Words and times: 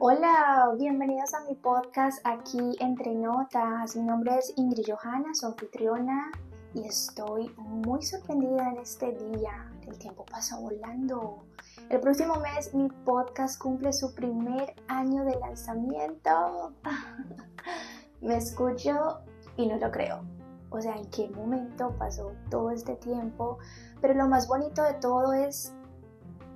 Hola, 0.00 0.74
bienvenidos 0.76 1.32
a 1.34 1.44
mi 1.48 1.54
podcast 1.54 2.20
aquí 2.24 2.74
entre 2.80 3.14
notas. 3.14 3.94
Mi 3.94 4.02
nombre 4.02 4.38
es 4.38 4.52
Ingrid 4.56 4.86
Johanna, 4.88 5.32
su 5.34 5.46
anfitriona, 5.46 6.32
y 6.74 6.84
estoy 6.84 7.54
muy 7.58 8.02
sorprendida 8.02 8.70
en 8.70 8.78
este 8.78 9.12
día. 9.12 9.70
El 9.86 9.96
tiempo 10.00 10.24
pasa 10.24 10.58
volando. 10.58 11.44
El 11.88 12.00
próximo 12.00 12.34
mes 12.40 12.74
mi 12.74 12.88
podcast 13.04 13.56
cumple 13.56 13.92
su 13.92 14.12
primer 14.16 14.74
año 14.88 15.24
de 15.24 15.38
lanzamiento. 15.38 16.74
Me 18.20 18.38
escucho 18.38 19.20
y 19.56 19.68
no 19.68 19.76
lo 19.76 19.92
creo. 19.92 20.39
O 20.70 20.80
sea, 20.80 20.96
en 20.96 21.06
qué 21.10 21.28
momento 21.28 21.94
pasó 21.98 22.32
todo 22.48 22.70
este 22.70 22.94
tiempo. 22.96 23.58
Pero 24.00 24.14
lo 24.14 24.28
más 24.28 24.48
bonito 24.48 24.82
de 24.82 24.94
todo 24.94 25.32
es 25.32 25.72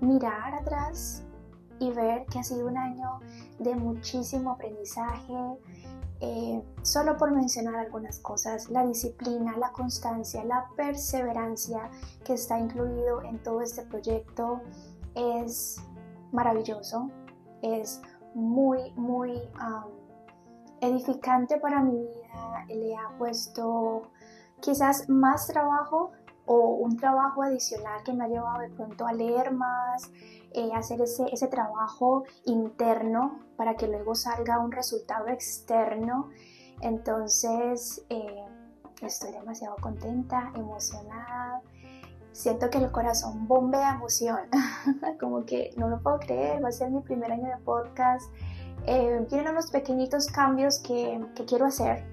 mirar 0.01 0.55
atrás 0.55 1.23
y 1.79 1.91
ver 1.91 2.25
que 2.27 2.39
ha 2.39 2.43
sido 2.43 2.67
un 2.67 2.79
año 2.79 3.21
de 3.59 3.75
muchísimo 3.75 4.53
aprendizaje. 4.53 5.35
Eh, 6.21 6.63
solo 6.83 7.17
por 7.17 7.33
mencionar 7.33 7.75
algunas 7.75 8.19
cosas, 8.21 8.71
la 8.71 8.87
disciplina, 8.87 9.57
la 9.59 9.73
constancia, 9.73 10.45
la 10.45 10.69
perseverancia 10.77 11.91
que 12.25 12.35
está 12.35 12.59
incluido 12.59 13.23
en 13.23 13.43
todo 13.43 13.61
este 13.61 13.83
proyecto 13.83 14.61
es 15.15 15.83
maravilloso, 16.33 17.11
es 17.63 18.01
muy, 18.35 18.93
muy 18.93 19.33
edificante 20.81 21.59
para 21.59 21.83
mi 21.83 21.99
vida, 21.99 22.24
le 22.69 22.97
ha 22.97 23.17
puesto 23.19 24.11
quizás 24.61 25.09
más 25.09 25.47
trabajo 25.47 26.13
o 26.47 26.77
un 26.77 26.97
trabajo 26.97 27.43
adicional 27.43 28.03
que 28.05 28.13
me 28.13 28.25
ha 28.25 28.29
llevado 28.29 28.61
de 28.61 28.69
pronto 28.69 29.07
a 29.07 29.13
leer 29.13 29.53
más, 29.53 30.11
eh, 30.53 30.71
hacer 30.75 31.01
ese, 31.01 31.25
ese 31.33 31.49
trabajo 31.49 32.25
interno 32.45 33.41
para 33.57 33.77
que 33.77 33.89
luego 33.89 34.15
salga 34.15 34.59
un 34.59 34.73
resultado 34.73 35.29
externo. 35.29 36.31
Entonces, 36.81 38.05
eh, 38.11 38.45
estoy 39.01 39.33
demasiado 39.33 39.77
contenta, 39.81 40.53
emocionada. 40.55 41.63
Siento 42.33 42.69
que 42.69 42.79
el 42.79 42.91
corazón 42.91 43.47
bombea 43.47 43.95
emoción, 43.95 44.41
como 45.21 45.45
que 45.45 45.73
no 45.77 45.89
lo 45.89 46.03
puedo 46.03 46.19
creer, 46.19 46.63
va 46.63 46.69
a 46.69 46.73
ser 46.73 46.91
mi 46.91 47.01
primer 47.01 47.33
año 47.33 47.47
de 47.47 47.57
podcast. 47.65 48.31
Eh, 48.87 49.25
tienen 49.29 49.49
unos 49.49 49.71
pequeñitos 49.71 50.27
cambios 50.27 50.79
que, 50.81 51.25
que 51.35 51.45
quiero 51.45 51.65
hacer, 51.65 52.05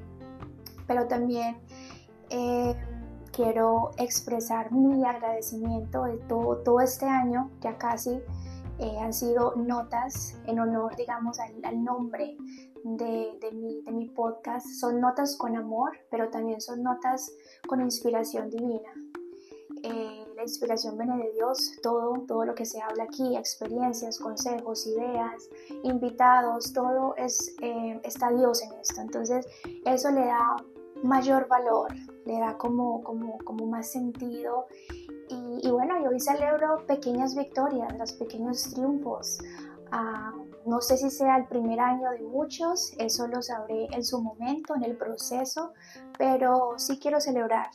pero 0.87 1.07
también 1.07 1.57
eh, 2.29 2.75
quiero 3.31 3.91
expresar 3.97 4.71
mi 4.71 5.05
agradecimiento 5.05 6.03
de 6.03 6.17
todo, 6.17 6.79
este 6.81 7.05
año, 7.05 7.49
ya 7.61 7.77
casi 7.77 8.21
eh, 8.79 8.97
han 8.99 9.13
sido 9.13 9.55
notas 9.55 10.39
en 10.45 10.59
honor, 10.59 10.95
digamos, 10.95 11.39
al, 11.39 11.83
nombre 11.83 12.35
de, 12.83 13.37
de, 13.39 13.51
mi, 13.51 13.81
de 13.83 13.91
mi 13.91 14.09
podcast. 14.09 14.67
Son 14.67 14.99
notas 14.99 15.37
con 15.37 15.55
amor, 15.55 15.91
pero 16.09 16.29
también 16.29 16.61
son 16.61 16.83
notas 16.83 17.31
con 17.67 17.81
inspiración 17.81 18.49
divina. 18.49 18.89
Eh, 19.83 20.20
la 20.41 20.45
inspiración 20.45 20.97
viene 20.97 21.17
de 21.17 21.31
Dios, 21.33 21.77
todo, 21.83 22.13
todo 22.27 22.45
lo 22.45 22.55
que 22.55 22.65
se 22.65 22.81
habla 22.81 23.03
aquí, 23.03 23.37
experiencias, 23.37 24.17
consejos, 24.17 24.87
ideas, 24.87 25.47
invitados, 25.83 26.73
todo 26.73 27.15
es, 27.15 27.55
eh, 27.61 28.01
está 28.03 28.31
Dios 28.31 28.63
en 28.63 28.73
esto. 28.79 29.01
Entonces 29.01 29.45
eso 29.85 30.09
le 30.09 30.25
da 30.25 30.55
mayor 31.03 31.47
valor, 31.47 31.93
le 32.25 32.39
da 32.39 32.57
como, 32.57 33.03
como, 33.03 33.37
como 33.45 33.67
más 33.67 33.91
sentido. 33.91 34.65
Y, 35.29 35.69
bueno, 35.69 36.03
yo 36.03 36.09
hoy 36.09 36.19
celebro 36.19 36.85
pequeñas 36.87 37.35
victorias, 37.35 37.95
los 37.97 38.13
pequeños 38.13 38.73
triunfos. 38.73 39.39
Ah, 39.91 40.33
no 40.65 40.81
sé 40.81 40.97
si 40.97 41.09
sea 41.09 41.37
el 41.37 41.45
primer 41.45 41.79
año 41.79 42.09
de 42.09 42.21
muchos, 42.23 42.93
eso 42.97 43.27
lo 43.27 43.41
sabré 43.41 43.87
en 43.91 44.03
su 44.03 44.21
momento, 44.21 44.75
en 44.75 44.83
el 44.83 44.97
proceso, 44.97 45.73
pero 46.17 46.73
sí 46.77 46.99
quiero 46.99 47.21
celebrar, 47.21 47.69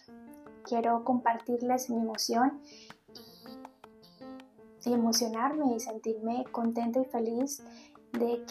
quiero 0.66 1.04
compartirles 1.04 1.88
mi 1.90 1.98
emoción 1.98 2.60
y, 4.84 4.90
y 4.90 4.92
emocionarme 4.92 5.74
y 5.74 5.80
sentirme 5.80 6.44
contenta 6.50 7.00
y 7.00 7.04
feliz 7.04 7.62
de 8.12 8.44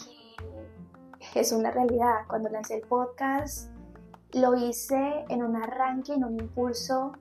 que 1.34 1.40
es 1.40 1.52
una 1.52 1.72
realidad. 1.72 2.26
Cuando 2.28 2.50
lancé 2.50 2.76
el 2.76 2.82
podcast, 2.88 3.70
lo 4.34 4.56
hice 4.56 5.26
en 5.30 5.44
un 5.44 5.56
arranque, 5.56 6.14
en 6.14 6.24
un 6.24 6.40
impulso, 6.40 7.14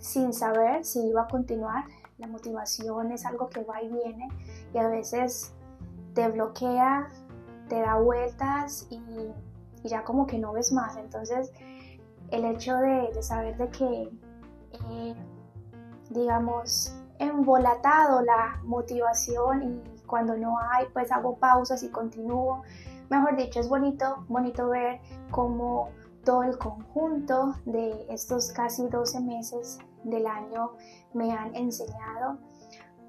sin 0.00 0.32
saber 0.32 0.84
si 0.84 1.00
iba 1.06 1.22
a 1.22 1.28
continuar. 1.28 1.84
La 2.18 2.26
motivación 2.26 3.12
es 3.12 3.26
algo 3.26 3.48
que 3.48 3.62
va 3.62 3.82
y 3.82 3.88
viene 3.88 4.28
y 4.72 4.78
a 4.78 4.88
veces 4.88 5.52
te 6.14 6.28
bloquea, 6.28 7.08
te 7.68 7.80
da 7.80 7.96
vueltas 7.96 8.86
y, 8.90 9.00
ya 9.84 10.02
como 10.02 10.26
que 10.26 10.38
no 10.38 10.52
ves 10.52 10.72
más. 10.72 10.96
Entonces, 10.96 11.52
el 12.30 12.44
hecho 12.44 12.76
de, 12.76 13.22
saber 13.22 13.56
de 13.56 13.68
que, 13.70 14.10
eh, 14.90 15.14
digamos, 16.10 16.94
embolatado 17.18 18.22
la 18.22 18.60
motivación 18.64 19.62
y 19.62 20.00
cuando 20.06 20.36
no 20.36 20.58
hay, 20.58 20.86
pues 20.92 21.10
hago 21.10 21.36
pausas 21.36 21.82
y 21.82 21.88
continúo. 21.88 22.62
Mejor 23.08 23.36
dicho, 23.36 23.60
es 23.60 23.68
bonito, 23.68 24.24
bonito 24.28 24.68
ver 24.68 25.00
cómo 25.30 25.90
todo 26.24 26.42
el 26.42 26.58
conjunto 26.58 27.54
de 27.64 28.06
estos 28.10 28.52
casi 28.52 28.88
12 28.88 29.20
meses 29.20 29.78
del 30.02 30.26
año 30.26 30.72
me 31.14 31.32
han 31.32 31.54
enseñado, 31.54 32.38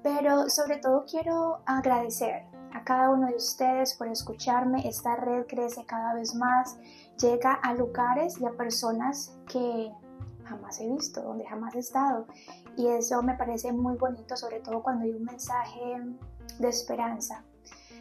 pero 0.02 0.48
sobre 0.48 0.78
todo 0.78 1.04
quiero 1.04 1.60
agradecer 1.66 2.44
a 2.72 2.84
cada 2.84 3.10
uno 3.10 3.26
de 3.26 3.36
ustedes 3.36 3.94
por 3.94 4.08
escucharme. 4.08 4.86
Esta 4.86 5.16
red 5.16 5.46
crece 5.46 5.84
cada 5.84 6.14
vez 6.14 6.34
más, 6.34 6.78
llega 7.20 7.54
a 7.54 7.74
lugares 7.74 8.40
y 8.40 8.46
a 8.46 8.50
personas 8.50 9.38
que 9.46 9.92
jamás 10.44 10.80
he 10.80 10.88
visto, 10.88 11.22
donde 11.22 11.46
jamás 11.46 11.74
he 11.74 11.80
estado. 11.80 12.26
Y 12.76 12.88
eso 12.88 13.22
me 13.22 13.34
parece 13.34 13.72
muy 13.72 13.96
bonito, 13.96 14.36
sobre 14.36 14.60
todo 14.60 14.82
cuando 14.82 15.04
hay 15.04 15.12
un 15.12 15.24
mensaje 15.24 16.00
de 16.58 16.68
esperanza. 16.68 17.44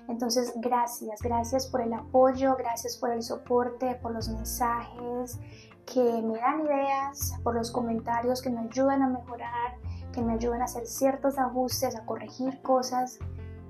Entonces, 0.07 0.53
gracias, 0.55 1.22
gracias 1.22 1.67
por 1.67 1.81
el 1.81 1.94
apoyo, 1.94 2.55
gracias 2.55 2.95
por 2.95 3.11
el 3.11 3.22
soporte, 3.22 3.95
por 3.95 4.13
los 4.13 4.29
mensajes 4.29 5.38
que 5.85 6.22
me 6.22 6.38
dan 6.39 6.61
ideas, 6.61 7.34
por 7.44 7.55
los 7.55 7.72
comentarios 7.72 8.41
que 8.41 8.49
me 8.49 8.61
ayudan 8.61 9.01
a 9.01 9.07
mejorar, 9.07 9.75
que 10.13 10.22
me 10.22 10.34
ayudan 10.34 10.61
a 10.61 10.66
hacer 10.66 10.85
ciertos 10.85 11.38
ajustes, 11.38 11.95
a 11.95 12.05
corregir 12.05 12.61
cosas. 12.61 13.19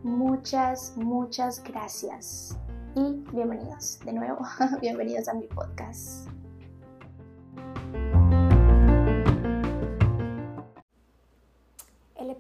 Muchas, 0.04 0.96
muchas 0.98 1.64
gracias. 1.64 2.58
Y 2.96 3.24
bienvenidos 3.34 4.00
de 4.06 4.14
nuevo, 4.14 4.40
bienvenidos 4.82 5.28
a 5.28 5.34
mi 5.34 5.48
podcast. 5.48 6.28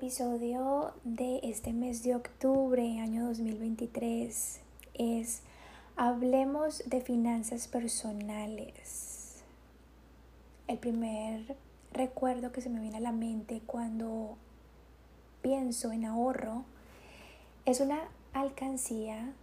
episodio 0.07 0.93
de 1.03 1.41
este 1.43 1.73
mes 1.73 2.01
de 2.01 2.15
octubre, 2.15 2.99
año 3.01 3.25
2023, 3.25 4.61
es 4.93 5.41
Hablemos 5.97 6.81
de 6.85 7.01
finanzas 7.01 7.67
personales. 7.67 9.43
El 10.67 10.77
primer 10.77 11.57
recuerdo 11.91 12.53
que 12.53 12.61
se 12.61 12.69
me 12.69 12.79
viene 12.79 12.97
a 12.97 13.01
la 13.01 13.11
mente 13.11 13.61
cuando 13.65 14.37
pienso 15.41 15.91
en 15.91 16.05
ahorro 16.05 16.63
es 17.65 17.81
una 17.81 17.99
alcancía 18.31 19.33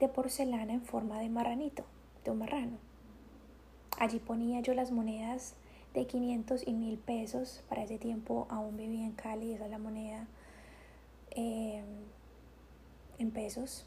de 0.00 0.08
porcelana 0.08 0.72
en 0.72 0.82
forma 0.82 1.20
de 1.20 1.28
marranito, 1.28 1.84
de 2.24 2.30
un 2.30 2.38
marrano. 2.38 2.78
Allí 3.98 4.18
ponía 4.18 4.60
yo 4.60 4.74
las 4.74 4.92
monedas 4.92 5.54
de 5.94 6.06
500 6.06 6.66
y 6.66 6.72
1000 6.72 6.98
pesos. 6.98 7.62
Para 7.68 7.82
ese 7.82 7.98
tiempo 7.98 8.46
aún 8.48 8.76
vivía 8.76 9.04
en 9.04 9.12
Cali, 9.12 9.52
esa 9.52 9.64
es 9.64 9.70
la 9.70 9.78
moneda 9.78 10.26
eh, 11.32 11.82
en 13.18 13.30
pesos. 13.30 13.86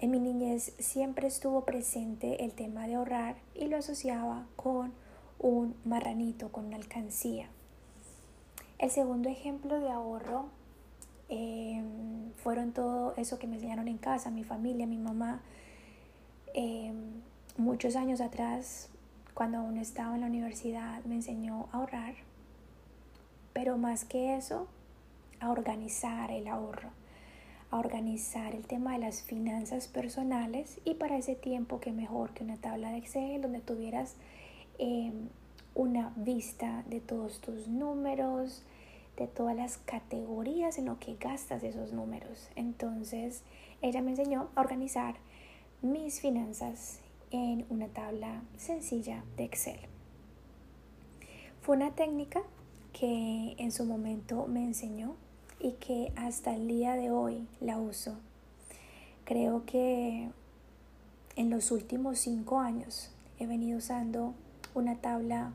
En 0.00 0.10
mi 0.10 0.18
niñez 0.18 0.74
siempre 0.78 1.28
estuvo 1.28 1.64
presente 1.64 2.44
el 2.44 2.54
tema 2.54 2.88
de 2.88 2.96
ahorrar 2.96 3.36
y 3.54 3.68
lo 3.68 3.76
asociaba 3.76 4.46
con 4.56 4.92
un 5.38 5.76
marranito, 5.84 6.50
con 6.50 6.66
una 6.66 6.76
alcancía. 6.76 7.48
El 8.78 8.90
segundo 8.90 9.28
ejemplo 9.28 9.78
de 9.78 9.90
ahorro 9.90 10.46
eh, 11.34 11.82
fueron 12.42 12.72
todo 12.72 13.14
eso 13.16 13.38
que 13.38 13.46
me 13.46 13.54
enseñaron 13.54 13.88
en 13.88 13.96
casa, 13.96 14.30
mi 14.30 14.44
familia, 14.44 14.86
mi 14.86 14.98
mamá. 14.98 15.40
Eh, 16.52 16.92
muchos 17.56 17.96
años 17.96 18.20
atrás 18.20 18.90
cuando 19.32 19.56
aún 19.56 19.78
estaba 19.78 20.14
en 20.14 20.20
la 20.20 20.26
universidad 20.26 21.02
me 21.06 21.14
enseñó 21.14 21.70
a 21.72 21.78
ahorrar, 21.78 22.16
pero 23.54 23.78
más 23.78 24.04
que 24.04 24.36
eso, 24.36 24.68
a 25.40 25.50
organizar 25.50 26.30
el 26.30 26.48
ahorro, 26.48 26.90
a 27.70 27.78
organizar 27.78 28.54
el 28.54 28.66
tema 28.66 28.92
de 28.92 28.98
las 28.98 29.22
finanzas 29.22 29.88
personales 29.88 30.80
y 30.84 30.94
para 30.94 31.16
ese 31.16 31.34
tiempo 31.34 31.80
que 31.80 31.92
mejor 31.92 32.34
que 32.34 32.44
una 32.44 32.58
tabla 32.58 32.90
de 32.90 32.98
Excel 32.98 33.40
donde 33.40 33.60
tuvieras 33.60 34.16
em, 34.78 35.30
una 35.74 36.12
vista 36.14 36.84
de 36.90 37.00
todos 37.00 37.40
tus 37.40 37.68
números, 37.68 38.62
de 39.16 39.26
todas 39.26 39.56
las 39.56 39.78
categorías 39.78 40.78
en 40.78 40.86
lo 40.86 40.98
que 40.98 41.16
gastas 41.16 41.62
esos 41.62 41.92
números. 41.92 42.48
Entonces, 42.56 43.42
ella 43.82 44.00
me 44.02 44.10
enseñó 44.10 44.48
a 44.54 44.60
organizar 44.60 45.16
mis 45.82 46.20
finanzas 46.20 47.00
en 47.30 47.66
una 47.70 47.88
tabla 47.88 48.42
sencilla 48.56 49.24
de 49.36 49.44
Excel. 49.44 49.80
Fue 51.62 51.76
una 51.76 51.92
técnica 51.92 52.42
que 52.92 53.54
en 53.58 53.72
su 53.72 53.84
momento 53.84 54.46
me 54.46 54.64
enseñó 54.64 55.16
y 55.60 55.72
que 55.72 56.12
hasta 56.16 56.54
el 56.54 56.68
día 56.68 56.94
de 56.94 57.10
hoy 57.10 57.46
la 57.60 57.78
uso. 57.78 58.16
Creo 59.24 59.64
que 59.64 60.28
en 61.36 61.50
los 61.50 61.70
últimos 61.70 62.18
cinco 62.18 62.58
años 62.58 63.10
he 63.38 63.46
venido 63.46 63.78
usando 63.78 64.34
una 64.74 64.96
tabla 64.96 65.52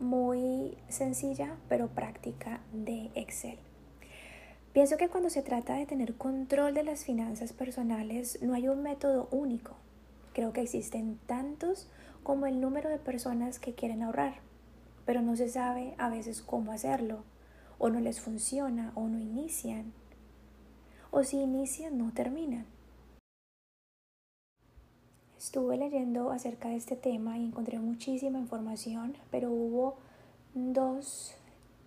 muy 0.00 0.76
sencilla 0.88 1.56
pero 1.68 1.88
práctica 1.88 2.60
de 2.72 3.10
Excel. 3.14 3.58
Pienso 4.72 4.96
que 4.96 5.08
cuando 5.08 5.30
se 5.30 5.42
trata 5.42 5.74
de 5.74 5.86
tener 5.86 6.16
control 6.16 6.74
de 6.74 6.82
las 6.82 7.04
finanzas 7.04 7.52
personales 7.52 8.38
no 8.42 8.54
hay 8.54 8.68
un 8.68 8.82
método 8.82 9.28
único. 9.30 9.76
Creo 10.34 10.52
que 10.52 10.60
existen 10.60 11.18
tantos 11.26 11.88
como 12.22 12.46
el 12.46 12.60
número 12.60 12.90
de 12.90 12.98
personas 12.98 13.58
que 13.58 13.74
quieren 13.74 14.02
ahorrar, 14.02 14.34
pero 15.06 15.22
no 15.22 15.34
se 15.36 15.48
sabe 15.48 15.94
a 15.96 16.10
veces 16.10 16.42
cómo 16.42 16.72
hacerlo, 16.72 17.24
o 17.78 17.88
no 17.88 18.00
les 18.00 18.20
funciona, 18.20 18.92
o 18.94 19.08
no 19.08 19.18
inician, 19.18 19.92
o 21.10 21.24
si 21.24 21.38
inician 21.38 21.96
no 21.96 22.12
terminan. 22.12 22.66
Estuve 25.38 25.76
leyendo 25.76 26.30
acerca 26.30 26.68
de 26.68 26.76
este 26.76 26.96
tema 26.96 27.38
y 27.38 27.44
encontré 27.44 27.78
muchísima 27.78 28.38
información, 28.38 29.16
pero 29.30 29.50
hubo 29.50 29.96
dos 30.54 31.34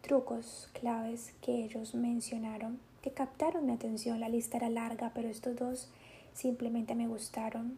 trucos 0.02 0.70
claves 0.74 1.34
que 1.42 1.64
ellos 1.64 1.96
mencionaron 1.96 2.80
que 3.02 3.12
captaron 3.12 3.66
mi 3.66 3.74
atención. 3.74 4.20
La 4.20 4.30
lista 4.30 4.58
era 4.58 4.70
larga, 4.70 5.12
pero 5.14 5.28
estos 5.30 5.56
dos 5.56 5.90
simplemente 6.34 6.96
me 6.96 7.08
gustaron. 7.08 7.78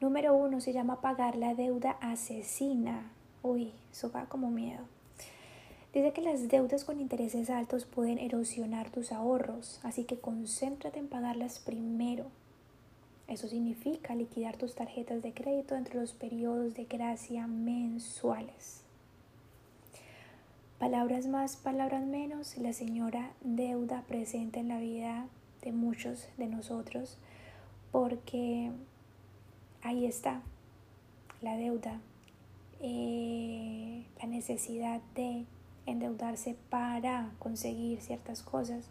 Número 0.00 0.34
uno 0.34 0.60
se 0.60 0.72
llama 0.72 1.00
pagar 1.00 1.36
la 1.36 1.54
deuda 1.54 1.92
asesina. 2.00 3.10
Uy, 3.42 3.72
eso 3.92 4.10
va 4.10 4.26
como 4.26 4.50
miedo. 4.50 4.84
Dice 5.92 6.12
que 6.12 6.22
las 6.22 6.48
deudas 6.48 6.84
con 6.84 7.00
intereses 7.00 7.50
altos 7.50 7.84
pueden 7.84 8.18
erosionar 8.18 8.90
tus 8.90 9.12
ahorros, 9.12 9.80
así 9.84 10.04
que 10.04 10.18
concéntrate 10.18 10.98
en 10.98 11.08
pagarlas 11.08 11.60
primero. 11.60 12.26
Eso 13.26 13.48
significa 13.48 14.14
liquidar 14.14 14.56
tus 14.56 14.74
tarjetas 14.74 15.22
de 15.22 15.32
crédito 15.32 15.74
entre 15.76 15.98
los 15.98 16.12
periodos 16.12 16.74
de 16.74 16.84
gracia 16.84 17.46
mensuales. 17.46 18.82
Palabras 20.78 21.26
más, 21.26 21.56
palabras 21.56 22.04
menos, 22.04 22.58
la 22.58 22.74
señora 22.74 23.30
deuda 23.40 24.02
presente 24.02 24.60
en 24.60 24.68
la 24.68 24.78
vida 24.78 25.26
de 25.62 25.72
muchos 25.72 26.28
de 26.36 26.46
nosotros, 26.46 27.16
porque 27.90 28.70
ahí 29.82 30.04
está 30.04 30.42
la 31.40 31.56
deuda, 31.56 32.00
eh, 32.82 34.04
la 34.20 34.26
necesidad 34.26 35.00
de 35.14 35.46
endeudarse 35.86 36.56
para 36.68 37.30
conseguir 37.38 38.02
ciertas 38.02 38.42
cosas, 38.42 38.90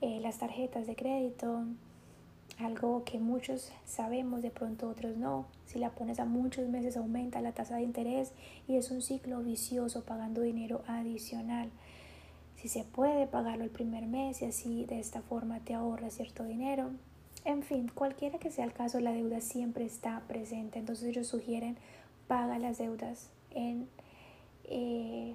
eh, 0.00 0.20
las 0.20 0.38
tarjetas 0.38 0.86
de 0.86 0.96
crédito, 0.96 1.64
algo 2.58 3.04
que 3.04 3.18
muchos 3.18 3.72
sabemos, 3.84 4.42
de 4.42 4.50
pronto 4.50 4.88
otros 4.88 5.16
no. 5.16 5.46
Si 5.66 5.78
la 5.78 5.90
pones 5.90 6.20
a 6.20 6.24
muchos 6.24 6.68
meses 6.68 6.96
aumenta 6.96 7.40
la 7.40 7.52
tasa 7.52 7.76
de 7.76 7.82
interés 7.82 8.32
y 8.68 8.76
es 8.76 8.90
un 8.90 9.02
ciclo 9.02 9.40
vicioso 9.40 10.04
pagando 10.04 10.42
dinero 10.42 10.82
adicional. 10.86 11.70
Si 12.56 12.68
se 12.68 12.84
puede 12.84 13.26
pagarlo 13.26 13.64
el 13.64 13.70
primer 13.70 14.06
mes 14.06 14.42
y 14.42 14.44
así 14.44 14.84
de 14.84 15.00
esta 15.00 15.22
forma 15.22 15.60
te 15.60 15.74
ahorras 15.74 16.14
cierto 16.14 16.44
dinero. 16.44 16.90
En 17.44 17.62
fin, 17.62 17.90
cualquiera 17.92 18.38
que 18.38 18.52
sea 18.52 18.64
el 18.64 18.72
caso, 18.72 19.00
la 19.00 19.12
deuda 19.12 19.40
siempre 19.40 19.84
está 19.84 20.22
presente. 20.28 20.78
Entonces 20.78 21.08
ellos 21.08 21.26
sugieren 21.26 21.76
paga 22.28 22.58
las 22.58 22.78
deudas 22.78 23.30
en, 23.50 23.88
eh, 24.64 25.34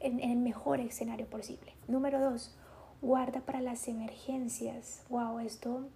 en, 0.00 0.20
en 0.20 0.30
el 0.30 0.38
mejor 0.38 0.80
escenario 0.80 1.26
posible. 1.26 1.72
Número 1.86 2.20
dos, 2.20 2.54
guarda 3.00 3.40
para 3.40 3.60
las 3.60 3.86
emergencias. 3.86 5.02
Wow, 5.08 5.38
esto 5.38 5.86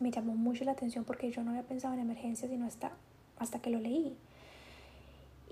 me 0.00 0.10
llamó 0.10 0.34
mucho 0.34 0.64
la 0.64 0.72
atención 0.72 1.04
porque 1.04 1.30
yo 1.30 1.42
no 1.42 1.50
había 1.50 1.62
pensado 1.62 1.94
en 1.94 2.00
emergencias 2.00 2.50
sino 2.50 2.66
hasta, 2.66 2.92
hasta 3.38 3.60
que 3.60 3.70
lo 3.70 3.80
leí. 3.80 4.16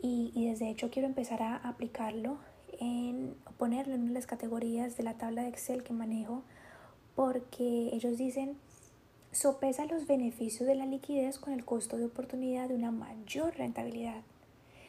Y, 0.03 0.33
y 0.35 0.49
desde 0.49 0.69
hecho 0.69 0.91
quiero 0.91 1.09
empezar 1.09 1.43
a 1.43 1.57
aplicarlo, 1.57 2.39
en 2.81 3.35
ponerlo 3.59 3.95
en 3.95 4.15
las 4.15 4.27
categorías 4.27 4.97
de 4.97 5.05
la 5.05 5.15
tabla 5.15 5.43
de 5.43 5.49
Excel 5.49 5.85
que 5.85 5.93
manejo, 5.93 6.43
porque 7.15 7.91
ellos 7.93 8.19
dicen, 8.19 8.57
sopesa 9.31 9.87
los 9.87 10.07
beneficios 10.07 10.67
de 10.67 10.75
la 10.75 10.87
liquidez 10.87 11.39
con 11.39 11.53
el 11.53 11.65
costo 11.65 11.97
de 11.97 12.07
oportunidad 12.07 12.69
de 12.69 12.75
una 12.75 12.91
mayor 12.91 13.57
rentabilidad. 13.57 14.23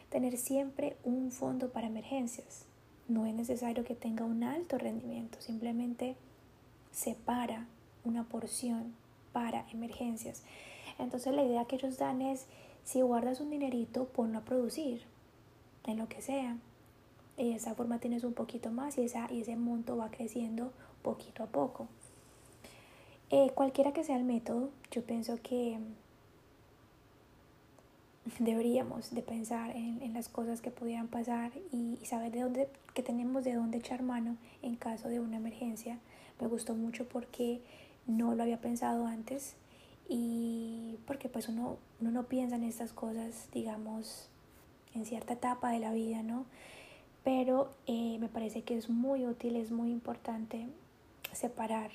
Tener 0.10 0.38
siempre 0.38 0.98
un 1.04 1.32
fondo 1.32 1.72
para 1.72 1.88
emergencias. 1.88 2.66
No 3.08 3.26
es 3.26 3.34
necesario 3.34 3.84
que 3.84 3.96
tenga 3.96 4.26
un 4.26 4.44
alto 4.44 4.78
rendimiento, 4.78 5.42
simplemente 5.42 6.16
separa 6.92 7.68
una 8.04 8.24
porción 8.24 8.94
para 9.34 9.66
emergencias. 9.72 10.44
Entonces 11.00 11.34
la 11.34 11.44
idea 11.44 11.66
que 11.66 11.76
ellos 11.76 11.98
dan 11.98 12.22
es, 12.22 12.46
si 12.84 13.02
guardas 13.02 13.42
un 13.42 13.50
dinerito, 13.50 14.06
ponlo 14.06 14.40
a 14.40 14.46
producir, 14.46 15.04
en 15.86 15.98
lo 15.98 16.08
que 16.08 16.22
sea. 16.22 16.58
Y 17.38 17.50
de 17.50 17.56
esa 17.56 17.76
forma 17.76 18.00
tienes 18.00 18.24
un 18.24 18.34
poquito 18.34 18.72
más 18.72 18.98
y, 18.98 19.04
esa, 19.04 19.32
y 19.32 19.42
ese 19.42 19.56
monto 19.56 19.98
va 19.98 20.12
creciendo 20.12 20.72
poquito 21.02 21.44
a 21.44 21.48
poco. 21.48 21.88
Eh, 23.30 23.52
cualquiera 23.56 23.94
que 23.94 24.04
sea 24.04 24.18
el 24.18 24.24
método, 24.24 24.70
yo 24.92 25.04
pienso 25.04 25.40
que 25.42 25.80
deberíamos 28.40 29.14
de 29.14 29.22
pensar 29.22 29.76
en, 29.76 30.14
las 30.14 30.30
cosas 30.30 30.62
que 30.62 30.70
pudieran 30.70 31.08
pasar 31.08 31.52
y, 31.72 31.98
y, 32.00 32.06
saber 32.06 32.32
de 32.32 32.42
dónde, 32.42 32.70
que 32.94 33.02
tenemos 33.02 33.44
de 33.44 33.54
dónde 33.54 33.80
echar 33.80 34.04
mano 34.04 34.38
en 34.62 34.76
caso 34.76 35.10
de 35.10 35.20
una 35.20 35.38
emergencia. 35.38 35.98
Me 36.40 36.48
gustó 36.48 36.76
mucho 36.76 37.08
porque 37.08 37.62
no 38.08 38.36
lo 38.36 38.44
había 38.44 38.60
pensado 38.60 39.06
antes 39.08 39.56
y 40.10 40.98
porque 41.08 41.30
pues 41.30 41.48
uno, 41.48 41.78
no 42.00 42.24
piensa 42.24 42.56
en 42.56 42.64
estas 42.64 42.94
cosas, 42.94 43.48
digamos, 43.52 44.30
en 44.94 45.06
cierta 45.06 45.34
etapa 45.34 45.72
de 45.72 45.80
la 45.80 45.94
vida, 45.94 46.24
¿no? 46.24 46.46
Pero 47.24 47.72
eh, 47.88 48.18
me 48.20 48.28
parece 48.28 48.64
que 48.64 48.78
es 48.78 48.90
muy 48.90 49.26
útil, 49.26 49.56
es 49.56 49.72
muy 49.72 49.92
importante 49.92 50.68
separar 51.32 51.92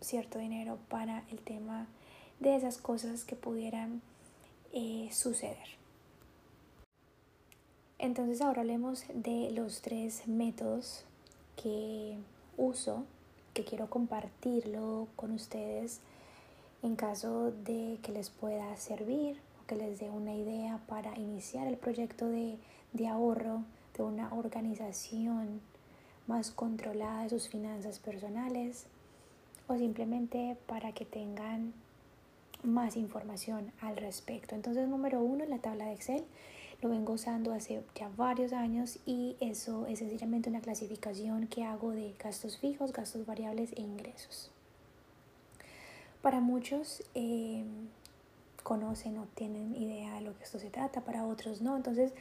cierto 0.00 0.38
dinero 0.38 0.78
para 0.88 1.24
el 1.30 1.40
tema 1.40 1.86
de 2.40 2.56
esas 2.56 2.78
cosas 2.78 3.24
que 3.24 3.36
pudieran 3.36 4.02
eh, 4.72 5.10
suceder. 5.12 5.76
Entonces 7.98 8.40
ahora 8.42 8.60
hablemos 8.60 9.04
de 9.14 9.50
los 9.52 9.80
tres 9.80 10.26
métodos 10.28 11.04
que 11.56 12.18
uso 12.56 13.04
que 13.56 13.64
quiero 13.64 13.88
compartirlo 13.88 15.08
con 15.16 15.32
ustedes 15.32 16.00
en 16.82 16.94
caso 16.94 17.52
de 17.64 17.98
que 18.02 18.12
les 18.12 18.28
pueda 18.28 18.76
servir 18.76 19.40
o 19.62 19.66
que 19.66 19.76
les 19.76 19.98
dé 19.98 20.10
una 20.10 20.34
idea 20.34 20.78
para 20.86 21.18
iniciar 21.18 21.66
el 21.66 21.78
proyecto 21.78 22.28
de, 22.28 22.58
de 22.92 23.08
ahorro 23.08 23.62
de 23.96 24.02
una 24.02 24.30
organización 24.34 25.62
más 26.26 26.50
controlada 26.50 27.22
de 27.22 27.30
sus 27.30 27.48
finanzas 27.48 27.98
personales 27.98 28.84
o 29.68 29.76
simplemente 29.78 30.58
para 30.66 30.92
que 30.92 31.06
tengan 31.06 31.72
más 32.62 32.94
información 32.94 33.72
al 33.80 33.96
respecto. 33.96 34.54
Entonces, 34.54 34.86
número 34.86 35.20
uno, 35.20 35.46
la 35.46 35.58
tabla 35.60 35.86
de 35.86 35.94
Excel 35.94 36.24
lo 36.82 36.90
vengo 36.90 37.14
usando 37.14 37.52
hace 37.52 37.82
ya 37.94 38.10
varios 38.16 38.52
años 38.52 38.98
y 39.06 39.36
eso 39.40 39.86
es 39.86 40.00
sencillamente 40.00 40.50
una 40.50 40.60
clasificación 40.60 41.46
que 41.46 41.64
hago 41.64 41.92
de 41.92 42.14
gastos 42.22 42.58
fijos, 42.58 42.92
gastos 42.92 43.24
variables 43.26 43.72
e 43.72 43.80
ingresos. 43.80 44.50
Para 46.20 46.40
muchos 46.40 47.02
eh, 47.14 47.64
conocen 48.62 49.18
o 49.18 49.26
tienen 49.34 49.74
idea 49.76 50.14
de 50.14 50.22
lo 50.22 50.36
que 50.36 50.44
esto 50.44 50.58
se 50.58 50.70
trata, 50.70 51.00
para 51.00 51.24
otros 51.24 51.62
no. 51.62 51.76
Entonces, 51.76 52.12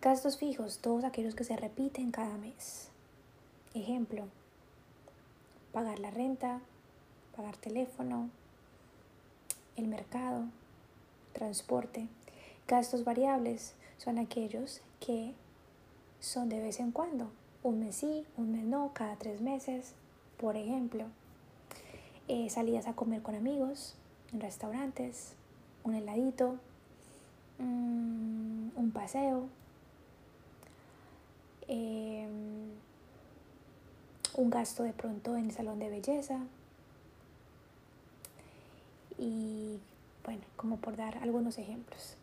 gastos 0.00 0.38
fijos, 0.38 0.78
todos 0.78 1.04
aquellos 1.04 1.34
que 1.34 1.44
se 1.44 1.56
repiten 1.56 2.10
cada 2.10 2.38
mes. 2.38 2.90
Ejemplo, 3.74 4.26
pagar 5.72 5.98
la 5.98 6.10
renta, 6.10 6.60
pagar 7.36 7.56
teléfono, 7.56 8.30
el 9.76 9.88
mercado, 9.88 10.44
transporte, 11.32 12.08
Gastos 12.66 13.04
variables 13.04 13.74
son 13.98 14.18
aquellos 14.18 14.80
que 14.98 15.34
son 16.18 16.48
de 16.48 16.62
vez 16.62 16.80
en 16.80 16.92
cuando, 16.92 17.30
un 17.62 17.80
mes 17.80 17.96
sí, 17.96 18.24
un 18.38 18.52
mes 18.52 18.64
no, 18.64 18.92
cada 18.94 19.16
tres 19.16 19.42
meses. 19.42 19.92
Por 20.38 20.56
ejemplo, 20.56 21.04
eh, 22.26 22.48
salidas 22.48 22.86
a 22.86 22.94
comer 22.94 23.20
con 23.20 23.34
amigos 23.34 23.96
en 24.32 24.40
restaurantes, 24.40 25.34
un 25.84 25.94
heladito, 25.94 26.56
mm, 27.58 28.68
un 28.76 28.90
paseo, 28.94 29.48
em, 31.68 32.70
un 34.36 34.50
gasto 34.50 34.82
de 34.84 34.94
pronto 34.94 35.36
en 35.36 35.46
el 35.46 35.52
salón 35.52 35.78
de 35.78 35.90
belleza 35.90 36.40
y 39.18 39.78
bueno, 40.24 40.42
como 40.56 40.78
por 40.78 40.96
dar 40.96 41.18
algunos 41.18 41.58
ejemplos. 41.58 42.16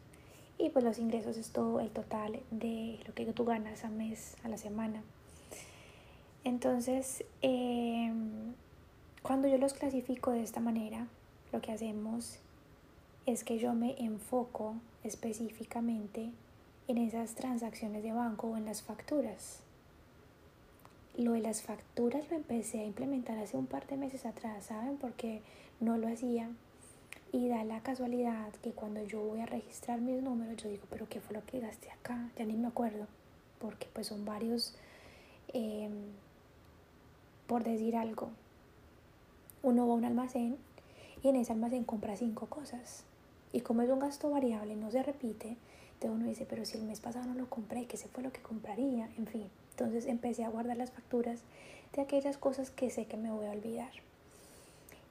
Y 0.62 0.70
pues 0.70 0.86
los 0.86 1.00
ingresos 1.00 1.38
es 1.38 1.50
todo 1.50 1.80
el 1.80 1.90
total 1.90 2.40
de 2.52 3.00
lo 3.08 3.16
que 3.16 3.26
tú 3.34 3.46
ganas 3.46 3.84
a 3.84 3.90
mes, 3.90 4.36
a 4.44 4.48
la 4.48 4.60
semana. 4.60 5.02
Entonces, 6.44 7.24
em, 7.42 8.54
cuando 9.24 9.48
yo 9.48 9.58
los 9.58 9.74
clasifico 9.74 10.30
de 10.30 10.44
esta 10.44 10.60
manera, 10.60 11.08
lo 11.52 11.62
que 11.62 11.72
hacemos 11.72 12.38
es 13.26 13.44
que 13.44 13.58
yo 13.58 13.74
me 13.74 13.96
enfoco 14.00 14.76
específicamente 15.04 16.30
en 16.88 16.98
esas 17.00 17.34
transacciones 17.34 18.04
de 18.04 18.12
banco 18.12 18.48
o 18.48 18.58
en 18.58 18.66
las 18.66 18.84
facturas. 18.84 19.62
Lo 21.18 21.32
de 21.32 21.42
las 21.42 21.64
facturas 21.64 22.30
lo 22.30 22.38
empecé 22.38 22.82
a 22.82 22.86
implementar 22.86 23.40
hace 23.40 23.58
un 23.58 23.66
par 23.66 23.88
de 23.88 23.98
meses 23.98 24.28
atrás, 24.28 24.66
¿saben? 24.66 24.98
Porque 24.98 25.42
no 25.80 25.98
lo 25.98 26.08
hacía. 26.08 26.52
Y 27.34 27.48
da 27.48 27.64
la 27.64 27.82
casualidad 27.82 28.52
que 28.62 28.74
cuando 28.74 29.04
yo 29.04 29.22
voy 29.22 29.40
a 29.40 29.46
registrar 29.46 30.02
mis 30.02 30.22
números, 30.22 30.58
yo 30.62 30.70
digo, 30.70 30.84
pero 30.90 31.08
¿qué 31.08 31.22
fue 31.22 31.34
lo 31.34 31.46
que 31.46 31.62
gasté 31.62 31.90
acá? 31.90 32.30
Ya 32.38 32.46
ni 32.46 32.56
me 32.56 32.68
acuerdo. 32.68 33.08
Porque 33.60 33.88
pues 33.94 34.08
son 34.08 34.26
varios, 34.26 34.76
em, 35.54 35.94
por 37.48 37.64
decir 37.64 37.96
algo. 37.96 38.30
Uno 39.64 39.88
va 39.88 39.94
a 39.94 39.98
un 39.98 40.06
almacén 40.06 40.58
y 41.24 41.30
en 41.30 41.38
ese 41.38 41.54
almacén 41.54 41.86
compra 41.86 42.18
cinco 42.18 42.48
cosas. 42.48 43.06
Y 43.54 43.62
como 43.62 43.82
es 43.82 43.90
un 43.90 44.00
gasto 44.00 44.30
variable, 44.30 44.76
no 44.76 44.92
se 44.92 45.04
repite, 45.04 45.58
entonces 45.94 46.20
uno 46.20 46.26
dice, 46.26 46.46
pero 46.50 46.66
si 46.66 46.78
el 46.78 46.84
mes 46.84 47.00
pasado 47.00 47.28
no 47.28 47.36
lo 47.36 47.50
compré, 47.50 47.86
¿qué 47.86 47.96
se 47.96 48.08
fue 48.08 48.24
lo 48.24 48.32
que 48.32 48.42
compraría? 48.42 49.10
En 49.18 49.28
fin, 49.28 49.50
entonces 49.72 50.06
empecé 50.06 50.44
a 50.44 50.50
guardar 50.50 50.78
las 50.78 50.92
facturas 50.92 51.42
de 51.94 52.02
aquellas 52.02 52.38
cosas 52.38 52.72
que 52.72 52.90
sé 52.90 53.06
que 53.06 53.18
me 53.18 53.32
voy 53.32 53.46
a 53.46 53.52
olvidar. 53.52 53.92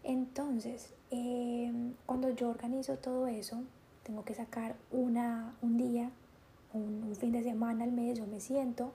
Entonces, 0.05 0.93
em, 1.11 1.95
cuando 2.07 2.31
yo 2.31 2.49
organizo 2.49 2.97
todo 2.97 3.27
eso, 3.27 3.63
tengo 4.03 4.25
que 4.25 4.35
sacar 4.35 4.77
una, 4.91 5.55
un 5.63 5.77
día, 5.77 6.11
un, 6.73 7.15
fin 7.17 7.33
de 7.33 7.43
semana 7.43 7.85
al 7.85 7.93
mes, 7.93 8.19
yo 8.19 8.27
me 8.27 8.41
siento, 8.41 8.93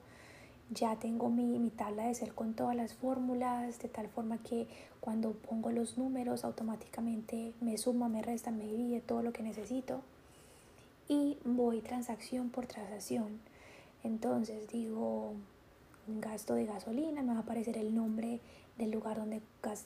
ya 0.72 0.96
tengo 0.96 1.30
mi, 1.30 1.60
mi 1.60 1.70
tabla 1.70 2.04
de 2.04 2.10
Excel 2.10 2.34
con 2.34 2.54
todas 2.54 2.76
las 2.76 2.94
fórmulas, 2.96 3.80
de 3.80 3.90
tal 3.90 4.08
forma 4.08 4.40
que 4.40 4.68
cuando 5.00 5.34
pongo 5.34 5.72
los 5.72 5.98
números 5.98 6.44
automáticamente 6.44 7.54
me 7.62 7.78
suma, 7.78 8.10
me 8.10 8.24
resta, 8.24 8.52
me 8.52 8.66
divide 8.66 9.02
todo 9.02 9.22
lo 9.22 9.32
que 9.32 9.44
necesito 9.44 10.02
y 11.08 11.38
voy 11.44 11.82
transacción 11.82 12.50
por 12.50 12.66
transacción. 12.66 13.40
Entonces 14.04 14.68
digo, 14.68 15.34
un 16.08 16.22
gasto 16.22 16.56
de 16.56 16.66
gasolina, 16.66 17.22
me 17.22 17.34
va 17.34 17.40
a 17.40 17.42
aparecer 17.42 17.78
el 17.78 17.94
nombre 17.94 18.40
del 18.78 18.92
lugar 18.92 19.18
donde 19.18 19.42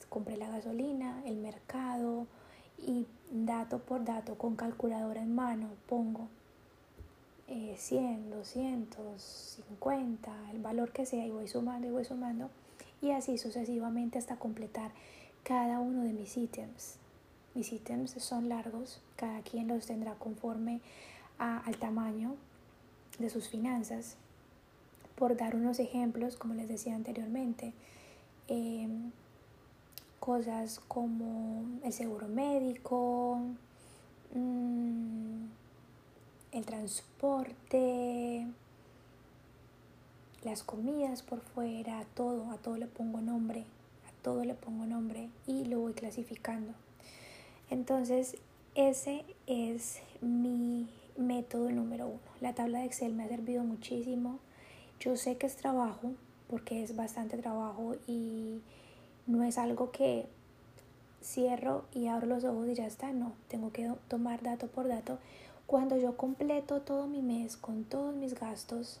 compré 0.08 0.36
la 0.36 0.48
gasolina, 0.48 1.22
el 1.24 1.36
mercado 1.36 2.26
y 2.78 3.06
dato 3.30 3.78
por 3.78 4.04
dato 4.04 4.36
con 4.36 4.56
calculadora 4.56 5.22
en 5.22 5.34
mano 5.34 5.68
pongo 5.88 6.28
100, 7.76 8.30
250, 8.30 10.50
el 10.52 10.60
valor 10.60 10.92
que 10.92 11.06
sea 11.06 11.26
y 11.26 11.30
voy 11.30 11.48
sumando 11.48 11.88
y 11.88 11.90
voy 11.90 12.04
sumando 12.04 12.48
y 13.02 13.10
así 13.10 13.38
sucesivamente 13.38 14.18
hasta 14.18 14.36
completar 14.36 14.92
cada 15.42 15.80
uno 15.80 16.04
de 16.04 16.12
mis 16.12 16.36
ítems. 16.36 16.96
Mis 17.54 17.72
ítems 17.72 18.12
son 18.12 18.48
largos, 18.48 19.00
cada 19.16 19.42
quien 19.42 19.66
los 19.66 19.86
tendrá 19.86 20.14
conforme 20.14 20.80
al 21.38 21.76
tamaño 21.78 22.36
de 23.18 23.30
sus 23.30 23.48
finanzas. 23.48 24.16
Por 25.16 25.36
dar 25.36 25.56
unos 25.56 25.80
ejemplos, 25.80 26.36
como 26.36 26.54
les 26.54 26.68
decía 26.68 26.94
anteriormente, 26.94 27.72
em, 28.50 29.12
cosas 30.18 30.80
como 30.86 31.64
el 31.82 31.92
seguro 31.92 32.28
médico, 32.28 33.40
mm, 34.34 35.44
el 36.52 36.66
transporte, 36.66 38.46
las 40.42 40.62
comidas 40.62 41.22
por 41.22 41.40
fuera, 41.40 42.04
todo, 42.14 42.50
a 42.50 42.56
todo 42.56 42.76
le 42.76 42.86
pongo 42.86 43.20
nombre, 43.20 43.60
a 44.08 44.22
todo 44.22 44.44
le 44.44 44.54
pongo 44.54 44.84
nombre 44.84 45.28
y 45.46 45.64
lo 45.64 45.80
voy 45.80 45.92
clasificando. 45.92 46.72
Entonces, 47.70 48.36
ese 48.74 49.24
es 49.46 50.00
mi 50.20 50.88
método 51.16 51.70
número 51.70 52.06
uno. 52.08 52.20
La 52.40 52.54
tabla 52.54 52.80
de 52.80 52.86
Excel 52.86 53.14
me 53.14 53.24
ha 53.24 53.28
servido 53.28 53.62
muchísimo. 53.62 54.38
Yo 54.98 55.16
sé 55.16 55.36
que 55.36 55.46
es 55.46 55.56
trabajo, 55.56 56.12
porque 56.50 56.82
es 56.82 56.96
bastante 56.96 57.38
trabajo 57.38 57.94
y 58.06 58.60
no 59.26 59.44
es 59.44 59.56
algo 59.56 59.92
que 59.92 60.26
cierro 61.22 61.84
y 61.94 62.08
abro 62.08 62.26
los 62.26 62.44
ojos 62.44 62.68
y 62.68 62.74
ya 62.74 62.86
está. 62.86 63.12
No, 63.12 63.32
tengo 63.48 63.70
que 63.70 63.90
tomar 64.08 64.42
dato 64.42 64.66
por 64.66 64.88
dato 64.88 65.18
cuando 65.70 65.96
yo 65.96 66.16
completo 66.16 66.80
todo 66.80 67.06
mi 67.06 67.22
mes 67.22 67.56
con 67.56 67.84
todos 67.84 68.12
mis 68.12 68.34
gastos, 68.34 68.98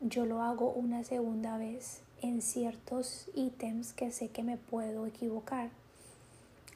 yo 0.00 0.24
lo 0.24 0.40
hago 0.40 0.70
una 0.70 1.02
segunda 1.02 1.58
vez 1.58 1.98
en 2.22 2.40
ciertos 2.42 3.26
ítems 3.34 3.92
que 3.92 4.12
sé 4.12 4.28
que 4.28 4.44
me 4.44 4.56
puedo 4.56 5.04
equivocar. 5.04 5.70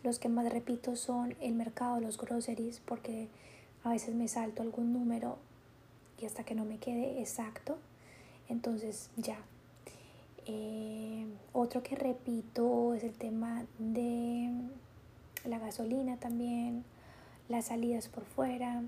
Los 0.02 0.18
que 0.18 0.28
más 0.28 0.52
repito 0.52 0.96
son 0.96 1.37
el 1.40 1.54
mercado, 1.54 2.00
los 2.00 2.18
groceries, 2.18 2.80
porque 2.80 3.28
a 3.84 3.90
veces 3.90 4.16
me 4.16 4.26
salto 4.26 4.62
algún 4.62 4.92
número 4.92 5.38
y 6.20 6.26
hasta 6.26 6.42
que 6.42 6.56
no 6.56 6.64
me 6.64 6.78
quede 6.78 7.20
exacto, 7.20 7.78
entonces 8.50 9.11
ya. 9.16 9.38
Eh, 10.47 11.26
otro 11.52 11.83
que 11.83 11.97
repito 11.97 12.95
es 12.95 13.04
el 13.04 13.12
tema 13.12 13.64
de 13.78 14.50
la 15.45 15.59
gasolina 15.59 16.16
también 16.16 16.85
las 17.49 17.66
salidas 17.66 18.09
por 18.09 18.25
fuera, 18.25 18.83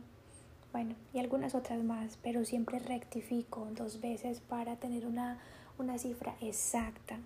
bueno, 0.73 0.95
y 1.13 1.19
algunas 1.19 1.55
otras 1.55 1.83
más, 1.83 2.19
pero 2.23 2.45
siempre 2.45 2.79
rectifico 2.79 3.69
dos 3.77 4.01
veces 4.01 4.41
para 4.41 4.77
tener 4.77 5.05
una, 5.07 5.39
cifra 5.99 6.35
exacta. 6.41 7.19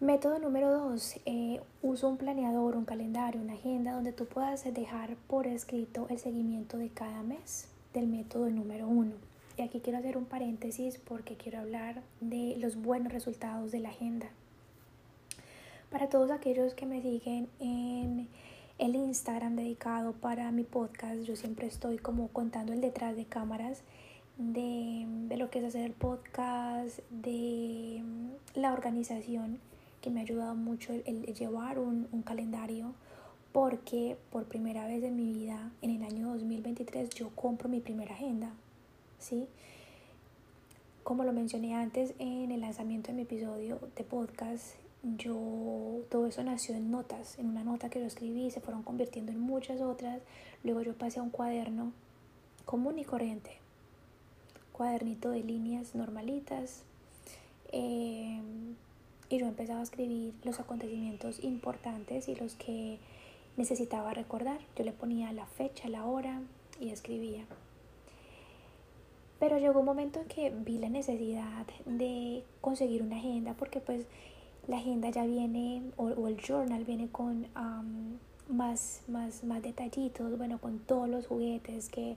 Método 0.00 0.38
número 0.38 0.70
dos, 0.72 1.20
eh, 1.24 1.60
uso 1.82 2.08
un 2.08 2.16
planeador, 2.16 2.74
un 2.76 2.84
calendario, 2.84 3.40
una 3.40 3.52
agenda 3.52 3.92
donde 3.92 4.12
tú 4.12 4.26
puedas 4.26 4.64
dejar 4.64 5.14
por 5.28 5.46
escrito 5.46 6.06
el 6.10 6.18
seguimiento 6.18 6.78
de 6.78 6.88
cada 6.88 7.22
mes 7.22 7.68
del 7.94 8.08
método 8.08 8.50
número 8.50 8.88
uno. 8.88 9.29
Y 9.60 9.62
aquí 9.62 9.80
quiero 9.80 9.98
hacer 9.98 10.16
un 10.16 10.24
paréntesis 10.24 10.96
porque 10.96 11.36
quiero 11.36 11.58
hablar 11.58 12.00
de 12.22 12.56
los 12.56 12.76
buenos 12.76 13.12
resultados 13.12 13.70
de 13.70 13.80
la 13.80 13.90
agenda. 13.90 14.30
Para 15.90 16.08
todos 16.08 16.30
aquellos 16.30 16.72
que 16.72 16.86
me 16.86 17.02
siguen 17.02 17.46
en 17.58 18.26
el 18.78 18.96
Instagram 18.96 19.56
dedicado 19.56 20.14
para 20.14 20.50
mi 20.50 20.62
podcast. 20.62 21.24
Yo 21.24 21.36
siempre 21.36 21.66
estoy 21.66 21.98
como 21.98 22.28
contando 22.28 22.72
el 22.72 22.80
detrás 22.80 23.16
de 23.16 23.26
cámaras 23.26 23.82
de, 24.38 25.06
lo 25.36 25.50
que 25.50 25.58
es 25.58 25.66
hacer 25.66 25.84
el 25.84 25.92
podcast, 25.92 27.00
de 27.10 28.02
la 28.54 28.72
organización 28.72 29.58
que 30.00 30.08
me 30.08 30.20
ha 30.20 30.22
ayudado 30.22 30.54
mucho 30.54 30.94
el, 30.94 31.34
llevar 31.34 31.78
un, 31.78 32.06
calendario 32.24 32.94
porque 33.52 34.16
por 34.32 34.46
primera 34.46 34.86
vez 34.86 35.04
en 35.04 35.16
mi 35.16 35.30
vida, 35.34 35.70
en 35.82 35.90
el 35.90 36.02
año 36.02 36.28
2023, 36.28 37.10
yo 37.10 37.28
compro 37.36 37.68
mi 37.68 37.80
primera 37.80 38.14
agenda, 38.14 38.54
¿sí? 39.20 39.46
Como 41.02 41.24
lo 41.24 41.32
mencioné 41.32 41.74
antes 41.74 42.14
en 42.18 42.50
el 42.50 42.60
lanzamiento 42.60 43.08
de 43.08 43.14
mi 43.14 43.22
episodio 43.22 43.78
de 43.96 44.04
podcast, 44.04 44.74
yo 45.02 46.02
todo 46.10 46.26
eso 46.26 46.42
nació 46.44 46.74
en 46.74 46.90
notas, 46.90 47.38
en 47.38 47.46
una 47.46 47.64
nota 47.64 47.88
que 47.88 48.00
yo 48.00 48.06
escribí, 48.06 48.50
se 48.50 48.60
fueron 48.60 48.82
convirtiendo 48.82 49.32
en 49.32 49.40
muchas 49.40 49.80
otras, 49.80 50.20
luego 50.62 50.82
yo 50.82 50.94
pasé 50.94 51.20
a 51.20 51.22
un 51.22 51.30
cuaderno 51.30 51.92
común 52.66 52.98
y 52.98 53.04
corriente, 53.04 53.56
cuadernito 54.72 55.30
de 55.30 55.42
líneas 55.42 55.94
normalitas, 55.94 56.82
eh, 57.72 58.40
y 59.30 59.38
yo 59.38 59.46
empezaba 59.46 59.80
a 59.80 59.84
escribir 59.84 60.34
los 60.44 60.58
acontecimientos 60.58 61.42
importantes 61.44 62.28
y 62.28 62.34
los 62.34 62.56
que 62.56 62.98
necesitaba 63.56 64.12
recordar. 64.12 64.58
Yo 64.76 64.84
le 64.84 64.92
ponía 64.92 65.32
la 65.32 65.46
fecha, 65.46 65.88
la 65.88 66.04
hora 66.04 66.42
y 66.80 66.90
escribía. 66.90 67.46
Pero 69.40 69.58
llegó 69.58 69.80
un 69.80 69.86
momento 69.86 70.20
en 70.20 70.28
que 70.28 70.50
vi 70.50 70.78
la 70.78 70.88
necesidad 70.88 71.66
de 71.86 72.44
conseguir 72.60 73.02
una 73.02 73.16
agenda 73.16 73.54
porque 73.54 73.80
pues 73.80 74.06
la 74.68 74.76
agenda 74.76 75.10
ya 75.10 75.24
viene 75.26 75.82
o, 75.96 76.28
el 76.28 76.36
journal 76.36 76.84
viene 76.84 77.08
con 77.08 77.48
más, 78.48 79.02
más, 79.08 79.42
más 79.42 79.62
detallitos, 79.62 80.38
bueno, 80.38 80.60
con 80.60 80.78
todos 80.78 81.08
los 81.08 81.26
juguetes 81.26 81.88
que 81.88 82.16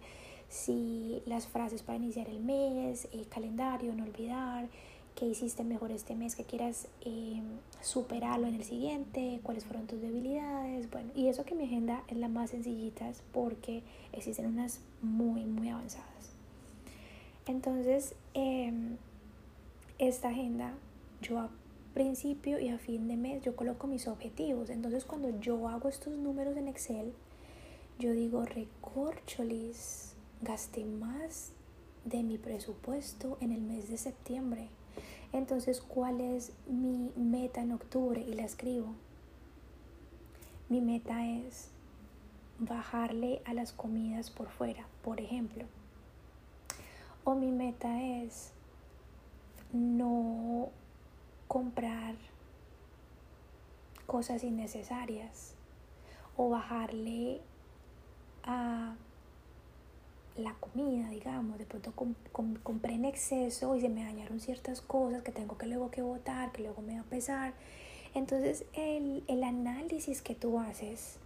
si 0.49 1.23
las 1.25 1.47
frases 1.47 1.81
para 1.81 1.97
iniciar 1.97 2.29
el 2.29 2.39
mes, 2.39 3.07
el 3.11 3.27
calendario, 3.27 3.95
no 3.95 4.03
olvidar, 4.03 4.67
qué 5.15 5.25
hiciste 5.25 5.63
mejor 5.63 5.91
este 5.91 6.15
mes, 6.15 6.35
que 6.35 6.43
quieras 6.43 6.87
em, 7.05 7.43
superarlo 7.81 8.47
en 8.47 8.55
el 8.55 8.63
siguiente, 8.63 9.39
cuáles 9.43 9.65
fueron 9.65 9.87
tus 9.87 10.01
debilidades, 10.01 10.89
bueno, 10.91 11.11
y 11.15 11.27
eso 11.27 11.45
que 11.45 11.55
mi 11.55 11.65
agenda 11.65 12.03
es 12.07 12.17
la 12.17 12.27
más 12.27 12.51
sencillita 12.51 13.11
porque 13.31 13.81
existen 14.11 14.45
unas 14.45 14.79
muy, 15.01 15.45
muy 15.45 15.69
avanzadas. 15.69 16.12
Entonces, 17.45 18.15
em, 18.33 18.97
esta 19.99 20.29
agenda, 20.29 20.73
yo 21.21 21.39
a 21.39 21.49
principio 21.93 22.59
y 22.59 22.69
a 22.69 22.77
fin 22.77 23.07
de 23.07 23.17
mes, 23.17 23.43
yo 23.43 23.55
coloco 23.55 23.87
mis 23.87 24.07
objetivos. 24.07 24.69
Entonces, 24.69 25.05
cuando 25.05 25.39
yo 25.39 25.67
hago 25.67 25.89
estos 25.89 26.17
números 26.17 26.57
en 26.57 26.67
Excel, 26.67 27.13
yo 27.99 28.11
digo, 28.13 28.45
recorcholis, 28.45 30.15
gasté 30.41 30.85
más 30.85 31.51
de 32.05 32.23
mi 32.23 32.37
presupuesto 32.37 33.37
en 33.41 33.51
el 33.51 33.61
mes 33.61 33.89
de 33.89 33.97
septiembre. 33.97 34.69
Entonces, 35.31 35.81
¿cuál 35.81 36.21
es 36.21 36.51
mi 36.67 37.11
meta 37.15 37.61
en 37.61 37.71
octubre? 37.71 38.21
Y 38.21 38.33
la 38.33 38.43
escribo. 38.43 38.93
Mi 40.69 40.81
meta 40.81 41.27
es 41.27 41.69
bajarle 42.59 43.41
a 43.45 43.53
las 43.53 43.73
comidas 43.73 44.29
por 44.31 44.49
fuera, 44.49 44.87
por 45.03 45.19
ejemplo. 45.19 45.65
O 47.23 47.35
mi 47.35 47.51
meta 47.51 48.01
es 48.01 48.51
no 49.71 50.69
comprar 51.47 52.15
cosas 54.05 54.43
innecesarias 54.43 55.55
o 56.35 56.49
bajarle 56.49 57.41
a 58.43 58.95
la 60.35 60.53
comida, 60.55 61.09
digamos, 61.09 61.57
de 61.59 61.65
pronto 61.65 61.93
compré 62.63 62.93
en 62.93 63.05
exceso 63.05 63.75
y 63.75 63.81
se 63.81 63.89
me 63.89 64.03
dañaron 64.03 64.39
ciertas 64.39 64.81
cosas 64.81 65.21
que 65.23 65.31
tengo 65.31 65.57
que 65.57 65.67
luego 65.67 65.91
que 65.91 66.01
votar, 66.01 66.51
que 66.51 66.63
luego 66.63 66.81
me 66.81 66.95
va 66.95 67.01
a 67.01 67.05
pesar. 67.05 67.53
Entonces 68.15 68.65
el, 68.73 69.23
el 69.27 69.43
análisis 69.43 70.21
que 70.21 70.35
tú 70.35 70.59
haces 70.59 71.17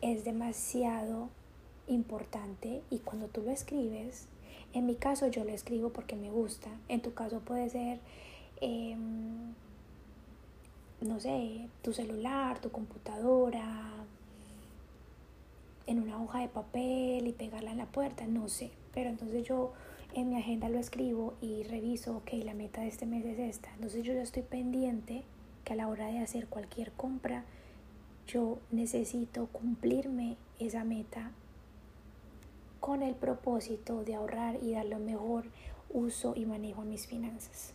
es 0.00 0.24
demasiado 0.24 1.28
importante 1.86 2.82
y 2.90 2.98
cuando 2.98 3.28
tú 3.28 3.42
lo 3.42 3.50
escribes, 3.50 4.26
en 4.72 4.86
mi 4.86 4.94
caso 4.94 5.26
yo 5.28 5.44
lo 5.44 5.50
escribo 5.50 5.90
porque 5.90 6.16
me 6.16 6.30
gusta, 6.30 6.70
en 6.88 7.02
tu 7.02 7.12
caso 7.14 7.40
puede 7.40 7.68
ser, 7.68 8.00
em, 8.60 9.52
no 11.00 11.20
sé, 11.20 11.68
tu 11.82 11.92
celular, 11.92 12.60
tu 12.60 12.70
computadora, 12.70 13.90
en 15.86 16.00
una 16.00 16.22
hoja 16.22 16.40
de 16.40 16.48
papel 16.48 17.26
y 17.26 17.32
pegarla 17.32 17.72
en 17.72 17.78
la 17.78 17.86
puerta, 17.86 18.26
no 18.26 18.48
sé, 18.48 18.70
pero 18.94 19.10
entonces 19.10 19.44
yo 19.44 19.72
en 20.14 20.28
mi 20.28 20.36
agenda 20.36 20.68
lo 20.68 20.78
escribo 20.78 21.34
y 21.40 21.64
reviso, 21.64 22.18
ok, 22.18 22.32
la 22.44 22.54
meta 22.54 22.82
de 22.82 22.88
este 22.88 23.06
mes 23.06 23.24
es 23.24 23.38
esta, 23.38 23.72
entonces 23.74 24.04
yo 24.04 24.12
ya 24.12 24.22
estoy 24.22 24.42
pendiente 24.42 25.24
que 25.64 25.72
a 25.72 25.76
la 25.76 25.88
hora 25.88 26.06
de 26.06 26.18
hacer 26.18 26.46
cualquier 26.46 26.92
compra, 26.92 27.44
yo 28.26 28.58
necesito 28.70 29.46
cumplirme 29.48 30.36
esa 30.58 30.84
meta 30.84 31.32
con 32.82 33.04
el 33.04 33.14
propósito 33.14 34.02
de 34.02 34.16
ahorrar 34.16 34.58
y 34.60 34.72
darle 34.72 34.96
mejor 34.98 35.44
uso 35.88 36.34
y 36.34 36.46
manejo 36.46 36.82
a 36.82 36.84
mis 36.84 37.06
finanzas. 37.06 37.74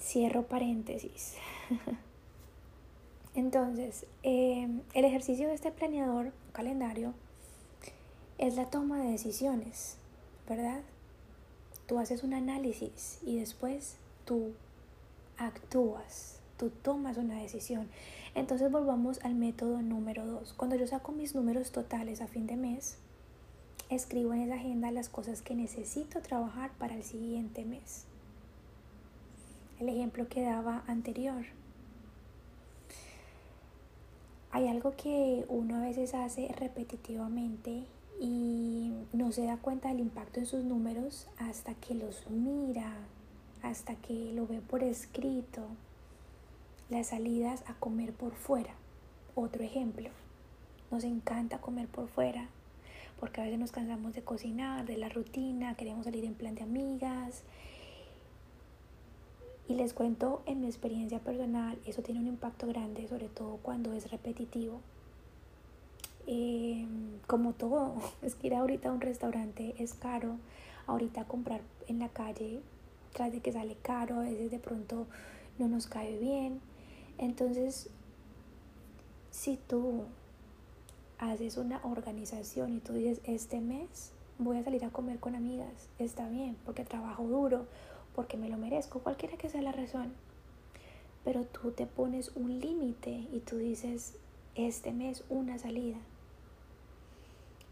Cierro 0.00 0.44
paréntesis. 0.44 1.34
Entonces, 3.34 4.06
em, 4.22 4.82
el 4.94 5.04
ejercicio 5.04 5.48
de 5.48 5.54
este 5.54 5.72
planeador 5.72 6.32
calendario 6.52 7.12
es 8.38 8.54
la 8.54 8.70
toma 8.70 9.02
de 9.02 9.10
decisiones, 9.10 9.96
¿verdad? 10.48 10.82
Tú 11.88 11.98
haces 11.98 12.22
un 12.22 12.34
análisis 12.34 13.18
y 13.26 13.40
después 13.40 13.96
tú 14.24 14.52
actúas, 15.38 16.35
tú 16.56 16.70
tomas 16.70 17.16
una 17.16 17.40
decisión. 17.40 17.88
Entonces 18.34 18.70
volvamos 18.70 19.18
al 19.24 19.34
método 19.34 19.82
número 19.82 20.26
2. 20.26 20.52
Cuando 20.54 20.76
yo 20.76 20.86
saco 20.86 21.12
mis 21.12 21.34
números 21.34 21.72
totales 21.72 22.20
a 22.20 22.26
fin 22.26 22.46
de 22.46 22.56
mes, 22.56 22.98
escribo 23.88 24.34
en 24.34 24.42
esa 24.42 24.54
agenda 24.54 24.90
las 24.90 25.08
cosas 25.08 25.42
que 25.42 25.54
necesito 25.54 26.20
trabajar 26.20 26.70
para 26.78 26.94
el 26.94 27.04
siguiente 27.04 27.64
mes. 27.64 28.04
El 29.78 29.88
ejemplo 29.88 30.28
que 30.28 30.42
daba 30.42 30.84
anterior. 30.86 31.44
Hay 34.50 34.68
algo 34.68 34.96
que 34.96 35.44
uno 35.48 35.76
a 35.76 35.80
veces 35.80 36.14
hace 36.14 36.48
repetitivamente 36.58 37.84
y 38.20 38.92
no 39.12 39.32
se 39.32 39.44
da 39.44 39.58
cuenta 39.58 39.88
del 39.88 40.00
impacto 40.00 40.40
en 40.40 40.46
sus 40.46 40.64
números 40.64 41.28
hasta 41.38 41.74
que 41.74 41.94
los 41.94 42.28
mira, 42.30 42.94
hasta 43.62 43.96
que 43.96 44.32
lo 44.32 44.46
ve 44.46 44.60
por 44.62 44.82
escrito, 44.82 45.62
las 46.90 47.08
salidas 47.08 47.64
a 47.66 47.74
comer 47.74 48.12
por 48.12 48.34
fuera. 48.34 48.74
Otro 49.34 49.62
ejemplo, 49.62 50.10
nos 50.90 51.04
encanta 51.04 51.58
comer 51.58 51.88
por 51.88 52.08
fuera 52.08 52.48
porque 53.18 53.40
a 53.40 53.44
veces 53.44 53.58
nos 53.58 53.72
cansamos 53.72 54.14
de 54.14 54.22
cocinar, 54.22 54.84
de 54.84 54.96
la 54.96 55.08
rutina, 55.08 55.74
queremos 55.74 56.04
salir 56.04 56.24
en 56.24 56.34
plan 56.34 56.54
de 56.54 56.62
amigas. 56.62 57.42
Y 59.68 59.74
les 59.74 59.94
cuento 59.94 60.42
en 60.46 60.60
mi 60.60 60.66
experiencia 60.66 61.18
personal, 61.18 61.78
eso 61.86 62.02
tiene 62.02 62.20
un 62.20 62.28
impacto 62.28 62.66
grande, 62.66 63.08
sobre 63.08 63.28
todo 63.28 63.58
cuando 63.62 63.92
es 63.94 64.10
repetitivo. 64.10 64.80
Em, 66.26 67.18
como 67.26 67.52
todo, 67.52 67.94
es 68.22 68.34
que 68.34 68.48
ir 68.48 68.54
ahorita 68.54 68.90
a 68.90 68.92
un 68.92 69.00
restaurante 69.00 69.74
es 69.78 69.94
caro, 69.94 70.36
ahorita 70.86 71.24
comprar 71.24 71.62
en 71.88 71.98
la 71.98 72.08
calle, 72.08 72.60
tras 73.12 73.32
de 73.32 73.40
que 73.40 73.52
sale 73.52 73.76
caro, 73.82 74.20
a 74.20 74.24
veces 74.24 74.50
de 74.50 74.58
pronto 74.58 75.06
no 75.58 75.68
nos 75.68 75.86
cae 75.86 76.18
bien. 76.18 76.60
Entonces, 77.18 77.88
si 79.30 79.56
tú 79.56 80.04
haces 81.18 81.56
una 81.56 81.80
organización 81.84 82.74
y 82.74 82.80
tú 82.80 82.92
dices, 82.92 83.20
este 83.24 83.60
mes 83.60 84.12
voy 84.38 84.58
a 84.58 84.64
salir 84.64 84.84
a 84.84 84.90
comer 84.90 85.18
con 85.18 85.34
amigas, 85.34 85.88
está 85.98 86.28
bien, 86.28 86.56
porque 86.64 86.84
trabajo 86.84 87.24
duro, 87.24 87.66
porque 88.14 88.36
me 88.36 88.48
lo 88.48 88.56
merezco, 88.56 89.00
cualquiera 89.00 89.36
que 89.36 89.48
sea 89.48 89.62
la 89.62 89.72
razón. 89.72 90.12
Pero 91.24 91.44
tú 91.44 91.72
te 91.72 91.86
pones 91.86 92.32
un 92.36 92.60
límite 92.60 93.10
y 93.32 93.40
tú 93.40 93.56
dices, 93.56 94.14
este 94.54 94.92
mes 94.92 95.24
una 95.28 95.58
salida. 95.58 95.98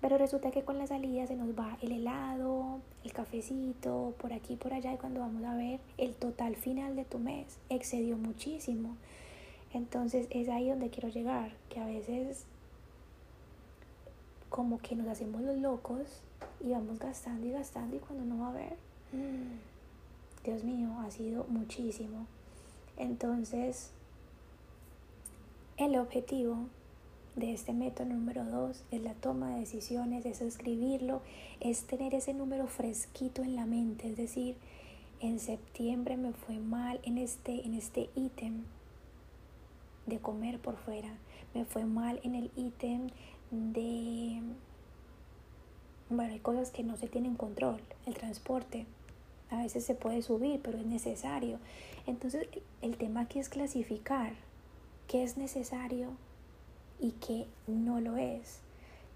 Pero 0.00 0.18
resulta 0.18 0.50
que 0.50 0.64
con 0.64 0.76
la 0.76 0.86
salida 0.86 1.26
se 1.26 1.34
nos 1.34 1.58
va 1.58 1.78
el 1.80 1.92
helado, 1.92 2.80
el 3.04 3.12
cafecito, 3.14 4.14
por 4.18 4.34
aquí, 4.34 4.56
por 4.56 4.74
allá, 4.74 4.92
y 4.92 4.98
cuando 4.98 5.20
vamos 5.20 5.44
a 5.44 5.54
ver 5.54 5.80
el 5.96 6.14
total 6.14 6.56
final 6.56 6.94
de 6.94 7.06
tu 7.06 7.18
mes 7.18 7.58
excedió 7.70 8.18
muchísimo. 8.18 8.96
Entonces 9.74 10.28
es 10.30 10.48
ahí 10.48 10.70
donde 10.70 10.88
quiero 10.88 11.08
llegar, 11.08 11.52
que 11.68 11.80
a 11.80 11.86
veces 11.86 12.44
como 14.48 14.78
que 14.78 14.94
nos 14.94 15.08
hacemos 15.08 15.42
los 15.42 15.58
locos 15.58 16.22
y 16.64 16.70
vamos 16.70 17.00
gastando 17.00 17.44
y 17.44 17.50
gastando 17.50 17.96
y 17.96 17.98
cuando 17.98 18.24
no 18.24 18.40
va 18.40 18.50
a 18.50 18.52
ver, 18.52 18.76
mm, 19.12 20.44
Dios 20.44 20.62
mío, 20.62 20.88
ha 21.00 21.10
sido 21.10 21.44
muchísimo. 21.48 22.26
Entonces, 22.96 23.90
el 25.76 25.96
objetivo 25.96 26.68
de 27.34 27.52
este 27.52 27.72
método 27.72 28.06
número 28.06 28.44
dos 28.44 28.84
es 28.92 29.02
la 29.02 29.14
toma 29.14 29.54
de 29.54 29.60
decisiones, 29.60 30.24
es 30.24 30.40
escribirlo, 30.40 31.20
es 31.58 31.82
tener 31.82 32.14
ese 32.14 32.32
número 32.32 32.68
fresquito 32.68 33.42
en 33.42 33.56
la 33.56 33.66
mente, 33.66 34.08
es 34.08 34.16
decir, 34.16 34.54
en 35.18 35.40
septiembre 35.40 36.16
me 36.16 36.32
fue 36.32 36.58
mal 36.58 37.00
en 37.02 37.18
este 37.18 37.66
en 37.66 37.74
este 37.74 38.08
ítem 38.14 38.62
de 40.06 40.18
comer 40.18 40.58
por 40.58 40.76
fuera. 40.76 41.14
Me 41.54 41.64
fue 41.64 41.84
mal 41.84 42.20
en 42.22 42.34
el 42.34 42.50
ítem 42.56 43.08
de... 43.50 44.42
Bueno, 46.10 46.32
hay 46.32 46.40
cosas 46.40 46.70
que 46.70 46.82
no 46.82 46.96
se 46.96 47.08
tienen 47.08 47.36
control. 47.36 47.80
El 48.06 48.14
transporte. 48.14 48.86
A 49.50 49.62
veces 49.62 49.84
se 49.84 49.94
puede 49.94 50.22
subir, 50.22 50.60
pero 50.62 50.78
es 50.78 50.86
necesario. 50.86 51.58
Entonces, 52.06 52.48
el 52.82 52.96
tema 52.96 53.22
aquí 53.22 53.38
es 53.38 53.48
clasificar 53.48 54.32
qué 55.08 55.22
es 55.22 55.36
necesario 55.36 56.10
y 57.00 57.12
qué 57.12 57.46
no 57.66 58.00
lo 58.00 58.16
es. 58.16 58.60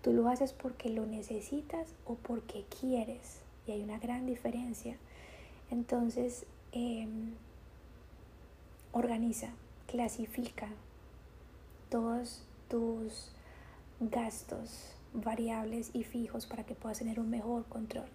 Tú 0.03 0.13
lo 0.13 0.29
haces 0.29 0.53
porque 0.53 0.91
lo 0.91 1.07
necesitas 1.07 1.89
o 2.07 2.15
porque 2.15 2.65
quieres. 2.81 3.41
Y 3.67 3.73
hay 3.73 3.83
una 3.83 3.99
gran 3.99 4.27
diferencia. 4.27 4.97
Entonces, 5.71 6.47
em, 6.73 7.35
organiza 8.93 9.51
clasifica 9.89 10.69
todos 11.91 12.43
tus 12.69 13.33
gastos 13.99 14.93
variables 15.15 15.91
y 15.95 16.05
fijos 16.05 16.47
para 16.47 16.65
que 16.65 16.75
puedas 16.75 16.99
tener 16.99 17.19
un 17.19 17.31
mejor 17.31 17.65
control. 17.65 18.07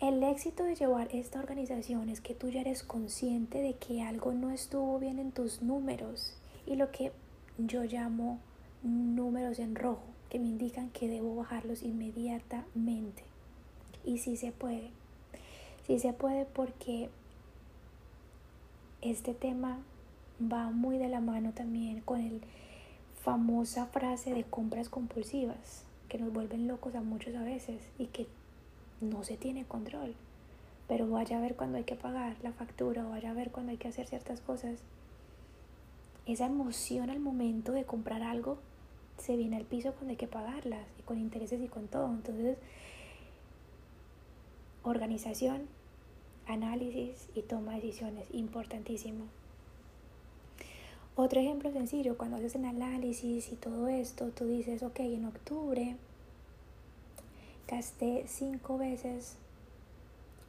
El 0.00 0.22
éxito 0.22 0.64
de 0.64 0.74
llevar 0.74 1.08
esta 1.14 1.38
organización 1.38 2.10
es 2.10 2.20
que 2.20 2.34
tú 2.34 2.50
ya 2.50 2.60
eres 2.60 2.82
consciente 2.82 3.62
de 3.62 3.74
que 3.74 4.02
algo 4.02 4.32
no 4.32 4.50
estuvo 4.50 4.98
bien 4.98 5.18
en 5.18 5.32
tus 5.32 5.62
números 5.62 6.34
y 6.66 6.74
lo 6.74 6.90
que 6.90 7.12
yo 7.56 7.84
llamo 7.84 8.38
números 8.82 9.58
en 9.58 9.74
rojo, 9.74 10.02
que 10.28 10.38
me 10.38 10.48
indican 10.48 10.90
que 10.90 11.08
debo 11.08 11.36
bajarlos 11.36 11.82
inmediatamente. 11.82 13.22
Y 14.04 14.18
si 14.18 14.36
se 14.36 14.52
puede. 14.52 14.90
Sí 15.86 15.98
se 15.98 16.12
puede 16.12 16.44
porque 16.44 17.08
este 19.00 19.34
tema 19.34 19.78
va 20.40 20.70
muy 20.70 20.98
de 20.98 21.08
la 21.08 21.20
mano 21.20 21.52
también 21.52 22.00
con 22.00 22.20
el 22.20 22.40
famosa 23.22 23.86
frase 23.86 24.34
de 24.34 24.44
compras 24.44 24.88
compulsivas 24.88 25.84
que 26.08 26.18
nos 26.18 26.32
vuelven 26.32 26.68
locos 26.68 26.94
a 26.94 27.00
muchos 27.00 27.34
a 27.34 27.42
veces 27.42 27.82
y 27.98 28.06
que 28.06 28.26
no 29.00 29.24
se 29.24 29.36
tiene 29.36 29.64
control. 29.64 30.14
Pero 30.88 31.08
vaya 31.08 31.38
a 31.38 31.40
ver 31.40 31.56
cuando 31.56 31.78
hay 31.78 31.84
que 31.84 31.96
pagar 31.96 32.36
la 32.42 32.52
factura 32.52 33.04
o 33.04 33.10
vaya 33.10 33.30
a 33.30 33.34
ver 33.34 33.50
cuando 33.50 33.72
hay 33.72 33.78
que 33.78 33.88
hacer 33.88 34.06
ciertas 34.06 34.40
cosas. 34.40 34.78
Esa 36.26 36.46
emoción 36.46 37.10
al 37.10 37.18
momento 37.18 37.72
de 37.72 37.84
comprar 37.84 38.22
algo 38.22 38.58
se 39.18 39.36
viene 39.36 39.56
al 39.56 39.64
piso 39.64 39.92
cuando 39.92 40.10
hay 40.10 40.16
que 40.16 40.28
pagarlas 40.28 40.86
y 40.98 41.02
con 41.02 41.18
intereses 41.18 41.60
y 41.60 41.68
con 41.68 41.88
todo. 41.88 42.06
Entonces, 42.12 42.58
organización, 44.84 45.62
análisis 46.46 47.28
y 47.34 47.42
toma 47.42 47.74
de 47.74 47.80
decisiones, 47.80 48.26
importantísimo. 48.32 49.24
Otro 51.18 51.40
ejemplo 51.40 51.72
sencillo, 51.72 52.18
cuando 52.18 52.36
haces 52.36 52.56
el 52.56 52.66
análisis 52.66 53.50
y 53.50 53.56
todo 53.56 53.88
esto, 53.88 54.28
tú 54.32 54.44
dices, 54.44 54.82
ok, 54.82 55.00
en 55.00 55.24
octubre 55.24 55.96
gasté 57.66 58.24
cinco 58.28 58.76
veces 58.76 59.36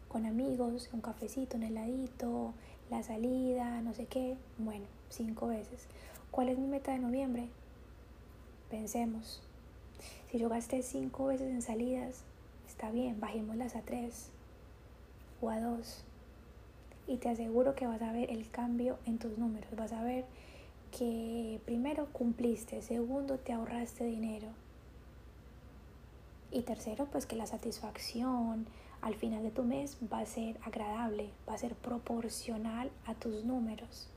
con 0.10 0.25
amigos, 0.25 0.89
un 0.91 0.99
cafecito, 0.99 1.56
un 1.56 1.63
heladito, 1.63 2.53
la 2.89 3.01
salida, 3.01 3.82
no 3.82 3.93
sé 3.93 4.08
qué. 4.08 4.36
Bueno, 4.58 4.86
cinco 5.10 5.47
veces. 5.47 5.88
¿Cuál 6.32 6.49
es 6.49 6.58
mi 6.58 6.67
meta 6.67 6.91
de 6.91 6.99
noviembre? 6.99 7.47
Pensemos. 8.69 9.41
Si 10.30 10.38
yo 10.38 10.49
gasté 10.49 10.84
cinco 10.84 11.27
veces 11.27 11.49
en 11.49 11.62
salidas, 11.62 12.23
está 12.67 12.91
bien, 12.91 13.21
bajémoslas 13.21 13.77
a 13.77 13.84
tres 13.84 14.32
o 15.41 15.49
a 15.49 15.62
dos. 15.62 16.03
Y 17.08 17.15
te 17.17 17.30
aseguro 17.30 17.73
que 17.73 17.88
vas 17.88 18.01
a 18.01 18.12
ver 18.12 18.30
el 18.32 18.49
cambio 18.49 18.99
en 19.06 19.17
tus 19.17 19.38
números. 19.38 19.69
Vas 19.77 19.93
a 19.93 20.03
ver 20.03 20.25
que 20.91 21.60
primero 21.65 22.08
cumpliste, 22.12 22.82
segundo 22.82 23.38
te 23.38 23.54
ahorraste 23.54 24.06
dinero 24.06 24.47
y 26.52 26.62
tercero 26.62 27.08
pues 27.12 27.26
que 27.26 27.36
la 27.36 27.45
satisfacción 27.47 28.65
al 29.02 29.15
final 29.15 29.43
de 29.43 29.52
tu 29.52 29.63
mes 29.63 29.97
va 30.12 30.19
a 30.19 30.26
ser 30.26 30.58
agradable, 30.63 31.30
va 31.47 31.54
a 31.54 31.58
ser 31.58 31.76
proporcional 31.76 32.89
a 33.06 33.13
tus 33.13 33.43
números. 33.43 34.08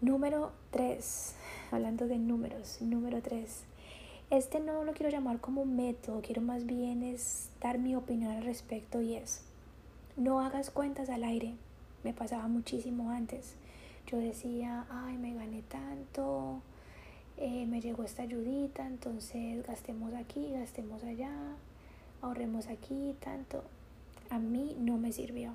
Número 0.00 0.52
3, 0.70 1.34
hablando 1.70 2.06
de 2.06 2.18
números, 2.18 2.78
número 2.80 3.20
3. 3.20 3.64
Este 4.30 4.60
no 4.60 4.82
lo 4.84 4.92
quiero 4.94 5.12
llamar 5.12 5.40
como 5.40 5.66
método, 5.66 6.22
quiero 6.22 6.40
más 6.40 6.64
bien 6.64 7.02
es 7.02 7.50
dar 7.60 7.78
mi 7.78 7.94
opinión 7.94 8.32
al 8.32 8.44
respecto 8.44 9.02
y 9.02 9.14
es, 9.14 9.42
no 10.16 10.40
hagas 10.40 10.70
cuentas 10.70 11.10
al 11.10 11.24
aire. 11.24 11.54
Me 12.02 12.14
pasaba 12.14 12.48
muchísimo 12.48 13.10
antes 13.10 13.54
yo 14.06 14.18
decía, 14.18 14.86
ay, 14.90 15.16
me 15.16 15.34
gané 15.34 15.62
tanto, 15.62 16.60
eh, 17.36 17.66
me 17.66 17.80
llegó 17.80 18.04
esta 18.04 18.22
ayudita, 18.22 18.86
entonces 18.86 19.66
gastemos 19.66 20.12
aquí, 20.14 20.50
gastemos 20.52 21.02
allá, 21.04 21.32
ahorremos 22.20 22.66
aquí, 22.68 23.14
tanto. 23.20 23.64
A 24.30 24.38
mí 24.38 24.76
no 24.78 24.98
me 24.98 25.12
sirvió. 25.12 25.54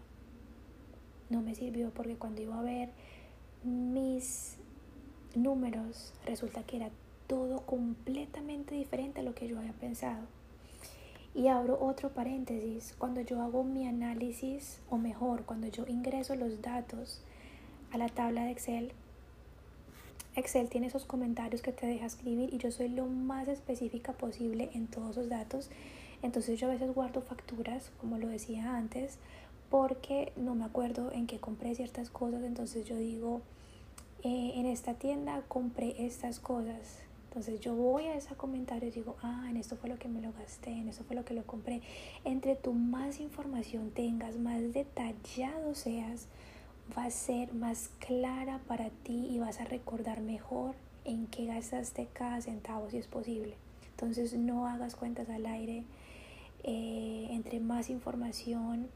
No 1.30 1.42
me 1.42 1.56
sirvió 1.56 1.90
porque 1.92 2.16
cuando 2.16 2.42
iba 2.42 2.60
a 2.60 2.64
ver 2.64 2.90
mis 3.64 4.58
números, 5.36 6.14
resulta 6.26 6.64
que 6.64 6.78
era 6.78 6.90
todo 7.28 7.62
completamente 7.62 8.76
diferente 8.76 9.20
a 9.20 9.24
lo 9.24 9.36
que 9.36 9.48
yo 9.48 9.60
había 9.60 9.74
pensado. 9.74 10.26
Y 11.36 11.50
abro 11.50 11.78
otro 11.80 12.10
paréntesis, 12.10 12.96
cuando 12.98 13.22
yo 13.22 13.42
hago 13.42 13.64
mi 13.64 13.86
análisis, 13.88 14.80
o 14.90 14.98
mejor, 14.98 15.44
cuando 15.44 15.68
yo 15.68 15.86
ingreso 15.88 16.36
los 16.36 16.62
datos 16.62 17.22
a 17.92 17.98
la 17.98 18.10
tabla 18.10 18.44
de 18.46 18.52
Excel, 18.52 18.92
Excel 20.38 20.70
tiene 20.70 20.86
esos 20.86 21.04
comentarios 21.04 21.64
que 21.64 21.72
te 21.72 21.88
deja 21.88 22.06
escribir 22.06 22.54
y 22.54 22.60
yo 22.60 22.72
soy 22.72 22.90
lo 22.90 23.08
más 23.08 23.48
específica 23.48 24.14
posible 24.14 24.70
en 24.76 24.86
todos 24.86 25.18
esos 25.18 25.30
datos. 25.30 25.72
Entonces 26.22 26.60
yo 26.60 26.68
a 26.68 26.72
veces 26.72 26.94
guardo 26.94 27.22
facturas, 27.22 27.92
como 28.00 28.20
lo 28.20 28.28
decía 28.28 28.76
antes, 28.78 29.18
porque 29.72 30.32
no 30.36 30.54
me 30.54 30.66
acuerdo 30.66 31.12
en 31.12 31.26
qué 31.26 31.40
compré 31.40 31.74
ciertas 31.74 32.12
cosas. 32.12 32.44
Entonces 32.44 32.86
yo 32.86 32.96
digo, 32.96 33.42
eh, 34.24 34.52
en 34.56 34.68
esta 34.68 34.94
tienda 34.94 35.42
compré 35.48 36.06
estas 36.06 36.40
cosas. 36.40 37.00
Entonces 37.30 37.60
yo 37.60 37.74
voy 37.74 38.06
a 38.06 38.16
ese 38.16 38.36
comentario 38.36 38.90
y 38.90 38.92
digo, 38.92 39.16
ah, 39.24 39.48
en 39.50 39.58
esto 39.58 39.76
fue 39.76 39.90
lo 39.90 39.98
que 39.98 40.08
me 40.08 40.22
lo 40.22 40.32
gasté, 40.34 40.70
en 40.70 40.88
esto 40.88 41.04
fue 41.04 41.16
lo 41.16 41.26
que 41.26 41.34
lo 41.34 41.48
compré. 41.48 41.82
Entre 42.26 42.56
tú 42.56 42.74
más 42.74 43.20
información 43.20 43.90
tengas, 43.90 44.38
más 44.38 44.72
detallado 44.72 45.74
seas, 45.74 46.28
va 46.96 47.06
a 47.06 47.12
ser 47.12 47.54
más 47.54 47.90
clara 48.00 48.60
para 48.68 48.90
ti 48.90 49.28
y 49.30 49.40
vas 49.40 49.60
a 49.60 49.66
recordar 49.66 50.22
mejor 50.22 50.76
en 51.06 51.28
qué 51.28 51.46
gastaste 51.46 52.08
cada 52.14 52.42
centavo 52.42 52.90
si 52.90 52.98
es 52.98 53.08
posible. 53.08 53.56
Entonces 53.92 54.34
no 54.34 54.68
hagas 54.68 54.96
cuentas 54.96 55.30
al 55.30 55.46
aire. 55.46 55.84
Eh, 56.64 57.28
entre 57.32 57.60
más 57.60 57.90
información 57.90 58.88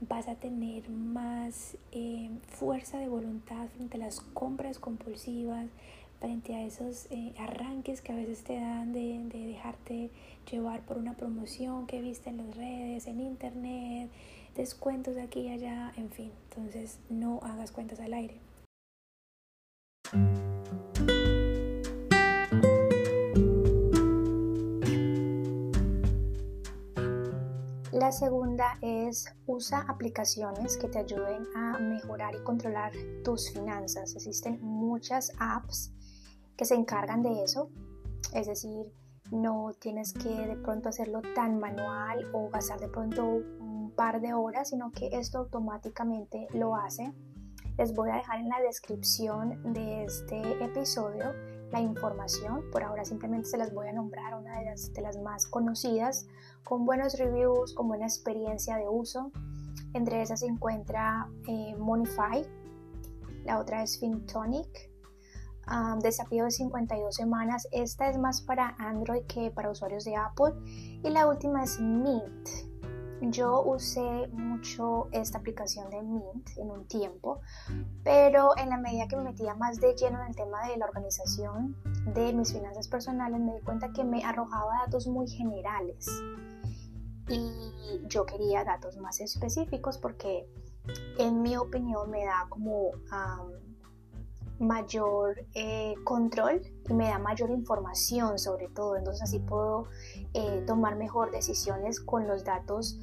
vas 0.00 0.28
a 0.28 0.34
tener 0.34 0.90
más 0.90 1.76
eh, 1.92 2.30
fuerza 2.48 2.98
de 2.98 3.08
voluntad 3.08 3.68
frente 3.68 3.96
a 3.96 4.00
las 4.00 4.20
compras 4.20 4.78
compulsivas, 4.78 5.66
frente 6.20 6.54
a 6.54 6.64
esos 6.64 7.06
eh, 7.10 7.32
arranques 7.38 8.02
que 8.02 8.12
a 8.12 8.16
veces 8.16 8.42
te 8.44 8.60
dan 8.60 8.92
de, 8.92 9.20
de 9.24 9.46
dejarte 9.46 10.10
llevar 10.50 10.82
por 10.82 10.98
una 10.98 11.14
promoción 11.14 11.86
que 11.86 12.02
viste 12.02 12.30
en 12.30 12.38
las 12.38 12.56
redes, 12.56 13.06
en 13.06 13.20
internet, 13.20 14.10
descuentos 14.56 15.16
aquí 15.16 15.40
y 15.40 15.50
allá, 15.50 15.92
en 15.96 16.10
fin. 16.10 16.32
Entonces 16.50 16.98
no 17.08 17.40
hagas 17.42 17.70
cuentas 17.72 18.00
al 18.00 18.14
aire. 18.14 18.40
La 27.92 28.12
segunda 28.12 28.78
es 28.82 29.24
usa 29.46 29.84
aplicaciones 29.88 30.76
que 30.76 30.86
te 30.86 30.98
ayuden 30.98 31.46
a 31.56 31.78
mejorar 31.78 32.34
y 32.34 32.44
controlar 32.44 32.92
tus 33.24 33.50
finanzas. 33.50 34.14
Existen 34.14 34.60
muchas 34.62 35.32
apps 35.38 35.92
que 36.56 36.66
se 36.66 36.74
encargan 36.74 37.22
de 37.22 37.42
eso. 37.42 37.70
Es 38.34 38.46
decir, 38.46 38.92
no 39.30 39.72
tienes 39.78 40.12
que 40.12 40.28
de 40.28 40.56
pronto 40.56 40.88
hacerlo 40.88 41.22
tan 41.34 41.58
manual 41.58 42.28
o 42.32 42.48
gastar 42.50 42.80
de 42.80 42.88
pronto 42.88 43.42
par 43.96 44.20
de 44.20 44.34
horas, 44.34 44.70
sino 44.70 44.92
que 44.92 45.08
esto 45.12 45.38
automáticamente 45.38 46.46
lo 46.52 46.76
hace. 46.76 47.12
Les 47.78 47.94
voy 47.94 48.10
a 48.10 48.16
dejar 48.16 48.38
en 48.38 48.48
la 48.48 48.60
descripción 48.60 49.72
de 49.72 50.04
este 50.04 50.64
episodio 50.64 51.32
la 51.72 51.80
información. 51.80 52.62
Por 52.70 52.84
ahora 52.84 53.04
simplemente 53.04 53.48
se 53.48 53.58
las 53.58 53.74
voy 53.74 53.88
a 53.88 53.92
nombrar, 53.92 54.34
una 54.34 54.60
de 54.60 54.66
las, 55.02 55.18
más 55.18 55.46
conocidas, 55.46 56.26
con 56.64 56.86
buenos 56.86 57.18
reviews, 57.18 57.74
con 57.74 57.88
buena 57.88 58.06
experiencia 58.06 58.76
de 58.76 58.88
uso. 58.88 59.32
Entre 59.92 60.22
esas 60.22 60.40
se 60.40 60.46
encuentra 60.46 61.28
eh, 61.48 61.74
Monify, 61.76 62.46
la 63.46 63.60
otra 63.60 63.82
es 63.82 63.98
FinTonic, 64.00 64.90
um, 65.70 66.00
Desafío 66.00 66.44
de 66.44 66.50
52 66.50 67.14
semanas. 67.14 67.68
Esta 67.70 68.08
es 68.08 68.18
más 68.18 68.40
para 68.40 68.74
Android 68.78 69.22
que 69.26 69.50
para 69.52 69.70
usuarios 69.70 70.04
de 70.04 70.16
Apple. 70.16 70.52
Y 71.04 71.10
la 71.10 71.28
última 71.28 71.62
es 71.62 71.78
Mint. 71.78 72.48
Yo 73.20 73.62
usé 73.62 74.28
mucho 74.28 75.08
esta 75.10 75.38
aplicación 75.38 75.88
de 75.90 76.02
Mint 76.02 76.50
en 76.58 76.70
un 76.70 76.86
tiempo, 76.86 77.40
pero 78.04 78.56
en 78.58 78.68
la 78.68 78.76
medida 78.76 79.08
que 79.08 79.16
me 79.16 79.24
metía 79.24 79.54
más 79.54 79.80
de 79.80 79.94
lleno 79.94 80.20
en 80.20 80.28
el 80.28 80.36
tema 80.36 80.68
de 80.68 80.76
la 80.76 80.86
organización 80.86 81.76
de 82.14 82.32
mis 82.32 82.52
finanzas 82.52 82.88
personales, 82.88 83.40
me 83.40 83.54
di 83.54 83.60
cuenta 83.62 83.92
que 83.92 84.04
me 84.04 84.22
arrojaba 84.22 84.80
datos 84.84 85.06
muy 85.06 85.28
generales. 85.28 86.06
Y 87.28 87.50
yo 88.08 88.26
quería 88.26 88.64
datos 88.64 88.96
más 88.98 89.20
específicos 89.20 89.98
porque 89.98 90.48
en 91.18 91.42
mi 91.42 91.56
opinión 91.56 92.10
me 92.10 92.24
da 92.24 92.46
como 92.48 92.92
mayor 94.58 95.46
eh, 95.54 95.94
control 96.04 96.62
y 96.88 96.94
me 96.94 97.08
da 97.08 97.18
mayor 97.18 97.50
información 97.50 98.38
sobre 98.38 98.68
todo. 98.68 98.96
Entonces 98.96 99.22
así 99.22 99.38
puedo 99.38 99.86
eh, 100.34 100.62
tomar 100.66 100.96
mejor 100.96 101.30
decisiones 101.30 102.00
con 102.00 102.26
los 102.26 102.44
datos 102.44 102.98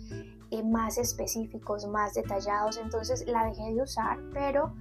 eh, 0.52 0.63
más 0.63 0.98
específicos, 0.98 1.86
más 1.88 2.13
detallados. 2.13 2.78
Entonces 2.78 3.26
la 3.28 3.46
dejé 3.46 3.74
de 3.74 3.82
usar, 3.82 4.19
pero 4.34 4.74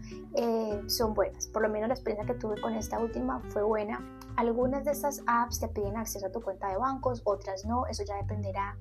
son 0.87 1.15
buenas. 1.15 1.47
Por 1.49 1.62
lo 1.62 1.69
menos 1.69 1.88
la 1.88 1.95
experiencia 1.95 2.33
que 2.33 2.38
tuve 2.38 2.61
con 2.61 2.75
esta 2.75 2.99
última 2.99 3.41
fue 3.51 3.62
buena. 3.62 4.19
Algunas 4.37 4.85
de 4.85 4.93
estas 4.93 5.23
apps 5.27 5.61
te 5.61 5.69
piden 5.69 5.97
acceso 5.97 6.27
a 6.27 6.33
tu 6.33 6.41
cuenta 6.41 6.69
de 6.69 6.79
bancos, 6.79 7.21
otras 7.25 7.65
no. 7.67 7.87
Eso 7.87 8.03
ya 8.05 8.17
dependerá 8.17 8.77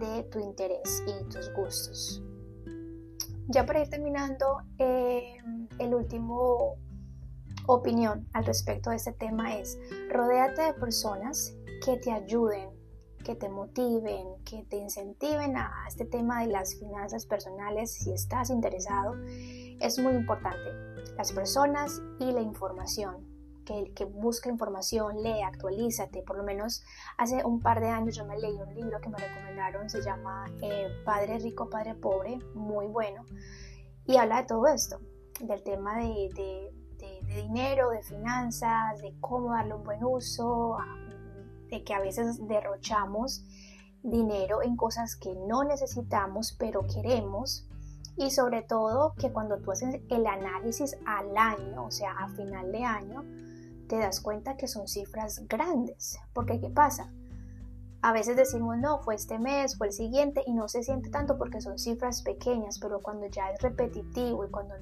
de 0.00 0.24
tu 0.24 0.40
interés 0.40 1.04
y 1.06 1.24
tus 1.28 1.52
gustos. 1.54 2.22
Ya 3.52 3.66
para 3.66 3.80
ir 3.80 3.90
terminando, 3.90 4.62
el 4.78 5.94
último 5.94 6.76
opinión 7.74 8.28
al 8.32 8.44
respecto 8.44 8.90
de 8.90 8.96
este 8.96 9.12
tema 9.12 9.56
es, 9.56 9.78
rodéate 10.10 10.62
de 10.62 10.74
personas 10.74 11.54
que 11.84 11.96
te 11.96 12.12
ayuden, 12.12 12.70
que 13.24 13.34
te 13.34 13.48
motiven, 13.48 14.26
que 14.44 14.64
te 14.64 14.76
incentiven 14.76 15.56
a 15.56 15.84
este 15.86 16.04
tema 16.04 16.40
de 16.40 16.48
las 16.48 16.74
finanzas 16.74 17.26
personales 17.26 17.92
si 17.92 18.12
estás 18.12 18.50
interesado, 18.50 19.14
es 19.80 19.98
muy 19.98 20.14
importante. 20.14 20.70
Las 21.16 21.32
personas 21.32 22.00
y 22.18 22.32
la 22.32 22.40
información. 22.40 23.28
Que, 23.66 23.92
que 23.94 24.04
busca 24.04 24.48
información, 24.48 25.22
lee, 25.22 25.42
actualízate. 25.42 26.22
Por 26.22 26.38
lo 26.38 26.42
menos 26.42 26.82
hace 27.18 27.44
un 27.44 27.60
par 27.60 27.78
de 27.80 27.86
años 27.86 28.16
yo 28.16 28.24
me 28.24 28.36
leí 28.36 28.54
un 28.54 28.74
libro 28.74 29.00
que 29.00 29.10
me 29.10 29.18
recomendaron, 29.18 29.88
se 29.88 30.02
llama 30.02 30.50
eh, 30.60 30.88
Padre 31.04 31.38
Rico, 31.38 31.70
Padre 31.70 31.94
Pobre, 31.94 32.38
muy 32.54 32.86
bueno. 32.86 33.24
Y 34.06 34.16
habla 34.16 34.40
de 34.40 34.48
todo 34.48 34.66
esto, 34.66 34.98
del 35.40 35.62
tema 35.62 35.98
de, 35.98 36.30
de, 36.34 36.79
de 37.26 37.42
dinero, 37.42 37.90
de 37.90 38.02
finanzas, 38.02 39.00
de 39.00 39.14
cómo 39.20 39.52
darle 39.52 39.74
un 39.74 39.84
buen 39.84 40.04
uso, 40.04 40.76
de 41.68 41.82
que 41.84 41.94
a 41.94 42.00
veces 42.00 42.46
derrochamos 42.46 43.44
dinero 44.02 44.62
en 44.62 44.76
cosas 44.76 45.14
que 45.14 45.34
no 45.34 45.62
necesitamos 45.62 46.56
pero 46.58 46.86
queremos 46.86 47.66
y 48.16 48.30
sobre 48.30 48.62
todo 48.62 49.14
que 49.14 49.32
cuando 49.32 49.58
tú 49.58 49.72
haces 49.72 50.00
el 50.10 50.26
análisis 50.26 50.96
al 51.06 51.36
año, 51.36 51.86
o 51.86 51.90
sea, 51.90 52.12
a 52.18 52.28
final 52.28 52.70
de 52.70 52.84
año, 52.84 53.24
te 53.88 53.96
das 53.98 54.20
cuenta 54.20 54.56
que 54.56 54.68
son 54.68 54.88
cifras 54.88 55.46
grandes. 55.48 56.18
Porque 56.34 56.60
¿qué 56.60 56.68
pasa? 56.68 57.10
A 58.02 58.12
veces 58.12 58.36
decimos, 58.36 58.78
no, 58.78 58.98
fue 58.98 59.14
este 59.14 59.38
mes, 59.38 59.76
fue 59.76 59.88
el 59.88 59.92
siguiente 59.92 60.42
y 60.46 60.52
no 60.52 60.68
se 60.68 60.82
siente 60.82 61.10
tanto 61.10 61.38
porque 61.38 61.60
son 61.60 61.78
cifras 61.78 62.22
pequeñas, 62.22 62.78
pero 62.78 63.00
cuando 63.00 63.26
ya 63.26 63.50
es 63.50 63.60
repetitivo 63.62 64.44
y 64.44 64.50
cuando 64.50 64.74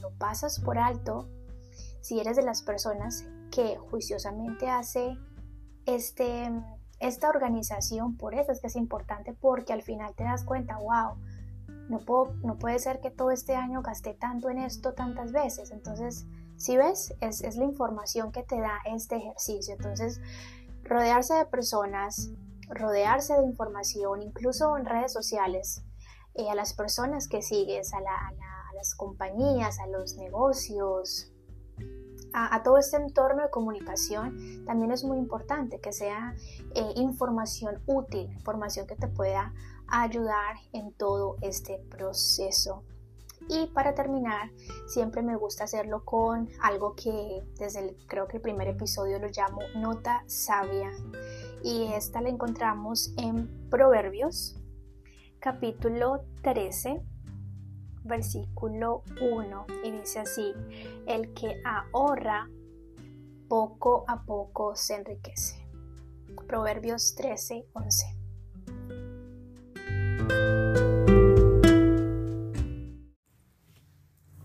lo 0.00 0.10
pasas 0.12 0.60
por 0.60 0.78
alto, 0.78 1.28
si 2.08 2.18
eres 2.18 2.36
de 2.36 2.42
las 2.42 2.62
personas 2.62 3.26
que 3.50 3.76
juiciosamente 3.76 4.70
hace 4.70 5.18
este, 5.84 6.50
esta 7.00 7.28
organización, 7.28 8.16
por 8.16 8.34
eso 8.34 8.50
es 8.50 8.62
que 8.62 8.68
es 8.68 8.76
importante, 8.76 9.34
porque 9.34 9.74
al 9.74 9.82
final 9.82 10.14
te 10.14 10.24
das 10.24 10.42
cuenta, 10.42 10.78
wow, 10.78 11.18
no, 11.90 11.98
puedo, 11.98 12.32
no 12.42 12.56
puede 12.56 12.78
ser 12.78 13.00
que 13.00 13.10
todo 13.10 13.30
este 13.30 13.56
año 13.56 13.82
gasté 13.82 14.14
tanto 14.14 14.48
en 14.48 14.56
esto 14.56 14.94
tantas 14.94 15.32
veces. 15.32 15.70
Entonces, 15.70 16.24
si 16.56 16.78
ves, 16.78 17.14
es, 17.20 17.42
es 17.42 17.58
la 17.58 17.66
información 17.66 18.32
que 18.32 18.42
te 18.42 18.58
da 18.58 18.78
este 18.86 19.16
ejercicio. 19.16 19.74
Entonces, 19.74 20.18
rodearse 20.84 21.34
de 21.34 21.44
personas, 21.44 22.30
rodearse 22.70 23.34
de 23.34 23.44
información, 23.44 24.22
incluso 24.22 24.78
en 24.78 24.86
redes 24.86 25.12
sociales, 25.12 25.84
eh, 26.32 26.48
a 26.48 26.54
las 26.54 26.72
personas 26.72 27.28
que 27.28 27.42
sigues, 27.42 27.92
a, 27.92 27.98
a, 27.98 28.74
las 28.74 28.94
compañías, 28.94 29.78
a 29.78 29.88
los 29.88 30.16
negocios, 30.16 31.32
a, 32.32 32.62
todo 32.62 32.78
este 32.78 32.96
entorno 32.96 33.42
de 33.42 33.50
comunicación, 33.50 34.64
también 34.64 34.92
es 34.92 35.04
muy 35.04 35.18
importante 35.18 35.80
que 35.80 35.92
sea 35.92 36.34
eh, 36.74 36.92
información 36.96 37.82
útil, 37.86 38.30
información 38.32 38.86
que 38.86 38.96
te 38.96 39.08
pueda 39.08 39.54
ayudar 39.86 40.56
en 40.72 40.92
todo 40.92 41.36
este 41.40 41.78
proceso. 41.90 42.84
Y 43.48 43.66
para 43.68 43.94
terminar, 43.94 44.50
siempre 44.86 45.22
me 45.22 45.36
gusta 45.36 45.64
hacerlo 45.64 46.04
con 46.04 46.48
algo 46.60 46.94
que 46.94 47.42
desde 47.58 47.80
el, 47.80 47.96
creo 48.06 48.28
que 48.28 48.36
el 48.36 48.42
primer 48.42 48.68
episodio 48.68 49.18
lo 49.18 49.28
llamo 49.28 49.60
nota 49.76 50.22
sabia. 50.26 50.90
Y 51.62 51.92
esta 51.94 52.20
la 52.20 52.28
encontramos 52.28 53.14
en 53.16 53.68
Proverbios, 53.70 54.60
capítulo 55.40 56.24
13, 56.42 57.02
versículo 58.08 59.04
1 59.20 59.66
y 59.84 59.90
dice 59.92 60.20
así, 60.20 60.52
el 61.06 61.32
que 61.34 61.60
ahorra 61.64 62.48
poco 63.48 64.04
a 64.08 64.22
poco 64.24 64.74
se 64.74 64.96
enriquece. 64.96 65.64
Proverbios 66.46 67.14
13, 67.14 67.66
11. 67.74 68.06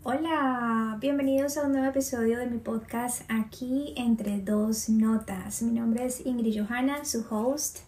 Hola, 0.03 0.97
bienvenidos 0.99 1.57
a 1.57 1.63
un 1.63 1.71
nuevo 1.71 1.87
episodio 1.87 2.39
de 2.39 2.47
mi 2.47 2.57
podcast 2.57 3.21
aquí 3.29 3.93
entre 3.95 4.41
dos 4.41 4.89
notas. 4.89 5.61
Mi 5.61 5.71
nombre 5.71 6.05
es 6.05 6.25
Ingrid 6.25 6.61
Johanna, 6.61 7.05
su 7.05 7.25
host, 7.29 7.79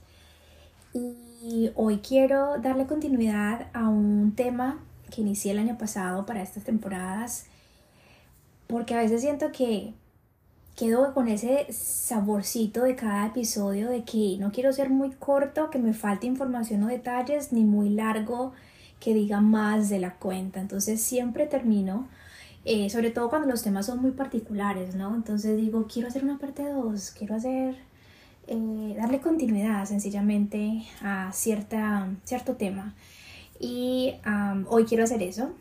y 0.93 1.71
hoy 1.75 1.99
quiero 1.99 2.57
darle 2.59 2.87
continuidad 2.87 3.67
a 3.73 3.89
un 3.89 4.33
tema 4.35 4.79
que 5.09 5.21
inicié 5.21 5.51
el 5.51 5.59
año 5.59 5.77
pasado 5.77 6.25
para 6.25 6.41
estas 6.41 6.63
temporadas, 6.63 7.45
porque 8.67 8.95
a 8.95 8.99
veces 8.99 9.21
siento 9.21 9.51
que 9.51 9.93
quedo 10.75 11.13
con 11.13 11.27
ese 11.27 11.71
saborcito 11.71 12.83
de 12.83 12.95
cada 12.95 13.27
episodio 13.27 13.89
de 13.89 14.03
que 14.03 14.37
no 14.39 14.51
quiero 14.51 14.73
ser 14.73 14.89
muy 14.89 15.11
corto, 15.11 15.69
que 15.69 15.79
me 15.79 15.93
falte 15.93 16.27
información 16.27 16.83
o 16.83 16.87
detalles, 16.87 17.53
ni 17.53 17.63
muy 17.63 17.89
largo, 17.89 18.53
que 18.99 19.13
diga 19.13 19.39
más 19.41 19.89
de 19.89 19.99
la 19.99 20.15
cuenta. 20.15 20.59
Entonces 20.59 21.01
siempre 21.01 21.47
termino, 21.47 22.07
eh, 22.65 22.89
sobre 22.89 23.11
todo 23.11 23.29
cuando 23.29 23.47
los 23.47 23.63
temas 23.63 23.85
son 23.85 24.01
muy 24.01 24.11
particulares, 24.11 24.95
¿no? 24.95 25.15
Entonces 25.15 25.55
digo, 25.57 25.87
quiero 25.87 26.09
hacer 26.09 26.23
una 26.23 26.39
parte 26.39 26.63
2, 26.67 27.11
quiero 27.11 27.35
hacer, 27.35 27.75
eh, 28.47 28.95
darle 28.97 29.21
continuidad 29.21 29.85
sencillamente 29.85 30.83
a 31.01 31.31
cierta, 31.31 32.09
cierto 32.25 32.55
tema. 32.55 32.95
Y 33.59 34.13
hoy 34.67 34.85
quiero 34.85 35.03
hacer 35.03 35.21
eso. 35.23 35.51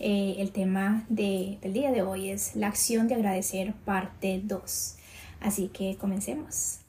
Eh, 0.00 0.36
el 0.38 0.52
tema 0.52 1.04
del 1.08 1.58
día 1.72 1.90
de 1.90 2.02
hoy 2.02 2.30
es 2.30 2.54
la 2.54 2.68
acción 2.68 3.08
de 3.08 3.14
agradecer 3.14 3.74
parte 3.84 4.40
2. 4.44 4.96
Así 5.40 5.68
que 5.68 5.96
comencemos. 5.96 6.80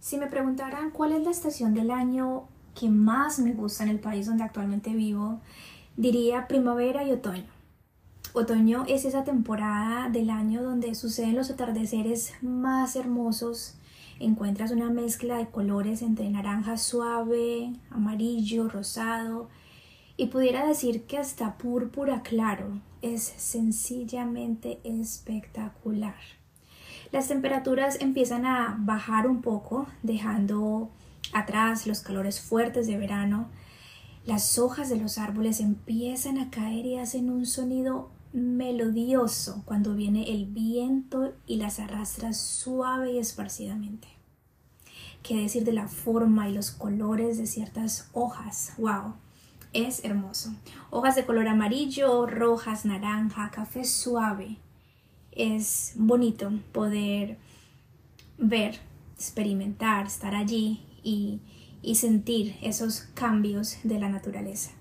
Si 0.00 0.18
me 0.18 0.26
preguntaran 0.26 0.90
cuál 0.90 1.12
es 1.12 1.24
la 1.24 1.30
estación 1.30 1.74
del 1.74 1.90
año 1.90 2.48
que 2.78 2.88
más 2.88 3.38
me 3.38 3.52
gusta 3.52 3.84
en 3.84 3.90
el 3.90 3.98
país 3.98 4.26
donde 4.26 4.44
actualmente 4.44 4.90
vivo, 4.90 5.40
diría 5.96 6.46
primavera 6.46 7.04
y 7.04 7.12
otoño. 7.12 7.46
Otoño 8.34 8.84
es 8.86 9.06
esa 9.06 9.24
temporada 9.24 10.10
del 10.10 10.28
año 10.28 10.62
donde 10.62 10.94
suceden 10.94 11.36
los 11.36 11.50
atardeceres 11.50 12.34
más 12.42 12.94
hermosos 12.94 13.76
encuentras 14.18 14.70
una 14.70 14.90
mezcla 14.90 15.38
de 15.38 15.48
colores 15.48 16.02
entre 16.02 16.30
naranja 16.30 16.76
suave, 16.76 17.72
amarillo, 17.90 18.68
rosado 18.68 19.48
y 20.16 20.26
pudiera 20.26 20.66
decir 20.66 21.04
que 21.04 21.18
hasta 21.18 21.58
púrpura 21.58 22.22
claro. 22.22 22.80
Es 23.02 23.22
sencillamente 23.22 24.80
espectacular. 24.82 26.16
Las 27.12 27.28
temperaturas 27.28 27.98
empiezan 28.00 28.46
a 28.46 28.76
bajar 28.80 29.28
un 29.28 29.42
poco, 29.42 29.86
dejando 30.02 30.90
atrás 31.32 31.86
los 31.86 32.00
calores 32.00 32.40
fuertes 32.40 32.86
de 32.86 32.96
verano. 32.96 33.48
Las 34.24 34.58
hojas 34.58 34.88
de 34.88 34.96
los 34.96 35.18
árboles 35.18 35.60
empiezan 35.60 36.38
a 36.38 36.50
caer 36.50 36.84
y 36.84 36.98
hacen 36.98 37.30
un 37.30 37.46
sonido 37.46 38.10
melodioso 38.36 39.62
cuando 39.64 39.94
viene 39.94 40.30
el 40.30 40.44
viento 40.44 41.32
y 41.46 41.56
las 41.56 41.80
arrastra 41.80 42.34
suave 42.34 43.12
y 43.12 43.18
esparcidamente. 43.18 44.08
¿Qué 45.22 45.36
decir 45.36 45.64
de 45.64 45.72
la 45.72 45.88
forma 45.88 46.46
y 46.46 46.52
los 46.52 46.70
colores 46.70 47.38
de 47.38 47.46
ciertas 47.46 48.10
hojas? 48.12 48.74
¡Wow! 48.76 49.14
Es 49.72 50.04
hermoso. 50.04 50.54
Hojas 50.90 51.16
de 51.16 51.24
color 51.24 51.48
amarillo, 51.48 52.26
rojas, 52.26 52.84
naranja, 52.84 53.50
café 53.50 53.84
suave. 53.84 54.58
Es 55.32 55.94
bonito 55.96 56.52
poder 56.72 57.38
ver, 58.36 58.80
experimentar, 59.14 60.06
estar 60.06 60.34
allí 60.34 60.84
y, 61.02 61.40
y 61.80 61.94
sentir 61.94 62.56
esos 62.60 63.00
cambios 63.14 63.78
de 63.82 63.98
la 63.98 64.10
naturaleza. 64.10 64.75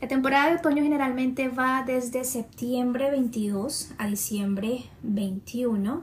La 0.00 0.08
temporada 0.08 0.48
de 0.48 0.56
otoño 0.56 0.82
generalmente 0.82 1.50
va 1.50 1.84
desde 1.86 2.24
septiembre 2.24 3.10
22 3.10 3.90
a 3.98 4.06
diciembre 4.06 4.84
21. 5.02 6.02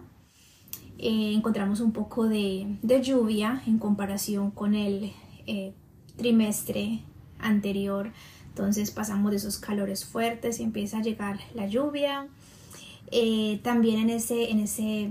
Eh, 1.00 1.34
encontramos 1.34 1.80
un 1.80 1.92
poco 1.94 2.28
de, 2.28 2.78
lluvia 3.02 3.64
en 3.66 3.80
comparación 3.80 4.52
con 4.52 4.76
el 4.76 5.14
eh, 5.48 5.74
trimestre 6.16 7.00
anterior. 7.40 8.12
Entonces 8.50 8.92
pasamos 8.92 9.32
de 9.32 9.38
esos 9.38 9.58
calores 9.58 10.06
fuertes 10.06 10.60
y 10.60 10.64
empieza 10.64 11.00
a 11.00 11.02
llegar 11.02 11.40
la 11.56 11.66
lluvia. 11.66 12.28
Eh, 13.10 13.60
también 13.64 14.00
en, 14.00 14.12
ese, 14.12 14.52
en, 14.52 14.60
ese, 14.60 15.06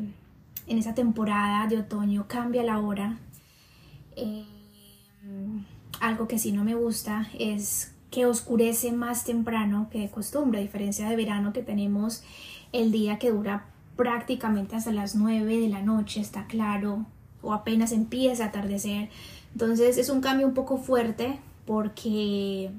en 0.68 0.79
esa 0.79 0.94
temporada 0.94 1.66
de 1.66 1.79
otoño 1.79 2.27
cambia 2.29 2.62
la 2.62 2.79
hora. 2.79 3.18
algo 5.99 6.29
que 6.29 6.38
sí 6.38 6.53
no 6.53 6.62
me 6.62 6.77
gusta 6.77 7.29
es 7.37 7.95
que 8.11 8.27
oscurece 8.27 8.92
más 8.92 9.25
temprano 9.25 9.88
que 9.90 10.01
de 10.01 10.11
costumbre, 10.11 10.59
a 10.59 10.62
diferencia 10.62 11.09
de 11.09 11.16
verano 11.16 11.53
que 11.53 11.62
tenemos 11.62 12.23
el 12.73 12.92
día 12.92 13.19
que 13.19 13.31
dura 13.31 13.66
prácticamente 13.97 14.77
hasta 14.77 14.92
las 14.92 15.14
9 15.14 15.59
de 15.59 15.69
la 15.69 15.83
noche, 15.83 16.21
está 16.21 16.47
claro, 16.47 17.07
o 17.42 17.53
apenas 17.53 17.92
empieza 17.92 18.45
a 18.45 18.49
atardecer. 18.49 19.09
Entonces 19.53 19.97
es 19.99 20.11
un 20.11 20.21
cambio 20.21 20.47
un 20.47 20.55
poco 20.55 20.79
fuerte 20.79 21.38
porque 21.64 22.71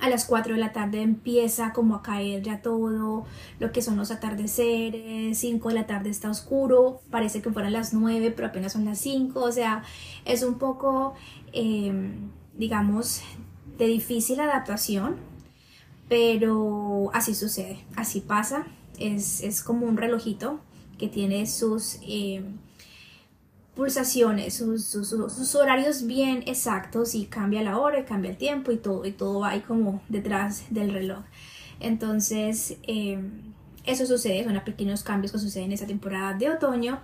a 0.00 0.08
las 0.08 0.26
4 0.26 0.54
de 0.54 0.60
la 0.60 0.72
tarde 0.72 1.02
empieza 1.02 1.72
como 1.72 1.96
a 1.96 2.02
caer 2.02 2.42
ya 2.42 2.62
todo 2.62 3.26
lo 3.58 3.72
que 3.72 3.82
son 3.82 3.96
los 3.96 4.10
atardeceres, 4.10 5.38
5 5.38 5.68
de 5.68 5.74
la 5.74 5.86
tarde 5.86 6.10
está 6.10 6.30
oscuro, 6.30 7.00
parece 7.10 7.42
que 7.42 7.50
fueran 7.50 7.72
las 7.72 7.94
9 7.94 8.32
pero 8.36 8.48
apenas 8.48 8.72
son 8.72 8.84
las 8.84 8.98
5, 8.98 9.40
o 9.40 9.52
sea, 9.52 9.82
es 10.24 10.42
un 10.42 10.58
poco, 10.58 11.14
em, 11.52 12.30
digamos, 12.56 13.22
de 13.78 13.86
difícil 13.86 14.40
adaptación, 14.40 15.16
pero 16.08 17.10
así 17.14 17.34
sucede, 17.34 17.84
así 17.96 18.20
pasa, 18.20 18.66
es, 18.98 19.42
es 19.42 19.62
como 19.62 19.86
un 19.86 19.96
relojito 19.96 20.60
que 20.98 21.08
tiene 21.08 21.46
sus... 21.46 21.98
Em, 22.02 22.58
pulsaciones, 23.78 24.54
sus, 24.54 25.54
horarios 25.54 26.04
bien 26.04 26.42
exactos 26.46 27.14
y 27.14 27.26
cambia 27.26 27.62
la 27.62 27.78
hora 27.78 28.00
y 28.00 28.02
cambia 28.02 28.32
el 28.32 28.36
tiempo 28.36 28.72
y 28.72 28.76
todo, 28.76 29.06
y 29.06 29.12
todo 29.12 29.38
va 29.38 29.50
ahí 29.50 29.60
como 29.60 30.02
detrás 30.08 30.64
del 30.70 30.92
reloj. 30.92 31.20
Entonces, 31.78 32.76
em, 32.82 33.47
eso 33.88 34.04
sucede, 34.04 34.44
son 34.44 34.60
pequeños 34.64 35.02
cambios 35.02 35.32
que 35.32 35.38
suceden 35.38 35.66
en 35.66 35.72
esa 35.72 35.86
temporada 35.86 36.34
de 36.34 36.50
otoño, 36.50 37.00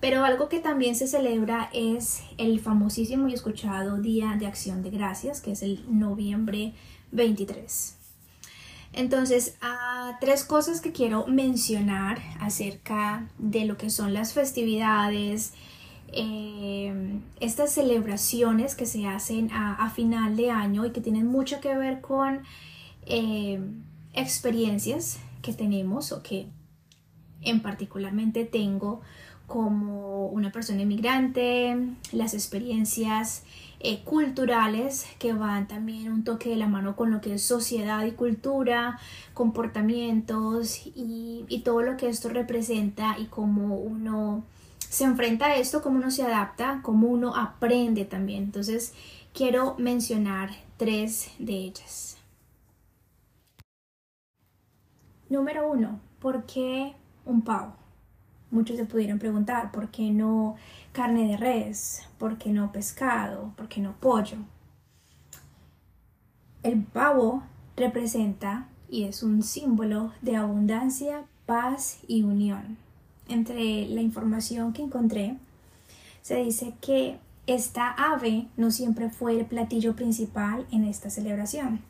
pero 0.00 0.24
algo 0.24 0.48
que 0.48 0.60
también 0.60 0.94
se 0.94 1.08
celebra 1.08 1.68
es 1.72 2.22
el 2.38 2.60
famosísimo 2.60 3.26
y 3.26 3.34
escuchado 3.34 3.98
Día 3.98 4.36
de 4.38 4.46
Acción 4.46 4.84
de 4.84 4.90
Gracias, 4.90 5.40
que 5.40 5.50
es 5.50 5.62
el 5.62 5.84
noviembre 5.88 6.74
23. 7.10 7.96
Entonces, 8.92 9.56
tres 10.20 10.44
cosas 10.44 10.80
que 10.80 10.92
quiero 10.92 11.26
mencionar 11.26 12.20
acerca 12.40 13.28
de 13.38 13.64
lo 13.64 13.76
que 13.76 13.90
son 13.90 14.14
las 14.14 14.32
festividades, 14.32 15.54
eh, 16.12 17.20
estas 17.40 17.72
celebraciones 17.72 18.76
que 18.76 18.86
se 18.86 19.06
hacen 19.06 19.50
a, 19.52 19.90
final 19.90 20.36
de 20.36 20.52
año 20.52 20.86
y 20.86 20.92
que 20.92 21.00
tienen 21.00 21.26
mucho 21.26 21.60
que 21.60 21.74
ver 21.76 22.00
con 22.00 22.42
eh, 23.06 23.60
experiencias 24.14 25.18
que 25.42 25.52
tenemos 25.52 26.12
o 26.12 26.22
que 26.22 26.46
en 27.40 27.60
particularmente 27.60 28.44
tengo 28.44 29.00
como 29.46 30.26
una 30.26 30.52
persona 30.52 30.82
inmigrante, 30.82 31.76
las 32.12 32.34
experiencias 32.34 33.44
eh, 33.80 34.02
culturales 34.04 35.06
que 35.18 35.32
van 35.32 35.66
también 35.66 36.12
un 36.12 36.22
toque 36.22 36.50
de 36.50 36.56
la 36.56 36.68
mano 36.68 36.96
con 36.96 37.10
lo 37.10 37.22
que 37.22 37.34
es 37.34 37.44
sociedad 37.44 38.04
y 38.04 38.10
cultura, 38.10 38.98
comportamientos 39.32 40.86
y, 40.86 41.46
y 41.48 41.60
todo 41.60 41.80
lo 41.80 41.96
que 41.96 42.08
esto 42.08 42.28
representa 42.28 43.16
y 43.18 43.24
cómo 43.24 43.76
uno 43.76 44.44
se 44.78 45.04
enfrenta 45.04 45.46
a 45.46 45.56
esto, 45.56 45.80
cómo 45.80 45.96
uno 45.96 46.10
se 46.10 46.24
adapta, 46.24 46.80
cómo 46.82 47.08
uno 47.08 47.34
aprende 47.34 48.04
también. 48.04 48.44
Entonces, 48.44 48.92
quiero 49.32 49.76
mencionar 49.78 50.50
tres 50.76 51.30
de 51.38 51.54
ellas. 51.54 52.17
Número 55.28 55.70
uno, 55.70 56.00
¿por 56.20 56.44
qué 56.44 56.94
un 57.24 57.42
pavo? 57.42 57.74
Muchos 58.50 58.76
se 58.76 58.86
pudieron 58.86 59.18
preguntar, 59.18 59.70
¿por 59.72 59.90
qué 59.90 60.10
no 60.10 60.56
carne 60.92 61.28
de 61.28 61.36
res? 61.36 62.06
¿Por 62.18 62.38
qué 62.38 62.50
no 62.50 62.72
pescado? 62.72 63.52
¿Por 63.56 63.68
qué 63.68 63.80
no 63.80 63.92
pollo? 64.00 64.38
El 66.62 66.82
pavo 66.82 67.42
representa 67.76 68.68
y 68.88 69.04
es 69.04 69.22
un 69.22 69.42
símbolo 69.42 70.12
de 70.22 70.36
abundancia, 70.36 71.24
paz 71.46 71.98
y 72.08 72.22
unión 72.22 72.78
entre 73.28 73.86
la 73.88 74.00
información 74.00 74.72
que 74.72 74.82
encontré, 74.82 75.36
se 76.22 76.36
dice 76.36 76.74
que 76.80 77.18
esta 77.46 77.90
ave 77.90 78.46
no 78.56 78.70
siempre 78.70 79.10
fue 79.10 79.38
el 79.38 79.46
platillo 79.46 79.94
principal 79.94 80.66
en 80.70 80.84
esta 80.84 81.10
celebración. 81.10 81.80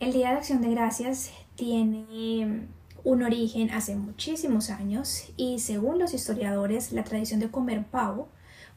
El 0.00 0.12
Día 0.12 0.30
de 0.30 0.36
Acción 0.36 0.60
de 0.60 0.70
Gracias 0.70 1.30
tiene 1.56 2.68
un 3.04 3.22
origen 3.22 3.70
hace 3.70 3.96
muchísimos 3.96 4.70
años 4.70 5.24
y 5.36 5.58
según 5.58 5.98
los 5.98 6.14
historiadores 6.14 6.92
la 6.92 7.04
tradición 7.04 7.40
de 7.40 7.50
comer 7.50 7.84
pavo 7.84 8.28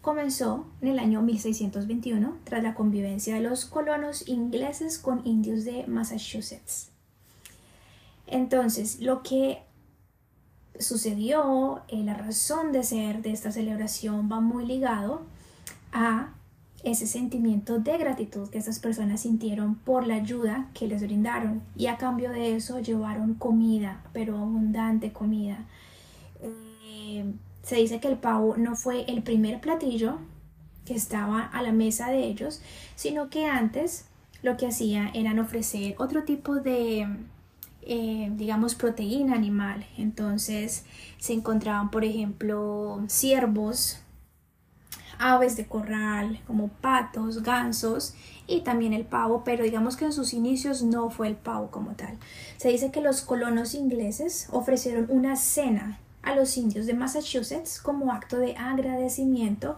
comenzó 0.02 0.66
en 0.82 0.90
el 0.90 1.00
año 1.00 1.22
1621 1.22 2.38
tras 2.44 2.64
la 2.64 2.74
convivencia 2.74 3.36
de 3.36 3.42
los 3.42 3.66
colonos 3.66 4.28
ingleses 4.28 4.98
con 4.98 5.26
indios 5.28 5.66
de 5.66 5.86
Massachusetts. 5.88 6.90
Entonces, 8.28 9.02
lo 9.02 9.24
que 9.24 9.64
sucedió, 10.80 11.82
eh, 11.88 12.04
la 12.04 12.14
razón 12.14 12.72
de 12.72 12.84
ser 12.84 13.22
de 13.22 13.32
esta 13.32 13.52
celebración 13.52 14.30
va 14.32 14.40
muy 14.40 14.66
ligado 14.66 15.24
a 15.92 16.34
ese 16.84 17.08
sentimiento 17.08 17.80
de 17.80 17.98
gratitud 17.98 18.50
que 18.50 18.58
estas 18.58 18.80
personas 18.80 19.22
sintieron 19.22 19.76
por 19.76 20.08
la 20.08 20.16
ayuda 20.16 20.70
que 20.74 20.88
les 20.88 21.02
brindaron 21.02 21.62
y 21.76 21.88
a 21.88 21.98
cambio 21.98 22.32
de 22.32 22.56
eso 22.56 22.80
llevaron 22.80 23.34
comida, 23.34 24.02
pero 24.14 24.38
abundante 24.38 25.12
comida. 25.12 25.66
Eh, 26.42 27.26
se 27.64 27.76
dice 27.76 28.00
que 28.00 28.08
el 28.08 28.18
pavo 28.18 28.56
no 28.58 28.76
fue 28.76 29.04
el 29.12 29.22
primer 29.24 29.60
platillo 29.60 30.20
que 30.86 30.96
estaba 30.96 31.44
a 31.44 31.62
la 31.62 31.72
mesa 31.72 32.10
de 32.10 32.26
ellos, 32.26 32.62
sino 32.96 33.30
que 33.30 33.46
antes 33.46 34.06
lo 34.42 34.56
que 34.58 34.68
hacían 34.68 35.12
eran 35.14 35.40
ofrecer 35.40 35.96
otro 36.00 36.24
tipo 36.24 36.56
de 36.56 37.08
eh, 37.92 38.32
digamos, 38.36 38.76
proteína 38.76 39.36
animal. 39.36 39.86
Entonces 39.98 40.86
se 41.18 41.34
encontraban, 41.34 41.90
por 41.90 42.04
ejemplo, 42.04 43.02
ciervos, 43.08 44.00
aves 45.20 45.56
de 45.58 45.68
corral, 45.68 46.42
como 46.48 46.70
patos, 46.70 47.44
gansos 47.44 48.16
y 48.48 48.62
también 48.62 48.94
el 48.94 49.06
pavo, 49.06 49.44
pero 49.44 49.64
digamos 49.64 49.96
que 49.96 50.06
en 50.06 50.14
sus 50.14 50.34
inicios 50.34 50.82
no 50.82 51.10
fue 51.10 51.28
el 51.28 51.36
pavo 51.36 51.70
como 51.70 51.92
tal. 51.92 52.18
Se 52.58 52.70
dice 52.70 52.92
que 52.92 53.02
los 53.02 53.22
colonos 53.22 53.76
ingleses 53.76 54.48
ofrecieron 54.52 55.06
una 55.10 55.36
cena 55.36 56.00
a 56.24 56.36
los 56.36 56.58
indios 56.58 56.86
de 56.86 56.94
Massachusetts 56.94 57.80
como 57.80 58.12
acto 58.12 58.38
de 58.38 58.56
agradecimiento 58.56 59.78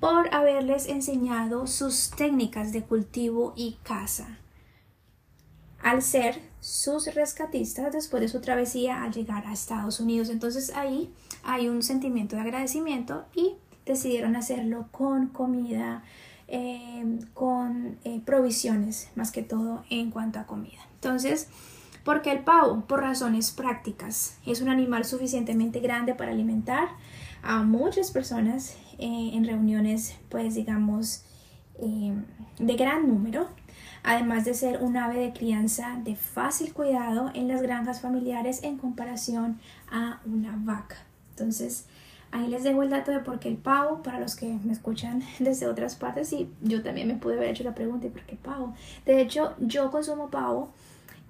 por 0.00 0.34
haberles 0.34 0.88
enseñado 0.88 1.66
sus 1.66 2.10
técnicas 2.10 2.72
de 2.72 2.82
cultivo 2.82 3.52
y 3.54 3.78
caza 3.84 4.38
al 5.82 6.02
ser 6.02 6.40
sus 6.60 7.12
rescatistas 7.14 7.92
después 7.92 8.20
de 8.20 8.28
su 8.28 8.40
travesía 8.40 9.02
al 9.02 9.12
llegar 9.12 9.46
a 9.46 9.52
Estados 9.52 10.00
Unidos. 10.00 10.28
Entonces 10.28 10.72
ahí 10.74 11.12
hay 11.42 11.68
un 11.68 11.82
sentimiento 11.82 12.36
de 12.36 12.42
agradecimiento 12.42 13.24
y 13.34 13.56
decidieron 13.86 14.36
hacerlo 14.36 14.88
con 14.90 15.28
comida, 15.28 16.02
eh, 16.48 17.18
con 17.34 17.98
eh, 18.04 18.20
provisiones, 18.24 19.10
más 19.14 19.32
que 19.32 19.42
todo 19.42 19.84
en 19.90 20.10
cuanto 20.10 20.38
a 20.38 20.46
comida. 20.46 20.80
Entonces, 20.94 21.48
¿por 22.04 22.22
qué 22.22 22.32
el 22.32 22.40
pavo? 22.40 22.84
Por 22.86 23.00
razones 23.00 23.50
prácticas. 23.50 24.38
Es 24.46 24.60
un 24.60 24.68
animal 24.68 25.04
suficientemente 25.04 25.80
grande 25.80 26.14
para 26.14 26.32
alimentar 26.32 26.88
a 27.42 27.62
muchas 27.62 28.10
personas 28.10 28.76
eh, 28.98 29.30
en 29.34 29.44
reuniones, 29.44 30.16
pues 30.28 30.54
digamos, 30.54 31.24
de 31.78 32.76
gran 32.76 33.08
número 33.08 33.48
además 34.02 34.44
de 34.44 34.54
ser 34.54 34.82
un 34.82 34.96
ave 34.96 35.18
de 35.18 35.32
crianza 35.32 35.98
de 36.02 36.16
fácil 36.16 36.72
cuidado 36.72 37.30
en 37.34 37.48
las 37.48 37.62
granjas 37.62 38.00
familiares 38.00 38.62
en 38.62 38.78
comparación 38.78 39.60
a 39.90 40.20
una 40.24 40.54
vaca. 40.56 40.96
Entonces, 41.30 41.86
ahí 42.32 42.48
les 42.48 42.64
dejo 42.64 42.82
el 42.82 42.90
dato 42.90 43.12
de 43.12 43.20
por 43.20 43.38
qué 43.38 43.48
el 43.48 43.58
pavo, 43.58 44.02
para 44.02 44.18
los 44.18 44.34
que 44.34 44.58
me 44.64 44.72
escuchan 44.72 45.22
desde 45.38 45.68
otras 45.68 45.94
partes, 45.94 46.32
y 46.32 46.50
yo 46.62 46.82
también 46.82 47.06
me 47.06 47.14
pude 47.14 47.36
haber 47.36 47.50
hecho 47.50 47.64
la 47.64 47.74
pregunta, 47.74 48.06
¿y 48.06 48.10
por 48.10 48.22
qué 48.22 48.36
pavo? 48.36 48.74
De 49.06 49.20
hecho, 49.20 49.54
yo 49.60 49.90
consumo 49.90 50.30
pavo 50.30 50.70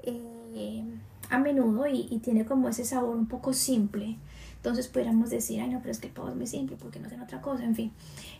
eh, 0.04 0.84
a 1.28 1.38
menudo 1.38 1.86
y, 1.86 2.18
tiene 2.18 2.44
como 2.44 2.68
ese 2.68 2.84
sabor 2.84 3.16
un 3.16 3.26
poco 3.26 3.52
simple. 3.52 4.16
Entonces 4.56 4.86
pudiéramos 4.86 5.30
decir, 5.30 5.60
ay 5.60 5.70
no, 5.70 5.80
pero 5.80 5.90
es 5.90 5.98
que 5.98 6.06
el 6.06 6.12
pavo 6.12 6.28
es 6.28 6.36
muy 6.36 6.46
simple, 6.46 6.76
porque 6.80 7.00
no 7.00 7.08
tiene 7.08 7.24
otra 7.24 7.40
cosa? 7.40 7.64
En 7.64 7.74
fin, 7.74 7.90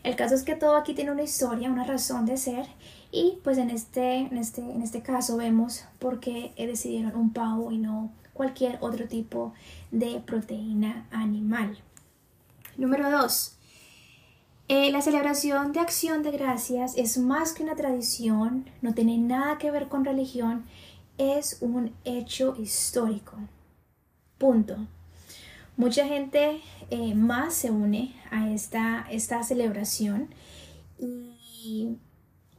el 0.03 0.15
caso 0.15 0.35
es 0.35 0.43
que 0.43 0.55
todo 0.55 0.77
aquí 0.77 0.93
tiene 0.93 1.11
una 1.11 1.23
historia, 1.23 1.69
una 1.69 1.83
razón 1.83 2.25
de 2.25 2.37
ser 2.37 2.65
y 3.11 3.39
pues 3.43 3.57
en 3.57 3.69
este, 3.69 4.19
en 4.19 4.37
este, 4.37 4.61
en 4.61 4.81
este 4.81 5.01
caso 5.01 5.35
vemos 5.35 5.83
por 5.99 6.21
qué 6.21 6.53
decidieron 6.55 7.15
un 7.15 7.33
pavo 7.33 7.71
y 7.71 7.77
no 7.77 8.09
cualquier 8.33 8.77
otro 8.79 9.07
tipo 9.07 9.53
de 9.91 10.21
proteína 10.25 11.05
animal. 11.11 11.77
Número 12.77 13.11
2. 13.11 13.57
Eh, 14.69 14.91
la 14.91 15.01
celebración 15.01 15.73
de 15.73 15.79
acción 15.79 16.23
de 16.23 16.31
gracias 16.31 16.97
es 16.97 17.17
más 17.17 17.53
que 17.53 17.63
una 17.63 17.75
tradición, 17.75 18.69
no 18.81 18.93
tiene 18.93 19.17
nada 19.17 19.57
que 19.57 19.71
ver 19.71 19.87
con 19.89 20.05
religión, 20.05 20.65
es 21.17 21.57
un 21.61 21.93
hecho 22.05 22.55
histórico. 22.57 23.37
Punto. 24.37 24.77
Mucha 25.75 26.07
gente 26.07 26.61
eh, 26.89 27.13
más 27.13 27.53
se 27.53 27.71
une 27.71 28.15
a 28.31 28.49
esta, 28.49 29.05
esta 29.09 29.43
celebración 29.43 30.29
y, 30.99 31.97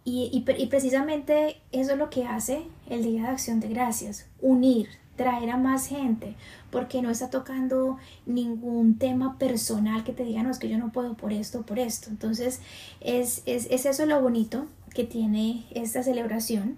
y, 0.04 0.40
precisamente 0.68 1.60
eso 1.72 1.92
es 1.92 1.98
lo 1.98 2.10
que 2.10 2.24
hace 2.24 2.64
el 2.88 3.02
Día 3.02 3.22
de 3.22 3.28
Acción 3.28 3.60
de 3.60 3.68
Gracias, 3.68 4.28
unir, 4.40 4.88
traer 5.16 5.50
a 5.50 5.56
más 5.56 5.86
gente, 5.86 6.34
porque 6.74 7.00
no 7.00 7.08
está 7.08 7.30
tocando 7.30 7.96
ningún 8.26 8.98
tema 8.98 9.38
personal 9.38 10.04
que 10.04 10.12
te 10.12 10.24
diga, 10.24 10.42
no, 10.42 10.50
es 10.50 10.58
que 10.58 10.68
yo 10.68 10.76
no 10.76 10.92
puedo 10.92 11.14
por 11.14 11.32
esto, 11.32 11.62
por 11.62 11.78
esto. 11.78 12.10
Entonces, 12.10 12.60
es, 13.00 13.42
es, 13.46 13.66
es 13.70 13.86
eso 13.86 14.04
lo 14.04 14.20
bonito 14.20 14.66
que 14.92 15.04
tiene 15.04 15.64
esta 15.70 16.02
celebración 16.02 16.76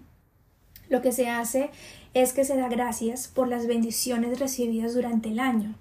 lo 0.88 1.03
que 1.03 1.12
se 1.12 1.28
hace 1.28 1.70
es 2.14 2.32
que 2.32 2.44
se 2.44 2.57
da 2.57 2.68
gracias 2.68 3.28
por 3.28 3.49
las 3.49 3.66
bendiciones 3.66 4.38
recibidas 4.38 4.94
durante 4.94 5.30
el 5.30 5.40
año. 5.40 5.74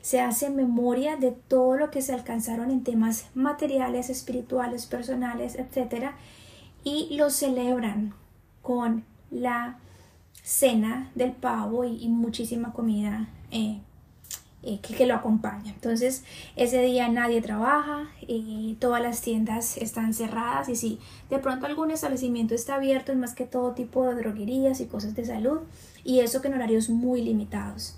Se 0.00 0.20
hace 0.20 0.50
memoria 0.50 1.16
de 1.16 1.32
todo 1.32 1.76
lo 1.76 1.90
que 1.90 2.02
se 2.02 2.12
alcanzaron 2.12 2.70
en 2.70 2.84
temas 2.84 3.26
materiales, 3.34 4.10
espirituales, 4.10 4.86
personales, 4.86 5.56
etc. 5.56 6.12
Y 6.84 7.16
lo 7.16 7.30
celebran 7.30 8.14
con 8.62 9.04
la 9.30 9.78
cena 10.42 11.10
del 11.14 11.32
pavo 11.32 11.84
y, 11.84 12.06
muchísima 12.08 12.72
comida 12.72 13.28
eh, 13.54 13.78
eh, 14.66 14.80
que, 14.80 15.06
lo 15.06 15.14
acompaña. 15.14 15.72
Entonces, 15.72 16.24
ese 16.56 16.80
día 16.82 17.08
nadie 17.08 17.42
trabaja, 17.42 18.08
y 18.26 18.76
todas 18.80 19.02
las 19.02 19.20
tiendas 19.20 19.76
están 19.76 20.14
cerradas 20.14 20.68
y 20.70 20.76
si 20.76 20.98
de 21.28 21.38
pronto 21.38 21.66
algún 21.66 21.90
establecimiento 21.90 22.54
está 22.54 22.76
abierto, 22.76 23.12
es 23.12 23.18
más 23.18 23.34
que 23.34 23.44
todo 23.44 23.72
tipo 23.72 24.06
de 24.06 24.14
droguerías 24.14 24.80
y 24.80 24.86
cosas 24.86 25.14
de 25.14 25.26
salud 25.26 25.60
y 26.02 26.20
eso 26.20 26.40
que 26.40 26.48
en 26.48 26.54
horarios 26.54 26.88
muy 26.88 27.22
limitados. 27.22 27.96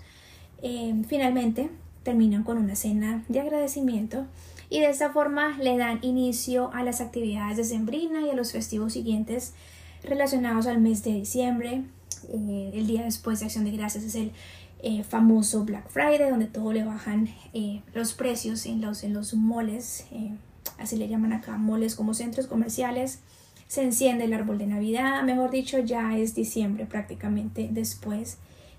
Eh, 0.63 0.95
finalmente, 1.09 1.71
terminan 2.03 2.43
con 2.43 2.59
una 2.59 2.75
cena 2.75 3.25
de 3.29 3.41
agradecimiento 3.41 4.27
y 4.69 4.81
de 4.81 4.91
esta 4.91 5.11
forma 5.11 5.57
le 5.59 5.77
dan 5.77 6.01
inicio 6.03 6.73
a 6.73 6.83
las 6.83 7.01
actividades 7.01 7.57
de 7.57 7.65
Sembrina 7.65 8.23
y 8.23 8.31
a 8.31 8.35
los 8.35 8.53
festivos 8.53 8.93
siguientes 8.93 9.55
relacionados 10.03 10.67
al 10.67 10.81
mes 10.81 11.05
de 11.05 11.13
diciembre. 11.13 11.85
Eh, 12.29 12.73
el 12.75 12.87
día 12.89 13.05
después 13.05 13.39
de 13.39 13.47
Acción 13.47 13.65
de 13.65 13.71
Gracias 13.71 14.03
es 14.03 14.15
el 14.17 14.33
eh, 14.81 15.03
famoso 15.05 15.65
Black 15.65 15.89
Friday, 15.89 16.29
donde 16.31 16.47
todo 16.47 16.73
le 16.73 16.85
bajan 16.85 17.29
eh, 17.55 17.83
los 17.95 18.13
precios 18.13 18.67
en 18.67 18.83
los, 18.83 19.05
en 19.05 19.15
los 19.15 19.33
moles, 19.33 20.07
eh, 20.13 20.35
así 20.79 20.97
le 20.97 21.09
llaman 21.09 21.33
acá, 21.33 21.57
moles 21.57 21.95
como 21.95 22.13
centros 22.13 22.47
comerciales. 22.47 23.21
Se 23.69 23.83
enciende 23.83 24.25
el 24.25 24.35
árbol 24.35 24.59
de 24.59 24.67
Navidad, 24.67 25.23
mejor 25.23 25.51
dicho, 25.51 25.79
ya 25.79 26.17
es 26.17 26.35
diciembre 26.35 26.85
prácticamente 26.85 27.69
después 27.73 28.37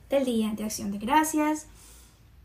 del 0.10 0.24
Día 0.24 0.54
de 0.56 0.64
Acción 0.66 0.92
de 0.92 1.00
Gracias. 1.00 1.66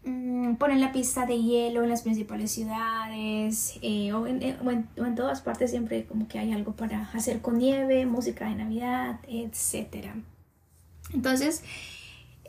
Mm, 0.05 0.55
ponen 0.55 0.81
la 0.81 0.91
pista 0.91 1.27
de 1.27 1.41
hielo 1.41 1.83
en 1.83 1.91
las 1.91 2.03
principales 2.03 2.51
ciudades 2.51 3.79
o 3.83 4.27
en, 4.27 4.57
o, 4.67 4.71
en, 5.05 5.15
todas 5.15 5.43
partes 5.43 5.71
siempre 5.71 6.07
como 6.07 6.27
que 6.27 6.41
hay 6.41 6.53
algo 6.53 6.73
para 6.73 7.03
hacer 7.13 7.41
con 7.41 7.59
nieve, 7.59 8.07
música 8.07 8.49
de 8.49 8.57
Navidad, 8.57 9.21
etc. 9.29 10.09
Entonces, 11.13 11.63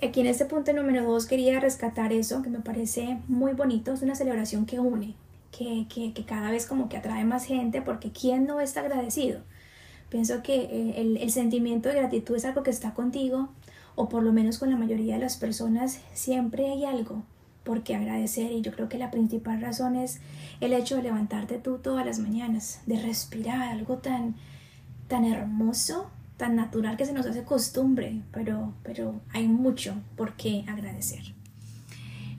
Aquí 0.03 0.19
en 0.19 0.27
este 0.27 0.43
punto 0.43 0.73
número 0.73 1.05
2 1.05 1.25
quería 1.27 1.61
rescatar 1.61 2.11
eso, 2.11 2.41
que 2.41 2.49
me 2.49 2.59
parece 2.59 3.19
muy 3.29 3.53
bonito, 3.53 3.93
es 3.93 4.01
una 4.01 4.15
celebración 4.15 4.65
que 4.65 4.79
une, 4.79 5.15
que, 5.57 5.87
que, 5.87 6.25
cada 6.25 6.51
vez 6.51 6.65
como 6.65 6.89
que 6.89 6.97
atrae 6.97 7.23
más 7.23 7.45
gente, 7.45 7.81
porque 7.81 8.11
¿quién 8.11 8.45
no 8.45 8.59
está 8.59 8.81
agradecido? 8.81 9.39
Pienso 10.09 10.43
que 10.43 10.55
eh, 10.55 10.95
el, 10.97 11.15
el 11.15 11.31
sentimiento 11.31 11.87
de 11.87 11.95
gratitud 11.95 12.35
es 12.35 12.43
algo 12.43 12.63
que 12.63 12.69
está 12.69 12.93
contigo, 12.93 13.47
o 13.95 14.09
por 14.09 14.23
lo 14.23 14.33
menos 14.33 14.59
con 14.59 14.69
la 14.69 14.75
mayoría 14.75 15.15
de 15.15 15.21
las 15.21 15.37
personas, 15.37 16.01
siempre 16.13 16.69
hay 16.69 16.83
algo 16.83 17.23
por 17.63 17.83
qué 17.83 17.95
agradecer 17.95 18.51
y 18.51 18.61
yo 18.61 18.73
creo 18.73 18.89
que 18.89 18.97
la 18.97 19.09
principal 19.09 19.61
razón 19.61 19.95
es 19.95 20.19
el 20.59 20.73
hecho 20.73 20.97
de 20.97 21.03
levantarte 21.03 21.59
tú 21.59 21.77
todas 21.77 22.05
las 22.05 22.19
mañanas, 22.19 22.81
de 22.87 23.01
respirar 23.01 23.61
algo 23.61 23.99
tan, 23.99 24.35
tan 25.07 25.23
hermoso 25.23 26.09
tan 26.37 26.55
natural 26.55 26.97
que 26.97 27.05
se 27.05 27.13
nos 27.13 27.25
hace 27.25 27.43
costumbre, 27.43 28.21
pero, 28.31 28.73
pero 28.83 29.21
hay 29.31 29.47
mucho 29.47 29.95
por 30.15 30.33
qué 30.33 30.65
agradecer. 30.67 31.33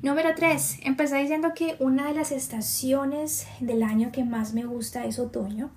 Número 0.03 0.35
3. 0.37 0.81
Empecé 0.83 1.17
diciendo 1.17 1.53
que 1.55 1.77
una 1.79 2.07
de 2.09 2.15
las 2.15 2.31
estaciones 2.31 3.47
del 3.61 3.83
año 3.83 4.13
que 4.13 4.23
más 4.23 4.53
me 4.53 4.67
gusta 4.67 5.07
es 5.07 5.19
otoño, 5.19 5.71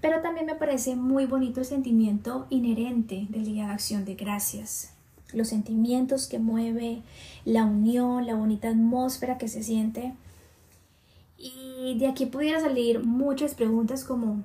pero 0.00 0.22
también 0.22 0.46
me 0.46 0.56
parece 0.56 0.96
muy 0.96 1.26
bonito 1.26 1.60
el 1.60 1.66
sentimiento 1.66 2.48
inherente 2.50 3.26
del 3.28 3.44
Día 3.44 3.66
de 3.66 3.72
Acción 3.72 4.04
de 4.04 4.16
Gracias. 4.16 4.92
Los 5.32 5.48
sentimientos 5.48 6.26
que 6.26 6.40
mueve, 6.40 7.02
la 7.44 7.64
unión, 7.64 8.26
la 8.26 8.34
bonita 8.34 8.70
atmósfera 8.70 9.38
que 9.38 9.46
se 9.46 9.62
siente. 9.62 10.14
Y 11.38 11.96
de 11.98 12.08
aquí 12.08 12.26
pudiera 12.26 12.60
salir 12.60 13.04
muchas 13.04 13.54
preguntas 13.54 14.02
como 14.02 14.42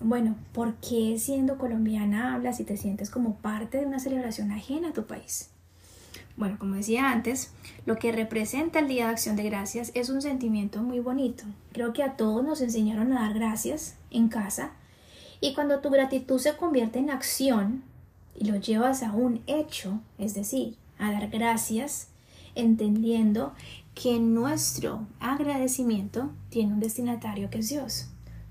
bueno, 0.00 0.34
¿por 0.52 0.74
qué 0.76 1.18
siendo 1.18 1.58
colombiana 1.58 2.34
hablas 2.34 2.58
y 2.58 2.64
te 2.64 2.78
sientes 2.78 3.10
como 3.10 3.36
parte 3.36 3.78
de 3.78 3.86
una 3.86 4.00
celebración 4.00 4.50
ajena 4.50 4.88
a 4.88 4.92
tu 4.92 5.04
país? 5.04 5.50
Bueno, 6.36 6.58
como 6.58 6.76
decía 6.76 7.10
antes, 7.10 7.52
lo 7.84 7.96
que 7.96 8.12
representa 8.12 8.78
el 8.78 8.88
Día 8.88 9.04
de 9.04 9.10
Acción 9.10 9.36
de 9.36 9.42
Gracias 9.42 9.92
es 9.94 10.08
un 10.08 10.22
sentimiento 10.22 10.82
muy 10.82 11.00
bonito. 11.00 11.44
Creo 11.72 11.92
que 11.92 12.02
a 12.02 12.16
todos 12.16 12.42
nos 12.42 12.62
enseñaron 12.62 13.12
a 13.12 13.20
dar 13.20 13.34
gracias 13.34 13.96
en 14.10 14.28
casa 14.28 14.72
y 15.42 15.54
cuando 15.54 15.80
tu 15.80 15.90
gratitud 15.90 16.38
se 16.38 16.56
convierte 16.56 16.98
en 16.98 17.10
acción 17.10 17.82
y 18.34 18.46
lo 18.46 18.56
llevas 18.56 19.02
a 19.02 19.12
un 19.12 19.42
hecho, 19.46 20.00
es 20.16 20.32
decir, 20.32 20.76
a 20.98 21.12
dar 21.12 21.28
gracias, 21.28 22.08
entendiendo 22.54 23.52
que 23.94 24.18
nuestro 24.18 25.06
agradecimiento 25.18 26.30
tiene 26.48 26.72
un 26.72 26.80
destinatario 26.80 27.50
que 27.50 27.58
es 27.58 27.68
Dios 27.68 28.09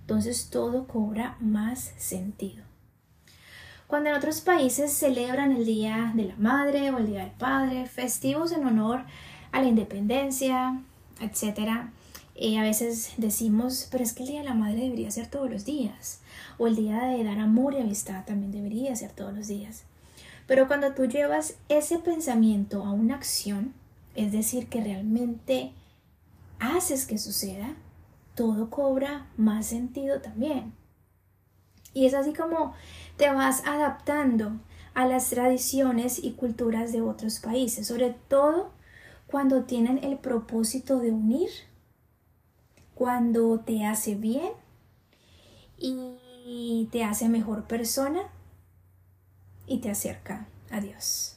entonces 0.10 0.50
todo 0.50 0.88
cobra 0.88 1.38
más 1.40 1.94
sentido. 1.98 2.64
Cuando 3.86 4.10
en 4.10 4.16
otros 4.16 4.42
países 4.42 4.92
celebran 4.92 5.52
el 5.52 5.68
Día 5.68 6.14
de 6.16 6.26
la 6.26 6.36
Madre 6.36 6.90
o 6.90 6.98
el 6.98 7.06
Día 7.06 7.26
del 7.26 7.34
Padre, 7.34 7.86
festivos 7.86 8.52
en 8.52 8.66
honor 8.66 9.04
a 9.52 9.62
la 9.62 9.68
independencia, 9.68 10.82
etc., 11.22 11.92
eh, 12.34 12.58
a 12.58 12.64
veces 12.64 13.14
decimos, 13.18 13.88
pero 13.92 14.04
es 14.04 14.14
que 14.14 14.24
el 14.24 14.30
Día 14.30 14.40
de 14.40 14.48
la 14.48 14.56
Madre 14.56 14.82
debería 14.82 15.12
ser 15.12 15.28
todos 15.28 15.52
los 15.52 15.64
días, 15.64 16.22
o 16.58 16.66
el 16.66 16.76
Día 16.76 17.04
de 17.04 17.24
dar 17.24 17.38
amor 17.38 17.76
y 17.76 17.82
amistad 17.82 18.26
también 18.26 18.52
debería 18.52 18.96
ser 18.96 19.12
todos 19.12 19.36
los 19.36 19.48
días. 19.48 19.84
Pero 20.48 20.68
cuando 20.68 20.96
tú 20.96 21.06
llevas 21.06 21.54
ese 21.70 22.00
pensamiento 22.00 22.84
a 22.84 22.94
una 22.94 23.14
acción, 23.14 23.76
es 24.16 24.32
decir, 24.32 24.70
que 24.70 24.84
realmente 24.84 25.72
haces 26.58 27.06
que 27.06 27.20
suceda, 27.20 27.76
todo 28.40 28.70
cobra 28.70 29.28
más 29.36 29.66
sentido 29.66 30.22
también. 30.22 30.74
Y 31.94 32.06
es 32.06 32.14
así 32.14 32.32
como 32.34 32.74
te 33.18 33.30
vas 33.30 33.68
adaptando 33.68 34.62
a 34.94 35.06
las 35.06 35.30
tradiciones 35.30 36.24
y 36.24 36.32
culturas 36.32 36.94
de 36.94 37.02
otros 37.02 37.40
países, 37.40 37.88
sobre 37.88 38.12
todo 38.30 38.72
cuando 39.28 39.64
tienen 39.64 40.02
el 40.06 40.18
propósito 40.18 41.00
de 41.00 41.12
unir, 41.12 41.50
cuando 42.96 43.60
te 43.60 43.86
hace 43.86 44.16
bien 44.16 44.54
y 45.78 46.88
te 46.94 47.04
hace 47.04 47.28
mejor 47.28 47.68
persona 47.68 48.22
y 49.68 49.80
te 49.80 49.92
acerca 49.92 50.48
a 50.72 50.80
Dios. 50.80 51.36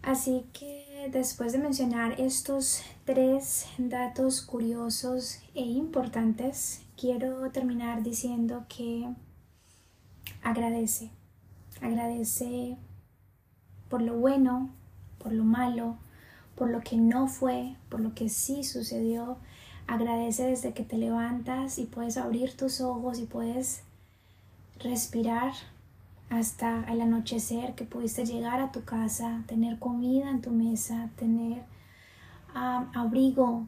Así 0.00 0.46
que 0.54 0.89
después 1.08 1.52
de 1.52 1.58
mencionar 1.58 2.20
estos 2.20 2.82
tres 3.04 3.66
datos 3.78 4.42
curiosos 4.42 5.38
e 5.54 5.62
importantes, 5.62 6.82
quiero 6.96 7.50
terminar 7.50 8.02
diciendo 8.02 8.66
que 8.68 9.08
agradece, 10.42 11.10
agradece 11.80 12.76
por 13.88 14.02
lo 14.02 14.14
bueno, 14.14 14.70
por 15.18 15.32
lo 15.32 15.44
malo, 15.44 15.96
por 16.54 16.70
lo 16.70 16.80
que 16.80 16.96
no 16.96 17.26
fue, 17.28 17.76
por 17.88 18.00
lo 18.00 18.14
que 18.14 18.28
sí 18.28 18.62
sucedió. 18.62 19.38
Agradece 19.86 20.44
desde 20.44 20.74
que 20.74 20.84
te 20.84 20.98
levantas 20.98 21.78
y 21.78 21.84
puedes 21.84 22.16
abrir 22.16 22.56
tus 22.56 22.80
ojos 22.80 23.18
y 23.18 23.24
puedes 23.24 23.82
respirar 24.78 25.52
hasta 26.30 26.84
el 26.84 27.00
anochecer 27.00 27.74
que 27.74 27.84
pudiste 27.84 28.24
llegar 28.24 28.60
a 28.60 28.70
tu 28.70 28.84
casa, 28.84 29.42
tener 29.46 29.80
comida 29.80 30.30
en 30.30 30.40
tu 30.40 30.52
mesa, 30.52 31.10
tener 31.16 31.64
abrigo 32.54 33.66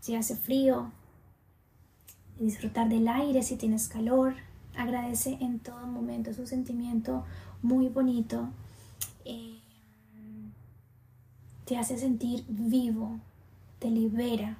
si 0.00 0.16
hace 0.16 0.34
frío, 0.34 0.90
disfrutar 2.38 2.88
del 2.88 3.06
aire 3.06 3.42
si 3.42 3.56
tienes 3.56 3.88
calor. 3.88 4.34
Agradece 4.76 5.38
en 5.40 5.60
todo 5.60 5.86
momento, 5.86 6.30
es 6.30 6.38
un 6.38 6.48
sentimiento 6.48 7.24
muy 7.62 7.88
bonito. 7.88 8.48
Eh, 9.24 9.60
te 11.64 11.78
hace 11.78 11.96
sentir 11.96 12.44
vivo, 12.48 13.20
te 13.78 13.88
libera, 13.88 14.58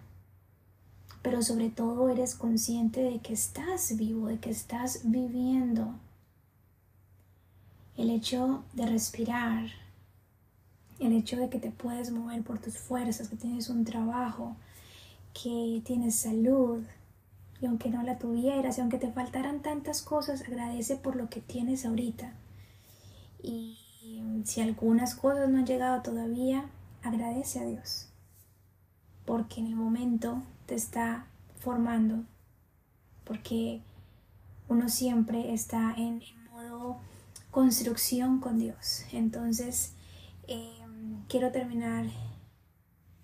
pero 1.20 1.42
sobre 1.42 1.68
todo 1.68 2.10
eres 2.10 2.36
consciente 2.36 3.00
de 3.00 3.18
que 3.18 3.32
estás 3.32 3.96
vivo, 3.96 4.28
de 4.28 4.38
que 4.38 4.50
estás 4.50 5.00
viviendo 5.04 5.94
el 8.00 8.08
hecho 8.08 8.64
de 8.72 8.86
respirar, 8.86 9.66
el 10.98 11.12
hecho 11.12 11.36
de 11.36 11.50
que 11.50 11.58
te 11.58 11.70
puedes 11.70 12.10
mover 12.10 12.42
por 12.42 12.58
tus 12.58 12.78
fuerzas, 12.78 13.28
que 13.28 13.36
tienes 13.36 13.68
un 13.68 13.84
trabajo, 13.84 14.56
que 15.34 15.82
tienes 15.84 16.14
salud, 16.14 16.82
y 17.60 17.66
aunque 17.66 17.90
no 17.90 18.02
la 18.02 18.18
tuvieras, 18.18 18.78
y 18.78 18.80
aunque 18.80 18.98
te 18.98 19.12
faltaran 19.12 19.60
tantas 19.60 20.00
cosas, 20.00 20.42
agradece 20.42 20.96
por 20.96 21.14
lo 21.14 21.28
que 21.28 21.42
tienes 21.42 21.84
ahorita. 21.84 22.32
Y 23.42 23.78
si 24.44 24.62
algunas 24.62 25.14
cosas 25.14 25.50
no 25.50 25.58
han 25.58 25.66
llegado 25.66 26.00
todavía, 26.00 26.64
agradece 27.02 27.60
a 27.60 27.66
Dios, 27.66 28.08
porque 29.26 29.60
en 29.60 29.66
el 29.66 29.76
momento 29.76 30.42
te 30.64 30.74
está 30.74 31.26
formando, 31.58 32.24
porque 33.24 33.82
uno 34.68 34.88
siempre 34.88 35.52
está 35.52 35.94
en, 35.98 36.22
modo 36.50 36.98
construcción 37.50 38.40
con 38.40 38.58
Dios. 38.58 39.04
Entonces, 39.12 39.94
em, 40.46 41.24
quiero 41.28 41.50
terminar 41.52 42.06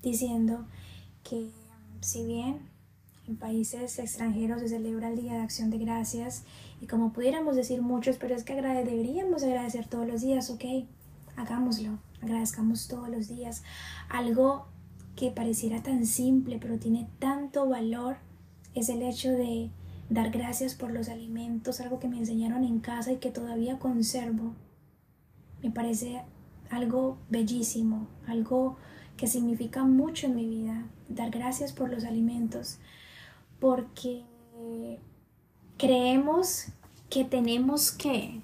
diciendo 0.03 0.67
que 1.23 1.51
si 2.01 2.25
bien 2.25 2.61
en 3.27 3.37
países 3.37 3.99
extranjeros 3.99 4.61
se 4.61 4.69
celebra 4.69 5.09
el 5.09 5.21
Día 5.21 5.35
de 5.35 5.41
Acción 5.41 5.71
de 5.71 5.79
Gracias 5.79 6.45
y 6.81 6.87
como 6.87 7.13
pudiéramos 7.13 7.57
decir 7.57 7.83
muchos, 7.83 8.17
pero 8.17 8.35
es 8.35 8.45
que 8.45 8.55
deberíamos 8.55 9.43
agradecer 9.43 9.89
todos 9.89 10.07
los 10.07 10.23
días, 10.23 10.51
ok, 10.51 10.65
hagámoslo, 11.37 11.99
agradezcamos 12.23 12.87
todos 12.89 13.09
los 13.09 13.29
días. 13.29 13.63
Algo 14.09 14.67
que 15.17 15.31
pareciera 15.31 15.83
tan 15.83 16.07
simple, 16.07 16.59
pero 16.61 16.79
tiene 16.79 17.09
tanto 17.19 17.69
valor, 17.69 18.19
es 18.75 18.89
el 18.89 19.03
hecho 19.03 19.31
de 19.31 19.71
dar 20.09 20.31
gracias 20.31 20.75
por 20.75 20.91
los 20.91 21.09
alimentos, 21.09 21.81
algo 21.81 21.99
que 21.99 22.09
me 22.09 22.19
enseñaron 22.19 22.65
en 22.65 22.81
casa 22.81 23.13
y 23.13 23.17
que 23.17 23.31
todavía 23.31 23.79
conservo. 23.79 24.55
Me 25.63 25.71
parece 25.71 26.23
algo 26.71 27.19
bellísimo, 27.29 28.09
algo 28.27 28.77
que 29.17 29.27
significa 29.27 29.85
mucho 29.85 30.27
en 30.27 30.37
mi 30.37 30.47
vida, 30.47 30.87
dar 31.09 31.31
gracias 31.31 31.73
por 31.73 31.91
los 31.91 32.05
alimentos, 32.05 32.79
porque 33.59 34.25
creemos 35.79 36.67
que 37.09 37.25
tenemos 37.25 37.93
que, 37.93 38.41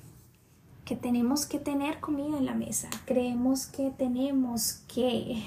que 0.84 0.96
tenemos 0.96 1.46
que 1.46 1.58
tener 1.58 2.00
comida 2.00 2.38
en 2.38 2.46
la 2.46 2.54
mesa, 2.54 2.88
creemos 3.04 3.66
que 3.66 3.90
tenemos 3.90 4.84
que 4.92 5.42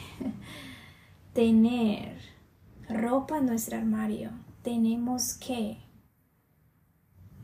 tener 1.33 2.17
ropa 2.87 3.39
en 3.39 3.47
nuestro 3.47 3.77
armario, 3.77 4.31
tenemos 4.61 5.33
que 5.33 5.84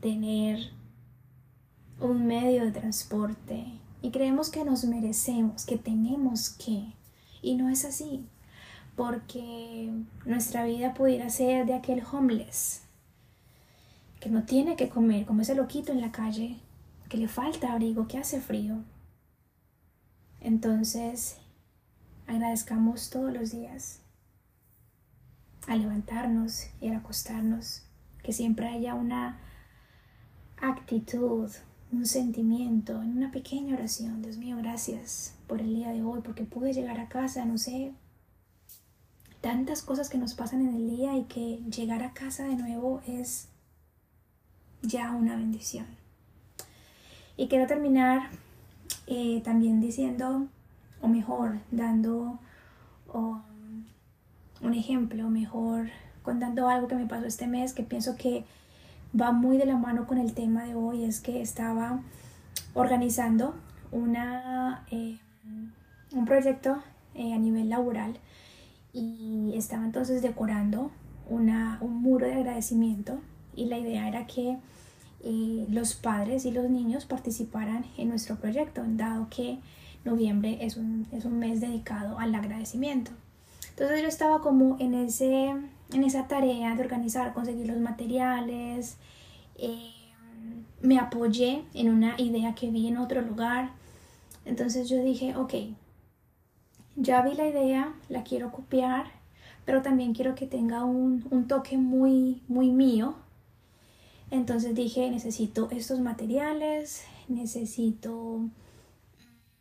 tener 0.02 0.58
un 2.00 2.26
medio 2.26 2.64
de 2.64 2.72
transporte 2.72 3.64
y 4.02 4.10
creemos 4.10 4.50
que 4.50 4.64
nos 4.64 4.84
merecemos, 4.84 5.64
que 5.64 5.78
tenemos 5.78 6.50
que. 6.50 6.92
Y 7.40 7.54
no 7.54 7.68
es 7.68 7.84
así, 7.84 8.26
porque 8.96 9.90
nuestra 10.26 10.64
vida 10.64 10.92
pudiera 10.92 11.30
ser 11.30 11.66
de 11.66 11.74
aquel 11.74 12.02
homeless 12.12 12.82
que 14.20 14.28
no 14.28 14.44
tiene 14.44 14.76
que 14.76 14.88
comer, 14.88 15.24
como 15.24 15.42
ese 15.42 15.54
loquito 15.54 15.92
en 15.92 16.00
la 16.00 16.12
calle, 16.12 16.58
que 17.08 17.16
le 17.16 17.28
falta 17.28 17.72
abrigo, 17.72 18.06
que 18.06 18.18
hace 18.18 18.40
frío. 18.40 18.84
Entonces, 20.40 21.38
agradezcamos 22.26 23.10
todos 23.10 23.32
los 23.32 23.52
días 23.52 24.00
a 25.68 25.76
levantarnos 25.76 26.66
y 26.80 26.88
a 26.88 26.98
acostarnos, 26.98 27.84
que 28.22 28.32
siempre 28.32 28.68
haya 28.68 28.94
una 28.94 29.38
actitud, 30.62 31.50
un 31.90 32.06
sentimiento, 32.06 33.02
en 33.02 33.16
una 33.18 33.30
pequeña 33.30 33.74
oración. 33.74 34.22
Dios 34.22 34.38
mío, 34.38 34.56
gracias 34.58 35.34
por 35.46 35.60
el 35.60 35.74
día 35.74 35.90
de 35.90 36.02
hoy, 36.02 36.20
porque 36.22 36.44
pude 36.44 36.72
llegar 36.72 37.00
a 37.00 37.08
casa, 37.08 37.44
no 37.44 37.58
sé, 37.58 37.92
tantas 39.40 39.82
cosas 39.82 40.08
que 40.08 40.18
nos 40.18 40.34
pasan 40.34 40.62
en 40.62 40.74
el 40.74 40.88
día 40.88 41.16
y 41.16 41.24
que 41.24 41.60
llegar 41.68 42.02
a 42.02 42.12
casa 42.12 42.44
de 42.44 42.54
nuevo 42.54 43.02
es 43.06 43.48
ya 44.82 45.10
una 45.10 45.36
bendición. 45.36 45.86
Y 47.36 47.48
quiero 47.48 47.66
terminar 47.66 48.30
eh, 49.08 49.42
también 49.44 49.80
diciendo, 49.80 50.46
o 51.00 51.08
mejor, 51.08 51.58
dando 51.72 52.38
un 54.62 54.74
ejemplo, 54.74 55.28
mejor 55.28 55.90
contando 56.22 56.68
algo 56.68 56.86
que 56.86 56.94
me 56.94 57.06
pasó 57.06 57.26
este 57.26 57.48
mes 57.48 57.74
que 57.74 57.82
pienso 57.82 58.16
que 58.16 58.44
va 59.18 59.32
muy 59.32 59.58
de 59.58 59.66
la 59.66 59.76
mano 59.76 60.06
con 60.06 60.18
el 60.18 60.32
tema 60.34 60.64
de 60.64 60.74
hoy, 60.74 61.04
es 61.04 61.20
que 61.20 61.40
estaba 61.40 62.00
organizando 62.74 63.54
una, 63.90 64.84
eh, 64.90 65.18
un 66.12 66.24
proyecto 66.24 66.78
eh, 67.14 67.34
a 67.34 67.38
nivel 67.38 67.68
laboral 67.68 68.18
y 68.92 69.52
estaba 69.54 69.84
entonces 69.84 70.22
decorando 70.22 70.90
una, 71.28 71.78
un 71.80 72.02
muro 72.02 72.26
de 72.26 72.34
agradecimiento 72.34 73.18
y 73.54 73.66
la 73.66 73.78
idea 73.78 74.08
era 74.08 74.26
que 74.26 74.58
eh, 75.24 75.66
los 75.70 75.94
padres 75.94 76.44
y 76.46 76.50
los 76.50 76.68
niños 76.68 77.04
participaran 77.04 77.84
en 77.96 78.08
nuestro 78.08 78.36
proyecto, 78.36 78.82
dado 78.86 79.28
que 79.30 79.58
noviembre 80.04 80.58
es 80.62 80.76
un, 80.76 81.06
es 81.12 81.24
un 81.24 81.38
mes 81.38 81.60
dedicado 81.60 82.18
al 82.18 82.34
agradecimiento. 82.34 83.12
Entonces 83.70 84.02
yo 84.02 84.08
estaba 84.08 84.40
como 84.40 84.76
en, 84.80 84.94
ese, 84.94 85.54
en 85.92 86.04
esa 86.04 86.26
tarea 86.28 86.74
de 86.74 86.82
organizar, 86.82 87.32
conseguir 87.34 87.66
los 87.66 87.78
materiales, 87.78 88.96
eh, 89.56 89.92
me 90.80 90.98
apoyé 90.98 91.64
en 91.74 91.90
una 91.90 92.20
idea 92.20 92.54
que 92.54 92.70
vi 92.70 92.88
en 92.88 92.98
otro 92.98 93.20
lugar. 93.22 93.70
Entonces 94.44 94.88
yo 94.88 95.02
dije, 95.02 95.36
ok, 95.36 95.54
ya 96.96 97.22
vi 97.22 97.34
la 97.34 97.46
idea, 97.46 97.94
la 98.08 98.24
quiero 98.24 98.50
copiar, 98.50 99.06
pero 99.64 99.82
también 99.82 100.14
quiero 100.14 100.34
que 100.34 100.46
tenga 100.46 100.84
un, 100.84 101.26
un 101.30 101.46
toque 101.46 101.78
muy, 101.78 102.42
muy 102.48 102.70
mío, 102.70 103.14
entonces 104.32 104.74
dije, 104.74 105.10
necesito 105.10 105.68
estos 105.70 106.00
materiales, 106.00 107.04
necesito 107.28 108.48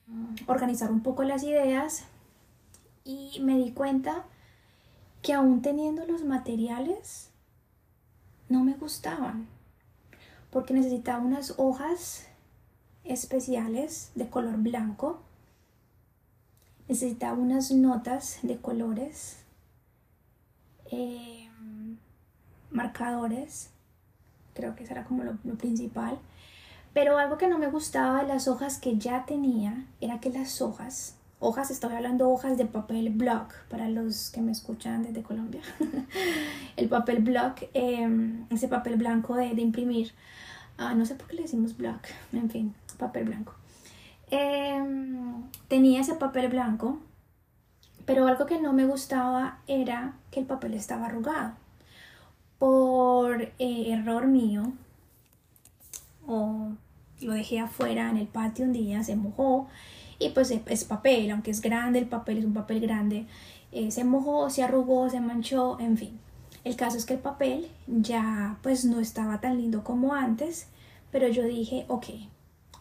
mm, 0.08 0.36
organizar 0.48 0.90
un 0.94 1.02
poco 1.02 1.24
las 1.24 1.44
ideas 1.44 2.06
y 3.04 3.42
me 3.42 3.58
di 3.58 3.72
cuenta 3.72 4.26
que 5.22 5.34
aún 5.34 5.62
teniendo 5.62 6.06
los 6.06 6.24
materiales 6.24 7.30
no 8.50 8.64
me 8.64 8.74
gustaban 8.74 9.48
porque 10.50 10.74
necesitaba 10.74 11.24
unas 11.24 11.56
hojas 11.58 12.28
especiales 13.04 14.12
de 14.16 14.30
color 14.30 14.58
blanco 14.58 15.22
necesitaba 16.88 17.38
unas 17.38 17.72
notas 17.72 18.40
de 18.44 18.58
colores 18.58 19.38
eh, 20.92 21.50
marcadores 22.70 23.72
creo 24.54 24.76
que 24.76 24.84
eso 24.84 24.94
era 24.94 25.04
como 25.04 25.24
lo, 25.24 25.38
principal. 25.58 26.20
Pero 26.94 27.18
algo 27.18 27.38
que 27.38 27.48
no 27.48 27.58
me 27.58 27.68
gustaba 27.68 28.22
de 28.22 28.28
las 28.28 28.48
hojas 28.48 28.78
que 28.78 28.98
ya 28.98 29.26
tenía 29.26 29.86
era 30.02 30.20
que 30.20 30.30
las 30.30 30.62
hojas, 30.62 31.16
hojas, 31.42 31.72
estoy 31.72 31.94
hablando 31.94 32.30
hojas 32.30 32.56
de 32.58 32.66
papel 32.66 33.10
block 33.10 33.54
para 33.68 33.90
los 33.90 34.30
que 34.30 34.42
me 34.42 34.52
escuchan 34.52 35.04
desde 35.04 35.24
Colombia. 35.24 35.62
el 36.78 36.88
papel 36.88 37.24
block, 37.24 37.64
em, 37.74 38.46
ese 38.52 38.68
papel 38.68 38.96
blanco 38.96 39.36
de, 39.36 39.48
imprimir. 39.48 40.14
Ah, 40.78 40.94
no 40.94 41.06
sé 41.06 41.16
por 41.16 41.28
qué 41.28 41.36
le 41.36 41.42
decimos 41.42 41.76
block, 41.76 42.08
en 42.32 42.50
fin, 42.50 42.76
papel 42.98 43.26
blanco. 43.26 43.56
Em, 44.30 45.44
tenía 45.68 46.02
ese 46.02 46.14
papel 46.14 46.48
blanco, 46.48 47.00
pero 48.06 48.28
algo 48.28 48.46
que 48.46 48.62
no 48.62 48.72
me 48.72 48.86
gustaba 48.86 49.58
era 49.68 50.14
que 50.30 50.40
el 50.40 50.46
papel 50.46 50.76
estaba 50.76 51.08
arrugado 51.08 51.54
por 52.60 53.42
eh, 53.42 53.92
error 53.92 54.28
mío 54.28 54.74
o 56.28 56.70
lo 57.20 57.34
dejé 57.34 57.60
afuera 57.60 58.12
en 58.12 58.18
el 58.18 58.28
patio 58.28 58.66
un 58.66 58.74
día, 58.74 59.04
se 59.04 59.16
mojó 59.16 59.68
y 60.22 60.30
pues 60.30 60.52
es 60.52 60.84
papel, 60.84 61.32
aunque 61.32 61.52
es 61.52 61.62
grande, 61.62 62.00
el 62.00 62.08
papel 62.08 62.38
es 62.38 62.46
un 62.46 62.54
papel 62.54 62.80
grande, 62.80 63.26
eh, 63.72 63.92
se 63.92 64.04
mojó, 64.04 64.50
se 64.50 64.64
arrugó, 64.64 65.10
se 65.10 65.20
manchó, 65.20 65.80
en 65.80 65.98
fin. 65.98 66.20
El 66.64 66.76
caso 66.76 66.98
es 66.98 67.06
que 67.06 67.16
el 67.16 67.20
papel 67.20 67.68
ya 67.88 68.58
pues 68.62 68.86
no 68.86 69.00
estaba 69.00 69.42
tan 69.42 69.58
lindo 69.58 69.84
como 69.84 70.14
antes, 70.14 70.68
pero 71.12 71.28
yo 71.28 71.44
dije, 71.44 71.86
ok, 71.88 72.06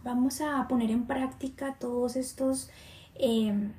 vamos 0.05 0.41
a 0.41 0.69
poner 0.69 0.91
en 0.91 1.07
práctica 1.07 1.77
todos 1.79 2.17
estos 2.17 2.71
em, 3.15 3.73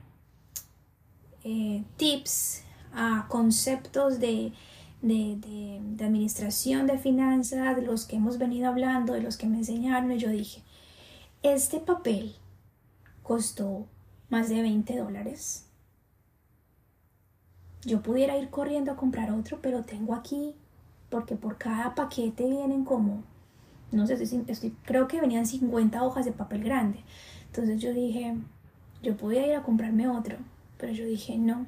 eh, 1.43 1.83
tips, 1.97 2.63
ah, 2.93 3.25
conceptos 3.29 4.19
de 4.19 4.53
de, 5.01 5.81
administración 5.99 6.87
de 6.87 6.97
finanzas, 6.97 7.75
de 7.75 7.81
los 7.81 8.05
que 8.05 8.17
hemos 8.17 8.37
venido 8.37 8.69
hablando, 8.69 9.13
de 9.13 9.21
los 9.21 9.37
que 9.37 9.47
me 9.47 9.57
enseñaron, 9.57 10.11
y 10.11 10.17
yo 10.17 10.29
dije, 10.29 10.61
este 11.43 11.79
papel 11.79 12.35
costó 13.23 13.87
más 14.29 14.49
de 14.49 14.61
20 14.61 14.97
dólares. 14.97 15.67
Yo 17.83 18.01
pudiera 18.01 18.37
ir 18.37 18.49
corriendo 18.49 18.91
a 18.91 18.95
comprar 18.95 19.31
otro, 19.31 19.59
pero 19.61 19.83
tengo 19.83 20.13
aquí, 20.13 20.55
porque 21.09 21.35
por 21.35 21.57
cada 21.57 21.95
paquete 21.95 22.47
vienen 22.47 22.85
como, 22.85 23.23
no 23.91 24.05
sé 24.05 24.25
si 24.25 24.71
creo 24.83 25.07
que 25.07 25.19
venían 25.19 25.45
50 25.45 26.03
hojas 26.03 26.25
de 26.25 26.31
papel 26.31 26.63
grande. 26.63 26.99
Entonces 27.47 27.81
yo 27.81 27.93
dije, 27.93 28.37
yo 29.01 29.17
podía 29.17 29.47
ir 29.47 29.55
a 29.55 29.63
comprarme 29.63 30.07
otro, 30.07 30.37
pero 30.77 30.93
yo 30.93 31.05
dije, 31.05 31.37
no, 31.37 31.65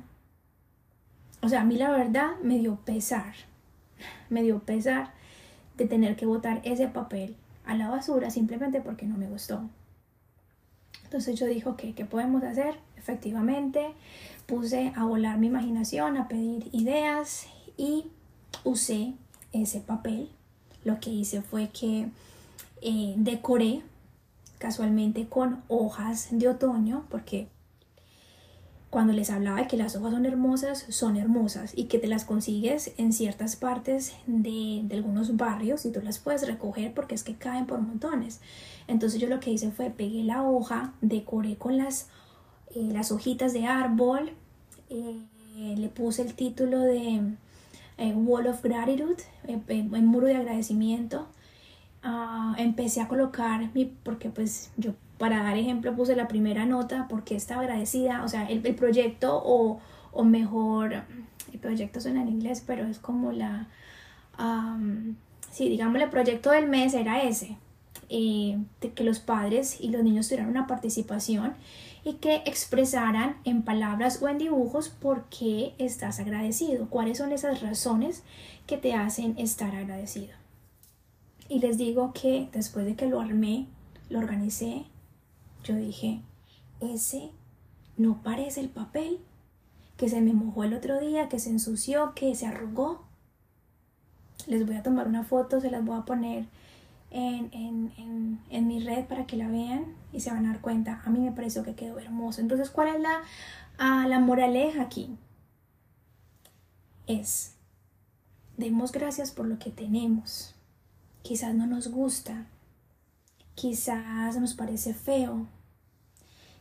o 1.43 1.49
sea, 1.49 1.61
a 1.61 1.65
mí 1.65 1.75
la 1.75 1.91
verdad 1.91 2.39
me 2.41 2.57
dio 2.57 2.77
pesar, 2.77 3.33
me 4.29 4.43
dio 4.43 4.59
pesar 4.59 5.11
de 5.75 5.85
tener 5.85 6.15
que 6.15 6.25
botar 6.25 6.61
ese 6.63 6.87
papel 6.87 7.35
a 7.65 7.75
la 7.75 7.89
basura 7.89 8.29
simplemente 8.29 8.79
porque 8.79 9.05
no 9.05 9.17
me 9.17 9.27
gustó. 9.27 9.69
Entonces 11.13 11.39
yo 11.39 11.45
dije, 11.45 11.69
ok, 11.69 11.83
¿qué 11.95 12.05
podemos 12.05 12.41
hacer? 12.41 12.73
Efectivamente, 12.97 13.93
puse 14.47 14.91
a 14.95 15.05
volar 15.05 15.37
mi 15.37 15.45
imaginación, 15.45 16.17
a 16.17 16.27
pedir 16.27 16.69
ideas 16.71 17.45
y 17.77 18.05
usé 18.63 19.13
ese 19.51 19.79
papel, 19.79 20.31
lo 20.83 20.99
que 20.99 21.11
hice 21.11 21.43
fue 21.43 21.69
que 21.69 22.07
eh, 22.81 23.13
decoré 23.15 23.83
casualmente 24.57 25.27
con 25.27 25.61
hojas 25.67 26.29
de 26.31 26.47
otoño, 26.47 27.05
porque 27.11 27.47
cuando 28.89 29.13
les 29.13 29.29
hablaba 29.29 29.59
de 29.59 29.67
que 29.67 29.77
las 29.77 29.95
hojas 29.95 30.13
son 30.13 30.25
hermosas, 30.25 30.85
son 30.89 31.15
hermosas 31.15 31.73
y 31.75 31.83
que 31.83 31.99
te 31.99 32.07
las 32.07 32.25
consigues 32.25 32.91
en 32.97 33.13
ciertas 33.13 33.55
partes 33.55 34.13
de, 34.25 34.83
algunos 34.91 35.37
barrios 35.37 35.85
y 35.85 35.91
tú 35.91 36.01
las 36.01 36.17
puedes 36.17 36.47
recoger 36.47 36.91
porque 36.95 37.13
es 37.13 37.23
que 37.23 37.35
caen 37.35 37.67
por 37.67 37.81
montones. 37.81 38.39
Entonces 38.87 39.19
yo 39.19 39.27
lo 39.27 39.39
que 39.39 39.51
hice 39.51 39.71
fue 39.71 39.89
pegué 39.89 40.23
la 40.23 40.43
hoja, 40.43 40.93
decoré 41.01 41.55
con 41.55 41.77
las, 41.77 42.09
eh, 42.75 42.89
las 42.91 43.11
hojitas 43.11 43.53
de 43.53 43.65
árbol, 43.65 44.31
eh, 44.89 45.17
le 45.55 45.89
puse 45.89 46.21
el 46.23 46.33
título 46.33 46.79
de 46.79 47.21
eh, 47.97 48.13
Wall 48.13 48.47
of 48.47 48.61
Gratitude, 48.61 49.23
el 49.47 50.03
muro 50.03 50.27
de 50.27 50.35
agradecimiento. 50.35 51.27
Ah, 52.01 52.55
empecé 52.57 52.99
a 52.99 53.07
colocar 53.07 53.69
mi, 53.73 53.85
porque 53.85 54.29
pues 54.29 54.71
yo 54.75 54.91
para 55.17 55.41
dar 55.41 55.57
ejemplo 55.57 55.95
puse 55.95 56.17
la 56.17 56.27
primera 56.27 56.65
nota 56.65 57.07
porque 57.07 57.35
estaba 57.35 57.61
agradecida, 57.61 58.23
o 58.23 58.27
sea, 58.27 58.45
el, 58.49 58.61
proyecto 58.75 59.41
o, 59.41 59.79
o, 60.11 60.23
mejor, 60.25 61.03
el 61.53 61.59
proyecto 61.59 62.01
suena 62.01 62.21
en 62.21 62.27
inglés, 62.27 62.61
pero 62.65 62.85
es 62.85 62.99
como 62.99 63.31
la, 63.31 63.67
sí, 65.49 65.69
digamos, 65.69 66.01
el 66.01 66.09
proyecto 66.09 66.51
del 66.51 66.67
mes 66.67 66.93
era 66.93 67.23
ese, 67.23 67.55
eh, 68.09 68.57
de 68.81 68.91
que 68.93 69.03
los 69.03 69.19
padres 69.19 69.77
y 69.79 69.89
los 69.89 70.03
niños 70.03 70.27
tuvieran 70.27 70.49
una 70.49 70.67
participación 70.67 71.53
y 72.03 72.13
que 72.15 72.37
expresaran 72.45 73.37
en 73.45 73.63
palabras 73.63 74.21
o 74.21 74.27
en 74.27 74.37
dibujos 74.37 74.89
por 74.89 75.25
qué 75.29 75.73
estás 75.77 76.19
agradecido, 76.19 76.89
cuáles 76.89 77.17
son 77.17 77.31
esas 77.31 77.61
razones 77.61 78.23
que 78.67 78.77
te 78.77 78.93
hacen 78.93 79.35
estar 79.37 79.75
agradecido. 79.75 80.33
Y 81.49 81.59
les 81.59 81.77
digo 81.77 82.13
que 82.13 82.49
después 82.51 82.85
de 82.85 82.95
que 82.95 83.07
lo 83.07 83.21
armé, 83.21 83.67
lo 84.09 84.19
organicé, 84.19 84.85
yo 85.63 85.75
dije, 85.75 86.21
ese 86.81 87.31
no 87.97 88.21
parece 88.23 88.59
el 88.61 88.69
papel 88.69 89.19
que 89.97 90.09
se 90.09 90.21
me 90.21 90.33
mojó 90.33 90.63
el 90.63 90.73
otro 90.73 90.99
día, 90.99 91.29
que 91.29 91.39
se 91.39 91.49
ensució, 91.49 92.13
que 92.15 92.35
se 92.35 92.47
arrugó. 92.47 93.03
Les 94.47 94.65
voy 94.65 94.75
a 94.75 94.83
tomar 94.83 95.07
una 95.07 95.23
foto, 95.23 95.61
se 95.61 95.71
las 95.71 95.85
voy 95.85 95.97
a 95.97 96.05
poner 96.05 96.45
en, 97.13 98.67
mi 98.67 98.79
red 98.79 99.05
para 99.05 99.25
que 99.25 99.37
la 99.37 99.47
vean 99.47 99.85
y 100.11 100.19
se 100.19 100.31
van 100.31 100.45
a 100.45 100.53
dar 100.53 100.61
cuenta. 100.61 101.01
A 101.05 101.09
mí 101.09 101.19
me 101.19 101.31
pareció 101.31 101.63
que 101.63 101.75
quedó 101.75 101.99
hermoso. 101.99 102.41
Entonces, 102.41 102.69
¿cuál 102.69 102.95
es 102.95 103.01
la, 103.01 104.07
la 104.07 104.19
moraleja 104.19 104.81
aquí? 104.81 105.17
Es, 107.07 107.55
demos 108.57 108.91
gracias 108.91 109.31
por 109.31 109.47
lo 109.47 109.59
que 109.59 109.69
tenemos. 109.69 110.55
Quizás 111.21 111.53
no 111.53 111.67
nos 111.67 111.87
gusta, 111.87 112.47
quizás 113.55 114.37
nos 114.37 114.53
parece 114.55 114.93
feo, 114.93 115.47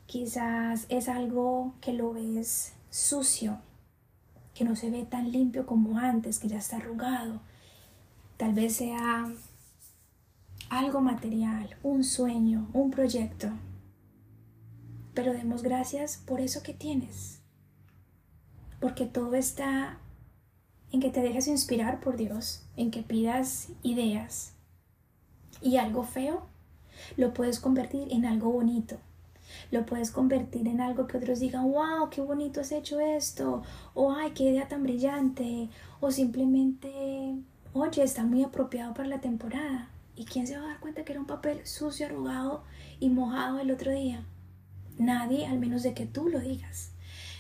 quizás 0.07 0.87
es 0.89 1.09
algo 1.09 1.75
que 1.81 1.93
lo 1.93 2.13
ves 2.13 2.75
sucio, 2.91 3.59
que 4.55 4.65
no 4.65 4.77
se 4.77 4.91
ve 4.91 5.05
tan 5.05 5.33
limpio 5.33 5.67
como 5.67 5.99
antes, 5.99 6.39
que 6.39 6.49
ya 6.49 6.59
está 6.59 6.77
arrugado. 6.77 7.41
Tal 8.37 8.55
vez 8.55 8.77
sea 8.77 9.33
algo 10.73 11.03
material, 11.03 11.77
un 11.83 12.03
sueño, 12.03 12.67
un 12.73 12.91
proyecto. 12.91 13.51
Pero 15.13 15.35
demos 15.35 15.63
gracias 15.63 16.17
por 16.17 16.41
eso 16.41 16.63
que 16.63 16.73
tienes. 16.73 17.43
Porque 18.81 19.05
todo 19.05 19.35
está 19.35 19.99
en 20.91 21.01
que 21.01 21.11
te 21.11 21.21
dejes 21.21 21.47
inspirar 21.47 22.01
por 22.01 22.17
Dios, 22.17 22.65
en 22.75 22.91
que 22.91 23.03
pidas 23.03 23.69
ideas. 23.83 24.55
Y 25.61 25.77
algo 25.77 26.05
feo 26.05 26.47
lo 27.19 27.35
puedes 27.35 27.61
convertir 27.61 28.11
en 28.11 28.25
algo 28.25 28.51
bonito. 28.51 28.97
Lo 29.71 29.85
puedes 29.85 30.11
convertir 30.11 30.67
en 30.69 30.81
algo 30.81 31.07
que 31.07 31.19
otros 31.19 31.41
digan, 31.41 31.71
wow, 31.71 32.09
qué 32.09 32.23
bonito 32.23 32.63
has 32.63 32.73
hecho 32.73 32.99
esto. 32.99 33.63
O 33.93 34.11
ay, 34.11 34.31
qué 34.31 34.45
idea 34.45 34.69
tan 34.69 34.85
brillante. 34.85 35.69
O 36.01 36.11
simplemente, 36.11 37.37
oye, 37.75 38.03
está 38.03 38.25
muy 38.25 38.43
apropiado 38.43 38.95
para 38.95 39.09
la 39.11 39.21
temporada. 39.21 39.91
¿Y 40.15 40.25
quién 40.25 40.47
se 40.47 40.57
va 40.57 40.65
a 40.65 40.69
dar 40.69 40.81
cuenta 40.81 41.05
que 41.05 41.13
era 41.13 41.21
un 41.21 41.27
papel 41.27 41.67
sucio, 41.67 42.07
arrugado 42.07 42.65
y 43.01 43.09
mojado 43.09 43.61
el 43.61 43.71
otro 43.71 43.93
día? 43.93 44.25
Nadie, 44.99 45.47
al 45.47 45.59
menos 45.59 45.83
de 45.83 45.95
que 45.95 46.07
tú 46.07 46.29
lo 46.29 46.41
digas. 46.41 46.93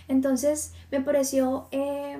Entonces 0.08 0.72
me 0.90 1.00
pareció 1.00 1.68
eh, 1.70 2.18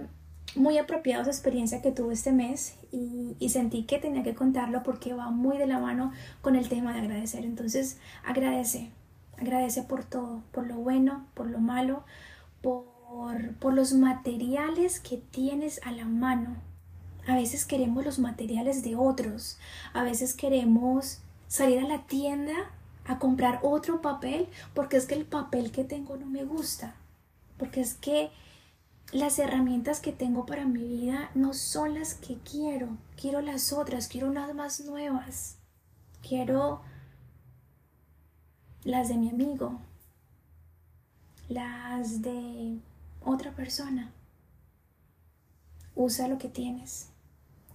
muy 0.55 0.79
apropiada 0.79 1.23
esa 1.23 1.31
experiencia 1.31 1.83
que 1.83 1.93
tuve 1.93 2.15
este 2.15 2.33
mes 2.33 2.77
y, 2.91 3.37
y, 3.39 3.49
sentí 3.49 3.85
que 3.85 3.99
tenía 3.99 4.23
que 4.23 4.35
contarlo 4.35 4.83
porque 4.83 5.15
va 5.15 5.31
muy 5.31 5.57
de 5.57 5.67
la 5.67 5.79
mano 5.79 6.13
con 6.43 6.55
el 6.57 6.69
tema 6.69 6.93
de 6.93 7.01
agradecer. 7.01 7.45
Entonces 7.45 7.99
agradece, 8.25 8.91
agradece 9.39 9.83
por 9.83 10.05
todo, 10.05 10.43
por 10.53 10.67
lo 10.67 10.77
bueno, 10.77 11.27
por 11.35 11.47
lo 11.47 11.59
malo, 11.59 12.05
por, 12.61 13.55
por 13.59 13.73
los 13.73 13.95
materiales 13.95 15.01
que 15.01 15.17
tienes 15.17 15.81
a 15.85 15.93
la 15.93 16.05
mano 16.05 16.57
a 17.27 17.37
veces 17.37 17.65
queremos 17.65 18.05
los 18.05 18.19
materiales 18.19 18.83
de 18.83 18.97
otros. 18.97 19.59
A 19.93 20.03
veces 20.03 20.35
queremos 20.35 21.21
salir 21.49 21.79
a 21.79 21.87
la 21.89 22.07
tienda 22.07 22.55
a 23.05 23.19
comprar 23.19 23.61
otro 23.63 24.01
papel 24.01 24.49
porque 24.75 24.97
es 24.97 25.07
que 25.07 25.15
el 25.15 25.25
papel 25.25 25.71
que 25.71 25.85
tengo 25.85 26.17
no 26.17 26.27
me 26.27 26.45
gusta. 26.45 26.95
Porque 27.59 27.81
es 27.81 27.95
que 27.95 28.31
las 29.13 29.39
herramientas 29.39 30.01
que 30.01 30.13
tengo 30.13 30.47
para 30.47 30.65
mi 30.65 30.83
vida 30.83 31.31
no 31.35 31.55
son 31.55 31.95
las 31.95 32.15
que 32.15 32.39
quiero. 32.39 32.89
Quiero 33.21 33.41
las 33.41 33.73
otras, 33.73 34.09
quiero 34.09 34.29
unas 34.29 34.55
más 34.55 34.81
nuevas. 34.81 35.59
Quiero 36.27 36.83
las 38.85 39.09
de 39.09 39.17
mi 39.17 39.29
amigo, 39.29 39.81
las 41.49 42.23
de 42.23 42.79
otra 43.21 43.53
persona. 43.53 44.11
Usa 45.95 46.27
lo 46.27 46.39
que 46.39 46.49
tienes. 46.49 47.12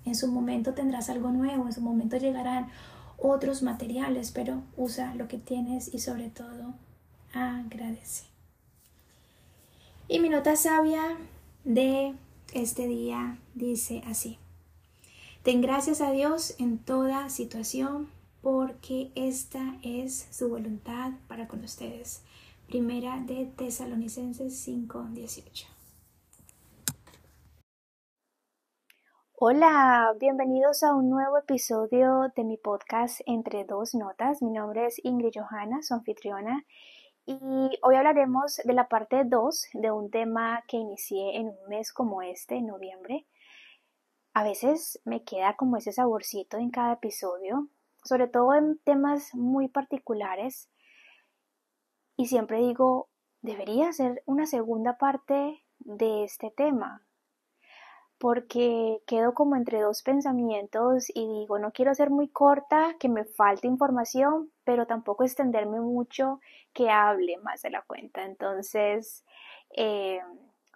En 0.07 0.15
su 0.15 0.29
momento 0.29 0.73
tendrás 0.73 1.09
algo 1.09 1.31
nuevo, 1.31 1.65
en 1.65 1.73
su 1.73 1.81
momento 1.81 2.15
llegarán 2.15 2.69
otros 3.17 3.61
materiales, 3.61 4.31
pero 4.31 4.61
usa 4.77 5.13
lo 5.15 5.27
que 5.27 5.37
tienes 5.37 5.93
y 5.93 5.99
sobre 5.99 6.29
todo 6.29 6.73
agradece. 7.33 8.23
Y 10.07 10.19
mi 10.19 10.29
nota 10.29 10.55
sabia 10.55 11.17
de 11.65 12.15
este 12.53 12.87
día 12.87 13.37
dice 13.53 14.01
así. 14.07 14.37
Ten 15.43 15.59
gracias 15.61 15.99
a 15.99 16.11
Dios 16.11 16.55
en 16.57 16.77
toda 16.77 17.29
situación 17.29 18.07
porque 18.41 19.11
esta 19.15 19.77
es 19.83 20.27
su 20.31 20.47
voluntad 20.47 21.11
para 21.27 21.49
con 21.49 21.65
ustedes. 21.65 22.21
Primera 22.67 23.19
de 23.19 23.45
Tesalonicenses 23.57 24.53
5:18. 24.65 25.76
Hola, 29.39 30.15
bienvenidos 30.19 30.81
a 30.81 30.95
un 30.95 31.11
nuevo 31.11 31.37
episodio 31.37 32.31
de 32.35 32.43
mi 32.43 32.57
podcast 32.57 33.21
Entre 33.27 33.65
dos 33.65 33.93
notas. 33.93 34.41
Mi 34.41 34.49
nombre 34.49 34.87
es 34.87 34.99
Ingrid 35.05 35.33
Johanna, 35.35 35.83
su 35.83 35.93
anfitriona, 35.93 36.65
y 37.27 37.37
hoy 37.83 37.95
hablaremos 37.95 38.59
de 38.63 38.73
la 38.73 38.87
parte 38.87 39.25
2 39.25 39.67
de 39.73 39.91
un 39.91 40.09
tema 40.09 40.63
que 40.67 40.77
inicié 40.77 41.37
en 41.37 41.49
un 41.49 41.69
mes 41.69 41.93
como 41.93 42.23
este, 42.23 42.55
en 42.55 42.65
noviembre. 42.65 43.27
A 44.33 44.43
veces 44.43 44.99
me 45.05 45.23
queda 45.23 45.55
como 45.55 45.77
ese 45.77 45.91
saborcito 45.91 46.57
en 46.57 46.71
cada 46.71 46.93
episodio, 46.93 47.67
sobre 48.03 48.27
todo 48.27 48.55
en 48.55 48.79
temas 48.79 49.35
muy 49.35 49.67
particulares, 49.67 50.67
y 52.15 52.25
siempre 52.25 52.57
digo, 52.57 53.07
debería 53.43 53.93
ser 53.93 54.23
una 54.25 54.47
segunda 54.47 54.97
parte 54.97 55.63
de 55.77 56.23
este 56.23 56.49
tema, 56.49 57.06
porque 58.19 59.01
quedo 59.05 59.33
como 59.33 59.55
entre 59.55 59.81
dos 59.81 60.01
pensamientos 60.01 61.09
y 61.13 61.27
digo, 61.27 61.59
no 61.59 61.71
quiero 61.71 61.93
ser 61.93 62.09
muy 62.09 62.27
corta, 62.27 62.95
que 62.99 63.09
me 63.09 63.25
falte 63.25 63.67
información, 63.67 64.51
pero 64.63 64.87
tampoco 64.87 65.23
extenderme 65.23 65.79
mucho, 65.79 66.39
que 66.73 66.89
hable 66.89 67.37
más 67.37 67.61
de 67.61 67.69
la 67.69 67.83
cuenta. 67.83 68.25
Entonces, 68.25 69.23
eh, 69.75 70.21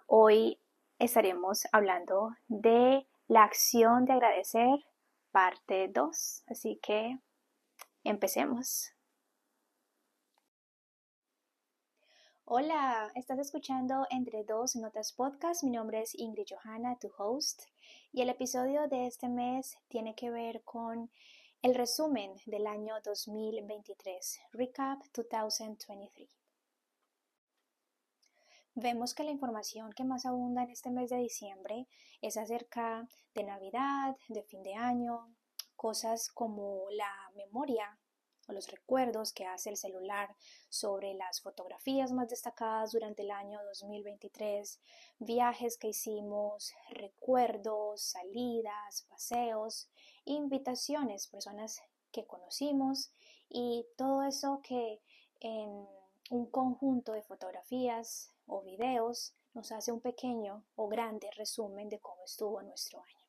hoy 0.06 0.58
estaremos 0.98 1.66
hablando 1.72 2.36
de 2.48 3.06
la 3.28 3.44
acción 3.44 4.04
de 4.04 4.12
agradecer, 4.12 4.78
parte 5.32 5.88
2. 5.88 6.44
Así 6.46 6.78
que 6.82 7.18
empecemos. 8.04 8.91
Hola, 12.54 13.10
estás 13.14 13.38
escuchando 13.38 14.06
Entre 14.10 14.44
Dos 14.44 14.76
Notas 14.76 15.14
Podcast. 15.14 15.64
Mi 15.64 15.70
nombre 15.70 16.02
es 16.02 16.14
Ingrid 16.14 16.44
Johanna, 16.50 16.98
tu 17.00 17.10
host, 17.16 17.62
y 18.12 18.20
el 18.20 18.28
episodio 18.28 18.88
de 18.88 19.06
este 19.06 19.30
mes 19.30 19.78
tiene 19.88 20.14
que 20.14 20.30
ver 20.30 20.62
con 20.62 21.10
el 21.62 21.74
resumen 21.74 22.34
del 22.44 22.66
año 22.66 22.96
2023, 23.06 24.40
Recap 24.52 25.00
2023. 25.14 26.28
Vemos 28.74 29.14
que 29.14 29.24
la 29.24 29.30
información 29.30 29.90
que 29.94 30.04
más 30.04 30.26
abunda 30.26 30.64
en 30.64 30.72
este 30.72 30.90
mes 30.90 31.08
de 31.08 31.16
diciembre 31.16 31.88
es 32.20 32.36
acerca 32.36 33.08
de 33.34 33.44
Navidad, 33.44 34.14
de 34.28 34.42
fin 34.42 34.62
de 34.62 34.74
año, 34.74 35.34
cosas 35.74 36.28
como 36.28 36.84
la 36.90 37.30
memoria 37.34 37.98
o 38.48 38.52
los 38.52 38.68
recuerdos 38.68 39.32
que 39.32 39.46
hace 39.46 39.70
el 39.70 39.76
celular 39.76 40.34
sobre 40.68 41.14
las 41.14 41.40
fotografías 41.40 42.12
más 42.12 42.28
destacadas 42.28 42.92
durante 42.92 43.22
el 43.22 43.30
año 43.30 43.62
2023, 43.64 44.80
viajes 45.18 45.78
que 45.78 45.88
hicimos, 45.88 46.72
recuerdos, 46.90 48.02
salidas, 48.02 49.06
paseos, 49.08 49.88
invitaciones, 50.24 51.28
personas 51.28 51.82
que 52.10 52.26
conocimos 52.26 53.12
y 53.48 53.86
todo 53.96 54.22
eso 54.22 54.60
que 54.62 55.00
en 55.40 55.86
un 56.30 56.46
conjunto 56.46 57.12
de 57.12 57.22
fotografías 57.22 58.30
o 58.46 58.62
videos 58.62 59.34
nos 59.54 59.70
hace 59.72 59.92
un 59.92 60.00
pequeño 60.00 60.64
o 60.76 60.88
grande 60.88 61.30
resumen 61.32 61.88
de 61.88 62.00
cómo 62.00 62.24
estuvo 62.24 62.62
nuestro 62.62 63.02
año. 63.02 63.26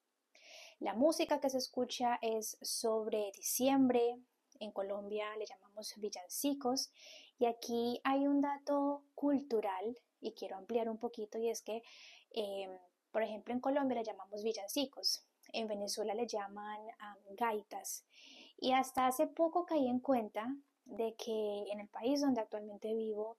La 0.80 0.94
música 0.94 1.40
que 1.40 1.50
se 1.50 1.58
escucha 1.58 2.20
es 2.22 2.58
sobre 2.62 3.32
diciembre, 3.36 4.18
en 4.64 4.72
Colombia 4.72 5.26
le 5.38 5.46
llamamos 5.46 5.94
villancicos 5.98 6.92
y 7.40 7.46
aquí 7.46 8.00
hay 8.04 8.28
un 8.28 8.42
dato 8.42 9.04
cultural 9.16 9.98
y 10.20 10.34
quiero 10.34 10.58
ampliar 10.58 10.90
un 10.90 10.98
poquito 10.98 11.38
y 11.38 11.50
es 11.50 11.62
que, 11.62 11.84
eh, 12.32 12.70
por 13.12 13.24
ejemplo, 13.24 13.54
en 13.54 13.60
Colombia 13.60 13.98
le 13.98 14.04
llamamos 14.04 14.44
villancicos, 14.44 15.26
en 15.52 15.68
Venezuela 15.68 16.14
le 16.16 16.28
llaman 16.28 16.80
gaitas 17.32 18.06
y 18.58 18.72
hasta 18.72 19.08
hace 19.08 19.28
poco 19.28 19.66
caí 19.66 19.88
en 19.88 20.00
cuenta 20.00 20.56
de 20.86 21.16
que 21.16 21.66
en 21.72 21.80
el 21.80 21.88
país 21.90 22.22
donde 22.22 22.42
actualmente 22.42 22.94
vivo 22.94 23.38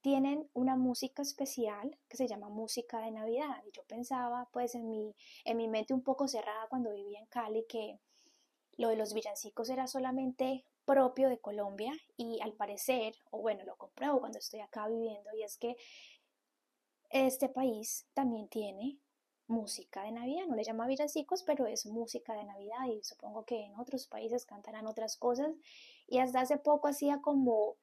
tienen 0.00 0.48
una 0.54 0.76
música 0.76 1.22
especial 1.22 1.98
que 2.08 2.16
se 2.16 2.28
llama 2.28 2.48
música 2.48 3.00
de 3.00 3.10
Navidad. 3.10 3.62
Y 3.66 3.72
yo 3.72 3.82
pensaba, 3.84 4.48
pues 4.52 4.74
en 4.74 4.88
mi, 4.88 5.14
en 5.44 5.56
mi 5.56 5.68
mente 5.68 5.92
un 5.92 6.02
poco 6.02 6.28
cerrada 6.28 6.66
cuando 6.68 6.92
vivía 6.92 7.18
en 7.18 7.26
Cali, 7.26 7.64
que 7.68 7.98
lo 8.78 8.88
de 8.88 8.96
los 8.96 9.12
villancicos 9.12 9.68
era 9.68 9.86
solamente 9.86 10.64
propio 10.86 11.28
de 11.28 11.38
Colombia 11.38 11.92
y 12.16 12.40
al 12.40 12.54
parecer, 12.54 13.14
o 13.30 13.40
bueno, 13.40 13.64
lo 13.64 13.76
compruebo 13.76 14.20
cuando 14.20 14.38
estoy 14.38 14.60
acá 14.60 14.88
viviendo, 14.88 15.30
y 15.36 15.42
es 15.42 15.58
que 15.58 15.76
este 17.10 17.48
país 17.48 18.06
también 18.14 18.48
tiene 18.48 18.98
música 19.48 20.02
de 20.02 20.12
Navidad, 20.12 20.46
no 20.46 20.56
le 20.56 20.64
llama 20.64 20.86
villancicos, 20.86 21.42
pero 21.42 21.66
es 21.66 21.86
música 21.86 22.34
de 22.34 22.44
Navidad 22.44 22.86
y 22.86 23.02
supongo 23.02 23.44
que 23.44 23.64
en 23.64 23.78
otros 23.78 24.06
países 24.06 24.46
cantarán 24.46 24.86
otras 24.86 25.16
cosas 25.16 25.50
y 26.06 26.18
hasta 26.18 26.40
hace 26.40 26.58
poco 26.58 26.88
hacía 26.88 27.20
como 27.20 27.76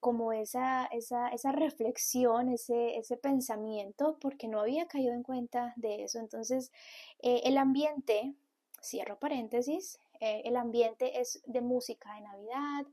como 0.00 0.32
esa, 0.32 0.86
esa, 0.86 1.28
esa 1.28 1.52
reflexión, 1.52 2.48
ese, 2.48 2.96
ese, 2.96 3.18
pensamiento, 3.18 4.16
porque 4.18 4.48
no 4.48 4.60
había 4.60 4.86
caído 4.86 5.12
en 5.12 5.22
cuenta 5.22 5.74
de 5.76 6.04
eso. 6.04 6.18
Entonces, 6.18 6.72
eh, 7.18 7.42
el 7.44 7.58
ambiente, 7.58 8.34
cierro 8.82 9.18
paréntesis, 9.18 9.98
eh, 10.20 10.42
el 10.44 10.56
ambiente 10.56 11.20
es 11.20 11.42
de 11.46 11.60
música 11.60 12.14
de 12.14 12.20
Navidad. 12.20 12.86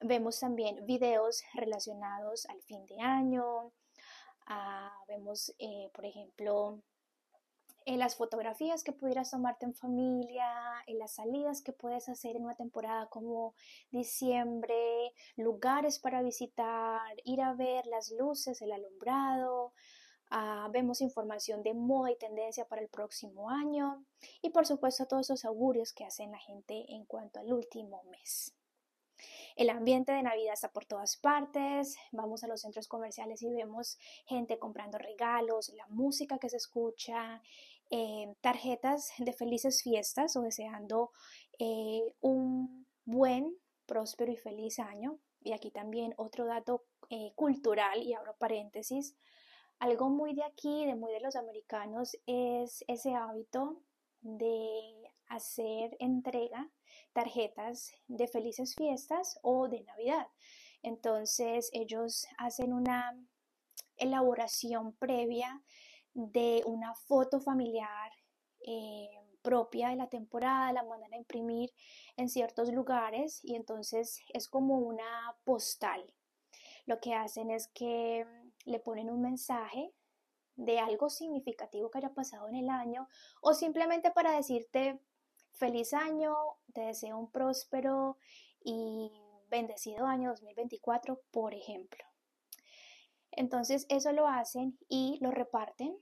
vemos 0.00 0.40
también 0.40 0.84
videos 0.86 1.42
relacionados 1.54 2.46
al 2.46 2.60
fin 2.62 2.84
de 2.86 3.00
año. 3.00 3.72
Ah, 4.46 4.92
vemos, 5.08 5.54
eh, 5.58 5.90
por 5.92 6.04
ejemplo, 6.04 6.80
en 7.84 7.98
las 7.98 8.16
fotografías 8.16 8.82
que 8.82 8.92
pudieras 8.92 9.30
tomarte 9.30 9.64
en 9.64 9.74
familia, 9.74 10.46
las 10.88 11.14
salidas 11.14 11.62
que 11.62 11.72
puedes 11.72 12.08
hacer 12.08 12.36
en 12.36 12.44
una 12.44 12.56
temporada 12.56 13.08
como 13.08 13.54
diciembre, 13.90 15.12
lugares 15.36 15.98
para 15.98 16.22
visitar, 16.22 17.00
ir 17.24 17.40
a 17.40 17.54
ver 17.54 17.86
las 17.86 18.10
luces, 18.10 18.60
el 18.62 18.72
alumbrado. 18.72 19.72
Ah, 20.30 20.68
vemos 20.72 21.00
información 21.00 21.62
de 21.62 21.74
moda 21.74 22.10
y 22.10 22.16
tendencia 22.16 22.66
para 22.66 22.82
el 22.82 22.88
próximo 22.88 23.48
año 23.48 24.04
y 24.42 24.50
por 24.50 24.66
supuesto 24.66 25.06
todos 25.06 25.26
esos 25.26 25.44
augurios 25.44 25.92
que 25.92 26.04
hacen 26.04 26.32
la 26.32 26.38
gente 26.38 26.84
en 26.88 27.04
cuanto 27.04 27.38
al 27.38 27.52
último 27.52 28.02
mes. 28.10 28.52
El 29.54 29.70
ambiente 29.70 30.12
de 30.12 30.22
Navidad 30.22 30.54
está 30.54 30.70
por 30.70 30.84
todas 30.84 31.16
partes, 31.16 31.96
vamos 32.12 32.44
a 32.44 32.48
los 32.48 32.60
centros 32.60 32.88
comerciales 32.88 33.40
y 33.42 33.48
vemos 33.48 33.98
gente 34.26 34.58
comprando 34.58 34.98
regalos, 34.98 35.70
la 35.70 35.86
música 35.88 36.38
que 36.38 36.50
se 36.50 36.58
escucha, 36.58 37.40
eh, 37.90 38.34
tarjetas 38.40 39.12
de 39.18 39.32
felices 39.32 39.82
fiestas 39.82 40.36
o 40.36 40.42
deseando 40.42 41.12
eh, 41.58 42.02
un 42.20 42.86
buen, 43.04 43.56
próspero 43.86 44.32
y 44.32 44.36
feliz 44.36 44.78
año. 44.78 45.18
Y 45.40 45.52
aquí 45.52 45.70
también 45.70 46.12
otro 46.16 46.44
dato 46.44 46.84
eh, 47.08 47.32
cultural, 47.36 48.02
y 48.02 48.12
abro 48.14 48.36
paréntesis, 48.36 49.16
algo 49.78 50.08
muy 50.08 50.34
de 50.34 50.44
aquí, 50.44 50.86
de 50.86 50.94
muy 50.94 51.12
de 51.12 51.20
los 51.20 51.36
americanos, 51.36 52.16
es 52.26 52.84
ese 52.88 53.14
hábito 53.14 53.82
de 54.20 55.12
hacer 55.28 55.96
entrega 56.00 56.70
tarjetas 57.12 57.92
de 58.08 58.28
felices 58.28 58.74
fiestas 58.74 59.38
o 59.42 59.68
de 59.68 59.82
Navidad. 59.84 60.26
Entonces 60.82 61.70
ellos 61.72 62.26
hacen 62.38 62.72
una 62.72 63.18
elaboración 63.96 64.94
previa 64.96 65.62
de 66.14 66.62
una 66.66 66.94
foto 66.94 67.40
familiar 67.40 68.12
eh, 68.66 69.08
propia 69.42 69.90
de 69.90 69.96
la 69.96 70.08
temporada, 70.08 70.72
la 70.72 70.82
mandan 70.82 71.12
a 71.12 71.18
imprimir 71.18 71.72
en 72.16 72.28
ciertos 72.28 72.72
lugares 72.72 73.40
y 73.44 73.54
entonces 73.54 74.20
es 74.32 74.48
como 74.48 74.78
una 74.78 75.36
postal. 75.44 76.12
Lo 76.84 77.00
que 77.00 77.14
hacen 77.14 77.50
es 77.50 77.68
que 77.68 78.26
le 78.66 78.78
ponen 78.78 79.10
un 79.10 79.22
mensaje 79.22 79.94
de 80.56 80.78
algo 80.78 81.08
significativo 81.08 81.90
que 81.90 81.98
haya 81.98 82.14
pasado 82.14 82.48
en 82.48 82.56
el 82.56 82.68
año 82.68 83.08
o 83.40 83.54
simplemente 83.54 84.10
para 84.10 84.32
decirte 84.32 85.00
feliz 85.52 85.94
año, 85.94 86.34
te 86.72 86.82
deseo 86.82 87.18
un 87.18 87.30
próspero 87.30 88.18
y 88.62 89.10
bendecido 89.48 90.06
año 90.06 90.30
2024, 90.30 91.22
por 91.30 91.54
ejemplo. 91.54 92.04
Entonces 93.30 93.86
eso 93.88 94.12
lo 94.12 94.28
hacen 94.28 94.78
y 94.88 95.18
lo 95.20 95.30
reparten, 95.30 95.96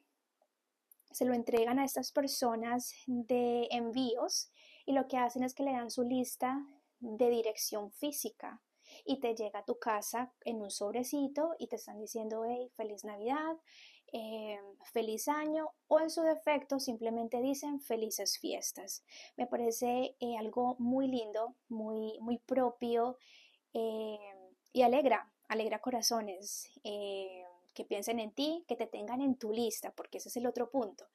se 1.10 1.24
lo 1.24 1.34
entregan 1.34 1.78
a 1.78 1.84
estas 1.84 2.10
personas 2.12 2.94
de 3.06 3.68
envíos 3.70 4.50
y 4.86 4.92
lo 4.92 5.06
que 5.06 5.18
hacen 5.18 5.42
es 5.42 5.54
que 5.54 5.62
le 5.62 5.72
dan 5.72 5.90
su 5.90 6.02
lista 6.02 6.64
de 7.00 7.28
dirección 7.28 7.92
física 7.92 8.62
y 9.04 9.20
te 9.20 9.34
llega 9.34 9.60
a 9.60 9.64
tu 9.64 9.78
casa 9.78 10.32
en 10.44 10.62
un 10.62 10.70
sobrecito 10.70 11.54
y 11.58 11.68
te 11.68 11.76
están 11.76 11.98
diciendo, 11.98 12.44
hey, 12.44 12.70
feliz 12.76 13.04
Navidad, 13.04 13.56
eh, 14.16 14.60
feliz 14.92 15.26
año 15.26 15.70
o 15.88 15.98
en 15.98 16.08
su 16.08 16.22
defecto 16.22 16.78
simplemente 16.78 17.40
dicen 17.42 17.80
felices 17.80 18.38
fiestas. 18.38 19.04
Me 19.36 19.48
parece 19.48 20.14
eh, 20.20 20.36
algo 20.38 20.76
muy 20.78 21.08
lindo, 21.08 21.56
muy, 21.68 22.16
muy 22.20 22.38
propio 22.38 23.18
eh, 23.72 24.18
y 24.72 24.82
alegra, 24.82 25.32
alegra 25.48 25.80
corazones. 25.80 26.70
que 26.82 27.84
piensen 27.84 28.20
en 28.20 28.30
ti, 28.30 28.64
que 28.68 28.76
te 28.76 28.86
tengan 28.86 29.20
en 29.20 29.34
tu 29.34 29.50
lista, 29.50 29.90
porque 29.90 30.18
ese 30.18 30.28
es 30.28 30.36
el 30.36 30.46
otro 30.46 30.70
punto. 30.70 31.08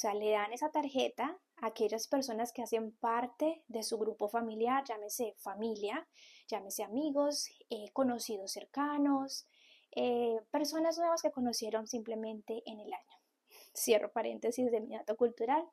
O 0.00 0.08
sea, 0.08 0.14
le 0.14 0.30
dan 0.30 0.50
esa 0.50 0.70
tarjeta 0.70 1.38
a 1.56 1.66
aquellas 1.66 2.08
personas 2.08 2.54
que 2.54 2.62
hacen 2.62 2.90
parte 2.90 3.62
de 3.68 3.82
su 3.82 3.98
grupo 3.98 4.28
familiar, 4.28 4.82
llámese 4.82 5.34
familia, 5.36 6.08
llámese 6.48 6.84
amigos, 6.84 7.50
conocidos 7.92 8.50
cercanos, 8.50 9.46
eh, 9.94 10.40
personas 10.50 10.96
nuevas 10.96 11.20
que 11.20 11.30
conocieron 11.30 11.86
simplemente 11.86 12.62
en 12.64 12.80
el 12.80 12.90
año. 12.90 13.16
Cierro 13.76 14.10
paréntesis 14.10 14.70
de 14.70 14.80
mi 14.80 14.96
dato 14.96 15.18
cultural. 15.18 15.68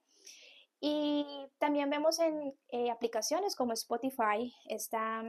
Y 0.82 1.26
también 1.58 1.90
vemos 1.90 2.20
en 2.20 2.54
eh, 2.68 2.92
aplicaciones 2.92 3.56
como 3.56 3.72
Spotify, 3.72 4.54
esta 4.68 5.24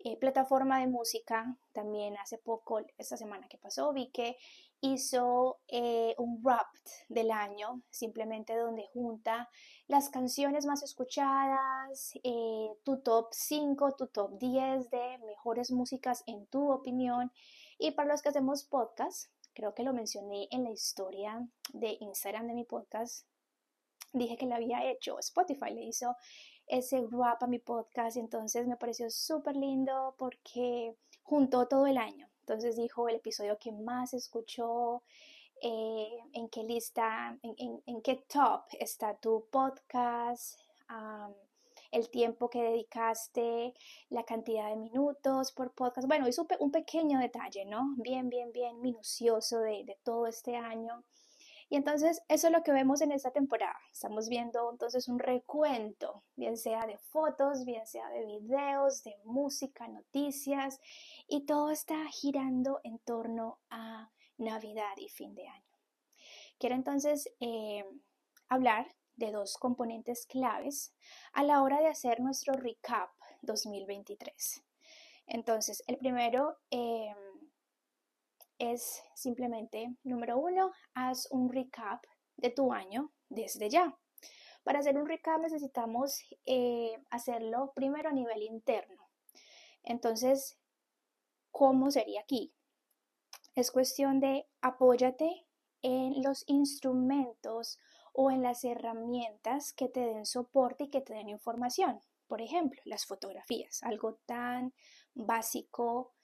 eh, 0.00 0.16
plataforma 0.16 0.80
de 0.80 0.88
música, 0.88 1.56
también 1.72 2.16
hace 2.18 2.38
poco, 2.38 2.80
esta 2.98 3.16
semana 3.16 3.46
que 3.46 3.58
pasó, 3.58 3.92
vi 3.92 4.10
que 4.10 4.36
hizo 4.84 5.60
un 6.18 6.42
rap 6.44 6.66
del 7.08 7.30
año, 7.30 7.82
simplemente 7.90 8.56
donde 8.56 8.86
junta 8.92 9.48
las 9.86 10.10
canciones 10.10 10.66
más 10.66 10.82
escuchadas, 10.82 12.12
tu 12.84 13.00
top 13.02 13.28
5, 13.32 13.92
tu 13.96 14.06
top 14.08 14.38
10 14.38 14.90
de 14.90 15.18
mejores 15.26 15.70
músicas 15.70 16.22
en 16.26 16.46
tu 16.46 16.70
opinión 16.70 17.32
y 17.78 17.92
para 17.92 18.08
los 18.08 18.22
que 18.22 18.28
hacemos 18.28 18.64
podcast, 18.64 19.30
creo 19.54 19.74
que 19.74 19.82
lo 19.82 19.92
mencioné 19.92 20.48
en 20.50 20.64
la 20.64 20.70
historia 20.70 21.48
de 21.72 21.96
Instagram 22.00 22.46
de 22.46 22.54
mi 22.54 22.64
podcast, 22.64 23.26
dije 24.12 24.36
que 24.36 24.46
lo 24.46 24.54
había 24.54 24.84
hecho, 24.90 25.18
Spotify 25.18 25.72
le 25.72 25.84
hizo 25.84 26.14
ese 26.66 27.00
wrap 27.00 27.42
a 27.42 27.46
mi 27.46 27.58
podcast 27.58 28.16
y 28.16 28.20
entonces 28.20 28.66
me 28.66 28.76
pareció 28.76 29.10
súper 29.10 29.56
lindo 29.56 30.14
porque 30.18 30.94
juntó 31.22 31.66
todo 31.68 31.86
el 31.86 31.98
año. 31.98 32.28
Entonces 32.46 32.76
dijo 32.76 33.08
el 33.08 33.16
episodio 33.16 33.56
que 33.58 33.72
más 33.72 34.12
escuchó, 34.12 35.02
eh, 35.62 36.18
en 36.34 36.50
qué 36.50 36.62
lista, 36.62 37.38
en, 37.42 38.02
qué 38.02 38.16
top 38.28 38.64
está 38.78 39.16
tu 39.16 39.46
podcast, 39.50 40.60
el 41.90 42.10
tiempo 42.10 42.50
que 42.50 42.62
dedicaste, 42.62 43.72
la 44.10 44.24
cantidad 44.24 44.68
de 44.68 44.76
minutos 44.76 45.52
por 45.52 45.72
podcast. 45.72 46.06
Bueno, 46.06 46.28
hizo 46.28 46.46
un 46.58 46.70
pequeño 46.70 47.18
detalle, 47.18 47.64
¿no? 47.64 47.94
Bien, 47.96 48.28
bien, 48.28 48.52
bien 48.52 48.82
minucioso 48.82 49.60
de, 49.60 49.96
todo 50.02 50.26
este 50.26 50.56
año. 50.56 51.02
Y 51.68 51.76
entonces 51.76 52.22
eso 52.28 52.46
es 52.48 52.52
lo 52.52 52.62
que 52.62 52.72
vemos 52.72 53.00
en 53.00 53.12
esta 53.12 53.30
temporada. 53.30 53.76
Estamos 53.92 54.28
viendo 54.28 54.70
entonces 54.70 55.08
un 55.08 55.18
recuento, 55.18 56.22
bien 56.36 56.56
sea 56.56 56.86
de 56.86 56.98
fotos, 56.98 57.64
bien 57.64 57.86
sea 57.86 58.08
de 58.10 58.24
videos, 58.24 59.02
de 59.02 59.16
música, 59.24 59.88
noticias, 59.88 60.80
y 61.26 61.46
todo 61.46 61.70
está 61.70 62.06
girando 62.10 62.80
en 62.84 62.98
torno 63.00 63.60
a 63.70 64.10
Navidad 64.36 64.96
y 64.96 65.08
fin 65.08 65.34
de 65.34 65.48
año. 65.48 65.78
Quiero 66.58 66.74
entonces 66.74 67.28
eh, 67.40 67.84
hablar 68.48 68.86
de 69.16 69.30
dos 69.30 69.56
componentes 69.58 70.26
claves 70.26 70.92
a 71.32 71.44
la 71.44 71.62
hora 71.62 71.80
de 71.80 71.88
hacer 71.88 72.20
nuestro 72.20 72.54
recap 72.54 73.10
2023. 73.42 74.64
Entonces, 75.26 75.82
el 75.86 75.96
primero 75.98 76.58
em, 76.70 77.16
es 78.72 79.02
simplemente, 79.14 79.94
número 80.02 80.38
uno, 80.38 80.72
haz 80.94 81.28
un 81.30 81.52
recap 81.52 82.04
de 82.36 82.50
tu 82.50 82.72
año 82.72 83.12
desde 83.28 83.68
ya. 83.68 83.96
Para 84.62 84.78
hacer 84.78 84.96
un 84.96 85.06
recap 85.06 85.40
necesitamos 85.40 86.22
eh, 86.46 86.98
hacerlo 87.10 87.72
primero 87.74 88.08
a 88.08 88.12
nivel 88.12 88.42
interno. 88.42 89.08
Entonces, 89.82 90.58
¿cómo 91.50 91.90
sería 91.90 92.22
aquí? 92.22 92.54
Es 93.54 93.70
cuestión 93.70 94.20
de 94.20 94.46
apóyate 94.60 95.46
en 95.82 96.22
los 96.22 96.44
instrumentos 96.48 97.78
o 98.12 98.30
en 98.30 98.42
las 98.42 98.64
herramientas 98.64 99.72
que 99.72 99.88
te 99.88 100.00
den 100.00 100.24
soporte 100.24 100.84
y 100.84 100.90
que 100.90 101.00
te 101.00 101.14
den 101.14 101.28
información. 101.28 102.00
Por 102.26 102.40
ejemplo, 102.40 102.80
las 102.84 103.04
fotografías, 103.06 103.82
algo 103.82 104.14
tan 104.26 104.72
básico, 105.14 106.14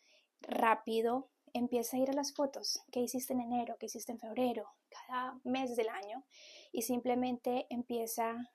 rápido. 0.41 1.30
Empieza 1.55 1.97
a 1.97 2.01
ir 2.01 2.11
a 2.11 2.15
las 2.15 2.35
fotos, 2.35 2.81
qué 2.91 3.01
hiciste 3.01 3.33
en 3.33 3.41
enero, 3.41 3.77
qué 3.79 3.87
hiciste 3.87 4.13
en 4.13 4.19
febrero, 4.19 4.69
cada 4.89 5.41
mes 5.45 5.77
del 5.77 5.89
año 5.89 6.25
y 6.73 6.83
simplemente 6.83 7.67
empieza 7.71 8.51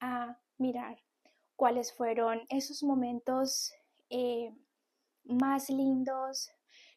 a 0.00 0.38
mirar 0.58 1.02
cuáles 1.56 1.92
fueron 1.92 2.42
esos 2.48 2.82
momentos 2.82 3.72
eh, 4.10 4.52
más 5.24 5.70
lindos, 5.70 6.50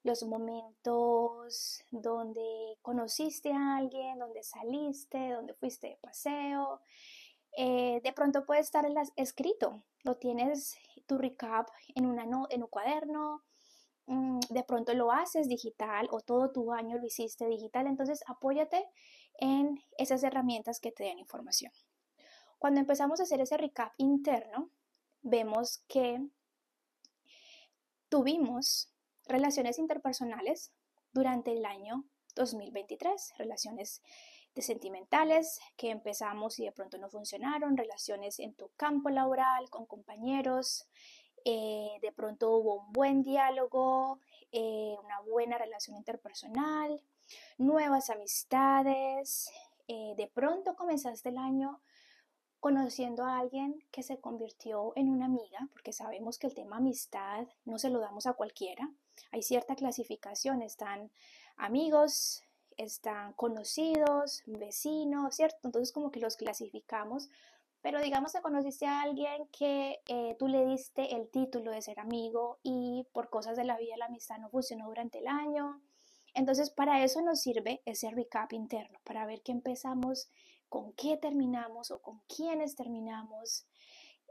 los 0.04 0.24
momentos 0.24 1.82
donde 1.92 2.78
conociste 2.82 3.52
a 3.52 3.78
alguien, 3.78 4.20
donde 4.20 4.44
saliste, 4.44 5.32
donde 5.32 5.54
fuiste 5.54 5.88
de 5.88 5.98
paseo. 5.98 6.82
Eh, 7.58 8.02
de 8.04 8.14
pronto 8.14 8.46
puede 8.46 8.62
estar 8.62 8.86
escrito, 9.16 9.84
lo 10.04 10.16
tienes 10.16 10.78
tu 11.08 11.18
recap 11.18 11.68
en, 11.96 12.06
una 12.06 12.24
en 12.24 12.64
un 12.64 12.70
cuaderno, 12.70 13.44
de 14.08 14.64
pronto 14.64 14.93
lo 14.93 15.12
haces 15.12 15.47
digital 15.47 16.08
o 16.12 16.22
todo 16.22 16.51
tu 16.51 16.72
año 16.72 16.97
lo 16.97 17.05
hiciste 17.05 17.47
digital, 17.47 17.88
entonces 17.88 18.24
apóyate 18.28 18.86
en 19.39 19.84
esas 19.97 20.24
herramientas 20.24 20.80
que 20.80 20.91
te 20.91 21.03
den 21.03 21.20
información. 21.20 21.72
Cuando 22.58 22.80
empezamos 22.80 23.20
a 23.20 23.24
hacer 23.24 23.41
ese 23.41 23.58
recap 23.58 23.93
interno, 23.97 24.72
vemos 25.22 25.84
que 25.88 26.26
tuvimos 28.10 28.93
relaciones 29.26 29.78
interpersonales 29.78 30.72
durante 31.12 31.51
el 31.51 31.66
año 31.66 32.05
2023, 32.36 33.34
relaciones 33.38 34.01
de 34.55 34.62
sentimentales 34.62 35.60
que 35.76 35.91
empezamos 35.91 36.58
y 36.60 36.66
de 36.66 36.72
pronto 36.72 36.97
no 36.97 37.10
funcionaron, 37.10 37.78
relaciones 37.78 38.39
en 38.39 38.55
tu 38.55 38.70
campo 38.76 39.10
laboral, 39.10 39.70
con 39.70 39.86
compañeros, 39.86 40.88
eh, 41.50 41.98
de 42.02 42.12
pronto 42.12 42.52
hubo 42.52 42.76
un 42.76 42.91
buen 42.91 43.24
diálogo, 43.24 44.20
eh, 44.52 44.98
una 45.02 45.22
buena 45.22 45.58
relación 45.58 45.95
interpersonal, 45.95 47.02
nuevas 47.58 48.10
amistades, 48.10 49.50
eh, 49.88 50.14
de 50.18 50.28
pronto 50.28 50.76
comenzaste 50.76 51.30
el 51.30 51.38
año 51.38 51.82
conociendo 52.60 53.24
a 53.24 53.39
alguien 53.39 53.82
que 53.91 54.04
se 54.04 54.20
convirtió 54.20 54.91
en 54.98 55.08
una 55.08 55.28
amiga, 55.28 55.70
porque 55.72 55.93
sabemos 55.93 56.38
que 56.38 56.48
el 56.48 56.54
tema 56.54 56.78
amistad 56.78 57.48
no 57.64 57.80
se 57.80 57.91
lo 57.91 58.00
damos 58.00 58.28
a 58.28 58.34
cualquiera. 58.34 58.91
Hay 59.32 59.41
cierta 59.41 59.78
clasificación, 59.78 60.62
están 60.62 61.12
amigos, 61.56 62.43
están 62.76 63.32
conocidos, 63.32 64.43
vecinos, 64.48 65.38
¿cierto? 65.38 65.60
Entonces 65.64 65.93
como 65.93 66.12
que 66.12 66.20
los 66.20 66.36
clasificamos, 66.36 67.30
pero 67.82 68.02
digamos 68.02 68.34
que 68.34 68.42
conociste 68.42 68.86
a 68.86 69.02
alguien 69.02 69.48
que 69.58 70.00
eh, 70.08 70.36
tú 70.40 70.48
le 70.48 70.66
diste 70.66 71.16
el 71.16 71.30
título 71.30 71.72
de 71.72 71.82
ser 71.82 72.00
amigo 72.00 72.60
y 72.64 73.08
por 73.14 73.30
cosas 73.30 73.56
de 73.58 73.64
la 73.64 73.78
vida 73.78 73.98
la 73.98 74.06
amistad 74.06 74.40
no 74.40 74.50
funcionó 74.50 74.88
durante 74.88 75.20
el 75.20 75.28
año. 75.28 75.82
Entonces 76.34 76.70
para 76.70 77.04
eso 77.04 77.22
nos 77.22 77.42
sirve 77.42 77.82
ese 77.86 78.10
recap 78.12 78.54
interno, 78.54 79.00
para 79.04 79.26
ver 79.26 79.42
qué 79.42 79.52
empezamos 79.52 80.30
con 80.70 80.94
qué 80.94 81.18
terminamos 81.18 81.92
o 81.92 82.02
con 82.02 82.22
quiénes 82.28 82.76
terminamos. 82.76 83.66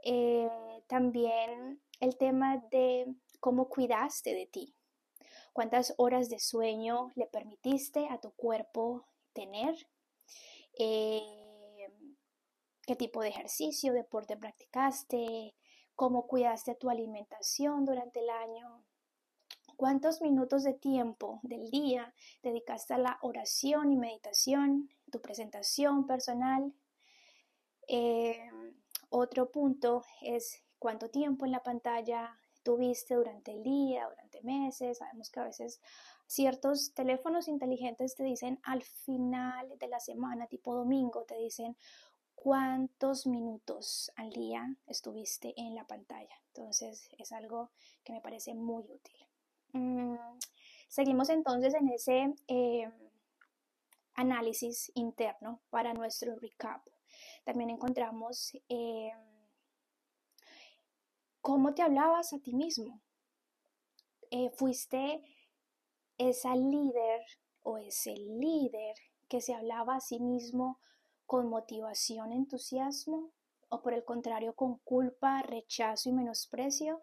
Eh, 0.03 0.49
también 0.87 1.81
el 2.01 2.17
tema 2.17 2.59
de 2.71 3.07
cómo 3.41 3.69
cuidaste 3.69 4.35
de 4.35 4.47
ti, 4.47 4.75
cuántas 5.53 5.95
horas 5.97 6.29
de 6.29 6.39
sueño 6.39 7.13
le 7.15 7.27
permitiste 7.27 8.07
a 8.11 8.21
tu 8.21 8.33
cuerpo 8.33 9.07
tener, 9.33 9.75
eh, 10.79 11.46
qué 12.87 12.97
tipo 12.97 13.21
de 13.23 13.29
ejercicio, 13.29 13.93
deporte 13.93 14.37
practicaste, 14.37 15.55
cómo 15.95 16.27
cuidaste 16.27 16.75
tu 16.75 16.89
alimentación 16.91 17.85
durante 17.85 18.21
el 18.21 18.31
año, 18.31 18.85
¿Cuántos 19.77 20.23
minutos 20.23 20.65
de 20.65 20.73
tiempo 20.73 21.39
del 21.43 21.71
día 21.71 22.15
dedicaste 22.43 22.95
a 22.95 22.99
la 22.99 23.19
oración 23.21 23.93
y 23.93 23.99
meditación, 23.99 24.89
tu 25.13 25.21
presentación 25.21 26.07
personal? 26.07 26.73
Eh, 27.87 28.41
otro 29.11 29.51
punto 29.51 30.03
es 30.23 30.63
cuánto 30.79 31.11
tiempo 31.11 31.45
en 31.45 31.53
la 31.53 31.63
pantalla 31.63 32.39
tuviste 32.63 33.17
durante 33.17 33.53
el 33.53 33.63
día, 33.63 34.09
durante 34.09 34.41
meses. 34.41 34.97
Sabemos 34.97 35.29
que 35.29 35.41
a 35.41 35.45
veces 35.45 35.83
ciertos 36.27 36.95
teléfonos 36.95 37.47
inteligentes 37.47 38.15
te 38.15 38.25
dicen 38.25 38.59
al 38.63 38.83
final 38.83 39.79
de 39.79 39.89
la 39.89 40.01
semana, 40.01 40.47
tipo 40.47 40.75
domingo, 40.75 41.25
te 41.25 41.37
dicen 41.37 41.77
cuántos 42.37 43.27
minutos 43.27 44.13
al 44.15 44.31
día 44.31 44.77
estuviste 44.87 45.53
en 45.57 45.75
la 45.75 45.85
pantalla. 45.85 46.41
Entonces 46.55 47.09
es 47.19 47.33
algo 47.33 47.71
que 48.05 48.13
me 48.13 48.21
parece 48.21 48.55
muy 48.55 48.85
útil. 48.85 49.27
Mm, 49.73 50.17
seguimos 50.87 51.29
entonces 51.31 51.75
en 51.75 51.89
ese 51.89 52.35
eh, 52.47 52.89
análisis 54.15 54.93
interno 54.95 55.61
para 55.71 55.93
nuestro 55.93 56.37
recap. 56.37 56.87
También 57.45 57.71
encontramos 57.71 58.57
eh, 58.69 59.11
cómo 61.41 61.75
te 61.75 61.83
hablabas 61.83 62.33
a 62.33 62.39
ti 62.39 62.55
mismo. 62.55 63.01
Eh, 64.31 64.51
fuiste 64.51 65.23
esa 66.19 66.55
líder 66.55 67.23
o 67.63 67.79
ese 67.79 68.15
líder 68.17 68.95
que 69.29 69.41
se 69.41 69.55
hablaba 69.55 69.97
a 69.97 70.01
sí 70.01 70.21
mismo 70.21 70.79
con 71.27 71.49
motivación, 71.49 72.33
entusiasmo 72.33 73.33
o 73.69 73.83
por 73.83 73.93
el 73.93 74.05
contrario 74.05 74.55
con 74.55 74.79
culpa, 74.79 75.43
rechazo 75.43 76.09
y 76.09 76.13
menosprecio 76.13 77.03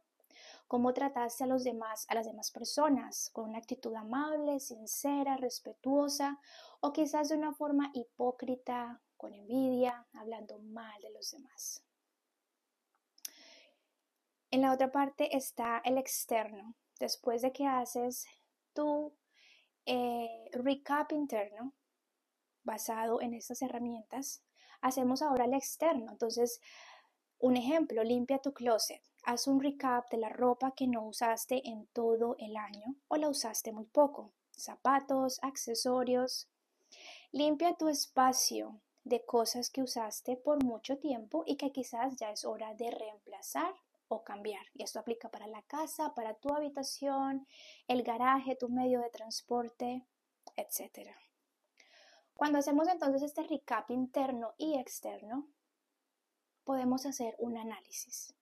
cómo 0.68 0.94
trataste 0.94 1.44
a 1.44 1.48
los 1.48 1.64
demás, 1.64 2.06
a 2.10 2.16
las 2.16 2.26
demás 2.26 2.52
personas, 2.52 3.30
con 3.32 3.50
una 3.50 3.60
actitud 3.60 3.94
amable, 3.94 4.60
sincera, 4.60 5.38
respetuosa, 5.38 6.40
o 6.80 6.92
quizás 6.92 7.30
de 7.30 7.38
una 7.38 7.54
forma 7.54 7.92
hipócrita, 7.94 9.02
con 9.16 9.34
envidia, 9.34 10.08
hablando 10.14 10.60
mal 10.60 11.00
de 11.02 11.12
los 11.12 11.32
demás. 11.32 11.84
En 14.52 14.62
la 14.62 14.74
otra 14.74 14.92
parte 14.92 15.36
está 15.36 15.82
el 15.86 15.98
externo. 15.98 16.76
Después 17.00 17.42
de 17.42 17.52
que 17.52 17.66
haces 17.66 18.26
tu 18.74 19.14
eh, 19.86 20.50
recap 20.54 21.12
interno, 21.12 21.74
basado 22.64 23.22
en 23.22 23.34
estas 23.34 23.62
herramientas, 23.62 24.42
hacemos 24.82 25.22
ahora 25.22 25.46
el 25.46 25.54
externo. 25.54 26.12
Entonces, 26.12 26.60
un 27.40 27.58
ejemplo, 27.58 28.04
limpia 28.04 28.40
tu 28.40 28.54
closet. 28.54 29.02
Haz 29.26 29.48
un 29.48 29.62
recap 29.62 30.10
de 30.10 30.18
la 30.18 30.30
ropa 30.30 30.72
que 30.72 30.88
no 30.88 31.06
usaste 31.06 31.62
en 31.68 31.88
todo 31.88 32.36
el 32.40 32.58
año 32.58 32.96
o 33.08 33.18
la 33.18 33.30
usaste 33.30 33.72
muy 33.72 33.86
poco. 33.86 34.32
Zapatos, 34.52 35.40
accesorios. 35.42 36.50
Limpia 37.32 37.74
tu 37.74 37.88
espacio 37.88 38.80
de 39.04 39.26
cosas 39.26 39.70
que 39.70 39.82
usaste 39.82 40.38
por 40.38 40.64
mucho 40.64 40.98
tiempo 40.98 41.44
y 41.46 41.58
que 41.58 41.72
quizás 41.72 42.16
ya 42.16 42.32
es 42.32 42.46
hora 42.46 42.74
de 42.76 42.92
reemplazar 42.92 43.74
o 44.08 44.24
cambiar. 44.24 44.66
Y 44.74 44.84
esto 44.84 45.00
aplica 45.00 45.30
para 45.30 45.48
la 45.48 45.62
casa, 45.64 46.14
para 46.14 46.36
tu 46.36 46.54
habitación, 46.54 47.48
el 47.88 48.04
garaje, 48.04 48.56
tu 48.56 48.70
medio 48.70 49.02
de 49.02 49.10
transporte, 49.10 50.06
etc. 50.56 51.10
Cuando 52.44 52.60
hacemos 52.60 52.90
entonces 52.90 53.22
este 53.22 53.44
recap 53.44 53.90
interno 53.90 54.54
y 54.58 54.78
externo, 54.78 55.48
podemos 56.66 57.06
hacer 57.06 57.38
un 57.40 57.56
análisis. 57.56 58.36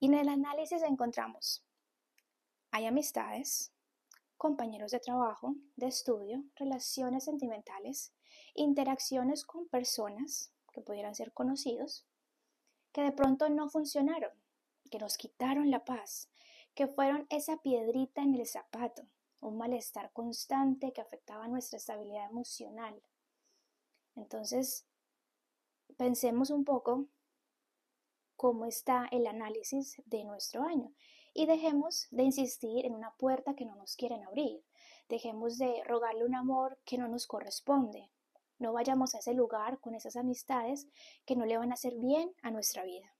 Y 0.00 0.06
en 0.06 0.14
el 0.14 0.28
análisis 0.28 0.82
encontramos, 0.82 1.64
hay 2.72 2.86
amistades, 2.86 3.72
compañeros 4.36 4.90
de 4.90 4.98
trabajo, 4.98 5.54
de 5.76 5.86
estudio, 5.86 6.42
relaciones 6.56 7.22
sentimentales, 7.22 8.12
interacciones 8.54 9.44
con 9.44 9.68
personas 9.68 10.50
que 10.72 10.80
pudieran 10.80 11.14
ser 11.14 11.32
conocidos, 11.32 12.04
que 12.90 13.02
de 13.02 13.12
pronto 13.12 13.48
no 13.48 13.70
funcionaron, 13.70 14.32
que 14.90 14.98
nos 14.98 15.16
quitaron 15.18 15.70
la 15.70 15.84
paz, 15.84 16.28
que 16.74 16.88
fueron 16.88 17.28
esa 17.30 17.58
piedrita 17.58 18.22
en 18.22 18.34
el 18.34 18.44
zapato, 18.44 19.06
un 19.40 19.56
malestar 19.56 20.12
constante 20.12 20.92
que 20.92 21.00
afectaba 21.00 21.48
nuestra 21.48 21.76
estabilidad 21.76 22.30
emocional. 22.30 23.02
Entonces, 24.16 24.86
pensemos 25.96 26.50
un 26.50 26.64
poco 26.64 27.06
cómo 28.36 28.66
está 28.66 29.08
el 29.10 29.26
análisis 29.26 30.00
de 30.06 30.24
nuestro 30.24 30.62
año 30.62 30.92
y 31.34 31.46
dejemos 31.46 32.08
de 32.10 32.24
insistir 32.24 32.84
en 32.86 32.94
una 32.94 33.12
puerta 33.12 33.54
que 33.54 33.64
no 33.64 33.76
nos 33.76 33.96
quieren 33.96 34.24
abrir. 34.24 34.64
Dejemos 35.08 35.58
de 35.58 35.82
rogarle 35.84 36.24
un 36.24 36.34
amor 36.34 36.78
que 36.84 36.98
no 36.98 37.08
nos 37.08 37.26
corresponde. 37.26 38.10
No 38.58 38.72
vayamos 38.72 39.14
a 39.14 39.18
ese 39.18 39.34
lugar 39.34 39.78
con 39.80 39.94
esas 39.94 40.16
amistades 40.16 40.88
que 41.24 41.36
no 41.36 41.46
le 41.46 41.56
van 41.56 41.70
a 41.70 41.74
hacer 41.74 41.94
bien 41.96 42.34
a 42.42 42.50
nuestra 42.50 42.82
vida. 42.84 43.14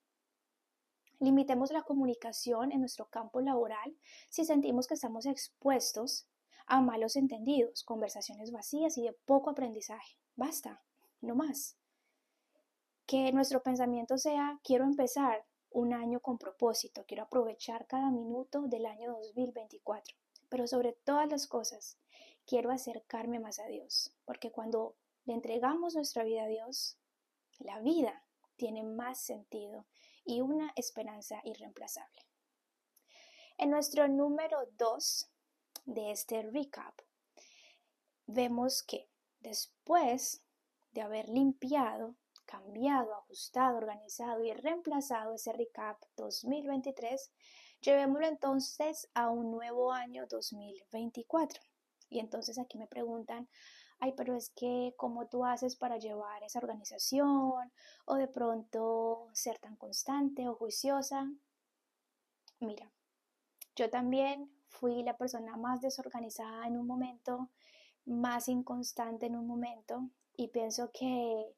Limitemos 1.20 1.72
la 1.72 1.82
comunicación 1.82 2.70
en 2.70 2.80
nuestro 2.80 3.06
campo 3.08 3.40
laboral 3.40 3.96
si 4.28 4.44
sentimos 4.44 4.86
que 4.86 4.94
estamos 4.94 5.26
expuestos 5.26 6.28
a 6.66 6.80
malos 6.80 7.16
entendidos, 7.16 7.82
conversaciones 7.82 8.52
vacías 8.52 8.96
y 8.98 9.02
de 9.02 9.12
poco 9.24 9.50
aprendizaje. 9.50 10.16
Basta, 10.36 10.82
no 11.20 11.34
más. 11.34 11.76
Que 13.06 13.32
nuestro 13.32 13.62
pensamiento 13.62 14.18
sea, 14.18 14.60
quiero 14.62 14.84
empezar 14.84 15.44
un 15.70 15.92
año 15.92 16.20
con 16.20 16.38
propósito, 16.38 17.04
quiero 17.06 17.24
aprovechar 17.24 17.86
cada 17.86 18.10
minuto 18.10 18.62
del 18.62 18.86
año 18.86 19.12
2024. 19.12 20.16
Pero 20.48 20.66
sobre 20.66 20.92
todas 20.92 21.28
las 21.28 21.46
cosas, 21.46 21.98
quiero 22.46 22.70
acercarme 22.70 23.40
más 23.40 23.58
a 23.58 23.66
Dios, 23.66 24.14
porque 24.24 24.52
cuando 24.52 24.94
le 25.24 25.34
entregamos 25.34 25.94
nuestra 25.94 26.24
vida 26.24 26.44
a 26.44 26.48
Dios, 26.48 26.96
la 27.58 27.80
vida 27.80 28.24
tiene 28.56 28.82
más 28.82 29.20
sentido 29.20 29.86
y 30.28 30.42
una 30.42 30.70
esperanza 30.76 31.40
irreemplazable. 31.42 32.22
En 33.56 33.70
nuestro 33.70 34.06
número 34.08 34.58
2 34.76 35.30
de 35.86 36.10
este 36.10 36.42
recap, 36.42 36.94
vemos 38.26 38.82
que 38.82 39.08
después 39.40 40.44
de 40.92 41.00
haber 41.00 41.30
limpiado, 41.30 42.14
cambiado, 42.44 43.14
ajustado, 43.14 43.78
organizado 43.78 44.44
y 44.44 44.52
reemplazado 44.52 45.34
ese 45.34 45.54
recap 45.54 45.98
2023, 46.16 47.32
llevémoslo 47.80 48.26
entonces 48.26 49.08
a 49.14 49.30
un 49.30 49.50
nuevo 49.50 49.92
año 49.92 50.26
2024. 50.26 51.62
Y 52.10 52.20
entonces 52.20 52.58
aquí 52.58 52.76
me 52.76 52.86
preguntan, 52.86 53.48
ay, 54.00 54.12
pero 54.16 54.34
es 54.34 54.50
que 54.50 54.94
cómo 54.96 55.26
tú 55.26 55.44
haces 55.44 55.76
para 55.76 55.98
llevar 55.98 56.42
esa 56.42 56.58
organización 56.58 57.72
o 58.04 58.14
de 58.14 58.28
pronto 58.28 59.28
ser 59.32 59.58
tan 59.58 59.76
constante 59.76 60.48
o 60.48 60.54
juiciosa. 60.54 61.30
Mira, 62.60 62.90
yo 63.76 63.90
también 63.90 64.50
fui 64.68 65.02
la 65.02 65.16
persona 65.16 65.56
más 65.56 65.80
desorganizada 65.80 66.66
en 66.66 66.76
un 66.76 66.86
momento, 66.86 67.48
más 68.04 68.48
inconstante 68.48 69.26
en 69.26 69.36
un 69.36 69.46
momento 69.46 70.08
y 70.36 70.48
pienso 70.48 70.90
que 70.92 71.54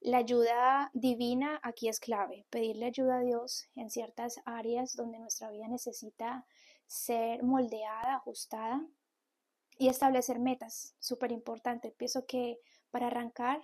la 0.00 0.18
ayuda 0.18 0.90
divina 0.94 1.60
aquí 1.62 1.88
es 1.88 2.00
clave, 2.00 2.44
pedirle 2.50 2.86
ayuda 2.86 3.18
a 3.18 3.20
Dios 3.22 3.68
en 3.76 3.90
ciertas 3.90 4.40
áreas 4.44 4.96
donde 4.96 5.18
nuestra 5.18 5.50
vida 5.50 5.68
necesita 5.68 6.44
ser 6.86 7.42
moldeada, 7.44 8.16
ajustada 8.16 8.84
y 9.78 9.88
establecer 9.88 10.38
metas, 10.38 10.94
súper 10.98 11.32
importante. 11.32 11.92
Pienso 11.92 12.26
que 12.26 12.60
para 12.90 13.06
arrancar, 13.08 13.62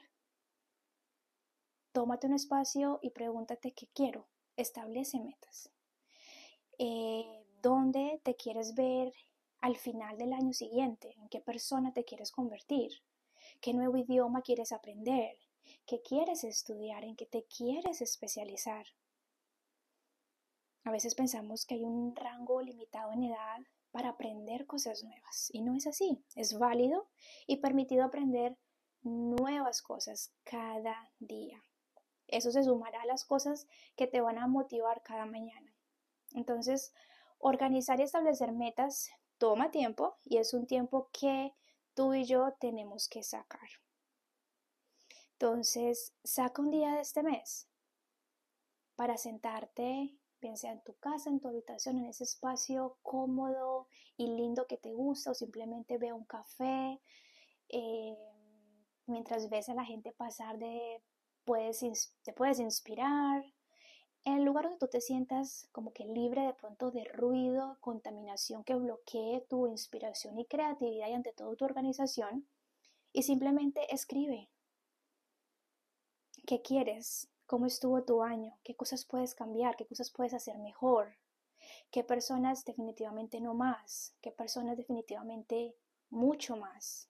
tómate 1.93 2.27
un 2.27 2.35
espacio 2.35 2.99
y 3.03 3.11
pregúntate 3.11 3.73
qué 3.73 3.89
quiero. 3.95 4.27
Establece 4.57 5.21
metas. 5.21 5.71
Eh, 6.79 7.45
¿Dónde 7.61 8.21
te 8.25 8.37
quieres 8.37 8.75
ver 8.75 9.13
al 9.61 9.77
final 9.77 10.17
del 10.17 10.33
año 10.33 10.53
siguiente? 10.53 11.15
¿En 11.19 11.29
qué 11.29 11.41
persona 11.41 11.93
te 11.93 12.05
quieres 12.05 12.31
convertir? 12.31 12.93
¿Qué 13.61 13.75
nuevo 13.75 13.97
idioma 13.97 14.43
quieres 14.43 14.73
aprender? 14.73 15.37
¿Qué 15.87 16.01
quieres 16.03 16.45
estudiar? 16.45 17.05
¿En 17.05 17.17
qué 17.17 17.27
te 17.27 17.45
quieres 17.45 18.01
especializar? 18.01 18.87
A 20.85 20.91
veces 20.91 21.15
pensamos 21.15 21.67
que 21.67 21.75
hay 21.75 21.85
un 21.85 22.15
rango 22.17 22.63
limitado 22.63 23.13
en 23.13 23.25
edad 23.25 23.59
para 23.91 24.11
aprender 24.11 24.67
cosas 24.67 25.05
nuevas. 25.05 25.49
Y 25.53 25.63
no 25.63 25.75
es 25.75 25.87
así. 25.87 26.23
Es 26.35 26.59
válido 26.59 27.09
y 27.47 27.57
permitido 27.57 28.05
aprender 28.05 28.57
nuevas 29.03 29.83
cosas 29.83 30.33
cada 30.45 31.11
día. 31.19 31.65
Eso 32.27 32.51
se 32.51 32.63
sumará 32.63 33.03
a 33.03 33.07
las 33.07 33.25
cosas 33.25 33.67
que 33.97 34.07
te 34.07 34.21
van 34.21 34.39
a 34.39 34.47
motivar 34.47 35.03
cada 35.03 35.25
mañana. 35.25 35.75
Entonces, 36.33 36.93
organizar 37.39 38.01
y 38.01 38.03
establecer 38.03 38.53
metas 38.53 39.11
toma 39.39 39.71
tiempo 39.71 40.19
y 40.25 40.37
es 40.37 40.53
un 40.53 40.67
tiempo 40.67 41.09
que 41.13 41.55
tú 41.95 42.13
y 42.15 42.25
yo 42.25 42.55
tenemos 42.61 43.09
que 43.09 43.23
sacar. 43.23 43.69
Entonces, 45.33 46.15
saca 46.25 46.61
un 46.61 46.71
día 46.71 46.95
de 46.95 47.01
este 47.01 47.23
mes 47.23 47.69
para 48.97 49.17
sentarte 49.17 50.18
bien 50.41 50.57
sea 50.57 50.73
en 50.73 50.83
tu 50.83 50.95
casa, 50.95 51.31
en 51.31 51.41
tu 51.41 51.49
habitación, 51.49 51.99
en 51.99 52.07
ese 52.07 52.25
espacio 52.25 52.97
cómodo 53.03 53.89
y 54.17 54.27
lindo 54.29 54.67
que 54.67 54.77
te 54.77 54.93
gusta, 54.93 55.31
o 55.31 55.35
simplemente 55.35 55.99
ve 55.99 56.13
un 56.13 56.25
café, 56.25 57.01
eh, 57.69 58.17
mientras 59.07 59.49
ves 59.49 59.69
a 59.69 59.75
la 59.75 59.85
gente 59.85 60.13
pasar, 60.13 60.59
de, 60.59 61.03
puedes, 61.45 62.15
te 62.23 62.33
puedes 62.33 62.61
inspirar. 62.61 63.45
En 64.25 64.35
el 64.39 64.45
lugar 64.45 64.65
donde 64.65 64.79
tú 64.79 64.89
te 64.89 65.01
sientas 65.01 65.69
como 65.73 65.93
que 65.93 66.05
libre 66.05 66.43
de 66.43 66.53
pronto 66.53 66.91
de 66.91 67.05
ruido, 67.05 67.79
contaminación 67.81 68.65
que 68.65 68.75
bloquee 68.75 69.47
tu 69.49 69.67
inspiración 69.67 70.39
y 70.39 70.45
creatividad 70.45 71.09
y 71.09 71.15
ante 71.15 71.33
todo 71.33 71.57
tu 71.57 71.65
organización, 71.65 72.47
y 73.13 73.23
simplemente 73.23 73.93
escribe. 73.95 74.51
¿Qué 76.47 76.61
quieres? 76.63 77.29
Cómo 77.49 77.65
estuvo 77.65 78.05
tu 78.05 78.23
año, 78.23 78.59
qué 78.63 78.77
cosas 78.77 79.07
puedes 79.07 79.35
cambiar, 79.35 79.75
qué 79.75 79.87
cosas 79.87 80.11
puedes 80.11 80.35
hacer 80.35 80.59
mejor, 80.59 81.17
qué 81.91 82.05
personas 82.05 82.65
definitivamente 82.67 83.41
no 83.41 83.55
más, 83.55 84.15
qué 84.21 84.31
personas 84.31 84.77
definitivamente 84.77 85.75
mucho 86.11 86.57
más. 86.57 87.09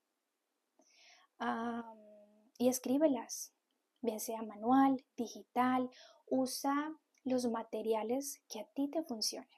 y 2.57 2.69
escríbelas, 2.69 3.53
bien 4.01 4.21
sea 4.21 4.43
manual, 4.43 5.05
digital, 5.17 5.91
usa 6.29 6.97
los 7.25 7.47
materiales 7.51 8.41
que 8.49 8.61
a 8.61 8.65
ti 8.65 8.89
te 8.89 9.03
funcionen. 9.03 9.49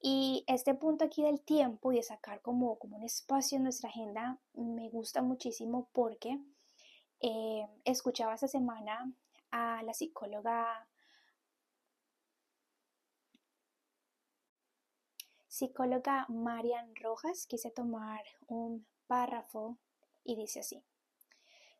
Y 0.00 0.44
este 0.46 0.74
punto 0.74 1.04
aquí 1.04 1.22
del 1.22 1.40
tiempo 1.42 1.92
y 1.92 1.96
de 1.96 2.02
sacar 2.02 2.40
como, 2.40 2.78
como 2.78 2.96
un 2.96 3.04
espacio 3.04 3.56
en 3.56 3.64
nuestra 3.64 3.90
agenda 3.90 4.40
me 4.54 4.88
gusta 4.88 5.22
muchísimo 5.22 5.90
porque 5.92 6.38
eh, 7.20 7.66
escuchaba 7.84 8.34
esta 8.34 8.48
semana 8.48 9.12
a 9.50 9.82
la 9.82 9.94
psicóloga 9.94 10.88
psicóloga 15.48 16.26
Marian 16.28 16.94
Rojas. 16.94 17.46
Quise 17.46 17.70
tomar 17.70 18.22
un 18.46 18.86
párrafo 19.08 19.78
y 20.22 20.36
dice 20.36 20.60
así. 20.60 20.84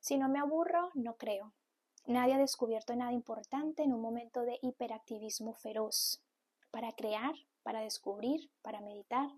Si 0.01 0.19
no 0.19 0.29
me 0.29 0.41
aburro, 0.41 0.91
no 0.95 1.17
creo. 1.17 1.53
Nadie 2.07 2.35
ha 2.35 2.39
descubierto 2.39 2.97
nada 2.97 3.13
importante 3.13 3.83
en 3.83 3.93
un 3.93 4.01
momento 4.01 4.43
de 4.43 4.59
hiperactivismo 4.63 5.53
feroz. 5.53 6.23
Para 6.71 6.93
crear, 6.93 7.35
para 7.63 7.81
descubrir, 7.81 8.51
para 8.63 8.81
meditar, 8.81 9.31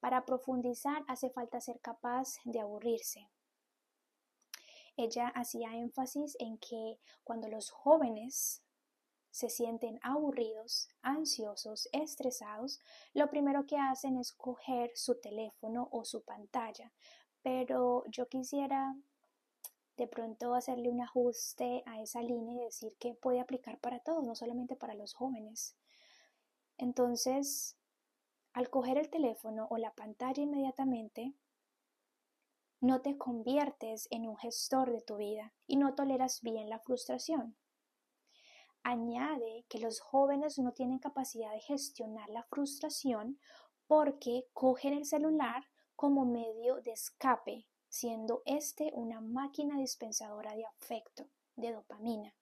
para 0.00 0.24
profundizar, 0.24 1.04
hace 1.06 1.30
falta 1.30 1.60
ser 1.60 1.80
capaz 1.80 2.38
de 2.44 2.60
aburrirse, 2.60 3.28
ella 4.96 5.28
hacía 5.28 5.74
énfasis 5.76 6.36
en 6.38 6.58
que 6.58 6.98
cuando 7.24 7.48
los 7.48 7.70
jóvenes 7.70 8.62
se 9.30 9.50
sienten 9.50 9.98
aburridos, 10.02 10.88
ansiosos, 11.02 11.88
estresados, 11.92 12.78
lo 13.14 13.28
primero 13.28 13.66
que 13.66 13.76
hacen 13.76 14.16
es 14.16 14.32
coger 14.32 14.92
su 14.94 15.20
teléfono 15.20 15.88
o 15.90 16.04
su 16.04 16.22
pantalla. 16.22 16.92
Pero 17.42 18.04
yo 18.06 18.28
quisiera 18.28 18.94
de 19.96 20.06
pronto 20.06 20.54
hacerle 20.54 20.88
un 20.88 21.00
ajuste 21.00 21.82
a 21.86 22.00
esa 22.00 22.22
línea 22.22 22.62
y 22.62 22.64
decir 22.64 22.96
que 22.98 23.14
puede 23.14 23.40
aplicar 23.40 23.78
para 23.78 24.00
todos, 24.00 24.24
no 24.24 24.34
solamente 24.34 24.76
para 24.76 24.94
los 24.94 25.14
jóvenes. 25.14 25.76
Entonces, 26.78 27.76
al 28.52 28.70
coger 28.70 28.98
el 28.98 29.10
teléfono 29.10 29.66
o 29.70 29.78
la 29.78 29.92
pantalla 29.92 30.42
inmediatamente, 30.42 31.34
no 32.84 33.00
te 33.00 33.16
conviertes 33.16 34.08
en 34.10 34.28
un 34.28 34.36
gestor 34.36 34.92
de 34.92 35.00
tu 35.00 35.16
vida 35.16 35.54
y 35.66 35.76
no 35.76 35.94
toleras 35.94 36.42
bien 36.42 36.68
la 36.68 36.80
frustración. 36.80 37.56
Añade 38.82 39.64
que 39.70 39.78
los 39.78 40.00
jóvenes 40.00 40.58
no 40.58 40.72
tienen 40.72 40.98
capacidad 40.98 41.50
de 41.52 41.60
gestionar 41.60 42.28
la 42.28 42.42
frustración 42.42 43.40
porque 43.86 44.44
cogen 44.52 44.92
el 44.92 45.06
celular 45.06 45.64
como 45.96 46.26
medio 46.26 46.82
de 46.82 46.92
escape, 46.92 47.66
siendo 47.88 48.42
este 48.44 48.90
una 48.92 49.22
máquina 49.22 49.78
dispensadora 49.78 50.54
de 50.54 50.66
afecto, 50.66 51.30
de 51.56 51.72
dopamina. 51.72 52.34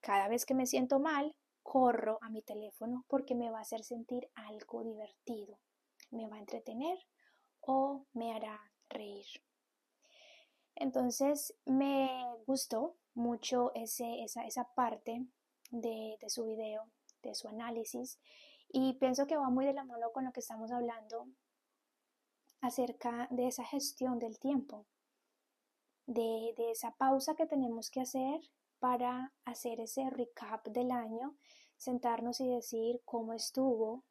Cada 0.00 0.28
vez 0.28 0.46
que 0.46 0.54
me 0.54 0.66
siento 0.66 1.00
mal, 1.00 1.34
corro 1.64 2.18
a 2.22 2.30
mi 2.30 2.42
teléfono 2.42 3.04
porque 3.08 3.34
me 3.34 3.50
va 3.50 3.58
a 3.58 3.62
hacer 3.62 3.82
sentir 3.82 4.30
algo 4.36 4.84
divertido, 4.84 5.58
me 6.12 6.28
va 6.28 6.36
a 6.36 6.40
entretener 6.40 6.96
o 7.60 8.06
me 8.12 8.32
hará 8.32 8.71
reír. 8.92 9.26
Entonces 10.74 11.54
me 11.64 12.24
gustó 12.46 12.96
mucho 13.14 13.72
ese, 13.74 14.22
esa, 14.22 14.46
esa 14.46 14.64
parte 14.74 15.26
de, 15.70 16.16
de 16.20 16.30
su 16.30 16.46
video, 16.46 16.90
de 17.22 17.34
su 17.34 17.48
análisis, 17.48 18.18
y 18.68 18.94
pienso 18.94 19.26
que 19.26 19.36
va 19.36 19.50
muy 19.50 19.66
de 19.66 19.74
la 19.74 19.84
mano 19.84 20.12
con 20.12 20.24
lo 20.24 20.32
que 20.32 20.40
estamos 20.40 20.70
hablando 20.72 21.28
acerca 22.60 23.28
de 23.30 23.48
esa 23.48 23.64
gestión 23.64 24.18
del 24.18 24.38
tiempo, 24.38 24.86
de, 26.06 26.54
de 26.56 26.70
esa 26.70 26.92
pausa 26.92 27.34
que 27.34 27.46
tenemos 27.46 27.90
que 27.90 28.00
hacer 28.00 28.40
para 28.78 29.32
hacer 29.44 29.78
ese 29.80 30.08
recap 30.10 30.66
del 30.68 30.90
año, 30.90 31.36
sentarnos 31.76 32.40
y 32.40 32.48
decir 32.48 33.02
cómo 33.04 33.32
estuvo, 33.34 34.04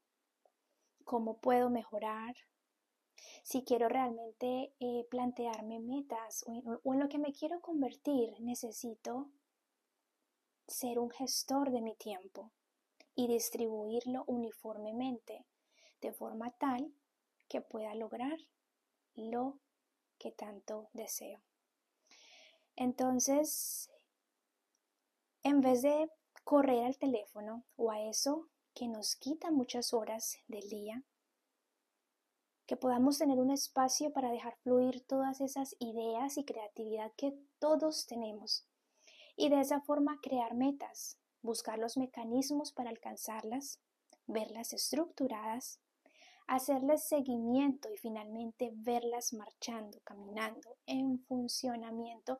cómo 1.05 1.37
puedo 1.39 1.69
mejorar, 1.69 2.35
si 3.43 3.63
quiero 3.63 3.87
realmente 3.89 4.73
eh, 4.79 5.05
plantearme 5.09 5.79
metas 5.79 6.43
o 6.47 6.53
en, 6.93 6.99
lo 6.99 7.09
que 7.09 7.17
me 7.17 7.33
quiero 7.33 7.61
convertir, 7.61 8.39
necesito 8.39 9.29
ser 10.67 10.99
un 10.99 11.09
gestor 11.09 11.71
de 11.71 11.81
mi 11.81 11.95
tiempo 11.95 12.51
y 13.15 13.27
distribuirlo 13.27 14.23
uniformemente 14.27 15.45
de 16.01 16.13
forma 16.13 16.51
tal 16.51 16.93
que 17.47 17.61
pueda 17.61 17.93
lograr 17.95 18.37
lo 19.15 19.59
que 20.17 20.31
tanto 20.31 20.89
deseo. 20.93 21.41
Entonces, 22.75 23.91
en 25.43 25.61
vez 25.61 25.81
de 25.81 26.09
correr 26.43 26.85
al 26.85 26.97
teléfono 26.97 27.65
o 27.75 27.91
a 27.91 28.01
eso 28.01 28.47
que 28.73 28.87
nos 28.87 29.15
quita 29.15 29.51
muchas 29.51 29.93
horas 29.93 30.37
del 30.47 30.69
día, 30.69 31.03
que 32.71 32.77
podamos 32.77 33.17
tener 33.17 33.37
un 33.37 33.51
espacio 33.51 34.13
para 34.13 34.31
dejar 34.31 34.55
fluir 34.63 35.05
todas 35.05 35.41
esas 35.41 35.75
ideas 35.79 36.37
y 36.37 36.45
creatividad 36.45 37.11
que 37.17 37.37
todos 37.59 38.07
tenemos 38.07 38.65
y 39.35 39.49
de 39.49 39.59
esa 39.59 39.81
forma 39.81 40.21
crear 40.21 40.55
metas, 40.55 41.17
buscar 41.41 41.77
los 41.79 41.97
mecanismos 41.97 42.71
para 42.71 42.89
alcanzarlas, 42.89 43.81
verlas 44.25 44.71
estructuradas, 44.71 45.81
hacerles 46.47 47.03
seguimiento 47.03 47.91
y 47.91 47.97
finalmente 47.97 48.71
verlas 48.73 49.33
marchando, 49.33 49.99
caminando, 50.05 50.77
en 50.85 51.19
funcionamiento 51.25 52.39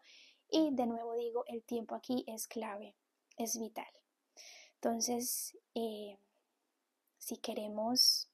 y 0.50 0.74
de 0.74 0.88
nuevo 0.88 1.14
digo, 1.16 1.44
el 1.48 1.62
tiempo 1.64 1.94
aquí 1.94 2.24
es 2.26 2.48
clave 2.48 2.96
es 3.36 3.60
vital. 3.60 3.92
Entonces, 4.76 5.58
eh, 5.76 6.18
si 7.18 7.36
queremos 7.36 8.31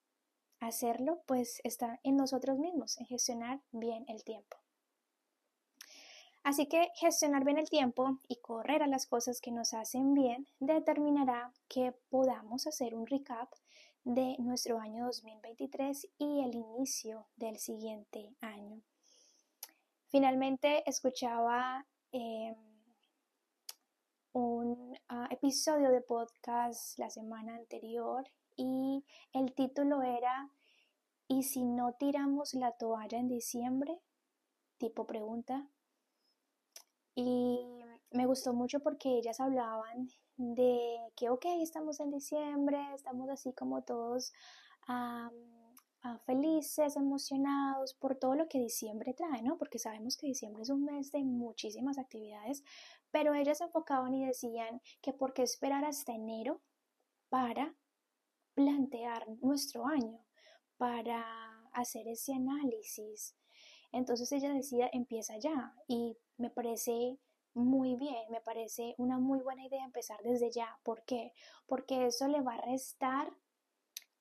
hacerlo, 0.60 1.22
pues 1.26 1.62
está 1.64 2.00
en 2.04 2.18
nosotros 2.18 2.58
mismos, 2.58 2.98
en 3.00 3.06
gestionar 3.06 3.62
bien 3.72 4.06
el 4.08 4.24
tiempo. 4.24 4.58
Así 6.44 6.68
que 6.68 6.90
gestionar 6.96 7.44
bien 7.44 7.58
el 7.58 7.70
tiempo 7.70 8.20
y 8.28 8.38
correr 8.38 8.82
a 8.82 8.88
las 8.88 9.06
cosas 9.06 9.42
que 9.42 9.52
nos 9.52 9.74
hacen 9.74 10.14
bien 10.14 10.48
determinará 10.60 11.52
que 11.68 11.94
podamos 12.10 12.68
hacer 12.68 12.96
un 12.96 13.06
recap 13.06 13.52
de 14.06 14.38
nuestro 14.40 14.80
año 14.80 15.06
2023 15.08 16.08
y 16.18 16.42
el 16.42 16.56
inicio 16.56 17.28
del 17.36 17.58
siguiente 17.58 18.34
año. 18.40 18.82
Finalmente 20.08 20.90
escuchaba 20.90 21.86
eh, 22.14 22.56
un 24.32 24.98
ah, 25.10 25.28
episodio 25.32 25.92
de 25.92 26.00
podcast 26.00 26.98
la 26.98 27.10
semana 27.10 27.56
anterior 27.56 28.24
y 28.58 29.06
el 29.34 29.54
título 29.54 30.02
era 30.02 30.52
¿Y 31.30 31.44
si 31.44 31.66
no 31.66 31.94
tiramos 31.94 32.54
la 32.54 32.72
toalla 32.72 33.18
en 33.18 33.28
diciembre? 33.28 34.00
Tipo 34.78 35.06
pregunta. 35.06 35.68
Y 37.16 37.60
me 38.12 38.26
gustó 38.26 38.54
mucho 38.54 38.80
porque 38.80 39.18
ellas 39.18 39.40
hablaban 39.42 40.10
de 40.38 40.98
que, 41.16 41.30
ok, 41.30 41.46
estamos 41.62 42.00
en 42.00 42.12
diciembre, 42.12 42.80
estamos 42.94 43.30
así 43.30 43.52
como 43.54 43.84
todos 43.84 44.34
felices, 46.26 46.96
emocionados 46.96 47.94
por 47.94 48.16
todo 48.16 48.36
lo 48.36 48.48
que 48.48 48.60
diciembre 48.60 49.14
trae, 49.14 49.42
¿no? 49.42 49.58
Porque 49.58 49.80
sabemos 49.80 50.16
que 50.16 50.28
diciembre 50.28 50.64
es 50.64 50.70
un 50.70 50.86
mes 50.86 51.12
de 51.12 51.24
muchísimas 51.26 51.98
actividades, 51.98 52.64
pero 53.12 53.34
ellas 53.34 53.58
se 53.58 53.66
enfocaban 53.66 54.14
y 54.14 54.26
decían 54.26 54.82
que 55.02 55.12
por 55.12 55.34
qué 55.34 55.44
esperar 55.44 55.84
hasta 55.84 56.14
enero 56.14 56.62
para 57.30 57.76
plantear 58.58 59.24
nuestro 59.40 59.86
año, 59.86 60.20
para 60.78 61.24
hacer 61.74 62.08
ese 62.08 62.34
análisis. 62.34 63.36
Entonces 63.92 64.32
ella 64.32 64.52
decía, 64.52 64.90
empieza 64.92 65.38
ya 65.38 65.76
y 65.88 66.18
me 66.38 66.50
parece 66.50 67.20
muy 67.54 67.96
bien, 67.96 68.24
me 68.32 68.42
parece 68.42 68.96
una 68.98 69.20
muy 69.20 69.42
buena 69.42 69.64
idea 69.64 69.86
empezar 69.86 70.20
desde 70.24 70.50
ya. 70.50 70.80
¿Por 70.82 71.04
qué? 71.06 71.34
Porque 71.68 72.08
eso 72.08 72.28
le 72.28 72.42
va 72.42 72.56
a 72.56 72.62
restar 72.62 73.32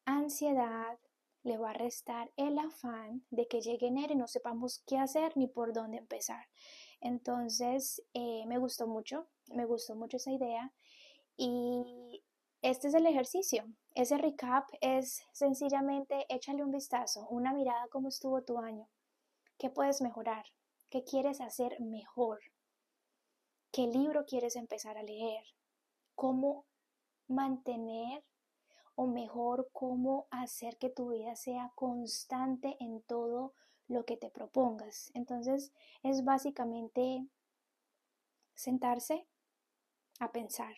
ansiedad, 0.05 0.99
le 1.43 1.57
va 1.57 1.71
a 1.71 1.79
restar 1.87 2.31
el 2.37 2.59
afán 2.59 3.25
de 3.31 3.49
que 3.49 3.63
llegue 3.63 3.87
enero 3.87 4.13
y 4.13 4.17
no 4.17 4.29
sepamos 4.29 4.83
qué 4.87 4.99
hacer 4.99 5.35
ni 5.35 5.47
por 5.47 5.73
dónde 5.73 5.97
empezar. 5.97 6.47
Entonces, 7.01 8.03
eh, 8.13 8.45
me 8.47 8.59
gustó 8.59 8.87
mucho, 8.87 9.29
me 9.49 9.65
gustó 9.65 9.97
mucho 9.97 10.19
esa 10.19 10.31
idea 10.31 10.75
y 11.39 12.23
este 12.61 12.89
es 12.89 12.95
el 12.95 13.07
ejercicio. 13.07 13.65
Ese 13.97 14.19
recap 14.19 14.69
es 14.83 15.25
sencillamente 15.33 16.27
échale 16.29 16.63
un 16.63 16.71
vistazo, 16.71 17.27
una 17.31 17.55
mirada 17.55 17.89
cómo 17.89 18.09
estuvo 18.09 18.43
tu 18.43 18.59
año, 18.59 18.87
qué 19.57 19.71
puedes 19.71 20.03
mejorar, 20.03 20.45
qué 20.91 21.03
quieres 21.03 21.41
hacer 21.41 21.81
mejor, 21.81 22.41
qué 23.73 23.87
libro 23.87 24.27
quieres 24.27 24.55
empezar 24.57 24.99
a 24.99 25.03
leer, 25.03 25.43
cómo 26.15 26.67
mantener 27.27 28.23
o 28.97 29.07
mejor 29.07 29.71
cómo 29.73 30.27
hacer 30.31 30.77
que 30.77 30.91
tu 30.91 31.13
vida 31.13 31.35
sea 31.35 31.73
constante 31.75 32.77
en 32.81 33.01
todo 33.01 33.55
lo 33.89 34.05
que 34.05 34.19
te 34.19 34.29
propongas. 34.29 35.11
Entonces 35.15 35.73
es 36.03 36.23
básicamente 36.23 37.27
sentarse 38.55 39.27
a 40.21 40.33
pensar. 40.33 40.75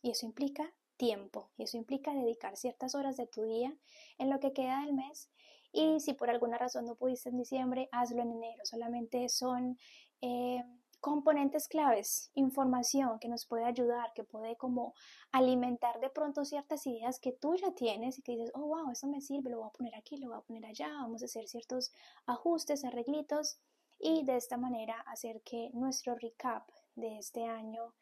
Y 0.00 0.12
eso 0.12 0.26
implica 0.26 0.72
tiempo 0.96 1.50
y 1.56 1.64
eso 1.64 1.76
implica 1.76 2.14
dedicar 2.14 2.56
ciertas 2.56 2.94
horas 2.94 3.16
de 3.16 3.26
tu 3.26 3.44
día 3.44 3.76
en 4.18 4.30
lo 4.30 4.40
que 4.40 4.52
queda 4.52 4.80
del 4.80 4.94
mes 4.94 5.30
y 5.74 5.98
si 5.98 6.14
por 6.14 6.30
alguna 6.30 6.56
razón 6.56 6.86
no 6.86 6.94
pudiste 6.94 7.30
en 7.30 7.36
diciembre, 7.36 7.88
hazlo 7.90 8.22
en 8.22 8.30
enero. 8.30 8.64
Solamente 8.64 9.28
son 9.28 9.76
eh, 10.20 10.62
componentes 11.00 11.66
claves, 11.66 12.30
información 12.34 13.18
que 13.18 13.28
nos 13.28 13.44
puede 13.44 13.64
ayudar, 13.64 14.12
que 14.14 14.22
puede 14.22 14.56
como 14.56 14.94
alimentar 15.32 15.98
de 16.00 16.10
pronto 16.10 16.44
ciertas 16.44 16.86
ideas 16.86 17.18
que 17.18 17.32
tú 17.32 17.56
ya 17.56 17.72
tienes 17.72 18.18
y 18.18 18.22
que 18.22 18.32
dices, 18.32 18.52
oh, 18.54 18.68
wow, 18.68 18.90
eso 18.92 19.08
me 19.08 19.20
sirve, 19.20 19.50
lo 19.50 19.58
voy 19.58 19.66
a 19.66 19.72
poner 19.72 19.96
aquí, 19.96 20.16
lo 20.16 20.28
voy 20.28 20.38
a 20.38 20.42
poner 20.42 20.64
allá, 20.64 20.88
vamos 20.88 21.22
a 21.22 21.24
hacer 21.24 21.48
ciertos 21.48 21.92
ajustes, 22.24 22.84
arreglitos 22.84 23.58
y 23.98 24.24
de 24.24 24.36
esta 24.36 24.56
manera 24.56 25.00
hacer 25.08 25.42
que 25.42 25.70
nuestro 25.74 26.14
recap 26.14 26.68
de 26.94 27.18
este 27.18 27.46
año 27.46 27.94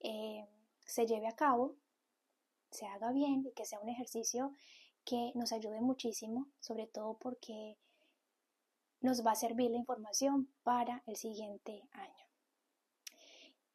eh, 0.00 0.46
se 0.84 1.06
lleve 1.06 1.26
a 1.26 1.34
cabo, 1.34 1.74
se 2.74 2.86
haga 2.86 3.12
bien 3.12 3.46
y 3.46 3.52
que 3.52 3.64
sea 3.64 3.80
un 3.80 3.88
ejercicio 3.88 4.52
que 5.04 5.32
nos 5.34 5.52
ayude 5.52 5.80
muchísimo, 5.80 6.48
sobre 6.60 6.86
todo 6.86 7.16
porque 7.18 7.78
nos 9.00 9.24
va 9.24 9.32
a 9.32 9.36
servir 9.36 9.70
la 9.70 9.76
información 9.76 10.48
para 10.62 11.02
el 11.06 11.16
siguiente 11.16 11.88
año. 11.92 12.26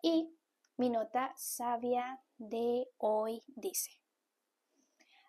Y 0.01 0.29
mi 0.77 0.89
nota 0.89 1.33
sabia 1.37 2.21
de 2.37 2.89
hoy 2.97 3.41
dice, 3.47 3.91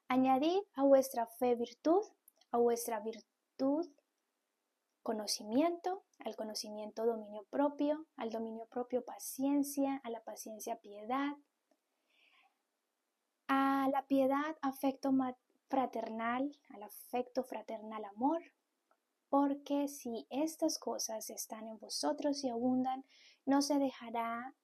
añadid 0.08 0.60
a 0.74 0.82
vuestra 0.82 1.26
fe 1.26 1.54
virtud, 1.54 2.02
a 2.50 2.58
vuestra 2.58 3.00
virtud 3.00 3.88
conocimiento, 5.02 6.04
al 6.18 6.36
conocimiento 6.36 7.04
dominio 7.04 7.44
propio, 7.50 8.06
al 8.16 8.30
dominio 8.30 8.66
propio 8.66 9.04
paciencia, 9.04 10.00
a 10.04 10.10
la 10.10 10.22
paciencia 10.22 10.80
piedad, 10.80 11.36
la 13.90 14.06
piedad 14.06 14.56
afecto 14.62 15.12
fraternal, 15.68 16.56
al 16.70 16.82
afecto 16.82 17.44
fraternal 17.44 18.04
amor, 18.04 18.42
porque 19.28 19.88
si 19.88 20.26
estas 20.30 20.78
cosas 20.78 21.30
están 21.30 21.68
en 21.68 21.78
vosotros 21.78 22.42
y 22.44 22.48
abundan, 22.48 23.04
no 23.46 23.62
se 23.62 23.78
dejará 23.78 24.54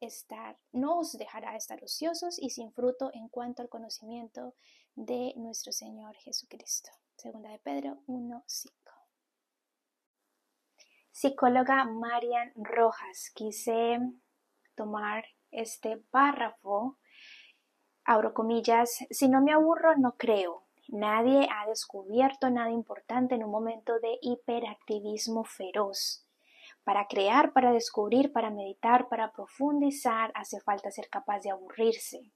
estar, 0.00 0.58
no 0.72 0.98
os 0.98 1.12
dejará 1.12 1.56
estar 1.56 1.82
ociosos 1.82 2.38
y 2.38 2.50
sin 2.50 2.72
fruto 2.72 3.10
en 3.12 3.28
cuanto 3.28 3.62
al 3.62 3.68
conocimiento 3.68 4.54
de 4.94 5.32
nuestro 5.36 5.72
Señor 5.72 6.16
Jesucristo. 6.16 6.90
Segunda 7.16 7.50
de 7.50 7.58
Pedro 7.58 8.02
1.5. 8.06 8.70
Psicóloga 11.10 11.84
Marian 11.84 12.52
Rojas, 12.56 13.30
quise 13.34 13.98
tomar 14.74 15.24
este 15.50 15.98
párrafo, 16.10 16.98
abro 18.04 18.34
comillas, 18.34 19.04
si 19.10 19.28
no 19.28 19.42
me 19.42 19.52
aburro, 19.52 19.96
no 19.96 20.16
creo. 20.16 20.64
Nadie 20.88 21.48
ha 21.50 21.66
descubierto 21.68 22.50
nada 22.50 22.70
importante 22.70 23.34
en 23.34 23.44
un 23.44 23.50
momento 23.50 23.98
de 24.00 24.18
hiperactivismo 24.20 25.44
feroz. 25.44 26.26
Para 26.84 27.06
crear, 27.06 27.52
para 27.52 27.72
descubrir, 27.72 28.32
para 28.32 28.50
meditar, 28.50 29.08
para 29.08 29.32
profundizar, 29.32 30.32
hace 30.34 30.60
falta 30.60 30.90
ser 30.90 31.08
capaz 31.08 31.40
de 31.40 31.50
aburrirse. 31.50 32.32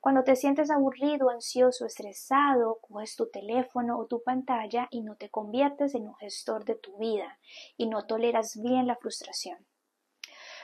Cuando 0.00 0.24
te 0.24 0.36
sientes 0.36 0.70
aburrido, 0.70 1.30
ansioso, 1.30 1.86
estresado, 1.86 2.78
coges 2.80 3.16
tu 3.16 3.30
teléfono 3.30 3.98
o 3.98 4.06
tu 4.06 4.22
pantalla 4.22 4.88
y 4.90 5.02
no 5.02 5.16
te 5.16 5.30
conviertes 5.30 5.94
en 5.94 6.06
un 6.08 6.14
gestor 6.16 6.64
de 6.64 6.74
tu 6.74 6.98
vida 6.98 7.38
y 7.76 7.88
no 7.88 8.06
toleras 8.06 8.60
bien 8.60 8.86
la 8.86 8.96
frustración. 8.96 9.67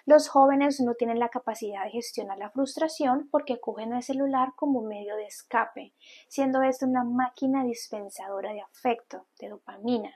Los 0.06 0.28
jóvenes 0.28 0.81
no 0.81 0.94
tienen 0.94 1.18
la 1.18 1.31
capacidad 1.31 1.85
de 1.85 1.90
gestionar 1.90 2.36
la 2.36 2.51
frustración 2.51 3.28
porque 3.31 3.59
cogen 3.59 3.94
el 3.94 4.02
celular 4.02 4.52
como 4.55 4.82
medio 4.82 5.16
de 5.16 5.24
escape, 5.24 5.94
siendo 6.28 6.62
esto 6.62 6.85
una 6.86 7.05
máquina 7.05 7.64
dispensadora 7.64 8.52
de 8.52 8.60
afecto, 8.60 9.26
de 9.39 9.48
dopamina. 9.48 10.14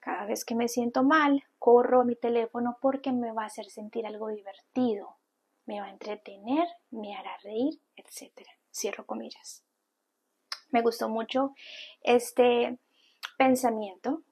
Cada 0.00 0.26
vez 0.26 0.44
que 0.44 0.54
me 0.54 0.68
siento 0.68 1.02
mal, 1.02 1.44
corro 1.58 2.02
a 2.02 2.04
mi 2.04 2.14
teléfono 2.14 2.76
porque 2.82 3.12
me 3.12 3.32
va 3.32 3.44
a 3.44 3.46
hacer 3.46 3.66
sentir 3.66 4.06
algo 4.06 4.28
divertido, 4.28 5.16
me 5.64 5.80
va 5.80 5.86
a 5.86 5.90
entretener, 5.90 6.66
me 6.90 7.16
hará 7.16 7.36
reír, 7.42 7.80
etc. 7.96 8.46
Cierro 8.70 9.06
comillas. 9.06 9.64
Me 10.70 10.82
gustó 10.82 11.08
mucho 11.08 11.54
este 12.02 12.78
pensamiento 13.38 14.22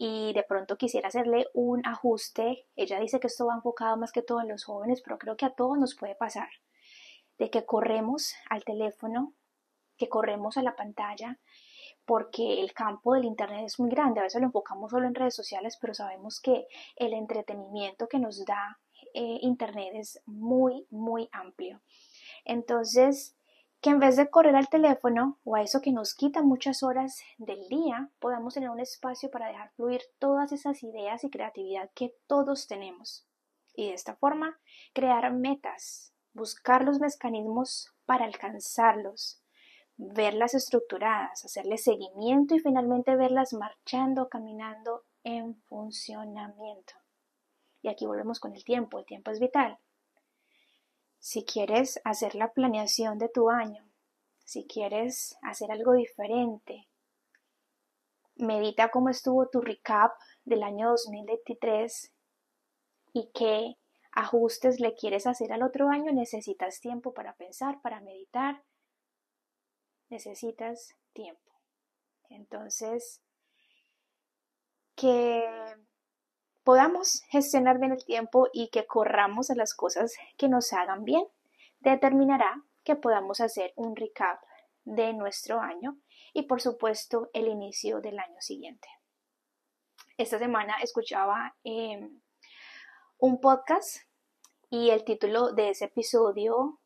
y 0.00 0.32
de 0.32 0.44
pronto 0.44 0.78
quisiera 0.78 1.08
hacerle 1.08 1.48
un 1.54 1.84
ajuste. 1.84 2.66
Ella 2.76 3.00
dice 3.00 3.18
que 3.18 3.26
esto 3.26 3.46
va 3.46 3.56
enfocado 3.56 3.96
más 3.96 4.12
que 4.12 4.22
todo 4.22 4.40
en 4.40 4.48
los 4.48 4.64
jóvenes, 4.64 5.02
pero 5.02 5.18
creo 5.18 5.36
que 5.36 5.44
a 5.44 5.54
todos 5.54 5.76
nos 5.76 5.96
puede 5.96 6.14
pasar 6.14 6.48
de 7.36 7.50
que 7.50 7.66
corremos 7.66 8.32
al 8.48 8.64
teléfono, 8.64 9.34
que 9.96 10.08
corremos 10.08 10.56
a 10.56 10.62
la 10.62 10.76
pantalla, 10.76 11.40
porque 12.04 12.60
el 12.60 12.72
campo 12.72 13.14
del 13.14 13.24
Internet 13.24 13.64
es 13.66 13.80
muy 13.80 13.90
grande. 13.90 14.20
A 14.20 14.22
veces 14.22 14.40
lo 14.40 14.46
enfocamos 14.46 14.92
solo 14.92 15.08
en 15.08 15.16
redes 15.16 15.34
sociales, 15.34 15.76
pero 15.80 15.94
sabemos 15.94 16.40
que 16.40 16.68
el 16.94 17.12
entretenimiento 17.12 18.08
que 18.08 18.20
nos 18.20 18.44
da 18.44 18.78
eh, 19.14 19.38
Internet 19.42 19.90
es 19.94 20.22
muy, 20.26 20.86
muy 20.90 21.28
amplio. 21.32 21.80
Entonces, 22.44 23.36
que 23.80 23.90
en 23.90 24.00
vez 24.00 24.16
de 24.16 24.28
correr 24.28 24.56
al 24.56 24.68
teléfono 24.68 25.38
o 25.44 25.54
a 25.54 25.62
eso 25.62 25.80
que 25.80 25.92
nos 25.92 26.14
quita 26.14 26.42
muchas 26.42 26.82
horas 26.82 27.20
del 27.38 27.68
día, 27.68 28.10
podamos 28.18 28.54
tener 28.54 28.70
un 28.70 28.80
espacio 28.80 29.30
para 29.30 29.48
dejar 29.48 29.70
fluir 29.72 30.00
todas 30.18 30.52
esas 30.52 30.82
ideas 30.82 31.22
y 31.22 31.30
creatividad 31.30 31.90
que 31.94 32.14
todos 32.26 32.66
tenemos. 32.66 33.26
Y 33.74 33.88
de 33.88 33.94
esta 33.94 34.16
forma, 34.16 34.58
crear 34.92 35.32
metas, 35.32 36.12
buscar 36.32 36.84
los 36.84 36.98
mecanismos 36.98 37.94
para 38.06 38.24
alcanzarlos, 38.24 39.40
verlas 39.96 40.54
estructuradas, 40.54 41.44
hacerles 41.44 41.84
seguimiento 41.84 42.56
y 42.56 42.60
finalmente 42.60 43.14
verlas 43.14 43.52
marchando, 43.52 44.28
caminando 44.28 45.04
en 45.22 45.54
funcionamiento. 45.68 46.94
Y 47.82 47.88
aquí 47.88 48.06
volvemos 48.06 48.40
con 48.40 48.54
el 48.54 48.64
tiempo, 48.64 48.98
el 48.98 49.06
tiempo 49.06 49.30
es 49.30 49.38
vital. 49.38 49.78
Si 51.18 51.44
quieres 51.44 52.00
hacer 52.04 52.34
la 52.34 52.52
planeación 52.52 53.18
de 53.18 53.28
tu 53.28 53.50
año, 53.50 53.84
si 54.44 54.66
quieres 54.66 55.36
hacer 55.42 55.70
algo 55.70 55.92
diferente, 55.92 56.88
medita 58.36 58.90
cómo 58.90 59.08
estuvo 59.08 59.48
tu 59.48 59.60
recap 59.60 60.12
del 60.44 60.62
año 60.62 60.90
2023 60.90 62.12
y 63.12 63.30
qué 63.34 63.76
ajustes 64.12 64.80
le 64.80 64.94
quieres 64.94 65.26
hacer 65.26 65.52
al 65.52 65.62
otro 65.62 65.90
año, 65.90 66.12
necesitas 66.12 66.80
tiempo 66.80 67.12
para 67.12 67.34
pensar, 67.34 67.80
para 67.82 68.00
meditar, 68.00 68.62
necesitas 70.08 70.94
tiempo. 71.12 71.52
Entonces, 72.30 73.22
que 74.94 75.44
podamos 76.68 77.22
gestionar 77.30 77.78
bien 77.78 77.92
el 77.92 78.04
tiempo 78.04 78.48
y 78.52 78.68
que 78.68 78.84
corramos 78.84 79.48
a 79.48 79.54
las 79.54 79.72
cosas 79.72 80.12
que 80.36 80.50
nos 80.50 80.74
hagan 80.74 81.02
bien, 81.02 81.24
determinará 81.80 82.62
que 82.84 82.94
podamos 82.94 83.40
hacer 83.40 83.72
un 83.74 83.96
recap 83.96 84.38
de 84.84 85.14
nuestro 85.14 85.62
año 85.62 85.96
y 86.34 86.42
por 86.42 86.60
supuesto 86.60 87.30
el 87.32 87.48
inicio 87.48 88.02
del 88.02 88.18
año 88.18 88.38
siguiente. 88.40 88.86
Esta 90.18 90.38
semana 90.38 90.74
escuchaba 90.82 91.56
em, 91.64 92.20
un 93.16 93.40
podcast 93.40 94.02
y 94.68 94.90
el 94.90 95.04
título 95.04 95.54
de 95.54 95.70
ese 95.70 95.86
episodio 95.86 96.80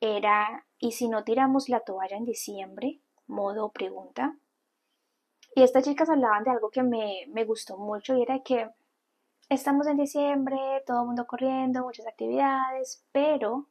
era 0.00 0.66
¿Y 0.80 0.90
si 0.90 1.08
no 1.08 1.22
tiramos 1.22 1.68
la 1.68 1.78
toalla 1.78 2.16
en 2.16 2.24
diciembre? 2.24 3.02
Modo 3.28 3.70
pregunta. 3.70 4.36
Y 5.54 5.62
estas 5.62 5.84
chicas 5.84 6.08
hablaban 6.08 6.44
de 6.44 6.50
algo 6.50 6.70
que 6.70 6.82
me, 6.82 7.24
me 7.28 7.44
gustó 7.44 7.76
mucho 7.76 8.14
y 8.14 8.22
era 8.22 8.40
que 8.40 8.70
estamos 9.48 9.86
en 9.86 9.96
diciembre, 9.96 10.56
todo 10.86 11.00
el 11.00 11.06
mundo 11.06 11.26
corriendo, 11.26 11.82
muchas 11.82 12.06
actividades, 12.06 13.04
pero 13.12 13.66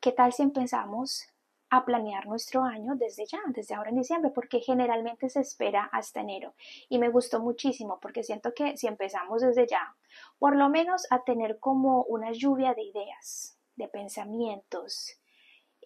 ¿qué 0.00 0.12
tal 0.12 0.32
si 0.32 0.42
empezamos 0.42 1.34
a 1.74 1.84
planear 1.84 2.26
nuestro 2.26 2.62
año 2.62 2.94
desde 2.94 3.26
ya, 3.26 3.40
desde 3.48 3.74
ahora 3.74 3.90
en 3.90 3.96
diciembre, 3.96 4.30
porque 4.30 4.60
generalmente 4.60 5.28
se 5.28 5.40
espera 5.40 5.88
hasta 5.92 6.20
enero. 6.20 6.54
Y 6.88 6.98
me 6.98 7.08
gustó 7.08 7.40
muchísimo 7.40 7.98
porque 8.00 8.22
siento 8.22 8.54
que 8.54 8.76
si 8.76 8.86
empezamos 8.86 9.42
desde 9.42 9.66
ya, 9.66 9.96
por 10.38 10.56
lo 10.56 10.68
menos 10.68 11.06
a 11.10 11.24
tener 11.24 11.58
como 11.58 12.04
una 12.04 12.30
lluvia 12.32 12.74
de 12.74 12.82
ideas, 12.82 13.58
de 13.74 13.88
pensamientos, 13.88 15.18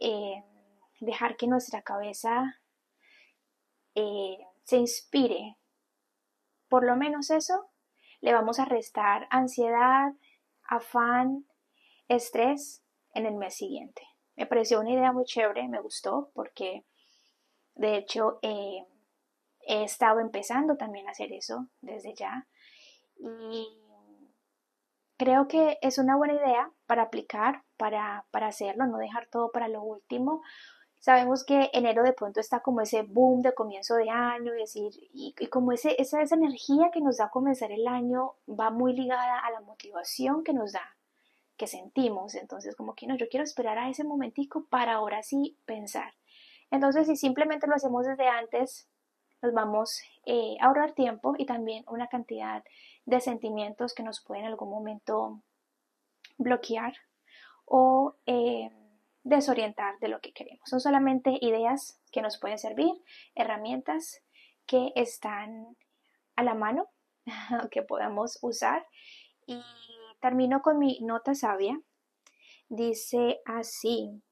eh, 0.01 0.45
dejar 1.01 1.37
que 1.37 1.47
nuestra 1.47 1.81
cabeza 1.81 2.61
eh, 3.99 4.39
se 4.63 4.77
inspire, 4.77 5.57
por 6.69 6.85
lo 6.85 6.95
menos 6.95 7.31
eso, 7.31 7.71
le 8.21 8.33
vamos 8.33 8.61
a 8.61 8.65
restar 8.65 9.27
ansiedad, 9.31 10.13
afán, 10.63 11.47
estrés 12.07 12.85
en 13.13 13.27
el 13.27 13.35
mes 13.35 13.55
siguiente. 13.55 14.03
Me 14.37 14.47
pareció 14.47 14.81
una 14.81 14.93
idea 14.93 15.13
muy 15.13 15.25
chévere, 15.25 15.67
me 15.67 15.81
gustó 15.81 16.31
porque 16.33 16.85
de 17.75 17.97
hecho 17.97 18.39
eh, 18.43 18.87
he 19.67 19.83
estado 19.83 20.21
empezando 20.21 20.77
también 20.77 21.09
a 21.09 21.11
hacer 21.11 21.33
eso 21.33 21.67
desde 21.81 22.15
ya 22.15 22.47
y 23.17 23.67
creo 25.17 25.49
que 25.49 25.79
es 25.83 25.99
una 25.99 26.17
buena 26.17 26.35
idea 26.35 26.71
para 26.87 27.03
aplicar, 27.03 27.65
para, 27.77 28.27
para 28.31 28.47
hacerlo, 28.47 28.87
no 28.87 28.99
dejar 28.99 29.27
todo 29.27 29.51
para 29.51 29.67
lo 29.67 29.83
último. 29.83 30.43
Sabemos 31.01 31.45
que 31.45 31.71
enero 31.73 32.03
de 32.03 32.13
pronto 32.13 32.41
está 32.41 32.61
como 32.61 32.81
ese 32.81 33.03
boom 33.03 33.43
de 33.43 33.55
comienzo 33.55 33.95
de 33.95 34.11
año 34.11 34.55
y, 34.55 34.59
decir, 34.59 34.93
y, 35.13 35.33
como 35.47 35.73
ese, 35.73 35.95
esa, 36.01 36.21
esa 36.23 36.35
energía 36.35 36.91
que 36.93 37.01
nos 37.01 37.19
da 37.19 37.31
comenzar 37.31 37.71
el 37.71 37.87
año 37.87 38.35
va 38.49 38.71
muy 38.71 38.93
ligada 38.93 39.39
a 39.39 39.51
la 39.51 39.61
motivación 39.61 40.43
que 40.43 40.53
nos 40.53 40.73
da, 40.73 40.97
que 41.57 41.69
sentimos. 41.69 42.35
Entonces 42.35 42.75
como 42.75 42.95
que 42.95 43.07
no, 43.07 43.17
yo 43.17 43.29
quiero 43.29 43.45
esperar 43.45 43.79
a 43.79 43.89
ese 43.89 44.03
momentico 44.03 44.67
para 44.69 44.95
ahora 44.95 45.23
sí 45.23 45.57
pensar. 45.67 46.15
Entonces 46.71 47.07
si 47.07 47.17
simplemente 47.17 47.69
lo 47.69 47.77
hacemos 47.77 48.05
desde 48.05 48.27
antes, 48.27 48.89
nos 49.41 49.53
vamos 49.53 50.03
eh, 50.27 50.57
a 50.61 50.67
ahorrar 50.67 50.93
tiempo 50.93 51.35
y 51.39 51.47
también 51.47 51.85
una 51.87 52.09
cantidad 52.09 52.65
de 53.07 53.21
sentimientos 53.21 53.95
que 53.95 54.03
nos 54.03 54.21
pueden 54.21 54.45
en 54.45 54.51
algún 54.51 54.71
momento 54.71 55.41
bloquear 56.39 56.95
o 57.65 58.17
eh, 58.27 58.71
desorientar 59.23 59.99
de 60.01 60.09
lo 60.09 60.21
que 60.21 60.33
queremos. 60.33 60.69
Son 60.69 60.81
solamente 60.81 61.39
ideas 61.41 62.01
que 62.13 62.23
nos 62.23 62.39
pueden 62.39 62.59
servir, 62.59 62.93
herramientas 63.35 64.23
que 64.67 64.93
están 64.95 65.77
a 66.37 66.43
la 66.43 66.55
mano, 66.55 66.89
que 67.71 67.83
podamos 67.83 68.39
usar. 68.43 68.87
Y 69.47 69.63
termino 70.21 70.63
con 70.63 70.79
mi 70.79 71.01
nota 71.01 71.35
sabia. 71.35 71.81
Dice 72.69 73.41
así, 73.47 74.23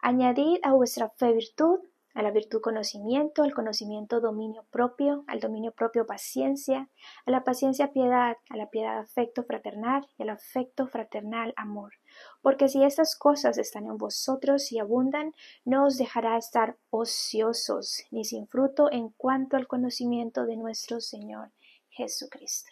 añadid 0.00 0.58
a 0.64 0.72
vuestra 0.72 1.08
fe 1.10 1.32
virtud 1.32 1.80
a 2.14 2.22
la 2.22 2.30
virtud 2.30 2.60
conocimiento, 2.60 3.42
al 3.42 3.52
conocimiento 3.52 4.20
dominio 4.20 4.64
propio, 4.70 5.24
al 5.26 5.40
dominio 5.40 5.72
propio 5.72 6.06
paciencia, 6.06 6.88
a 7.26 7.30
la 7.30 7.42
paciencia 7.42 7.92
piedad, 7.92 8.36
a 8.48 8.56
la 8.56 8.70
piedad 8.70 8.98
afecto 8.98 9.42
fraternal 9.42 10.06
y 10.16 10.22
al 10.22 10.30
afecto 10.30 10.86
fraternal 10.86 11.52
amor. 11.56 11.94
Porque 12.42 12.68
si 12.68 12.84
estas 12.84 13.16
cosas 13.16 13.58
están 13.58 13.86
en 13.86 13.96
vosotros 13.96 14.70
y 14.72 14.78
abundan, 14.78 15.34
no 15.64 15.86
os 15.86 15.96
dejará 15.96 16.36
estar 16.36 16.76
ociosos 16.90 18.04
ni 18.10 18.24
sin 18.24 18.46
fruto 18.48 18.90
en 18.90 19.10
cuanto 19.10 19.56
al 19.56 19.66
conocimiento 19.66 20.46
de 20.46 20.56
nuestro 20.56 21.00
Señor 21.00 21.50
Jesucristo. 21.88 22.70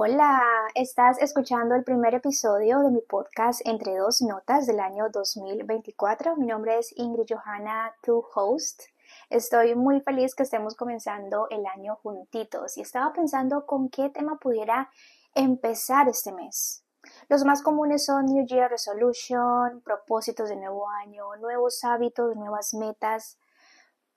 Hola, 0.00 0.40
estás 0.76 1.20
escuchando 1.20 1.74
el 1.74 1.82
primer 1.82 2.14
episodio 2.14 2.78
de 2.82 2.90
mi 2.90 3.00
podcast 3.00 3.60
Entre 3.66 3.96
dos 3.96 4.22
notas 4.22 4.64
del 4.64 4.78
año 4.78 5.08
2024. 5.10 6.36
Mi 6.36 6.46
nombre 6.46 6.78
es 6.78 6.96
Ingrid 6.96 7.26
Johanna, 7.28 7.92
tu 8.00 8.24
host. 8.32 8.82
Estoy 9.30 9.74
muy 9.74 10.00
feliz 10.00 10.34
que 10.34 10.42
estemos 10.42 10.74
comenzando 10.74 11.48
el 11.50 11.66
año 11.66 11.96
juntitos 11.96 12.78
y 12.78 12.80
estaba 12.80 13.12
pensando 13.12 13.66
con 13.66 13.90
qué 13.90 14.08
tema 14.08 14.38
pudiera 14.38 14.90
empezar 15.34 16.08
este 16.08 16.32
mes. 16.32 16.82
Los 17.28 17.44
más 17.44 17.62
comunes 17.62 18.06
son 18.06 18.24
New 18.24 18.46
Year 18.46 18.70
Resolution, 18.70 19.82
propósitos 19.82 20.48
de 20.48 20.56
nuevo 20.56 20.88
año, 20.88 21.36
nuevos 21.36 21.84
hábitos, 21.84 22.36
nuevas 22.36 22.72
metas, 22.72 23.38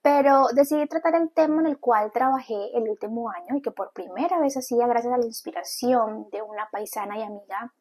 pero 0.00 0.46
decidí 0.54 0.86
tratar 0.86 1.14
el 1.16 1.30
tema 1.30 1.60
en 1.60 1.66
el 1.66 1.78
cual 1.78 2.10
trabajé 2.10 2.74
el 2.74 2.88
último 2.88 3.28
año 3.28 3.56
y 3.56 3.60
que 3.60 3.70
por 3.70 3.92
primera 3.92 4.40
vez 4.40 4.56
hacía 4.56 4.86
gracias 4.86 5.12
a 5.12 5.18
la 5.18 5.26
inspiración 5.26 6.30
de 6.30 6.40
una 6.40 6.70
paisana 6.70 7.18
y 7.18 7.22
amiga 7.22 7.74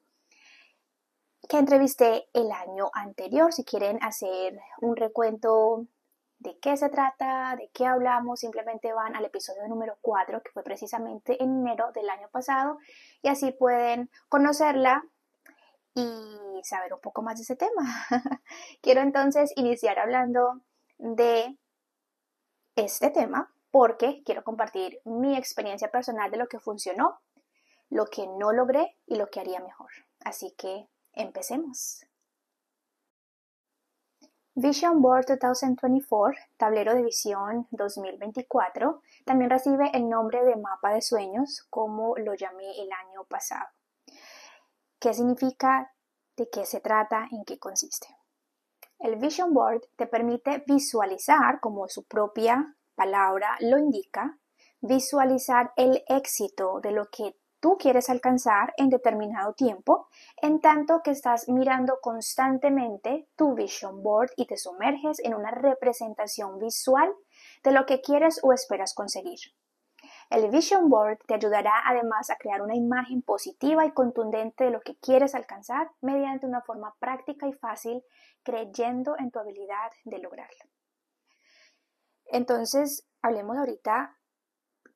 que 1.47 1.57
entrevisté 1.57 2.27
el 2.33 2.51
año 2.51 2.91
anterior. 2.93 3.53
Si 3.53 3.63
quieren 3.63 3.99
hacer 4.03 4.59
un 4.81 4.97
recuento 4.97 5.87
de 6.41 6.57
qué 6.57 6.75
se 6.75 6.89
trata, 6.89 7.55
de 7.55 7.69
qué 7.71 7.85
hablamos, 7.85 8.39
simplemente 8.39 8.91
van 8.93 9.15
al 9.15 9.25
episodio 9.25 9.67
número 9.67 9.97
4, 10.01 10.41
que 10.41 10.51
fue 10.51 10.63
precisamente 10.63 11.41
en 11.41 11.59
enero 11.59 11.91
del 11.91 12.09
año 12.09 12.29
pasado, 12.29 12.79
y 13.21 13.29
así 13.29 13.51
pueden 13.51 14.09
conocerla 14.27 15.03
y 15.93 16.61
saber 16.63 16.93
un 16.95 16.99
poco 16.99 17.21
más 17.21 17.35
de 17.35 17.43
ese 17.43 17.55
tema. 17.55 17.83
Quiero 18.81 19.01
entonces 19.01 19.53
iniciar 19.55 19.99
hablando 19.99 20.61
de 20.97 21.57
este 22.75 23.11
tema 23.11 23.53
porque 23.69 24.21
quiero 24.25 24.43
compartir 24.43 24.99
mi 25.05 25.37
experiencia 25.37 25.91
personal 25.91 26.29
de 26.31 26.37
lo 26.37 26.47
que 26.47 26.59
funcionó, 26.59 27.21
lo 27.89 28.05
que 28.05 28.27
no 28.27 28.51
logré 28.51 28.97
y 29.05 29.15
lo 29.15 29.29
que 29.29 29.39
haría 29.39 29.59
mejor. 29.59 29.89
Así 30.23 30.53
que 30.57 30.87
empecemos. 31.13 32.05
Vision 34.53 35.01
Board 35.01 35.39
2024, 35.39 36.37
tablero 36.57 36.93
de 36.93 37.03
visión 37.03 37.67
2024, 37.71 39.01
también 39.23 39.49
recibe 39.49 39.89
el 39.93 40.09
nombre 40.09 40.43
de 40.43 40.57
mapa 40.57 40.93
de 40.93 41.01
sueños, 41.01 41.65
como 41.69 42.17
lo 42.17 42.33
llamé 42.33 42.69
el 42.81 42.91
año 42.91 43.23
pasado. 43.29 43.69
¿Qué 44.99 45.13
significa? 45.13 45.93
¿De 46.35 46.49
qué 46.49 46.65
se 46.65 46.81
trata? 46.81 47.29
¿En 47.31 47.45
qué 47.45 47.59
consiste? 47.59 48.07
El 48.99 49.15
Vision 49.15 49.53
Board 49.53 49.83
te 49.95 50.05
permite 50.05 50.65
visualizar, 50.67 51.61
como 51.61 51.87
su 51.87 52.03
propia 52.03 52.75
palabra 52.93 53.55
lo 53.61 53.77
indica, 53.77 54.37
visualizar 54.81 55.71
el 55.77 56.03
éxito 56.07 56.81
de 56.81 56.91
lo 56.91 57.05
que 57.05 57.37
tú 57.61 57.77
quieres 57.77 58.09
alcanzar 58.09 58.73
en 58.75 58.89
determinado 58.89 59.53
tiempo, 59.53 60.09
en 60.41 60.59
tanto 60.59 61.01
que 61.03 61.11
estás 61.11 61.47
mirando 61.47 61.99
constantemente 62.01 63.29
tu 63.37 63.53
Vision 63.53 64.03
Board 64.03 64.31
y 64.35 64.47
te 64.47 64.57
sumerges 64.57 65.19
en 65.19 65.33
una 65.33 65.51
representación 65.51 66.59
visual 66.59 67.13
de 67.63 67.71
lo 67.71 67.85
que 67.85 68.01
quieres 68.01 68.41
o 68.43 68.51
esperas 68.51 68.93
conseguir. 68.93 69.39
El 70.29 70.49
Vision 70.49 70.89
Board 70.89 71.19
te 71.27 71.35
ayudará 71.35 71.73
además 71.85 72.29
a 72.29 72.37
crear 72.37 72.61
una 72.61 72.75
imagen 72.75 73.21
positiva 73.21 73.85
y 73.85 73.91
contundente 73.91 74.63
de 74.63 74.71
lo 74.71 74.81
que 74.81 74.95
quieres 74.97 75.35
alcanzar 75.35 75.91
mediante 76.01 76.45
una 76.45 76.61
forma 76.61 76.95
práctica 76.99 77.47
y 77.47 77.53
fácil, 77.53 78.03
creyendo 78.43 79.15
en 79.19 79.29
tu 79.29 79.39
habilidad 79.39 79.91
de 80.05 80.19
lograrlo. 80.19 80.65
Entonces, 82.25 83.05
hablemos 83.21 83.57
ahorita 83.57 84.17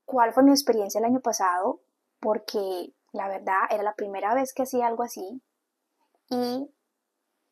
cuál 0.05 0.33
fue 0.33 0.43
mi 0.43 0.51
experiencia 0.51 0.99
el 0.99 1.05
año 1.05 1.19
pasado, 1.19 1.81
porque 2.19 2.93
la 3.13 3.27
verdad 3.27 3.61
era 3.69 3.83
la 3.83 3.95
primera 3.95 4.33
vez 4.33 4.53
que 4.53 4.63
hacía 4.63 4.87
algo 4.87 5.03
así 5.03 5.41
y 6.29 6.69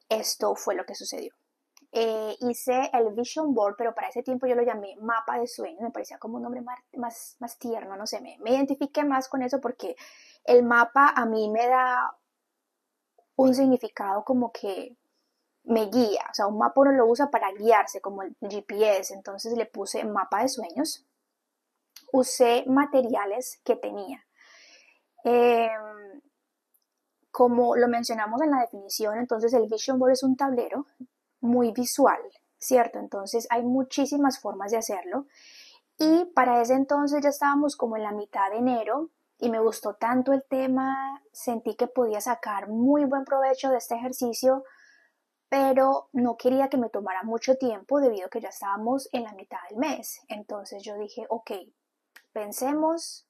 esto 0.09 0.55
fue 0.55 0.75
lo 0.75 0.85
que 0.85 0.95
sucedió. 0.95 1.33
Eh, 1.91 2.35
hice 2.39 2.89
el 2.91 3.13
Vision 3.13 3.53
Board, 3.53 3.75
pero 3.77 3.93
para 3.93 4.07
ese 4.07 4.23
tiempo 4.23 4.47
yo 4.47 4.55
lo 4.55 4.63
llamé 4.63 4.95
mapa 4.99 5.37
de 5.39 5.45
sueños, 5.45 5.81
me 5.81 5.91
parecía 5.91 6.17
como 6.17 6.37
un 6.37 6.43
nombre 6.43 6.61
más, 6.95 7.37
más, 7.39 7.59
tierno, 7.59 7.95
no 7.95 8.07
sé, 8.07 8.19
me, 8.19 8.37
me 8.39 8.49
identifiqué 8.49 9.03
más 9.03 9.29
con 9.29 9.43
eso 9.43 9.61
porque 9.61 9.95
el 10.43 10.63
mapa 10.63 11.13
a 11.15 11.25
mí 11.27 11.49
me 11.51 11.67
da 11.67 12.17
un 13.35 13.53
significado 13.53 14.23
como 14.23 14.51
que 14.51 14.97
me 15.65 15.85
guía, 15.85 16.25
o 16.29 16.33
sea, 16.33 16.47
un 16.47 16.57
mapa 16.57 16.81
uno 16.81 16.91
lo 16.91 17.05
usa 17.05 17.29
para 17.29 17.51
guiarse 17.51 18.01
como 18.01 18.23
el 18.23 18.35
GPS, 18.41 19.13
entonces 19.13 19.53
le 19.53 19.65
puse 19.65 20.03
mapa 20.03 20.41
de 20.41 20.49
sueños, 20.49 21.05
usé 22.11 22.65
materiales 22.67 23.61
que 23.63 23.75
tenía. 23.75 24.25
Em, 25.23 26.21
como 27.31 27.75
lo 27.75 27.87
mencionamos 27.87 28.41
en 28.41 28.51
la 28.51 28.61
definición, 28.61 29.17
entonces 29.17 29.53
el 29.53 29.67
Vision 29.67 29.97
Board 29.97 30.11
es 30.11 30.23
un 30.23 30.35
tablero 30.35 30.85
muy 31.41 31.71
visual, 31.71 32.21
¿cierto? 32.57 32.99
Entonces 32.99 33.47
hay 33.49 33.63
muchísimas 33.63 34.39
formas 34.39 34.71
de 34.71 34.77
hacerlo. 34.77 35.25
Y 35.97 36.25
para 36.35 36.61
ese 36.61 36.73
entonces 36.73 37.21
ya 37.23 37.29
estábamos 37.29 37.75
como 37.75 37.97
en 37.97 38.03
la 38.03 38.11
mitad 38.11 38.51
de 38.51 38.57
enero 38.57 39.09
y 39.39 39.49
me 39.49 39.59
gustó 39.59 39.95
tanto 39.95 40.31
el 40.31 40.43
tema, 40.43 41.21
sentí 41.31 41.75
que 41.75 41.87
podía 41.87 42.21
sacar 42.21 42.69
muy 42.69 43.05
buen 43.05 43.25
provecho 43.25 43.69
de 43.69 43.77
este 43.77 43.95
ejercicio, 43.95 44.63
pero 45.49 46.09
no 46.13 46.37
quería 46.37 46.69
que 46.69 46.77
me 46.77 46.89
tomara 46.89 47.23
mucho 47.23 47.57
tiempo 47.57 47.99
debido 47.99 48.27
a 48.27 48.29
que 48.29 48.41
ya 48.41 48.49
estábamos 48.49 49.09
en 49.11 49.23
la 49.23 49.33
mitad 49.33 49.59
del 49.69 49.79
mes. 49.79 50.21
Entonces 50.27 50.83
yo 50.83 50.97
dije, 50.97 51.25
ok, 51.29 51.51
pensemos 52.31 53.27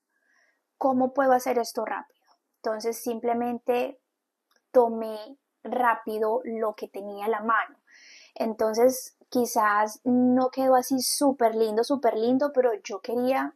cómo 0.78 1.14
puedo 1.14 1.34
hacer 1.34 1.58
esto 1.58 1.86
rápido. 1.86 2.20
Entonces 2.58 2.98
simplemente 2.98 4.00
tomé 4.72 5.38
rápido 5.64 6.41
lo 6.44 6.76
que 6.76 6.88
tenía 6.88 7.26
a 7.26 7.30
la 7.30 7.41
mano. 7.41 7.78
Entonces, 8.36 9.16
quizás 9.30 10.02
no 10.04 10.50
quedó 10.50 10.76
así 10.76 11.02
súper 11.02 11.56
lindo, 11.56 11.84
súper 11.84 12.16
lindo, 12.16 12.52
pero 12.54 12.72
yo 12.84 13.02
quería 13.02 13.56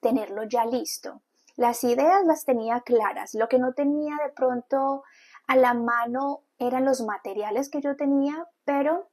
tenerlo 0.00 0.44
ya 0.44 0.64
listo. 0.64 1.22
Las 1.56 1.84
ideas 1.84 2.24
las 2.24 2.44
tenía 2.44 2.80
claras. 2.80 3.34
Lo 3.34 3.48
que 3.48 3.58
no 3.58 3.74
tenía 3.74 4.16
de 4.22 4.32
pronto 4.32 5.04
a 5.46 5.56
la 5.56 5.74
mano 5.74 6.42
eran 6.58 6.84
los 6.84 7.02
materiales 7.02 7.68
que 7.68 7.80
yo 7.80 7.96
tenía, 7.96 8.48
pero 8.64 9.08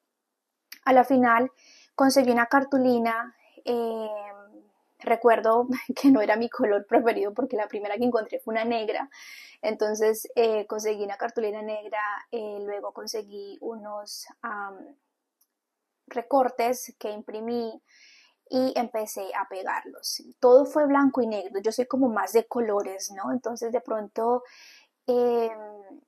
a 0.86 0.94
la 0.94 1.04
final 1.04 1.52
conseguí 1.96 2.32
una 2.32 2.48
cartulina. 2.48 3.36
Eh, 3.64 4.10
recuerdo 5.02 5.68
que 5.96 6.10
no 6.12 6.22
era 6.22 6.36
mi 6.36 6.50
color 6.50 6.86
preferido 6.86 7.34
porque 7.34 7.58
la 7.58 7.68
primera 7.68 7.98
que 7.98 8.06
encontré 8.06 8.40
fue 8.40 8.54
una 8.54 8.66
negra. 8.66 9.10
Entonces 9.62 10.28
eh, 10.36 10.66
conseguí 10.68 11.04
una 11.04 11.18
cartulina 11.18 11.62
negra, 11.62 12.00
eh, 12.32 12.60
luego 12.62 12.94
conseguí 12.94 13.58
unos 13.62 14.28
recortes 16.08 16.96
que 17.00 17.12
imprimí 17.12 17.82
y 18.50 18.74
empecé 18.76 19.32
a 19.36 19.48
pegarlos. 19.48 20.24
Todo 20.40 20.66
fue 20.66 20.86
blanco 20.86 21.22
y 21.22 21.28
negro. 21.28 21.62
Yo 21.62 21.72
soy 21.72 21.86
como 21.86 22.10
más 22.10 22.34
de 22.34 22.48
colores, 22.48 23.12
¿no? 23.12 23.32
Entonces 23.32 23.72
de 23.72 23.82
pronto... 23.82 24.44
Em, 25.08 26.02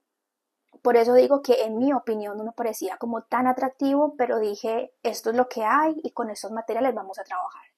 por 0.82 0.98
eso 0.98 1.14
digo 1.14 1.42
que 1.42 1.64
en 1.64 1.78
mi 1.78 1.94
opinión 1.94 2.38
no 2.38 2.44
me 2.44 2.52
parecía 2.52 2.98
como 2.98 3.24
tan 3.24 3.48
atractivo, 3.48 4.16
pero 4.18 4.40
dije, 4.40 4.94
esto 5.02 5.30
es 5.30 5.36
lo 5.38 5.48
que 5.48 5.64
hay 5.64 5.96
y 6.04 6.12
con 6.12 6.30
estos 6.30 6.52
materiales 6.52 6.94
vamos 6.94 7.18
a 7.20 7.24
trabajar. 7.24 7.73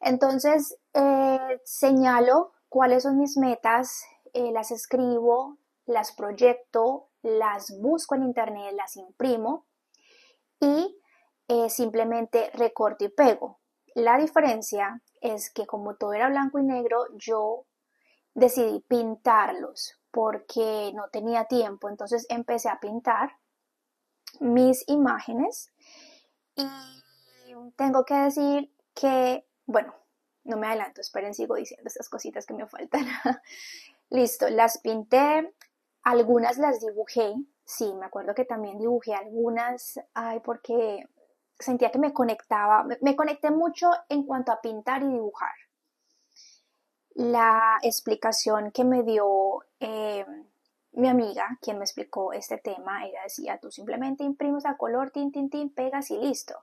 Entonces, 0.00 0.78
eh, 0.94 1.60
señalo 1.64 2.52
cuáles 2.68 3.02
son 3.02 3.18
mis 3.18 3.36
metas, 3.36 4.04
eh, 4.32 4.52
las 4.52 4.70
escribo, 4.70 5.58
las 5.86 6.12
proyecto, 6.12 7.08
las 7.22 7.76
busco 7.80 8.14
en 8.14 8.24
internet, 8.24 8.72
las 8.74 8.96
imprimo 8.96 9.66
y 10.60 11.00
eh, 11.48 11.70
simplemente 11.70 12.50
recorto 12.54 13.04
y 13.04 13.08
pego. 13.08 13.58
La 13.94 14.18
diferencia 14.18 15.02
es 15.20 15.50
que 15.50 15.66
como 15.66 15.96
todo 15.96 16.12
era 16.12 16.28
blanco 16.28 16.58
y 16.58 16.62
negro, 16.62 17.06
yo 17.16 17.64
decidí 18.34 18.80
pintarlos 18.80 19.98
porque 20.10 20.92
no 20.94 21.08
tenía 21.10 21.44
tiempo, 21.46 21.88
entonces 21.88 22.26
empecé 22.28 22.68
a 22.68 22.80
pintar 22.80 23.32
mis 24.40 24.84
imágenes 24.88 25.72
y 26.54 26.66
tengo 27.76 28.04
que 28.04 28.14
decir 28.14 28.72
que, 28.94 29.47
bueno, 29.68 29.94
no 30.44 30.56
me 30.56 30.66
adelanto, 30.66 31.02
esperen, 31.02 31.34
sigo 31.34 31.54
diciendo 31.54 31.86
estas 31.86 32.08
cositas 32.08 32.46
que 32.46 32.54
me 32.54 32.66
faltan. 32.66 33.06
Listo, 34.10 34.48
las 34.48 34.78
pinté, 34.78 35.54
algunas 36.02 36.56
las 36.56 36.80
dibujé, 36.80 37.34
sí, 37.64 37.92
me 37.94 38.06
acuerdo 38.06 38.34
que 38.34 38.46
también 38.46 38.78
dibujé 38.78 39.12
algunas, 39.14 40.00
ay, 40.14 40.40
porque 40.40 41.04
sentía 41.58 41.90
que 41.90 41.98
me 41.98 42.14
conectaba, 42.14 42.86
me 43.02 43.14
conecté 43.14 43.50
mucho 43.50 43.90
en 44.08 44.24
cuanto 44.24 44.50
a 44.52 44.60
pintar 44.62 45.02
y 45.02 45.08
dibujar. 45.08 45.52
La 47.14 47.78
explicación 47.82 48.70
que 48.70 48.84
me 48.84 49.02
dio 49.02 49.64
eh, 49.80 50.24
mi 50.92 51.08
amiga, 51.08 51.58
quien 51.60 51.76
me 51.76 51.84
explicó 51.84 52.32
este 52.32 52.56
tema, 52.56 53.06
ella 53.06 53.20
decía, 53.24 53.58
tú 53.60 53.70
simplemente 53.70 54.24
imprimes 54.24 54.64
a 54.64 54.78
color, 54.78 55.10
tin, 55.10 55.30
tin, 55.30 55.50
tin, 55.50 55.74
pegas 55.74 56.10
y 56.10 56.16
listo. 56.16 56.54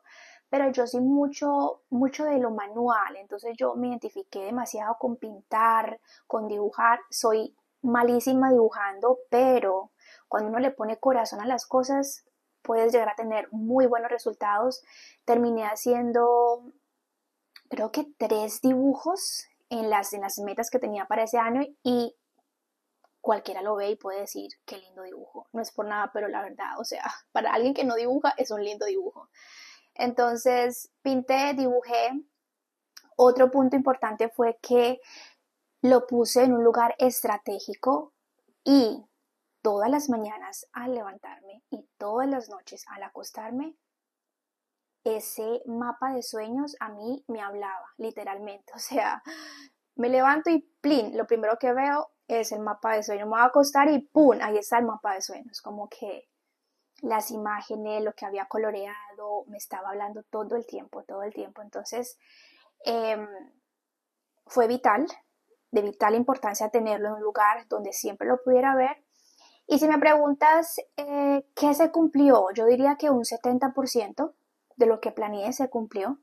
Pero 0.56 0.72
yo 0.72 0.88
soy 0.88 1.02
mucho, 1.02 1.82
mucho 1.90 2.24
de 2.24 2.38
lo 2.38 2.50
manual, 2.50 3.18
entonces 3.18 3.58
yo 3.58 3.76
me 3.76 3.90
identifiqué 3.90 4.46
demasiado 4.46 4.96
con 4.98 5.18
pintar, 5.18 6.00
con 6.28 6.48
dibujar, 6.48 7.02
soy 7.10 7.54
malísima 7.82 8.52
dibujando, 8.52 9.20
pero 9.30 9.92
cuando 10.30 10.48
uno 10.48 10.60
le 10.60 10.72
pone 10.72 10.98
corazón 10.98 11.42
a 11.42 11.46
las 11.46 11.66
cosas, 11.66 12.24
puedes 12.62 12.94
llegar 12.94 13.10
a 13.10 13.16
tener 13.16 13.50
muy 13.52 13.86
buenos 13.86 14.10
resultados. 14.10 14.82
Terminé 15.26 15.66
haciendo, 15.66 16.72
creo 17.70 17.92
que 17.92 18.08
tres 18.18 18.62
dibujos 18.62 19.48
en 19.70 19.90
las, 19.90 20.14
en 20.14 20.22
las 20.22 20.40
metas 20.40 20.70
que 20.70 20.80
tenía 20.80 21.06
para 21.06 21.24
ese 21.24 21.38
año 21.38 21.64
y 21.84 22.16
cualquiera 23.20 23.62
lo 23.62 23.76
ve 23.76 23.90
y 23.90 23.96
puede 23.98 24.22
decir 24.22 24.52
qué 24.64 24.78
lindo 24.78 25.02
dibujo. 25.02 25.50
No 25.52 25.62
es 25.62 25.74
por 25.74 25.86
nada, 25.86 26.12
pero 26.14 26.30
la 26.30 26.42
verdad, 26.42 26.80
o 26.80 26.86
sea, 26.86 27.04
para 27.34 27.52
alguien 27.52 27.74
que 27.74 27.84
no 27.84 27.96
dibuja 27.96 28.34
es 28.38 28.52
un 28.52 28.64
lindo 28.64 28.86
dibujo. 28.86 29.28
Entonces, 29.96 30.92
pinté, 31.02 31.54
dibujé. 31.54 32.12
Otro 33.18 33.50
punto 33.50 33.76
importante 33.76 34.30
fue 34.30 34.60
que 34.62 35.00
lo 35.82 36.06
puse 36.06 36.44
en 36.44 36.54
un 36.54 36.64
lugar 36.64 36.96
estratégico 37.00 38.14
y 38.64 39.06
todas 39.62 39.90
las 39.90 40.10
mañanas 40.10 40.68
al 40.74 40.94
levantarme 40.94 41.64
y 41.70 41.88
todas 41.98 42.28
las 42.28 42.50
noches 42.50 42.86
al 42.90 43.04
acostarme, 43.04 43.76
ese 45.04 45.62
mapa 45.66 46.14
de 46.14 46.24
sueños 46.24 46.76
a 46.80 46.90
mí 46.90 47.24
me 47.28 47.42
hablaba, 47.42 47.94
literalmente. 47.98 48.74
O 48.76 48.80
sea, 48.80 49.24
me 49.96 50.10
levanto 50.10 50.50
y 50.50 50.60
plin, 50.82 51.16
lo 51.16 51.26
primero 51.26 51.58
que 51.58 51.74
veo 51.74 52.12
es 52.28 52.52
el 52.52 52.60
mapa 52.60 52.96
de 52.96 53.04
sueños. 53.04 53.26
Me 53.26 53.32
voy 53.32 53.40
a 53.40 53.46
acostar 53.46 53.90
y 53.90 54.00
¡pum! 54.00 54.40
Ahí 54.42 54.58
está 54.58 54.80
el 54.80 54.86
mapa 54.86 55.14
de 55.14 55.22
sueños. 55.22 55.62
Como 55.62 55.88
que 55.90 56.28
las 57.02 57.32
imágenes, 57.32 58.04
lo 58.04 58.14
que 58.14 58.26
había 58.26 58.46
coloreado, 58.46 59.46
me 59.48 59.58
estaba 59.58 59.90
hablando 59.90 60.24
todo 60.24 60.56
el 60.56 60.66
tiempo, 60.66 61.04
todo 61.04 61.24
el 61.24 61.34
tiempo. 61.34 61.62
Entonces, 61.62 62.18
em, 62.86 63.28
fue 64.48 64.68
vital, 64.68 65.06
de 65.72 65.82
vital 65.82 66.16
importancia 66.16 66.70
tenerlo 66.70 67.10
en 67.10 67.14
un 67.16 67.22
lugar 67.22 67.68
donde 67.68 67.92
siempre 67.94 68.28
lo 68.28 68.42
pudiera 68.44 68.76
ver. 68.76 69.04
Y 69.68 69.80
si 69.80 69.88
me 69.88 69.98
preguntas 69.98 70.78
eh, 70.96 71.46
qué 71.56 71.74
se 71.74 71.92
cumplió, 71.92 72.48
yo 72.54 72.66
diría 72.66 72.96
que 72.98 73.10
un 73.10 73.26
70% 73.26 74.36
de 74.78 74.86
lo 74.86 75.02
que 75.02 75.12
planeé 75.12 75.52
se 75.54 75.70
cumplió. 75.70 76.20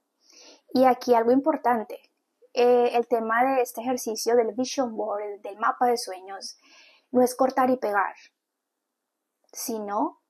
Y 0.73 0.85
aquí 0.85 1.15
algo 1.15 1.33
importante, 1.33 1.99
eh, 2.55 2.91
el 2.95 3.07
tema 3.09 3.45
de 3.45 3.63
este 3.63 3.81
ejercicio 3.81 4.37
del 4.37 4.55
vision 4.55 4.97
board, 4.97 5.41
del 5.43 5.59
mapa 5.59 5.87
de 5.87 5.97
sueños, 5.97 6.59
no 7.11 7.23
es 7.23 7.35
cortar 7.35 7.69
y 7.71 7.77
pegar, 7.77 8.15
sino 9.53 10.22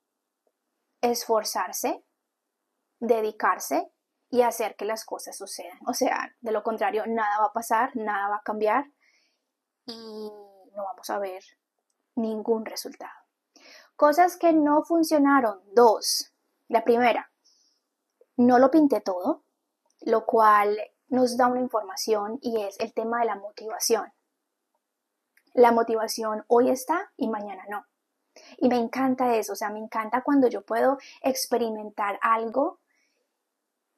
esforzarse, 1.03 2.03
dedicarse 2.99 3.91
y 4.29 4.41
hacer 4.41 4.75
que 4.75 4.85
las 4.85 5.05
cosas 5.05 5.37
sucedan. 5.37 5.77
O 5.85 5.93
sea, 5.93 6.35
de 6.39 6.51
lo 6.51 6.63
contrario, 6.63 7.03
nada 7.05 7.39
va 7.39 7.47
a 7.47 7.53
pasar, 7.53 7.95
nada 7.95 8.29
va 8.29 8.35
a 8.37 8.43
cambiar 8.43 8.89
y 9.85 10.31
no 10.73 10.83
vamos 10.83 11.09
a 11.09 11.19
ver 11.19 11.43
ningún 12.15 12.65
resultado. 12.65 13.11
Cosas 13.95 14.37
que 14.37 14.53
no 14.53 14.83
funcionaron. 14.83 15.61
Dos. 15.73 16.31
La 16.69 16.83
primera, 16.83 17.31
no 18.37 18.57
lo 18.57 18.71
pinté 18.71 19.01
todo, 19.01 19.43
lo 20.01 20.25
cual 20.25 20.77
nos 21.09 21.37
da 21.37 21.47
una 21.47 21.59
información 21.59 22.39
y 22.41 22.63
es 22.63 22.79
el 22.79 22.93
tema 22.93 23.19
de 23.19 23.25
la 23.25 23.35
motivación. 23.35 24.11
La 25.53 25.71
motivación 25.71 26.45
hoy 26.47 26.71
está 26.71 27.11
y 27.17 27.27
mañana 27.27 27.63
no. 27.69 27.85
Y 28.57 28.69
me 28.69 28.77
encanta 28.77 29.35
eso, 29.35 29.53
o 29.53 29.55
sea, 29.55 29.69
me 29.69 29.79
encanta 29.79 30.21
cuando 30.21 30.47
yo 30.47 30.61
puedo 30.61 30.97
experimentar 31.21 32.19
algo 32.21 32.79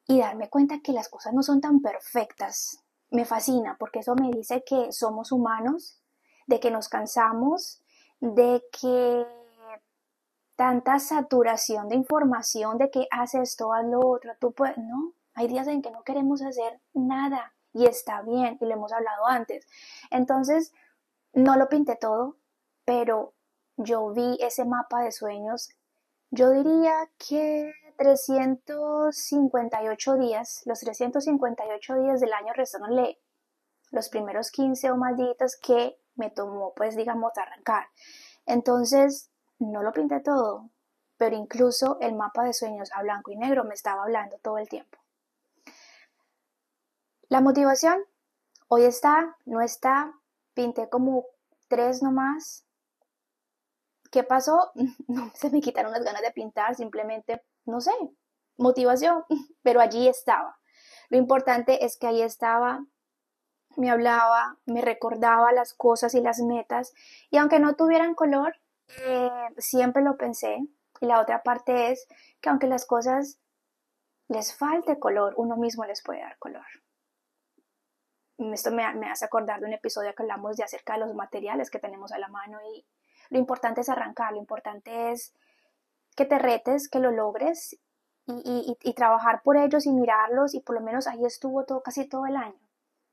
y 0.07 0.19
darme 0.19 0.49
cuenta 0.49 0.81
que 0.81 0.91
las 0.91 1.09
cosas 1.09 1.33
no 1.33 1.41
son 1.43 1.61
tan 1.61 1.81
perfectas. 1.81 2.83
Me 3.09 3.25
fascina 3.25 3.77
porque 3.79 3.99
eso 3.99 4.15
me 4.15 4.31
dice 4.31 4.63
que 4.65 4.91
somos 4.91 5.31
humanos, 5.31 6.01
de 6.47 6.59
que 6.59 6.71
nos 6.71 6.89
cansamos, 6.89 7.81
de 8.19 8.63
que 8.71 9.25
tanta 10.55 10.99
saturación 10.99 11.89
de 11.89 11.95
información 11.95 12.77
de 12.77 12.89
que 12.89 13.07
haces 13.11 13.51
esto, 13.51 13.73
haz 13.73 13.85
lo 13.85 13.99
otro, 13.99 14.33
tú 14.39 14.53
puedes, 14.53 14.77
no, 14.77 15.13
hay 15.33 15.47
días 15.47 15.67
en 15.67 15.81
que 15.81 15.91
no 15.91 16.03
queremos 16.03 16.41
hacer 16.41 16.79
nada 16.93 17.53
y 17.73 17.85
está 17.85 18.21
bien 18.21 18.57
y 18.61 18.65
lo 18.65 18.73
hemos 18.73 18.93
hablado 18.93 19.27
antes. 19.27 19.67
Entonces, 20.09 20.73
no 21.33 21.57
lo 21.57 21.67
pinté 21.67 21.97
todo, 21.97 22.37
pero 22.85 23.33
yo 23.77 24.09
vi 24.09 24.37
ese 24.39 24.65
mapa 24.65 25.01
de 25.01 25.11
sueños. 25.11 25.69
Yo 26.31 26.49
diría 26.51 27.09
que 27.17 27.73
358 27.97 30.15
días, 30.15 30.61
los 30.65 30.79
358 30.79 31.95
días 31.95 32.19
del 32.19 32.33
año 32.33 32.53
restándole 32.53 33.19
los 33.91 34.09
primeros 34.09 34.51
15 34.51 34.91
o 34.91 34.97
más 34.97 35.17
días 35.17 35.57
que 35.61 35.97
me 36.15 36.29
tomó, 36.29 36.73
pues 36.75 36.95
digamos, 36.95 37.31
arrancar. 37.37 37.87
Entonces, 38.45 39.31
no 39.59 39.83
lo 39.83 39.93
pinté 39.93 40.19
todo, 40.19 40.69
pero 41.17 41.35
incluso 41.35 41.97
el 42.01 42.15
mapa 42.15 42.43
de 42.43 42.53
sueños 42.53 42.91
a 42.93 43.01
blanco 43.01 43.31
y 43.31 43.37
negro 43.37 43.63
me 43.63 43.73
estaba 43.73 44.03
hablando 44.03 44.37
todo 44.39 44.57
el 44.57 44.67
tiempo. 44.67 44.97
La 47.29 47.41
motivación, 47.41 48.03
hoy 48.67 48.83
está, 48.83 49.37
no 49.45 49.61
está, 49.61 50.13
pinté 50.53 50.89
como 50.89 51.25
tres 51.67 52.03
nomás. 52.03 52.64
¿Qué 54.15 54.23
pasó? 54.23 54.71
Se 55.33 55.49
me 55.49 55.59
quitaron 55.59 55.91
las 55.91 56.05
ganas 56.05 56.21
de 56.21 56.31
pintar, 56.31 56.73
simplemente, 56.73 57.43
no 57.65 57.81
sé, 57.81 57.91
motivación, 58.55 59.25
pero 59.61 59.81
allí 59.81 60.07
estaba. 60.07 60.57
Lo 61.09 61.17
importante 61.17 61.83
es 61.83 61.97
que 61.97 62.07
ahí 62.07 62.21
estaba, 62.21 62.85
me 63.75 63.91
hablaba, 63.91 64.57
me 64.65 64.79
recordaba 64.79 65.51
las 65.51 65.73
cosas 65.73 66.15
y 66.15 66.21
las 66.21 66.39
metas, 66.39 66.93
y 67.29 67.35
aunque 67.35 67.59
no 67.59 67.75
tuvieran 67.75 68.15
color, 68.15 68.55
eh, 69.05 69.29
siempre 69.57 70.01
lo 70.01 70.15
pensé. 70.15 70.65
Y 71.01 71.07
la 71.07 71.19
otra 71.19 71.43
parte 71.43 71.91
es 71.91 72.07
que 72.39 72.47
aunque 72.47 72.67
las 72.67 72.85
cosas 72.85 73.41
les 74.29 74.55
falte 74.55 74.97
color, 74.97 75.33
uno 75.35 75.57
mismo 75.57 75.83
les 75.83 76.01
puede 76.01 76.21
dar 76.21 76.37
color 76.37 76.63
esto 78.37 78.71
me, 78.71 78.83
hace 78.83 79.25
acordar 79.25 79.59
de 79.59 79.65
un 79.65 79.73
episodio 79.73 80.13
que 80.13 80.23
hablamos 80.23 80.57
de 80.57 80.63
acerca 80.63 80.93
de 80.93 80.99
los 80.99 81.15
materiales 81.15 81.69
que 81.69 81.79
tenemos 81.79 82.11
a 82.11 82.19
la 82.19 82.27
mano 82.27 82.59
y 82.73 82.85
lo 83.29 83.39
importante 83.39 83.81
es 83.81 83.89
arrancar, 83.89 84.33
lo 84.33 84.39
importante 84.39 85.11
es 85.11 85.33
que 86.15 86.25
te 86.25 86.39
retes, 86.39 86.89
que 86.89 86.99
lo 86.99 87.11
logres 87.11 87.77
y, 88.27 88.93
trabajar 88.95 89.41
por 89.43 89.57
ellos 89.57 89.85
y 89.85 89.91
mirarlos 89.91 90.53
y 90.55 90.59
por 90.59 90.75
lo 90.75 90.81
menos 90.81 91.07
ahí 91.07 91.25
estuvo 91.25 91.65
todo, 91.65 91.81
casi 91.81 92.07
todo 92.07 92.25
el 92.25 92.35
año. 92.35 92.59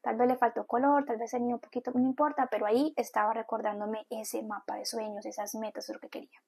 Tal 0.01 0.17
vez 0.17 0.29
le 0.29 0.37
faltó 0.37 0.67
color, 0.67 1.05
tal 1.05 1.17
vez 1.17 1.31
tenía 1.31 1.55
un 1.55 1.61
poquito, 1.61 1.93
no 1.93 2.01
importa, 2.01 2.49
pero 2.51 2.67
ahí 2.67 2.93
estaba 2.97 3.33
recordándome 3.33 4.07
ese 4.11 4.43
mapa 4.43 4.77
de 4.77 4.85
sueños, 4.85 5.27
esas 5.27 5.55
metas, 5.55 5.89
lo 5.91 6.01
que 6.01 6.09
quería. 6.09 6.43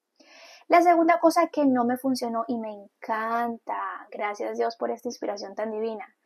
La 0.66 0.80
segunda 0.80 1.20
cosa 1.20 1.48
que 1.48 1.66
no 1.66 1.84
me 1.84 1.98
funcionó 1.98 2.44
y 2.48 2.56
me 2.56 2.72
encanta, 2.72 4.08
gracias 4.10 4.56
Dios 4.56 4.76
por 4.76 4.90
esta 4.90 5.08
inspiración 5.08 5.54
tan 5.54 5.70
divina, 5.70 6.16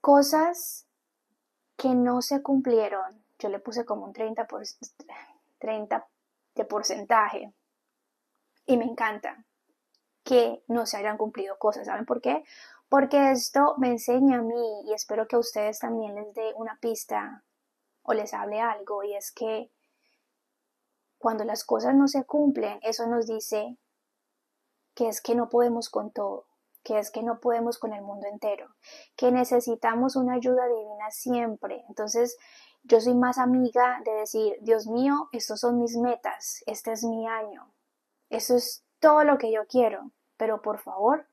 cosas 0.00 0.86
que 1.76 1.94
no 1.94 2.22
se 2.22 2.42
cumplieron, 2.42 3.22
yo 3.38 3.48
le 3.48 3.58
puse 3.58 3.84
como 3.84 4.04
un 4.04 4.12
30, 4.12 4.46
por, 4.46 4.62
30 5.60 6.08
de 6.56 6.64
porcentaje. 6.64 7.54
Y 8.66 8.76
me 8.76 8.84
encanta 8.84 9.44
que 10.24 10.62
no 10.66 10.86
se 10.86 10.96
hayan 10.96 11.16
cumplido 11.16 11.58
cosas. 11.58 11.86
¿Saben 11.86 12.06
por 12.06 12.20
qué? 12.20 12.42
Porque 12.88 13.30
esto 13.30 13.74
me 13.78 13.88
enseña 13.88 14.38
a 14.38 14.42
mí 14.42 14.82
y 14.86 14.92
espero 14.92 15.28
que 15.28 15.36
a 15.36 15.40
ustedes 15.40 15.78
también 15.78 16.16
les 16.16 16.34
dé 16.34 16.52
una 16.56 16.78
pista 16.80 17.44
o 18.02 18.12
les 18.12 18.34
hable 18.34 18.60
algo 18.60 19.04
y 19.04 19.14
es 19.14 19.30
que 19.30 19.70
cuando 21.18 21.44
las 21.44 21.64
cosas 21.64 21.94
no 21.94 22.08
se 22.08 22.24
cumplen, 22.24 22.80
eso 22.82 23.06
nos 23.06 23.26
dice 23.26 23.76
que 24.94 25.08
es 25.08 25.20
que 25.20 25.34
no 25.34 25.48
podemos 25.48 25.88
con 25.88 26.10
todo 26.10 26.46
que 26.82 26.98
es 26.98 27.10
que 27.10 27.22
no 27.22 27.40
podemos 27.40 27.78
con 27.78 27.92
el 27.92 28.02
mundo 28.02 28.26
entero, 28.26 28.74
que 29.16 29.30
necesitamos 29.30 30.16
una 30.16 30.34
ayuda 30.34 30.66
divina 30.66 31.10
siempre. 31.10 31.84
Entonces, 31.88 32.36
yo 32.82 33.00
soy 33.00 33.14
más 33.14 33.38
amiga 33.38 34.00
de 34.04 34.12
decir, 34.12 34.56
Dios 34.60 34.86
mío, 34.86 35.28
estos 35.32 35.60
son 35.60 35.78
mis 35.78 35.96
metas, 35.96 36.62
este 36.66 36.92
es 36.92 37.04
mi 37.04 37.26
año, 37.26 37.70
eso 38.28 38.56
es 38.56 38.84
todo 38.98 39.24
lo 39.24 39.38
que 39.38 39.52
yo 39.52 39.66
quiero, 39.66 40.10
pero 40.36 40.62
por 40.62 40.78
favor, 40.78 41.26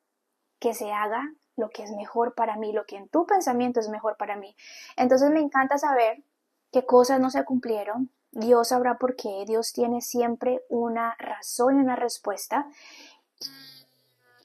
que 0.60 0.74
se 0.74 0.92
haga 0.92 1.34
lo 1.56 1.70
que 1.70 1.84
es 1.84 1.92
mejor 1.92 2.34
para 2.36 2.56
mí, 2.56 2.72
lo 2.72 2.86
que 2.86 2.98
en 2.98 3.10
tu 3.10 3.26
pensamiento 3.26 3.80
es 3.80 3.90
mejor 3.90 4.18
para 4.18 4.36
mí. 4.36 4.56
Entonces 4.96 5.32
me 5.32 5.40
encanta 5.40 5.78
saber 5.78 6.24
qué 6.72 6.86
cosas 6.86 7.20
no 7.20 7.30
se 7.30 7.44
cumplieron, 7.46 8.12
Dios 8.32 8.68
sabrá 8.68 8.98
por 8.98 9.16
qué, 9.16 9.46
Dios 9.48 9.74
tiene 9.74 10.02
siempre 10.02 10.62
una 10.70 11.16
razón 11.18 11.78
y 11.78 11.80
una 11.80 11.96
respuesta. 11.96 12.68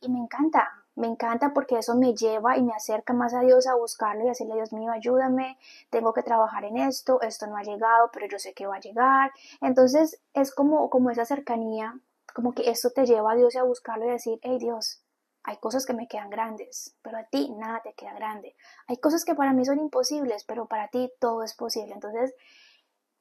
Y 0.00 0.08
me 0.08 0.18
encanta, 0.18 0.81
me 0.94 1.06
encanta 1.06 1.52
porque 1.54 1.78
eso 1.78 1.94
me 1.94 2.14
lleva 2.14 2.56
y 2.56 2.62
me 2.62 2.74
acerca 2.74 3.12
más 3.12 3.34
a 3.34 3.40
Dios 3.40 3.66
a 3.66 3.74
buscarlo 3.74 4.24
y 4.24 4.28
decirle, 4.28 4.54
Dios 4.54 4.72
mío, 4.72 4.92
ayúdame, 4.92 5.58
tengo 5.90 6.12
que 6.12 6.22
trabajar 6.22 6.64
en 6.64 6.76
esto, 6.76 7.20
esto 7.22 7.46
no 7.46 7.56
ha 7.56 7.62
llegado, 7.62 8.10
pero 8.12 8.26
yo 8.26 8.38
sé 8.38 8.52
que 8.52 8.66
va 8.66 8.76
a 8.76 8.80
llegar. 8.80 9.32
Entonces 9.60 10.20
es 10.34 10.54
como, 10.54 10.90
como 10.90 11.10
esa 11.10 11.24
cercanía, 11.24 11.98
como 12.34 12.52
que 12.52 12.70
esto 12.70 12.90
te 12.90 13.06
lleva 13.06 13.32
a 13.32 13.36
Dios 13.36 13.56
a 13.56 13.62
buscarlo 13.62 14.06
y 14.06 14.10
decir, 14.10 14.38
hey 14.42 14.58
Dios, 14.58 15.02
hay 15.44 15.56
cosas 15.56 15.86
que 15.86 15.94
me 15.94 16.06
quedan 16.06 16.30
grandes, 16.30 16.94
pero 17.02 17.18
a 17.18 17.24
ti 17.24 17.50
nada 17.50 17.80
te 17.82 17.94
queda 17.94 18.12
grande. 18.14 18.54
Hay 18.86 18.98
cosas 18.98 19.24
que 19.24 19.34
para 19.34 19.52
mí 19.52 19.64
son 19.64 19.78
imposibles, 19.80 20.44
pero 20.44 20.66
para 20.66 20.88
ti 20.88 21.10
todo 21.18 21.42
es 21.42 21.54
posible. 21.54 21.94
Entonces, 21.94 22.34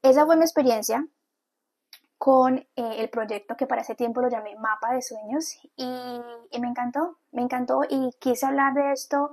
esa 0.03 0.25
fue 0.25 0.35
mi 0.35 0.43
experiencia 0.43 1.07
con 2.21 2.59
eh, 2.59 2.67
el 2.75 3.09
proyecto 3.09 3.57
que 3.57 3.65
para 3.65 3.81
ese 3.81 3.95
tiempo 3.95 4.21
lo 4.21 4.29
llamé 4.29 4.55
Mapa 4.55 4.93
de 4.93 5.01
Sueños 5.01 5.57
y, 5.75 5.87
me 6.59 6.67
encantó, 6.67 7.17
me 7.31 7.41
encantó 7.41 7.81
y 7.89 8.11
quise 8.19 8.45
hablar 8.45 8.75
de 8.75 8.91
esto 8.91 9.31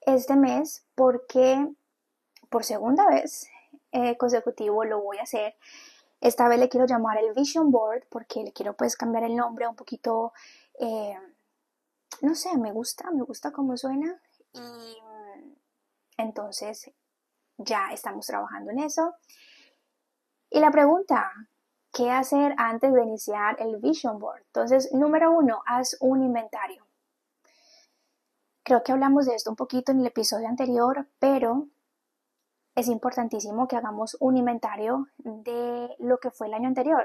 este 0.00 0.36
mes 0.36 0.86
porque 0.94 1.68
por 2.48 2.64
segunda 2.64 3.06
vez 3.10 3.46
eh, 3.92 4.16
consecutivo 4.16 4.86
lo 4.86 5.02
voy 5.02 5.18
a 5.18 5.24
hacer. 5.24 5.54
Esta 6.22 6.48
vez 6.48 6.58
le 6.58 6.70
quiero 6.70 6.86
llamar 6.86 7.18
el 7.18 7.34
Vision 7.34 7.70
Board 7.70 8.06
porque 8.08 8.42
le 8.42 8.54
quiero 8.54 8.72
pues 8.74 8.96
cambiar 8.96 9.24
el 9.24 9.36
nombre 9.36 9.68
un 9.68 9.76
poquito, 9.76 10.32
eh, 10.78 11.18
no 12.22 12.34
sé, 12.34 12.56
me 12.56 12.72
gusta, 12.72 13.10
me 13.10 13.22
gusta 13.22 13.52
cómo 13.52 13.76
suena 13.76 14.18
y 14.54 14.96
entonces 16.16 16.90
ya 17.58 17.88
estamos 17.92 18.26
trabajando 18.26 18.70
en 18.70 18.78
eso. 18.78 19.12
Y 20.48 20.58
la 20.58 20.70
pregunta, 20.70 21.30
¿Qué 21.92 22.10
hacer 22.10 22.54
antes 22.56 22.92
de 22.92 23.02
iniciar 23.02 23.56
el 23.60 23.78
Vision 23.78 24.18
Board? 24.18 24.42
Entonces, 24.46 24.92
número 24.92 25.32
uno, 25.32 25.62
haz 25.66 25.96
un 26.00 26.22
inventario. 26.22 26.86
Creo 28.62 28.84
que 28.84 28.92
hablamos 28.92 29.26
de 29.26 29.34
esto 29.34 29.50
un 29.50 29.56
poquito 29.56 29.90
en 29.90 30.00
el 30.00 30.06
episodio 30.06 30.46
anterior, 30.46 31.08
pero 31.18 31.66
es 32.76 32.86
importantísimo 32.86 33.66
que 33.66 33.76
hagamos 33.76 34.16
un 34.20 34.36
inventario 34.36 35.08
de 35.18 35.96
lo 35.98 36.18
que 36.18 36.30
fue 36.30 36.46
el 36.46 36.54
año 36.54 36.68
anterior. 36.68 37.04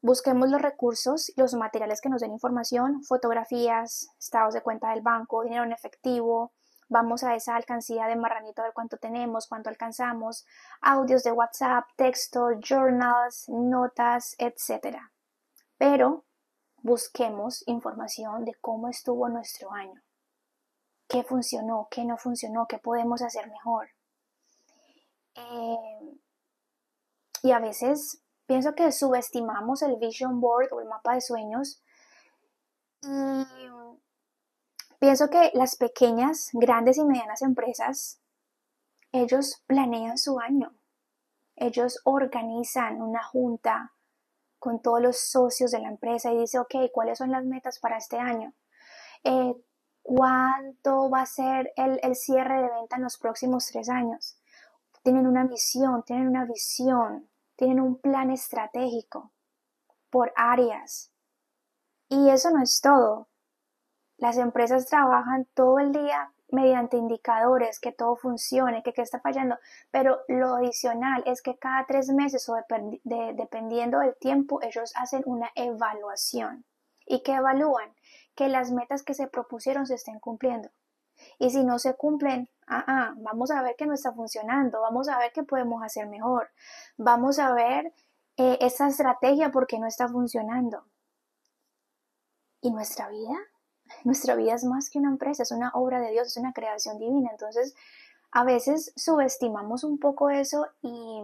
Busquemos 0.00 0.48
los 0.48 0.62
recursos, 0.62 1.32
los 1.34 1.54
materiales 1.54 2.00
que 2.00 2.08
nos 2.08 2.20
den 2.20 2.30
información, 2.30 3.02
fotografías, 3.02 4.08
estados 4.20 4.54
de 4.54 4.62
cuenta 4.62 4.90
del 4.90 5.02
banco, 5.02 5.42
dinero 5.42 5.64
en 5.64 5.72
efectivo, 5.72 6.52
vamos 6.88 7.22
a 7.22 7.34
esa 7.34 7.56
alcancía 7.56 8.06
de 8.06 8.16
marranito 8.16 8.62
a 8.62 8.64
ver 8.64 8.74
cuánto 8.74 8.96
tenemos, 8.96 9.46
cuánto 9.46 9.68
alcanzamos, 9.68 10.46
audios 10.80 11.22
de 11.22 11.32
WhatsApp, 11.32 11.84
texto, 11.96 12.48
journals, 12.60 13.48
notas, 13.48 14.34
etc. 14.38 14.98
Pero 15.76 16.24
busquemos 16.82 17.66
información 17.66 18.44
de 18.44 18.54
cómo 18.60 18.88
estuvo 18.88 19.28
nuestro 19.28 19.72
año, 19.72 20.02
qué 21.08 21.22
funcionó, 21.22 21.88
qué 21.90 22.04
no 22.04 22.16
funcionó, 22.16 22.66
qué 22.66 22.78
podemos 22.78 23.22
hacer 23.22 23.48
mejor. 23.48 23.90
Eh, 25.34 26.18
y 27.42 27.52
a 27.52 27.58
veces 27.58 28.22
pienso 28.46 28.74
que 28.74 28.90
subestimamos 28.92 29.82
el 29.82 29.96
vision 29.96 30.40
board 30.40 30.72
o 30.72 30.80
el 30.80 30.88
mapa 30.88 31.14
de 31.14 31.20
sueños 31.20 31.82
Pienso 34.98 35.30
que 35.30 35.52
las 35.54 35.76
pequeñas, 35.76 36.50
grandes 36.52 36.98
y 36.98 37.04
medianas 37.04 37.42
empresas, 37.42 38.20
ellos 39.12 39.62
planean 39.66 40.18
su 40.18 40.40
año. 40.40 40.74
Ellos 41.54 42.00
organizan 42.04 43.00
una 43.00 43.22
junta 43.22 43.92
con 44.58 44.82
todos 44.82 45.00
los 45.00 45.18
socios 45.18 45.70
de 45.70 45.80
la 45.80 45.88
empresa 45.88 46.32
y 46.32 46.38
dice, 46.38 46.58
ok, 46.58 46.74
¿cuáles 46.92 47.18
son 47.18 47.30
las 47.30 47.44
metas 47.44 47.78
para 47.78 47.96
este 47.96 48.18
año? 48.18 48.54
Eh, 49.22 49.54
¿Cuánto 50.02 51.10
va 51.10 51.22
a 51.22 51.26
ser 51.26 51.72
el, 51.76 52.00
el 52.02 52.16
cierre 52.16 52.62
de 52.62 52.70
venta 52.70 52.96
en 52.96 53.02
los 53.02 53.18
próximos 53.18 53.66
tres 53.66 53.88
años? 53.88 54.40
Tienen 55.02 55.26
una 55.26 55.44
misión, 55.44 56.02
tienen 56.02 56.28
una 56.28 56.44
visión, 56.44 57.28
tienen 57.56 57.80
un 57.80 58.00
plan 58.00 58.30
estratégico 58.30 59.32
por 60.10 60.32
áreas. 60.34 61.12
Y 62.08 62.30
eso 62.30 62.50
no 62.50 62.62
es 62.62 62.80
todo. 62.80 63.27
Las 64.18 64.36
empresas 64.36 64.86
trabajan 64.86 65.46
todo 65.54 65.78
el 65.78 65.92
día 65.92 66.32
mediante 66.50 66.96
indicadores, 66.96 67.78
que 67.78 67.92
todo 67.92 68.16
funcione, 68.16 68.82
que 68.82 68.92
qué 68.92 69.02
está 69.02 69.20
fallando, 69.20 69.56
pero 69.90 70.20
lo 70.28 70.56
adicional 70.56 71.22
es 71.26 71.42
que 71.42 71.56
cada 71.56 71.86
tres 71.86 72.08
meses 72.10 72.48
o 72.48 72.56
dependiendo 73.04 74.00
del 74.00 74.16
tiempo 74.16 74.60
ellos 74.62 74.92
hacen 74.96 75.22
una 75.26 75.50
evaluación. 75.54 76.64
¿Y 77.06 77.22
que 77.22 77.34
evalúan? 77.34 77.94
Que 78.34 78.48
las 78.48 78.70
metas 78.70 79.02
que 79.02 79.14
se 79.14 79.28
propusieron 79.28 79.86
se 79.86 79.94
estén 79.94 80.20
cumpliendo. 80.20 80.70
Y 81.38 81.50
si 81.50 81.64
no 81.64 81.78
se 81.78 81.94
cumplen, 81.94 82.48
ah, 82.66 82.84
ah, 82.86 83.14
vamos 83.18 83.50
a 83.50 83.62
ver 83.62 83.76
que 83.76 83.86
no 83.86 83.94
está 83.94 84.12
funcionando, 84.12 84.80
vamos 84.80 85.08
a 85.08 85.18
ver 85.18 85.32
qué 85.32 85.42
podemos 85.42 85.82
hacer 85.82 86.06
mejor, 86.06 86.50
vamos 86.96 87.38
a 87.38 87.52
ver 87.52 87.92
eh, 88.36 88.58
esa 88.60 88.88
estrategia 88.88 89.50
porque 89.50 89.78
no 89.78 89.86
está 89.86 90.08
funcionando. 90.08 90.84
¿Y 92.60 92.70
nuestra 92.70 93.08
vida? 93.08 93.36
Nuestra 94.04 94.34
vida 94.34 94.54
es 94.54 94.64
más 94.64 94.90
que 94.90 94.98
una 94.98 95.10
empresa, 95.10 95.42
es 95.42 95.52
una 95.52 95.70
obra 95.74 96.00
de 96.00 96.10
Dios, 96.10 96.28
es 96.28 96.36
una 96.36 96.52
creación 96.52 96.98
divina. 96.98 97.30
Entonces, 97.30 97.74
a 98.30 98.44
veces 98.44 98.92
subestimamos 98.96 99.84
un 99.84 99.98
poco 99.98 100.30
eso 100.30 100.66
y 100.82 101.22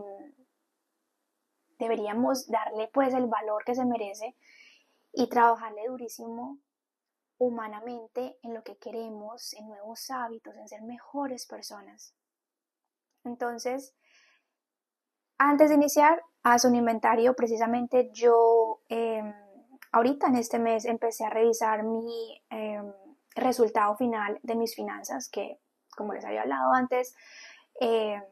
deberíamos 1.78 2.48
darle 2.48 2.88
pues 2.92 3.12
el 3.14 3.26
valor 3.26 3.64
que 3.64 3.74
se 3.74 3.84
merece 3.84 4.36
y 5.12 5.28
trabajarle 5.28 5.86
durísimo 5.86 6.58
humanamente 7.38 8.38
en 8.42 8.54
lo 8.54 8.62
que 8.62 8.76
queremos, 8.76 9.54
en 9.54 9.66
nuevos 9.68 10.10
hábitos, 10.10 10.54
en 10.56 10.68
ser 10.68 10.82
mejores 10.82 11.46
personas. 11.46 12.14
Entonces, 13.24 13.94
antes 15.38 15.68
de 15.68 15.74
iniciar, 15.74 16.22
haz 16.42 16.64
un 16.64 16.74
inventario. 16.74 17.34
Precisamente 17.34 18.10
yo 18.12 18.80
em, 18.88 19.34
ahorita 19.94 20.26
en 20.26 20.36
este 20.36 20.58
mes 20.58 20.84
empecé 20.84 21.24
a 21.24 21.30
revisar 21.30 21.84
mi 21.84 22.42
em, 22.50 22.92
resultado 23.36 23.96
final 23.96 24.40
de 24.42 24.56
mis 24.56 24.74
finanzas, 24.74 25.28
que 25.28 25.58
como 25.96 26.12
les 26.12 26.24
había 26.24 26.42
hablado 26.42 26.72
antes, 26.72 27.14
em, 27.80 28.22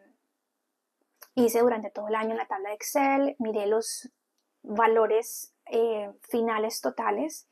hice 1.36 1.60
durante 1.60 1.90
todo 1.90 2.08
el 2.08 2.16
año 2.16 2.32
en 2.32 2.38
la 2.38 2.46
tabla 2.46 2.70
de 2.70 2.74
Excel, 2.74 3.36
miré 3.38 3.66
los 3.66 4.10
valores 4.62 5.54
eh, 5.66 6.10
finales 6.28 6.80
totales 6.80 7.46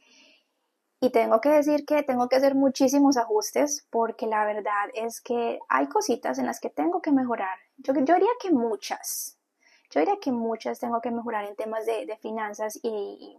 y 1.01 1.11
tengo 1.11 1.41
que 1.41 1.51
decir 1.51 1.87
que 1.87 2.03
tengo 2.03 2.29
que 2.29 2.37
hacer 2.37 2.55
muchísimos 2.55 3.17
ajustes 3.17 3.87
porque 3.91 4.27
la 4.27 4.45
verdad 4.45 4.91
es 4.95 5.21
que 5.21 5.61
hay 5.69 5.87
cositas 5.89 6.39
en 6.39 6.47
las 6.47 6.61
que 6.61 6.69
tengo 6.69 7.01
que 7.01 7.13
mejorar. 7.13 7.57
Yo, 7.79 7.93
diría 7.93 8.29
que 8.41 8.51
muchas. 8.51 9.39
Yo 9.91 10.01
diría 10.01 10.19
que 10.21 10.33
muchas 10.33 10.79
tengo 10.81 11.01
que 11.01 11.11
mejorar 11.11 11.47
en 11.47 11.57
temas 11.57 11.87
de, 11.87 12.19
finanzas 12.21 12.79
y, 12.83 13.37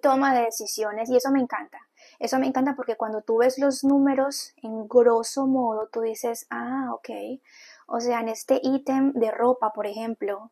toma 0.00 0.34
de 0.34 0.44
decisiones 0.46 1.10
y 1.10 1.16
eso 1.16 1.30
me 1.30 1.40
encanta. 1.40 1.78
Eso 2.18 2.38
me 2.38 2.46
encanta 2.46 2.74
porque 2.74 2.96
cuando 2.96 3.22
tú 3.22 3.38
ves 3.38 3.58
los 3.58 3.84
números 3.84 4.54
en 4.62 4.88
grosso 4.88 5.46
modo, 5.46 5.88
tú 5.88 6.00
dices, 6.00 6.46
ah, 6.50 6.90
ok, 6.92 7.40
o 7.86 8.00
sea, 8.00 8.20
en 8.20 8.28
este 8.28 8.60
ítem 8.62 9.12
de 9.12 9.30
ropa, 9.30 9.72
por 9.72 9.86
ejemplo, 9.86 10.50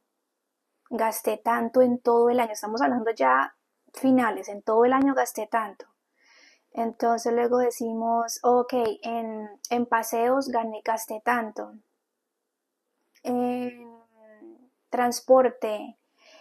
gasté 0.90 1.38
tanto 1.38 1.82
en 1.82 1.98
todo 1.98 2.30
el 2.30 2.40
año, 2.40 2.52
estamos 2.52 2.80
hablando 2.80 3.10
ya 3.10 3.54
finales, 3.92 4.48
en 4.48 4.62
todo 4.62 4.84
el 4.84 4.92
año 4.92 5.14
gasté 5.14 5.46
tanto. 5.46 5.86
Entonces 6.72 7.32
luego 7.32 7.58
decimos, 7.58 8.38
ok, 8.42 8.74
en, 9.02 9.48
en 9.70 9.86
paseos 9.86 10.48
gané, 10.48 10.82
gasté 10.84 11.22
tanto. 11.24 11.72
En 13.22 13.96
transporte 14.90 15.96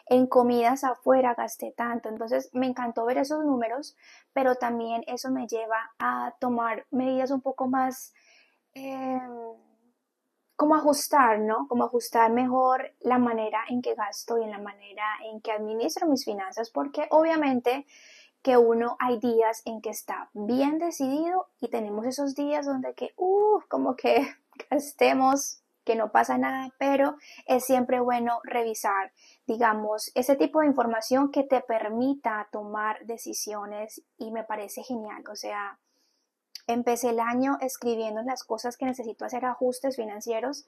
en 0.07 0.27
comidas 0.27 0.83
afuera 0.83 1.33
gasté 1.33 1.73
tanto. 1.75 2.09
Entonces 2.09 2.49
me 2.53 2.67
encantó 2.67 3.05
ver 3.05 3.17
esos 3.17 3.43
números, 3.43 3.95
pero 4.33 4.55
también 4.55 5.03
eso 5.07 5.31
me 5.31 5.47
lleva 5.47 5.91
a 5.99 6.35
tomar 6.39 6.85
medidas 6.91 7.31
un 7.31 7.41
poco 7.41 7.67
más, 7.67 8.13
eh, 8.73 9.19
como 10.55 10.75
ajustar, 10.75 11.39
¿no? 11.39 11.67
Como 11.67 11.83
ajustar 11.83 12.31
mejor 12.31 12.93
la 13.01 13.17
manera 13.17 13.63
en 13.67 13.81
que 13.81 13.95
gasto 13.95 14.37
y 14.37 14.43
en 14.43 14.51
la 14.51 14.59
manera 14.59 15.05
en 15.25 15.41
que 15.41 15.51
administro 15.51 16.07
mis 16.07 16.23
finanzas, 16.23 16.69
porque 16.69 17.07
obviamente 17.11 17.85
que 18.41 18.57
uno 18.57 18.95
hay 18.99 19.17
días 19.17 19.63
en 19.65 19.81
que 19.81 19.89
está 19.89 20.29
bien 20.33 20.77
decidido 20.77 21.47
y 21.59 21.69
tenemos 21.69 22.05
esos 22.05 22.35
días 22.35 22.67
donde 22.67 22.93
que, 22.93 23.13
uh, 23.17 23.59
como 23.67 23.95
que 23.95 24.27
gastemos 24.69 25.64
que 25.85 25.95
no 25.95 26.11
pasa 26.11 26.37
nada, 26.37 26.73
pero 26.77 27.15
es 27.45 27.63
siempre 27.65 27.99
bueno 27.99 28.39
revisar, 28.43 29.13
digamos, 29.45 30.11
ese 30.15 30.35
tipo 30.35 30.59
de 30.59 30.67
información 30.67 31.31
que 31.31 31.43
te 31.43 31.61
permita 31.61 32.49
tomar 32.51 33.05
decisiones 33.05 34.01
y 34.17 34.31
me 34.31 34.43
parece 34.43 34.83
genial. 34.83 35.23
O 35.31 35.35
sea, 35.35 35.79
empecé 36.67 37.09
el 37.09 37.19
año 37.19 37.57
escribiendo 37.61 38.21
las 38.23 38.43
cosas 38.43 38.75
que 38.75 38.85
necesito 38.85 39.23
hacer 39.23 39.45
ajustes 39.45 39.95
financieros 39.95 40.65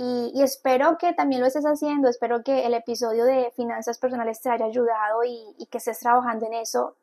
y, 0.00 0.42
espero 0.42 0.96
que 0.96 1.12
también 1.12 1.40
lo 1.40 1.48
estés 1.48 1.64
haciendo, 1.64 2.08
espero 2.08 2.44
que 2.44 2.64
el 2.64 2.74
episodio 2.74 3.24
de 3.24 3.50
finanzas 3.56 3.98
personales 3.98 4.40
te 4.40 4.48
haya 4.48 4.66
ayudado 4.66 5.24
y, 5.24 5.56
y 5.58 5.66
que 5.66 5.78
estés 5.78 5.98
trabajando 5.98 6.46
en 6.46 6.54
eso. 6.54 6.96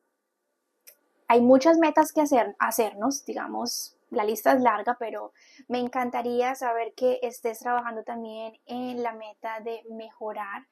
Hay 1.28 1.42
muchas 1.42 1.78
metas 1.78 2.14
que 2.14 2.22
hacer, 2.22 2.56
hacernos, 2.58 3.26
digamos, 3.26 3.95
la 4.16 4.24
lista 4.24 4.54
es 4.54 4.62
larga, 4.62 4.96
pero 5.00 5.34
me 5.68 5.80
encantaría 5.80 6.56
saber 6.56 6.94
que 6.96 7.20
estés 7.22 7.60
trabajando 7.60 8.04
también 8.04 8.58
en 8.66 9.04
la 9.04 9.14
meta 9.14 9.60
de 9.60 9.84
mejorar 9.90 10.64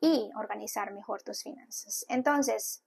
y 0.00 0.30
organizar 0.36 0.92
mejor 0.92 1.22
tus 1.22 1.42
finanzas. 1.42 2.04
Entonces, 2.08 2.82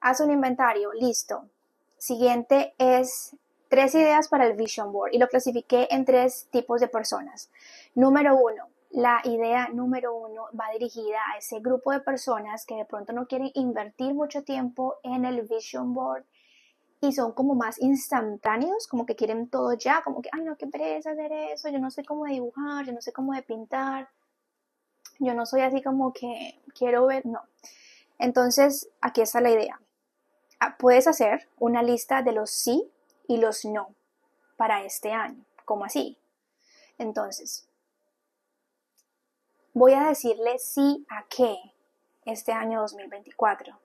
haz 0.00 0.20
un 0.20 0.30
inventario, 0.30 0.92
listo. 0.92 1.48
Siguiente 1.96 2.74
es 2.78 3.36
tres 3.68 3.94
ideas 3.94 4.28
para 4.28 4.46
el 4.46 4.56
Vision 4.56 4.92
Board 4.92 5.12
y 5.12 5.18
lo 5.18 5.28
clasifiqué 5.28 5.88
en 5.90 6.04
tres 6.04 6.48
tipos 6.50 6.80
de 6.80 6.88
personas. 6.88 7.50
Número 7.94 8.36
uno, 8.36 8.68
la 8.90 9.20
idea 9.24 9.68
número 9.68 10.16
uno 10.16 10.46
va 10.58 10.70
dirigida 10.72 11.18
a 11.32 11.38
ese 11.38 11.60
grupo 11.60 11.92
de 11.92 12.00
personas 12.00 12.64
que 12.64 12.76
de 12.76 12.84
pronto 12.86 13.12
no 13.12 13.26
quieren 13.26 13.50
invertir 13.54 14.14
mucho 14.14 14.42
tiempo 14.42 14.96
en 15.02 15.24
el 15.24 15.42
vision 15.42 15.92
board 15.94 16.24
y 17.00 17.12
son 17.12 17.32
como 17.32 17.54
más 17.54 17.80
instantáneos, 17.80 18.86
como 18.88 19.06
que 19.06 19.14
quieren 19.14 19.48
todo 19.48 19.72
ya, 19.74 20.02
como 20.02 20.20
que, 20.20 20.30
ay 20.32 20.42
no, 20.42 20.56
qué 20.56 20.66
pereza 20.66 21.12
hacer 21.12 21.32
eso, 21.32 21.68
yo 21.68 21.78
no 21.78 21.90
sé 21.90 22.04
cómo 22.04 22.24
dibujar, 22.24 22.84
yo 22.84 22.92
no 22.92 23.00
sé 23.00 23.12
cómo 23.12 23.32
de 23.32 23.42
pintar, 23.42 24.08
yo 25.18 25.34
no 25.34 25.46
soy 25.46 25.60
así 25.62 25.82
como 25.82 26.12
que 26.12 26.60
quiero 26.76 27.06
ver, 27.06 27.24
no. 27.26 27.42
Entonces, 28.18 28.88
aquí 29.00 29.20
está 29.20 29.40
la 29.40 29.50
idea. 29.50 29.80
Ah, 30.60 30.76
puedes 30.76 31.06
hacer 31.06 31.48
una 31.58 31.82
lista 31.82 32.22
de 32.22 32.32
los 32.32 32.50
sí 32.50 32.90
y 33.28 33.36
los 33.36 33.64
no 33.64 33.94
para 34.56 34.82
este 34.84 35.12
año, 35.12 35.44
como 35.64 35.84
así. 35.84 36.18
Entonces, 36.98 37.68
voy 39.72 39.92
a 39.92 40.08
decirle 40.08 40.58
sí 40.58 41.06
a 41.08 41.24
qué 41.28 41.56
este 42.24 42.52
año 42.52 42.80
2024. 42.80 43.78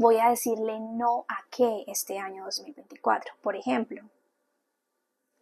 Voy 0.00 0.16
a 0.16 0.30
decirle 0.30 0.80
no 0.80 1.26
a 1.28 1.44
qué 1.50 1.84
este 1.86 2.18
año 2.18 2.46
2024. 2.46 3.34
Por 3.42 3.54
ejemplo, 3.54 4.00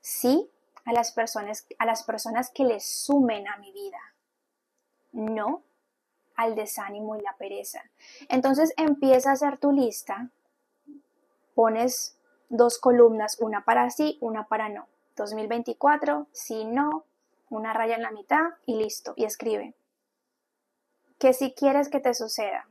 sí 0.00 0.50
a 0.84 0.92
las 0.92 1.12
personas, 1.12 1.64
a 1.78 1.86
las 1.86 2.02
personas 2.02 2.50
que 2.50 2.64
le 2.64 2.80
sumen 2.80 3.46
a 3.46 3.56
mi 3.58 3.70
vida. 3.70 4.00
No 5.12 5.62
al 6.34 6.56
desánimo 6.56 7.14
y 7.14 7.20
la 7.20 7.36
pereza. 7.36 7.84
Entonces 8.28 8.74
empieza 8.76 9.30
a 9.30 9.34
hacer 9.34 9.58
tu 9.58 9.70
lista, 9.70 10.28
pones 11.54 12.18
dos 12.48 12.80
columnas, 12.80 13.38
una 13.38 13.64
para 13.64 13.88
sí, 13.90 14.18
una 14.20 14.48
para 14.48 14.68
no. 14.68 14.88
2024, 15.14 16.26
sí, 16.32 16.64
no, 16.64 17.04
una 17.48 17.74
raya 17.74 17.94
en 17.94 18.02
la 18.02 18.10
mitad 18.10 18.54
y 18.66 18.74
listo, 18.74 19.12
y 19.14 19.24
escribe. 19.24 19.76
Que 21.20 21.32
si 21.32 21.52
quieres 21.52 21.88
que 21.88 22.00
te 22.00 22.12
suceda, 22.12 22.66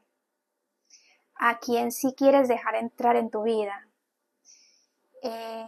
a 1.40 1.60
quien 1.60 1.92
sí 1.92 2.14
quieres 2.14 2.48
dejar 2.48 2.76
entrar 2.76 3.16
en 3.16 3.30
tu 3.30 3.44
vida, 3.44 3.88
eh, 5.22 5.68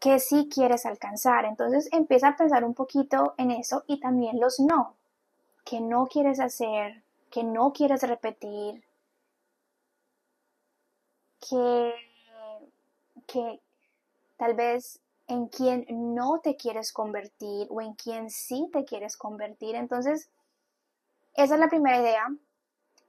que 0.00 0.20
sí 0.20 0.48
quieres 0.52 0.86
alcanzar. 0.86 1.44
Entonces 1.44 1.88
empieza 1.92 2.28
a 2.28 2.36
pensar 2.36 2.64
un 2.64 2.74
poquito 2.74 3.34
en 3.38 3.50
eso 3.50 3.84
y 3.86 4.00
también 4.00 4.40
los 4.40 4.60
no, 4.60 4.94
que 5.64 5.80
no 5.80 6.06
quieres 6.06 6.40
hacer, 6.40 7.02
que 7.30 7.42
no 7.42 7.72
quieres 7.72 8.02
repetir, 8.02 8.84
que, 11.40 11.94
que 13.26 13.60
tal 14.36 14.54
vez 14.54 15.00
en 15.26 15.48
quien 15.48 15.86
no 15.88 16.40
te 16.40 16.56
quieres 16.56 16.92
convertir 16.92 17.66
o 17.70 17.80
en 17.80 17.94
quien 17.94 18.30
sí 18.30 18.68
te 18.72 18.84
quieres 18.84 19.16
convertir. 19.16 19.74
Entonces, 19.74 20.28
esa 21.34 21.54
es 21.54 21.60
la 21.60 21.68
primera 21.68 22.00
idea 22.00 22.28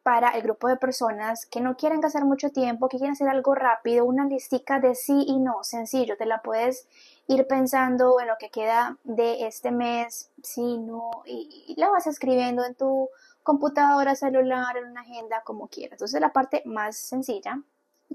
para 0.05 0.29
el 0.29 0.43
grupo 0.43 0.67
de 0.67 0.77
personas 0.77 1.47
que 1.47 1.61
no 1.61 1.75
quieren 1.77 1.99
gastar 1.99 2.25
mucho 2.25 2.51
tiempo, 2.51 2.87
que 2.87 2.97
quieren 2.97 3.13
hacer 3.13 3.27
algo 3.27 3.55
rápido, 3.55 4.05
una 4.05 4.27
listica 4.27 4.79
de 4.79 4.93
sí 4.93 5.25
y 5.25 5.39
no, 5.39 5.63
sencillo, 5.63 6.15
te 6.15 6.27
la 6.27 6.43
puedes 6.43 6.87
ir 7.25 7.47
pensando 7.47 8.19
en 8.19 8.27
lo 8.27 8.35
que 8.37 8.51
queda 8.51 8.99
de 9.03 9.47
este 9.47 9.71
mes, 9.71 10.29
sí, 10.43 10.77
no, 10.77 11.09
y, 11.25 11.65
y 11.69 11.79
la 11.81 11.89
vas 11.89 12.05
escribiendo 12.05 12.63
en 12.63 12.75
tu 12.75 13.09
computadora, 13.41 14.13
celular, 14.13 14.77
en 14.77 14.91
una 14.91 15.01
agenda, 15.01 15.41
como 15.43 15.69
quieras. 15.69 15.93
Entonces 15.93 16.21
la 16.21 16.31
parte 16.31 16.61
más 16.65 16.97
sencilla, 16.97 17.63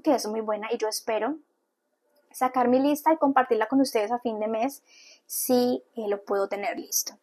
que 0.05 0.15
es 0.15 0.29
muy 0.29 0.43
buena 0.43 0.69
y 0.71 0.79
yo 0.79 0.87
espero 0.87 1.39
sacar 2.31 2.69
mi 2.69 2.79
lista 2.81 3.13
y 3.13 3.17
compartirla 3.17 3.67
con 3.67 3.81
ustedes 3.81 4.13
a 4.13 4.19
fin 4.19 4.39
de 4.39 4.49
mes 4.49 4.83
si 5.27 5.83
eh, 5.97 6.09
lo 6.09 6.23
puedo 6.25 6.49
tener 6.49 6.79
listo. 6.79 7.15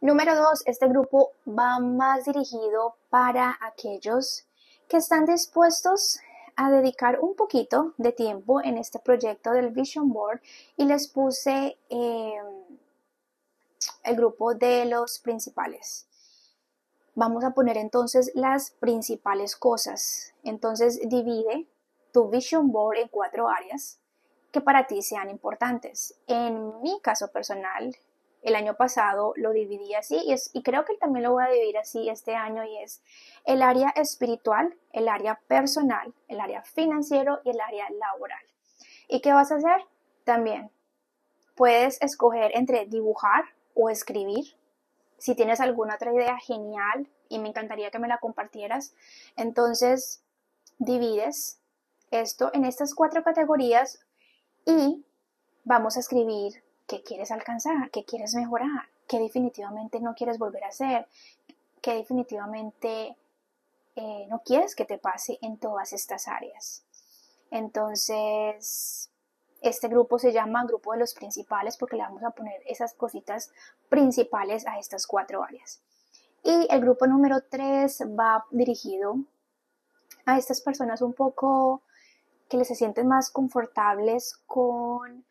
Número 0.00 0.34
dos, 0.36 0.62
este 0.66 0.88
grupo 0.88 1.32
va 1.46 1.78
más 1.78 2.24
dirigido 2.24 2.96
para 3.10 3.58
aquellos 3.60 4.44
que 4.88 4.98
están 4.98 5.26
dispuestos 5.26 6.20
a 6.56 6.70
dedicar 6.70 7.20
un 7.20 7.34
poquito 7.34 7.94
de 7.96 8.12
tiempo 8.12 8.62
en 8.62 8.78
este 8.78 8.98
proyecto 8.98 9.50
del 9.52 9.70
Vision 9.70 10.12
Board 10.12 10.40
y 10.76 10.84
les 10.84 11.08
puse 11.08 11.78
em, 11.88 12.64
el 14.04 14.16
grupo 14.16 14.54
de 14.54 14.84
los 14.84 15.18
principales. 15.18 16.06
Vamos 17.14 17.44
a 17.44 17.50
poner 17.50 17.76
entonces 17.76 18.30
las 18.34 18.70
principales 18.72 19.56
cosas. 19.56 20.34
Entonces 20.42 21.00
divide 21.08 21.66
tu 22.12 22.28
vision 22.28 22.70
board 22.70 22.98
en 22.98 23.08
cuatro 23.08 23.48
áreas 23.48 23.98
que 24.54 24.60
para 24.60 24.86
ti 24.86 25.02
sean 25.02 25.30
importantes. 25.30 26.14
En 26.28 26.80
mi 26.80 27.00
caso 27.00 27.32
personal, 27.32 27.96
el 28.40 28.54
año 28.54 28.76
pasado 28.76 29.32
lo 29.34 29.50
dividí 29.50 29.94
así 29.94 30.16
y, 30.16 30.32
y 30.52 30.62
creo 30.62 30.84
que 30.84 30.96
también 30.96 31.24
lo 31.24 31.32
voy 31.32 31.42
a 31.42 31.48
dividir 31.48 31.76
así 31.76 32.08
este 32.08 32.36
año 32.36 32.62
y 32.62 32.78
es 32.78 33.02
el 33.44 33.62
área 33.62 33.88
espiritual, 33.96 34.76
el 34.92 35.08
área 35.08 35.40
personal, 35.48 36.14
el 36.28 36.38
área 36.38 36.62
financiero 36.62 37.40
y 37.44 37.50
el 37.50 37.60
área 37.60 37.90
laboral. 37.90 38.44
¿Y 39.08 39.20
qué 39.22 39.32
vas 39.32 39.50
a 39.50 39.56
hacer? 39.56 39.84
También 40.22 40.70
puedes 41.56 42.00
escoger 42.00 42.52
entre 42.54 42.86
dibujar 42.86 43.42
o 43.74 43.90
escribir 43.90 44.54
si 45.18 45.34
tienes 45.34 45.58
alguna 45.58 45.96
otra 45.96 46.14
idea, 46.14 46.38
genial 46.38 47.08
y 47.28 47.40
me 47.40 47.48
encantaría 47.48 47.90
que 47.90 47.98
me 47.98 48.06
la 48.06 48.18
compartieras. 48.18 48.94
Entonces, 49.36 50.22
divides 50.78 51.58
esto 52.12 52.50
en 52.52 52.64
estas 52.64 52.94
cuatro 52.94 53.24
categorías 53.24 54.03
y 54.66 55.04
vamos 55.64 55.96
a 55.96 56.00
escribir 56.00 56.62
qué 56.86 57.02
quieres 57.02 57.30
alcanzar, 57.30 57.90
qué 57.90 58.04
quieres 58.04 58.34
mejorar, 58.34 58.88
qué 59.08 59.18
definitivamente 59.18 60.00
no 60.00 60.14
quieres 60.14 60.38
volver 60.38 60.64
a 60.64 60.68
hacer, 60.68 61.06
qué 61.80 61.94
definitivamente 61.94 63.16
eh, 63.96 64.26
no 64.28 64.40
quieres 64.44 64.74
que 64.74 64.84
te 64.84 64.98
pase 64.98 65.38
en 65.42 65.58
todas 65.58 65.92
estas 65.92 66.28
áreas. 66.28 66.84
Entonces, 67.50 69.10
este 69.60 69.88
grupo 69.88 70.18
se 70.18 70.32
llama 70.32 70.64
grupo 70.64 70.92
de 70.92 70.98
los 70.98 71.14
principales 71.14 71.76
porque 71.76 71.96
le 71.96 72.02
vamos 72.02 72.22
a 72.22 72.30
poner 72.30 72.60
esas 72.66 72.94
cositas 72.94 73.50
principales 73.88 74.66
a 74.66 74.78
estas 74.78 75.06
cuatro 75.06 75.42
áreas. 75.42 75.80
Y 76.42 76.66
el 76.68 76.80
grupo 76.80 77.06
número 77.06 77.42
3 77.48 78.02
va 78.18 78.44
dirigido 78.50 79.16
a 80.26 80.36
estas 80.36 80.60
personas 80.60 81.00
un 81.00 81.14
poco 81.14 81.80
que 82.58 82.64
se 82.64 82.74
sienten 82.74 83.08
más 83.08 83.30
confortables 83.30 84.36
con 84.46 85.24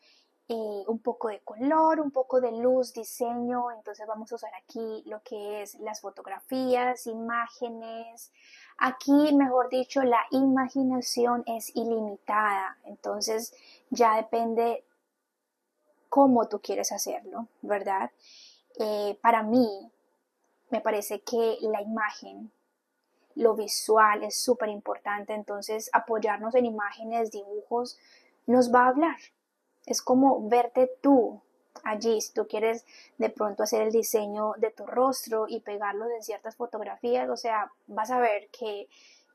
eh, 0.48 0.84
un 0.86 0.98
poco 0.98 1.28
de 1.28 1.40
color, 1.40 2.00
un 2.00 2.10
poco 2.10 2.40
de 2.40 2.52
luz, 2.52 2.92
diseño. 2.92 3.70
Entonces 3.72 4.06
vamos 4.06 4.30
a 4.32 4.34
usar 4.34 4.52
aquí 4.54 5.02
lo 5.06 5.22
que 5.22 5.62
es 5.62 5.74
las 5.76 6.00
fotografías, 6.00 7.06
imágenes, 7.06 8.30
Aquí, 8.76 9.32
mejor 9.32 9.68
dicho, 9.68 10.02
la 10.02 10.26
imaginación 10.30 11.44
es 11.46 11.74
ilimitada, 11.76 12.76
entonces 12.84 13.54
ya 13.90 14.16
depende 14.16 14.84
cómo 16.08 16.48
tú 16.48 16.60
quieres 16.60 16.90
hacerlo, 16.90 17.46
¿verdad? 17.62 18.10
Eh, 18.78 19.16
para 19.22 19.42
mí, 19.42 19.90
me 20.70 20.80
parece 20.80 21.20
que 21.20 21.58
la 21.60 21.82
imagen, 21.82 22.50
lo 23.34 23.54
visual 23.54 24.22
es 24.22 24.36
súper 24.36 24.68
importante, 24.68 25.34
entonces 25.34 25.90
apoyarnos 25.92 26.54
en 26.54 26.66
imágenes, 26.66 27.30
dibujos, 27.30 27.98
nos 28.46 28.72
va 28.72 28.84
a 28.84 28.88
hablar. 28.88 29.16
Es 29.86 30.02
como 30.02 30.48
verte 30.48 30.90
tú, 31.02 31.40
allí. 31.82 32.20
Si 32.20 32.32
tú 32.32 32.46
quieres 32.46 32.84
de 33.18 33.30
pronto 33.30 33.62
hacer 33.62 33.82
el 33.82 33.92
diseño 33.92 34.52
de 34.58 34.70
tu 34.70 34.86
rostro 34.86 35.46
y 35.48 35.60
pegarlo 35.60 36.08
en 36.08 36.22
ciertas 36.22 36.56
fotografías, 36.56 37.28
o 37.28 37.36
sea, 37.36 37.72
vas 37.86 38.10
a 38.10 38.18
ver 38.18 38.48
que, 38.48 38.88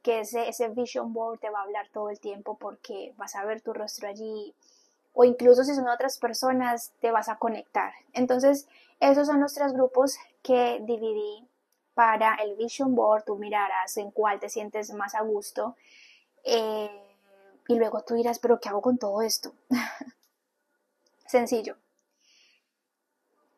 ese, 0.05 0.49
ese 0.49 0.69
vision 0.69 1.13
board 1.13 1.39
te 1.39 1.51
va 1.51 1.59
a 1.59 1.63
hablar 1.63 1.87
todo 1.93 2.09
el 2.09 2.19
tiempo 2.19 2.57
porque 2.57 3.13
vas 3.17 3.35
a 3.35 3.45
ver 3.45 3.61
tu 3.61 3.73
rostro 3.73 4.07
allí 4.07 4.55
o 5.13 5.23
incluso 5.23 5.63
si 5.63 5.75
son 5.75 5.87
otras 5.87 6.17
personas 6.17 6.93
te 6.99 7.11
vas 7.11 7.29
a 7.29 7.37
conectar. 7.37 7.93
Entonces, 8.13 8.67
esos 8.99 9.27
son 9.27 9.39
los 9.39 9.53
tres 9.53 9.71
grupos 9.73 10.17
que 10.41 10.79
dividí 10.81 11.47
para 11.99 12.35
el 12.35 12.55
vision 12.55 12.95
board. 12.95 13.25
Tú 13.25 13.35
mirarás 13.35 13.97
en 13.97 14.11
cuál 14.11 14.39
te 14.39 14.47
sientes 14.47 14.93
más 14.93 15.15
a 15.15 15.21
gusto. 15.21 15.75
Eh, 16.45 16.89
y 17.67 17.75
luego 17.75 18.03
tú 18.03 18.13
dirás, 18.13 18.39
pero 18.39 18.57
¿qué 18.57 18.69
hago 18.69 18.81
con 18.81 18.97
todo 18.97 19.21
esto? 19.21 19.51
Sencillo. 21.27 21.75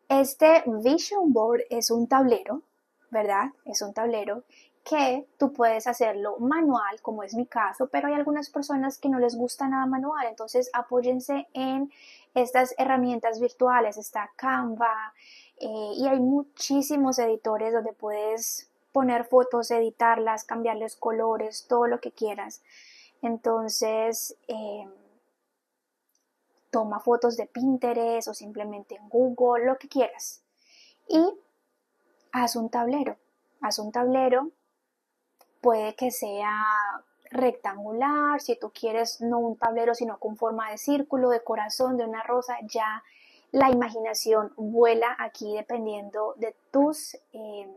Este 0.09 0.63
vision 0.65 1.31
board 1.31 1.61
es 1.69 1.91
un 1.91 2.07
tablero, 2.07 2.63
¿verdad? 3.11 3.51
Es 3.63 3.83
un 3.83 3.93
tablero 3.93 4.43
que 4.83 5.27
tú 5.37 5.53
puedes 5.53 5.85
hacerlo 5.85 6.39
manual, 6.39 6.99
como 7.03 7.21
es 7.21 7.35
mi 7.35 7.45
caso, 7.45 7.89
pero 7.89 8.07
hay 8.07 8.15
algunas 8.15 8.49
personas 8.49 8.97
que 8.97 9.09
no 9.09 9.19
les 9.19 9.35
gusta 9.35 9.67
nada 9.67 9.85
manual, 9.85 10.25
entonces 10.25 10.71
apóyense 10.73 11.47
en 11.53 11.91
estas 12.33 12.73
herramientas 12.79 13.39
virtuales, 13.39 13.97
está 13.97 14.31
Canva 14.35 15.13
eh, 15.61 15.93
y 15.95 16.07
hay 16.07 16.19
muchísimos 16.19 17.19
editores 17.19 17.71
donde 17.71 17.93
puedes 17.93 18.71
poner 18.91 19.25
fotos, 19.25 19.69
editarlas, 19.69 20.43
cambiarles 20.43 20.95
colores, 20.95 21.67
todo 21.69 21.85
lo 21.85 22.01
que 22.01 22.11
quieras. 22.11 22.63
Entonces, 23.21 24.35
eh, 24.47 24.87
toma 26.71 26.99
fotos 26.99 27.37
de 27.37 27.45
Pinterest 27.45 28.27
o 28.27 28.33
simplemente 28.33 28.95
en 28.95 29.07
Google, 29.07 29.65
lo 29.65 29.77
que 29.77 29.87
quieras. 29.87 30.41
Y 31.07 31.23
haz 32.31 32.55
un 32.55 32.69
tablero. 32.69 33.17
Haz 33.61 33.77
un 33.77 33.91
tablero, 33.91 34.49
puede 35.61 35.93
que 35.93 36.09
sea 36.09 36.51
rectangular, 37.29 38.41
si 38.41 38.57
tú 38.57 38.71
quieres 38.71 39.21
no 39.21 39.37
un 39.37 39.55
tablero 39.55 39.93
sino 39.93 40.17
con 40.17 40.35
forma 40.35 40.71
de 40.71 40.79
círculo, 40.79 41.29
de 41.29 41.43
corazón, 41.43 41.97
de 41.97 42.05
una 42.05 42.23
rosa, 42.23 42.57
ya 42.63 43.03
la 43.51 43.69
imaginación 43.69 44.53
vuela 44.55 45.15
aquí 45.19 45.55
dependiendo 45.55 46.33
de 46.37 46.55
tus 46.71 47.15
eh, 47.33 47.67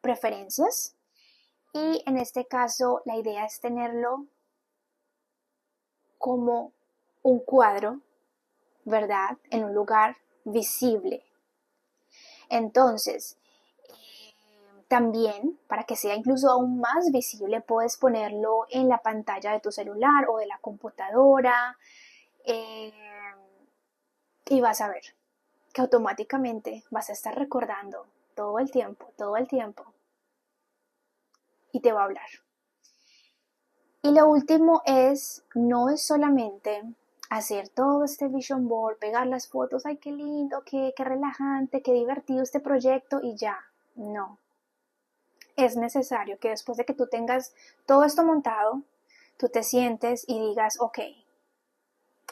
preferencias. 0.00 0.94
Y 1.72 2.02
en 2.06 2.16
este 2.16 2.46
caso 2.46 3.02
la 3.04 3.16
idea 3.16 3.44
es 3.44 3.60
tenerlo 3.60 4.26
como 6.18 6.72
un 7.22 7.40
cuadro, 7.40 8.00
¿verdad? 8.84 9.38
En 9.50 9.64
un 9.64 9.74
lugar 9.74 10.16
visible. 10.44 11.24
Entonces, 12.48 13.36
eh, 13.88 14.34
también, 14.88 15.58
para 15.68 15.84
que 15.84 15.96
sea 15.96 16.14
incluso 16.14 16.50
aún 16.50 16.80
más 16.80 17.10
visible, 17.12 17.60
puedes 17.60 17.96
ponerlo 17.96 18.66
en 18.70 18.88
la 18.88 18.98
pantalla 18.98 19.52
de 19.52 19.60
tu 19.60 19.70
celular 19.70 20.28
o 20.28 20.38
de 20.38 20.46
la 20.46 20.58
computadora. 20.58 21.78
Eh, 22.44 22.92
y 24.50 24.60
vas 24.60 24.80
a 24.80 24.88
ver 24.88 25.04
que 25.72 25.80
automáticamente 25.80 26.82
vas 26.90 27.08
a 27.08 27.12
estar 27.12 27.38
recordando 27.38 28.04
todo 28.34 28.58
el 28.58 28.70
tiempo, 28.70 29.12
todo 29.16 29.36
el 29.36 29.46
tiempo. 29.46 29.84
Y 31.72 31.80
te 31.80 31.92
va 31.92 32.02
a 32.02 32.04
hablar. 32.04 32.28
Y 34.02 34.10
lo 34.10 34.28
último 34.28 34.82
es, 34.84 35.44
no 35.54 35.88
es 35.88 36.04
solamente 36.04 36.82
hacer 37.28 37.68
todo 37.68 38.02
este 38.02 38.26
vision 38.26 38.66
board, 38.66 38.98
pegar 38.98 39.28
las 39.28 39.46
fotos, 39.46 39.86
ay, 39.86 39.98
qué 39.98 40.10
lindo, 40.10 40.64
qué, 40.64 40.92
qué 40.96 41.04
relajante, 41.04 41.80
qué 41.80 41.92
divertido 41.92 42.42
este 42.42 42.58
proyecto 42.58 43.20
y 43.22 43.36
ya. 43.36 43.56
No. 43.94 44.38
Es 45.54 45.76
necesario 45.76 46.40
que 46.40 46.48
después 46.48 46.76
de 46.76 46.84
que 46.84 46.94
tú 46.94 47.06
tengas 47.06 47.54
todo 47.86 48.02
esto 48.02 48.24
montado, 48.24 48.82
tú 49.36 49.48
te 49.48 49.62
sientes 49.62 50.24
y 50.26 50.40
digas, 50.40 50.80
ok, 50.80 50.98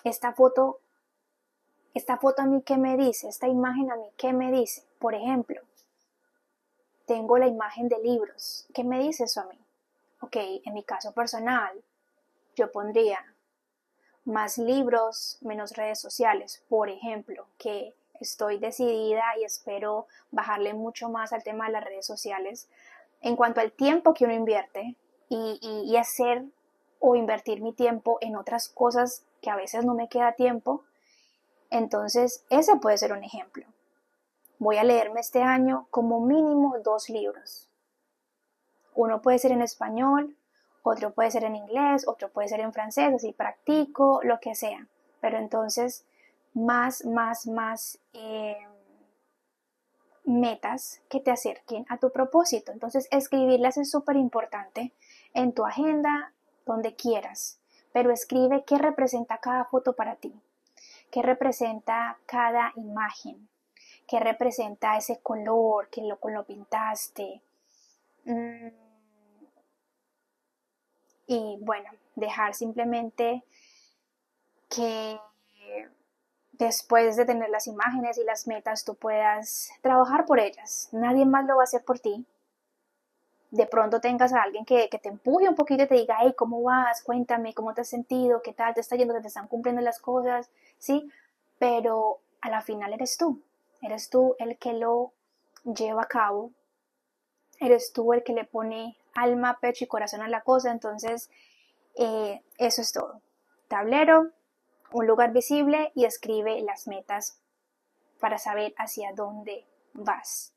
esta 0.03 0.33
foto, 0.33 0.81
esta 1.95 2.19
foto 2.19 2.43
a 2.43 2.47
mí 2.47 2.63
qué 2.63 2.77
me 2.77 2.97
dice, 2.97 3.29
esta 3.29 3.49
imagen 3.49 3.91
a 3.91 3.97
mí 3.97 4.09
qué 4.17 4.33
me 4.33 4.51
dice. 4.53 4.85
Por 4.99 5.15
ejemplo, 5.15 5.61
tengo 7.07 7.39
la 7.39 7.47
imagen 7.47 7.89
de 7.89 7.99
libros. 7.99 8.67
¿Qué 8.75 8.85
me 8.85 8.99
dice 9.01 9.25
eso 9.25 9.41
a 9.41 9.47
mí? 9.47 9.59
Ok, 10.21 10.37
en 10.65 10.75
mi 10.75 10.83
caso 10.83 11.13
personal, 11.13 11.73
yo 12.55 12.71
pondría 12.71 13.25
más 14.25 14.59
libros, 14.59 15.39
menos 15.41 15.73
redes 15.73 16.01
sociales, 16.01 16.63
por 16.69 16.91
ejemplo, 16.91 17.47
que 17.57 17.95
estoy 18.21 18.59
decidida 18.59 19.23
y 19.41 19.45
espero 19.45 20.07
bajarle 20.31 20.75
mucho 20.75 21.09
más 21.09 21.33
al 21.33 21.43
tema 21.43 21.67
de 21.67 21.73
las 21.73 21.85
redes 21.85 22.07
sociales 22.07 22.69
en 23.21 23.37
cuanto 23.37 23.61
al 23.61 23.73
tiempo 23.73 24.15
que 24.15 24.25
uno 24.25 24.35
invierte 24.35 24.97
y, 25.29 25.59
y, 25.63 25.97
hacer 25.97 26.45
o 27.01 27.17
invertir 27.17 27.61
mi 27.61 27.73
tiempo 27.73 28.19
en 28.21 28.37
otras 28.37 28.69
cosas 28.69 29.25
que 29.41 29.51
a 29.51 29.57
veces 29.57 29.85
no 29.85 29.95
me 29.95 30.09
queda 30.09 30.33
tiempo. 30.33 30.85
Entonces, 31.71 32.45
ese 32.51 32.77
puede 32.77 32.99
ser 32.99 33.13
un 33.13 33.25
ejemplo. 33.25 33.65
Voy 34.59 34.79
a 34.79 34.85
leerme 34.85 35.21
este 35.21 35.43
año 35.43 35.87
como 35.91 36.21
mínimo 36.21 36.77
dos 36.83 37.09
libros. 37.09 37.69
Uno 38.95 39.23
puede 39.23 39.39
ser 39.39 39.53
en 39.53 39.63
español, 39.63 40.37
otro 40.83 41.13
puede 41.13 41.31
ser 41.31 41.45
en 41.45 41.55
inglés, 41.55 42.09
otro 42.09 42.31
puede 42.31 42.49
ser 42.49 42.61
en 42.61 42.73
francés, 42.73 43.15
así 43.15 43.33
practico, 43.33 44.21
lo 44.25 44.41
que 44.41 44.55
sea. 44.55 44.87
Pero 45.21 45.39
entonces, 45.39 46.05
más, 46.55 47.05
más, 47.05 47.47
más 47.47 47.99
eh, 48.15 48.57
metas 50.25 51.01
que 51.09 51.21
te 51.21 51.31
acerquen 51.31 51.87
a 51.89 51.99
tu 51.99 52.11
propósito. 52.11 52.73
Entonces, 52.73 53.09
escribirlas 53.11 53.77
es 53.77 53.91
súper 53.91 54.17
importante 54.17 54.93
en 55.35 55.53
tu 55.53 55.65
agenda, 55.65 56.33
donde 56.67 56.95
quieras. 56.95 57.61
Pero 57.93 58.11
escribe 58.11 58.65
qué 58.65 58.79
representa 58.79 59.39
cada 59.39 59.65
foto 59.65 59.95
para 59.95 60.17
ti, 60.17 60.35
qué 61.11 61.23
representa 61.23 62.19
cada 62.27 62.73
imagen, 62.77 63.49
qué 64.07 64.21
representa 64.21 64.97
ese 64.97 65.21
color, 65.21 65.89
que 65.91 66.03
lo, 66.03 66.45
pintaste. 66.45 67.43
Mm, 68.25 68.69
y 71.27 71.59
bueno, 71.61 71.91
dejar 72.15 72.55
simplemente 72.55 73.45
que 74.69 75.19
después 76.53 77.17
de 77.17 77.25
tener 77.25 77.49
las 77.49 77.67
imágenes 77.67 78.19
y 78.19 78.25
las 78.25 78.47
metas 78.47 78.85
tú 78.85 78.95
puedas 78.95 79.71
trabajar 79.81 80.27
por 80.27 80.41
ellas. 80.41 80.89
Nadie 80.93 81.25
más 81.25 81.47
lo 81.47 81.57
va 81.57 81.63
a 81.63 81.65
hacer 81.65 81.85
por 81.85 82.01
ti. 82.01 82.27
De 83.51 83.67
pronto 83.67 84.01
tengas 84.01 84.33
a 84.33 84.43
alguien 84.43 84.65
que, 84.65 84.89
te 84.89 85.09
empuje 85.09 85.49
un 85.49 85.55
poquito 85.55 85.85
y 85.85 85.87
te 85.87 85.95
diga, 85.95 86.19
hey, 86.21 86.35
¿cómo 86.37 86.63
vas? 86.63 87.03
Cuéntame, 87.03 87.55
¿cómo 87.55 87.73
te 87.73 87.81
has 87.81 87.89
sentido? 87.89 88.43
¿Qué 88.43 88.53
tal 88.53 88.75
te 88.75 88.81
está 88.81 88.97
yendo? 88.97 89.15
¿Que 89.15 89.23
te 89.23 89.29
están 89.29 89.49
cumpliendo 89.49 89.81
las 89.81 89.99
cosas? 90.01 90.51
¿Sí? 90.79 91.11
Pero 91.59 92.21
a 92.41 92.51
la 92.51 92.61
final 92.61 92.93
eres 92.93 93.17
tú. 93.17 93.43
Eres 93.81 94.11
tú 94.11 94.37
el 94.39 94.59
que 94.59 94.75
lo 94.75 95.13
lleva 95.65 96.03
a 96.03 96.09
cabo. 96.09 96.53
Eres 97.59 97.93
tú 97.93 98.13
el 98.13 98.23
que 98.23 98.35
le 98.35 98.45
pone 98.45 98.97
alma, 99.15 99.59
pecho 99.61 99.85
y 99.85 99.89
corazón 99.89 100.21
a 100.21 100.29
la 100.29 100.43
cosa. 100.43 100.71
Entonces, 100.71 101.31
eh, 101.97 102.43
eso 102.59 102.83
es 102.83 102.93
todo. 102.93 103.23
Tablero, 103.69 104.31
un 104.93 105.07
lugar 105.07 105.33
visible 105.33 105.91
y 105.95 106.05
escribe 106.05 106.61
las 106.63 106.87
metas 106.87 107.41
para 108.21 108.39
saber 108.39 108.75
hacia 108.77 109.13
dónde 109.13 109.65
vas. 109.95 110.53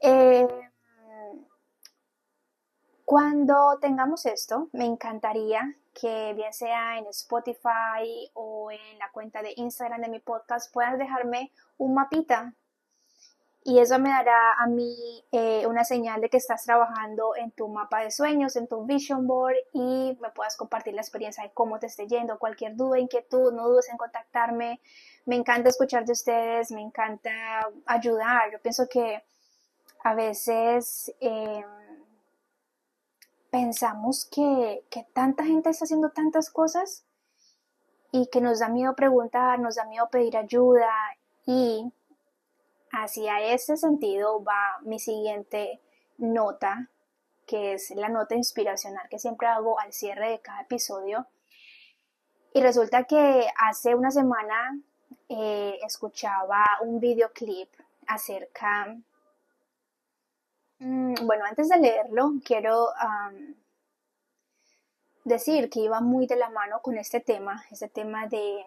Eh, 0.00 0.46
cuando 3.10 3.76
tengamos 3.80 4.24
esto, 4.24 4.68
me 4.70 4.84
encantaría 4.84 5.74
que 6.00 6.32
bien 6.34 6.52
sea 6.52 6.96
en 6.96 7.08
Spotify 7.08 8.30
o 8.34 8.70
en 8.70 8.98
la 9.00 9.10
cuenta 9.10 9.42
de 9.42 9.52
Instagram 9.56 10.02
de 10.02 10.08
mi 10.08 10.20
podcast, 10.20 10.72
puedas 10.72 10.96
dejarme 10.96 11.50
un 11.76 11.94
mapita 11.94 12.54
y 13.64 13.80
eso 13.80 13.98
me 13.98 14.10
dará 14.10 14.52
a 14.52 14.68
mí 14.68 15.24
eh, 15.32 15.66
una 15.66 15.82
señal 15.82 16.20
de 16.20 16.30
que 16.30 16.36
estás 16.36 16.62
trabajando 16.62 17.34
en 17.34 17.50
tu 17.50 17.66
mapa 17.66 17.98
de 17.98 18.12
sueños, 18.12 18.54
en 18.54 18.68
tu 18.68 18.84
vision 18.84 19.26
board 19.26 19.56
y 19.72 20.16
me 20.20 20.30
puedas 20.30 20.56
compartir 20.56 20.94
la 20.94 21.00
experiencia 21.00 21.42
de 21.42 21.50
cómo 21.50 21.80
te 21.80 21.86
esté 21.88 22.06
yendo, 22.06 22.38
cualquier 22.38 22.76
duda, 22.76 23.00
inquietud, 23.00 23.52
no 23.52 23.68
dudes 23.68 23.88
en 23.88 23.96
contactarme. 23.96 24.80
Me 25.26 25.34
encanta 25.34 25.68
escuchar 25.68 26.04
de 26.04 26.12
ustedes, 26.12 26.70
me 26.70 26.80
encanta 26.80 27.32
ayudar. 27.86 28.52
Yo 28.52 28.60
pienso 28.60 28.88
que 28.88 29.20
a 30.04 30.14
veces 30.14 31.12
em, 31.18 31.64
pensamos 33.50 34.24
que, 34.24 34.84
que 34.90 35.06
tanta 35.12 35.44
gente 35.44 35.70
está 35.70 35.84
haciendo 35.84 36.10
tantas 36.10 36.50
cosas 36.50 37.04
y 38.12 38.26
que 38.28 38.40
nos 38.40 38.60
da 38.60 38.68
miedo 38.68 38.94
preguntar, 38.94 39.58
nos 39.58 39.76
da 39.76 39.84
miedo 39.84 40.08
pedir 40.10 40.36
ayuda 40.36 40.90
y 41.46 41.92
Hacia 42.92 43.40
ese 43.40 43.76
sentido 43.76 44.42
va 44.42 44.78
mi 44.82 44.98
siguiente 44.98 45.80
nota, 46.18 46.88
que 47.46 47.74
es 47.74 47.90
la 47.90 48.08
nota 48.08 48.34
inspiracional 48.34 49.08
que 49.08 49.20
siempre 49.20 49.46
hago 49.46 49.78
al 49.78 49.92
cierre 49.92 50.30
de 50.30 50.40
cada 50.40 50.62
episodio. 50.62 51.26
Y 52.52 52.60
resulta 52.60 53.04
que 53.04 53.46
hace 53.56 53.94
una 53.94 54.10
semana 54.10 54.76
eh, 55.28 55.78
escuchaba 55.86 56.64
un 56.82 57.00
videoclip 57.00 57.72
acerca... 58.06 58.96
Mm, 60.80 61.14
bueno, 61.26 61.44
antes 61.44 61.68
de 61.68 61.78
leerlo, 61.78 62.32
quiero 62.44 62.88
decir 65.24 65.68
que 65.70 65.80
iba 65.80 66.00
muy 66.00 66.26
de 66.26 66.36
la 66.36 66.48
mano 66.50 66.80
con 66.80 66.98
este 66.98 67.20
tema, 67.20 67.64
este 67.70 67.88
tema 67.88 68.26
de 68.26 68.64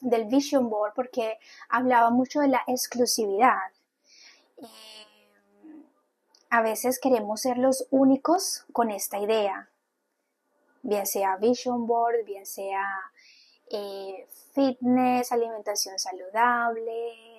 del 0.00 0.26
Vision 0.26 0.68
Board 0.68 0.92
porque 0.94 1.38
hablaba 1.68 2.10
mucho 2.10 2.40
de 2.40 2.48
la 2.48 2.62
exclusividad. 2.66 3.58
a 6.48 6.62
veces 6.62 7.00
queremos 7.00 7.40
ser 7.40 7.58
los 7.58 7.86
únicos 7.90 8.64
con 8.72 8.90
esta 8.90 9.18
idea, 9.18 9.68
bien 10.82 11.06
sea 11.06 11.36
Vision 11.36 11.86
Board, 11.86 12.24
bien 12.24 12.46
sea 12.46 12.84
eh, 13.68 14.26
fitness, 14.54 15.32
alimentación 15.32 15.98
saludable, 15.98 17.35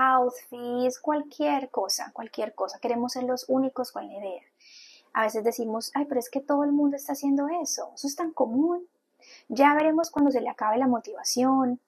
outfits, 0.00 0.98
cualquier 0.98 1.70
cosa, 1.70 2.10
cualquier 2.12 2.54
cosa. 2.54 2.78
Queremos 2.78 3.12
ser 3.12 3.24
los 3.24 3.44
únicos 3.48 3.92
con 3.92 4.06
la 4.06 4.14
idea. 4.14 4.42
A 5.12 5.24
veces 5.24 5.44
decimos, 5.44 5.90
ay, 5.94 6.06
pero 6.06 6.20
es 6.20 6.30
que 6.30 6.40
todo 6.40 6.64
el 6.64 6.72
mundo 6.72 6.96
está 6.96 7.12
haciendo 7.12 7.48
eso, 7.48 7.90
eso 7.94 8.06
es 8.06 8.16
tan 8.16 8.32
común. 8.32 8.86
Ya 9.48 9.74
veremos 9.74 10.10
cuando 10.10 10.30
se 10.30 10.40
le 10.40 10.48
acabe 10.48 10.78
la 10.78 10.86
motivación 10.86 11.80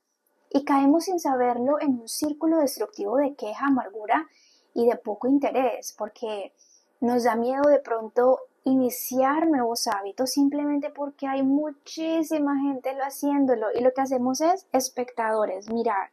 y 0.51 0.65
caemos 0.65 1.05
sin 1.05 1.19
saberlo 1.19 1.81
en 1.81 2.01
un 2.01 2.09
círculo 2.09 2.59
destructivo 2.59 3.17
de 3.17 3.35
queja, 3.35 3.67
amargura 3.67 4.29
y 4.75 4.87
de 4.87 4.97
poco 4.97 5.29
interés, 5.29 5.95
porque 5.97 6.53
nos 7.01 7.25
da 7.25 7.37
miedo 7.37 7.69
de 7.69 7.79
pronto 7.79 8.41
iniciar 8.65 9.49
nuevos 9.49 9.87
hábitos 9.89 10.31
simplemente 10.31 10.91
porque 10.91 11.27
hay 11.27 11.43
muchísima 11.43 12.61
gente 12.61 12.95
lo 12.95 13.05
haciéndolo 13.05 13.67
y 13.75 13.81
lo 13.83 13.93
que 13.93 14.03
hacemos 14.03 14.41
es 14.41 14.67
espectadores, 14.73 15.69
mirar. 15.71 16.11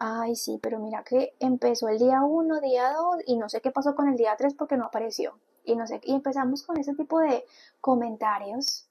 Ay 0.00 0.34
sí, 0.34 0.58
pero 0.60 0.78
mira 0.80 1.04
que 1.04 1.36
empezó 1.38 1.88
el 1.88 1.98
día 1.98 2.22
1, 2.22 2.60
día 2.60 2.92
2 2.94 3.22
y 3.26 3.36
no 3.36 3.48
sé 3.48 3.60
qué 3.60 3.70
pasó 3.70 3.94
con 3.94 4.08
el 4.08 4.16
día 4.16 4.34
3 4.36 4.54
porque 4.54 4.76
no 4.76 4.86
apareció. 4.86 5.38
Y 5.64 5.76
no 5.76 5.86
sé, 5.86 6.00
y 6.02 6.14
empezamos 6.14 6.62
con 6.62 6.78
ese 6.78 6.94
tipo 6.94 7.20
de 7.20 7.44
comentarios 7.80 8.88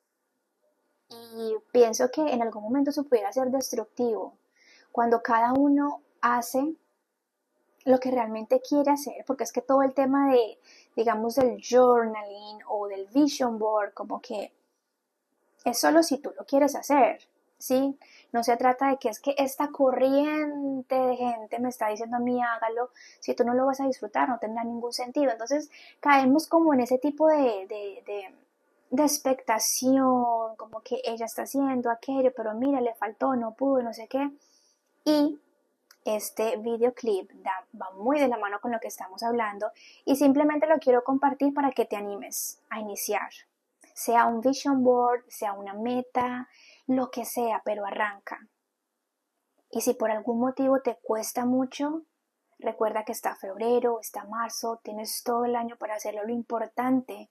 y 1.09 1.55
pienso 1.71 2.11
que 2.11 2.21
en 2.21 2.43
algún 2.43 2.63
momento 2.63 2.91
eso 2.91 3.03
pudiera 3.03 3.33
ser 3.33 3.49
destructivo. 3.49 4.37
Cuando 4.91 5.21
cada 5.23 5.51
uno 5.53 6.03
hace 6.21 6.75
lo 7.85 7.99
que 7.99 8.11
realmente 8.11 8.61
quiere 8.61 8.91
hacer, 8.91 9.23
porque 9.25 9.43
es 9.43 9.51
que 9.51 9.61
todo 9.61 9.81
el 9.81 9.95
tema 9.95 10.31
de, 10.31 10.59
digamos, 10.95 11.35
del 11.35 11.59
journaling 11.59 12.59
o 12.67 12.87
del 12.87 13.07
vision 13.07 13.57
board, 13.57 13.93
como 13.93 14.21
que 14.21 14.53
es 15.65 15.79
solo 15.79 16.03
si 16.03 16.19
tú 16.19 16.31
lo 16.37 16.45
quieres 16.45 16.75
hacer, 16.75 17.19
¿sí? 17.57 17.97
No 18.31 18.43
se 18.43 18.55
trata 18.57 18.89
de 18.89 18.97
que 18.97 19.09
es 19.09 19.19
que 19.19 19.33
esta 19.37 19.69
corriente 19.69 20.95
de 20.95 21.15
gente 21.15 21.59
me 21.59 21.69
está 21.69 21.89
diciendo 21.89 22.17
a 22.17 22.19
mí 22.19 22.39
hágalo, 22.41 22.91
si 23.19 23.33
tú 23.33 23.43
no 23.43 23.53
lo 23.53 23.65
vas 23.65 23.81
a 23.81 23.87
disfrutar 23.87 24.29
no 24.29 24.37
tendrá 24.39 24.63
ningún 24.63 24.93
sentido. 24.93 25.31
Entonces 25.31 25.69
caemos 25.99 26.47
como 26.47 26.73
en 26.73 26.81
ese 26.81 26.99
tipo 26.99 27.27
de, 27.27 27.65
de, 27.67 28.03
de, 28.91 29.03
expectación, 29.03 30.55
como 30.57 30.81
que 30.81 31.01
ella 31.03 31.25
está 31.25 31.43
haciendo 31.43 31.89
aquello, 31.89 32.31
pero 32.35 32.53
mira, 32.53 32.81
le 32.81 32.93
faltó, 32.95 33.35
no 33.35 33.53
pudo, 33.53 33.81
no 33.81 33.93
sé 33.93 34.07
qué. 34.07 34.29
Y 35.05 35.39
este 36.05 36.57
videoclip 36.57 37.29
va 37.79 37.91
muy 37.91 38.19
de 38.19 38.27
la 38.27 38.37
mano 38.37 38.59
con 38.59 38.71
lo 38.71 38.79
que 38.79 38.87
estamos 38.87 39.21
hablando 39.23 39.71
y 40.05 40.15
simplemente 40.15 40.67
lo 40.67 40.79
quiero 40.79 41.03
compartir 41.03 41.53
para 41.53 41.71
que 41.71 41.85
te 41.85 41.95
animes 41.95 42.59
a 42.69 42.79
iniciar. 42.79 43.29
Sea 43.93 44.25
un 44.25 44.41
vision 44.41 44.83
board, 44.83 45.23
sea 45.27 45.53
una 45.53 45.73
meta, 45.73 46.47
lo 46.89 47.11
que 47.11 47.23
sea, 47.23 47.61
pero 47.63 47.85
arranca. 47.85 48.49
Y 49.69 49.81
si 49.81 49.93
por 49.93 50.09
algún 50.09 50.39
motivo 50.39 50.81
te 50.81 50.97
cuesta 51.03 51.45
mucho, 51.45 52.01
recuerda 52.57 53.05
que 53.05 53.11
está 53.11 53.35
febrero, 53.35 53.99
está 54.01 54.25
marzo, 54.25 54.81
tienes 54.83 55.21
todo 55.23 55.45
el 55.45 55.55
año 55.55 55.77
para 55.77 55.95
hacerlo. 55.95 56.23
Lo 56.23 56.33
importante 56.33 57.29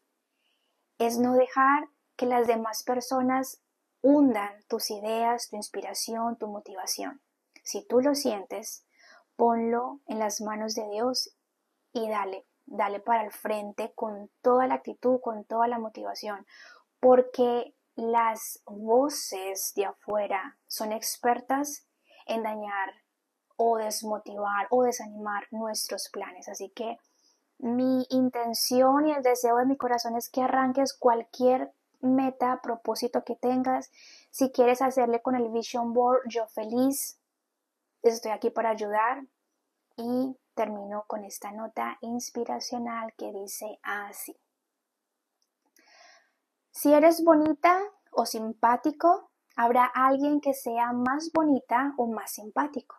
es 0.98 1.18
no 1.18 1.34
dejar 1.34 1.88
que 2.16 2.26
las 2.26 2.46
demás 2.46 2.84
personas 2.84 3.60
hundan 4.00 4.62
tus 4.68 4.92
ideas, 4.92 5.48
tu 5.50 5.56
inspiración, 5.56 6.36
tu 6.36 6.46
motivación. 6.46 7.20
Si 7.64 7.84
tú 7.84 8.00
lo 8.00 8.14
sientes, 8.14 8.86
ponlo 9.34 9.98
en 10.06 10.20
las 10.20 10.40
manos 10.40 10.76
de 10.76 10.88
Dios 10.88 11.34
y 11.92 12.08
dale, 12.08 12.46
dale 12.64 13.00
para 13.00 13.24
el 13.24 13.32
frente 13.32 13.92
con 13.96 14.30
toda 14.40 14.68
la 14.68 14.74
actitud, 14.74 15.20
con 15.20 15.44
toda 15.44 15.66
la 15.66 15.80
motivación, 15.80 16.46
porque 17.00 17.74
las 17.98 18.62
voces 18.64 19.72
de 19.76 19.86
afuera 19.86 20.58
son 20.66 20.92
expertas 20.92 21.86
en 22.26 22.42
dañar 22.42 22.94
o 23.56 23.76
desmotivar 23.76 24.68
o 24.70 24.84
desanimar 24.84 25.48
nuestros 25.50 26.08
planes. 26.10 26.48
Así 26.48 26.70
que 26.70 26.98
mi 27.58 28.06
intención 28.10 29.06
y 29.06 29.12
el 29.12 29.22
deseo 29.22 29.56
de 29.56 29.66
mi 29.66 29.76
corazón 29.76 30.16
es 30.16 30.30
que 30.30 30.42
arranques 30.42 30.96
cualquier 30.96 31.72
meta, 32.00 32.60
propósito 32.62 33.24
que 33.24 33.34
tengas. 33.34 33.90
Si 34.30 34.52
quieres 34.52 34.80
hacerle 34.80 35.20
con 35.20 35.34
el 35.34 35.50
Vision 35.50 35.92
Board, 35.92 36.22
yo 36.28 36.46
feliz 36.46 37.18
Estoy 38.02 38.30
aquí 38.30 38.50
para 38.50 38.70
ayudar 38.70 39.24
y 39.96 40.36
termino 40.54 41.04
con 41.08 41.24
esta 41.24 41.50
nota 41.50 41.98
inspiracional 42.00 43.12
que 43.16 43.32
dice 43.32 43.78
así. 43.82 44.36
Si 46.80 46.94
eres 46.94 47.24
bonita 47.24 47.76
o 48.12 48.24
simpático, 48.24 49.32
habrá 49.56 49.84
alguien 49.84 50.40
que 50.40 50.54
sea 50.54 50.92
más 50.92 51.32
bonita 51.34 51.92
o 51.96 52.06
más 52.06 52.30
simpático. 52.30 52.94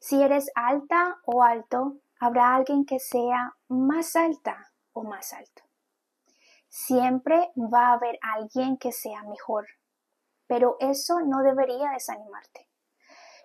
Si 0.00 0.22
eres 0.22 0.50
alta 0.54 1.16
o 1.24 1.42
alto, 1.42 1.96
habrá 2.20 2.54
alguien 2.54 2.84
que 2.84 2.98
sea 2.98 3.56
más 3.68 4.16
alta 4.16 4.70
o 4.92 5.02
más 5.02 5.32
alto. 5.32 5.62
Siempre 6.68 7.52
va 7.56 7.88
a 7.88 7.92
haber 7.94 8.18
alguien 8.20 8.76
que 8.76 8.92
sea 8.92 9.22
mejor, 9.22 9.66
pero 10.46 10.76
eso 10.78 11.20
no 11.20 11.38
debería 11.42 11.88
desanimarte. 11.92 12.68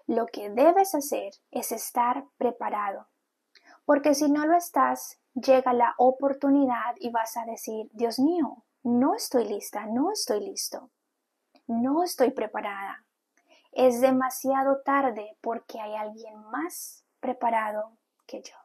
Lo 0.06 0.26
que 0.26 0.50
debes 0.50 0.94
hacer 0.94 1.32
es 1.52 1.72
estar 1.72 2.26
preparado, 2.38 3.08
porque 3.86 4.16
si 4.16 4.30
no 4.30 4.46
lo 4.46 4.58
estás, 4.58 5.18
llega 5.34 5.72
la 5.72 5.96
oportunidad 5.98 6.96
y 7.00 7.10
vas 7.10 7.38
a 7.38 7.46
decir, 7.46 7.90
Dios 7.94 8.20
mío, 8.20 8.66
no 8.84 9.16
estoy 9.16 9.46
lista, 9.46 9.86
no 9.86 10.12
estoy 10.12 10.42
listo, 10.42 10.90
no 11.68 12.04
estoy 12.04 12.32
preparada. 12.32 13.06
Es 13.72 14.02
demasiado 14.02 14.82
tarde 14.82 15.38
porque 15.42 15.80
hay 15.80 15.96
alguien 15.96 16.36
más 16.52 17.04
preparado 17.20 17.92
que 18.26 18.42
yo. 18.42 18.56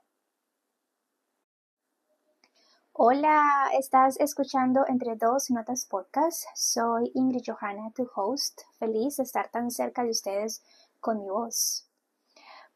Hola, 2.93 3.70
estás 3.77 4.19
escuchando 4.20 4.85
Entre 4.86 5.16
Dos 5.16 5.51
Notas 5.51 5.85
Podcast. 5.85 6.45
Soy 6.55 7.11
Ingrid 7.15 7.43
Johanna, 7.45 7.91
tu 7.91 8.09
host. 8.15 8.62
Feliz 8.78 9.16
de 9.16 9.24
estar 9.24 9.49
tan 9.51 9.70
cerca 9.70 10.05
de 10.05 10.11
ustedes 10.11 10.62
con 11.01 11.19
mi 11.19 11.28
voz. 11.28 11.89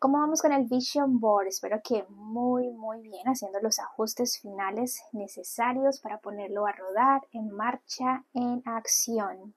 ¿Cómo 0.00 0.20
vamos 0.20 0.42
con 0.42 0.52
el 0.52 0.66
Vision 0.66 1.18
Board? 1.18 1.48
Espero 1.48 1.80
que 1.82 2.04
muy, 2.08 2.70
muy 2.70 3.00
bien, 3.00 3.26
haciendo 3.26 3.58
los 3.58 3.80
ajustes 3.80 4.38
finales 4.38 5.02
necesarios 5.10 5.98
para 5.98 6.20
ponerlo 6.20 6.68
a 6.68 6.72
rodar 6.72 7.22
en 7.32 7.50
marcha, 7.50 8.24
en 8.32 8.62
acción. 8.64 9.56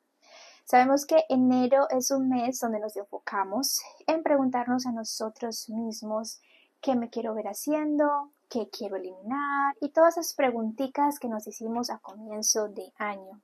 Sabemos 0.65 1.05
que 1.05 1.25
enero 1.29 1.87
es 1.91 2.09
un 2.09 2.27
mes 2.27 2.59
donde 2.59 2.79
nos 2.79 2.97
enfocamos 2.97 3.81
en 4.07 4.23
preguntarnos 4.23 4.87
a 4.87 4.91
nosotros 4.91 5.69
mismos 5.69 6.41
qué 6.81 6.95
me 6.95 7.11
quiero 7.11 7.35
ver 7.35 7.45
haciendo, 7.45 8.31
qué 8.49 8.67
quiero 8.71 8.95
eliminar 8.95 9.75
y 9.79 9.89
todas 9.89 10.17
esas 10.17 10.33
preguntitas 10.33 11.19
que 11.19 11.29
nos 11.29 11.45
hicimos 11.45 11.91
a 11.91 11.99
comienzo 11.99 12.67
de 12.67 12.91
año. 12.97 13.43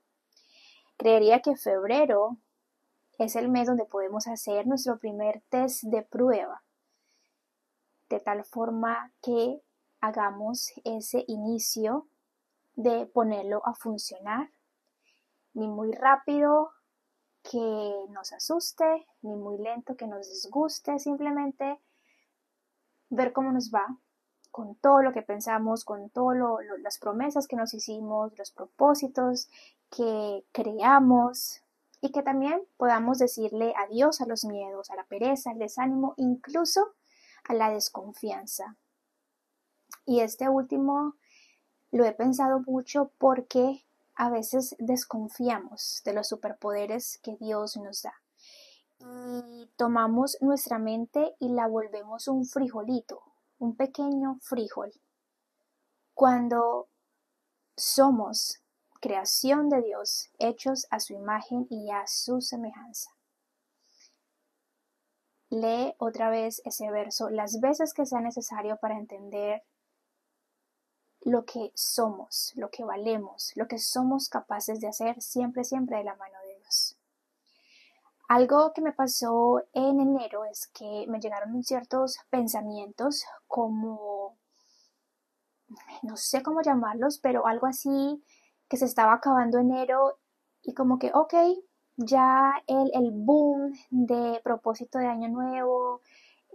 Creería 0.97 1.43
que 1.43 1.57
febrero 1.57 2.37
es 3.19 3.35
el 3.35 3.49
mes 3.49 3.67
donde 3.67 3.85
podemos 3.85 4.27
hacer 4.27 4.65
nuestro 4.65 4.97
primer 4.97 5.43
test 5.49 5.83
de 5.83 6.01
prueba, 6.01 6.63
de 8.09 8.19
tal 8.19 8.43
forma 8.45 9.11
que 9.21 9.61
hagamos 9.99 10.71
ese 10.83 11.23
inicio 11.27 12.07
de 12.75 13.05
ponerlo 13.07 13.61
a 13.65 13.73
funcionar, 13.73 14.51
ni 15.53 15.67
muy 15.67 15.91
rápido 15.91 16.71
que 17.43 18.05
nos 18.09 18.33
asuste, 18.33 19.07
ni 19.21 19.35
muy 19.35 19.57
lento 19.57 19.95
que 19.95 20.07
nos 20.07 20.29
disguste, 20.29 20.99
simplemente 20.99 21.79
ver 23.09 23.33
cómo 23.33 23.51
nos 23.51 23.71
va 23.71 23.97
con 24.51 24.75
todo 24.75 25.01
lo 25.01 25.13
que 25.13 25.21
pensamos, 25.21 25.85
con 25.85 26.09
todas 26.09 26.37
las 26.79 26.97
promesas 26.99 27.47
que 27.47 27.55
nos 27.55 27.73
hicimos, 27.73 28.37
los 28.37 28.51
propósitos 28.51 29.49
que 29.89 30.45
creamos, 30.51 31.61
y 32.01 32.11
que 32.11 32.23
también 32.23 32.61
podamos 32.77 33.17
decirle 33.17 33.73
adiós 33.75 34.21
a 34.21 34.25
los 34.25 34.45
miedos, 34.45 34.91
a 34.91 34.95
la 34.95 35.05
pereza, 35.05 35.51
al 35.51 35.59
desánimo, 35.59 36.13
incluso 36.17 36.93
a 37.47 37.53
la 37.53 37.71
desconfianza. 37.71 38.77
Y 40.05 40.21
este 40.21 40.49
último 40.49 41.15
lo 41.91 42.05
he 42.05 42.11
pensado 42.11 42.61
mucho 42.65 43.11
porque 43.17 43.85
a 44.15 44.29
veces 44.29 44.75
desconfiamos 44.79 46.01
de 46.05 46.13
los 46.13 46.27
superpoderes 46.27 47.19
que 47.21 47.37
Dios 47.39 47.77
nos 47.77 48.01
da. 48.01 48.13
Y 48.99 49.69
tomamos 49.75 50.37
nuestra 50.41 50.79
mente 50.79 51.35
y 51.39 51.49
la 51.49 51.67
volvemos 51.67 52.27
un 52.27 52.45
frijolito, 52.45 53.21
un 53.59 53.75
pequeño 53.75 54.39
frijol. 54.41 54.91
Cuando 56.13 56.89
somos 57.75 58.59
creación 58.99 59.69
de 59.69 59.81
Dios, 59.83 60.31
hechos 60.39 60.87
a 60.89 60.99
su 60.99 61.13
imagen 61.13 61.67
y 61.69 61.91
a 61.91 62.07
su 62.07 62.41
semejanza. 62.41 63.16
Lee 65.49 65.95
otra 65.97 66.29
vez 66.29 66.61
ese 66.65 66.91
verso 66.91 67.29
las 67.29 67.59
veces 67.59 67.93
que 67.93 68.05
sea 68.05 68.19
necesario 68.19 68.77
para 68.77 68.97
entender 68.97 69.63
lo 71.21 71.45
que 71.45 71.71
somos, 71.75 72.53
lo 72.55 72.69
que 72.69 72.83
valemos, 72.83 73.51
lo 73.55 73.67
que 73.67 73.79
somos 73.79 74.29
capaces 74.29 74.79
de 74.79 74.87
hacer 74.87 75.21
siempre, 75.21 75.63
siempre 75.63 75.97
de 75.97 76.03
la 76.03 76.15
mano 76.15 76.37
de 76.47 76.55
Dios. 76.57 76.97
Algo 78.29 78.73
que 78.73 78.81
me 78.81 78.91
pasó 78.91 79.63
en 79.73 79.99
enero 80.01 80.43
es 80.45 80.67
que 80.67 81.05
me 81.07 81.19
llegaron 81.19 81.63
ciertos 81.63 82.17
pensamientos 82.29 83.23
como, 83.47 84.37
no 86.01 86.17
sé 86.17 86.43
cómo 86.43 86.61
llamarlos, 86.61 87.19
pero 87.19 87.47
algo 87.47 87.67
así 87.67 88.23
que 88.67 88.75
se 88.75 88.85
estaba 88.85 89.13
acabando 89.13 89.59
enero 89.59 90.19
y 90.61 90.73
como 90.73 90.99
que, 90.99 91.11
ok, 91.13 91.33
ya 91.97 92.53
el, 92.67 92.91
el 92.93 93.11
boom 93.11 93.73
de 93.89 94.39
propósito 94.43 94.99
de 94.99 95.07
año 95.07 95.27
nuevo, 95.29 96.01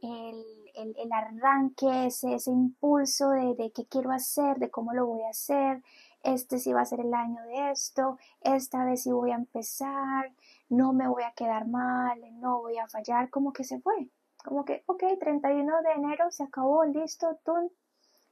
el, 0.01 0.45
el, 0.75 1.13
arranque, 1.13 2.07
ese, 2.07 2.35
ese 2.35 2.51
impulso 2.51 3.31
de, 3.31 3.55
de, 3.55 3.73
qué 3.73 3.87
quiero 3.87 4.11
hacer, 4.13 4.59
de 4.59 4.71
cómo 4.71 4.93
lo 4.95 5.07
voy 5.07 5.23
a 5.23 5.31
hacer, 5.31 5.83
este 6.23 6.59
sí 6.59 6.73
va 6.73 6.83
a 6.83 6.87
ser 6.87 7.01
el 7.01 7.13
año 7.15 7.43
de 7.43 7.73
esto, 7.73 8.19
esta 8.41 8.85
vez 8.85 9.03
sí 9.03 9.11
voy 9.11 9.33
a 9.33 9.37
empezar, 9.37 10.33
no 10.69 10.93
me 10.93 11.09
voy 11.09 11.25
a 11.25 11.33
quedar 11.33 11.67
mal, 11.67 12.19
no 12.41 12.61
voy 12.61 12.79
a 12.79 12.89
fallar, 12.89 13.31
como 13.31 13.53
que 13.53 13.65
se 13.65 13.81
fue, 13.81 14.09
como 14.45 14.65
que, 14.65 14.83
ok, 14.87 15.03
31 15.21 15.83
de 15.83 15.93
enero 15.93 16.31
se 16.31 16.45
acabó, 16.45 16.85
listo, 16.85 17.39
tú, 17.45 17.73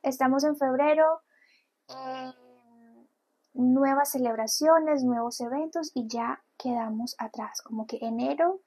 estamos 0.03 0.45
en 0.45 0.57
febrero, 0.57 1.21
eh, 1.89 2.33
nuevas 3.53 4.11
celebraciones, 4.13 5.03
nuevos 5.05 5.41
eventos 5.41 5.91
y 5.95 6.07
ya 6.09 6.43
quedamos 6.57 7.17
atrás, 7.19 7.63
como 7.63 7.87
que 7.87 7.99
enero, 8.01 8.61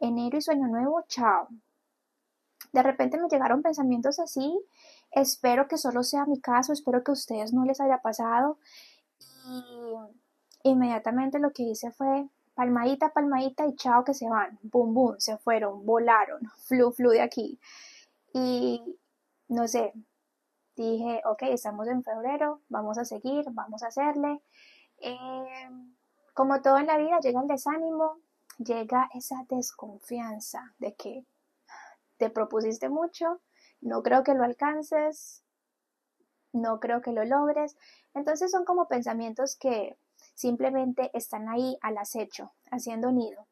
enero 0.00 0.38
y 0.38 0.42
sueño 0.42 0.68
nuevo, 0.68 1.02
chao. 1.08 1.48
De 2.72 2.82
repente 2.82 3.18
me 3.18 3.28
llegaron 3.28 3.62
pensamientos 3.62 4.18
así, 4.18 4.58
espero 5.10 5.68
que 5.68 5.76
solo 5.76 6.02
sea 6.02 6.24
mi 6.26 6.40
caso, 6.40 6.72
espero 6.72 7.04
que 7.04 7.10
a 7.10 7.14
ustedes 7.14 7.52
no 7.52 7.64
les 7.64 7.80
haya 7.80 7.98
pasado 7.98 8.58
y 9.46 9.64
inmediatamente 10.64 11.38
lo 11.38 11.52
que 11.52 11.64
hice 11.64 11.90
fue 11.90 12.28
palmadita, 12.54 13.12
palmadita 13.12 13.66
y 13.66 13.74
chao 13.76 14.04
que 14.04 14.14
se 14.14 14.28
van, 14.28 14.58
boom, 14.62 14.94
boom, 14.94 15.16
se 15.18 15.36
fueron, 15.38 15.84
volaron, 15.84 16.40
flu, 16.66 16.92
flu 16.92 17.10
de 17.10 17.22
aquí. 17.22 17.58
Y 18.32 18.98
no 19.48 19.68
sé, 19.68 19.92
dije, 20.76 21.22
ok, 21.24 21.42
estamos 21.42 21.88
en 21.88 22.02
febrero, 22.02 22.60
vamos 22.68 22.98
a 22.98 23.04
seguir, 23.04 23.44
vamos 23.50 23.82
a 23.82 23.88
hacerle. 23.88 24.40
Eh, 24.98 25.68
como 26.34 26.62
todo 26.62 26.78
en 26.78 26.86
la 26.86 26.96
vida, 26.96 27.18
llega 27.20 27.42
el 27.42 27.48
desánimo, 27.48 28.18
llega 28.58 29.10
esa 29.14 29.44
desconfianza 29.48 30.74
de 30.78 30.94
que 30.94 31.24
te 32.16 32.30
propusiste 32.30 32.88
mucho, 32.88 33.40
no 33.80 34.02
creo 34.02 34.22
que 34.22 34.34
lo 34.34 34.44
alcances, 34.44 35.42
no 36.52 36.80
creo 36.80 37.00
que 37.00 37.12
lo 37.12 37.24
logres. 37.24 37.76
Entonces 38.14 38.50
son 38.50 38.64
como 38.64 38.88
pensamientos 38.88 39.56
que 39.56 39.96
simplemente 40.34 41.10
están 41.14 41.48
ahí 41.48 41.76
al 41.82 41.98
acecho, 41.98 42.52
haciendo 42.70 43.10
nido. 43.10 43.46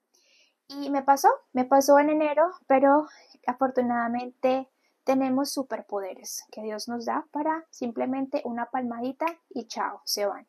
Y 0.68 0.90
me 0.90 1.02
pasó, 1.02 1.28
me 1.52 1.64
pasó 1.64 1.98
en 1.98 2.10
enero, 2.10 2.52
pero 2.66 3.08
afortunadamente 3.46 4.68
tenemos 5.04 5.52
superpoderes 5.52 6.44
que 6.50 6.62
Dios 6.62 6.88
nos 6.88 7.06
da 7.06 7.26
para 7.30 7.66
simplemente 7.70 8.42
una 8.44 8.66
palmadita 8.66 9.26
y 9.48 9.66
chao, 9.66 10.02
se 10.04 10.26
van. 10.26 10.46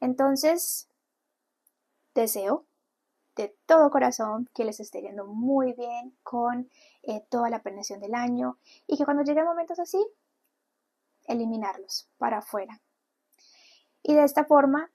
Entonces, 0.00 0.88
deseo 2.14 2.66
de 3.36 3.56
todo 3.66 3.90
corazón 3.90 4.48
que 4.54 4.64
les 4.64 4.80
esté 4.80 5.02
yendo 5.02 5.26
muy 5.26 5.74
bien 5.74 6.16
con 6.22 6.70
eh, 7.02 7.24
toda 7.28 7.50
la 7.50 7.62
planeación 7.62 8.00
del 8.00 8.14
año 8.14 8.58
y 8.86 8.96
que 8.96 9.04
cuando 9.04 9.22
lleguen 9.22 9.44
momentos 9.44 9.78
así, 9.78 10.04
eliminarlos 11.26 12.08
para 12.18 12.38
afuera. 12.38 12.80
Y 14.02 14.14
de 14.14 14.24
esta 14.24 14.44
forma, 14.44 14.90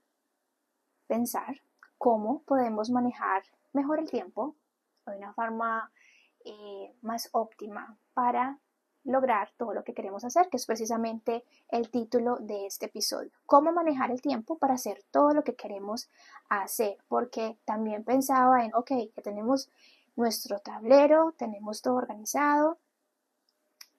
pensar 1.07 1.61
cómo 1.97 2.41
podemos 2.43 2.89
manejar 2.89 3.43
mejor 3.73 3.99
el 3.99 4.09
tiempo 4.09 4.55
de 5.05 5.17
una 5.17 5.33
forma 5.33 5.91
eh, 6.45 6.95
más 7.01 7.29
óptima 7.31 7.97
para 8.13 8.59
lograr 9.03 9.51
todo 9.57 9.73
lo 9.73 9.83
que 9.83 9.93
queremos 9.93 10.23
hacer, 10.23 10.49
que 10.49 10.57
es 10.57 10.65
precisamente 10.65 11.43
el 11.69 11.89
título 11.89 12.37
de 12.37 12.65
este 12.65 12.85
episodio. 12.85 13.31
Cómo 13.45 13.71
manejar 13.71 14.11
el 14.11 14.21
tiempo 14.21 14.57
para 14.57 14.75
hacer 14.75 15.03
todo 15.11 15.33
lo 15.33 15.43
que 15.43 15.55
queremos 15.55 16.09
hacer, 16.49 16.97
porque 17.07 17.57
también 17.65 18.03
pensaba 18.03 18.63
en, 18.63 18.73
ok, 18.75 18.91
que 19.13 19.21
tenemos 19.23 19.69
nuestro 20.15 20.59
tablero, 20.59 21.33
tenemos 21.37 21.81
todo 21.81 21.95
organizado, 21.95 22.77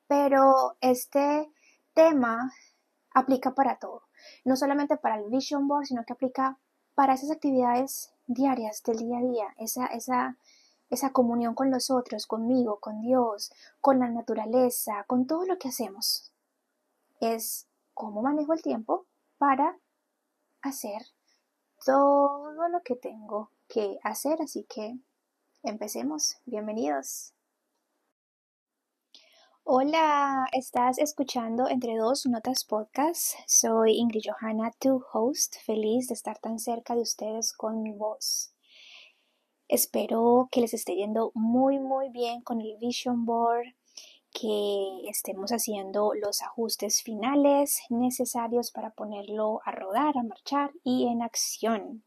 pero 0.06 0.76
este 0.80 1.50
tema 1.94 2.52
aplica 3.14 3.54
para 3.54 3.76
todo, 3.76 4.02
no 4.44 4.56
solamente 4.56 4.96
para 4.96 5.16
el 5.16 5.30
vision 5.30 5.68
board, 5.68 5.86
sino 5.86 6.04
que 6.04 6.12
aplica 6.12 6.58
para 6.94 7.14
esas 7.14 7.30
actividades 7.30 8.12
diarias 8.26 8.82
del 8.82 8.98
día 8.98 9.18
a 9.18 9.22
día, 9.22 9.54
esa, 9.56 9.86
esa 9.86 10.36
esa 10.92 11.10
comunión 11.10 11.54
con 11.54 11.70
los 11.70 11.90
otros, 11.90 12.26
conmigo, 12.26 12.78
con 12.78 13.00
Dios, 13.00 13.50
con 13.80 13.98
la 13.98 14.08
naturaleza, 14.08 15.04
con 15.06 15.26
todo 15.26 15.46
lo 15.46 15.58
que 15.58 15.68
hacemos. 15.68 16.30
Es 17.18 17.66
cómo 17.94 18.20
manejo 18.20 18.52
el 18.52 18.60
tiempo 18.60 19.06
para 19.38 19.78
hacer 20.60 21.00
todo 21.82 22.68
lo 22.68 22.82
que 22.82 22.94
tengo 22.94 23.50
que 23.68 23.98
hacer. 24.02 24.42
Así 24.42 24.64
que 24.64 24.98
empecemos. 25.62 26.36
Bienvenidos. 26.44 27.32
Hola, 29.64 30.46
estás 30.52 30.98
escuchando 30.98 31.68
Entre 31.68 31.96
Dos 31.96 32.26
Notas 32.26 32.64
Podcast. 32.64 33.36
Soy 33.46 33.92
Ingrid 33.92 34.24
Johanna, 34.26 34.72
tu 34.78 35.02
host, 35.10 35.56
feliz 35.64 36.08
de 36.08 36.14
estar 36.14 36.38
tan 36.38 36.58
cerca 36.58 36.94
de 36.94 37.00
ustedes 37.00 37.54
con 37.54 37.82
mi 37.82 37.92
voz. 37.92 38.51
Espero 39.72 40.50
que 40.52 40.60
les 40.60 40.74
esté 40.74 40.96
yendo 40.96 41.32
muy 41.34 41.78
muy 41.78 42.10
bien 42.10 42.42
con 42.42 42.60
el 42.60 42.76
Vision 42.76 43.24
Board, 43.24 43.74
que 44.30 45.08
estemos 45.08 45.50
haciendo 45.50 46.12
los 46.12 46.42
ajustes 46.42 47.02
finales 47.02 47.80
necesarios 47.88 48.70
para 48.70 48.90
ponerlo 48.90 49.62
a 49.64 49.72
rodar, 49.72 50.18
a 50.18 50.24
marchar 50.24 50.72
y 50.84 51.06
en 51.06 51.22
acción. 51.22 52.04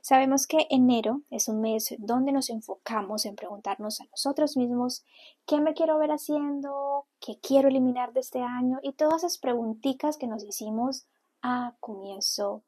Sabemos 0.00 0.46
que 0.46 0.68
enero 0.70 1.22
es 1.30 1.48
un 1.48 1.60
mes 1.60 1.96
donde 1.98 2.30
nos 2.30 2.48
enfocamos 2.48 3.26
en 3.26 3.34
preguntarnos 3.34 4.00
a 4.00 4.04
nosotros 4.04 4.56
mismos 4.56 5.04
qué 5.46 5.60
me 5.60 5.74
quiero 5.74 5.98
ver 5.98 6.12
haciendo, 6.12 7.06
qué 7.18 7.40
quiero 7.40 7.70
eliminar 7.70 8.12
de 8.12 8.20
este 8.20 8.40
año 8.40 8.78
y 8.84 8.92
todas 8.92 9.24
esas 9.24 9.38
preguntitas 9.38 10.16
que 10.16 10.28
nos 10.28 10.44
hicimos 10.44 11.08
a 11.42 11.74
comienzo 11.80 12.62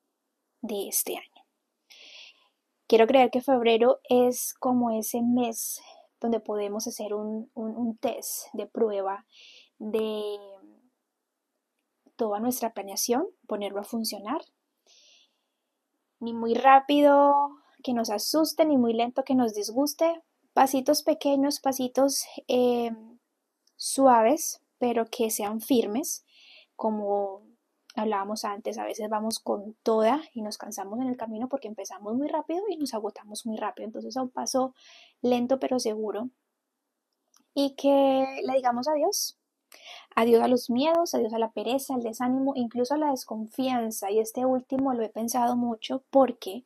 de 0.62 0.88
este 0.88 1.16
año. 1.16 1.31
Quiero 2.92 3.06
creer 3.06 3.30
que 3.30 3.40
febrero 3.40 4.00
es 4.10 4.52
como 4.52 4.90
ese 4.90 5.22
mes 5.22 5.80
donde 6.20 6.40
podemos 6.40 6.86
hacer 6.86 7.14
un, 7.14 7.98
test 8.02 8.48
de 8.52 8.66
prueba 8.66 9.24
de 9.78 10.36
toda 12.16 12.38
nuestra 12.38 12.74
planeación, 12.74 13.26
ponerlo 13.46 13.80
a 13.80 13.84
funcionar. 13.84 14.42
Ni 16.20 16.34
muy 16.34 16.52
rápido 16.52 17.34
que 17.82 17.94
nos 17.94 18.10
asuste, 18.10 18.66
ni 18.66 18.76
muy 18.76 18.92
lento 18.92 19.24
que 19.24 19.34
nos 19.34 19.54
disguste. 19.54 20.20
Pasitos 20.52 21.02
pequeños, 21.02 21.60
pasitos 21.60 22.26
eh, 22.46 22.90
suaves, 23.76 24.60
pero 24.76 25.06
que 25.06 25.30
sean 25.30 25.62
firmes, 25.62 26.26
como 26.76 27.51
hablábamos 27.94 28.44
antes, 28.44 28.78
a 28.78 28.84
veces 28.84 29.08
vamos 29.08 29.38
con 29.38 29.74
toda 29.82 30.22
y 30.32 30.42
nos 30.42 30.58
cansamos 30.58 31.00
en 31.00 31.08
el 31.08 31.16
camino 31.16 31.48
porque 31.48 31.68
empezamos 31.68 32.14
muy 32.14 32.28
rápido 32.28 32.62
y 32.68 32.76
nos 32.76 32.94
agotamos 32.94 33.46
muy 33.46 33.56
rápido. 33.56 33.86
Entonces 33.86 34.16
a 34.16 34.22
un 34.22 34.30
paso 34.30 34.74
lento 35.20 35.58
pero 35.58 35.78
seguro. 35.78 36.30
Y 37.54 37.74
que 37.74 38.40
le 38.44 38.54
digamos 38.54 38.88
adiós. 38.88 39.38
Adiós 40.14 40.42
a 40.42 40.48
los 40.48 40.68
miedos, 40.68 41.14
adiós 41.14 41.32
a 41.32 41.38
la 41.38 41.52
pereza, 41.52 41.94
al 41.94 42.02
desánimo, 42.02 42.52
incluso 42.54 42.94
a 42.94 42.98
la 42.98 43.10
desconfianza. 43.10 44.10
Y 44.10 44.20
este 44.20 44.44
último 44.44 44.92
lo 44.92 45.02
he 45.02 45.08
pensado 45.08 45.56
mucho 45.56 46.02
porque 46.10 46.64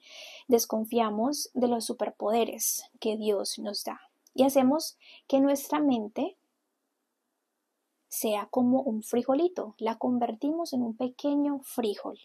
desconfiamos 0.48 1.50
de 1.54 1.68
los 1.68 1.84
superpoderes 1.84 2.84
que 3.00 3.16
Dios 3.16 3.58
nos 3.58 3.84
da. 3.84 4.00
Y 4.34 4.44
hacemos 4.44 4.98
que 5.28 5.40
nuestra 5.40 5.80
mente 5.80 6.36
sea 8.16 8.46
como 8.46 8.80
un 8.80 9.02
frijolito, 9.02 9.74
la 9.76 9.96
convertimos 9.98 10.72
en 10.72 10.82
un 10.82 10.96
pequeño 10.96 11.60
frijol. 11.62 12.18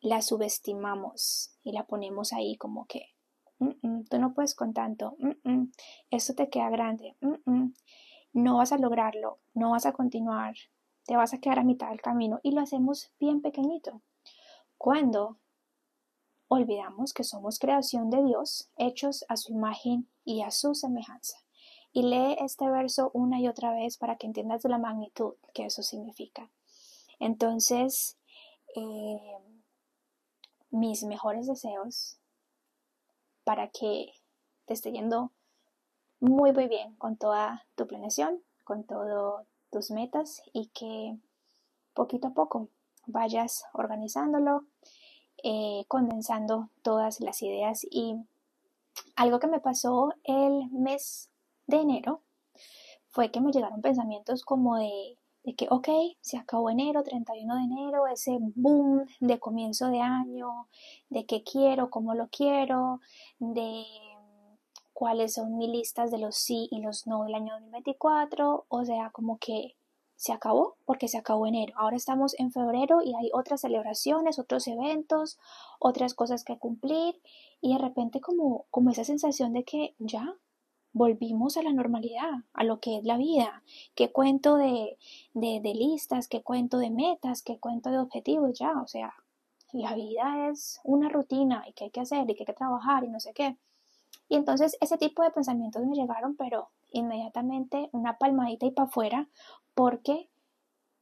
La 0.00 0.22
subestimamos 0.22 1.56
y 1.62 1.70
la 1.70 1.86
ponemos 1.86 2.32
ahí 2.32 2.56
como 2.56 2.86
que, 2.86 3.14
tú 3.58 4.18
no 4.18 4.34
puedes 4.34 4.56
con 4.56 4.74
tanto, 4.74 5.16
esto 6.10 6.34
te 6.34 6.50
queda 6.50 6.68
grande, 6.68 7.16
no 8.32 8.56
vas 8.56 8.72
a 8.72 8.78
lograrlo, 8.78 9.38
no 9.54 9.70
vas 9.70 9.86
a 9.86 9.92
continuar, 9.92 10.56
te 11.04 11.16
vas 11.16 11.32
a 11.32 11.38
quedar 11.38 11.60
a 11.60 11.64
mitad 11.64 11.90
del 11.90 12.02
camino 12.02 12.40
y 12.42 12.50
lo 12.50 12.62
hacemos 12.62 13.12
bien 13.20 13.40
pequeñito. 13.40 14.02
Cuando 14.78 15.38
olvidamos 16.48 17.14
que 17.14 17.22
somos 17.22 17.60
creación 17.60 18.10
de 18.10 18.24
Dios, 18.24 18.68
hechos 18.76 19.24
a 19.28 19.36
su 19.36 19.52
imagen 19.52 20.08
y 20.24 20.42
a 20.42 20.50
su 20.50 20.74
semejanza 20.74 21.45
y 21.96 22.02
lee 22.02 22.36
este 22.40 22.68
verso 22.68 23.10
una 23.14 23.40
y 23.40 23.48
otra 23.48 23.72
vez 23.72 23.96
para 23.96 24.16
que 24.16 24.26
entiendas 24.26 24.62
la 24.64 24.76
magnitud 24.76 25.32
que 25.54 25.64
eso 25.64 25.82
significa. 25.82 26.50
Entonces, 27.18 28.18
eh, 28.74 29.38
mis 30.68 31.04
mejores 31.04 31.46
deseos 31.46 32.18
para 33.44 33.68
que 33.68 34.12
te 34.66 34.74
esté 34.74 34.92
yendo 34.92 35.32
muy 36.20 36.52
muy 36.52 36.68
bien 36.68 36.94
con 36.96 37.16
toda 37.16 37.64
tu 37.76 37.86
planeación, 37.86 38.42
con 38.64 38.84
todas 38.84 39.46
tus 39.70 39.90
metas 39.90 40.42
y 40.52 40.66
que 40.74 41.16
poquito 41.94 42.28
a 42.28 42.34
poco 42.34 42.68
vayas 43.06 43.64
organizándolo, 43.72 44.66
eh, 45.42 45.86
condensando 45.88 46.68
todas 46.82 47.20
las 47.20 47.40
ideas 47.40 47.86
y 47.90 48.16
algo 49.14 49.38
que 49.38 49.46
me 49.46 49.60
pasó 49.60 50.12
el 50.24 50.70
mes 50.72 51.30
de 51.66 51.78
enero 51.78 52.22
fue 53.08 53.30
que 53.30 53.40
me 53.40 53.50
llegaron 53.50 53.80
pensamientos 53.80 54.44
como 54.44 54.76
de, 54.76 55.16
que, 55.56 55.68
ok, 55.70 55.88
se 56.20 56.36
acabó 56.36 56.70
enero, 56.70 57.02
31 57.02 57.56
de 57.56 57.62
enero, 57.62 58.06
ese 58.08 58.38
boom 58.40 59.06
de 59.20 59.38
comienzo 59.38 59.88
de 59.88 60.00
año, 60.00 60.68
de 61.08 61.24
qué 61.24 61.42
quiero, 61.42 61.88
cómo 61.88 62.14
lo 62.14 62.28
quiero, 62.28 63.00
de 63.38 63.84
cuáles 64.92 65.34
son 65.34 65.56
mis 65.56 65.70
listas 65.70 66.10
de 66.10 66.18
los 66.18 66.36
sí 66.36 66.68
y 66.70 66.80
los 66.80 67.06
no 67.06 67.24
del 67.24 67.34
año 67.34 67.54
2024, 67.54 68.66
o 68.68 68.84
sea, 68.84 69.10
como 69.10 69.38
que 69.38 69.76
se 70.16 70.32
acabó 70.32 70.76
porque 70.84 71.08
se 71.08 71.18
acabó 71.18 71.46
enero. 71.46 71.74
Ahora 71.76 71.96
estamos 71.96 72.34
en 72.38 72.50
febrero 72.50 73.02
y 73.02 73.14
hay 73.14 73.30
otras 73.32 73.60
celebraciones, 73.60 74.38
otros 74.38 74.66
eventos, 74.66 75.38
otras 75.78 76.14
cosas 76.14 76.44
que 76.44 76.58
cumplir 76.58 77.20
y 77.60 77.72
de 77.74 77.78
repente 77.78 78.20
como, 78.20 78.66
como 78.70 78.90
esa 78.90 79.04
sensación 79.04 79.52
de 79.52 79.64
que 79.64 79.94
ya 79.98 80.34
volvimos 80.96 81.58
a 81.58 81.62
la 81.62 81.74
normalidad, 81.74 82.30
a 82.54 82.64
lo 82.64 82.80
que 82.80 82.96
es 82.96 83.04
la 83.04 83.18
vida. 83.18 83.62
¿Qué 83.94 84.12
cuento 84.12 84.56
de, 84.56 84.96
listas? 85.34 86.26
¿Qué 86.26 86.42
cuento 86.42 86.78
de 86.78 86.88
metas? 86.88 87.42
¿Qué 87.42 87.58
cuento 87.58 87.90
de 87.90 87.98
objetivos? 87.98 88.58
Ya, 88.58 88.80
o 88.80 88.86
sea, 88.86 89.12
la 89.72 89.94
vida 89.94 90.48
es 90.48 90.80
una 90.84 91.10
rutina 91.10 91.64
y 91.68 91.74
que 91.74 91.84
hay 91.84 91.90
que 91.90 92.00
hacer 92.00 92.22
y 92.22 92.34
que 92.34 92.44
hay 92.44 92.46
que 92.46 92.52
trabajar 92.54 93.04
y 93.04 93.08
no 93.08 93.20
sé 93.20 93.34
qué. 93.34 93.58
Y 94.30 94.36
entonces 94.36 94.78
ese 94.80 94.96
tipo 94.96 95.22
de 95.22 95.30
pensamientos 95.30 95.84
me 95.84 95.96
llegaron, 95.96 96.34
pero 96.34 96.70
inmediatamente 96.92 97.90
una 97.92 98.16
palmadita 98.16 98.64
y 98.64 98.70
para 98.70 98.88
afuera, 98.88 99.28
porque 99.74 100.30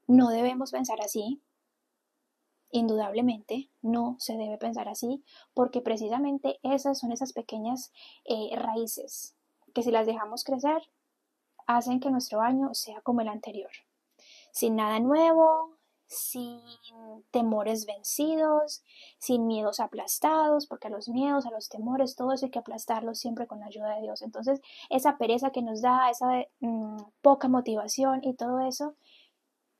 no 0.08 0.30
debemos 0.30 0.72
pensar 0.72 1.00
así. 1.02 1.40
Indudablemente 2.72 3.70
no 3.80 4.16
se 4.18 4.36
debe 4.36 4.58
pensar 4.58 4.88
así, 4.88 5.22
porque 5.54 5.80
precisamente 5.80 6.58
esas 6.64 6.98
son 6.98 7.12
esas 7.12 7.32
pequeñas 7.32 7.92
eh, 8.24 8.50
raíces 8.56 9.36
que 9.74 9.82
si 9.82 9.90
las 9.90 10.06
dejamos 10.06 10.44
crecer, 10.44 10.82
hacen 11.66 12.00
que 12.00 12.10
nuestro 12.10 12.40
año 12.40 12.72
sea 12.74 13.00
como 13.02 13.20
el 13.20 13.28
anterior. 13.28 13.70
Sin 14.52 14.76
nada 14.76 15.00
nuevo, 15.00 15.76
sin 16.06 16.60
temores 17.30 17.86
vencidos, 17.86 18.82
sin 19.18 19.46
miedos 19.46 19.80
aplastados, 19.80 20.66
porque 20.66 20.88
a 20.88 20.90
los 20.90 21.08
miedos, 21.08 21.46
a 21.46 21.50
los 21.50 21.68
temores, 21.68 22.14
todo 22.14 22.32
eso 22.32 22.46
hay 22.46 22.50
que 22.50 22.58
aplastarlos 22.58 23.18
siempre 23.18 23.46
con 23.46 23.60
la 23.60 23.66
ayuda 23.66 23.96
de 23.96 24.02
Dios. 24.02 24.22
Entonces, 24.22 24.60
esa 24.90 25.18
pereza 25.18 25.50
que 25.50 25.62
nos 25.62 25.82
da, 25.82 26.10
esa 26.10 26.44
mm, 26.60 26.98
poca 27.22 27.48
motivación 27.48 28.20
y 28.22 28.34
todo 28.34 28.60
eso, 28.60 28.94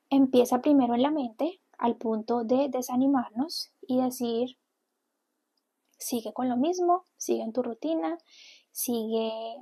empieza 0.09 0.61
primero 0.61 0.93
en 0.95 1.03
la 1.03 1.11
mente, 1.11 1.61
al 1.77 1.95
punto 1.95 2.43
de 2.43 2.69
desanimarnos 2.69 3.71
y 3.81 4.01
decir, 4.01 4.57
sigue 5.97 6.33
con 6.33 6.49
lo 6.49 6.57
mismo, 6.57 7.03
sigue 7.17 7.43
en 7.43 7.53
tu 7.53 7.63
rutina, 7.63 8.17
sigue 8.71 9.57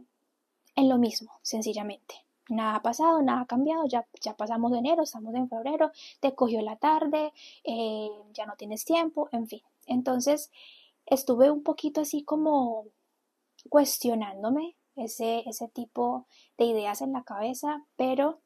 en 0.75 0.89
lo 0.89 0.97
mismo, 0.97 1.31
sencillamente. 1.41 2.15
Nada 2.49 2.75
ha 2.75 2.81
pasado, 2.81 3.21
nada 3.21 3.41
ha 3.41 3.45
cambiado, 3.45 3.85
ya, 3.87 4.05
ya 4.21 4.35
pasamos 4.35 4.71
de 4.71 4.79
enero, 4.79 5.03
estamos 5.03 5.33
en 5.33 5.47
febrero, 5.47 5.91
te 6.19 6.35
cogió 6.35 6.61
la 6.61 6.75
tarde, 6.75 7.31
eh, 7.63 8.09
ya 8.33 8.45
no 8.45 8.55
tienes 8.57 8.83
tiempo, 8.83 9.29
en 9.31 9.47
fin. 9.47 9.61
Entonces 9.85 10.51
estuve 11.05 11.51
un 11.51 11.63
poquito 11.63 12.01
así 12.01 12.23
como 12.23 12.87
cuestionándome 13.69 14.75
ese, 14.95 15.43
ese 15.47 15.67
tipo 15.69 16.27
de 16.57 16.65
ideas 16.65 17.01
en 17.01 17.13
la 17.13 17.23
cabeza, 17.23 17.85
pero 17.95 18.39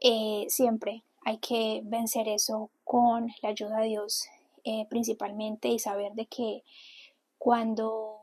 eh, 0.00 0.46
siempre 0.48 1.04
hay 1.24 1.38
que 1.38 1.82
vencer 1.84 2.28
eso 2.28 2.70
con 2.84 3.32
la 3.42 3.50
ayuda 3.50 3.78
de 3.78 3.88
Dios 3.88 4.26
eh, 4.64 4.86
principalmente 4.88 5.68
y 5.68 5.78
saber 5.78 6.12
de 6.12 6.26
que 6.26 6.62
cuando 7.38 8.20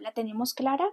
la 0.00 0.12
tenemos 0.12 0.54
clara, 0.54 0.88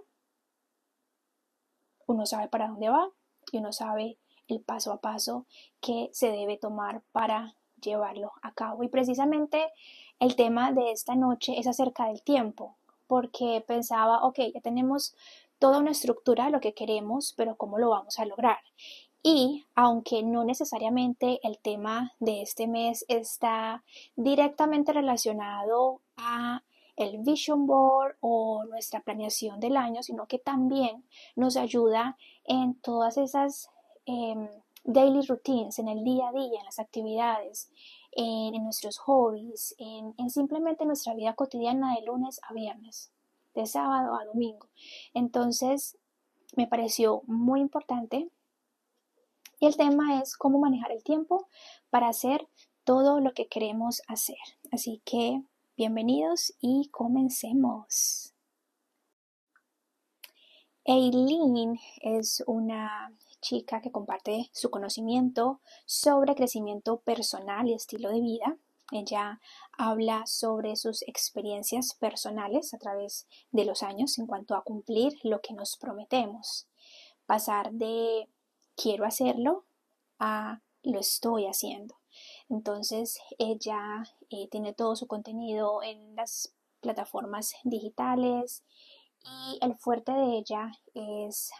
uno 2.12 2.26
sabe 2.26 2.48
para 2.48 2.68
dónde 2.68 2.88
va 2.88 3.08
y 3.50 3.58
uno 3.58 3.72
sabe 3.72 4.18
el 4.48 4.60
paso 4.60 4.92
a 4.92 5.00
paso 5.00 5.46
que 5.80 6.10
se 6.12 6.30
debe 6.30 6.56
tomar 6.56 7.02
para 7.12 7.54
llevarlo 7.80 8.32
a 8.42 8.52
cabo. 8.52 8.82
Y 8.82 8.88
precisamente 8.88 9.72
el 10.20 10.36
tema 10.36 10.72
de 10.72 10.92
esta 10.92 11.14
noche 11.14 11.58
es 11.58 11.66
acerca 11.66 12.06
del 12.06 12.22
tiempo, 12.22 12.76
porque 13.06 13.64
pensaba, 13.66 14.24
ok, 14.24 14.38
ya 14.54 14.60
tenemos 14.60 15.14
toda 15.58 15.78
una 15.78 15.90
estructura 15.90 16.46
de 16.46 16.50
lo 16.50 16.60
que 16.60 16.74
queremos, 16.74 17.34
pero 17.36 17.56
¿cómo 17.56 17.78
lo 17.78 17.90
vamos 17.90 18.18
a 18.18 18.24
lograr? 18.24 18.58
Y 19.22 19.64
aunque 19.74 20.22
no 20.22 20.44
necesariamente 20.44 21.38
el 21.44 21.58
tema 21.58 22.12
de 22.18 22.42
este 22.42 22.66
mes 22.66 23.04
está 23.06 23.84
directamente 24.16 24.92
relacionado 24.92 26.00
a 26.16 26.62
el 27.02 27.18
vision 27.18 27.66
board 27.66 28.16
o 28.20 28.64
nuestra 28.64 29.00
planeación 29.00 29.60
del 29.60 29.76
año, 29.76 30.02
sino 30.02 30.26
que 30.26 30.38
también 30.38 31.04
nos 31.36 31.56
ayuda 31.56 32.16
en 32.44 32.74
todas 32.74 33.16
esas 33.16 33.70
em, 34.06 34.48
daily 34.84 35.22
routines, 35.22 35.78
en 35.78 35.88
el 35.88 36.02
día 36.04 36.28
a 36.28 36.32
día, 36.32 36.58
en 36.58 36.64
las 36.64 36.78
actividades, 36.78 37.70
en, 38.12 38.52
nuestros 38.62 38.98
hobbies, 38.98 39.74
en, 39.78 40.14
en, 40.18 40.30
simplemente 40.30 40.84
nuestra 40.84 41.14
vida 41.14 41.34
cotidiana 41.34 41.94
de 41.94 42.02
lunes 42.02 42.40
a 42.48 42.52
viernes, 42.52 43.12
de 43.54 43.66
sábado 43.66 44.14
a 44.14 44.24
domingo. 44.24 44.68
Entonces, 45.14 45.98
me 46.56 46.66
pareció 46.66 47.22
muy 47.26 47.60
importante. 47.60 48.28
Y 49.60 49.66
el 49.66 49.76
tema 49.76 50.20
es 50.20 50.36
cómo 50.36 50.58
manejar 50.58 50.92
el 50.92 51.04
tiempo 51.04 51.46
para 51.90 52.08
hacer 52.08 52.48
todo 52.84 53.20
lo 53.20 53.32
que 53.32 53.46
queremos 53.46 54.02
hacer. 54.08 54.38
Así 54.72 55.00
que 55.04 55.42
Bienvenidos 55.84 56.54
y 56.60 56.90
comencemos. 56.92 58.32
Eileen 60.84 61.76
es 62.02 62.44
una 62.46 63.12
chica 63.40 63.80
que 63.80 63.90
comparte 63.90 64.48
su 64.52 64.70
conocimiento 64.70 65.60
sobre 65.84 66.36
crecimiento 66.36 67.00
personal 67.00 67.66
y 67.66 67.74
estilo 67.74 68.10
de 68.10 68.20
vida. 68.20 68.56
Ella 68.92 69.40
habla 69.76 70.24
sobre 70.24 70.76
sus 70.76 71.02
experiencias 71.02 71.94
personales 71.94 72.74
a 72.74 72.78
través 72.78 73.26
de 73.50 73.64
los 73.64 73.82
años 73.82 74.20
en 74.20 74.28
cuanto 74.28 74.54
a 74.54 74.62
cumplir 74.62 75.18
lo 75.24 75.40
que 75.40 75.52
nos 75.52 75.76
prometemos. 75.76 76.68
Pasar 77.26 77.72
de 77.72 78.28
quiero 78.76 79.04
hacerlo 79.04 79.64
a 80.20 80.60
lo 80.84 81.00
estoy 81.00 81.46
haciendo. 81.46 82.01
Entonces 82.52 83.18
ella 83.38 84.04
eh, 84.28 84.46
tiene 84.50 84.74
todo 84.74 84.94
su 84.94 85.06
contenido 85.06 85.82
en 85.82 86.14
las 86.14 86.52
plataformas 86.82 87.54
digitales 87.64 88.62
y 89.24 89.58
el 89.64 89.74
fuerte 89.76 90.12
de 90.12 90.36
ella 90.36 90.70
es 90.92 91.50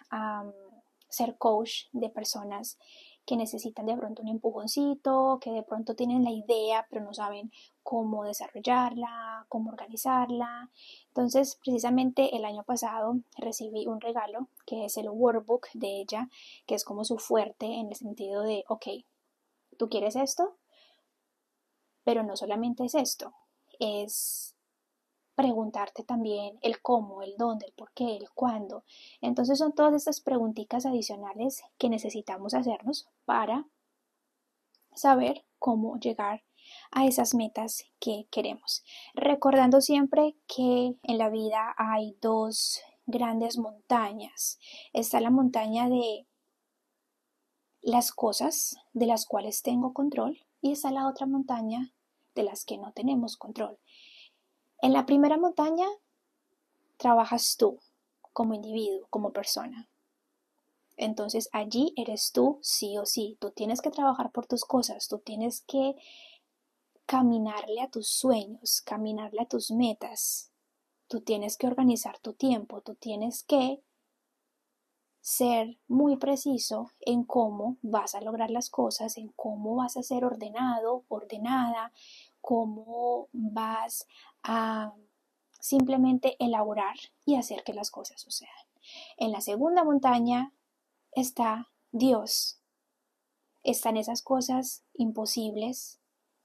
ser 1.09 1.39
coach 1.39 1.87
de 1.93 2.11
personas 2.11 2.79
que 3.25 3.37
necesitan 3.37 3.87
de 3.87 3.97
pronto 3.97 4.21
un 4.21 4.29
empujoncito, 4.29 5.39
que 5.41 5.51
de 5.53 5.63
pronto 5.63 5.95
tienen 5.95 6.25
la 6.25 6.31
idea 6.31 6.87
pero 6.91 7.03
no 7.03 7.15
saben 7.15 7.51
cómo 7.83 8.25
desarrollarla, 8.25 9.47
cómo 9.49 9.71
organizarla. 9.71 10.71
Entonces, 11.09 11.59
precisamente 11.65 12.37
el 12.37 12.45
año 12.45 12.65
pasado 12.65 13.17
recibí 13.39 13.87
un 13.87 14.03
regalo 14.03 14.49
que 14.67 14.85
es 14.85 14.99
el 14.99 15.09
workbook 15.09 15.69
de 15.73 16.03
ella, 16.03 16.29
que 16.67 16.75
es 16.75 16.85
como 16.85 17.07
su 17.07 17.17
fuerte 17.17 17.65
en 17.65 17.89
el 17.89 17.95
sentido 17.95 18.43
de, 18.43 18.65
ok, 18.69 18.89
¿tú 19.79 19.89
quieres 19.89 20.17
esto? 20.17 20.59
Pero 22.05 22.23
no 22.23 22.37
solamente 22.37 22.85
es 22.85 22.95
esto, 22.95 23.35
es 23.79 24.55
preguntarte 25.35 26.05
también 26.05 26.59
el 26.63 26.81
cómo, 26.81 27.23
el 27.23 27.37
dónde, 27.37 27.67
el 27.67 27.73
por 27.73 27.93
qué, 27.93 28.17
el 28.17 28.31
cuándo. 28.31 28.85
Entonces 29.21 29.59
son 29.59 29.73
todas 29.73 29.95
estas 29.95 30.21
preguntitas 30.21 30.87
adicionales 30.87 31.63
que 31.79 31.89
necesitamos 31.89 32.55
hacernos 32.55 33.09
para 33.25 33.67
saber 34.95 35.45
cómo 35.59 35.99
llegar 35.99 36.45
a 36.91 37.07
esas 37.07 37.35
metas 37.35 37.85
que 37.99 38.27
queremos. 38.31 38.85
Recordando 39.15 39.81
siempre 39.81 40.37
que 40.47 40.95
en 41.03 41.19
la 41.19 41.29
vida 41.29 41.75
hay 41.77 42.17
dos 42.21 42.81
grandes 43.07 43.59
montañas. 43.59 44.59
Está 44.93 45.21
la 45.21 45.31
montaña 45.31 45.89
de 45.89 46.27
las 47.81 48.13
cosas 48.13 48.77
de 48.93 49.07
las 49.07 49.27
cuales 49.27 49.63
tengo 49.63 49.93
control 49.93 50.39
y 50.63 50.73
está 50.73 50.91
la 50.91 51.09
otra 51.09 51.27
montaña 51.27 51.93
de 52.35 52.45
las 52.45 52.65
que 52.65 52.79
no 52.79 52.93
tenemos 52.93 53.37
control. 53.37 53.79
En 54.81 54.93
la 54.93 55.05
primera 55.05 55.37
montaña 55.37 55.87
trabajas 56.97 57.57
tú 57.59 57.79
como 58.33 58.55
individuo, 58.55 59.07
como 59.11 59.33
persona. 59.33 59.89
Entonces 60.97 61.49
allí 61.53 61.93
eres 61.97 62.33
tú 62.33 62.59
sí 62.63 62.97
o 62.97 63.05
sí. 63.05 63.37
Tú 63.41 63.51
tienes 63.51 63.83
que 63.83 63.91
trabajar 63.91 64.31
por 64.31 64.47
tus 64.47 64.65
cosas, 64.65 65.09
tú 65.09 65.19
tienes 65.19 65.63
que 65.63 65.97
caminarle 67.07 67.81
a 67.81 67.91
tus 67.91 68.09
sueños, 68.09 68.81
caminarle 68.81 69.43
a 69.43 69.49
tus 69.49 69.71
metas. 69.71 70.51
Tú 71.09 71.21
tienes 71.21 71.57
que 71.57 71.67
organizar 71.67 72.19
tu 72.21 72.33
tiempo, 72.33 72.81
tú 72.81 72.95
tienes 72.95 73.43
que 73.43 73.83
ser 75.23 75.79
muy 75.89 76.17
preciso 76.19 76.91
en 77.01 77.25
cómo 77.25 77.79
vas 77.81 78.15
a 78.15 78.21
lograr 78.21 78.51
las 78.51 78.69
cosas, 78.69 79.17
en 79.17 79.29
cómo 79.29 79.77
vas 79.77 79.97
a 79.97 80.03
ser 80.03 80.25
ordenado, 80.25 81.05
ordenada, 81.09 81.93
cómo 82.43 83.29
vas 83.33 84.07
a 84.43 84.93
simplemente 85.59 86.37
elaborar 86.39 86.97
y 87.25 87.37
hacer 87.37 87.63
que 87.65 87.73
las 87.73 87.91
cosas 87.91 88.21
sucedan. 88.21 88.53
En 89.17 89.33
la 89.33 89.41
segunda 89.41 89.85
montaña 89.85 90.53
está 91.13 91.71
Dios. 91.93 92.59
Están 93.63 93.97
esas 93.97 94.23
cosas 94.23 94.83
imposibles 94.93 96.03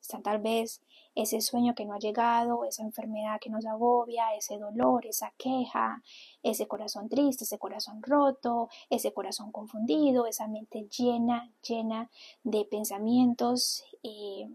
Está 0.08 0.22
tal 0.22 0.40
vez 0.40 0.82
ese 1.18 1.42
sueño 1.42 1.74
que 1.74 1.84
no 1.84 1.96
ha 1.96 2.00
llegado, 2.00 2.64
esa 2.64 2.84
enfermedad 2.84 3.40
que 3.42 3.50
nos 3.50 3.66
agobia, 3.66 4.36
ese 4.36 4.60
dolor, 4.60 5.08
esa 5.08 5.34
queja, 5.36 6.04
ese 6.44 6.68
corazón 6.68 7.10
triste, 7.10 7.44
ese 7.44 7.58
corazón 7.58 8.04
roto, 8.04 8.70
ese 8.92 9.12
corazón 9.12 9.52
confundido, 9.52 10.28
esa 10.28 10.48
mente 10.48 10.88
llena, 10.96 11.52
llena 11.68 12.12
de 12.44 12.66
pensamientos 12.66 13.84
eh, 14.04 14.48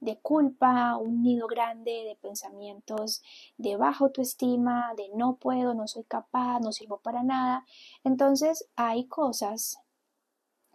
de 0.00 0.16
culpa, 0.18 0.96
un 0.96 1.22
nido 1.22 1.46
grande 1.46 2.04
de 2.04 2.16
pensamientos 2.16 3.22
de 3.58 3.76
baja 3.76 4.04
autoestima, 4.04 4.94
de 4.96 5.10
no 5.14 5.36
puedo, 5.36 5.74
no 5.74 5.86
soy 5.88 6.04
capaz, 6.04 6.58
no 6.60 6.72
sirvo 6.72 7.00
para 7.00 7.22
nada. 7.22 7.66
Entonces 8.02 8.66
hay 8.76 9.04
cosas 9.08 9.78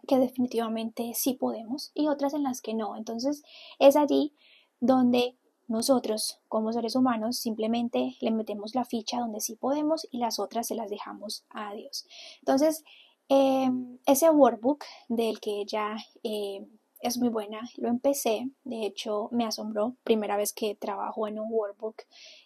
que 0.06 0.18
definitivamente 0.18 1.12
sí 1.14 1.34
podemos 1.34 1.90
y 1.92 2.06
otras 2.06 2.34
en 2.34 2.44
las 2.44 2.60
que 2.60 2.74
no. 2.74 2.96
Entonces 2.96 3.42
es 3.80 3.96
allí 3.96 4.32
donde 4.82 5.36
nosotros 5.68 6.40
como 6.48 6.72
seres 6.72 6.96
humanos 6.96 7.38
simplemente 7.38 8.16
le 8.20 8.32
metemos 8.32 8.74
la 8.74 8.84
ficha 8.84 9.20
donde 9.20 9.40
sí 9.40 9.54
podemos 9.54 10.08
y 10.10 10.18
las 10.18 10.40
otras 10.40 10.66
se 10.66 10.74
las 10.74 10.90
dejamos 10.90 11.44
a 11.50 11.72
Dios. 11.72 12.04
Entonces, 12.40 12.84
em, 13.28 13.98
ese 14.06 14.28
workbook 14.28 14.84
del 15.08 15.38
que 15.38 15.64
ya 15.66 15.96
eh, 16.24 16.66
es 17.00 17.16
muy 17.16 17.28
buena, 17.28 17.60
lo 17.76 17.88
empecé, 17.88 18.50
de 18.64 18.84
hecho 18.84 19.28
me 19.30 19.44
asombró, 19.44 19.94
primera 20.02 20.36
vez 20.36 20.52
que 20.52 20.74
trabajo 20.74 21.28
en 21.28 21.38
un 21.38 21.50
workbook 21.50 22.02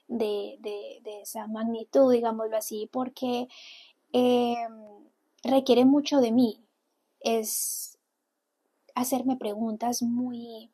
de, 0.06 0.58
esa 1.22 1.46
magnitud, 1.46 2.12
digámoslo 2.12 2.56
así, 2.56 2.86
porque 2.92 3.48
em, 4.12 4.72
requiere 5.42 5.86
mucho 5.86 6.20
de 6.20 6.32
mí, 6.32 6.60
es 7.20 7.98
hacerme 8.94 9.36
preguntas 9.36 10.02
muy, 10.02 10.70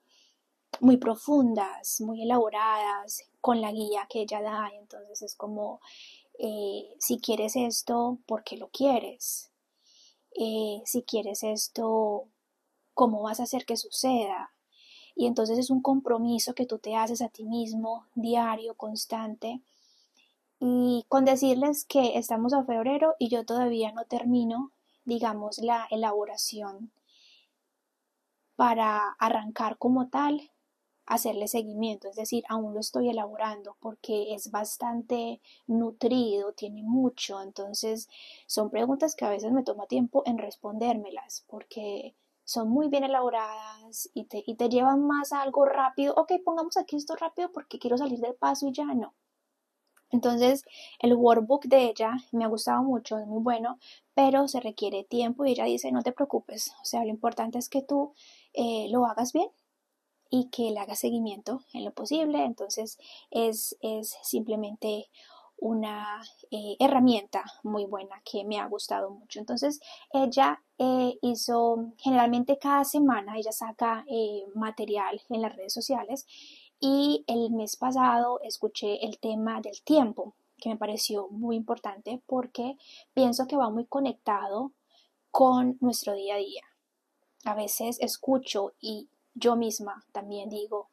muy 0.82 0.98
profundas, 0.98 2.00
muy 2.00 2.22
elaboradas, 2.22 3.22
con 3.40 3.60
la 3.60 3.72
guía 3.72 4.06
que 4.10 4.20
ella 4.22 4.42
da. 4.42 4.70
Entonces 4.74 5.22
es 5.22 5.34
como, 5.34 5.80
eh, 6.38 6.94
si 6.98 7.18
quieres 7.18 7.56
esto, 7.56 8.18
¿por 8.26 8.44
qué 8.44 8.56
lo 8.58 8.68
quieres? 8.68 9.50
Eh, 10.34 10.82
si 10.84 11.02
quieres 11.02 11.42
esto, 11.42 12.26
¿cómo 12.94 13.22
vas 13.22 13.40
a 13.40 13.44
hacer 13.44 13.64
que 13.64 13.76
suceda? 13.76 14.52
Y 15.14 15.26
entonces 15.26 15.58
es 15.58 15.70
un 15.70 15.80
compromiso 15.82 16.54
que 16.54 16.66
tú 16.66 16.78
te 16.78 16.96
haces 16.96 17.22
a 17.22 17.28
ti 17.28 17.44
mismo, 17.44 18.06
diario, 18.14 18.74
constante. 18.74 19.62
Y 20.60 21.06
con 21.08 21.24
decirles 21.24 21.84
que 21.84 22.18
estamos 22.18 22.52
a 22.52 22.64
febrero 22.64 23.14
y 23.18 23.28
yo 23.28 23.44
todavía 23.44 23.92
no 23.92 24.04
termino 24.04 24.72
digamos, 25.04 25.58
la 25.58 25.86
elaboración 25.90 26.92
para 28.56 29.16
arrancar 29.18 29.78
como 29.78 30.08
tal, 30.08 30.50
hacerle 31.06 31.48
seguimiento, 31.48 32.08
es 32.08 32.16
decir, 32.16 32.44
aún 32.48 32.74
lo 32.74 32.80
estoy 32.80 33.08
elaborando 33.08 33.76
porque 33.80 34.34
es 34.34 34.50
bastante 34.50 35.40
nutrido, 35.66 36.52
tiene 36.52 36.82
mucho, 36.82 37.42
entonces 37.42 38.08
son 38.46 38.70
preguntas 38.70 39.14
que 39.16 39.24
a 39.24 39.30
veces 39.30 39.52
me 39.52 39.64
toma 39.64 39.86
tiempo 39.86 40.22
en 40.26 40.38
respondérmelas 40.38 41.44
porque 41.48 42.14
son 42.44 42.68
muy 42.68 42.88
bien 42.88 43.04
elaboradas 43.04 44.10
y 44.14 44.24
te, 44.24 44.42
y 44.46 44.56
te 44.56 44.68
llevan 44.68 45.06
más 45.06 45.32
a 45.32 45.42
algo 45.42 45.64
rápido, 45.64 46.14
ok, 46.16 46.32
pongamos 46.44 46.76
aquí 46.76 46.96
esto 46.96 47.16
rápido 47.16 47.50
porque 47.52 47.78
quiero 47.78 47.98
salir 47.98 48.20
del 48.20 48.34
paso 48.34 48.68
y 48.68 48.72
ya 48.72 48.86
no, 48.86 49.14
entonces, 50.12 50.64
el 50.98 51.14
workbook 51.14 51.64
de 51.64 51.84
ella 51.84 52.12
me 52.32 52.44
ha 52.44 52.48
gustado 52.48 52.82
mucho, 52.82 53.18
es 53.18 53.26
muy 53.26 53.42
bueno, 53.42 53.78
pero 54.14 54.46
se 54.46 54.60
requiere 54.60 55.04
tiempo 55.04 55.44
y 55.44 55.52
ella 55.52 55.64
dice, 55.64 55.90
no 55.90 56.02
te 56.02 56.12
preocupes, 56.12 56.74
o 56.82 56.84
sea, 56.84 57.02
lo 57.02 57.10
importante 57.10 57.58
es 57.58 57.70
que 57.70 57.80
tú 57.80 58.12
eh, 58.52 58.88
lo 58.90 59.06
hagas 59.06 59.32
bien 59.32 59.48
y 60.32 60.46
que 60.46 60.70
le 60.70 60.80
hagas 60.80 60.98
seguimiento 60.98 61.60
en 61.74 61.84
lo 61.84 61.92
posible. 61.92 62.42
Entonces, 62.42 62.98
es, 63.30 63.76
es 63.82 64.16
simplemente 64.22 65.10
una 65.58 66.22
eh, 66.50 66.76
herramienta 66.80 67.44
muy 67.62 67.84
buena 67.84 68.22
que 68.24 68.42
me 68.42 68.58
ha 68.58 68.66
gustado 68.66 69.10
mucho. 69.10 69.40
Entonces, 69.40 69.78
ella 70.10 70.62
eh, 70.78 71.18
hizo, 71.20 71.92
generalmente 71.98 72.58
cada 72.58 72.84
semana, 72.84 73.36
ella 73.36 73.52
saca 73.52 74.06
material 74.54 75.20
en 75.28 75.42
las 75.42 75.54
redes 75.54 75.74
sociales 75.74 76.26
y 76.80 77.24
el 77.26 77.50
mes 77.50 77.76
pasado 77.76 78.40
escuché 78.42 79.04
el 79.04 79.18
tema 79.18 79.60
del 79.60 79.82
tiempo, 79.82 80.34
que 80.56 80.70
me 80.70 80.78
pareció 80.78 81.28
muy 81.28 81.56
importante 81.56 82.22
porque 82.26 82.78
pienso 83.12 83.46
que 83.46 83.56
va 83.56 83.68
muy 83.68 83.84
conectado 83.84 84.72
con 85.30 85.76
nuestro 85.80 86.14
día 86.14 86.36
a 86.36 86.38
día. 86.38 86.62
A 87.44 87.54
veces 87.54 87.98
escucho 88.00 88.72
y 88.80 89.10
yo 89.34 89.56
misma 89.56 90.04
también 90.12 90.48
digo, 90.48 90.88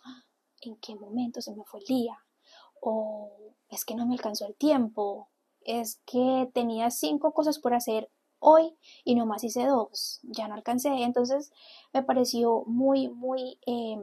¿en 0.61 0.75
qué 0.77 0.95
momento 0.95 1.41
se 1.41 1.55
me 1.55 1.63
fue 1.65 1.79
el 1.81 1.85
día? 1.85 2.17
O 2.81 3.31
es 3.69 3.85
que 3.85 3.95
no 3.95 4.05
me 4.05 4.15
alcanzó 4.15 4.47
el 4.47 4.55
tiempo, 4.55 5.29
es 5.61 6.01
que 6.05 6.49
tenía 6.53 6.89
cinco 6.91 7.33
cosas 7.33 7.59
por 7.59 7.73
hacer 7.73 8.09
hoy 8.39 8.77
y 9.03 9.15
nomás 9.15 9.43
hice 9.43 9.65
dos, 9.65 10.19
ya 10.23 10.47
no 10.47 10.55
alcancé. 10.55 10.89
Entonces 11.03 11.51
me 11.93 12.03
pareció 12.03 12.63
muy, 12.65 13.09
muy 13.09 13.59
eh, 13.65 13.97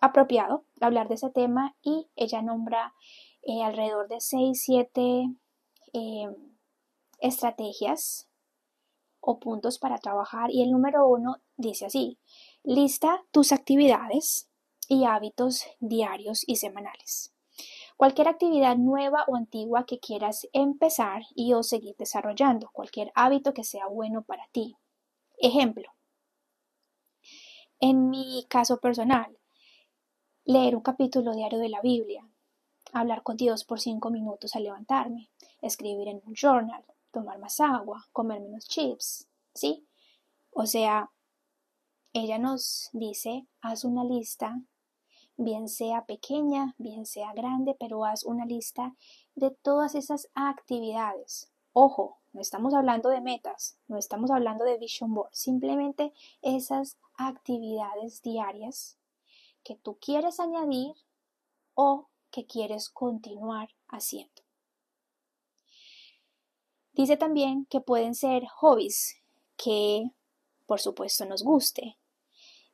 apropiado 0.00 0.64
hablar 0.80 1.08
de 1.08 1.14
ese 1.14 1.30
tema 1.30 1.76
y 1.82 2.08
ella 2.16 2.42
nombra 2.42 2.94
eh, 3.42 3.62
alrededor 3.62 4.08
de 4.08 4.20
6, 4.20 4.60
7 4.62 5.36
eh, 5.92 6.26
estrategias 7.20 8.28
o 9.20 9.38
puntos 9.38 9.78
para 9.78 9.98
trabajar 9.98 10.50
y 10.50 10.62
el 10.62 10.72
número 10.72 11.06
uno 11.06 11.36
dice 11.56 11.86
así, 11.86 12.18
lista 12.64 13.24
tus 13.32 13.52
actividades 13.52 14.48
y 14.88 15.04
hábitos 15.04 15.66
diarios 15.80 16.44
y 16.46 16.56
semanales. 16.56 17.32
Cualquier 17.96 18.28
actividad 18.28 18.76
nueva 18.76 19.24
o 19.28 19.36
antigua 19.36 19.84
que 19.84 19.98
quieras 19.98 20.48
empezar 20.52 21.22
y 21.34 21.52
o 21.54 21.62
seguir 21.62 21.96
desarrollando, 21.96 22.70
cualquier 22.72 23.12
hábito 23.14 23.52
que 23.52 23.64
sea 23.64 23.86
bueno 23.86 24.22
para 24.22 24.46
ti. 24.52 24.76
Ejemplo, 25.38 25.92
en 27.80 28.10
mi 28.10 28.46
caso 28.48 28.78
personal, 28.78 29.36
leer 30.44 30.76
un 30.76 30.82
capítulo 30.82 31.34
diario 31.34 31.58
de 31.58 31.68
la 31.68 31.80
Biblia, 31.80 32.26
hablar 32.92 33.22
con 33.22 33.36
Dios 33.36 33.64
por 33.64 33.80
cinco 33.80 34.10
minutos 34.10 34.54
al 34.54 34.64
levantarme, 34.64 35.30
escribir 35.60 36.08
en 36.08 36.22
un 36.24 36.34
journal, 36.34 36.84
tomar 37.10 37.38
más 37.38 37.60
agua, 37.60 38.06
comer 38.12 38.40
menos 38.40 38.66
chips, 38.68 39.28
¿sí? 39.54 39.86
O 40.50 40.66
sea, 40.66 41.10
ella 42.12 42.38
nos 42.38 42.90
dice, 42.92 43.46
haz 43.60 43.84
una 43.84 44.04
lista, 44.04 44.60
bien 45.36 45.68
sea 45.68 46.04
pequeña, 46.04 46.74
bien 46.78 47.06
sea 47.06 47.32
grande, 47.32 47.74
pero 47.78 48.04
haz 48.04 48.24
una 48.24 48.44
lista 48.44 48.94
de 49.34 49.50
todas 49.50 49.94
esas 49.94 50.28
actividades. 50.34 51.50
Ojo, 51.72 52.18
no 52.32 52.40
estamos 52.40 52.74
hablando 52.74 53.08
de 53.08 53.20
metas, 53.20 53.78
no 53.88 53.96
estamos 53.96 54.30
hablando 54.30 54.64
de 54.64 54.78
vision 54.78 55.14
board, 55.14 55.30
simplemente 55.32 56.12
esas 56.42 56.98
actividades 57.16 58.22
diarias 58.22 58.98
que 59.62 59.76
tú 59.76 59.98
quieres 59.98 60.38
añadir 60.38 60.94
o 61.74 62.08
que 62.30 62.46
quieres 62.46 62.88
continuar 62.88 63.70
haciendo. 63.88 64.42
Dice 66.92 67.16
también 67.16 67.66
que 67.66 67.80
pueden 67.80 68.14
ser 68.14 68.46
hobbies 68.48 69.16
que 69.56 70.10
por 70.66 70.80
supuesto 70.80 71.24
nos 71.26 71.42
guste. 71.42 71.98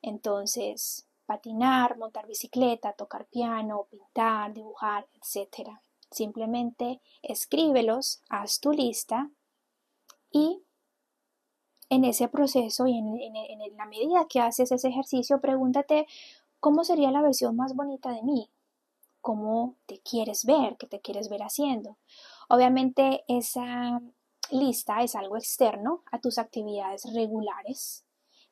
Entonces, 0.03 1.07
patinar, 1.27 1.99
montar 1.99 2.27
bicicleta, 2.27 2.93
tocar 2.93 3.27
piano, 3.27 3.87
pintar, 3.91 4.55
dibujar, 4.55 5.07
etc. 5.15 5.71
Simplemente 6.11 7.01
escríbelos, 7.23 8.23
haz 8.29 8.61
tu 8.61 8.73
lista 8.73 9.31
y 10.31 10.63
en 11.91 12.05
ese 12.05 12.29
proceso 12.29 12.87
y 12.87 12.99
en, 12.99 13.19
en, 13.19 13.77
la 13.77 13.87
medida 13.87 14.27
que 14.29 14.41
haces 14.41 14.73
ese 14.73 14.89
ejercicio, 14.89 15.41
pregúntate 15.41 16.07
¿Cómo 16.61 16.83
sería 16.83 17.13
la 17.13 17.23
versión 17.23 17.55
más 17.55 17.77
bonita 17.77 18.11
de 18.11 18.23
mí? 18.23 18.51
¿Cómo 19.21 19.77
te 19.87 20.01
quieres 20.01 20.45
ver? 20.45 20.77
¿Qué 20.77 20.89
te 20.89 21.01
quieres 21.01 21.29
ver 21.29 21.43
haciendo? 21.43 21.99
Obviamente 22.49 23.25
esa 23.29 24.01
lista 24.51 25.03
es 25.03 25.15
algo 25.15 25.37
externo 25.37 26.03
a 26.11 26.21
tus 26.21 26.39
actividades 26.39 27.05
regulares, 27.15 28.05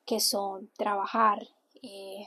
que 0.07 0.21
son 0.21 0.71
trabajar, 0.77 1.47
eh, 1.83 2.25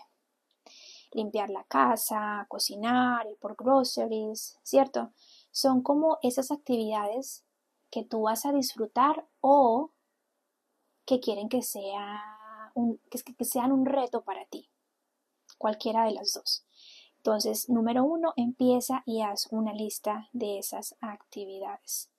limpiar 1.13 1.49
la 1.49 1.65
casa, 1.65 2.47
cocinar, 2.49 3.27
ir 3.27 3.39
por 3.39 3.57
groceries, 3.57 4.59
¿cierto? 4.63 5.13
Son 5.51 5.83
como 5.83 6.19
esas 6.23 6.51
actividades 6.53 7.43
que 7.91 8.05
tú 8.05 8.23
vas 8.23 8.45
a 8.45 8.53
disfrutar 8.53 9.27
o 9.41 9.91
que 11.07 11.21
quieren 11.21 11.49
que, 11.49 11.63
sea 11.63 12.23
que 13.39 13.45
sean 13.45 13.73
un 13.73 13.87
reto 13.87 14.23
para 14.23 14.45
ti 14.45 14.71
cualquiera 15.59 16.05
de 16.05 16.13
las 16.13 16.35
dos. 16.35 16.65
Entonces, 17.17 17.69
número 17.69 18.05
uno, 18.05 18.33
empieza 18.37 19.03
y 19.07 19.23
haz 19.23 19.49
una 19.51 19.73
lista 19.73 20.29
de 20.33 20.59
esas 20.59 20.97
actividades. 21.01 22.11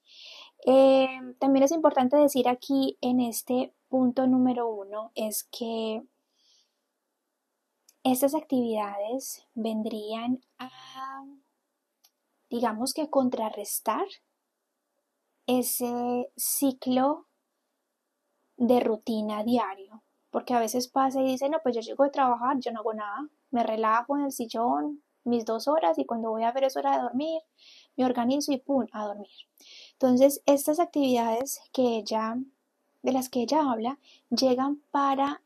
Eh, 0.66 1.08
también 1.40 1.64
es 1.64 1.72
importante 1.72 2.18
decir 2.18 2.48
aquí 2.48 2.98
en 3.02 3.20
este 3.20 3.74
punto 3.90 4.28
número 4.28 4.70
uno 4.70 5.12
es 5.16 5.44
que 5.52 6.04
estas 8.04 8.36
actividades 8.36 9.48
vendrían 9.54 10.42
a, 10.60 10.70
digamos 12.50 12.94
que 12.94 13.10
contrarrestar 13.10 14.06
ese 15.48 16.32
ciclo 16.36 17.28
de 18.58 18.80
rutina 18.80 19.44
diario. 19.44 20.04
Porque 20.30 20.54
a 20.54 20.60
veces 20.60 20.88
pasa 20.88 21.22
y 21.22 21.26
dice, 21.26 21.50
no, 21.50 21.60
pues 21.62 21.76
yo 21.76 21.82
llego 21.82 22.06
de 22.06 22.10
trabajar, 22.10 22.58
yo 22.60 22.72
no 22.72 22.80
hago 22.80 22.94
nada, 22.94 23.28
me 23.50 23.64
relajo 23.64 24.18
en 24.18 24.26
el 24.26 24.32
sillón 24.32 25.04
mis 25.24 25.46
dos 25.46 25.68
horas 25.68 26.00
y 26.00 26.06
cuando 26.06 26.30
voy 26.30 26.44
a 26.44 26.52
ver 26.52 26.64
es 26.64 26.78
hora 26.78 26.96
de 26.96 27.04
dormir, 27.04 27.42
me 27.96 28.06
organizo 28.06 28.52
y 28.52 28.58
pum, 28.58 28.88
a 28.92 29.06
dormir. 29.06 29.30
Entonces, 30.02 30.42
estas 30.48 30.80
actividades 30.80 31.62
que 31.72 31.96
ella, 31.98 32.36
de 33.04 33.12
las 33.12 33.30
que 33.30 33.42
ella 33.44 33.72
habla, 33.72 34.00
llegan 34.32 34.82
para 34.90 35.44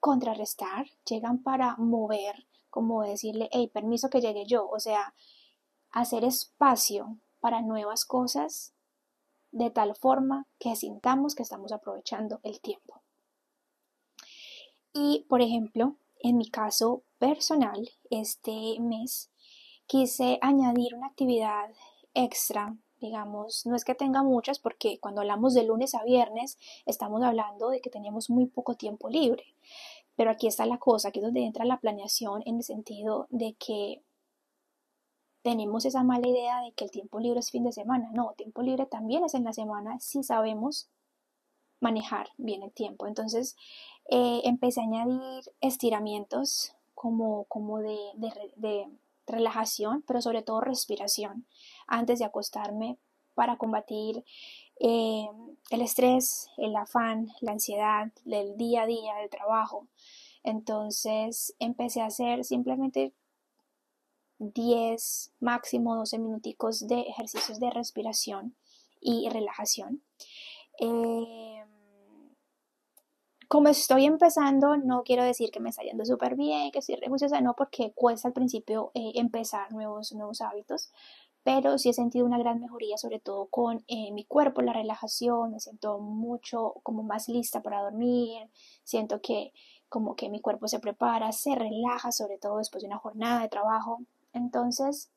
contrarrestar, 0.00 0.86
llegan 1.06 1.42
para 1.42 1.76
mover, 1.76 2.46
como 2.70 3.02
decirle, 3.02 3.50
hey, 3.52 3.68
permiso 3.68 4.08
que 4.08 4.22
llegue 4.22 4.46
yo, 4.46 4.66
o 4.66 4.80
sea, 4.80 5.14
hacer 5.90 6.24
espacio 6.24 7.18
para 7.40 7.60
nuevas 7.60 8.06
cosas 8.06 8.72
de 9.52 9.68
tal 9.68 9.94
forma 9.94 10.46
que 10.58 10.76
sintamos 10.76 11.34
que 11.34 11.42
estamos 11.42 11.72
aprovechando 11.72 12.40
el 12.42 12.58
tiempo. 12.62 13.02
Y, 14.94 15.26
por 15.28 15.42
ejemplo, 15.42 15.98
en 16.20 16.38
mi 16.38 16.48
caso 16.48 17.02
personal, 17.18 17.86
este 18.08 18.80
mes 18.80 19.30
quise 19.86 20.38
añadir 20.40 20.94
una 20.94 21.08
actividad 21.08 21.68
extra, 22.14 22.76
digamos, 23.00 23.66
no 23.66 23.76
es 23.76 23.84
que 23.84 23.94
tenga 23.94 24.22
muchas 24.22 24.58
porque 24.58 24.98
cuando 25.00 25.20
hablamos 25.20 25.54
de 25.54 25.64
lunes 25.64 25.94
a 25.94 26.02
viernes 26.04 26.58
estamos 26.86 27.22
hablando 27.22 27.68
de 27.68 27.80
que 27.80 27.90
tenemos 27.90 28.30
muy 28.30 28.46
poco 28.46 28.74
tiempo 28.74 29.08
libre. 29.08 29.44
Pero 30.16 30.30
aquí 30.30 30.46
está 30.46 30.64
la 30.64 30.78
cosa, 30.78 31.08
aquí 31.08 31.18
es 31.18 31.24
donde 31.24 31.44
entra 31.44 31.64
la 31.64 31.80
planeación 31.80 32.42
en 32.46 32.56
el 32.56 32.62
sentido 32.62 33.26
de 33.30 33.54
que 33.54 34.02
tenemos 35.42 35.84
esa 35.84 36.02
mala 36.02 36.26
idea 36.26 36.62
de 36.62 36.72
que 36.72 36.84
el 36.84 36.90
tiempo 36.90 37.20
libre 37.20 37.40
es 37.40 37.50
fin 37.50 37.64
de 37.64 37.72
semana. 37.72 38.10
No, 38.12 38.32
tiempo 38.36 38.62
libre 38.62 38.86
también 38.86 39.24
es 39.24 39.34
en 39.34 39.44
la 39.44 39.52
semana 39.52 39.98
si 40.00 40.22
sabemos 40.22 40.88
manejar 41.80 42.30
bien 42.38 42.62
el 42.62 42.72
tiempo. 42.72 43.06
Entonces 43.06 43.56
eh, 44.08 44.40
empecé 44.44 44.80
a 44.80 44.84
añadir 44.84 45.52
estiramientos 45.60 46.74
como, 46.94 47.44
como 47.44 47.80
de, 47.80 47.98
de, 48.56 48.88
relajación, 49.26 50.02
pero 50.06 50.20
sobre 50.20 50.42
todo 50.42 50.60
respiración 50.60 51.46
antes 51.86 52.18
de 52.18 52.24
acostarme 52.24 52.98
para 53.34 53.56
combatir 53.56 54.24
eh, 54.80 55.26
el 55.70 55.80
estrés, 55.80 56.48
el 56.56 56.74
afán, 56.76 57.32
la 57.40 57.52
ansiedad 57.52 58.12
del 58.24 58.56
día 58.56 58.82
a 58.82 58.86
día, 58.86 59.14
del 59.16 59.30
trabajo. 59.30 59.88
Entonces 60.42 61.54
empecé 61.58 62.00
a 62.00 62.06
hacer 62.06 62.44
simplemente 62.44 63.12
10, 64.38 65.32
máximo 65.40 65.96
12 65.96 66.18
minuticos 66.18 66.86
de 66.86 67.00
ejercicios 67.00 67.60
de 67.60 67.70
respiración 67.70 68.56
y 69.00 69.28
relajación. 69.30 70.02
Em, 70.78 71.53
como 73.48 73.68
estoy 73.68 74.06
empezando, 74.06 74.76
no 74.76 75.02
quiero 75.02 75.24
decir 75.24 75.50
que 75.50 75.60
me 75.60 75.70
está 75.70 75.82
yendo 75.82 76.04
súper 76.04 76.36
bien, 76.36 76.70
que 76.70 76.78
estoy 76.80 76.96
rejuiciosa, 76.96 77.40
no, 77.40 77.54
porque 77.54 77.92
cuesta 77.94 78.28
al 78.28 78.34
principio 78.34 78.90
eh, 78.94 79.12
empezar 79.14 79.72
nuevos, 79.72 80.12
nuevos 80.12 80.40
hábitos, 80.40 80.90
pero 81.42 81.78
sí 81.78 81.90
he 81.90 81.92
sentido 81.92 82.24
una 82.24 82.38
gran 82.38 82.60
mejoría, 82.60 82.96
sobre 82.96 83.20
todo 83.20 83.46
con 83.46 83.84
eh, 83.86 84.12
mi 84.12 84.24
cuerpo, 84.24 84.62
la 84.62 84.72
relajación, 84.72 85.52
me 85.52 85.60
siento 85.60 85.98
mucho 85.98 86.74
como 86.82 87.02
más 87.02 87.28
lista 87.28 87.62
para 87.62 87.82
dormir, 87.82 88.48
siento 88.82 89.20
que 89.20 89.52
como 89.88 90.16
que 90.16 90.28
mi 90.30 90.40
cuerpo 90.40 90.66
se 90.66 90.80
prepara, 90.80 91.30
se 91.32 91.54
relaja, 91.54 92.12
sobre 92.12 92.38
todo 92.38 92.58
después 92.58 92.82
de 92.82 92.88
una 92.88 92.98
jornada 92.98 93.42
de 93.42 93.48
trabajo. 93.48 94.00
Entonces, 94.32 95.10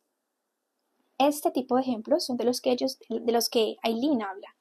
este 1.17 1.49
tipo 1.51 1.75
de 1.75 1.81
ejemplos 1.81 2.25
son 2.25 2.37
de 2.37 2.43
los 2.43 2.61
que 2.61 2.71
ellos, 2.71 2.99
de 3.09 3.31
los 3.31 3.49
que 3.49 3.77
Aileen 3.81 4.21
habla. 4.21 4.55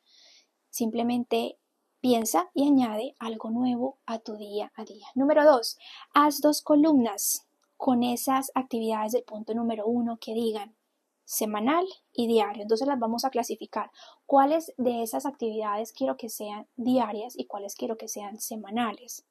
Simplemente 0.70 1.58
piensa 2.06 2.48
y 2.54 2.68
añade 2.68 3.16
algo 3.18 3.50
nuevo 3.50 3.98
a 4.06 4.20
tu 4.20 4.36
día 4.36 4.70
a 4.76 4.84
día. 4.84 5.08
Número 5.16 5.44
dos, 5.44 5.76
haz 6.14 6.40
dos 6.40 6.62
columnas 6.62 7.48
con 7.76 8.04
esas 8.04 8.52
actividades 8.54 9.10
del 9.10 9.24
punto 9.24 9.54
número 9.54 9.88
uno 9.88 10.16
que 10.20 10.32
digan 10.32 10.76
semanal 11.24 11.84
y 12.12 12.28
diario. 12.28 12.62
Entonces 12.62 12.86
las 12.86 13.00
vamos 13.00 13.24
a 13.24 13.30
clasificar. 13.30 13.90
¿Cuáles 14.24 14.72
de 14.76 15.02
esas 15.02 15.26
actividades 15.26 15.92
quiero 15.92 16.16
que 16.16 16.28
sean 16.28 16.68
diarias 16.76 17.36
y 17.36 17.46
cuáles 17.46 17.74
quiero 17.74 17.96
que 17.96 18.06
sean 18.06 18.38
semanales? 18.38 19.26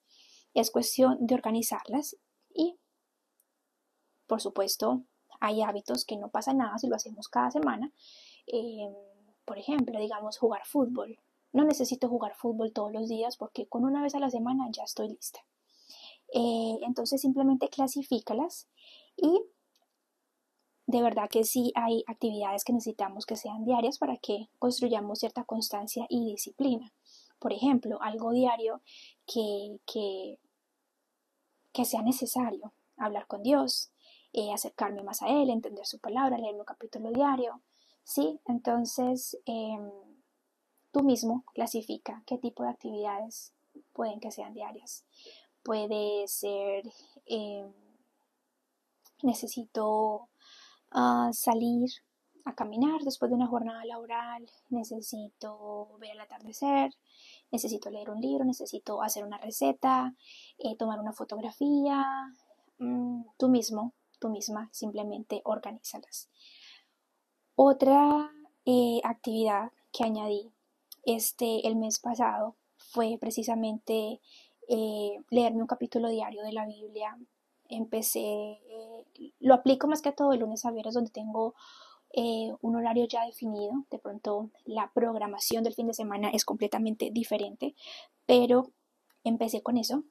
Es 0.54 0.70
cuestión 0.70 1.16
de 1.26 1.36
organizarlas 1.36 2.18
y, 2.54 2.78
por 4.28 4.42
supuesto, 4.42 5.02
hay 5.40 5.62
hábitos 5.62 6.04
que 6.04 6.18
no 6.18 6.28
pasa 6.28 6.54
nada 6.54 6.78
si 6.78 6.88
lo 6.88 6.98
hacemos 6.98 7.30
cada 7.30 7.52
semana. 7.52 7.94
Eh, 8.48 8.94
por 9.46 9.58
ejemplo, 9.58 9.98
digamos 9.98 10.38
jugar 10.38 10.66
fútbol. 10.66 11.18
No 11.56 11.64
necesito 11.64 12.10
jugar 12.10 12.36
fútbol 12.36 12.74
todos 12.74 12.92
los 12.92 13.08
días 13.08 13.38
porque 13.38 13.66
con 13.66 13.86
una 13.86 14.02
vez 14.02 14.14
a 14.14 14.20
la 14.20 14.30
semana 14.30 14.68
ya 14.72 14.84
estoy 14.84 15.08
lista. 15.08 15.40
Eh, 16.34 16.80
entonces 16.82 17.22
simplemente 17.22 17.70
clasifícalas 17.70 18.68
y 19.16 19.42
de 20.86 21.02
verdad 21.02 21.30
que 21.30 21.46
sí 21.46 21.72
hay 21.76 22.04
actividades 22.08 22.66
que 22.66 22.74
necesitamos 22.74 23.26
que 23.26 23.38
sean 23.38 23.64
diarias 23.64 24.00
para 24.00 24.18
que 24.18 24.50
construyamos 24.60 25.20
cierta 25.20 25.46
constancia 25.46 26.06
y 26.10 26.26
disciplina. 26.26 26.92
Por 27.40 27.54
ejemplo, 27.54 28.02
algo 28.02 28.34
diario 28.34 28.82
que, 29.26 29.80
que, 29.86 30.38
que 31.72 31.86
sea 31.86 32.02
necesario, 32.02 32.74
hablar 32.98 33.28
con 33.28 33.44
Dios, 33.44 33.94
eh, 34.34 34.52
acercarme 34.52 35.04
más 35.04 35.22
a 35.22 35.30
Él, 35.30 35.50
entender 35.50 35.86
su 35.86 36.00
palabra, 36.00 36.38
leer 36.38 36.56
un 36.56 36.66
capítulo 36.66 37.12
diario. 37.12 37.62
¿sí? 38.04 38.42
Entonces, 38.46 39.40
em, 39.46 39.90
tú 40.96 41.04
mismo 41.04 41.44
clasifica 41.54 42.24
qué 42.26 42.38
tipo 42.38 42.64
de 42.64 42.70
actividades 42.70 43.52
pueden 43.92 44.22
que 44.22 44.32
sean 44.32 44.54
diarias. 44.54 45.04
Puede 45.62 46.26
ser, 46.30 46.90
em, 47.26 47.70
necesito 49.22 50.30
ah, 50.92 51.32
salir 51.34 51.90
a 52.46 52.56
caminar 52.56 53.02
después 53.02 53.30
de 53.30 53.36
una 53.36 53.48
jornada 53.48 53.84
laboral, 53.84 54.50
necesito 54.70 55.98
ver 56.00 56.12
el 56.12 56.22
atardecer, 56.22 56.92
necesito 57.52 57.90
leer 57.90 58.10
un 58.10 58.22
libro, 58.22 58.46
necesito 58.46 59.02
hacer 59.02 59.26
una 59.26 59.38
receta, 59.38 60.16
eh, 60.60 60.78
tomar 60.78 61.02
una 61.02 61.12
fotografía, 61.12 62.06
mm, 62.78 63.24
tú 63.38 63.50
mismo 63.50 63.92
tú 64.18 64.30
misma, 64.30 64.70
simplemente 64.72 65.42
organízalas. 65.44 66.30
Otra 67.56 68.32
eh, 68.64 69.02
actividad 69.04 69.74
que 69.92 70.06
añadí 70.06 70.55
este, 71.06 71.68
el 71.68 71.76
mes 71.76 72.00
pasado 72.00 72.56
fue 72.78 73.18
precisamente 73.20 74.22
eh, 74.68 75.18
leerme 75.30 75.62
un 75.62 75.68
capítulo 75.68 76.10
diario 76.10 76.44
de 76.44 76.54
la 76.54 76.66
Biblia. 76.66 77.18
Empecé, 77.70 78.20
eh, 78.22 79.32
lo 79.40 79.54
aplico 79.54 79.88
más 79.88 80.02
que 80.02 80.12
todo 80.12 80.34
el 80.34 80.40
lunes 80.40 80.66
a 80.66 80.72
viernes 80.72 80.94
donde 80.96 81.12
tengo 81.12 81.56
un 82.62 82.76
horario 82.78 83.06
ya 83.08 83.26
definido. 83.26 83.74
De 83.92 84.00
pronto 84.00 84.50
la 84.64 84.90
programación 84.94 85.64
del 85.64 85.74
fin 85.74 85.88
de 85.88 85.94
semana 85.94 86.30
es 86.30 86.46
completamente 86.46 87.12
diferente, 87.12 87.76
pero 88.26 88.72
empecé 89.26 89.62
con 89.62 89.78
eso 89.78 90.04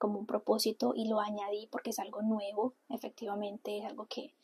como 0.00 0.18
un 0.18 0.26
propósito 0.26 0.94
y 0.96 1.06
lo 1.06 1.20
añadí 1.20 1.68
porque 1.70 1.90
es 1.90 1.98
algo 1.98 2.22
nuevo, 2.22 2.74
efectivamente 2.88 3.78
es 3.78 3.84
algo 3.84 4.06
que, 4.06 4.34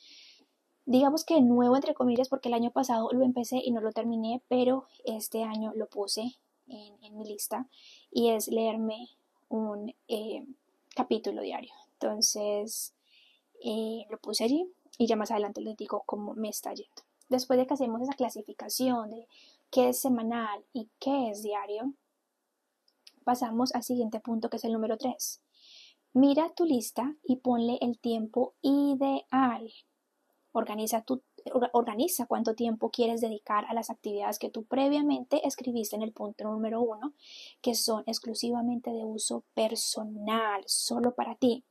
digamos 0.86 1.24
que 1.24 1.40
nuevo 1.40 1.76
entre 1.76 1.94
comillas 1.94 2.28
porque 2.28 2.48
el 2.48 2.54
año 2.54 2.70
pasado 2.70 3.10
lo 3.12 3.24
empecé 3.24 3.60
y 3.62 3.72
no 3.72 3.80
lo 3.80 3.92
terminé, 3.92 4.42
pero 4.48 4.86
este 5.04 5.42
año 5.42 5.72
lo 5.74 5.88
puse 5.88 6.36
en, 6.68 7.18
mi 7.18 7.24
lista 7.24 7.68
y 8.10 8.30
es 8.30 8.48
leerme 8.48 9.08
un 9.48 9.94
eh, 10.08 10.46
capítulo 10.94 11.42
diario. 11.42 11.72
Entonces 11.94 12.94
eh, 13.62 14.06
lo 14.10 14.18
puse 14.18 14.44
allí 14.44 14.72
y 14.96 15.06
ya 15.06 15.16
más 15.16 15.30
adelante 15.30 15.60
les 15.60 15.76
digo 15.76 16.04
cómo 16.06 16.34
me 16.34 16.48
está 16.48 16.72
yendo. 16.72 17.02
Después 17.28 17.58
de 17.58 17.66
que 17.66 17.74
hacemos 17.74 18.00
esa 18.00 18.14
clasificación 18.14 19.10
de 19.10 19.26
qué 19.70 19.88
es 19.88 19.98
semanal 19.98 20.64
y 20.72 20.88
qué 21.00 21.30
es 21.30 21.42
diario, 21.42 21.92
pasamos 23.24 23.74
al 23.74 23.82
siguiente 23.82 24.20
punto 24.20 24.48
que 24.48 24.58
es 24.58 24.64
el 24.64 24.72
número 24.72 24.96
3. 24.96 25.42
Mira 26.12 26.50
tu 26.54 26.64
lista 26.64 27.16
y 27.24 27.36
ponle 27.36 27.78
el 27.80 27.98
tiempo 27.98 28.54
ideal. 28.62 29.72
Organiza, 30.58 31.02
tu, 31.02 31.20
organiza 31.72 32.24
cuánto 32.24 32.54
tiempo 32.54 32.90
quieres 32.90 33.20
dedicar 33.20 33.66
a 33.66 33.74
las 33.74 33.90
actividades 33.90 34.38
que 34.38 34.48
tú 34.48 34.64
previamente 34.64 35.46
escribiste 35.46 35.96
en 35.96 36.02
el 36.02 36.12
punto 36.12 36.44
número 36.44 36.80
uno, 36.80 37.12
que 37.60 37.74
son 37.74 38.04
exclusivamente 38.06 38.90
de 38.90 39.04
uso 39.04 39.44
personal, 39.52 40.62
solo 40.66 41.14
para 41.14 41.34
ti. 41.34 41.62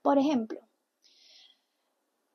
Por 0.00 0.18
ejemplo, 0.18 0.60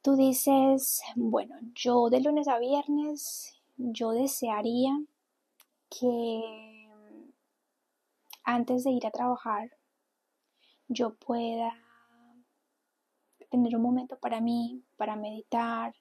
tú 0.02 0.18
dices, 0.18 1.02
bueno, 1.16 1.56
yo 1.74 2.10
de 2.10 2.20
lunes 2.20 2.50
a 2.50 2.60
viernes, 2.60 3.58
yo 3.78 4.12
desearía 4.12 5.02
que 5.90 6.90
antes 8.44 8.84
de 8.84 8.92
ir 8.92 9.08
a 9.08 9.12
trabajar 9.12 9.72
yo 10.90 11.14
pueda 11.14 11.74
tener 13.50 13.76
un 13.76 13.82
momento 13.82 14.18
para 14.20 14.42
mí, 14.42 14.84
para 14.98 15.16
meditar, 15.16 15.94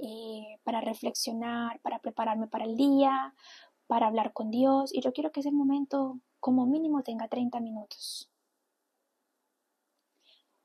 eh, 0.00 0.58
para 0.64 0.80
reflexionar, 0.80 1.80
para 1.80 2.00
prepararme 2.00 2.48
para 2.48 2.64
el 2.64 2.76
día, 2.76 3.34
para 3.86 4.06
hablar 4.06 4.32
con 4.32 4.50
Dios. 4.50 4.92
Y 4.94 5.00
yo 5.00 5.12
quiero 5.12 5.32
que 5.32 5.40
ese 5.40 5.52
momento 5.52 6.20
como 6.40 6.66
mínimo 6.66 7.02
tenga 7.02 7.28
30 7.28 7.60
minutos. 7.60 8.30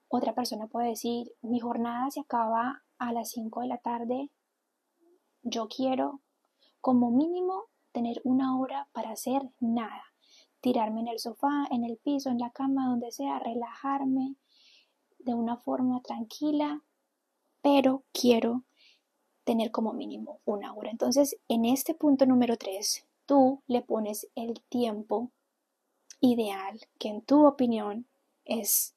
Otra 0.08 0.36
persona 0.36 0.68
puede 0.68 0.90
decir, 0.90 1.32
mi 1.42 1.60
jornada 1.60 2.12
se 2.12 2.20
acaba 2.20 2.84
a 2.98 3.14
las 3.14 3.30
5 3.32 3.62
de 3.62 3.68
la 3.68 3.78
tarde. 3.78 4.30
Yo 5.42 5.68
quiero 5.70 6.22
como 6.82 7.12
mínimo 7.12 7.66
tener 7.94 8.20
una 8.24 8.60
hora 8.60 8.90
para 8.92 9.12
hacer 9.12 9.42
nada. 9.60 10.04
Tirarme 10.60 11.02
en 11.02 11.08
el 11.08 11.20
sofá, 11.20 11.66
en 11.72 11.86
el 11.86 11.98
piso, 11.98 12.30
en 12.30 12.40
la 12.40 12.52
cama, 12.52 12.88
donde 12.88 13.12
sea, 13.12 13.40
relajarme 13.40 14.36
de 15.26 15.34
una 15.34 15.58
forma 15.58 16.02
tranquila, 16.02 16.82
pero 17.62 18.04
quiero 18.12 18.64
tener 19.44 19.72
como 19.72 19.94
mínimo 19.94 20.40
una 20.46 20.74
hora. 20.74 20.92
Entonces, 20.92 21.38
en 21.48 21.66
este 21.66 21.94
punto 21.94 22.26
número 22.26 22.58
3, 22.58 23.06
tú 23.26 23.62
le 23.68 23.82
pones 23.82 24.28
el 24.36 24.62
tiempo 24.70 25.32
ideal 26.20 26.80
que 27.00 27.10
en 27.10 27.22
tu 27.22 27.46
opinión 27.46 28.06
es 28.46 28.94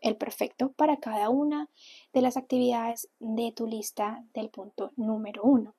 el 0.00 0.16
perfecto 0.16 0.72
para 0.72 0.98
cada 0.98 1.30
una 1.30 1.68
de 2.12 2.22
las 2.22 2.36
actividades 2.36 3.08
de 3.20 3.52
tu 3.52 3.66
lista 3.66 4.24
del 4.34 4.50
punto 4.50 4.92
número 4.96 5.42
1. 5.44 5.74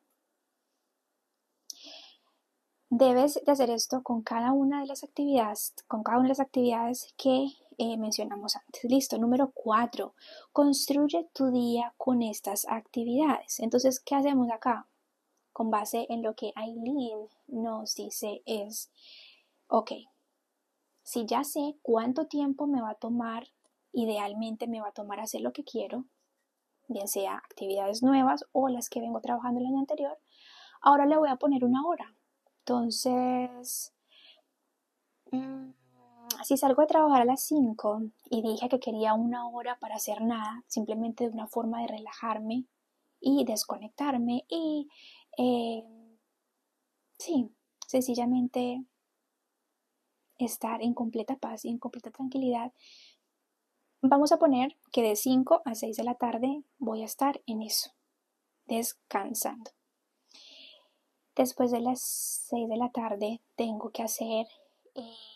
Debes 2.90 3.42
de 3.44 3.52
hacer 3.52 3.70
esto 3.70 4.04
con 4.04 4.22
cada 4.22 4.52
una 4.52 4.82
de 4.82 4.86
las 4.88 5.04
actividades, 5.04 5.74
con 5.88 6.04
cada 6.04 6.20
una 6.20 6.26
de 6.26 6.30
las 6.30 6.40
actividades 6.40 7.14
que 7.18 7.48
eh, 7.78 7.98
mencionamos 7.98 8.56
antes. 8.56 8.84
Listo. 8.84 9.18
Número 9.18 9.52
4. 9.54 10.14
Construye 10.52 11.30
tu 11.34 11.52
día 11.52 11.94
con 11.98 12.22
estas 12.22 12.66
actividades. 12.68 13.60
Entonces, 13.60 14.00
¿qué 14.00 14.16
hacemos 14.16 14.50
acá? 14.52 14.88
Con 15.52 15.70
base 15.70 16.06
en 16.10 16.24
lo 16.24 16.36
que 16.36 16.52
Aileen 16.56 17.28
nos 17.48 17.96
dice 17.96 18.42
es, 18.46 18.92
ok, 19.68 19.92
si 21.04 21.26
ya 21.26 21.44
sé 21.44 21.78
cuánto 21.82 22.26
tiempo 22.26 22.66
me 22.66 22.82
va 22.82 22.92
a 22.92 22.96
tomar, 22.96 23.48
idealmente 23.92 24.68
me 24.68 24.82
va 24.82 24.90
a 24.90 24.94
tomar 24.94 25.20
hacer 25.20 25.42
lo 25.42 25.54
que 25.54 25.64
quiero, 25.64 26.06
bien 26.88 27.08
sea 27.08 27.38
actividades 27.38 28.02
nuevas 28.02 28.46
o 28.52 28.68
las 28.70 28.90
que 28.90 29.02
vengo 29.02 29.22
trabajando 29.22 29.60
el 29.60 29.68
año 29.68 29.80
anterior, 29.80 30.18
ahora 30.82 31.06
le 31.06 31.18
voy 31.18 31.30
a 31.30 31.36
poner 31.36 31.64
una 31.64 31.86
hora 31.86 32.16
entonces, 32.64 33.94
mm, 35.34 35.72
si 36.44 36.58
salgo 36.58 36.82
de 36.82 36.88
trabajar 36.88 37.22
a 37.22 37.26
las 37.26 37.44
5 37.44 38.04
y 38.30 38.42
dije 38.42 38.70
que 38.70 38.80
quería 38.80 39.14
una 39.14 39.48
hora 39.48 39.78
para 39.80 39.96
hacer 39.96 40.22
nada, 40.22 40.64
simplemente 40.68 41.26
de 41.26 41.30
una 41.32 41.48
forma 41.48 41.82
de 41.82 41.88
relajarme 41.88 42.66
y 43.20 43.46
desconectarme 43.46 44.46
y, 44.50 44.90
eh, 45.38 45.84
sí, 47.18 47.50
sencillamente 47.88 48.84
estar 50.38 50.82
en 50.82 50.94
completa 50.94 51.38
paz 51.38 51.66
y 51.66 51.70
en 51.70 51.78
completa 51.78 52.12
tranquilidad. 52.12 52.74
Vamos 54.02 54.32
a 54.32 54.38
poner 54.38 54.76
que 54.92 55.02
de 55.02 55.16
5 55.16 55.62
a 55.64 55.76
6 55.76 55.96
de 55.96 56.04
la 56.04 56.16
tarde 56.16 56.64
voy 56.78 57.02
a 57.02 57.06
estar 57.06 57.42
en 57.46 57.62
eso, 57.62 57.92
descansando. 58.66 59.72
Después 61.36 61.72
de 61.72 61.80
las 61.80 62.02
6 62.50 62.68
de 62.68 62.78
la 62.78 62.92
tarde 62.92 63.42
tengo 63.56 63.92
que 63.92 64.04
hacer 64.04 64.46
eh, 64.96 65.33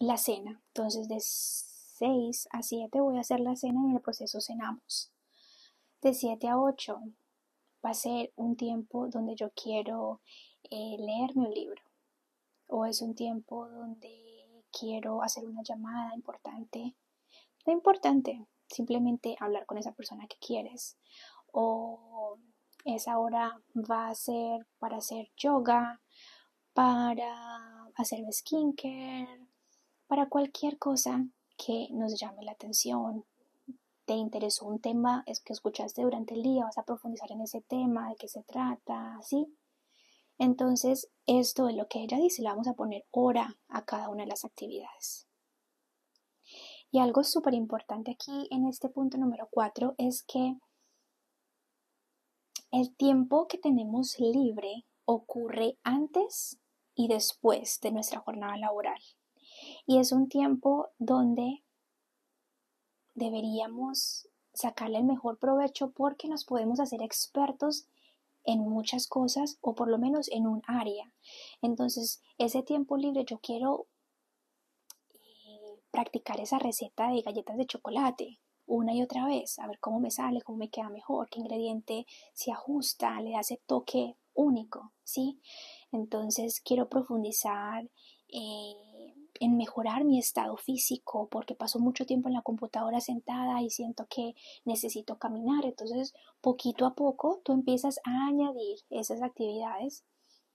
la 0.00 0.16
cena. 0.16 0.60
Entonces 0.68 1.06
de 1.06 1.20
6 1.20 2.48
a 2.50 2.62
7 2.62 3.00
voy 3.00 3.18
a 3.18 3.20
hacer 3.20 3.38
la 3.38 3.54
cena 3.54 3.80
y 3.82 3.90
en 3.90 3.96
el 3.96 4.02
proceso 4.02 4.40
cenamos. 4.40 5.12
De 6.02 6.14
7 6.14 6.48
a 6.48 6.58
8 6.58 7.00
va 7.84 7.90
a 7.90 7.94
ser 7.94 8.32
un 8.36 8.56
tiempo 8.56 9.08
donde 9.08 9.36
yo 9.36 9.50
quiero 9.50 10.20
eh, 10.64 10.96
leerme 10.98 11.46
un 11.46 11.54
libro. 11.54 11.82
O 12.66 12.86
es 12.86 13.02
un 13.02 13.14
tiempo 13.14 13.68
donde 13.68 14.64
quiero 14.72 15.22
hacer 15.22 15.46
una 15.46 15.62
llamada 15.62 16.14
importante. 16.14 16.96
No 17.66 17.72
importante, 17.72 18.46
simplemente 18.68 19.36
hablar 19.38 19.66
con 19.66 19.76
esa 19.76 19.92
persona 19.92 20.26
que 20.26 20.36
quieres. 20.38 20.96
O 21.52 22.38
esa 22.84 23.18
hora 23.18 23.60
va 23.74 24.08
a 24.08 24.14
ser 24.14 24.66
para 24.78 24.98
hacer 24.98 25.30
yoga, 25.36 26.00
para 26.72 27.90
hacer 27.96 28.24
skincare, 28.32 29.39
para 30.10 30.28
cualquier 30.28 30.76
cosa 30.76 31.24
que 31.56 31.86
nos 31.92 32.18
llame 32.18 32.42
la 32.42 32.50
atención. 32.50 33.24
Te 34.06 34.14
interesó 34.14 34.66
un 34.66 34.80
tema 34.80 35.22
es 35.24 35.40
que 35.40 35.52
escuchaste 35.52 36.02
durante 36.02 36.34
el 36.34 36.42
día, 36.42 36.64
vas 36.64 36.78
a 36.78 36.82
profundizar 36.82 37.30
en 37.30 37.42
ese 37.42 37.60
tema, 37.60 38.08
de 38.08 38.16
qué 38.16 38.26
se 38.26 38.42
trata, 38.42 39.20
¿sí? 39.22 39.56
Entonces, 40.36 41.08
esto 41.26 41.68
es 41.68 41.76
lo 41.76 41.86
que 41.86 42.00
ella 42.00 42.16
dice, 42.16 42.42
le 42.42 42.48
vamos 42.48 42.66
a 42.66 42.74
poner 42.74 43.06
hora 43.12 43.56
a 43.68 43.84
cada 43.84 44.08
una 44.08 44.24
de 44.24 44.30
las 44.30 44.44
actividades. 44.44 45.28
Y 46.90 46.98
algo 46.98 47.22
súper 47.22 47.54
importante 47.54 48.10
aquí 48.10 48.48
en 48.50 48.66
este 48.66 48.88
punto 48.88 49.16
número 49.16 49.46
4 49.48 49.94
es 49.96 50.24
que 50.24 50.56
el 52.72 52.96
tiempo 52.96 53.46
que 53.46 53.58
tenemos 53.58 54.18
libre 54.18 54.86
ocurre 55.04 55.78
antes 55.84 56.58
y 56.96 57.06
después 57.06 57.78
de 57.80 57.92
nuestra 57.92 58.18
jornada 58.18 58.56
laboral. 58.56 59.00
Y 59.86 59.98
es 59.98 60.12
un 60.12 60.28
tiempo 60.28 60.88
donde 60.98 61.62
deberíamos 63.14 64.28
sacarle 64.52 64.98
el 64.98 65.04
mejor 65.04 65.38
provecho 65.38 65.90
porque 65.90 66.28
nos 66.28 66.44
podemos 66.44 66.80
hacer 66.80 67.02
expertos 67.02 67.86
en 68.44 68.60
muchas 68.60 69.06
cosas 69.06 69.58
o 69.60 69.74
por 69.74 69.88
lo 69.88 69.98
menos 69.98 70.28
en 70.28 70.46
un 70.46 70.62
área. 70.66 71.12
Entonces, 71.62 72.22
ese 72.38 72.62
tiempo 72.62 72.96
libre 72.96 73.24
yo 73.24 73.38
quiero 73.38 73.86
eh, 75.14 75.78
practicar 75.90 76.40
esa 76.40 76.58
receta 76.58 77.08
de 77.08 77.22
galletas 77.22 77.56
de 77.56 77.66
chocolate 77.66 78.40
una 78.70 78.94
y 78.94 79.02
otra 79.02 79.26
vez, 79.26 79.58
a 79.58 79.66
ver 79.66 79.80
cómo 79.80 79.98
me 79.98 80.12
sale, 80.12 80.42
cómo 80.42 80.58
me 80.58 80.70
queda 80.70 80.88
mejor, 80.90 81.28
qué 81.28 81.40
ingrediente 81.40 82.06
se 82.32 82.52
ajusta, 82.52 83.20
le 83.20 83.34
hace 83.34 83.60
toque 83.66 84.16
único, 84.32 84.92
¿sí? 85.02 85.40
Entonces 85.90 86.60
quiero 86.60 86.88
profundizar 86.88 87.90
eh, 88.28 89.12
en 89.40 89.56
mejorar 89.56 90.04
mi 90.04 90.18
estado 90.18 90.56
físico 90.56 91.28
porque 91.30 91.54
paso 91.54 91.80
mucho 91.80 92.06
tiempo 92.06 92.28
en 92.28 92.34
la 92.34 92.42
computadora 92.42 93.00
sentada 93.00 93.60
y 93.62 93.70
siento 93.70 94.06
que 94.08 94.34
necesito 94.64 95.18
caminar. 95.18 95.64
Entonces, 95.64 96.14
poquito 96.40 96.86
a 96.86 96.94
poco 96.94 97.40
tú 97.44 97.52
empiezas 97.52 97.98
a 98.04 98.26
añadir 98.26 98.78
esas 98.90 99.22
actividades 99.22 100.04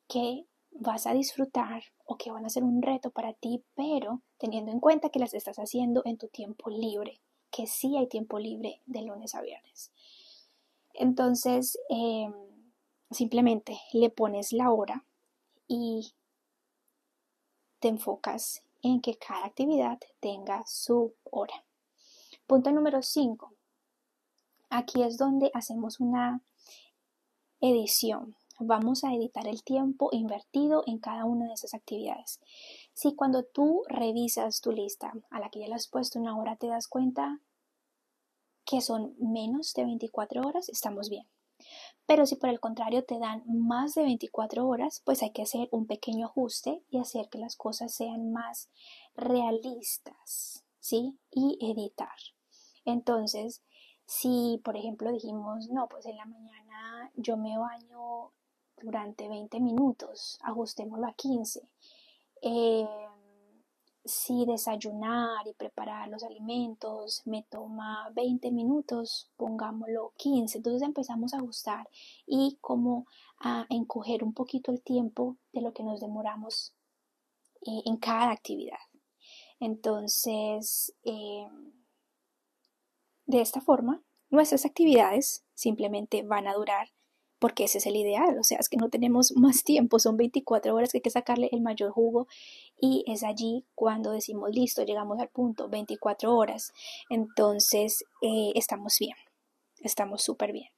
que 0.07 0.45
vas 0.72 1.07
a 1.07 1.14
disfrutar 1.14 1.84
o 2.06 2.18
que 2.18 2.32
van 2.32 2.45
a 2.45 2.49
ser 2.49 2.64
un 2.64 2.82
reto 2.82 3.10
para 3.12 3.34
ti, 3.34 3.64
pero 3.76 4.22
teniendo 4.38 4.72
en 4.72 4.80
cuenta 4.80 5.10
que 5.10 5.20
las 5.20 5.34
estás 5.34 5.57
haciendo 5.57 6.02
en 6.06 6.18
tu 6.18 6.28
tiempo 6.28 6.70
libre 6.70 7.22
que 7.56 7.68
sí 7.68 7.95
hay 7.95 8.07
tiempo 8.07 8.38
libre 8.38 8.82
de 8.86 9.02
lunes 9.03 9.34
a 9.34 9.41
viernes. 9.41 9.91
Entonces, 10.94 11.80
em, 11.90 12.34
simplemente 13.12 13.80
le 13.94 14.10
pones 14.10 14.52
la 14.52 14.72
hora 14.72 15.06
y 15.66 16.14
te 17.80 17.88
enfocas 17.88 18.65
en 18.86 19.02
que 19.02 19.18
cada 19.18 19.45
actividad 19.45 19.98
tenga 20.20 20.64
su 20.68 21.16
hora. 21.24 21.66
Punto 22.45 22.72
número 22.72 23.02
5. 23.02 23.52
Aquí 24.70 25.02
es 25.02 25.18
donde 25.18 25.49
hacemos 25.56 25.99
una 25.99 26.44
edición. 27.62 28.36
Vamos 28.60 29.03
a 29.03 29.12
editar 29.12 29.48
el 29.48 29.64
tiempo 29.64 30.10
invertido 30.12 30.84
en 30.86 30.99
cada 30.99 31.26
una 31.26 31.48
de 31.48 31.53
esas 31.53 31.74
actividades. 31.74 32.40
Si 32.94 33.16
cuando 33.16 33.44
tú 33.44 33.82
revisas 33.90 34.62
tu 34.62 34.72
lista 34.72 35.14
a 35.32 35.40
la 35.40 35.49
que 35.49 35.62
ya 35.62 35.68
le 35.68 35.74
has 35.74 35.88
puesto 35.88 36.20
una 36.20 36.38
hora 36.38 36.56
te 36.56 36.68
das 36.68 36.88
cuenta 36.88 37.41
que 38.66 38.82
son 38.82 39.16
menos 39.18 39.74
de 39.74 39.86
24 39.86 40.41
horas, 40.41 40.70
estamos 40.70 41.10
bien. 41.10 41.26
Pero 42.06 42.26
si 42.26 42.36
por 42.36 42.49
el 42.49 42.60
contrario 42.60 43.03
te 43.03 43.18
dan 43.18 43.44
más 43.48 43.95
de 43.95 44.03
24 44.03 44.68
horas, 44.68 45.02
pues 45.06 45.23
hay 45.23 45.32
que 45.32 45.41
hacer 45.41 45.68
un 45.72 45.88
pequeño 45.88 46.27
ajuste 46.27 46.84
y 46.90 46.99
hacer 46.99 47.30
que 47.30 47.40
las 47.40 47.56
cosas 47.56 47.94
sean 47.94 48.32
más 48.32 48.69
realistas, 49.15 50.64
¿sí? 50.80 51.18
Y 51.32 51.57
editar. 51.61 52.15
Entonces, 52.86 53.64
si 54.06 54.61
por 54.64 54.77
ejemplo 54.77 55.11
dijimos, 55.11 55.69
no, 55.69 55.88
pues 55.88 56.06
en 56.06 56.18
la 56.18 56.26
mañana 56.26 57.11
yo 57.15 57.38
me 57.38 57.57
baño 57.57 58.32
durante 58.82 59.27
20 59.27 59.60
minutos, 59.60 60.38
ajustémoslo 60.44 61.07
a 61.07 61.14
15. 61.14 61.68
Eh, 62.41 62.88
si 64.06 64.45
desayunar 64.45 65.48
y 65.48 65.53
preparar 65.53 66.07
los 66.10 66.23
alimentos 66.23 67.23
me 67.26 67.44
toma 67.44 68.10
20 68.14 68.52
minutos, 68.52 69.32
pongámoslo 69.36 70.14
15. 70.18 70.60
Entonces 70.60 70.84
empezamos 70.84 71.34
a 71.34 71.38
ajustar 71.38 71.90
y 72.27 72.57
como 72.61 73.07
a 73.40 73.65
encoger 73.69 74.23
un 74.23 74.34
poquito 74.34 74.72
el 74.72 74.82
tiempo 74.82 75.38
de 75.52 75.61
lo 75.61 75.73
que 75.73 75.84
nos 75.84 75.99
demoramos 75.99 76.76
eh, 77.65 77.82
en 77.86 77.98
cada 77.98 78.32
actividad. 78.32 78.77
Entonces, 79.60 80.94
eh, 81.03 81.48
de 83.26 83.41
esta 83.41 83.61
forma, 83.61 84.03
nuestras 84.30 84.65
actividades 84.65 85.44
simplemente 85.56 86.22
van 86.22 86.48
a 86.48 86.53
durar 86.53 86.90
porque 87.40 87.66
ese 87.66 87.80
es 87.80 87.86
el 87.86 87.95
ideal, 87.95 88.38
o 88.40 88.44
sea, 88.44 88.57
es 88.60 88.70
que 88.70 88.78
no 88.78 88.90
tenemos 88.90 89.32
más 89.36 89.64
tiempo, 89.64 89.99
son 89.99 90.18
24 90.18 90.74
horas 90.74 90.91
que 90.91 90.99
hay 90.99 91.02
que 91.02 91.10
sacarle 91.10 91.49
el 91.52 91.62
mayor 91.62 91.91
jugo 91.91 92.28
y 92.80 93.03
es 93.07 93.24
allí 93.24 93.66
cuando 93.76 94.12
decimos 94.12 94.52
listo, 94.52 94.84
llegamos 94.84 95.20
al 95.20 95.30
punto, 95.30 95.70
24 95.70 96.36
horas, 96.36 96.74
entonces 97.10 98.03
eh, 98.22 98.52
estamos 98.56 98.98
bien, 98.99 99.16
estamos 99.82 100.24
súper 100.24 100.52
bien. 100.52 100.70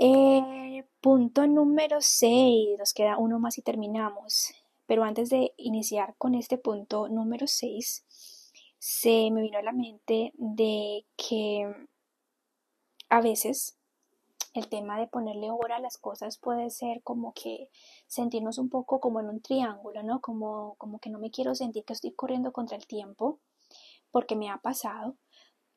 Eh, 0.00 0.84
punto 1.00 1.46
número 1.46 2.00
6, 2.00 2.78
nos 2.78 2.92
queda 2.92 3.18
uno 3.18 3.40
más 3.40 3.58
y 3.58 3.62
terminamos, 3.62 4.54
pero 4.86 5.02
antes 5.02 5.28
de 5.28 5.52
iniciar 5.56 6.14
con 6.18 6.34
este 6.34 6.56
punto 6.56 7.08
número 7.08 7.46
6, 7.48 8.04
se 8.78 9.30
me 9.30 9.42
vino 9.42 9.58
a 9.58 9.62
la 9.62 9.72
mente 9.72 10.32
de 10.36 11.04
que 11.16 11.66
a 13.08 13.20
veces 13.20 13.77
el 14.58 14.68
tema 14.68 14.98
de 14.98 15.06
ponerle 15.06 15.50
hora 15.50 15.76
a 15.76 15.80
las 15.80 15.98
cosas 15.98 16.38
puede 16.38 16.70
ser 16.70 17.02
como 17.02 17.32
que 17.32 17.70
sentirnos 18.06 18.58
un 18.58 18.68
poco 18.68 19.00
como 19.00 19.20
en 19.20 19.28
un 19.28 19.40
triángulo, 19.40 20.02
¿no? 20.02 20.20
Como, 20.20 20.74
como 20.76 20.98
que 20.98 21.10
no 21.10 21.18
me 21.18 21.30
quiero 21.30 21.54
sentir 21.54 21.84
que 21.84 21.92
estoy 21.92 22.12
corriendo 22.12 22.52
contra 22.52 22.76
el 22.76 22.86
tiempo, 22.86 23.38
porque 24.10 24.36
me 24.36 24.50
ha 24.50 24.58
pasado. 24.58 25.16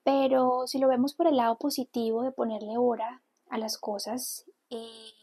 Pero 0.04 0.68
si 0.68 0.80
lo 0.80 0.88
vemos 0.88 1.14
por 1.14 1.28
el 1.28 1.38
lado 1.38 1.58
positivo 1.58 2.24
de 2.24 2.32
ponerle 2.32 2.78
hora 2.78 3.24
a 3.50 3.58
las 3.58 3.78
cosas, 3.78 4.46
eh, 4.70 5.14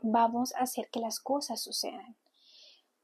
vamos 0.00 0.54
a 0.54 0.60
hacer 0.60 0.88
que 0.90 1.00
las 1.00 1.20
cosas 1.20 1.62
sucedan. 1.62 2.16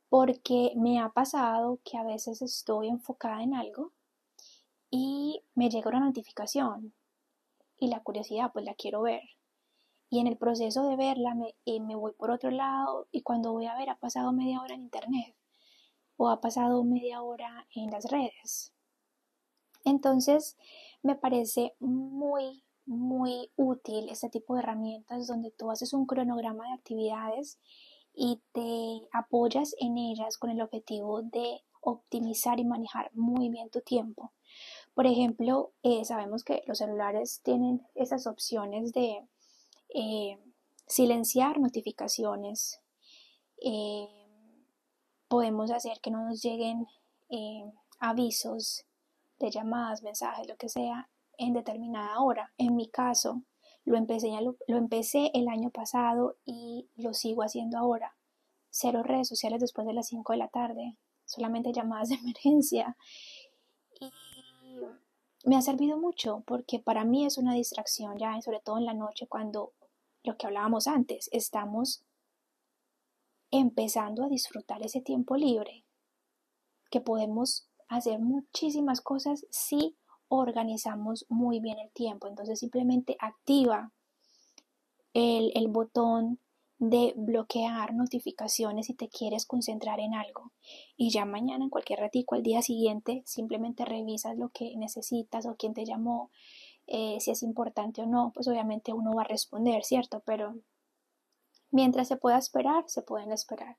Porque 0.09 0.73
me 0.77 1.01
ha 1.01 1.11
pasado 1.11 1.79
que 1.85 1.99
a 1.99 2.05
veces 2.05 2.43
estoy 2.43 2.89
enfocada 2.89 3.43
en 3.43 3.55
algo 3.55 3.93
y 4.91 5.43
me 5.55 5.71
llega 5.71 5.91
una 5.91 6.01
notificación 6.01 6.93
y 7.79 7.89
la 7.89 8.01
curiosidad 8.01 8.53
pues 8.53 8.65
la 8.65 8.75
quiero 8.75 9.03
ver. 9.03 9.23
Y 10.13 10.21
en 10.21 10.27
el 10.27 10.37
proceso 10.37 10.87
de 10.87 10.97
verla 10.97 11.35
me, 11.35 11.55
eh, 11.65 11.81
me 11.81 11.97
voy 11.97 12.13
por 12.13 12.31
otro 12.31 12.51
lado 12.51 13.09
y 13.13 13.23
cuando 13.23 13.51
voy 13.51 13.65
a 13.65 13.75
ver 13.75 13.89
ha 13.89 13.97
pasado 13.97 14.31
media 14.35 14.61
hora 14.61 14.75
en 14.75 14.83
internet 14.83 15.35
o 16.19 16.29
ha 16.29 16.43
pasado 16.43 16.85
media 16.85 17.23
hora 17.23 17.67
en 17.75 17.91
las 17.91 18.05
redes. 18.11 18.75
Entonces 19.87 20.59
me 21.03 21.15
parece 21.15 21.73
muy, 21.81 22.63
muy 22.85 23.51
útil 23.57 24.11
este 24.11 24.29
tipo 24.29 24.55
de 24.55 24.61
herramientas 24.61 25.27
donde 25.27 25.51
tú 25.51 25.71
haces 25.71 25.95
un 25.95 26.05
cronograma 26.05 26.67
de 26.67 26.75
actividades 26.75 27.59
y 28.13 28.43
te 28.53 29.09
apoyas 29.15 29.75
en 29.81 29.97
ellas 29.97 30.37
con 30.37 30.51
el 30.51 30.61
objetivo 30.61 31.23
de 31.23 31.63
optimizar 31.81 32.61
y 32.61 32.67
manejar 32.67 33.11
muy 33.15 33.49
bien 33.49 33.71
tu 33.71 33.81
tiempo. 33.81 34.35
Por 34.93 35.07
ejemplo, 35.07 35.73
eh, 35.83 36.05
sabemos 36.05 36.45
que 36.45 36.63
los 36.67 36.77
celulares 36.77 37.41
tienen 37.43 37.81
esas 37.95 38.27
opciones 38.27 38.93
de 38.93 39.27
eh, 39.95 40.39
silenciar 40.87 41.59
notificaciones. 41.59 42.81
Eh, 43.61 44.09
podemos 45.29 45.71
hacer 45.71 46.01
que 46.01 46.11
no 46.11 46.25
nos 46.25 46.43
lleguen 46.43 46.87
avisos 47.99 48.85
de 49.39 49.51
llamadas, 49.51 50.03
mensajes, 50.03 50.47
lo 50.47 50.57
que 50.57 50.69
sea, 50.69 51.09
en 51.39 51.55
determinada 51.55 52.21
hora. 52.21 52.53
En 52.59 52.77
mi 52.77 52.89
caso, 52.89 53.43
lo 53.85 53.97
empecé, 53.97 54.31
lo 54.41 54.77
empecé 54.77 55.31
el 55.35 55.49
año 55.49 55.71
pasado 55.71 56.37
y 56.45 56.89
lo 56.97 57.15
sigo 57.15 57.43
haciendo 57.43 57.79
ahora. 57.79 58.17
Cero 58.71 59.03
redes 59.03 59.29
sociales 59.29 59.61
después 59.61 59.87
de 59.87 59.93
las 59.93 60.07
5 60.09 60.33
de 60.33 60.39
la 60.39 60.49
tarde, 60.49 60.97
solamente 61.25 61.73
llamadas 61.73 62.09
de 62.09 62.15
emergencia. 62.23 62.97
Y 64.01 64.11
me 65.45 65.57
ha 65.57 65.63
servido 65.63 65.99
mucho 65.99 66.43
porque 66.47 66.79
para 66.79 67.05
mí 67.05 67.27
es 67.27 67.39
una 67.39 67.55
distracción 67.55 68.19
ya, 68.19 68.41
sobre 68.41 68.61
todo 68.61 68.79
en 68.79 68.87
la 68.87 68.95
noche 68.95 69.27
cuando 69.27 69.73
lo 70.25 70.37
que 70.37 70.47
hablábamos 70.47 70.87
antes, 70.87 71.29
estamos 71.33 72.03
empezando 73.51 74.25
a 74.25 74.29
disfrutar 74.29 74.83
ese 74.83 75.01
tiempo 75.01 75.37
libre, 75.37 75.85
que 76.91 77.01
podemos 77.01 77.69
hacer 77.89 78.19
muchísimas 78.19 79.01
cosas 79.01 79.47
si 79.51 79.97
organizamos 80.29 81.27
muy 81.29 81.61
bien 81.61 81.79
el 81.79 81.91
tiempo. 81.91 82.27
Entonces 82.27 82.59
simplemente 82.59 83.17
activa 83.19 83.93
el, 85.13 85.53
el 85.55 85.69
botón 85.69 86.39
de 86.79 87.13
bloquear 87.17 87.95
notificaciones 87.95 88.87
si 88.87 88.95
te 88.95 89.09
quieres 89.09 89.47
concentrar 89.47 90.01
en 90.01 90.15
algo 90.15 90.51
y 90.97 91.11
ya 91.11 91.25
mañana 91.25 91.63
en 91.63 91.71
cualquier 91.71 92.01
ratico 92.01 92.35
al 92.35 92.43
día 92.43 92.61
siguiente 92.61 93.23
simplemente 93.25 93.85
revisas 93.85 94.37
lo 94.37 94.49
que 94.49 94.77
necesitas 94.77 95.47
o 95.47 95.55
quién 95.55 95.75
te 95.75 95.85
llamó 95.85 96.33
eh, 96.87 97.19
si 97.21 97.31
es 97.31 97.43
importante 97.43 98.03
o 98.03 98.07
no 98.07 98.33
pues 98.35 98.49
obviamente 98.49 98.93
uno 98.93 99.13
va 99.15 99.23
a 99.23 99.29
responder 99.29 99.85
cierto 99.85 100.23
pero 100.25 100.55
mientras 101.71 102.09
se 102.09 102.17
pueda 102.17 102.39
esperar 102.39 102.85
se 102.89 103.03
pueden 103.03 103.33
esperar 103.33 103.79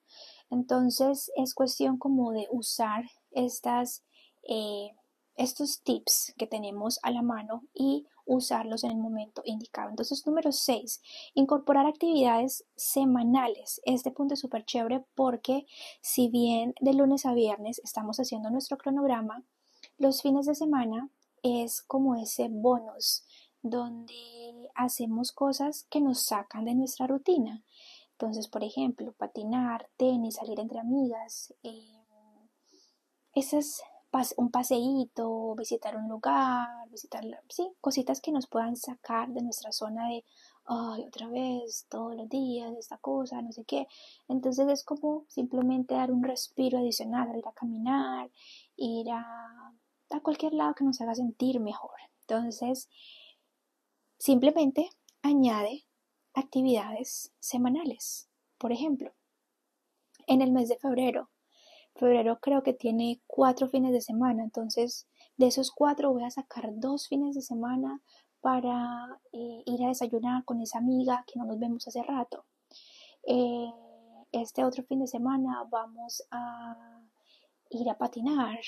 entonces 0.49 1.31
es 1.35 1.53
cuestión 1.53 1.97
como 1.97 2.31
de 2.31 2.47
usar 2.51 3.05
estas 3.31 4.03
eh, 4.47 4.91
estos 5.35 5.81
tips 5.81 6.33
que 6.37 6.47
tenemos 6.47 6.99
a 7.03 7.11
la 7.11 7.21
mano 7.21 7.63
y 7.73 8.05
usarlos 8.25 8.83
en 8.83 8.91
el 8.91 8.97
momento 8.97 9.41
indicado. 9.45 9.89
Entonces, 9.89 10.25
número 10.25 10.51
6, 10.51 11.01
incorporar 11.33 11.85
actividades 11.85 12.65
semanales. 12.75 13.81
Este 13.85 14.11
punto 14.11 14.35
es 14.35 14.39
súper 14.39 14.65
chévere 14.65 15.03
porque 15.15 15.65
si 16.01 16.29
bien 16.29 16.73
de 16.79 16.93
lunes 16.93 17.25
a 17.25 17.33
viernes 17.33 17.81
estamos 17.83 18.17
haciendo 18.19 18.49
nuestro 18.49 18.77
cronograma, 18.77 19.43
los 19.97 20.21
fines 20.21 20.45
de 20.45 20.55
semana 20.55 21.09
es 21.43 21.81
como 21.81 22.15
ese 22.15 22.47
bonus 22.49 23.25
donde 23.61 24.69
hacemos 24.75 25.31
cosas 25.31 25.85
que 25.89 26.01
nos 26.01 26.21
sacan 26.23 26.65
de 26.65 26.75
nuestra 26.75 27.07
rutina. 27.07 27.63
Entonces, 28.11 28.47
por 28.47 28.63
ejemplo, 28.63 29.13
patinar, 29.13 29.89
tenis, 29.97 30.35
salir 30.35 30.59
entre 30.59 30.79
amigas, 30.79 31.53
eh, 31.63 32.03
esas 33.33 33.83
un 34.37 34.51
paseíto, 34.51 35.55
visitar 35.55 35.97
un 35.97 36.07
lugar, 36.07 36.87
visitar, 36.89 37.23
sí, 37.49 37.71
cositas 37.81 38.21
que 38.21 38.31
nos 38.31 38.47
puedan 38.47 38.75
sacar 38.75 39.29
de 39.29 39.41
nuestra 39.41 39.71
zona 39.71 40.07
de, 40.07 40.23
ay, 40.65 41.03
otra 41.07 41.27
vez, 41.29 41.87
todos 41.89 42.15
los 42.15 42.29
días, 42.29 42.71
esta 42.77 42.97
cosa, 42.97 43.41
no 43.41 43.51
sé 43.51 43.63
qué. 43.65 43.87
Entonces 44.27 44.67
es 44.67 44.83
como 44.83 45.25
simplemente 45.29 45.95
dar 45.95 46.11
un 46.11 46.23
respiro 46.23 46.77
adicional, 46.77 47.35
ir 47.35 47.47
a 47.47 47.53
caminar, 47.53 48.29
ir 48.75 49.09
a, 49.11 49.73
a 50.13 50.21
cualquier 50.21 50.53
lado 50.53 50.75
que 50.75 50.83
nos 50.83 50.99
haga 51.01 51.15
sentir 51.15 51.59
mejor. 51.59 51.95
Entonces, 52.21 52.89
simplemente 54.17 54.89
añade 55.21 55.85
actividades 56.33 57.33
semanales. 57.39 58.29
Por 58.57 58.71
ejemplo, 58.71 59.13
en 60.27 60.41
el 60.41 60.51
mes 60.51 60.69
de 60.69 60.77
febrero 60.77 61.29
Febrero 61.95 62.39
creo 62.39 62.63
que 62.63 62.73
tiene 62.73 63.21
cuatro 63.27 63.67
fines 63.69 63.91
de 63.91 64.01
semana, 64.01 64.43
entonces 64.43 65.07
de 65.37 65.47
esos 65.47 65.71
cuatro 65.71 66.11
voy 66.11 66.23
a 66.23 66.31
sacar 66.31 66.71
dos 66.73 67.07
fines 67.07 67.35
de 67.35 67.41
semana 67.41 68.01
para 68.41 69.19
eh, 69.31 69.63
ir 69.65 69.83
a 69.83 69.89
desayunar 69.89 70.43
con 70.43 70.59
esa 70.61 70.79
amiga 70.79 71.23
que 71.27 71.37
no 71.37 71.45
nos 71.45 71.59
vemos 71.59 71.87
hace 71.87 72.01
rato. 72.01 72.45
Eh, 73.27 73.71
este 74.31 74.65
otro 74.65 74.83
fin 74.83 74.99
de 74.99 75.07
semana 75.07 75.63
vamos 75.69 76.23
a 76.31 76.99
ir 77.69 77.89
a 77.89 77.97
patinar 77.97 78.59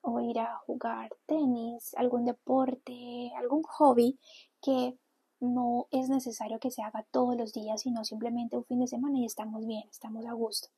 o 0.00 0.20
ir 0.20 0.38
a 0.38 0.56
jugar 0.66 1.10
tenis, 1.26 1.94
algún 1.96 2.24
deporte, 2.24 3.32
algún 3.36 3.62
hobby 3.62 4.18
que 4.60 4.96
no 5.40 5.86
es 5.90 6.08
necesario 6.08 6.58
que 6.58 6.70
se 6.70 6.82
haga 6.82 7.06
todos 7.10 7.36
los 7.36 7.52
días, 7.52 7.82
sino 7.82 8.04
simplemente 8.04 8.56
un 8.56 8.64
fin 8.64 8.80
de 8.80 8.86
semana 8.86 9.18
y 9.18 9.24
estamos 9.24 9.66
bien, 9.66 9.84
estamos 9.90 10.26
a 10.26 10.32
gusto. 10.32 10.68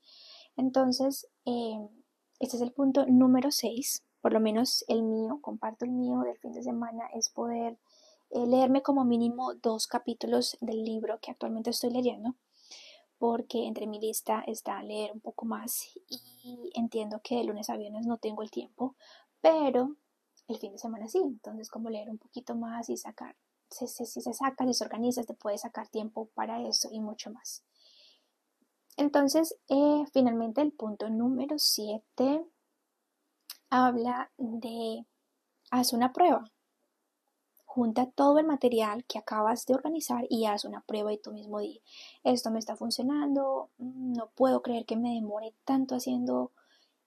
Entonces, 0.56 1.28
eh, 1.46 1.78
este 2.40 2.56
es 2.56 2.62
el 2.62 2.72
punto 2.72 3.06
número 3.06 3.50
6, 3.50 4.04
por 4.20 4.32
lo 4.32 4.40
menos 4.40 4.84
el 4.88 5.02
mío, 5.02 5.38
comparto 5.40 5.84
el 5.84 5.92
mío 5.92 6.20
del 6.20 6.38
fin 6.38 6.52
de 6.52 6.62
semana, 6.62 7.06
es 7.14 7.30
poder 7.30 7.78
eh, 8.30 8.46
leerme 8.46 8.82
como 8.82 9.04
mínimo 9.04 9.54
dos 9.54 9.86
capítulos 9.86 10.56
del 10.60 10.84
libro 10.84 11.18
que 11.20 11.30
actualmente 11.30 11.70
estoy 11.70 11.90
leyendo, 11.90 12.34
porque 13.20 13.66
entre 13.66 13.86
mi 13.86 14.00
lista 14.00 14.42
está 14.46 14.82
leer 14.82 15.12
un 15.12 15.20
poco 15.20 15.44
más 15.44 15.90
y 16.08 16.72
entiendo 16.74 17.20
que 17.22 17.36
de 17.36 17.44
lunes 17.44 17.68
a 17.68 17.76
viernes 17.76 18.06
no 18.06 18.16
tengo 18.16 18.42
el 18.42 18.50
tiempo, 18.50 18.96
pero 19.42 19.94
el 20.48 20.56
fin 20.56 20.72
de 20.72 20.78
semana 20.78 21.06
sí, 21.06 21.18
entonces 21.18 21.68
como 21.68 21.90
leer 21.90 22.08
un 22.08 22.16
poquito 22.16 22.54
más 22.54 22.88
y 22.88 22.96
sacar, 22.96 23.36
si, 23.68 23.86
se 23.86 24.32
saca, 24.32 24.66
si 24.66 24.72
se 24.72 24.84
organiza, 24.84 25.22
te 25.22 25.34
puede 25.34 25.58
sacar 25.58 25.86
tiempo 25.88 26.30
para 26.34 26.66
eso 26.66 26.88
y 26.90 26.98
mucho 26.98 27.30
más. 27.30 27.62
Entonces, 28.96 29.54
eh, 29.68 30.04
finalmente 30.14 30.62
el 30.62 30.72
punto 30.72 31.10
número 31.10 31.58
7 31.58 32.42
habla 33.68 34.30
de 34.38 35.04
haz 35.70 35.92
una 35.92 36.14
prueba. 36.14 36.50
Junta 37.72 38.10
todo 38.10 38.40
el 38.40 38.46
material 38.46 39.04
que 39.04 39.20
acabas 39.20 39.64
de 39.64 39.74
organizar 39.74 40.26
y 40.28 40.46
haz 40.46 40.64
una 40.64 40.80
prueba 40.80 41.12
y 41.12 41.18
tú 41.18 41.30
mismo 41.30 41.60
di, 41.60 41.80
esto 42.24 42.50
me 42.50 42.58
está 42.58 42.74
funcionando, 42.74 43.70
mm, 43.78 44.14
no 44.14 44.30
puedo 44.34 44.60
creer 44.60 44.84
que 44.86 44.96
me 44.96 45.14
demore 45.14 45.54
tanto 45.64 45.94
haciendo 45.94 46.50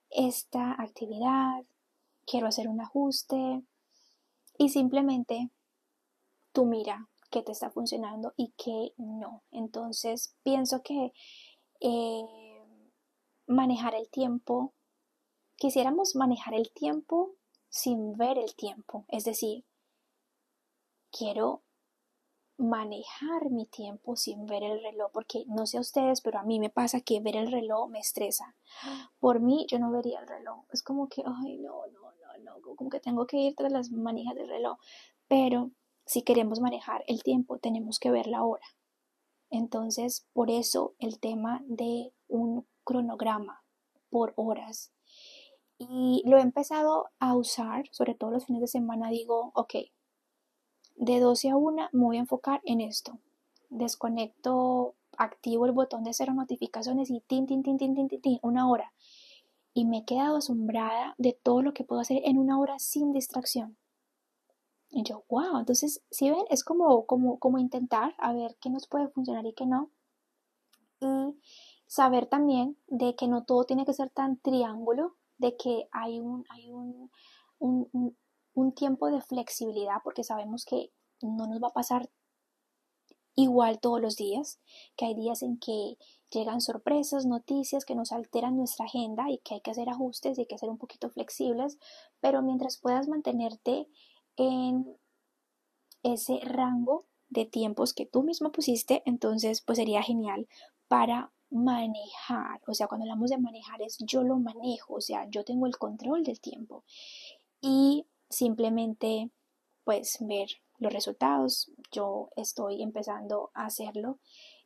esta 0.08 0.72
actividad, 0.80 1.64
quiero 2.24 2.46
hacer 2.46 2.68
un 2.68 2.80
ajuste 2.80 3.62
y 4.56 4.70
simplemente 4.70 5.50
tú 6.52 6.64
mira 6.64 7.10
qué 7.30 7.42
te 7.42 7.52
está 7.52 7.68
funcionando 7.68 8.32
y 8.34 8.54
qué 8.56 8.94
no. 8.96 9.42
Entonces 9.50 10.34
pienso 10.44 10.82
que 10.82 11.12
eh, 11.80 12.24
manejar 13.46 13.94
el 13.94 14.08
tiempo, 14.08 14.72
quisiéramos 15.56 16.16
manejar 16.16 16.54
el 16.54 16.72
tiempo 16.72 17.32
sin 17.68 18.16
ver 18.16 18.38
el 18.38 18.54
tiempo, 18.54 19.04
es 19.08 19.24
decir, 19.24 19.66
quiero 21.16 21.62
manejar 22.56 23.50
mi 23.50 23.66
tiempo 23.66 24.16
sin 24.16 24.46
ver 24.46 24.62
el 24.62 24.82
reloj, 24.82 25.10
porque 25.12 25.44
no 25.46 25.66
sé 25.66 25.78
a 25.78 25.80
ustedes, 25.80 26.20
pero 26.20 26.38
a 26.38 26.44
mí 26.44 26.60
me 26.60 26.70
pasa 26.70 27.00
que 27.00 27.20
ver 27.20 27.36
el 27.36 27.50
reloj 27.50 27.88
me 27.88 27.98
estresa. 27.98 28.56
Por 29.18 29.40
mí, 29.40 29.66
yo 29.68 29.78
no 29.78 29.90
vería 29.90 30.20
el 30.20 30.28
reloj. 30.28 30.64
Es 30.72 30.82
como 30.82 31.08
que, 31.08 31.22
ay, 31.26 31.58
no, 31.58 31.86
no, 31.86 32.00
no, 32.00 32.38
no, 32.60 32.76
como 32.76 32.90
que 32.90 33.00
tengo 33.00 33.26
que 33.26 33.38
ir 33.38 33.54
tras 33.56 33.72
las 33.72 33.90
manijas 33.90 34.34
del 34.34 34.48
reloj. 34.48 34.78
Pero 35.28 35.70
si 36.06 36.22
queremos 36.22 36.60
manejar 36.60 37.02
el 37.06 37.22
tiempo, 37.22 37.58
tenemos 37.58 37.98
que 37.98 38.10
ver 38.10 38.26
la 38.26 38.44
hora. 38.44 38.66
Entonces, 39.50 40.26
por 40.32 40.50
eso 40.50 40.94
el 40.98 41.18
tema 41.18 41.62
de 41.66 42.12
un 42.28 42.66
cronograma 42.84 43.62
por 44.10 44.32
horas. 44.36 44.92
Y 45.78 46.22
lo 46.24 46.38
he 46.38 46.40
empezado 46.40 47.10
a 47.18 47.34
usar, 47.34 47.88
sobre 47.90 48.14
todo 48.14 48.30
los 48.30 48.46
fines 48.46 48.60
de 48.60 48.68
semana, 48.68 49.10
digo, 49.10 49.50
ok, 49.54 49.74
de 50.96 51.20
12 51.20 51.50
a 51.50 51.56
1 51.56 51.88
me 51.92 52.04
voy 52.04 52.16
a 52.16 52.20
enfocar 52.20 52.60
en 52.64 52.80
esto. 52.80 53.18
Desconecto, 53.70 54.94
activo 55.16 55.66
el 55.66 55.72
botón 55.72 56.04
de 56.04 56.12
cero 56.12 56.34
notificaciones 56.34 57.10
y 57.10 57.20
tin, 57.20 57.46
tin, 57.46 57.62
tin, 57.62 57.78
tin, 57.78 57.94
tin, 57.94 58.08
tin, 58.08 58.20
tin, 58.20 58.38
una 58.42 58.68
hora. 58.68 58.92
Y 59.72 59.84
me 59.84 59.98
he 59.98 60.04
quedado 60.04 60.36
asombrada 60.36 61.14
de 61.18 61.32
todo 61.32 61.62
lo 61.62 61.74
que 61.74 61.84
puedo 61.84 62.00
hacer 62.00 62.20
en 62.24 62.38
una 62.38 62.58
hora 62.58 62.78
sin 62.78 63.12
distracción. 63.12 63.76
Y 64.90 65.02
yo, 65.02 65.24
wow, 65.28 65.58
entonces, 65.58 66.02
si 66.10 66.30
ven, 66.30 66.44
es 66.50 66.62
como, 66.62 67.04
como, 67.06 67.40
como 67.40 67.58
intentar 67.58 68.14
a 68.18 68.32
ver 68.32 68.56
qué 68.60 68.70
nos 68.70 68.86
puede 68.86 69.08
funcionar 69.08 69.44
y 69.44 69.52
qué 69.52 69.66
no. 69.66 69.90
Y 71.00 71.34
saber 71.86 72.26
también 72.26 72.76
de 72.86 73.16
que 73.16 73.26
no 73.26 73.42
todo 73.44 73.64
tiene 73.64 73.84
que 73.84 73.92
ser 73.92 74.10
tan 74.10 74.38
triángulo, 74.38 75.16
de 75.38 75.56
que 75.56 75.88
hay 75.90 76.20
un, 76.20 76.44
hay 76.48 76.70
un, 76.70 77.10
un, 77.58 77.88
un 77.92 78.16
tiempo 78.74 79.10
de 79.10 79.20
flexibilidad, 79.20 79.96
porque 80.02 80.24
sabemos 80.24 80.64
que 80.64 80.90
no 81.20 81.46
nos 81.46 81.62
va 81.62 81.68
a 81.68 81.72
pasar 81.72 82.10
igual 83.36 83.80
todos 83.80 84.00
los 84.00 84.16
días, 84.16 84.60
que 84.96 85.06
hay 85.06 85.14
días 85.14 85.42
en 85.42 85.58
que 85.58 85.96
llegan 86.30 86.60
sorpresas, 86.60 87.26
noticias 87.26 87.84
que 87.84 87.94
nos 87.94 88.12
alteran 88.12 88.56
nuestra 88.56 88.86
agenda 88.86 89.30
y 89.30 89.38
que 89.38 89.54
hay 89.54 89.60
que 89.60 89.70
hacer 89.70 89.88
ajustes 89.88 90.38
y 90.38 90.42
hay 90.42 90.46
que 90.46 90.58
ser 90.58 90.68
un 90.68 90.78
poquito 90.78 91.10
flexibles, 91.10 91.78
pero 92.20 92.42
mientras 92.42 92.78
puedas 92.78 93.08
mantenerte 93.08 93.88
en 94.36 94.96
ese 96.02 96.38
rango 96.42 97.06
de 97.28 97.46
tiempos 97.46 97.94
que 97.94 98.06
tú 98.06 98.22
mismo 98.22 98.52
pusiste, 98.52 99.02
entonces 99.06 99.62
pues 99.62 99.78
sería 99.78 100.02
genial 100.02 100.46
para 100.88 101.32
manejar, 101.50 102.60
o 102.66 102.74
sea, 102.74 102.88
cuando 102.88 103.04
hablamos 103.04 103.30
de 103.30 103.38
manejar 103.38 103.80
es 103.82 103.96
yo 104.00 104.22
lo 104.22 104.38
manejo, 104.38 104.94
o 104.94 105.00
sea, 105.00 105.28
yo 105.30 105.44
tengo 105.44 105.66
el 105.66 105.76
control 105.76 106.24
del 106.24 106.40
tiempo. 106.40 106.84
Y 107.60 108.06
simplemente 108.34 109.30
pues 109.84 110.18
ver 110.20 110.48
los 110.78 110.92
resultados, 110.92 111.70
yo 111.92 112.30
estoy 112.36 112.82
empezando 112.82 113.50
a 113.54 113.66
hacerlo 113.66 114.18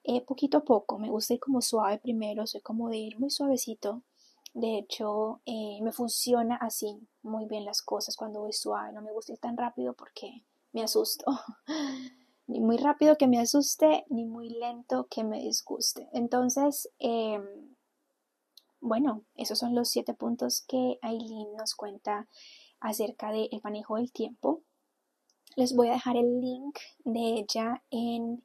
eh, 0.05 0.21
poquito 0.23 0.59
a 0.59 0.65
poco, 0.65 0.99
me 0.99 1.11
gusta 1.11 1.35
ir 1.35 1.41
como 1.41 1.61
suave 1.61 1.99
primero, 1.99 2.47
soy 2.47 2.61
como 2.61 2.89
de 2.89 2.99
ir 2.99 3.19
muy 3.19 3.31
suavecito 3.31 4.03
de 4.55 4.79
hecho, 4.79 5.41
eh, 5.47 5.79
me 5.83 5.93
funciona 5.93 6.57
así 6.57 7.07
muy 7.23 7.47
bien 7.47 7.65
las 7.65 7.83
cosas 7.83 8.17
cuando 8.17 8.41
voy 8.41 8.53
suave. 8.53 8.93
No 8.93 9.03
me 9.03 9.13
gusta 9.13 9.33
ir 9.33 9.39
tan 9.39 9.57
rápido 9.57 9.93
porque 9.95 10.45
me 10.73 10.83
asusto. 10.83 11.25
ni 12.47 12.61
muy 12.61 12.77
rápido 12.77 13.17
que 13.17 13.29
me 13.29 13.39
asuste, 13.39 14.05
ni 14.09 14.25
muy 14.25 14.49
lento 14.49 15.07
que 15.11 15.23
me 15.23 15.39
disguste. 15.41 16.09
Entonces, 16.13 16.91
em, 16.99 17.77
bueno, 18.81 19.25
esos 19.37 19.59
son 19.59 19.75
los 19.75 19.89
siete 19.89 20.15
puntos 20.15 20.65
que 20.67 20.99
Aileen 21.03 21.55
nos 21.57 21.75
cuenta 21.75 22.27
acerca 22.81 23.33
del 23.33 23.49
manejo 23.63 23.97
del 23.97 24.13
tiempo. 24.13 24.63
Les 25.57 25.75
voy 25.75 25.89
a 25.89 25.93
dejar 25.93 26.17
el 26.17 26.41
link 26.41 26.79
de 27.05 27.35
ella 27.35 27.83
en 27.91 28.43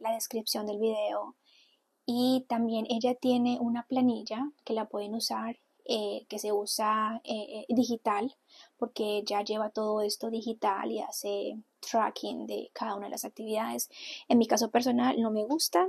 la 0.00 0.12
descripción 0.12 0.66
del 0.66 0.78
video 0.78 1.36
y 2.06 2.46
también 2.48 2.86
ella 2.88 3.14
tiene 3.16 3.58
una 3.60 3.82
planilla 3.82 4.52
que 4.64 4.74
la 4.74 4.88
pueden 4.88 5.14
usar, 5.16 5.58
eh, 5.84 6.24
que 6.28 6.38
se 6.38 6.52
usa 6.52 7.20
eh, 7.24 7.64
eh, 7.68 7.74
digital, 7.74 8.36
porque 8.76 9.18
ella 9.18 9.42
lleva 9.42 9.70
todo 9.70 10.00
esto 10.00 10.30
digital 10.30 10.90
y 10.92 11.00
hace 11.00 11.58
tracking 11.80 12.46
de 12.46 12.70
cada 12.72 12.94
una 12.94 13.06
de 13.06 13.10
las 13.10 13.24
actividades. 13.24 13.90
En 14.28 14.38
mi 14.38 14.46
caso 14.46 14.70
personal 14.70 15.20
no 15.20 15.32
me 15.32 15.44
gusta, 15.44 15.88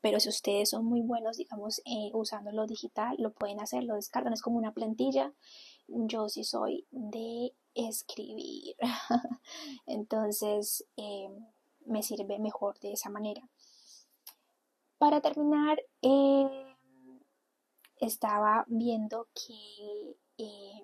pero 0.00 0.20
si 0.20 0.30
ustedes 0.30 0.70
son 0.70 0.86
muy 0.86 1.02
buenos, 1.02 1.36
digamos, 1.36 1.82
usando 2.12 2.50
lo 2.52 2.66
digital, 2.66 3.16
lo 3.18 3.32
pueden 3.32 3.60
hacer, 3.60 3.84
lo 3.84 3.94
descargan, 3.94 4.32
es 4.32 4.42
como 4.42 4.56
una 4.56 4.72
plantilla. 4.72 5.34
Yo 5.88 6.28
sí 6.28 6.44
soy 6.44 6.86
de 6.90 7.54
escribir, 7.74 8.76
entonces 9.86 10.84
me 11.86 12.02
sirve 12.02 12.38
mejor 12.38 12.78
de 12.80 12.92
esa 12.92 13.10
manera. 13.10 13.42
Para 14.98 15.20
terminar, 15.20 15.78
eh, 16.02 16.76
estaba 17.96 18.64
viendo 18.68 19.28
que 19.32 20.16
eh, 20.38 20.82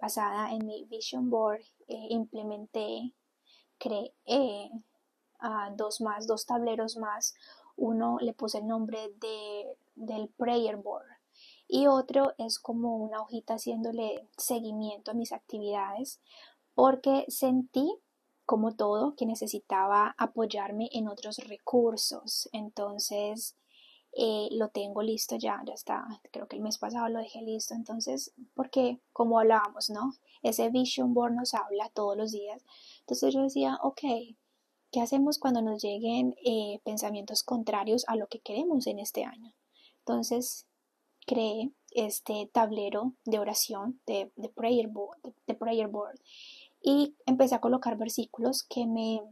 basada 0.00 0.52
en 0.52 0.66
mi 0.66 0.84
vision 0.84 1.28
board 1.28 1.62
eh, 1.88 2.06
implementé, 2.10 3.14
creé 3.78 4.70
dos 5.76 6.00
más, 6.00 6.26
dos 6.26 6.46
tableros 6.46 6.96
más. 6.96 7.34
Uno 7.76 8.18
le 8.20 8.32
puse 8.32 8.58
el 8.58 8.66
nombre 8.68 9.12
de, 9.16 9.76
del 9.96 10.28
prayer 10.28 10.76
board 10.76 11.11
y 11.74 11.86
otro 11.86 12.34
es 12.36 12.58
como 12.58 12.98
una 12.98 13.22
hojita 13.22 13.54
haciéndole 13.54 14.28
seguimiento 14.36 15.10
a 15.10 15.14
mis 15.14 15.32
actividades 15.32 16.20
porque 16.74 17.24
sentí 17.28 17.98
como 18.44 18.74
todo, 18.74 19.14
que 19.16 19.24
necesitaba 19.24 20.14
apoyarme 20.18 20.90
en 20.92 21.08
otros 21.08 21.38
recursos. 21.38 22.50
Entonces, 22.52 23.56
eh, 24.12 24.48
lo 24.50 24.68
tengo 24.68 25.00
listo 25.00 25.36
ya, 25.36 25.62
ya 25.66 25.72
está. 25.72 26.04
Creo 26.30 26.46
que 26.46 26.56
el 26.56 26.62
mes 26.62 26.76
pasado 26.76 27.08
lo 27.08 27.20
dejé 27.20 27.40
listo. 27.40 27.72
Entonces, 27.72 28.34
porque 28.52 29.00
como 29.14 29.38
hablábamos, 29.38 29.88
¿no? 29.88 30.12
Ese 30.42 30.68
vision 30.68 31.14
board 31.14 31.32
nos 31.32 31.54
habla 31.54 31.90
todos 31.94 32.18
los 32.18 32.32
días. 32.32 32.62
Entonces 33.00 33.32
yo 33.32 33.40
decía, 33.40 33.78
ok, 33.82 34.02
¿qué 34.90 35.00
hacemos 35.00 35.38
cuando 35.38 35.62
nos 35.62 35.82
lleguen 35.82 36.34
eh, 36.44 36.80
pensamientos 36.84 37.42
contrarios 37.42 38.04
a 38.08 38.16
lo 38.16 38.26
que 38.26 38.40
queremos 38.40 38.86
en 38.86 38.98
este 38.98 39.24
año? 39.24 39.54
Entonces, 40.00 40.66
creé 41.26 41.72
este 41.90 42.48
tablero 42.52 43.14
de 43.24 43.38
oración 43.38 44.00
de, 44.06 44.30
prayer 44.54 44.88
board, 44.88 45.18
de 45.46 45.54
prayer 45.54 45.88
board 45.88 46.18
y 46.82 47.14
empecé 47.26 47.54
a 47.54 47.60
colocar 47.60 47.96
versículos 47.96 48.64
que 48.64 48.86
me 48.86 49.22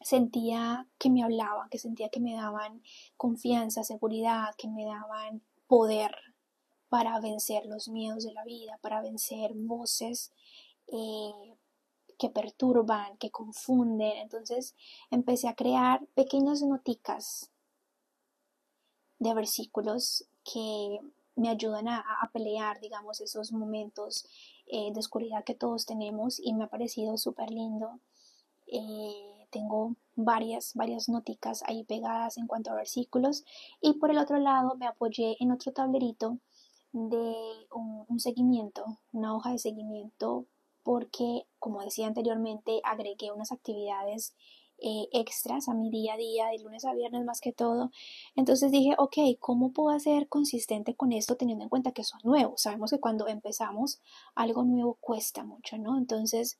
sentía 0.00 0.88
que 0.98 1.10
me 1.10 1.22
hablaban, 1.22 1.68
que 1.70 1.78
sentía 1.78 2.08
que 2.08 2.20
me 2.20 2.34
daban 2.34 2.82
confianza, 3.16 3.84
seguridad, 3.84 4.54
que 4.56 4.68
me 4.68 4.84
daban 4.84 5.42
poder 5.66 6.16
para 6.88 7.20
vencer 7.20 7.66
los 7.66 7.88
miedos 7.88 8.24
de 8.24 8.32
la 8.32 8.44
vida, 8.44 8.78
para 8.80 9.02
vencer 9.02 9.52
voces 9.54 10.32
eh, 10.86 11.56
que 12.18 12.30
perturban, 12.30 13.18
que 13.18 13.30
confunden. 13.30 14.16
Entonces 14.18 14.74
empecé 15.10 15.48
a 15.48 15.54
crear 15.54 16.06
pequeñas 16.14 16.62
noticas 16.62 17.50
de 19.18 19.34
versículos 19.34 20.26
que 20.50 21.00
me 21.36 21.48
ayudan 21.48 21.88
a, 21.88 22.04
pelear, 22.32 22.80
digamos, 22.80 23.20
esos 23.20 23.52
momentos 23.52 24.26
eh, 24.66 24.90
de 24.92 24.98
oscuridad 24.98 25.44
que 25.44 25.54
todos 25.54 25.86
tenemos 25.86 26.40
y 26.40 26.52
me 26.52 26.64
ha 26.64 26.68
parecido 26.68 27.16
súper 27.16 27.50
lindo. 27.50 28.00
Eh, 28.66 29.46
tengo 29.50 29.94
varias, 30.16 30.74
varias 30.74 31.08
noticas 31.08 31.62
ahí 31.66 31.84
pegadas 31.84 32.38
en 32.38 32.46
cuanto 32.46 32.70
a 32.70 32.74
versículos 32.74 33.44
y 33.80 33.94
por 33.94 34.10
el 34.10 34.18
otro 34.18 34.38
lado 34.38 34.74
me 34.76 34.86
apoyé 34.86 35.36
en 35.40 35.52
otro 35.52 35.72
tablerito 35.72 36.38
de 36.92 37.34
un, 37.70 38.18
seguimiento, 38.18 38.98
una 39.12 39.34
hoja 39.34 39.52
de 39.52 39.58
seguimiento 39.58 40.44
porque 40.82 41.46
como 41.58 41.82
decía 41.82 42.06
anteriormente 42.06 42.80
agregué 42.82 43.30
unas 43.30 43.52
actividades 43.52 44.34
eh, 44.80 45.08
extras 45.12 45.68
a 45.68 45.74
mi 45.74 45.90
día 45.90 46.14
a 46.14 46.16
día, 46.16 46.46
de 46.48 46.58
lunes 46.58 46.84
a 46.84 46.94
viernes 46.94 47.24
más 47.24 47.40
que 47.40 47.52
todo. 47.52 47.90
Entonces 48.36 48.70
dije, 48.70 48.94
ok, 48.98 49.16
¿cómo 49.40 49.72
puedo 49.72 49.98
ser 50.00 50.28
consistente 50.28 50.94
con 50.94 51.12
esto 51.12 51.36
teniendo 51.36 51.64
en 51.64 51.70
cuenta 51.70 51.92
que 51.92 52.04
son 52.04 52.20
nuevos? 52.24 52.62
Sabemos 52.62 52.90
que 52.90 53.00
cuando 53.00 53.28
empezamos 53.28 54.00
algo 54.34 54.64
nuevo 54.64 54.94
cuesta 55.00 55.44
mucho, 55.44 55.78
¿no? 55.78 55.98
Entonces 55.98 56.58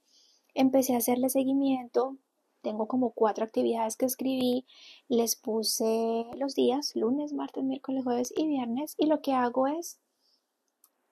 empecé 0.54 0.94
a 0.94 0.98
hacerle 0.98 1.28
seguimiento 1.30 2.16
tengo 2.62 2.88
como 2.88 3.10
cuatro 3.10 3.44
actividades 3.44 3.96
que 3.96 4.06
escribí, 4.06 4.66
les 5.08 5.36
puse 5.36 6.26
los 6.36 6.54
días, 6.54 6.94
lunes, 6.96 7.32
martes, 7.32 7.64
miércoles, 7.64 8.04
jueves 8.04 8.32
y 8.36 8.46
viernes, 8.46 8.94
y 8.98 9.06
lo 9.06 9.20
que 9.22 9.32
hago 9.32 9.66
es 9.66 9.98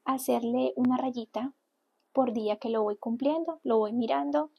hacerle 0.04 0.72
una 0.76 0.96
rayita 0.96 1.52
por 2.12 2.32
día 2.32 2.56
que 2.56 2.70
lo 2.70 2.82
voy 2.82 2.96
cumpliendo, 2.96 3.60
lo 3.62 3.78
voy 3.78 3.92
mirando. 3.92 4.50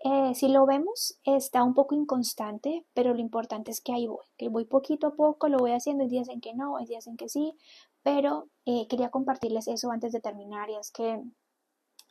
Eh, 0.00 0.34
si 0.34 0.48
lo 0.48 0.66
vemos, 0.66 1.18
está 1.24 1.64
un 1.64 1.74
poco 1.74 1.94
inconstante, 1.94 2.84
pero 2.94 3.14
lo 3.14 3.20
importante 3.20 3.70
es 3.70 3.80
que 3.80 3.92
ahí 3.92 4.06
voy, 4.06 4.24
que 4.36 4.48
voy 4.48 4.64
poquito 4.64 5.08
a 5.08 5.14
poco, 5.14 5.48
lo 5.48 5.58
voy 5.58 5.72
haciendo, 5.72 6.04
hay 6.04 6.10
días 6.10 6.28
en 6.28 6.40
que 6.40 6.54
no, 6.54 6.76
hay 6.76 6.86
días 6.86 7.06
en 7.06 7.16
que 7.16 7.28
sí, 7.28 7.54
pero 8.02 8.48
eh, 8.66 8.86
quería 8.88 9.10
compartirles 9.10 9.68
eso 9.68 9.90
antes 9.90 10.12
de 10.12 10.20
terminar 10.20 10.70
y 10.70 10.76
es 10.76 10.90
que 10.90 11.22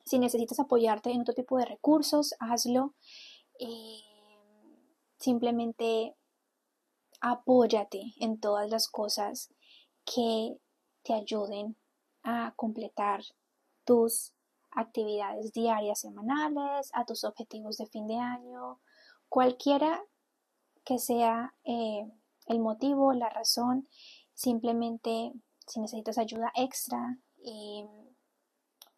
si 0.05 0.19
necesitas 0.19 0.59
apoyarte 0.59 1.11
en 1.11 1.21
otro 1.21 1.33
tipo 1.33 1.57
de 1.57 1.65
recursos, 1.65 2.35
hazlo. 2.39 2.93
Eh, 3.59 4.01
simplemente 5.17 6.15
apóyate 7.21 8.13
en 8.19 8.39
todas 8.39 8.69
las 8.69 8.87
cosas 8.87 9.49
que 10.05 10.57
te 11.03 11.13
ayuden 11.13 11.75
a 12.23 12.53
completar 12.55 13.23
tus 13.83 14.34
actividades 14.75 15.53
diarias, 15.53 15.99
semanales, 15.99 16.91
a 16.93 17.05
tus 17.05 17.23
objetivos 17.23 17.77
de 17.77 17.87
fin 17.87 18.07
de 18.07 18.17
año, 18.17 18.79
cualquiera 19.29 20.01
que 20.83 20.99
sea 20.99 21.53
eh, 21.63 22.09
el 22.47 22.59
motivo, 22.59 23.13
la 23.13 23.29
razón, 23.29 23.87
simplemente 24.33 25.33
si 25.67 25.79
necesitas 25.79 26.17
ayuda 26.17 26.51
extra, 26.55 27.17
eh, 27.43 27.87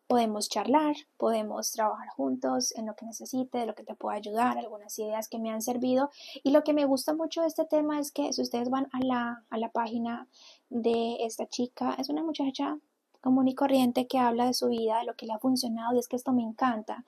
podemos 0.07 0.47
charlar, 0.47 0.95
podemos 1.17 1.71
trabajar 1.71 2.07
juntos 2.09 2.73
en 2.75 2.85
lo 2.85 2.95
que 2.95 3.05
necesite, 3.05 3.59
de 3.59 3.65
lo 3.65 3.75
que 3.75 3.83
te 3.83 3.95
pueda 3.95 4.17
ayudar, 4.17 4.57
algunas 4.57 4.97
ideas 4.99 5.27
que 5.27 5.37
me 5.37 5.51
han 5.51 5.61
servido. 5.61 6.09
Y 6.43 6.51
lo 6.51 6.63
que 6.63 6.73
me 6.73 6.85
gusta 6.85 7.13
mucho 7.13 7.41
de 7.41 7.47
este 7.47 7.65
tema 7.65 7.99
es 7.99 8.11
que 8.11 8.31
si 8.31 8.41
ustedes 8.41 8.69
van 8.69 8.87
a 8.93 8.99
la, 9.03 9.45
a 9.49 9.57
la 9.57 9.69
página 9.69 10.27
de 10.69 11.17
esta 11.25 11.47
chica, 11.47 11.95
es 11.99 12.09
una 12.09 12.23
muchacha 12.23 12.79
común 13.21 13.47
y 13.47 13.55
corriente 13.55 14.07
que 14.07 14.19
habla 14.19 14.45
de 14.45 14.53
su 14.53 14.67
vida, 14.67 14.99
de 14.99 15.05
lo 15.05 15.15
que 15.15 15.25
le 15.25 15.33
ha 15.33 15.39
funcionado 15.39 15.95
y 15.95 15.99
es 15.99 16.07
que 16.07 16.15
esto 16.15 16.31
me 16.31 16.43
encanta. 16.43 17.05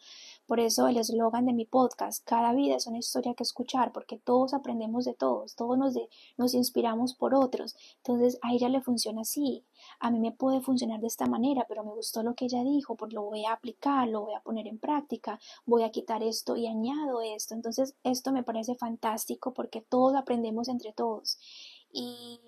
Por 0.48 0.60
eso 0.60 0.88
el 0.88 0.98
eslogan 0.98 1.46
de 1.46 1.54
mi 1.54 1.66
podcast, 1.66 2.26
cada 2.26 2.54
vida 2.54 2.76
es 2.76 2.88
una 2.88 2.98
historia 2.98 3.36
que 3.36 3.44
escuchar, 3.44 3.92
porque 3.92 4.18
todos 4.18 4.54
aprendemos 4.54 5.06
de 5.06 5.14
todos, 5.14 5.56
todos 5.56 5.78
nos, 5.78 5.94
nos 6.38 6.54
inspiramos 6.54 7.14
por 7.14 7.36
otros. 7.36 7.76
Entonces 7.98 8.40
a 8.42 8.54
ella 8.54 8.70
le 8.70 8.82
funciona 8.82 9.22
así, 9.22 9.64
a 10.00 10.10
mí 10.12 10.20
me 10.20 10.32
puede 10.32 10.62
funcionar 10.62 11.00
de 11.02 11.08
esta 11.08 11.28
manera, 11.28 11.66
pero 11.68 11.84
me 11.84 11.94
gustó 11.94 12.24
lo 12.24 12.34
que 12.36 12.46
ella 12.46 12.64
dijo, 12.64 12.96
pues 12.96 13.14
lo 13.14 13.24
voy 13.24 13.46
a 13.46 13.54
aplicar, 13.54 14.08
lo 14.08 14.22
voy 14.22 14.34
a 14.34 14.42
poner 14.42 14.68
en 14.68 14.80
práctica, 14.80 15.40
voy 15.66 15.84
a 15.84 15.92
quitar 15.92 16.24
esto 16.24 16.56
y 16.56 16.68
añado 16.68 17.22
esto. 17.22 17.54
Entonces 17.54 17.96
esto 18.04 18.32
me 18.32 18.44
parece 18.44 18.76
fantástico 18.76 19.54
porque 19.54 19.82
todos 19.82 20.16
aprendemos 20.16 20.68
entre 20.68 20.94
todos. 20.94 21.38
Y 21.92 22.40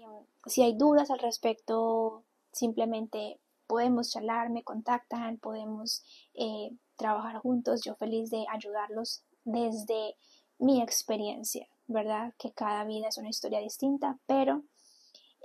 si 0.45 0.61
hay 0.61 0.73
dudas 0.73 1.11
al 1.11 1.19
respecto, 1.19 2.23
simplemente 2.51 3.39
podemos 3.71 4.11
charlar, 4.11 4.49
me 4.49 4.65
contactan, 4.65 5.37
podemos 5.37 6.03
eh, 6.33 6.71
trabajar 6.97 7.37
juntos, 7.37 7.79
yo 7.85 7.95
feliz 7.95 8.29
de 8.29 8.45
ayudarlos 8.51 9.23
desde 9.45 10.17
mi 10.59 10.81
experiencia, 10.81 11.69
¿verdad? 11.87 12.33
Que 12.37 12.51
cada 12.51 12.83
vida 12.83 13.07
es 13.07 13.17
una 13.17 13.29
historia 13.29 13.61
distinta, 13.61 14.19
pero 14.25 14.65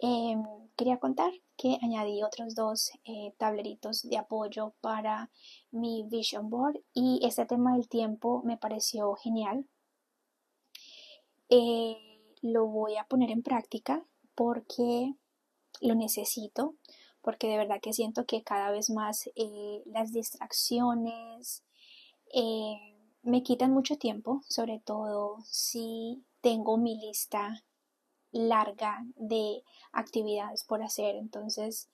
em, 0.02 0.42
quería 0.76 0.98
contar 0.98 1.30
que 1.56 1.78
añadí 1.80 2.24
otros 2.24 2.56
dos 2.56 2.90
eh, 3.04 3.32
tableritos 3.38 4.02
de 4.02 4.18
apoyo 4.18 4.74
para 4.80 5.30
mi 5.70 6.02
vision 6.10 6.50
board 6.50 6.80
y 6.92 7.20
este 7.22 7.46
tema 7.46 7.74
del 7.74 7.88
tiempo 7.88 8.42
me 8.44 8.56
pareció 8.56 9.14
genial. 9.14 9.66
Eh, 11.48 11.96
lo 12.42 12.66
voy 12.66 12.96
a 12.96 13.04
poner 13.04 13.30
en 13.30 13.44
práctica 13.44 14.04
porque 14.34 15.14
lo 15.80 15.94
necesito 15.94 16.74
porque 17.26 17.48
de 17.48 17.56
verdad 17.56 17.80
que 17.82 17.92
siento 17.92 18.24
que 18.24 18.44
cada 18.44 18.70
vez 18.70 18.88
más 18.88 19.28
eh, 19.34 19.82
las 19.84 20.12
distracciones 20.12 21.64
eh, 22.32 22.76
me 23.24 23.42
quitan 23.42 23.72
mucho 23.72 23.98
tiempo, 23.98 24.42
sobre 24.48 24.78
todo 24.78 25.38
si 25.44 26.22
tengo 26.40 26.76
mi 26.76 26.96
lista 26.96 27.64
larga 28.30 29.04
de 29.16 29.64
actividades 29.90 30.62
por 30.62 30.84
hacer. 30.84 31.16
Entonces, 31.16 31.88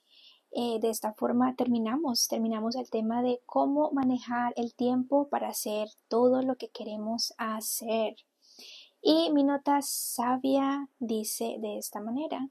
eh, 0.51 0.79
de 0.81 0.91
esta 0.91 1.15
forma 1.15 1.57
terminamos, 1.57 2.29
terminamos 2.29 2.77
el 2.77 2.91
tema 2.91 3.23
de 3.23 3.41
cómo 3.47 3.91
manejar 3.91 4.53
el 4.57 4.75
tiempo 4.75 5.29
para 5.31 5.49
hacer 5.49 5.89
todo 6.09 6.43
lo 6.43 6.57
que 6.57 6.69
queremos 6.69 7.33
hacer. 7.39 8.17
Y 9.01 9.31
mi 9.31 9.45
nota 9.45 9.81
sabia 9.81 10.91
dice 10.99 11.57
de 11.59 11.79
esta 11.79 12.03
manera, 12.03 12.51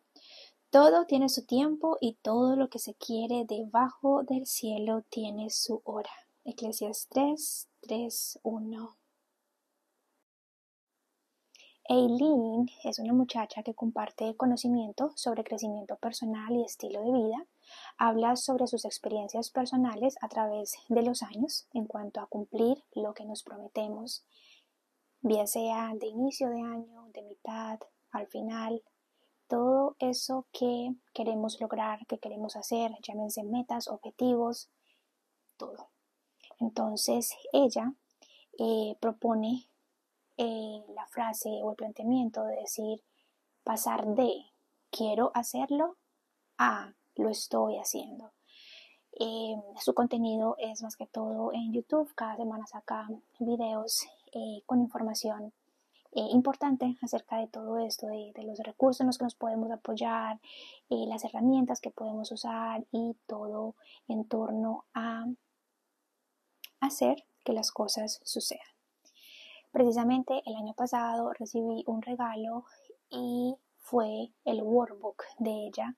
todo 0.71 1.05
tiene 1.05 1.27
su 1.27 1.45
tiempo 1.45 1.97
y 1.99 2.13
todo 2.21 2.55
lo 2.55 2.69
que 2.69 2.79
se 2.79 2.95
quiere 2.95 3.45
debajo 3.45 4.23
del 4.23 4.45
cielo 4.45 5.03
tiene 5.09 5.49
su 5.49 5.81
hora. 5.83 6.09
Eclesiastes 6.45 7.67
3, 7.81 8.39
1. 8.41 8.97
Eileen 11.89 12.67
es 12.85 12.99
una 12.99 13.11
muchacha 13.11 13.63
que 13.63 13.73
comparte 13.73 14.37
conocimiento 14.37 15.11
sobre 15.15 15.43
crecimiento 15.43 15.97
personal 15.97 16.53
y 16.53 16.63
estilo 16.63 17.01
de 17.01 17.11
vida. 17.11 17.45
Habla 17.97 18.37
sobre 18.37 18.65
sus 18.67 18.85
experiencias 18.85 19.49
personales 19.49 20.15
a 20.21 20.29
través 20.29 20.77
de 20.87 21.01
los 21.01 21.21
años 21.21 21.67
en 21.73 21.85
cuanto 21.85 22.21
a 22.21 22.27
cumplir 22.27 22.81
lo 22.93 23.13
que 23.13 23.25
nos 23.25 23.43
prometemos, 23.43 24.23
bien 25.19 25.49
sea 25.49 25.91
de 25.99 26.07
inicio 26.07 26.49
de 26.49 26.61
año, 26.61 27.09
de 27.13 27.23
mitad, 27.23 27.77
al 28.11 28.27
final, 28.27 28.81
todo 29.51 29.97
eso 29.99 30.47
que 30.53 30.95
queremos 31.13 31.59
lograr, 31.59 32.07
que 32.07 32.19
queremos 32.19 32.55
hacer, 32.55 32.89
llámense 33.05 33.43
metas, 33.43 33.89
objetivos, 33.89 34.69
todo. 35.57 35.89
Entonces 36.61 37.35
ella 37.51 37.93
eh, 38.57 38.95
propone 39.01 39.67
eh, 40.37 40.81
la 40.95 41.05
frase 41.07 41.49
o 41.63 41.71
el 41.71 41.75
planteamiento 41.75 42.45
de 42.45 42.61
decir 42.61 43.03
pasar 43.65 44.15
de 44.15 44.45
quiero 44.89 45.31
hacerlo 45.33 45.97
a 46.57 46.93
lo 47.15 47.27
estoy 47.27 47.77
haciendo. 47.77 48.31
Eh, 49.19 49.57
su 49.81 49.93
contenido 49.93 50.55
es 50.59 50.81
más 50.81 50.95
que 50.95 51.07
todo 51.07 51.51
en 51.51 51.73
YouTube, 51.73 52.09
cada 52.15 52.37
semana 52.37 52.65
saca 52.67 53.09
videos 53.37 54.07
con 54.65 54.79
información 54.79 55.51
eh, 56.13 56.27
importante 56.31 56.97
acerca 57.01 57.37
de 57.37 57.47
todo 57.47 57.79
esto, 57.79 58.07
de, 58.07 58.33
los 58.43 58.59
recursos 58.59 59.01
en 59.01 59.07
los 59.07 59.17
que 59.17 59.23
nos 59.23 59.35
podemos 59.35 59.71
apoyar, 59.71 60.39
eh, 60.89 61.05
las 61.07 61.23
herramientas 61.23 61.79
que 61.79 61.89
podemos 61.89 62.31
usar 62.31 62.85
y 62.91 63.15
todo 63.27 63.75
en 64.07 64.25
torno 64.25 64.85
a 64.93 65.25
hacer 66.81 67.23
que 67.45 67.53
las 67.53 67.71
cosas 67.71 68.19
sucedan. 68.23 68.65
Precisamente 69.71 70.41
el 70.45 70.55
año 70.55 70.73
pasado 70.73 71.31
recibí 71.31 71.83
un 71.87 72.01
regalo 72.01 72.65
y 73.09 73.55
fue 73.77 74.33
el 74.43 74.61
workbook 74.61 75.23
de 75.39 75.67
ella, 75.67 75.95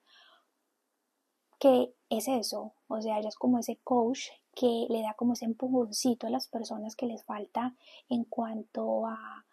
que 1.58 1.92
es 2.08 2.28
eso, 2.28 2.74
o 2.86 3.02
sea, 3.02 3.18
ella 3.18 3.28
es 3.28 3.36
como 3.36 3.58
ese 3.58 3.78
coach 3.82 4.28
que 4.54 4.86
le 4.88 5.02
da 5.02 5.14
como 5.14 5.32
ese 5.32 5.44
empujoncito 5.44 6.28
a 6.28 6.30
las 6.30 6.46
personas 6.46 6.94
que 6.94 7.06
les 7.06 7.24
falta 7.24 7.74
en 8.08 8.24
cuanto 8.24 9.06
a 9.06 9.44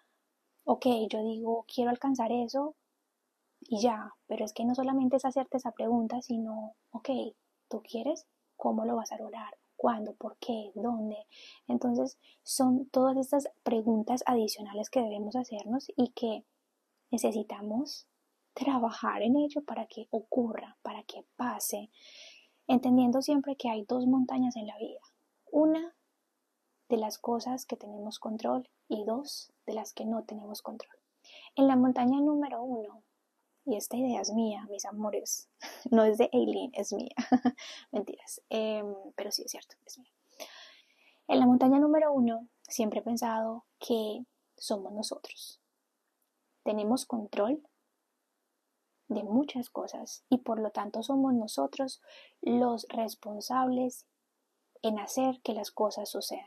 ok, 0.63 0.85
yo 1.09 1.23
digo, 1.23 1.65
quiero 1.73 1.89
alcanzar 1.89 2.31
eso 2.31 2.75
y 3.61 3.79
ya, 3.81 4.13
pero 4.27 4.43
es 4.45 4.53
que 4.53 4.65
no 4.65 4.75
solamente 4.75 5.17
es 5.17 5.25
hacerte 5.25 5.57
esa 5.57 5.71
pregunta, 5.71 6.21
sino, 6.21 6.75
ok, 6.91 7.09
¿tú 7.69 7.81
quieres? 7.83 8.25
¿Cómo 8.57 8.85
lo 8.85 8.95
vas 8.95 9.11
a 9.11 9.17
lograr? 9.17 9.57
¿Cuándo? 9.75 10.13
¿Por 10.13 10.37
qué? 10.37 10.71
¿Dónde? 10.75 11.25
Entonces, 11.67 12.17
son 12.43 12.87
todas 12.87 13.17
estas 13.17 13.49
preguntas 13.63 14.23
adicionales 14.25 14.89
que 14.89 15.01
debemos 15.01 15.35
hacernos 15.35 15.87
y 15.95 16.09
que 16.09 16.45
necesitamos 17.09 18.07
trabajar 18.53 19.21
en 19.21 19.37
ello 19.37 19.63
para 19.63 19.85
que 19.87 20.07
ocurra, 20.11 20.77
para 20.81 21.03
que 21.03 21.25
pase, 21.35 21.89
entendiendo 22.67 23.21
siempre 23.21 23.55
que 23.55 23.69
hay 23.69 23.85
dos 23.85 24.05
montañas 24.07 24.55
en 24.55 24.67
la 24.67 24.77
vida. 24.77 25.01
Una 25.51 25.95
de 26.89 26.97
las 26.97 27.17
cosas 27.17 27.65
que 27.65 27.77
tenemos 27.77 28.19
control 28.19 28.69
y 28.87 29.05
dos 29.05 29.51
de 29.71 29.75
las 29.75 29.93
que 29.93 30.05
no 30.05 30.23
tenemos 30.23 30.61
control. 30.61 30.97
En 31.55 31.67
la 31.67 31.77
montaña 31.77 32.19
número 32.19 32.61
uno, 32.61 33.03
y 33.65 33.77
esta 33.77 33.95
idea 33.95 34.19
es 34.19 34.33
mía, 34.33 34.67
mis 34.69 34.85
amores, 34.85 35.49
no 35.91 36.03
es 36.03 36.17
de 36.17 36.29
Aileen, 36.33 36.71
es 36.73 36.91
mía, 36.91 37.15
mentiras, 37.91 38.41
em, 38.49 38.93
pero 39.15 39.31
sí 39.31 39.43
es 39.43 39.51
cierto, 39.51 39.75
es 39.85 39.97
mía. 39.97 40.11
En 41.27 41.39
la 41.39 41.45
montaña 41.45 41.79
número 41.79 42.11
uno 42.11 42.47
siempre 42.63 42.99
he 42.99 43.03
pensado 43.03 43.65
que 43.79 44.25
somos 44.57 44.91
nosotros. 44.91 45.61
Tenemos 46.63 47.05
control 47.05 47.65
de 49.07 49.23
muchas 49.23 49.69
cosas 49.69 50.25
y 50.29 50.39
por 50.39 50.59
lo 50.59 50.71
tanto 50.71 51.01
somos 51.01 51.33
nosotros 51.33 52.01
los 52.41 52.85
responsables 52.89 54.05
en 54.81 54.99
hacer 54.99 55.41
que 55.41 55.53
las 55.53 55.71
cosas 55.71 56.09
sucedan. 56.09 56.45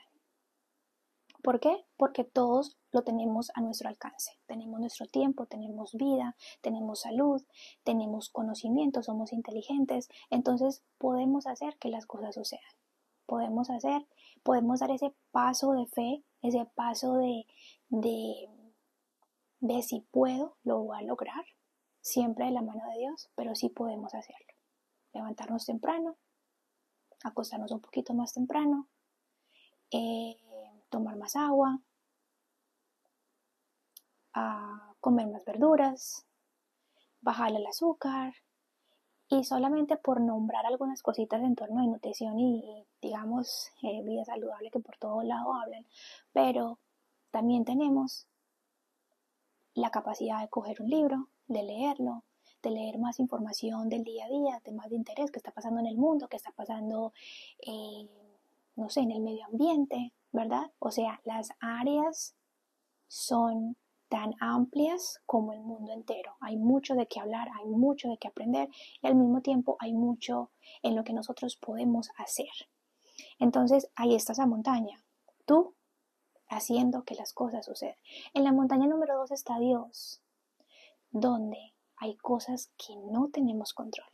¿Por 1.43 1.61
qué? 1.61 1.87
Porque 1.97 2.25
todos 2.25 2.79
lo 2.95 3.03
tenemos 3.03 3.51
a 3.55 3.61
nuestro 3.61 3.89
alcance. 3.89 4.39
Tenemos 4.47 4.79
nuestro 4.79 5.07
tiempo, 5.07 5.47
tenemos 5.47 5.95
vida, 5.95 6.37
tenemos 6.63 7.01
salud, 7.01 7.43
tenemos 7.83 8.31
conocimiento, 8.31 9.03
somos 9.03 9.33
inteligentes, 9.33 10.09
entonces 10.31 10.85
podemos 10.97 11.49
hacer 11.49 11.77
que 11.79 11.89
las 11.89 12.07
cosas 12.07 12.37
sucedan. 12.37 12.63
Podemos 13.27 13.69
hacer, 13.69 14.07
podemos 14.45 14.79
dar 14.79 14.93
ese 14.93 15.13
paso 15.33 15.73
de 15.73 15.87
fe, 15.87 16.25
ese 16.41 16.67
paso 16.77 17.17
de, 17.17 17.47
de, 17.89 18.49
de 19.59 19.83
si 19.83 20.01
puedo, 20.13 20.57
lo 20.63 20.85
voy 20.85 20.97
a 20.97 21.03
lograr, 21.03 21.45
siempre 22.01 22.45
de 22.45 22.53
la 22.53 22.63
mano 22.63 22.85
de 22.91 22.99
Dios, 22.99 23.29
pero 23.35 23.57
sí 23.57 23.71
podemos 23.71 24.15
hacerlo. 24.15 24.55
Levantarnos 25.13 25.67
temprano, 25.67 26.17
acostarnos 27.25 27.73
un 27.73 27.81
poquito 27.81 28.15
más 28.15 28.35
temprano, 28.35 28.89
eh, 29.91 30.37
tomar 30.91 31.17
más 31.17 31.35
agua, 31.35 31.81
a 34.35 34.95
comer 35.01 35.29
más 35.29 35.45
verduras, 35.45 36.27
bajar 37.21 37.53
el 37.53 37.67
azúcar 37.67 38.35
y 39.29 39.45
solamente 39.45 39.97
por 39.97 40.21
nombrar 40.21 40.67
algunas 40.67 41.03
cositas 41.03 41.43
en 41.43 41.55
torno 41.55 41.81
de 41.81 41.89
nutrición 41.89 42.39
y, 42.39 42.87
digamos 43.01 43.71
eh, 43.83 44.03
vida 44.03 44.25
saludable 44.25 44.71
que 44.71 44.81
por 44.81 44.97
todo 44.99 45.23
lado 45.23 45.55
hablan, 45.55 45.87
pero 46.33 46.79
también 47.31 47.65
tenemos 47.65 48.27
la 49.75 49.91
capacidad 49.91 50.41
de 50.41 50.49
coger 50.49 50.81
un 50.81 50.89
libro, 50.89 51.29
de 51.49 51.63
leerlo, 51.63 52.23
de 52.63 52.71
leer 52.71 52.99
más 52.99 53.19
información 53.19 53.89
del 53.89 54.05
día 54.05 54.27
a 54.27 54.29
día, 54.29 54.61
temas 54.61 54.89
de 54.89 54.97
interés 54.97 55.31
que 55.31 55.39
está 55.39 55.51
pasando 55.51 55.81
en 55.81 55.87
el 55.87 55.97
mundo, 55.97 56.29
que 56.29 56.37
está 56.37 56.53
pasando, 56.53 57.13
eh, 57.59 58.09
no 58.77 58.89
sé, 58.89 59.01
en 59.01 59.11
el 59.11 59.21
medio 59.21 59.45
ambiente, 59.47 60.13
¿verdad? 60.33 60.71
O 60.79 60.91
sea, 60.91 61.21
las 61.25 61.51
áreas 61.61 62.35
son 63.09 63.77
tan 64.15 64.37
amplias 64.39 65.21
como 65.27 65.53
el 65.53 65.61
mundo 65.61 65.93
entero. 65.93 66.37
Hay 66.39 66.57
mucho 66.57 66.95
de 66.95 67.09
qué 67.09 67.19
hablar, 67.19 67.49
hay 67.59 67.67
mucho 67.67 68.09
de 68.09 68.17
qué 68.17 68.29
aprender 68.29 68.69
y 69.03 69.09
al 69.09 69.17
mismo 69.17 69.41
tiempo 69.41 69.77
hay 69.81 69.93
mucho 69.93 70.53
en 70.85 70.95
lo 70.95 71.03
que 71.03 71.13
nosotros 71.13 71.57
podemos 71.57 72.11
hacer. 72.17 72.53
Entonces, 73.41 73.91
ahí 73.97 74.15
está 74.15 74.31
esa 74.31 74.47
montaña. 74.47 75.03
Tú 75.47 75.75
haciendo 76.47 77.03
que 77.03 77.17
las 77.17 77.33
cosas 77.33 77.67
sucedan. 77.67 77.97
En 78.35 78.45
la 78.45 78.53
montaña 78.53 78.87
número 78.87 79.17
dos 79.17 79.33
está 79.33 79.59
Dios, 79.59 80.23
donde 81.11 81.75
hay 81.97 82.15
cosas 82.15 82.71
que 82.77 82.95
no 82.95 83.31
tenemos 83.33 83.75
control. 83.75 84.07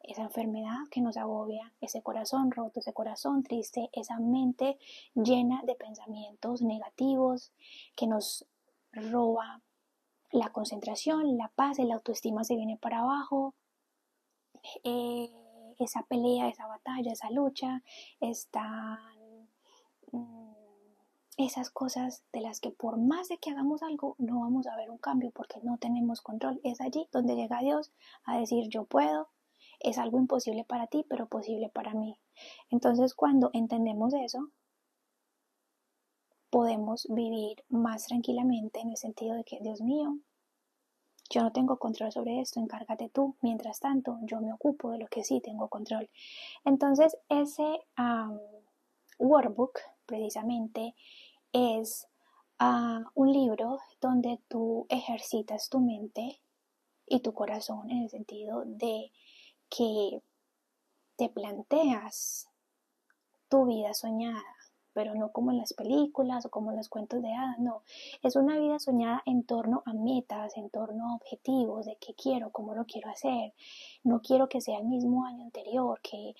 Esa 0.00 0.22
enfermedad 0.22 0.78
que 0.90 1.02
nos 1.02 1.18
agobia, 1.18 1.74
ese 1.82 2.00
corazón 2.00 2.52
roto, 2.52 2.80
ese 2.80 2.94
corazón 2.94 3.42
triste, 3.42 3.90
esa 3.92 4.18
mente 4.18 4.78
llena 5.14 5.60
de 5.66 5.74
pensamientos 5.74 6.62
negativos 6.62 7.52
que 7.94 8.06
nos 8.06 8.46
roba 8.92 9.62
la 10.30 10.50
concentración, 10.50 11.36
la 11.36 11.48
paz, 11.48 11.78
la 11.78 11.94
autoestima 11.94 12.44
se 12.44 12.56
viene 12.56 12.78
para 12.78 13.00
abajo, 13.00 13.54
eh, 14.84 15.30
esa 15.78 16.02
pelea, 16.04 16.48
esa 16.48 16.66
batalla, 16.66 17.12
esa 17.12 17.30
lucha, 17.30 17.82
están 18.20 18.98
mm, 20.12 20.52
esas 21.36 21.70
cosas 21.70 22.22
de 22.32 22.40
las 22.40 22.60
que 22.60 22.70
por 22.70 22.98
más 22.98 23.28
de 23.28 23.38
que 23.38 23.50
hagamos 23.50 23.82
algo 23.82 24.14
no 24.18 24.40
vamos 24.40 24.66
a 24.66 24.76
ver 24.76 24.90
un 24.90 24.98
cambio 24.98 25.30
porque 25.32 25.60
no 25.62 25.78
tenemos 25.78 26.20
control. 26.20 26.60
Es 26.62 26.80
allí 26.80 27.08
donde 27.12 27.36
llega 27.36 27.60
Dios 27.60 27.92
a 28.24 28.38
decir 28.38 28.68
yo 28.68 28.84
puedo, 28.84 29.28
es 29.80 29.98
algo 29.98 30.18
imposible 30.18 30.64
para 30.64 30.86
ti, 30.86 31.04
pero 31.08 31.26
posible 31.26 31.68
para 31.68 31.94
mí. 31.94 32.18
Entonces 32.70 33.14
cuando 33.14 33.50
entendemos 33.52 34.14
eso, 34.14 34.50
podemos 36.52 37.06
vivir 37.08 37.64
más 37.70 38.08
tranquilamente 38.08 38.80
en 38.80 38.90
el 38.90 38.98
sentido 38.98 39.34
de 39.34 39.42
que, 39.42 39.58
Dios 39.60 39.80
mío, 39.80 40.18
yo 41.30 41.40
no 41.40 41.50
tengo 41.50 41.78
control 41.78 42.12
sobre 42.12 42.42
esto, 42.42 42.60
encárgate 42.60 43.08
tú. 43.08 43.36
Mientras 43.40 43.80
tanto, 43.80 44.18
yo 44.24 44.38
me 44.42 44.52
ocupo 44.52 44.90
de 44.90 44.98
lo 44.98 45.06
que 45.06 45.24
sí 45.24 45.40
tengo 45.40 45.68
control. 45.68 46.10
Entonces, 46.66 47.16
ese 47.30 47.80
workbook 49.18 49.78
precisamente 50.04 50.94
es 51.52 52.06
ah, 52.58 53.00
un 53.14 53.32
libro 53.32 53.78
donde 54.02 54.38
tú 54.48 54.84
ejercitas 54.90 55.70
tu 55.70 55.80
mente 55.80 56.42
y 57.06 57.20
tu 57.20 57.32
corazón 57.32 57.90
en 57.90 58.02
el 58.02 58.10
sentido 58.10 58.64
de 58.66 59.10
que 59.70 60.20
te 61.16 61.30
planteas 61.30 62.50
tu 63.48 63.64
vida 63.64 63.94
soñada 63.94 64.61
pero 64.92 65.14
no 65.14 65.32
como 65.32 65.50
en 65.50 65.58
las 65.58 65.72
películas 65.72 66.44
o 66.46 66.50
como 66.50 66.70
en 66.70 66.76
los 66.76 66.88
cuentos 66.88 67.22
de 67.22 67.32
hadas, 67.32 67.58
no. 67.58 67.82
Es 68.22 68.36
una 68.36 68.58
vida 68.58 68.78
soñada 68.78 69.22
en 69.26 69.44
torno 69.44 69.82
a 69.86 69.92
metas, 69.92 70.56
en 70.56 70.70
torno 70.70 71.10
a 71.10 71.16
objetivos, 71.16 71.86
de 71.86 71.96
qué 71.96 72.14
quiero, 72.14 72.50
cómo 72.50 72.74
lo 72.74 72.84
quiero 72.84 73.10
hacer. 73.10 73.54
No 74.04 74.20
quiero 74.20 74.48
que 74.48 74.60
sea 74.60 74.78
el 74.78 74.86
mismo 74.86 75.24
año 75.24 75.44
anterior, 75.44 76.00
que 76.02 76.34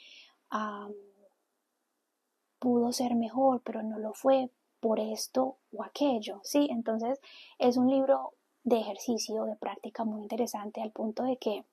pudo 2.58 2.92
ser 2.92 3.14
mejor, 3.14 3.60
pero 3.64 3.82
no 3.82 3.98
lo 3.98 4.12
fue 4.12 4.50
por 4.80 5.00
esto 5.00 5.56
o 5.72 5.82
aquello, 5.82 6.40
¿sí? 6.42 6.68
Entonces 6.70 7.20
es 7.58 7.76
un 7.76 7.88
libro 7.90 8.34
de 8.64 8.80
ejercicio, 8.80 9.44
de 9.44 9.56
práctica 9.56 10.04
muy 10.04 10.22
interesante 10.22 10.82
al 10.82 10.92
punto 10.92 11.22
de 11.24 11.36
que 11.36 11.64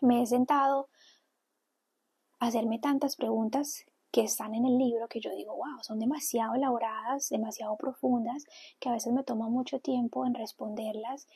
me 0.00 0.22
he 0.22 0.26
sentado 0.26 0.88
a 2.38 2.46
hacerme 2.46 2.78
tantas 2.78 3.16
preguntas 3.16 3.84
que 4.14 4.22
están 4.22 4.54
en 4.54 4.64
el 4.64 4.78
libro 4.78 5.08
que 5.08 5.18
yo 5.18 5.34
digo, 5.34 5.56
wow, 5.56 5.82
son 5.82 5.98
demasiado 5.98 6.54
elaboradas, 6.54 7.30
demasiado 7.30 7.76
profundas, 7.76 8.44
que 8.78 8.88
a 8.88 8.92
veces 8.92 9.12
me 9.12 9.24
toma 9.24 9.48
mucho 9.48 9.80
tiempo 9.80 10.24
en 10.24 10.34
responderlas, 10.34 11.26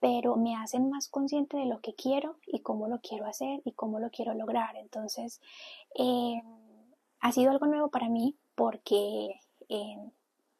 pero 0.00 0.34
me 0.34 0.56
hacen 0.56 0.90
más 0.90 1.06
consciente 1.06 1.56
de 1.56 1.66
lo 1.66 1.78
que 1.78 1.94
quiero 1.94 2.34
y 2.48 2.58
cómo 2.58 2.88
lo 2.88 2.98
quiero 3.00 3.26
hacer 3.26 3.62
y 3.64 3.70
cómo 3.70 4.00
lo 4.00 4.10
quiero 4.10 4.34
lograr. 4.34 4.74
Entonces, 4.74 5.40
eh, 5.96 6.42
ha 7.20 7.30
sido 7.30 7.52
algo 7.52 7.66
nuevo 7.66 7.88
para 7.88 8.08
mí 8.08 8.36
porque 8.56 9.40
eh, 9.68 9.96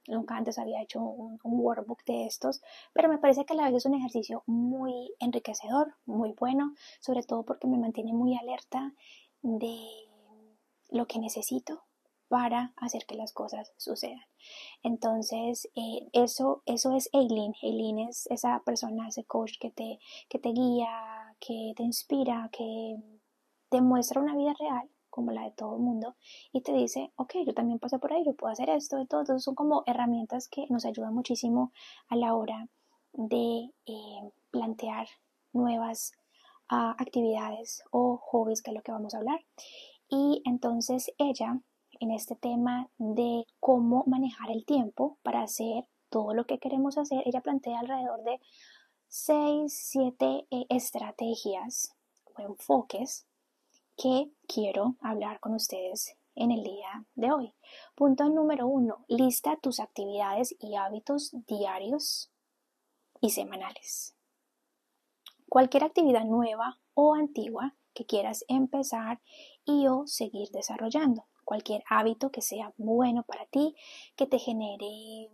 nunca 0.06 0.36
antes 0.36 0.60
había 0.60 0.80
hecho 0.80 1.02
un, 1.02 1.40
un, 1.42 1.58
workbook 1.58 2.04
de 2.04 2.26
estos, 2.26 2.62
pero 2.92 3.08
me 3.08 3.18
parece 3.18 3.44
que 3.44 3.54
a 3.54 3.56
la 3.56 3.64
vez 3.64 3.74
es 3.78 3.86
un 3.86 3.94
ejercicio 3.94 4.44
muy 4.46 5.12
enriquecedor, 5.18 5.96
muy 6.06 6.34
bueno, 6.38 6.72
sobre 7.00 7.24
todo 7.24 7.42
porque 7.42 7.66
me 7.66 7.78
mantiene 7.78 8.12
muy 8.12 8.36
alerta 8.36 8.94
de 9.42 10.03
lo 10.90 11.06
que 11.06 11.18
necesito 11.18 11.84
para 12.28 12.72
hacer 12.76 13.06
que 13.06 13.14
las 13.14 13.32
cosas 13.32 13.72
sucedan. 13.76 14.24
Entonces, 14.82 15.68
eh, 15.76 16.08
eso, 16.12 16.62
eso 16.66 16.96
es 16.96 17.08
Eileen. 17.12 17.54
Eileen 17.62 17.98
es 18.00 18.26
esa 18.30 18.60
persona, 18.64 19.08
ese 19.08 19.24
coach 19.24 19.52
que 19.60 19.70
te, 19.70 19.98
que 20.28 20.38
te 20.38 20.50
guía, 20.50 21.36
que 21.38 21.74
te 21.76 21.82
inspira, 21.82 22.48
que 22.52 22.96
te 23.68 23.80
muestra 23.80 24.20
una 24.20 24.36
vida 24.36 24.54
real 24.58 24.88
como 25.10 25.30
la 25.30 25.44
de 25.44 25.52
todo 25.52 25.76
el 25.76 25.82
mundo 25.82 26.16
y 26.52 26.62
te 26.62 26.72
dice, 26.72 27.12
ok, 27.14 27.34
yo 27.46 27.54
también 27.54 27.78
pasé 27.78 28.00
por 28.00 28.12
ahí, 28.12 28.24
yo 28.24 28.34
puedo 28.34 28.52
hacer 28.52 28.68
esto 28.68 28.98
y 29.00 29.06
todo. 29.06 29.20
Entonces 29.20 29.44
son 29.44 29.54
como 29.54 29.84
herramientas 29.86 30.48
que 30.48 30.66
nos 30.70 30.84
ayudan 30.84 31.14
muchísimo 31.14 31.72
a 32.08 32.16
la 32.16 32.34
hora 32.34 32.68
de 33.12 33.70
eh, 33.86 34.32
plantear 34.50 35.06
nuevas 35.52 36.12
ah, 36.68 36.96
actividades 36.98 37.84
o 37.92 38.16
hobbies, 38.16 38.60
que 38.60 38.72
es 38.72 38.76
lo 38.76 38.82
que 38.82 38.90
vamos 38.90 39.14
a 39.14 39.18
hablar. 39.18 39.40
Y 40.16 40.42
entonces 40.44 41.12
ella, 41.18 41.60
en 41.98 42.12
este 42.12 42.36
tema 42.36 42.88
de 42.98 43.46
cómo 43.58 44.04
manejar 44.06 44.52
el 44.52 44.64
tiempo 44.64 45.18
para 45.24 45.42
hacer 45.42 45.88
todo 46.08 46.34
lo 46.34 46.46
que 46.46 46.60
queremos 46.60 46.98
hacer, 46.98 47.24
ella 47.26 47.40
plantea 47.40 47.80
alrededor 47.80 48.22
de 48.22 48.40
6, 49.08 49.76
7 49.76 50.46
eh, 50.52 50.66
estrategias 50.68 51.96
o 52.26 52.40
enfoques 52.42 53.26
que 53.96 54.30
quiero 54.46 54.94
hablar 55.00 55.40
con 55.40 55.52
ustedes 55.54 56.16
en 56.36 56.52
el 56.52 56.62
día 56.62 57.04
de 57.16 57.32
hoy. 57.32 57.52
Punto 57.96 58.28
número 58.28 58.68
uno, 58.68 59.04
lista 59.08 59.56
tus 59.56 59.80
actividades 59.80 60.54
y 60.60 60.76
hábitos 60.76 61.32
diarios 61.48 62.30
y 63.20 63.30
semanales. 63.30 64.14
Cualquier 65.48 65.82
actividad 65.82 66.24
nueva 66.24 66.78
o 66.94 67.16
antigua 67.16 67.74
que 67.94 68.04
quieras 68.04 68.44
empezar 68.48 69.20
y 69.64 69.86
o 69.86 70.06
seguir 70.06 70.50
desarrollando. 70.50 71.24
Cualquier 71.44 71.84
hábito 71.88 72.30
que 72.30 72.42
sea 72.42 72.72
bueno 72.76 73.22
para 73.22 73.46
ti, 73.46 73.76
que 74.16 74.26
te 74.26 74.38
genere 74.38 75.30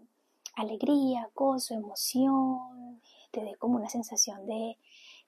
alegría, 0.54 1.30
gozo, 1.34 1.74
emoción, 1.74 3.00
te 3.30 3.42
dé 3.42 3.56
como 3.56 3.76
una 3.76 3.88
sensación 3.88 4.46
de, 4.46 4.76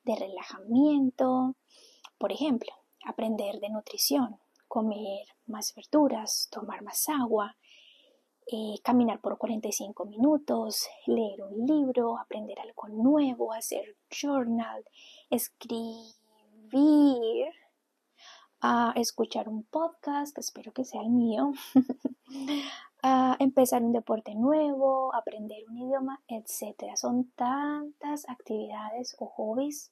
relajamiento. 0.05 1.55
Por 2.19 2.33
ejemplo, 2.33 2.73
aprender 3.05 3.61
de 3.61 3.71
nutrición, 3.71 4.39
comer 4.69 5.27
más 5.47 5.75
verduras, 5.75 6.49
tomar 6.51 6.83
más 6.83 7.09
agua, 7.09 7.57
eh, 8.47 8.75
caminar 8.83 9.21
por 9.21 9.39
45 9.39 10.05
minutos, 10.07 10.89
leer 11.07 11.43
un 11.43 11.67
libro, 11.67 12.19
aprender 12.19 12.59
algo 12.59 12.89
nuevo, 12.89 13.53
hacer 13.53 13.97
journal, 14.11 14.85
escribir 15.31 16.22
a 18.61 18.93
escuchar 18.97 19.49
un 19.49 19.65
podcast, 19.65 20.39
espero 20.39 20.73
que 20.73 20.85
sea 20.85 21.03
el 21.03 21.11
mío, 21.11 21.53
a 23.03 23.37
empezar 23.41 23.83
un 23.83 23.93
deporte 23.93 24.35
nuevo, 24.35 25.15
aprender 25.15 25.65
un 25.69 25.79
idioma, 25.79 26.23
etc. 26.29 26.97
Son 26.97 27.31
tantas 27.33 28.29
actividades 28.29 29.17
o 29.19 29.27
hobbies 29.27 29.91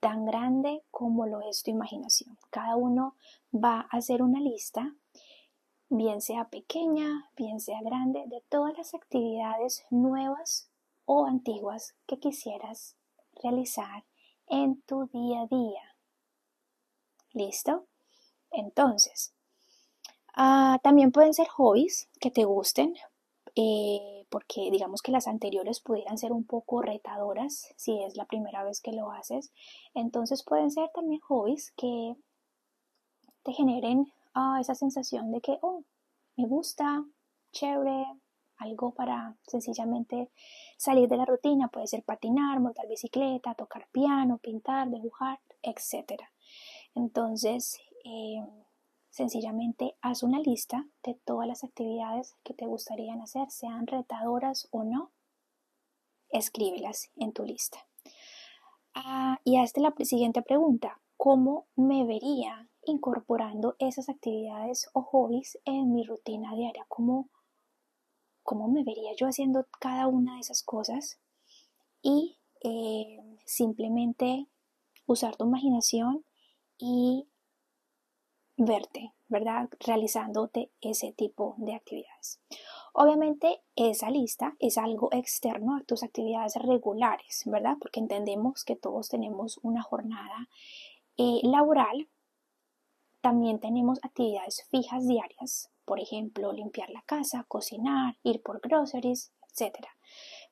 tan 0.00 0.24
grande 0.24 0.84
como 0.90 1.26
lo 1.26 1.40
es 1.48 1.62
tu 1.62 1.70
imaginación. 1.70 2.38
Cada 2.50 2.76
uno 2.76 3.16
va 3.52 3.80
a 3.80 3.96
hacer 3.96 4.22
una 4.22 4.40
lista, 4.40 4.94
bien 5.88 6.20
sea 6.20 6.48
pequeña, 6.48 7.30
bien 7.36 7.60
sea 7.60 7.82
grande, 7.82 8.24
de 8.26 8.42
todas 8.48 8.76
las 8.78 8.94
actividades 8.94 9.84
nuevas 9.90 10.70
o 11.04 11.26
antiguas 11.26 11.94
que 12.06 12.18
quisieras 12.18 12.96
realizar 13.42 14.04
en 14.54 14.80
tu 14.82 15.06
día 15.06 15.42
a 15.42 15.46
día. 15.46 15.96
¿Listo? 17.32 17.86
Entonces, 18.52 19.34
ah, 20.36 20.78
también 20.82 21.10
pueden 21.10 21.34
ser 21.34 21.48
hobbies 21.48 22.08
que 22.20 22.30
te 22.30 22.44
gusten, 22.44 22.94
eh, 23.56 24.26
porque 24.30 24.70
digamos 24.70 25.02
que 25.02 25.12
las 25.12 25.26
anteriores 25.26 25.80
pudieran 25.80 26.18
ser 26.18 26.32
un 26.32 26.44
poco 26.44 26.82
retadoras 26.82 27.72
si 27.76 28.00
es 28.02 28.16
la 28.16 28.26
primera 28.26 28.62
vez 28.62 28.80
que 28.80 28.92
lo 28.92 29.10
haces. 29.10 29.52
Entonces 29.92 30.44
pueden 30.44 30.70
ser 30.70 30.88
también 30.94 31.20
hobbies 31.22 31.72
que 31.72 32.14
te 33.42 33.52
generen 33.52 34.12
ah, 34.34 34.58
esa 34.60 34.76
sensación 34.76 35.32
de 35.32 35.40
que, 35.40 35.58
oh, 35.62 35.82
me 36.36 36.46
gusta, 36.46 37.04
chévere, 37.52 38.06
algo 38.58 38.92
para 38.92 39.36
sencillamente 39.46 40.30
salir 40.76 41.08
de 41.08 41.16
la 41.16 41.24
rutina. 41.24 41.68
Puede 41.68 41.86
ser 41.86 42.02
patinar, 42.02 42.60
montar 42.60 42.86
bicicleta, 42.88 43.54
tocar 43.54 43.88
piano, 43.92 44.38
pintar, 44.38 44.90
dibujar, 44.90 45.40
etc. 45.62 46.22
Entonces, 46.94 47.78
eh, 48.04 48.44
sencillamente 49.10 49.96
haz 50.00 50.22
una 50.22 50.40
lista 50.40 50.86
de 51.02 51.14
todas 51.14 51.46
las 51.46 51.64
actividades 51.64 52.36
que 52.42 52.54
te 52.54 52.66
gustarían 52.66 53.20
hacer, 53.20 53.50
sean 53.50 53.86
retadoras 53.86 54.68
o 54.70 54.84
no. 54.84 55.10
Escríbelas 56.30 57.10
en 57.16 57.32
tu 57.32 57.44
lista. 57.44 57.78
Ah, 58.94 59.38
y 59.44 59.58
hazte 59.58 59.80
la 59.80 59.94
siguiente 60.00 60.42
pregunta. 60.42 61.00
¿Cómo 61.16 61.66
me 61.76 62.04
vería 62.04 62.68
incorporando 62.84 63.76
esas 63.78 64.08
actividades 64.08 64.88
o 64.92 65.02
hobbies 65.02 65.58
en 65.64 65.92
mi 65.92 66.04
rutina 66.04 66.54
diaria? 66.54 66.84
¿Cómo, 66.88 67.28
cómo 68.44 68.68
me 68.68 68.84
vería 68.84 69.12
yo 69.16 69.26
haciendo 69.26 69.66
cada 69.80 70.06
una 70.06 70.34
de 70.34 70.40
esas 70.40 70.62
cosas? 70.62 71.18
Y 72.02 72.38
eh, 72.62 73.18
simplemente 73.44 74.46
usar 75.06 75.36
tu 75.36 75.44
imaginación 75.44 76.24
y 76.78 77.26
verte, 78.56 79.12
¿verdad? 79.28 79.68
Realizándote 79.80 80.70
ese 80.80 81.12
tipo 81.12 81.54
de 81.58 81.74
actividades. 81.74 82.40
Obviamente 82.92 83.62
esa 83.74 84.10
lista 84.10 84.54
es 84.60 84.78
algo 84.78 85.08
externo 85.12 85.76
a 85.76 85.82
tus 85.82 86.02
actividades 86.02 86.54
regulares, 86.56 87.42
¿verdad? 87.46 87.76
Porque 87.80 88.00
entendemos 88.00 88.64
que 88.64 88.76
todos 88.76 89.08
tenemos 89.08 89.58
una 89.62 89.82
jornada 89.82 90.48
eh, 91.16 91.40
laboral. 91.42 92.08
También 93.20 93.58
tenemos 93.58 93.98
actividades 94.02 94.66
fijas 94.70 95.08
diarias, 95.08 95.70
por 95.84 96.00
ejemplo, 96.00 96.52
limpiar 96.52 96.90
la 96.90 97.02
casa, 97.02 97.44
cocinar, 97.48 98.16
ir 98.22 98.42
por 98.42 98.60
groceries, 98.60 99.32
etc. 99.48 99.86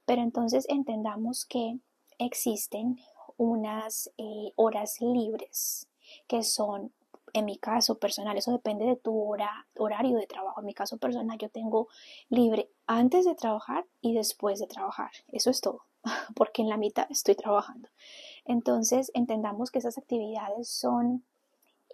Pero 0.05 0.23
entonces 0.23 0.67
entendamos 0.69 1.44
que 1.44 1.78
existen 2.19 2.99
unas 3.36 4.11
eh, 4.19 4.52
horas 4.57 5.01
libres 5.01 5.89
que 6.27 6.43
son 6.43 6.93
en 7.33 7.44
mi 7.47 7.57
caso 7.57 7.99
personal, 7.99 8.36
eso 8.36 8.52
depende 8.52 8.85
de 8.85 8.97
tu 8.97 9.19
hora, 9.19 9.67
horario 9.77 10.17
de 10.19 10.27
trabajo. 10.27 10.61
En 10.61 10.67
mi 10.67 10.75
caso 10.75 10.99
personal, 10.99 11.39
yo 11.39 11.49
tengo 11.49 11.89
libre 12.28 12.70
antes 12.86 13.25
de 13.25 13.35
trabajar 13.35 13.86
y 14.01 14.15
después 14.15 14.59
de 14.59 14.67
trabajar. 14.67 15.11
Eso 15.28 15.51
es 15.51 15.61
todo, 15.61 15.83
porque 16.36 16.62
en 16.62 16.69
la 16.69 16.77
mitad 16.77 17.07
estoy 17.11 17.35
trabajando. 17.35 17.89
Entonces, 18.44 19.11
entendamos 19.15 19.70
que 19.70 19.78
esas 19.78 19.99
actividades 19.99 20.69
son 20.69 21.25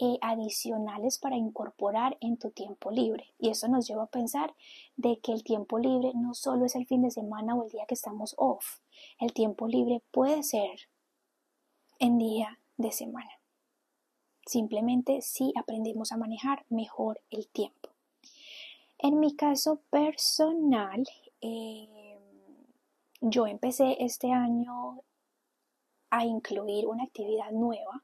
eh, 0.01 0.19
adicionales 0.21 1.19
para 1.19 1.37
incorporar 1.37 2.17
en 2.21 2.37
tu 2.37 2.51
tiempo 2.51 2.91
libre. 2.91 3.33
Y 3.39 3.51
eso 3.51 3.69
nos 3.69 3.87
lleva 3.87 4.05
a 4.05 4.11
pensar 4.11 4.55
de 4.97 5.19
que 5.19 5.33
el 5.33 5.43
tiempo 5.43 5.79
libre 5.79 6.13
no 6.15 6.35
solo 6.35 6.65
es 6.65 6.75
el 6.77 6.87
fin 6.87 7.03
de 7.03 7.11
semana 7.11 7.55
o 7.55 7.65
el 7.65 7.71
día 7.71 7.87
que 7.87 7.95
estamos 7.95 8.35
off. 8.39 8.81
El 9.19 9.33
tiempo 9.33 9.67
libre 9.67 10.03
puede 10.11 10.43
ser 10.43 10.89
en 11.99 12.19
día 12.19 12.59
de 12.77 12.93
semana. 12.93 13.31
Simplemente 14.47 15.21
si 15.21 15.53
aprendemos 15.57 16.13
a 16.13 16.17
manejar 16.17 16.65
mejor 16.69 17.21
el 17.31 17.49
tiempo. 17.49 17.91
En 18.99 19.21
mi 19.21 19.37
caso 19.37 19.81
personal, 19.91 21.07
eh, 21.41 22.19
yo 23.21 23.47
empecé 23.47 23.97
este 24.01 24.33
año 24.33 25.03
a 26.11 26.25
incluir 26.25 26.87
una 26.87 27.05
actividad 27.05 27.51
nueva 27.53 28.03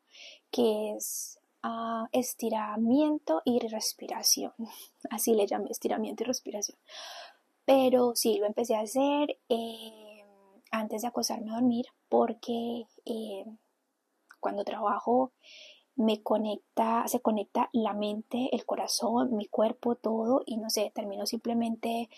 que 0.50 0.94
es 0.94 1.40
ah, 1.64 2.08
estiramiento 2.12 3.42
y 3.44 3.58
respiración. 3.66 4.52
Así 5.10 5.34
le 5.34 5.46
llamé 5.46 5.70
estiramiento 5.70 6.22
y 6.22 6.26
respiración. 6.26 6.78
Pero 7.64 8.14
sí, 8.14 8.38
lo 8.38 8.46
empecé 8.46 8.76
a 8.76 8.80
hacer 8.80 9.38
eh, 9.48 10.24
antes 10.70 11.02
de 11.02 11.08
acostarme 11.08 11.50
a 11.50 11.54
dormir 11.54 11.86
porque 12.08 12.86
eh, 13.06 13.44
cuando 14.38 14.64
trabajo 14.64 15.32
me 15.96 16.22
conecta, 16.22 17.06
se 17.06 17.20
conecta 17.20 17.70
la 17.72 17.94
mente, 17.94 18.48
el 18.52 18.66
corazón, 18.66 19.36
mi 19.36 19.46
cuerpo, 19.46 19.94
todo 19.94 20.42
y 20.44 20.56
no 20.56 20.68
sé, 20.68 20.90
termino 20.94 21.24
simplemente 21.26 22.08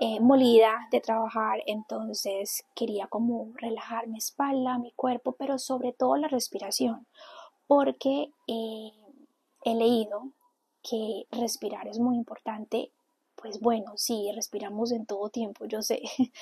eh, 0.00 0.20
molida 0.20 0.88
de 0.92 1.00
trabajar, 1.00 1.60
entonces 1.66 2.64
quería 2.76 3.08
como 3.08 3.52
relajar 3.56 4.06
mi 4.06 4.18
espalda, 4.18 4.78
mi 4.78 4.92
cuerpo, 4.92 5.32
pero 5.32 5.58
sobre 5.58 5.92
todo 5.92 6.16
la 6.16 6.28
respiración, 6.28 7.06
porque 7.66 8.32
eh, 8.46 8.92
he 9.64 9.74
leído 9.74 10.32
que 10.82 11.26
respirar 11.30 11.88
es 11.88 11.98
muy 11.98 12.16
importante. 12.16 12.92
Pues 13.36 13.60
bueno, 13.60 13.94
sí, 13.96 14.30
respiramos 14.34 14.92
en 14.92 15.06
todo 15.06 15.28
tiempo, 15.28 15.66
yo 15.66 15.82
sé, 15.82 16.02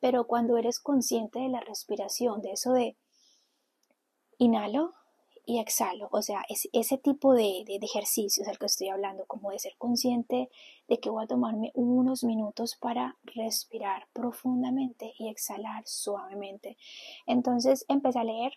pero 0.00 0.26
cuando 0.26 0.58
eres 0.58 0.78
consciente 0.80 1.40
de 1.40 1.48
la 1.48 1.60
respiración, 1.60 2.42
de 2.42 2.52
eso 2.52 2.72
de 2.72 2.96
inhalo, 4.38 4.94
y 5.44 5.58
exhalo. 5.58 6.08
O 6.12 6.22
sea, 6.22 6.44
es 6.48 6.68
ese 6.72 6.98
tipo 6.98 7.34
de, 7.34 7.64
de, 7.66 7.78
ejercicios 7.82 8.46
al 8.48 8.58
que 8.58 8.66
estoy 8.66 8.88
hablando, 8.88 9.26
como 9.26 9.50
de 9.50 9.58
ser 9.58 9.76
consciente 9.76 10.50
de 10.88 11.00
que 11.00 11.10
voy 11.10 11.24
a 11.24 11.26
tomarme 11.26 11.72
unos 11.74 12.24
minutos 12.24 12.76
para 12.76 13.18
respirar 13.24 14.06
profundamente 14.12 15.14
y 15.18 15.28
exhalar 15.28 15.82
suavemente. 15.86 16.76
Entonces 17.26 17.84
empecé 17.88 18.20
a 18.20 18.24
leer 18.24 18.52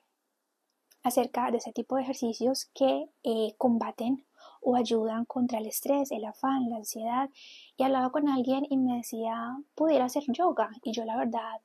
acerca 1.05 1.51
de 1.51 1.57
ese 1.57 1.71
tipo 1.71 1.95
de 1.95 2.01
ejercicios 2.01 2.65
que 2.73 3.07
eh, 3.23 3.53
combaten 3.59 4.25
o 4.59 4.75
ayudan 4.75 5.25
contra 5.25 5.59
el 5.59 5.67
estrés, 5.67 6.11
el 6.11 6.25
afán, 6.25 6.67
la 6.71 6.77
ansiedad. 6.77 7.29
Y 7.77 7.83
hablaba 7.83 8.09
con 8.09 8.27
alguien 8.27 8.65
y 8.67 8.77
me 8.77 8.97
decía, 8.97 9.55
pudiera 9.75 10.05
hacer 10.05 10.23
yoga. 10.27 10.71
Y 10.83 10.93
yo 10.93 11.05
la 11.05 11.15
verdad, 11.15 11.61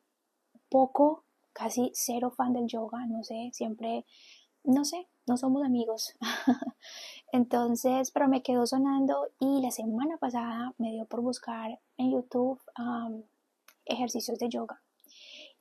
poco, 0.69 1.25
casi 1.55 1.91
cero 1.95 2.31
fan 2.31 2.53
del 2.53 2.67
yoga, 2.67 3.07
no 3.07 3.25
sé, 3.25 3.49
siempre 3.55 4.05
no 4.63 4.85
sé, 4.85 5.09
no 5.27 5.39
somos 5.39 5.65
amigos. 5.65 6.15
Entonces, 7.33 8.11
pero 8.11 8.29
me 8.29 8.43
quedó 8.43 8.67
sonando 8.67 9.29
y 9.41 9.63
la 9.63 9.71
semana 9.71 10.19
pasada 10.19 10.75
me 10.77 10.93
dio 10.93 11.07
por 11.07 11.23
buscar 11.23 11.81
en 11.97 12.13
YouTube 12.13 12.61
ejercicios 13.87 14.39
de 14.39 14.51
yoga. 14.51 14.83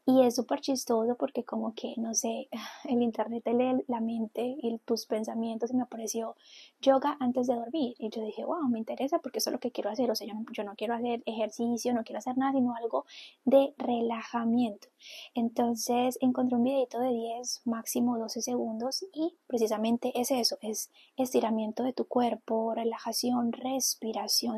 Y 0.10 0.26
es 0.26 0.38
súper 0.38 0.60
chistoso 0.60 1.14
porque 1.14 1.44
como 1.44 1.76
que, 1.76 1.94
no 1.98 2.16
sé, 2.16 2.50
el 2.86 3.04
internet 3.04 3.44
te 3.44 3.54
lee 3.54 3.84
la 3.88 4.02
mente 4.02 4.56
y 4.60 4.80
tus 4.80 5.06
pensamientos 5.06 5.70
y 5.70 5.76
me 5.76 5.84
apareció 5.84 6.36
yoga 6.82 7.16
antes 7.20 7.46
de 7.46 7.54
dormir. 7.54 7.94
Y 8.00 8.10
yo 8.10 8.24
dije, 8.24 8.44
wow, 8.44 8.68
me 8.68 8.80
interesa 8.80 9.20
porque 9.20 9.38
eso 9.38 9.52
es 9.52 9.54
lo 9.54 9.60
que 9.60 9.70
quiero 9.70 9.92
hacer. 9.92 10.10
O 10.10 10.16
sea, 10.16 10.26
yo 10.26 10.34
no, 10.34 10.44
yo 10.52 10.64
no 10.64 10.74
quiero 10.76 10.96
hacer 10.96 11.22
ejercicio, 11.28 11.94
no 11.94 12.04
quiero 12.04 12.18
hacer 12.18 12.40
nada, 12.40 12.54
sino 12.54 12.74
algo 12.74 13.06
de 13.46 13.76
relajamiento. 13.78 14.88
Entonces 15.36 16.18
encontré 16.22 16.58
un 16.58 16.64
videito 16.64 17.00
de 17.00 17.14
10, 17.14 17.62
máximo 17.66 18.18
12 18.18 18.42
segundos 18.42 19.06
y 19.14 19.36
precisamente 19.46 20.20
es 20.20 20.32
eso, 20.32 20.58
es 20.62 20.90
estiramiento 21.18 21.84
de 21.84 21.94
tu 21.94 22.06
cuerpo, 22.06 22.74
relajación, 22.74 23.52
respiración, 23.52 24.58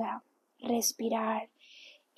respirar 0.60 1.50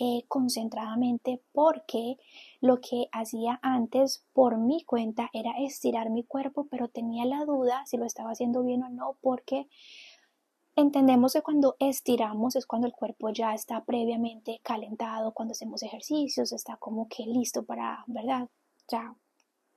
eh, 0.06 0.26
concentradamente 0.28 1.42
porque 1.54 2.18
lo 2.60 2.82
que 2.82 3.08
hacía 3.14 3.58
antes 3.62 4.26
por 4.34 4.58
mi 4.58 4.84
cuenta 4.84 5.30
era 5.32 5.52
estirar 5.60 6.10
mi 6.10 6.26
cuerpo, 6.26 6.68
pero 6.70 6.90
tenía 6.90 7.24
la 7.24 7.46
duda 7.46 7.86
si 7.86 7.96
lo 7.96 8.04
estaba 8.04 8.32
haciendo 8.32 8.64
bien 8.64 8.84
o 8.84 8.90
no 8.90 9.16
porque 9.22 9.70
entendemos 10.76 11.32
que 11.32 11.42
cuando 11.42 11.78
estiramos 11.80 12.58
es 12.58 12.66
cuando 12.66 12.86
el 12.88 12.94
cuerpo 12.94 13.30
ya 13.30 13.54
está 13.54 13.86
previamente 13.86 14.60
calentado, 14.62 15.34
cuando 15.34 15.54
hacemos 15.54 15.84
ejercicios, 15.84 16.52
está 16.52 16.76
como 16.76 17.08
que 17.08 17.26
listo 17.26 17.64
para, 17.64 18.04
¿verdad? 18.08 18.50
Ya 18.90 19.16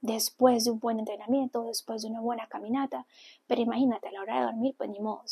después 0.01 0.65
de 0.65 0.73
un 0.73 0.81
buen 0.81 0.99
entrenamiento, 0.99 1.63
después 1.63 2.03
de 2.03 2.09
una 2.09 2.21
buena 2.21 2.49
caminata, 2.49 3.07
pero 3.47 3.63
imagínate 3.63 4.09
a 4.09 4.13
la 4.13 4.23
hora 4.23 4.41
de 4.41 4.47
dormir, 4.47 4.75
pues 4.77 4.91
ni 4.91 4.99
modo. 4.99 5.23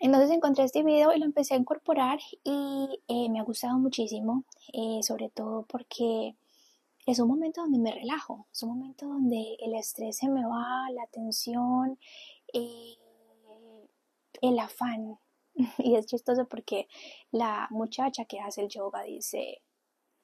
Entonces 0.00 0.30
encontré 0.30 0.64
este 0.64 0.82
video 0.82 1.12
y 1.14 1.18
lo 1.18 1.24
empecé 1.24 1.54
a 1.54 1.58
incorporar 1.58 2.18
y 2.42 3.00
eh, 3.08 3.28
me 3.30 3.40
ha 3.40 3.44
gustado 3.44 3.78
muchísimo, 3.78 4.44
eh, 4.72 5.00
sobre 5.02 5.30
todo 5.30 5.64
porque 5.66 6.36
es 7.06 7.18
un 7.20 7.28
momento 7.28 7.62
donde 7.62 7.78
me 7.78 7.92
relajo, 7.92 8.46
es 8.52 8.62
un 8.62 8.70
momento 8.70 9.06
donde 9.06 9.56
el 9.60 9.74
estrés 9.74 10.16
se 10.16 10.28
me 10.28 10.44
va, 10.44 10.90
la 10.92 11.06
tensión, 11.06 11.98
eh, 12.52 12.96
el 14.40 14.58
afán. 14.58 15.18
Y 15.78 15.94
es 15.94 16.06
chistoso 16.06 16.46
porque 16.48 16.88
la 17.30 17.68
muchacha 17.70 18.24
que 18.24 18.40
hace 18.40 18.62
el 18.62 18.68
yoga 18.68 19.02
dice, 19.04 19.62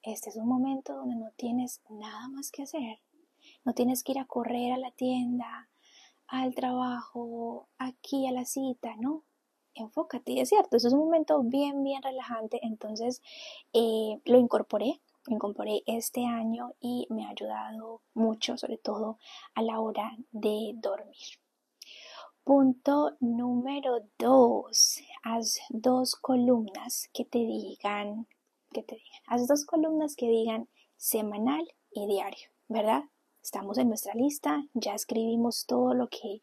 este 0.02 0.30
es 0.30 0.36
un 0.36 0.48
momento 0.48 0.94
donde 0.94 1.14
no 1.16 1.30
tienes 1.36 1.82
nada 1.88 2.28
más 2.28 2.50
que 2.50 2.62
hacer, 2.62 2.98
no 3.64 3.74
tienes 3.74 4.02
que 4.02 4.12
ir 4.12 4.18
a 4.18 4.24
correr 4.24 4.72
a 4.72 4.78
la 4.78 4.90
tienda, 4.90 5.68
al 6.26 6.54
trabajo, 6.54 7.68
aquí 7.78 8.26
a 8.26 8.32
la 8.32 8.44
cita, 8.44 8.96
¿no? 8.96 9.24
Enfócate, 9.80 10.40
es 10.40 10.48
cierto, 10.48 10.76
eso 10.76 10.88
es 10.88 10.94
un 10.94 11.00
momento 11.00 11.42
bien, 11.42 11.82
bien 11.82 12.02
relajante, 12.02 12.60
entonces 12.62 13.22
eh, 13.72 14.20
lo 14.24 14.38
incorporé 14.38 15.00
incorporé 15.28 15.82
este 15.86 16.24
año 16.24 16.74
y 16.80 17.06
me 17.10 17.26
ha 17.26 17.30
ayudado 17.30 18.00
mucho, 18.14 18.56
sobre 18.56 18.78
todo 18.78 19.18
a 19.54 19.62
la 19.62 19.80
hora 19.80 20.16
de 20.32 20.72
dormir. 20.74 21.38
Punto 22.44 23.16
número 23.20 24.00
dos, 24.18 25.00
haz 25.22 25.60
dos 25.68 26.16
columnas 26.16 27.08
que 27.12 27.24
te 27.24 27.38
digan, 27.38 28.26
que 28.72 28.82
te 28.82 28.96
digan, 28.96 29.20
haz 29.26 29.46
dos 29.46 29.64
columnas 29.66 30.16
que 30.16 30.28
digan 30.28 30.68
semanal 30.96 31.70
y 31.92 32.06
diario, 32.06 32.48
¿verdad? 32.68 33.04
Estamos 33.42 33.78
en 33.78 33.88
nuestra 33.88 34.14
lista, 34.14 34.66
ya 34.74 34.94
escribimos 34.94 35.66
todo 35.66 35.94
lo 35.94 36.08
que 36.08 36.40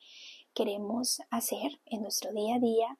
queremos 0.53 1.21
hacer 1.29 1.79
en 1.85 2.01
nuestro 2.01 2.31
día 2.31 2.55
a 2.55 2.59
día. 2.59 2.97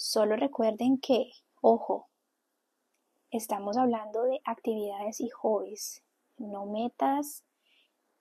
Solo 0.00 0.36
recuerden 0.36 0.98
que, 0.98 1.32
ojo, 1.60 2.08
Estamos 3.30 3.76
hablando 3.76 4.22
de 4.22 4.40
actividades 4.44 5.20
y 5.20 5.28
hobbies, 5.28 6.02
no 6.38 6.64
metas, 6.64 7.44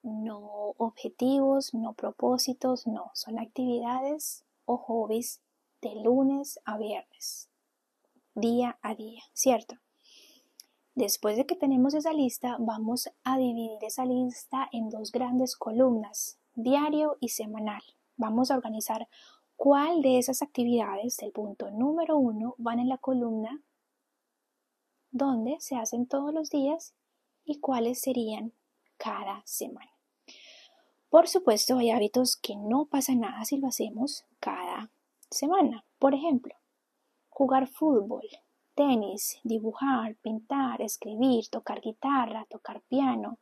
no 0.03 0.73
objetivos, 0.77 1.73
no 1.73 1.93
propósitos, 1.93 2.87
no, 2.87 3.11
son 3.13 3.39
actividades 3.39 4.43
o 4.65 4.75
hobbies 4.75 5.39
de 5.81 5.95
lunes 5.95 6.59
a 6.65 6.77
viernes, 6.77 7.49
día 8.35 8.77
a 8.81 8.95
día, 8.95 9.21
¿cierto? 9.31 9.75
Después 10.93 11.37
de 11.37 11.45
que 11.45 11.55
tenemos 11.55 11.93
esa 11.93 12.11
lista, 12.11 12.57
vamos 12.59 13.09
a 13.23 13.37
dividir 13.37 13.77
esa 13.83 14.03
lista 14.03 14.67
en 14.73 14.89
dos 14.89 15.13
grandes 15.13 15.55
columnas, 15.55 16.37
diario 16.53 17.15
y 17.21 17.29
semanal. 17.29 17.83
Vamos 18.17 18.51
a 18.51 18.55
organizar 18.55 19.07
cuál 19.57 20.01
de 20.01 20.19
esas 20.19 20.41
actividades 20.41 21.17
del 21.17 21.31
punto 21.31 21.69
número 21.71 22.17
uno 22.17 22.55
van 22.57 22.79
en 22.79 22.87
la 22.87 22.97
columna 22.97 23.61
dónde 25.11 25.57
se 25.59 25.75
hacen 25.75 26.07
todos 26.07 26.33
los 26.33 26.49
días 26.49 26.93
y 27.43 27.59
cuáles 27.59 27.99
serían 27.99 28.53
cada 28.97 29.41
semana. 29.45 29.91
Por 31.09 31.27
supuesto, 31.27 31.77
hay 31.77 31.89
hábitos 31.89 32.37
que 32.37 32.55
no 32.55 32.85
pasa 32.85 33.15
nada 33.15 33.43
si 33.45 33.57
lo 33.57 33.67
hacemos 33.67 34.25
cada 34.39 34.91
semana. 35.31 35.85
Por 35.99 36.13
ejemplo, 36.13 36.53
jugar 37.29 37.67
fútbol, 37.67 38.27
tenis, 38.75 39.39
dibujar, 39.43 40.15
pintar, 40.17 40.81
escribir, 40.81 41.47
tocar 41.49 41.81
guitarra, 41.81 42.45
tocar 42.49 42.81
piano. 42.81 43.39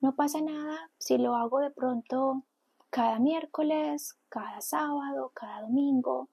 No 0.00 0.16
pasa 0.16 0.40
nada 0.40 0.90
si 0.98 1.18
lo 1.18 1.36
hago 1.36 1.60
de 1.60 1.70
pronto 1.70 2.44
cada 2.90 3.18
miércoles, 3.18 4.18
cada 4.28 4.60
sábado, 4.60 5.32
cada 5.34 5.62
domingo, 5.62 6.28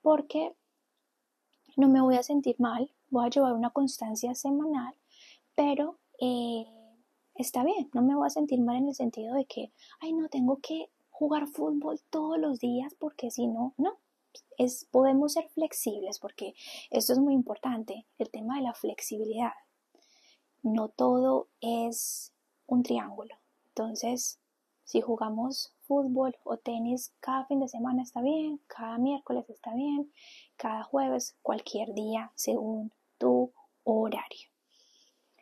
porque 0.00 0.54
no 1.76 1.88
me 1.88 2.00
voy 2.00 2.16
a 2.16 2.22
sentir 2.22 2.56
mal 2.58 2.92
voy 3.12 3.26
a 3.26 3.30
llevar 3.30 3.52
una 3.52 3.70
constancia 3.70 4.34
semanal, 4.34 4.94
pero 5.54 5.98
eh, 6.18 6.66
está 7.34 7.62
bien, 7.62 7.90
no 7.92 8.02
me 8.02 8.16
voy 8.16 8.26
a 8.26 8.30
sentir 8.30 8.58
mal 8.60 8.76
en 8.76 8.88
el 8.88 8.94
sentido 8.94 9.34
de 9.34 9.44
que, 9.44 9.70
ay, 10.00 10.14
no, 10.14 10.28
tengo 10.28 10.58
que 10.60 10.90
jugar 11.10 11.46
fútbol 11.46 12.00
todos 12.08 12.38
los 12.38 12.58
días 12.58 12.94
porque 12.98 13.30
si 13.30 13.46
no, 13.46 13.74
no. 13.76 13.98
Es, 14.56 14.86
podemos 14.90 15.34
ser 15.34 15.50
flexibles 15.50 16.18
porque 16.18 16.54
esto 16.90 17.12
es 17.12 17.18
muy 17.18 17.34
importante, 17.34 18.06
el 18.18 18.30
tema 18.30 18.56
de 18.56 18.62
la 18.62 18.72
flexibilidad. 18.72 19.52
No 20.62 20.88
todo 20.88 21.48
es 21.60 22.32
un 22.66 22.82
triángulo. 22.82 23.34
Entonces, 23.68 24.40
si 24.92 25.00
jugamos 25.00 25.72
fútbol 25.86 26.36
o 26.44 26.58
tenis 26.58 27.14
cada 27.18 27.46
fin 27.46 27.60
de 27.60 27.68
semana 27.68 28.02
está 28.02 28.20
bien, 28.20 28.60
cada 28.66 28.98
miércoles 28.98 29.48
está 29.48 29.72
bien, 29.72 30.12
cada 30.56 30.82
jueves, 30.82 31.34
cualquier 31.40 31.94
día 31.94 32.30
según 32.34 32.92
tu 33.16 33.54
horario. 33.84 34.50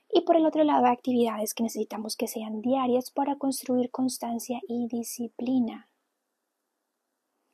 Y 0.08 0.20
por 0.20 0.36
el 0.36 0.46
otro 0.46 0.62
lado, 0.62 0.86
actividades 0.86 1.52
que 1.52 1.64
necesitamos 1.64 2.16
que 2.16 2.28
sean 2.28 2.60
diarias 2.60 3.10
para 3.10 3.38
construir 3.38 3.90
constancia 3.90 4.60
y 4.68 4.86
disciplina, 4.86 5.88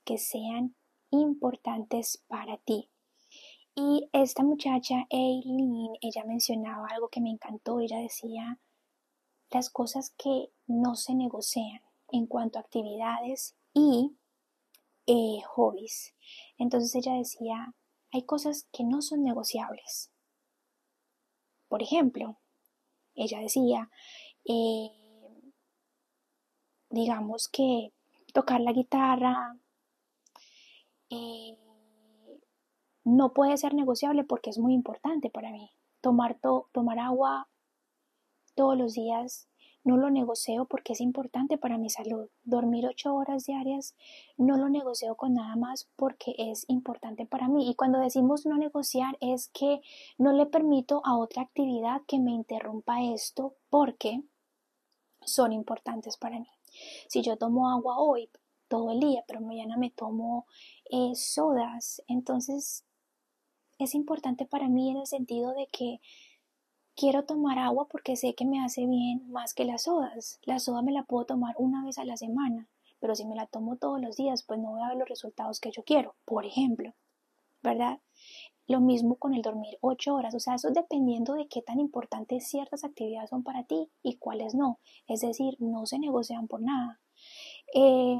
que 0.05 0.19
sean 0.19 0.75
importantes 1.09 2.23
para 2.29 2.59
ti. 2.59 2.91
Y 3.75 4.11
esta 4.13 4.43
muchacha, 4.43 5.07
Eileen, 5.09 5.97
ella 6.03 6.25
mencionaba 6.27 6.89
algo 6.89 7.09
que 7.09 7.23
me 7.23 7.31
encantó. 7.31 7.81
Ella 7.81 8.01
decía 8.01 8.59
las 9.51 9.71
cosas 9.71 10.11
que 10.19 10.51
no 10.67 10.95
se 10.95 11.15
negocian 11.15 11.86
en 12.11 12.27
cuanto 12.27 12.59
a 12.59 12.63
actividades 12.63 13.57
y 13.73 14.17
eh, 15.07 15.41
hobbies. 15.47 16.15
Entonces 16.59 16.95
ella 16.95 17.15
decía, 17.15 17.75
hay 18.13 18.23
cosas 18.23 18.69
que 18.73 18.85
no 18.85 19.03
son 19.03 19.23
negociables. 19.23 20.11
Por 21.69 21.83
ejemplo, 21.83 22.39
ella 23.15 23.41
decía, 23.41 23.91
eh, 24.45 24.91
digamos 26.91 27.49
que 27.49 27.93
tocar 28.33 28.61
la 28.61 28.73
guitarra 28.73 29.59
eh, 31.11 31.57
no 33.05 33.33
puede 33.33 33.57
ser 33.57 33.75
negociable 33.75 34.25
porque 34.25 34.51
es 34.51 34.59
muy 34.59 34.75
importante 34.75 35.31
para 35.31 35.51
mí. 35.51 35.71
Tomar, 36.01 36.39
tomar 36.73 36.99
agua 36.99 37.49
todos 38.55 38.77
los 38.77 38.95
días 38.95 39.49
no 39.87 39.97
lo 39.97 40.11
negocio 40.11 40.65
porque 40.65 40.95
es 40.95 41.01
importante 41.01 41.59
para 41.59 41.79
mi 41.79 41.91
salud. 41.91 42.29
Dormir 42.43 42.89
ocho 42.89 43.15
horas 43.15 43.47
diarias 43.47 43.95
no 44.37 44.57
lo 44.57 44.69
negocio 44.69 45.15
con 45.15 45.35
nada 45.35 45.55
más 45.55 45.89
porque 45.95 46.35
es 46.37 46.65
importante 46.67 47.25
para 47.25 47.47
mí. 47.47 47.71
Y 47.71 47.77
cuando 47.77 48.01
decimos 48.01 48.47
no 48.47 48.59
negociar 48.59 49.17
es 49.21 49.49
que 49.55 49.81
no 50.19 50.33
le 50.33 50.47
permito 50.47 51.03
a 51.05 51.17
otra 51.17 51.43
actividad 51.43 52.03
que 52.09 52.19
me 52.19 52.33
interrumpa 52.33 53.05
esto 53.05 53.55
porque 53.71 54.23
son 55.21 55.53
importantes 55.53 56.17
para 56.17 56.41
mí. 56.41 56.49
Si 57.09 57.23
yo 57.23 57.37
tomo 57.37 57.71
agua 57.71 58.01
hoy 58.01 58.29
todo 58.67 58.91
el 58.91 58.99
día, 58.99 59.23
pero 59.29 59.41
mañana 59.41 59.77
me 59.77 59.91
tomo 59.91 60.47
eh, 60.91 61.15
sodas, 61.15 62.03
entonces 62.09 62.85
es 63.79 63.95
importante 63.95 64.47
para 64.47 64.69
mí 64.69 64.91
en 64.91 64.97
el 64.97 65.07
sentido 65.07 65.55
de 65.55 65.69
que 65.69 66.01
Quiero 66.97 67.25
tomar 67.25 67.59
agua 67.59 67.87
porque 67.89 68.17
sé 68.17 68.35
que 68.35 68.47
me 68.47 68.65
hace 68.65 68.87
bien 68.87 69.31
más 69.31 69.53
que 69.53 69.67
las 69.67 69.83
sodas. 69.83 70.41
La 70.45 70.59
soda 70.59 70.81
me 70.81 70.93
la 70.93 71.03
puedo 71.03 71.27
tomar 71.27 71.55
una 71.59 71.85
vez 71.85 71.99
a 71.99 72.07
la 72.07 72.17
semana, 72.17 72.71
pero 73.01 73.15
si 73.15 73.27
me 73.27 73.37
la 73.37 73.47
tomo 73.47 73.77
todos 73.77 74.01
los 74.01 74.17
días, 74.17 74.43
pues 74.43 74.59
no 74.61 74.71
voy 74.71 74.81
a 74.81 74.89
ver 74.89 74.97
los 74.97 75.09
resultados 75.09 75.61
que 75.61 75.71
yo 75.71 75.83
quiero, 75.85 76.15
por 76.25 76.47
ejemplo, 76.47 76.95
¿verdad? 77.63 78.01
Lo 78.67 78.81
mismo 78.81 79.17
con 79.17 79.35
el 79.35 79.43
dormir 79.43 79.77
ocho 79.83 80.15
horas, 80.15 80.35
o 80.35 80.41
sea, 80.41 80.55
eso 80.55 80.71
dependiendo 80.71 81.35
de 81.35 81.49
qué 81.49 81.61
tan 81.61 81.81
importantes 81.81 82.49
ciertas 82.49 82.83
actividades 82.83 83.29
son 83.29 83.43
para 83.43 83.65
ti 83.65 83.91
y 84.03 84.17
cuáles 84.17 84.55
no. 84.55 84.81
Es 85.07 85.21
decir, 85.21 85.57
no 85.59 85.85
se 85.85 85.99
negocian 85.99 86.49
por 86.49 86.63
nada. 86.63 87.03
Eh, 87.75 88.19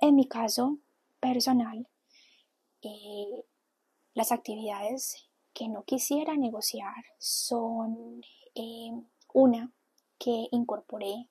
en 0.00 0.14
mi 0.14 0.28
caso 0.28 0.78
personal, 1.18 1.88
eh, 2.82 3.44
las 4.14 4.30
actividades 4.30 5.28
que 5.56 5.68
no 5.68 5.84
quisiera 5.84 6.36
negociar 6.36 7.02
son 7.18 8.20
eh, 8.54 8.90
una 9.32 9.72
que 10.18 10.48
incorporé 10.50 11.30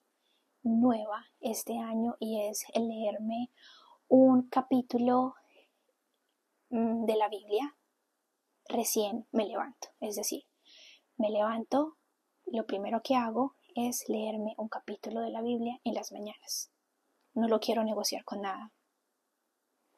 nueva 0.63 1.27
este 1.41 1.77
año 1.77 2.15
y 2.19 2.41
es 2.41 2.65
el 2.73 2.87
leerme 2.87 3.51
un 4.07 4.49
capítulo 4.49 5.35
mm, 6.71 7.05
de 7.05 7.15
la 7.17 7.29
Biblia 7.29 7.77
recién 8.67 9.27
me 9.31 9.45
levanto. 9.45 9.89
Es 9.99 10.15
decir, 10.15 10.45
me 11.17 11.29
levanto, 11.29 11.97
lo 12.47 12.65
primero 12.65 13.01
que 13.03 13.13
hago 13.15 13.55
es 13.75 14.09
leerme 14.09 14.55
un 14.57 14.69
capítulo 14.69 15.21
de 15.21 15.29
la 15.29 15.43
Biblia 15.43 15.79
en 15.83 15.93
las 15.93 16.11
mañanas. 16.11 16.71
No 17.35 17.47
lo 17.47 17.59
quiero 17.59 17.83
negociar 17.83 18.23
con 18.25 18.41
nada. 18.41 18.73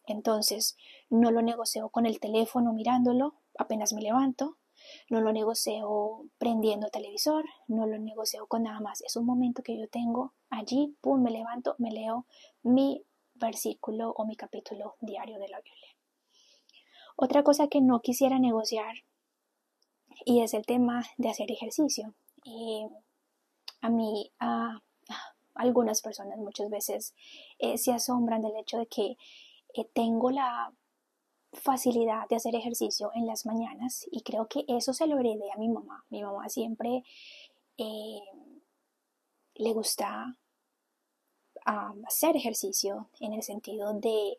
Entonces, 0.06 0.76
no 1.10 1.32
lo 1.32 1.42
negocio 1.42 1.88
con 1.90 2.06
el 2.06 2.20
teléfono 2.20 2.74
mirándolo, 2.74 3.36
apenas 3.58 3.94
me 3.94 4.02
levanto, 4.02 4.58
no 5.10 5.22
lo 5.22 5.32
negocio 5.32 6.26
prendiendo 6.38 6.86
el 6.86 6.92
televisor, 6.92 7.46
no 7.68 7.86
lo 7.88 7.98
negocio 7.98 8.46
con 8.48 8.64
nada 8.64 8.80
más. 8.80 9.02
Es 9.02 9.16
un 9.16 9.26
momento 9.26 9.64
que 9.64 9.78
yo 9.78 9.88
tengo 9.88 10.34
allí, 10.50 10.96
pum, 11.02 11.22
me 11.22 11.32
levanto, 11.32 11.76
me 11.78 11.92
leo 11.92 12.26
mi 12.64 13.04
versículo 13.36 14.12
o 14.12 14.26
mi 14.26 14.36
capítulo 14.36 14.96
diario 15.02 15.40
de 15.40 15.48
la 15.50 15.62
Biblia. 15.62 15.90
Otra 17.16 17.44
cosa 17.44 17.68
que 17.68 17.82
no 17.82 18.02
quisiera 18.02 18.40
negociar 18.40 18.96
y 20.26 20.42
es 20.42 20.54
el 20.54 20.66
tema 20.66 21.04
de 21.18 21.30
hacer 21.30 21.52
ejercicio. 21.52 22.14
Eh, 22.46 22.88
a 23.82 23.90
mí, 23.90 24.32
algunas 25.56 26.02
personas 26.02 26.38
muchas 26.38 26.70
veces 26.70 27.16
eh, 27.60 27.78
se 27.78 27.92
asombran 27.92 28.42
del 28.42 28.56
hecho 28.58 28.78
de 28.78 28.88
que 28.88 29.18
eh, 29.74 29.90
tengo 29.94 30.32
la 30.32 30.74
facilidad 31.62 32.28
de 32.30 32.36
hacer 32.36 32.56
ejercicio 32.56 33.12
en 33.16 33.28
las 33.28 33.46
mañanas 33.46 34.08
y 34.12 34.22
creo 34.22 34.48
que 34.48 34.66
eso 34.68 34.94
se 34.94 35.08
lo 35.08 35.20
heredé 35.20 35.52
a 35.52 35.58
mi 35.58 35.70
mamá. 35.70 36.06
Mi 36.10 36.24
mamá 36.24 36.50
siempre 36.50 37.04
le 37.78 39.74
gusta 39.74 40.36
hacer 42.08 42.36
ejercicio 42.36 43.10
en 43.20 43.34
el 43.34 43.44
sentido 43.44 43.94
de 43.94 44.38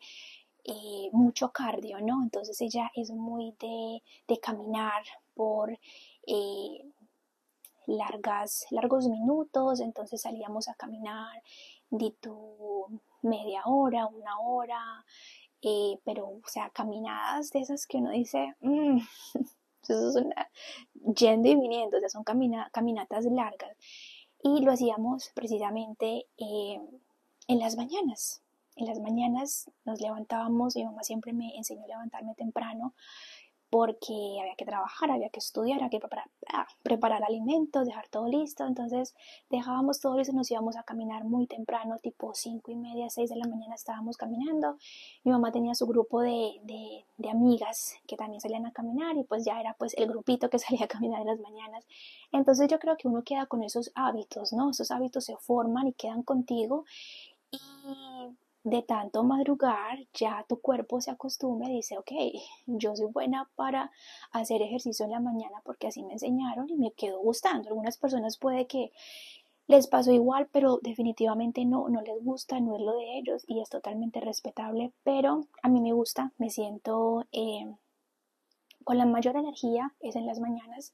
eh, 0.65 1.09
mucho 1.11 1.51
cardio, 1.51 2.01
¿no? 2.01 2.21
Entonces 2.23 2.59
ella 2.61 2.91
es 2.95 3.11
muy 3.11 3.55
de, 3.59 4.39
caminar 4.39 5.03
por 5.35 5.71
eh, 6.27 6.85
largas, 7.85 8.65
largos 8.71 9.07
minutos, 9.07 9.79
entonces 9.79 10.21
salíamos 10.21 10.67
a 10.67 10.75
caminar 10.75 11.41
de 11.89 12.11
tu 12.19 12.99
media 13.21 13.63
hora, 13.65 14.07
una 14.07 14.39
hora, 14.39 15.05
eh, 15.61 15.99
pero, 16.05 16.27
o 16.27 16.47
sea, 16.47 16.69
caminadas 16.69 17.51
de 17.51 17.59
esas 17.59 17.85
que 17.87 17.97
uno 17.97 18.11
dice, 18.11 18.55
mmm, 18.61 18.99
eso 19.83 20.09
es 20.09 20.15
una, 20.15 20.49
yendo 21.15 21.49
y 21.49 21.55
viniendo, 21.55 21.97
o 21.97 21.99
sea, 21.99 22.09
son 22.09 22.23
caminatas 22.23 23.25
largas. 23.25 23.75
Y 24.41 24.61
lo 24.61 24.71
hacíamos 24.71 25.31
precisamente 25.33 26.25
en 26.37 27.59
las 27.59 27.75
mañanas. 27.75 28.41
En 28.77 28.85
las 28.85 28.99
mañanas 29.01 29.69
nos 29.83 29.99
levantábamos, 29.99 30.77
mi 30.77 30.85
mamá 30.85 31.03
siempre 31.03 31.33
me 31.33 31.57
enseñó 31.57 31.83
a 31.83 31.87
levantarme 31.87 32.33
temprano 32.35 32.93
porque 33.69 34.37
había 34.41 34.55
que 34.55 34.65
trabajar, 34.65 35.11
había 35.11 35.29
que 35.29 35.39
estudiar, 35.39 35.77
había 35.77 35.89
que 35.89 35.99
preparar, 35.99 36.29
ah, 36.51 36.67
preparar 36.81 37.23
alimentos, 37.23 37.85
dejar 37.85 38.07
todo 38.07 38.27
listo. 38.27 38.65
Entonces 38.65 39.15
dejábamos 39.49 39.99
todo 39.99 40.17
listo 40.17 40.33
y 40.33 40.35
nos 40.35 40.49
íbamos 40.49 40.75
a 40.75 40.83
caminar 40.83 41.23
muy 41.23 41.45
temprano, 41.45 41.97
tipo 41.99 42.33
cinco 42.33 42.71
y 42.71 42.75
media, 42.75 43.09
seis 43.09 43.29
de 43.29 43.35
la 43.35 43.47
mañana 43.47 43.75
estábamos 43.75 44.17
caminando. 44.17 44.77
Mi 45.23 45.31
mamá 45.31 45.51
tenía 45.51 45.75
su 45.75 45.85
grupo 45.85 46.21
de, 46.21 46.59
de, 46.63 47.05
de, 47.17 47.29
amigas 47.29 47.93
que 48.07 48.17
también 48.17 48.41
salían 48.41 48.65
a 48.65 48.71
caminar 48.71 49.15
y 49.17 49.23
pues 49.23 49.45
ya 49.45 49.59
era 49.59 49.75
pues 49.77 49.93
el 49.97 50.07
grupito 50.07 50.49
que 50.49 50.59
salía 50.59 50.85
a 50.85 50.87
caminar 50.87 51.21
en 51.21 51.27
las 51.27 51.39
mañanas. 51.39 51.85
Entonces 52.31 52.67
yo 52.69 52.79
creo 52.79 52.97
que 52.97 53.07
uno 53.07 53.23
queda 53.23 53.45
con 53.45 53.63
esos 53.63 53.91
hábitos, 53.93 54.51
¿no? 54.53 54.71
Esos 54.71 54.89
hábitos 54.91 55.25
se 55.25 55.37
forman 55.37 55.87
y 55.87 55.93
quedan 55.93 56.23
contigo 56.23 56.85
y 57.51 57.59
de 58.69 58.81
tanto 58.81 59.23
madrugar, 59.23 59.99
ya 60.13 60.45
tu 60.47 60.59
cuerpo 60.59 61.01
se 61.01 61.11
acostumbra 61.11 61.69
y 61.69 61.75
dice, 61.75 61.97
ok, 61.97 62.11
yo 62.67 62.95
soy 62.95 63.07
buena 63.07 63.49
para 63.55 63.91
hacer 64.31 64.61
ejercicio 64.61 65.05
en 65.05 65.11
la 65.11 65.19
mañana 65.19 65.61
porque 65.63 65.87
así 65.87 66.03
me 66.03 66.13
enseñaron 66.13 66.69
y 66.69 66.75
me 66.75 66.91
quedó 66.91 67.19
gustando. 67.19 67.69
Algunas 67.69 67.97
personas 67.97 68.37
puede 68.37 68.67
que 68.67 68.91
les 69.67 69.87
pasó 69.87 70.11
igual, 70.11 70.47
pero 70.51 70.79
definitivamente 70.81 71.63
no, 71.63 71.89
no 71.89 72.01
les 72.01 72.23
gusta, 72.23 72.59
no 72.59 72.75
es 72.75 72.81
lo 72.81 72.95
de 72.95 73.19
ellos 73.19 73.45
y 73.47 73.61
es 73.61 73.69
totalmente 73.69 74.19
respetable, 74.19 74.91
pero 75.03 75.45
a 75.61 75.69
mí 75.69 75.79
me 75.79 75.93
gusta, 75.93 76.31
me 76.37 76.49
siento 76.49 77.25
eh, 77.31 77.71
con 78.83 78.97
la 78.97 79.05
mayor 79.05 79.35
energía, 79.35 79.93
es 79.99 80.15
en 80.15 80.25
las 80.25 80.39
mañanas 80.39 80.93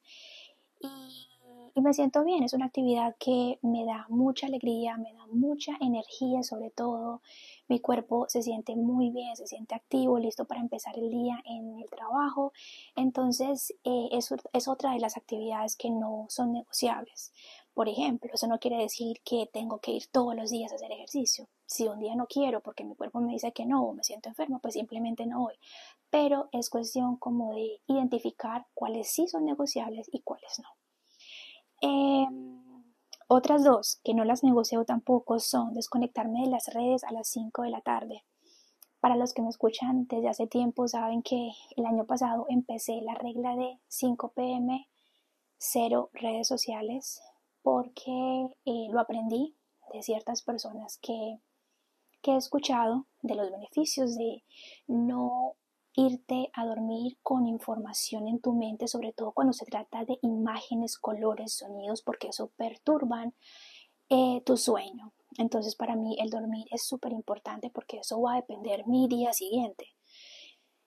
y 1.76 1.82
me 1.82 1.94
siento 1.94 2.24
bien. 2.24 2.44
Es 2.44 2.54
una 2.54 2.68
actividad 2.68 3.16
que 3.20 3.60
me 3.62 3.84
da 3.86 4.06
mucha 4.08 4.48
alegría, 4.48 4.98
me 4.98 5.14
da 5.14 5.28
mucha 5.28 5.74
energía 5.82 6.42
sobre 6.42 6.70
todo. 6.72 7.22
Mi 7.68 7.82
cuerpo 7.82 8.28
se 8.30 8.42
siente 8.42 8.78
muy 8.78 9.10
bien, 9.10 9.36
se 9.36 9.46
siente 9.46 9.76
activo, 9.76 10.18
listo 10.18 10.46
para 10.46 10.62
empezar 10.62 10.98
el 10.98 11.10
día 11.10 11.44
en 11.44 11.78
el 11.80 11.90
trabajo. 11.90 12.54
Entonces, 12.96 13.74
eh, 13.84 14.08
es, 14.14 14.68
otra 14.70 14.94
de 14.94 15.00
las 15.00 15.18
actividades 15.18 15.76
que 15.76 15.90
no 15.90 16.28
son 16.30 16.54
negociables. 16.54 17.34
Por 17.74 17.90
ejemplo, 17.90 18.32
eso 18.34 18.48
no 18.48 18.58
quiere 18.58 18.78
decir 18.78 19.20
que 19.26 19.50
tengo 19.52 19.80
que 19.80 19.92
ir 19.92 20.08
todos 20.08 20.34
los 20.34 20.52
días 20.52 20.72
a 20.72 20.76
hacer 20.76 20.94
ejercicio. 20.94 21.50
Si 21.66 21.88
un 21.90 22.00
día 22.00 22.16
no 22.16 22.28
quiero 22.28 22.62
porque 22.62 22.86
mi 22.86 22.96
cuerpo 22.96 23.20
me 23.20 23.34
dice 23.34 23.52
que 23.52 23.66
no 23.66 23.84
o 23.84 23.94
me 23.94 24.04
siento 24.04 24.30
enfermo, 24.30 24.60
pues 24.60 24.76
simplemente 24.76 25.26
no 25.26 25.42
voy. 25.42 25.56
Pero 26.10 26.48
es 26.54 26.70
cuestión 26.70 27.18
como 27.18 27.54
de 27.54 27.82
identificar 27.88 28.66
cuáles 28.74 29.10
sí 29.10 29.28
son 29.28 29.44
negociables 29.44 30.08
y 30.14 30.22
cuáles 30.22 30.60
no. 30.60 30.70
Em, 31.88 32.84
otras 33.28 33.64
dos 33.64 34.00
que 34.04 34.16
no 34.16 34.26
las 34.26 34.44
negocio 34.44 34.84
tampoco 34.86 35.40
son 35.40 35.76
desconectarme 35.76 36.42
de 36.42 36.50
las 36.50 36.74
redes 36.74 37.04
a 37.04 37.12
las 37.12 37.28
5 37.28 37.62
de 37.62 37.70
la 37.70 37.82
tarde. 37.82 38.24
Para 39.00 39.16
los 39.16 39.36
que 39.36 39.44
me 39.44 39.50
escuchan 39.50 40.08
desde 40.08 40.30
hace 40.30 40.48
tiempo 40.48 40.88
saben 40.88 41.22
que 41.22 41.52
el 41.78 41.86
año 41.86 42.06
pasado 42.06 42.48
empecé 42.50 43.02
la 43.04 43.14
regla 43.14 43.56
de 43.56 43.80
5 43.88 44.34
pm, 44.36 44.90
cero 45.60 46.10
redes 46.14 46.48
sociales, 46.48 47.22
porque 47.62 48.50
eh, 48.66 48.88
lo 48.90 49.00
aprendí 49.00 49.56
de 49.94 50.02
ciertas 50.02 50.42
personas 50.42 50.98
que, 51.04 51.40
que 52.24 52.32
he 52.32 52.38
escuchado 52.38 53.06
de 53.22 53.36
los 53.36 53.52
beneficios 53.52 54.16
de 54.16 54.44
no 54.88 55.56
irte 55.96 56.50
a 56.54 56.66
dormir 56.66 57.18
con 57.24 57.48
información 57.48 58.28
en 58.28 58.40
tu 58.40 58.54
mente, 58.54 58.88
sobre 58.88 59.14
todo 59.14 59.32
cuando 59.32 59.54
se 59.54 59.66
trata 59.66 60.06
de 60.06 60.20
imágenes, 60.22 60.98
colores, 60.98 61.54
sonidos, 61.54 62.02
porque 62.02 62.30
eso 62.30 62.52
perturban 62.58 63.34
eh, 64.10 64.42
tu 64.46 64.58
sueño. 64.58 65.14
Entonces 65.38 65.76
para 65.76 65.96
mí 65.96 66.18
el 66.20 66.30
dormir 66.30 66.68
es 66.72 66.84
súper 66.86 67.12
importante 67.12 67.70
porque 67.70 67.98
eso 67.98 68.22
va 68.22 68.34
a 68.34 68.38
depender 68.38 68.88
mi 68.88 69.08
día 69.08 69.34
siguiente. 69.34 69.88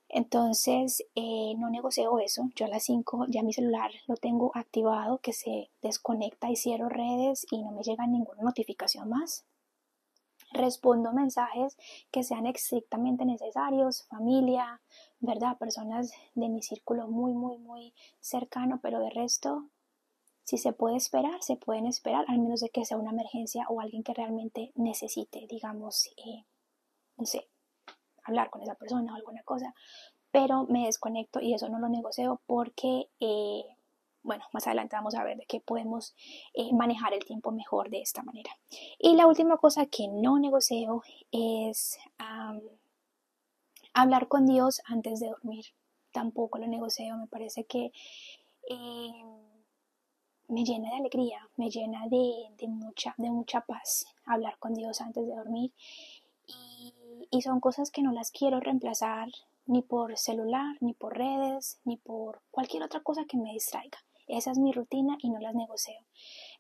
Entonces 0.09 1.05
eh, 1.15 1.55
no 1.59 1.71
negocio 1.71 2.19
eso. 2.19 2.49
Yo 2.55 2.67
a 2.67 2.69
las 2.69 2.85
5 2.85 3.27
ya 3.29 3.43
mi 3.43 3.53
celular 3.53 3.91
lo 4.07 4.17
tengo 4.17 4.53
activado, 4.55 5.19
que 5.19 5.33
se 5.33 5.71
desconecta 5.83 6.51
y 6.51 6.57
cierro 6.57 6.89
redes 6.89 7.47
y 7.51 7.63
no 7.63 7.73
me 7.73 7.83
llega 7.83 8.07
ninguna 8.07 8.43
notificación 8.43 9.09
más 9.09 9.45
respondo 10.53 11.13
mensajes 11.13 11.77
que 12.11 12.23
sean 12.23 12.47
estrictamente 12.47 13.25
necesarios, 13.25 14.07
familia, 14.09 14.81
¿verdad? 15.21 15.59
Personas 15.59 16.13
de 16.35 16.49
mi 16.49 16.63
círculo 16.63 17.09
muy, 17.09 17.33
muy, 17.33 17.59
muy 17.59 17.95
cercano, 18.21 18.81
pero 18.83 19.01
de 19.01 19.11
resto, 19.11 19.69
si 20.45 20.59
se 20.59 20.73
puede 20.73 20.97
esperar, 20.97 21.43
se 21.43 21.57
pueden 21.57 21.87
esperar, 21.87 22.25
al 22.29 22.39
menos 22.39 22.61
de 22.61 22.71
que 22.71 22.85
sea 22.85 22.97
una 22.97 23.11
emergencia 23.11 23.67
o 23.69 23.81
alguien 23.81 24.03
que 24.03 24.15
realmente 24.15 24.73
necesite, 24.75 25.47
digamos, 25.49 26.07
eh, 26.17 26.45
no 27.17 27.27
sé, 27.27 27.49
hablar 28.25 28.51
con 28.51 28.63
esa 28.63 28.75
persona 28.75 29.13
o 29.13 29.17
alguna 29.17 29.43
cosa, 29.43 29.75
pero 30.31 30.65
me 30.65 30.87
desconecto 30.87 31.41
y 31.41 31.55
eso 31.55 31.69
no 31.69 31.79
lo 31.79 31.89
negocio 31.89 32.41
porque 32.47 33.11
eh, 33.21 33.65
bueno, 34.23 34.45
más 34.53 34.67
adelante 34.67 34.97
vamos 34.97 35.15
a 35.15 35.25
ver 35.25 35.39
de 35.39 35.47
qué 35.47 35.61
podemos 35.61 36.15
eh, 36.55 36.73
manejar 36.73 37.15
el 37.15 37.25
tiempo 37.25 37.51
mejor 37.51 37.91
de 37.91 38.01
esta 38.01 38.23
manera. 38.23 38.51
Y 38.99 39.15
la 39.15 39.27
última 39.27 39.57
cosa 39.57 39.87
que 39.87 40.09
no 40.09 40.39
negocio 40.39 41.03
es 41.31 41.99
hablar 43.95 44.29
con 44.29 44.47
Dios 44.47 44.83
antes 44.87 45.21
de 45.21 45.29
dormir. 45.29 45.67
Tampoco 46.13 46.59
lo 46.59 46.67
negocio, 46.67 47.17
me 47.17 47.27
parece 47.27 47.65
que 47.65 47.93
eh, 48.69 49.25
me 50.49 50.65
llena 50.65 50.91
de 50.91 50.97
alegría, 50.97 51.49
me 51.57 51.71
llena 51.71 52.07
de, 52.09 52.69
mucha, 52.69 53.15
de 53.19 53.31
mucha 53.31 53.61
paz 53.61 54.07
hablar 54.25 54.59
con 54.59 54.75
Dios 54.75 55.01
antes 55.01 55.27
de 55.27 55.35
dormir. 55.35 55.73
y 57.31 57.43
son 57.43 57.61
cosas 57.61 57.91
que 57.91 58.03
no 58.03 58.13
las 58.13 58.31
quiero 58.31 58.59
reemplazar 58.59 59.29
ni 59.69 59.83
por 59.83 60.17
celular, 60.17 60.77
ni 60.81 60.95
por 60.95 61.17
redes, 61.17 61.79
ni 61.85 61.99
por 61.99 62.41
cualquier 62.51 62.83
otra 62.83 63.01
cosa 63.01 63.27
que 63.27 63.37
me 63.37 63.53
distraiga. 63.53 63.99
Esa 64.29 64.53
es 64.53 64.59
mi 64.59 64.73
rutina 64.73 65.17
y 65.21 65.31
no 65.31 65.41
las 65.41 65.55
negocio. 65.55 65.95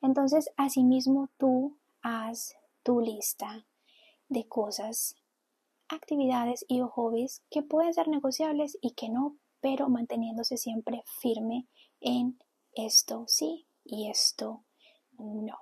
Entonces, 0.00 0.50
asimismo, 0.56 1.28
tú 1.36 1.78
haz 2.02 2.56
tu 2.82 3.00
lista 3.00 3.66
de 4.28 4.48
cosas, 4.48 5.16
actividades 5.88 6.64
y 6.68 6.80
hobbies 6.80 7.42
que 7.50 7.62
pueden 7.62 7.94
ser 7.94 8.08
negociables 8.08 8.78
y 8.80 8.92
que 8.92 9.08
no, 9.08 9.36
pero 9.60 9.88
manteniéndose 9.88 10.56
siempre 10.56 11.02
firme 11.20 11.66
en 12.00 12.38
esto 12.74 13.24
sí 13.26 13.66
y 13.84 14.10
esto 14.10 14.64
no. 15.18 15.58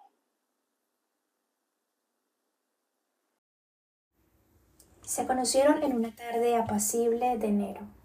Se 5.03 5.27
conocieron 5.27 5.83
en 5.85 5.95
una 5.95 6.15
tarde 6.15 6.57
apacible 6.57 7.39
de 7.39 7.47
enero. 7.47 7.96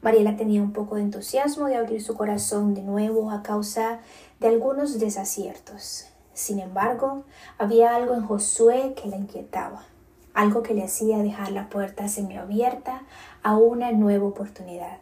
Mariela 0.00 0.36
tenía 0.36 0.62
un 0.62 0.72
poco 0.72 0.94
de 0.94 1.02
entusiasmo 1.02 1.66
de 1.66 1.76
abrir 1.76 2.02
su 2.02 2.14
corazón 2.14 2.74
de 2.74 2.82
nuevo 2.82 3.30
a 3.30 3.42
causa 3.42 4.00
de 4.38 4.48
algunos 4.48 4.98
desaciertos. 4.98 6.06
Sin 6.32 6.60
embargo, 6.60 7.24
había 7.58 7.96
algo 7.96 8.14
en 8.14 8.24
Josué 8.24 8.94
que 8.94 9.08
la 9.08 9.16
inquietaba, 9.16 9.86
algo 10.34 10.62
que 10.62 10.74
le 10.74 10.84
hacía 10.84 11.18
dejar 11.18 11.50
la 11.50 11.68
puerta 11.68 12.06
semiabierta 12.06 13.02
a 13.42 13.56
una 13.56 13.90
nueva 13.90 14.26
oportunidad. 14.26 14.98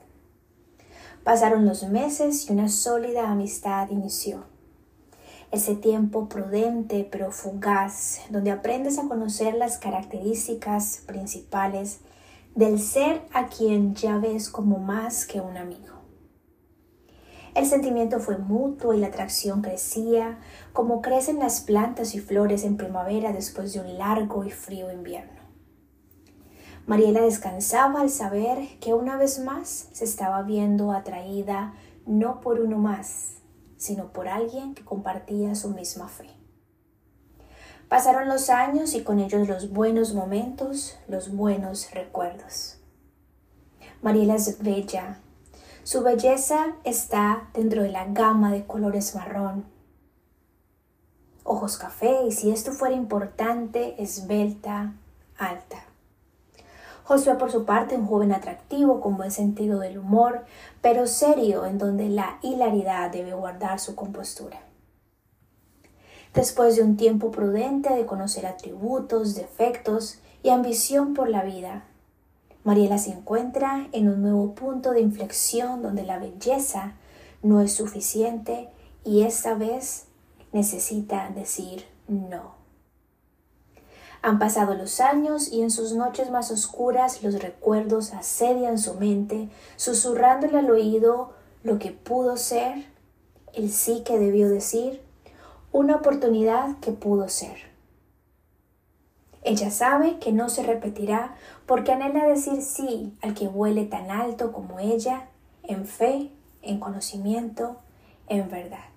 Pasaron 1.24 1.66
los 1.66 1.82
meses 1.82 2.48
y 2.48 2.52
una 2.52 2.70
sólida 2.70 3.28
amistad 3.28 3.90
inició. 3.90 4.44
Ese 5.50 5.74
tiempo 5.74 6.28
prudente 6.28 7.06
pero 7.10 7.30
fugaz, 7.32 8.20
donde 8.30 8.50
aprendes 8.50 8.98
a 8.98 9.08
conocer 9.08 9.54
las 9.54 9.76
características 9.76 11.02
principales 11.06 12.00
del 12.56 12.80
ser 12.80 13.20
a 13.34 13.48
quien 13.48 13.94
ya 13.94 14.16
ves 14.16 14.48
como 14.48 14.78
más 14.78 15.26
que 15.26 15.42
un 15.42 15.58
amigo. 15.58 15.94
El 17.54 17.66
sentimiento 17.66 18.18
fue 18.18 18.38
mutuo 18.38 18.94
y 18.94 18.98
la 18.98 19.08
atracción 19.08 19.60
crecía 19.60 20.38
como 20.72 21.02
crecen 21.02 21.38
las 21.38 21.60
plantas 21.60 22.14
y 22.14 22.18
flores 22.18 22.64
en 22.64 22.78
primavera 22.78 23.32
después 23.34 23.74
de 23.74 23.80
un 23.80 23.98
largo 23.98 24.42
y 24.44 24.50
frío 24.50 24.90
invierno. 24.90 25.42
Mariela 26.86 27.20
descansaba 27.20 28.00
al 28.00 28.08
saber 28.08 28.78
que 28.80 28.94
una 28.94 29.18
vez 29.18 29.38
más 29.38 29.90
se 29.92 30.04
estaba 30.04 30.40
viendo 30.42 30.92
atraída 30.92 31.74
no 32.06 32.40
por 32.40 32.60
uno 32.60 32.78
más, 32.78 33.42
sino 33.76 34.14
por 34.14 34.28
alguien 34.28 34.74
que 34.74 34.84
compartía 34.84 35.54
su 35.54 35.68
misma 35.70 36.08
fe. 36.08 36.35
Pasaron 37.88 38.28
los 38.28 38.50
años 38.50 38.94
y 38.94 39.04
con 39.04 39.20
ellos 39.20 39.46
los 39.46 39.70
buenos 39.70 40.12
momentos, 40.12 40.98
los 41.06 41.34
buenos 41.34 41.92
recuerdos. 41.92 42.78
Mariela 44.02 44.34
es 44.34 44.60
bella. 44.60 45.20
Su 45.84 46.02
belleza 46.02 46.74
está 46.82 47.48
dentro 47.54 47.84
de 47.84 47.90
la 47.90 48.06
gama 48.06 48.50
de 48.50 48.66
colores 48.66 49.14
marrón. 49.14 49.66
Ojos 51.44 51.78
café 51.78 52.24
y 52.26 52.32
si 52.32 52.50
esto 52.50 52.72
fuera 52.72 52.96
importante, 52.96 53.94
esbelta, 54.02 54.94
alta. 55.38 55.84
Josué 57.04 57.36
por 57.36 57.52
su 57.52 57.64
parte 57.64 57.94
un 57.94 58.08
joven 58.08 58.32
atractivo 58.32 59.00
con 59.00 59.16
buen 59.16 59.30
sentido 59.30 59.78
del 59.78 59.98
humor, 59.98 60.44
pero 60.82 61.06
serio 61.06 61.64
en 61.64 61.78
donde 61.78 62.08
la 62.08 62.40
hilaridad 62.42 63.12
debe 63.12 63.32
guardar 63.32 63.78
su 63.78 63.94
compostura. 63.94 64.65
Después 66.36 66.76
de 66.76 66.82
un 66.82 66.98
tiempo 66.98 67.30
prudente 67.30 67.94
de 67.94 68.04
conocer 68.04 68.44
atributos, 68.44 69.34
defectos 69.34 70.18
y 70.42 70.50
ambición 70.50 71.14
por 71.14 71.30
la 71.30 71.42
vida, 71.42 71.84
Mariela 72.62 72.98
se 72.98 73.10
encuentra 73.10 73.88
en 73.92 74.10
un 74.10 74.20
nuevo 74.20 74.54
punto 74.54 74.90
de 74.90 75.00
inflexión 75.00 75.80
donde 75.80 76.02
la 76.02 76.18
belleza 76.18 76.92
no 77.42 77.62
es 77.62 77.72
suficiente 77.72 78.68
y 79.02 79.22
esta 79.22 79.54
vez 79.54 80.08
necesita 80.52 81.30
decir 81.34 81.86
no. 82.06 82.54
Han 84.20 84.38
pasado 84.38 84.74
los 84.74 85.00
años 85.00 85.50
y 85.50 85.62
en 85.62 85.70
sus 85.70 85.94
noches 85.94 86.30
más 86.30 86.50
oscuras 86.50 87.22
los 87.22 87.40
recuerdos 87.40 88.12
asedian 88.12 88.76
su 88.76 88.92
mente, 88.92 89.48
susurrándole 89.76 90.58
al 90.58 90.70
oído 90.70 91.32
lo 91.62 91.78
que 91.78 91.92
pudo 91.92 92.36
ser, 92.36 92.84
el 93.54 93.70
sí 93.70 94.02
que 94.04 94.18
debió 94.18 94.50
decir 94.50 95.05
una 95.76 95.96
oportunidad 95.96 96.78
que 96.78 96.90
pudo 96.90 97.28
ser. 97.28 97.58
Ella 99.42 99.70
sabe 99.70 100.18
que 100.18 100.32
no 100.32 100.48
se 100.48 100.62
repetirá 100.62 101.34
porque 101.66 101.92
anhela 101.92 102.26
decir 102.26 102.62
sí 102.62 103.12
al 103.20 103.34
que 103.34 103.46
huele 103.46 103.84
tan 103.84 104.10
alto 104.10 104.52
como 104.52 104.78
ella, 104.78 105.28
en 105.64 105.84
fe, 105.84 106.30
en 106.62 106.80
conocimiento, 106.80 107.76
en 108.26 108.48
verdad. 108.48 108.88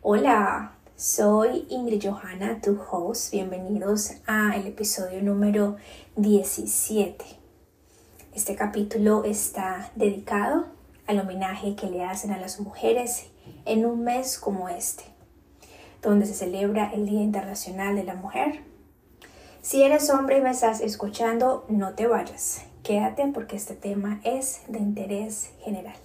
Hola, 0.00 0.76
soy 0.96 1.66
Ingrid 1.68 2.02
Johanna, 2.02 2.58
tu 2.62 2.80
host. 2.90 3.32
Bienvenidos 3.32 4.12
al 4.24 4.66
episodio 4.66 5.22
número 5.22 5.76
17. 6.16 7.22
Este 8.34 8.56
capítulo 8.56 9.24
está 9.24 9.90
dedicado 9.94 10.68
al 11.06 11.20
homenaje 11.20 11.76
que 11.76 11.90
le 11.90 12.02
hacen 12.02 12.30
a 12.30 12.38
las 12.38 12.60
mujeres 12.60 13.31
en 13.64 13.86
un 13.86 14.02
mes 14.04 14.38
como 14.38 14.68
este, 14.68 15.04
donde 16.00 16.26
se 16.26 16.34
celebra 16.34 16.92
el 16.92 17.06
Día 17.06 17.22
Internacional 17.22 17.96
de 17.96 18.04
la 18.04 18.14
Mujer. 18.14 18.62
Si 19.60 19.82
eres 19.82 20.10
hombre 20.10 20.38
y 20.38 20.40
me 20.40 20.50
estás 20.50 20.80
escuchando, 20.80 21.64
no 21.68 21.94
te 21.94 22.06
vayas, 22.06 22.64
quédate 22.82 23.26
porque 23.28 23.56
este 23.56 23.74
tema 23.74 24.20
es 24.24 24.62
de 24.68 24.78
interés 24.78 25.52
general. 25.60 25.96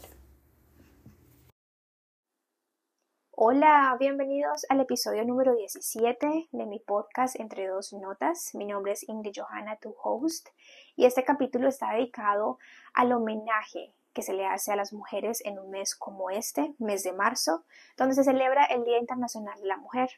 Hola, 3.40 3.96
bienvenidos 4.00 4.66
al 4.68 4.82
episodio 4.82 5.24
número 5.24 5.56
17 5.56 6.50
de 6.52 6.66
mi 6.66 6.80
podcast 6.80 7.40
Entre 7.40 7.68
dos 7.68 7.94
notas. 7.94 8.56
Mi 8.56 8.66
nombre 8.66 8.94
es 8.94 9.08
Ingrid 9.08 9.34
Johanna, 9.36 9.78
tu 9.78 9.96
host, 10.04 10.48
y 10.96 11.06
este 11.06 11.24
capítulo 11.24 11.68
está 11.68 11.94
dedicado 11.94 12.58
al 12.96 13.12
homenaje 13.12 13.94
que 14.18 14.24
se 14.24 14.34
le 14.34 14.48
hace 14.48 14.72
a 14.72 14.76
las 14.76 14.94
mujeres 14.94 15.46
en 15.46 15.60
un 15.60 15.70
mes 15.70 15.96
como 15.96 16.32
este, 16.32 16.74
mes 16.80 17.04
de 17.04 17.14
marzo, 17.14 17.64
donde 17.98 18.16
se 18.16 18.24
celebra 18.24 18.66
el 18.66 18.84
Día 18.84 18.98
Internacional 18.98 19.62
de 19.62 19.68
la 19.68 19.78
Mujer. 19.78 20.10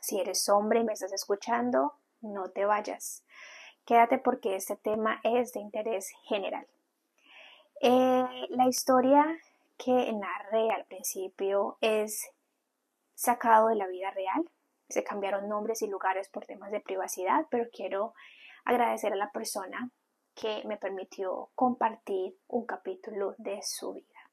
Si 0.00 0.18
eres 0.18 0.48
hombre 0.48 0.80
y 0.80 0.84
me 0.84 0.94
estás 0.94 1.12
escuchando, 1.12 1.92
no 2.22 2.48
te 2.48 2.64
vayas. 2.64 3.22
Quédate 3.84 4.16
porque 4.16 4.56
este 4.56 4.76
tema 4.76 5.20
es 5.24 5.52
de 5.52 5.60
interés 5.60 6.08
general. 6.22 6.66
Eh, 7.82 8.46
la 8.48 8.66
historia 8.66 9.26
que 9.76 10.10
narré 10.14 10.70
al 10.70 10.86
principio 10.86 11.76
es 11.82 12.30
sacado 13.14 13.68
de 13.68 13.74
la 13.74 13.88
vida 13.88 14.10
real. 14.12 14.48
Se 14.88 15.04
cambiaron 15.04 15.50
nombres 15.50 15.82
y 15.82 15.86
lugares 15.86 16.30
por 16.30 16.46
temas 16.46 16.70
de 16.70 16.80
privacidad, 16.80 17.44
pero 17.50 17.68
quiero 17.70 18.14
agradecer 18.64 19.12
a 19.12 19.16
la 19.16 19.30
persona 19.32 19.90
que 20.34 20.62
me 20.64 20.76
permitió 20.76 21.50
compartir 21.54 22.38
un 22.48 22.66
capítulo 22.66 23.34
de 23.38 23.60
su 23.62 23.94
vida. 23.94 24.30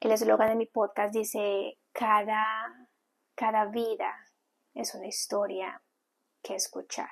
El 0.00 0.12
eslogan 0.12 0.48
de 0.48 0.56
mi 0.56 0.66
podcast 0.66 1.14
dice, 1.14 1.78
cada, 1.92 2.88
cada 3.34 3.66
vida 3.66 4.14
es 4.74 4.94
una 4.94 5.06
historia 5.06 5.82
que 6.42 6.54
escuchar. 6.54 7.10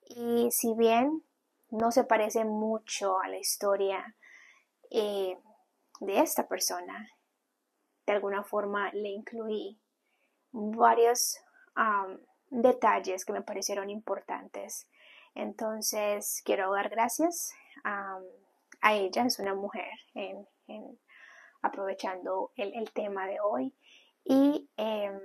Y 0.00 0.50
si 0.50 0.74
bien 0.74 1.24
no 1.70 1.90
se 1.90 2.04
parece 2.04 2.44
mucho 2.44 3.18
a 3.20 3.28
la 3.28 3.38
historia 3.38 4.16
eh, 4.90 5.38
de 6.00 6.18
esta 6.20 6.46
persona, 6.46 7.08
de 8.06 8.12
alguna 8.12 8.44
forma 8.44 8.92
le 8.92 9.08
incluí 9.08 9.80
varios 10.52 11.38
detalles 12.50 13.24
que 13.24 13.32
me 13.32 13.42
parecieron 13.42 13.90
importantes 13.90 14.88
entonces, 15.34 16.42
quiero 16.44 16.72
dar 16.72 16.88
gracias 16.88 17.52
a, 17.82 18.18
ella, 18.90 19.24
es 19.24 19.38
una 19.38 19.54
mujer, 19.54 19.90
aprovechando 21.62 22.52
el, 22.56 22.90
tema 22.92 23.26
de 23.26 23.40
hoy. 23.40 23.74
Y 24.24 24.70
em, 24.76 25.20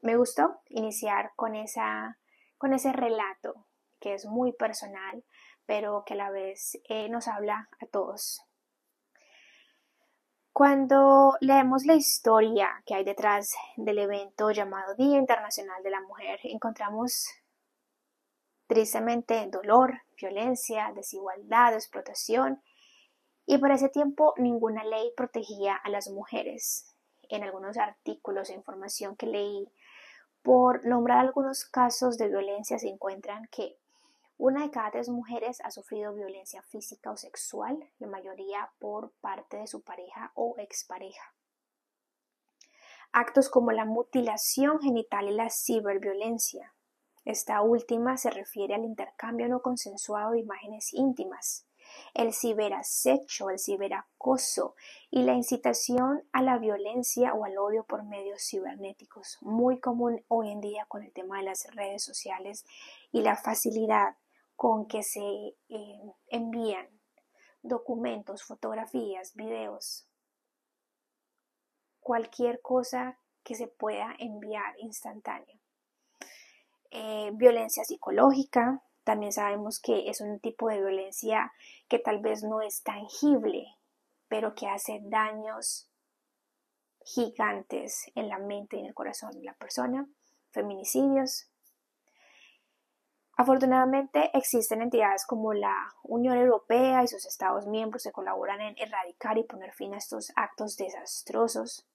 me 0.00 0.16
gustó 0.16 0.60
iniciar 0.68 1.32
con, 1.36 1.54
esa, 1.54 2.18
con 2.58 2.72
ese 2.72 2.92
relato 2.92 3.66
que 4.00 4.14
es 4.14 4.24
muy 4.26 4.52
personal, 4.52 5.24
pero 5.66 6.04
que 6.06 6.14
a 6.14 6.18
la 6.18 6.30
vez 6.30 6.78
eh, 6.88 7.08
nos 7.08 7.28
habla 7.28 7.68
a 7.80 7.86
todos. 7.86 8.42
Cuando 10.52 11.36
leemos 11.40 11.84
la 11.84 11.94
historia 11.94 12.82
que 12.86 12.94
hay 12.94 13.04
detrás 13.04 13.54
del 13.76 13.98
evento 13.98 14.50
llamado 14.52 14.94
Día 14.94 15.18
Internacional 15.18 15.82
de 15.82 15.90
la 15.90 16.00
Mujer, 16.00 16.40
encontramos 16.44 17.28
tristemente 18.66 19.46
dolor, 19.46 20.02
violencia, 20.16 20.92
desigualdad, 20.94 21.74
explotación, 21.74 22.62
y 23.46 23.58
por 23.58 23.70
ese 23.70 23.88
tiempo 23.88 24.34
ninguna 24.36 24.84
ley 24.84 25.12
protegía 25.16 25.76
a 25.76 25.88
las 25.88 26.08
mujeres. 26.08 26.92
En 27.28 27.44
algunos 27.44 27.76
artículos 27.76 28.50
e 28.50 28.54
información 28.54 29.16
que 29.16 29.26
leí, 29.26 29.68
por 30.42 30.84
nombrar 30.84 31.18
algunos 31.18 31.64
casos 31.64 32.18
de 32.18 32.28
violencia, 32.28 32.78
se 32.78 32.88
encuentran 32.88 33.48
que 33.50 33.78
una 34.38 34.62
de 34.62 34.70
cada 34.70 34.90
tres 34.90 35.08
mujeres 35.08 35.60
ha 35.64 35.70
sufrido 35.70 36.12
violencia 36.14 36.62
física 36.62 37.10
o 37.10 37.16
sexual, 37.16 37.90
la 37.98 38.06
mayoría 38.06 38.70
por 38.78 39.12
parte 39.20 39.56
de 39.56 39.66
su 39.66 39.82
pareja 39.82 40.32
o 40.34 40.54
expareja. 40.58 41.34
Actos 43.12 43.48
como 43.48 43.72
la 43.72 43.86
mutilación 43.86 44.78
genital 44.80 45.28
y 45.28 45.32
la 45.32 45.48
ciberviolencia, 45.48 46.74
esta 47.26 47.60
última 47.60 48.16
se 48.16 48.30
refiere 48.30 48.74
al 48.74 48.84
intercambio 48.84 49.48
no 49.48 49.60
consensuado 49.60 50.30
de 50.30 50.38
imágenes 50.38 50.94
íntimas, 50.94 51.66
el 52.14 52.32
ciberacecho, 52.32 53.50
el 53.50 53.58
ciberacoso 53.58 54.76
y 55.10 55.22
la 55.22 55.34
incitación 55.34 56.22
a 56.32 56.40
la 56.40 56.58
violencia 56.58 57.34
o 57.34 57.44
al 57.44 57.58
odio 57.58 57.84
por 57.84 58.04
medios 58.04 58.46
cibernéticos, 58.48 59.38
muy 59.40 59.80
común 59.80 60.24
hoy 60.28 60.52
en 60.52 60.60
día 60.60 60.86
con 60.86 61.02
el 61.02 61.12
tema 61.12 61.38
de 61.38 61.44
las 61.46 61.66
redes 61.74 62.04
sociales 62.04 62.64
y 63.10 63.22
la 63.22 63.36
facilidad 63.36 64.16
con 64.54 64.86
que 64.86 65.02
se 65.02 65.20
eh, 65.20 66.12
envían 66.28 66.88
documentos, 67.62 68.44
fotografías, 68.44 69.34
videos, 69.34 70.06
cualquier 71.98 72.60
cosa 72.60 73.18
que 73.42 73.56
se 73.56 73.66
pueda 73.66 74.14
enviar 74.20 74.76
instantáneo. 74.78 75.65
Eh, 76.98 77.30
violencia 77.34 77.84
psicológica, 77.84 78.82
también 79.04 79.30
sabemos 79.30 79.80
que 79.80 80.08
es 80.08 80.22
un 80.22 80.40
tipo 80.40 80.70
de 80.70 80.78
violencia 80.78 81.52
que 81.88 81.98
tal 81.98 82.20
vez 82.20 82.42
no 82.42 82.62
es 82.62 82.82
tangible, 82.82 83.66
pero 84.28 84.54
que 84.54 84.66
hace 84.66 85.00
daños 85.02 85.90
gigantes 87.04 88.10
en 88.14 88.30
la 88.30 88.38
mente 88.38 88.76
y 88.76 88.80
en 88.80 88.86
el 88.86 88.94
corazón 88.94 89.32
de 89.32 89.44
la 89.44 89.52
persona, 89.52 90.08
feminicidios. 90.52 91.50
Afortunadamente 93.36 94.30
existen 94.32 94.80
entidades 94.80 95.26
como 95.26 95.52
la 95.52 95.76
Unión 96.02 96.38
Europea 96.38 97.02
y 97.02 97.08
sus 97.08 97.26
Estados 97.26 97.66
miembros 97.66 98.04
que 98.04 98.12
colaboran 98.12 98.62
en 98.62 98.74
erradicar 98.78 99.36
y 99.36 99.44
poner 99.44 99.74
fin 99.74 99.92
a 99.92 99.98
estos 99.98 100.32
actos 100.34 100.78
desastrosos. 100.78 101.86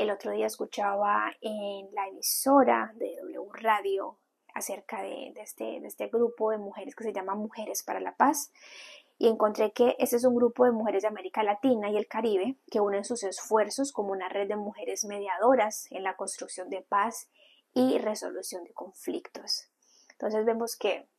El 0.00 0.10
otro 0.10 0.32
día 0.32 0.46
escuchaba 0.46 1.30
en 1.42 1.94
la 1.94 2.08
emisora 2.08 2.90
de 2.94 3.16
W 3.20 3.50
Radio 3.52 4.16
acerca 4.54 5.02
de, 5.02 5.34
este, 5.36 5.78
de 5.78 5.86
este 5.86 6.06
grupo 6.06 6.52
de 6.52 6.56
mujeres 6.56 6.96
que 6.96 7.04
se 7.04 7.12
llama 7.12 7.34
Mujeres 7.34 7.82
para 7.82 8.00
la 8.00 8.16
Paz 8.16 8.50
y 9.18 9.28
encontré 9.28 9.72
que 9.72 9.96
este 9.98 10.16
es 10.16 10.24
un 10.24 10.34
grupo 10.34 10.64
de 10.64 10.72
mujeres 10.72 11.02
de 11.02 11.08
América 11.08 11.42
Latina 11.42 11.90
y 11.90 11.98
el 11.98 12.08
Caribe 12.08 12.56
que 12.70 12.80
unen 12.80 13.04
sus 13.04 13.24
esfuerzos 13.24 13.92
como 13.92 14.12
una 14.12 14.30
red 14.30 14.48
de 14.48 14.56
mujeres 14.56 15.04
mediadoras 15.04 15.86
en 15.92 16.02
la 16.02 16.16
construcción 16.16 16.70
de 16.70 16.80
paz 16.80 17.28
y 17.74 17.98
resolución 17.98 18.64
de 18.64 18.72
conflictos. 18.72 19.68
Entonces 20.12 20.46
vemos 20.46 20.76
que 20.76 21.10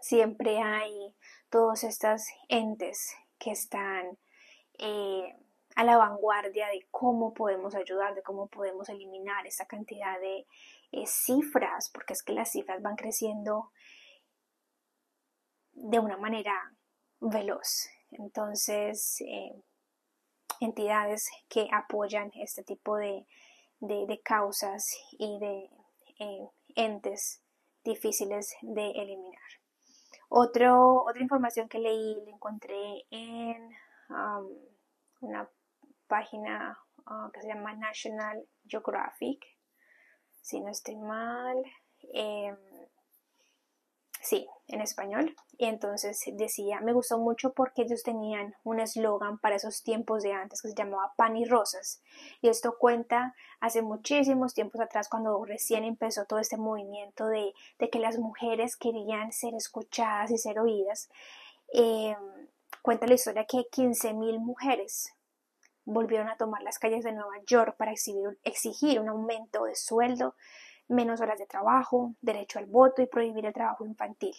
siempre 0.00 0.60
hay 0.62 1.14
todos 1.50 1.84
estos 1.84 2.22
entes 2.48 3.14
que 3.38 3.50
están 3.50 4.16
eh, 4.78 5.36
a 5.76 5.84
la 5.84 5.98
vanguardia 5.98 6.68
de 6.68 6.86
cómo 6.90 7.34
podemos 7.34 7.74
ayudar, 7.74 8.14
de 8.14 8.22
cómo 8.22 8.48
podemos 8.48 8.88
eliminar 8.88 9.46
esa 9.46 9.66
cantidad 9.66 10.18
de 10.18 10.46
eh, 10.92 11.06
cifras, 11.06 11.90
porque 11.92 12.14
es 12.14 12.22
que 12.22 12.32
las 12.32 12.50
cifras 12.50 12.80
van 12.80 12.96
creciendo 12.96 13.70
de 15.74 15.98
una 15.98 16.16
manera 16.16 16.74
veloz. 17.20 17.88
Entonces, 18.10 19.20
eh, 19.20 19.54
entidades 20.60 21.28
que 21.48 21.68
apoyan 21.70 22.30
este 22.34 22.64
tipo 22.64 22.96
de, 22.96 23.26
de, 23.80 24.20
causas 24.24 24.96
y 25.18 25.38
de 25.38 25.70
entes 26.74 27.42
difíciles 27.84 28.54
de 28.62 28.92
eliminar. 28.92 29.42
Otra 30.30 31.20
información 31.20 31.68
que 31.68 31.78
leí 31.78 32.16
la 32.24 32.30
encontré 32.30 33.04
en 33.10 33.70
um, 34.08 34.48
una 35.20 35.48
página 36.08 36.78
uh, 37.06 37.30
que 37.32 37.42
se 37.42 37.48
llama 37.48 37.74
National 37.74 38.46
Geographic, 38.66 39.44
si 40.40 40.60
no 40.60 40.70
estoy 40.70 40.96
mal. 40.96 41.62
Em, 42.12 42.56
sí, 44.26 44.48
en 44.68 44.80
español. 44.80 45.34
Y 45.58 45.66
entonces 45.66 46.20
decía, 46.34 46.80
me 46.80 46.92
gustó 46.92 47.18
mucho 47.18 47.52
porque 47.52 47.82
ellos 47.82 48.02
tenían 48.02 48.54
un 48.64 48.80
eslogan 48.80 49.38
para 49.38 49.56
esos 49.56 49.82
tiempos 49.82 50.22
de 50.22 50.32
antes 50.32 50.60
que 50.60 50.68
se 50.68 50.74
llamaba 50.74 51.14
pan 51.16 51.36
y 51.36 51.44
rosas. 51.46 52.02
Y 52.42 52.48
esto 52.48 52.76
cuenta 52.78 53.34
hace 53.60 53.82
muchísimos 53.82 54.54
tiempos 54.54 54.80
atrás 54.80 55.08
cuando 55.08 55.44
recién 55.44 55.84
empezó 55.84 56.24
todo 56.24 56.40
este 56.40 56.56
movimiento 56.56 57.26
de, 57.26 57.54
que 57.90 57.98
las 57.98 58.18
mujeres 58.18 58.76
querían 58.76 59.32
ser 59.32 59.54
escuchadas 59.54 60.30
y 60.30 60.38
ser 60.38 60.58
oídas. 60.58 61.08
Em, 61.72 62.16
cuenta 62.82 63.06
la 63.06 63.14
historia 63.14 63.46
que 63.46 63.58
15.000 63.58 64.38
mujeres 64.38 65.15
volvieron 65.86 66.28
a 66.28 66.36
tomar 66.36 66.62
las 66.62 66.78
calles 66.78 67.04
de 67.04 67.12
Nueva 67.12 67.38
York 67.46 67.76
para 67.78 67.92
exigir 67.92 69.00
un 69.00 69.08
aumento 69.08 69.64
de 69.64 69.76
sueldo, 69.76 70.34
menos 70.88 71.20
horas 71.20 71.38
de 71.38 71.46
trabajo, 71.46 72.14
derecho 72.20 72.58
al 72.58 72.66
voto 72.66 73.00
y 73.00 73.06
prohibir 73.06 73.46
el 73.46 73.54
trabajo 73.54 73.86
infantil. 73.86 74.34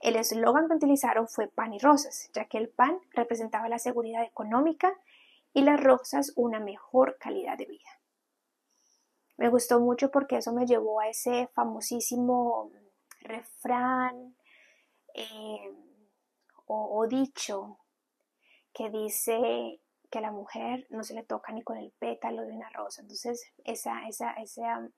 El 0.00 0.16
eslogan 0.16 0.66
que 0.66 0.74
utilizaron 0.74 1.28
fue 1.28 1.48
pan 1.48 1.74
y 1.74 1.78
rosas, 1.78 2.30
ya 2.32 2.46
que 2.46 2.58
el 2.58 2.68
pan 2.68 2.98
representaba 3.12 3.68
la 3.68 3.78
seguridad 3.78 4.24
económica 4.24 4.92
y 5.52 5.62
las 5.62 5.80
rosas 5.80 6.32
una 6.36 6.58
mejor 6.58 7.18
calidad 7.18 7.58
de 7.58 7.66
vida. 7.66 7.90
Me 9.36 9.50
gustó 9.50 9.80
mucho 9.80 10.10
porque 10.10 10.38
eso 10.38 10.52
me 10.52 10.66
llevó 10.66 11.00
a 11.00 11.08
ese 11.08 11.48
famosísimo 11.54 12.70
refrán 13.20 14.36
eh, 15.14 15.74
o, 16.66 16.98
o 16.98 17.06
dicho 17.06 17.78
que 18.72 18.90
dice 18.90 19.80
que 20.10 20.18
a 20.18 20.22
la 20.22 20.30
mujer 20.30 20.86
no 20.90 21.04
se 21.04 21.14
le 21.14 21.22
toca 21.22 21.52
ni 21.52 21.62
con 21.62 21.76
el 21.76 21.92
pétalo 21.98 22.42
de 22.42 22.52
una 22.52 22.70
rosa. 22.70 23.02
Entonces, 23.02 23.52
esa, 23.64 24.06
esa, 24.08 24.32
esa 24.32 24.88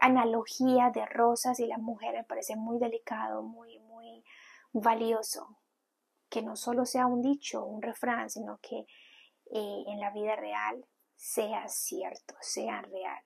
analogía 0.00 0.90
de 0.90 1.06
rosas 1.06 1.60
y 1.60 1.66
la 1.66 1.78
mujer 1.78 2.14
me 2.14 2.24
parece 2.24 2.56
muy 2.56 2.78
delicado, 2.78 3.42
muy, 3.42 3.78
muy 3.80 4.24
valioso. 4.72 5.58
Que 6.28 6.42
no 6.42 6.56
solo 6.56 6.86
sea 6.86 7.06
un 7.06 7.22
dicho, 7.22 7.64
un 7.64 7.82
refrán, 7.82 8.30
sino 8.30 8.58
que 8.58 8.86
eh, 9.52 9.84
en 9.86 10.00
la 10.00 10.10
vida 10.10 10.36
real 10.36 10.84
sea 11.16 11.68
cierto, 11.68 12.34
sea 12.40 12.82
real. 12.82 13.22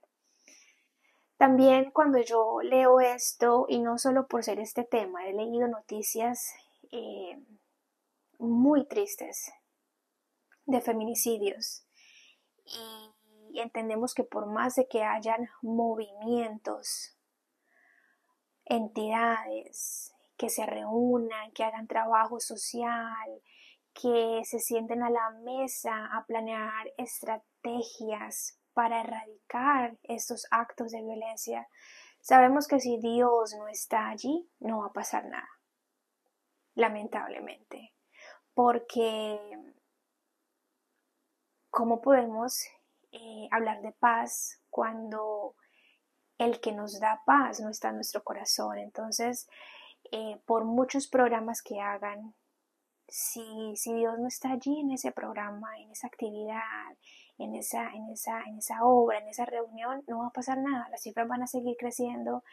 También 1.36 1.90
cuando 1.90 2.18
yo 2.18 2.60
leo 2.62 3.00
esto, 3.00 3.66
y 3.68 3.80
no 3.80 3.98
solo 3.98 4.26
por 4.26 4.44
ser 4.44 4.60
este 4.60 4.84
tema, 4.84 5.26
he 5.26 5.32
leído 5.32 5.68
noticias 5.68 6.54
eh, 6.92 7.38
muy 8.38 8.86
tristes 8.86 9.52
de 10.67 10.81
feminicidios 10.81 11.86
y 13.55 13.60
entendemos 13.60 14.15
que 14.15 14.25
por 14.25 14.47
más 14.47 14.75
de 14.75 14.89
que 14.89 15.05
hayan 15.05 15.49
movimientos, 15.62 17.17
entidades 18.65 20.12
que 20.36 20.49
se 20.49 20.67
reúnan, 20.67 21.52
que 21.52 21.62
hagan 21.62 21.86
trabajo 21.86 22.41
social, 22.41 23.43
que 23.93 24.43
se 24.44 24.59
sienten 24.59 25.05
a 25.05 25.10
la 25.10 25.31
mesa 25.44 26.07
a 26.17 26.25
planear 26.26 26.93
estrategias 26.97 28.59
para 28.73 29.02
erradicar 29.02 29.99
estos 30.02 30.49
actos 30.51 30.91
de 30.91 31.02
violencia, 31.02 31.68
sabemos 32.20 32.67
que 32.67 32.81
si 32.81 32.99
Dios 32.99 33.55
no 33.57 33.68
está 33.68 34.09
allí, 34.09 34.51
no 34.59 34.81
va 34.81 34.86
a 34.86 34.93
pasar 34.93 35.26
nada. 35.26 35.49
Lamentablemente. 36.75 37.94
Porque 38.52 39.39
¿Cómo 41.74 42.00
podemos 42.00 42.68
eh, 43.10 43.48
hablar 43.50 43.82
de 43.82 43.90
paz 43.90 44.60
cuando 44.70 45.56
el 46.38 46.60
que 46.60 46.70
nos 46.70 47.00
da 47.00 47.22
paz 47.26 47.58
no 47.58 47.68
está 47.68 47.88
en 47.88 47.96
nuestro 47.96 48.22
corazón? 48.22 48.78
Entonces, 48.78 49.48
eh, 50.12 50.40
por 50.46 50.64
muchos 50.66 51.08
programas 51.08 51.62
que 51.62 51.80
hagan, 51.80 52.32
si, 53.08 53.74
si, 53.74 53.92
Dios 53.92 54.20
no 54.20 54.28
está 54.28 54.52
allí 54.52 54.78
en 54.78 54.92
ese 54.92 55.10
programa, 55.10 55.76
en 55.80 55.90
esa 55.90 56.06
actividad, 56.06 56.92
en 57.38 57.56
esa, 57.56 57.90
en, 57.92 58.08
esa, 58.08 58.42
en 58.42 58.58
esa 58.58 58.84
obra, 58.84 59.18
en 59.18 59.26
esa 59.26 59.44
reunión, 59.44 60.04
no 60.06 60.20
va 60.20 60.28
a 60.28 60.32
pasar 60.32 60.58
nada. 60.58 60.88
Las 60.90 61.02
cifras 61.02 61.26
van 61.26 61.42
a 61.42 61.48
seguir 61.48 61.76
creciendo 61.76 62.44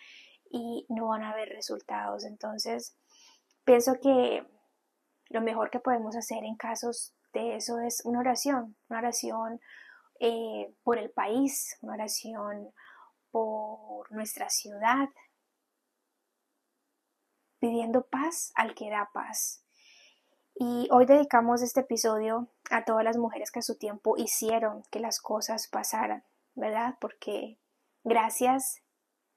y 0.49 0.87
no 0.89 1.09
van 1.09 1.21
a 1.21 1.29
haber 1.29 1.49
resultados. 1.49 2.25
Entonces, 2.25 2.97
pienso 3.65 3.99
que 4.01 4.47
lo 5.29 5.41
mejor 5.41 5.69
que 5.69 5.79
podemos 5.79 6.15
hacer 6.15 6.43
en 6.43 6.55
casos 6.55 7.13
eso 7.33 7.79
es 7.79 8.01
una 8.05 8.19
oración, 8.19 8.75
una 8.89 8.99
oración 8.99 9.61
eh, 10.19 10.73
por 10.83 10.97
el 10.97 11.09
país, 11.09 11.77
una 11.81 11.93
oración 11.93 12.71
por 13.31 14.11
nuestra 14.11 14.49
ciudad, 14.49 15.09
pidiendo 17.59 18.05
paz 18.05 18.51
al 18.55 18.75
que 18.75 18.89
da 18.89 19.09
paz. 19.13 19.63
Y 20.55 20.87
hoy 20.91 21.05
dedicamos 21.05 21.61
este 21.61 21.79
episodio 21.81 22.49
a 22.69 22.85
todas 22.85 23.03
las 23.03 23.17
mujeres 23.17 23.51
que 23.51 23.59
a 23.59 23.63
su 23.63 23.77
tiempo 23.77 24.15
hicieron 24.17 24.83
que 24.91 24.99
las 24.99 25.19
cosas 25.21 25.67
pasaran, 25.67 26.23
¿verdad? 26.55 26.97
Porque 26.99 27.57
gracias 28.03 28.81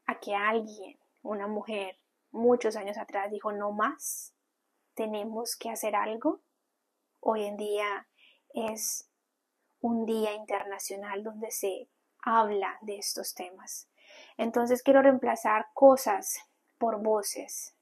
a 0.07 0.19
que 0.19 0.35
alguien, 0.35 0.99
una 1.23 1.47
mujer, 1.47 1.99
muchos 2.31 2.77
años 2.77 2.99
atrás 2.99 3.31
dijo 3.31 3.53
no 3.53 3.73
más, 3.73 4.35
tenemos 4.95 5.57
que 5.57 5.71
hacer 5.71 5.97
algo, 5.97 6.41
Hoy 7.27 7.45
en 7.45 7.57
día 7.57 8.07
es 8.53 9.09
un 9.81 10.05
día 10.05 10.35
internacional 10.35 11.25
donde 11.25 11.51
se 11.51 11.89
habla 12.19 12.77
de 12.83 12.99
estos 12.99 13.33
temas. 13.33 13.89
Entonces 14.37 14.83
quiero 14.83 15.01
reemplazar 15.01 15.69
cosas 15.73 16.37
por 16.77 17.03
voces, 17.03 17.75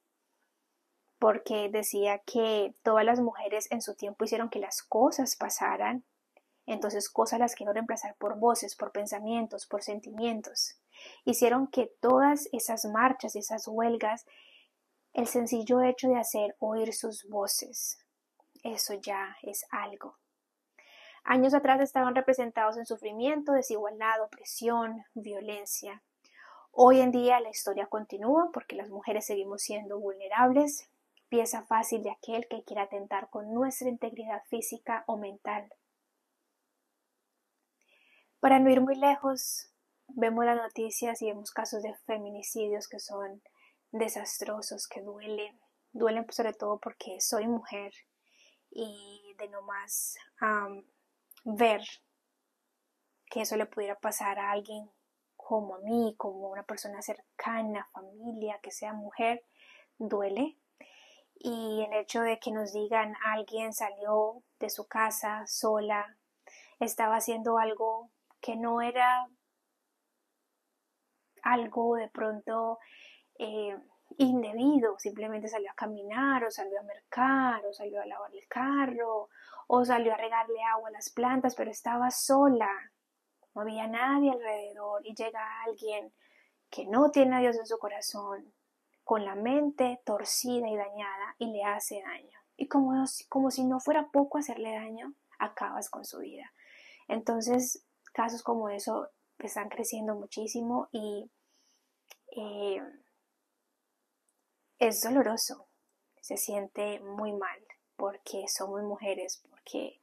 porque 1.19 1.69
decía 1.71 2.21
que 2.21 2.77
todas 2.85 3.05
las 3.05 3.19
mujeres 3.19 3.67
en 3.73 3.83
su 3.83 3.97
tiempo 3.97 4.25
hicieron 4.25 4.49
que 4.49 4.61
las 4.61 4.81
cosas 4.81 5.35
pasaran, 5.35 6.05
entonces 6.65 7.11
cosas 7.11 7.41
las 7.41 7.57
quiero 7.57 7.73
reemplazar 7.73 8.15
por 8.19 8.39
voces, 8.39 8.77
por 8.77 8.93
pensamientos, 8.93 9.67
por 9.67 9.83
sentimientos. 9.83 10.79
Hicieron 11.25 11.67
que 11.67 11.93
todas 12.01 12.49
esas 12.53 12.85
marchas 12.85 13.35
esas 13.35 13.67
huelgas, 13.67 14.25
el 15.13 15.27
sencillo 15.27 15.83
hecho 15.83 16.11
de 16.11 16.21
hacer 16.21 16.55
oír 16.61 16.95
sus 16.95 17.29
voces, 17.29 17.99
eso 18.63 18.95
ya 18.95 19.37
es 19.43 19.67
algo. 19.71 20.17
Años 21.25 21.55
atrás 21.55 21.81
estaban 21.81 22.15
representados 22.15 22.77
en 22.77 22.87
sufrimiento, 22.87 23.53
desigualdad, 23.53 24.23
opresión, 24.23 25.05
violencia. 25.15 26.03
Hoy 26.73 27.01
en 27.01 27.13
día 27.13 27.39
la 27.41 27.51
historia 27.51 27.87
continúa 27.87 28.51
porque 28.53 28.75
las 28.75 28.89
mujeres 28.89 29.27
seguimos 29.27 29.63
siendo 29.63 30.01
vulnerables, 30.01 30.89
pieza 31.29 31.63
fácil 31.63 32.03
de 32.03 32.11
aquel 32.11 32.49
que 32.49 32.65
quiera 32.65 32.83
atentar 32.83 33.31
con 33.31 33.55
nuestra 33.55 33.89
integridad 33.89 34.43
física 34.49 35.05
o 35.07 35.17
mental. 35.17 35.73
Para 38.41 38.59
no 38.59 38.71
ir 38.71 38.81
muy 38.81 38.97
lejos, 38.97 39.71
vemos 40.09 40.45
las 40.45 40.57
noticias 40.57 41.23
y 41.23 41.27
vemos 41.27 41.53
casos 41.53 41.83
de 41.83 41.95
feminicidios 42.07 42.89
que 42.89 42.99
son 42.99 43.43
desastrosos 43.93 44.89
que 44.89 45.03
duelen. 45.03 45.61
Duelen 45.93 46.27
sobre 46.31 46.53
todo 46.53 46.81
porque 46.81 47.21
soy 47.21 47.47
mujer 47.47 47.93
y 48.75 49.35
de 49.39 49.49
no 49.49 49.63
más 49.63 50.17
ver 51.45 51.83
que 53.27 53.43
eso 53.43 53.57
le 53.57 53.67
pudiera 53.67 53.99
pasar 53.99 54.39
a 54.39 54.51
alguien 54.51 54.91
como 55.37 55.77
a 55.77 55.79
mí, 55.81 56.15
como 56.17 56.51
una 56.51 56.63
persona 56.63 57.03
cercana, 57.03 57.89
familia, 57.93 58.59
que 58.63 58.71
sea 58.71 58.93
mujer, 58.93 59.45
duele. 59.99 60.57
Y 61.35 61.83
el 61.83 61.93
hecho 61.95 62.23
de 62.23 62.39
que 62.39 62.53
nos 62.53 62.73
digan 62.73 63.15
alguien 63.25 63.73
salió 63.73 64.43
de 64.61 64.71
su 64.71 64.87
casa 64.87 65.45
sola, 65.47 66.17
estaba 66.79 67.17
haciendo 67.17 67.59
algo 67.59 68.11
que 68.41 68.57
no 68.57 68.81
era 68.81 69.29
algo 71.43 71.97
de 71.97 72.09
pronto 72.09 72.79
eh, 73.39 73.77
indebido, 74.25 74.99
simplemente 74.99 75.49
salió 75.49 75.71
a 75.71 75.75
caminar 75.75 76.45
o 76.45 76.51
salió 76.51 76.81
a 76.81 76.85
mercar 76.85 77.65
o 77.67 77.73
salió 77.73 78.01
a 78.01 78.07
lavar 78.07 78.35
el 78.35 78.47
carro 78.49 79.29
o 79.67 79.85
salió 79.85 80.13
a 80.13 80.17
regarle 80.17 80.63
agua 80.65 80.89
a 80.89 80.93
las 80.93 81.11
plantas, 81.11 81.55
pero 81.55 81.71
estaba 81.71 82.11
sola, 82.11 82.69
no 83.55 83.63
había 83.63 83.87
nadie 83.87 84.31
alrededor 84.31 85.07
y 85.07 85.15
llega 85.15 85.63
alguien 85.65 86.13
que 86.71 86.87
no 86.87 87.11
tiene 87.11 87.37
a 87.37 87.41
Dios 87.41 87.57
en 87.57 87.67
su 87.67 87.79
corazón, 87.79 88.53
con 89.05 89.25
la 89.25 89.35
mente 89.35 90.01
torcida 90.05 90.69
y 90.69 90.77
dañada 90.77 91.37
y 91.39 91.53
le 91.53 91.65
hace 91.65 92.03
daño. 92.03 92.39
Y 92.57 92.69
como, 92.69 93.05
como 93.29 93.51
si 93.51 93.65
no 93.65 93.81
fuera 93.81 94.09
poco 94.11 94.39
hacerle 94.39 94.73
daño, 94.73 95.15
acabas 95.39 95.91
con 95.91 96.05
su 96.05 96.21
vida. 96.21 96.53
Entonces, 97.09 97.85
casos 98.13 98.43
como 98.43 98.69
eso 98.69 99.09
están 99.39 99.69
creciendo 99.69 100.15
muchísimo 100.15 100.89
y 100.93 101.31
eh, 102.37 102.83
es 104.89 105.01
doloroso, 105.01 105.69
se 106.21 106.37
siente 106.37 106.99
muy 107.01 107.33
mal 107.33 107.61
porque 107.97 108.47
somos 108.49 108.83
mujeres, 108.83 109.41
porque 109.49 110.01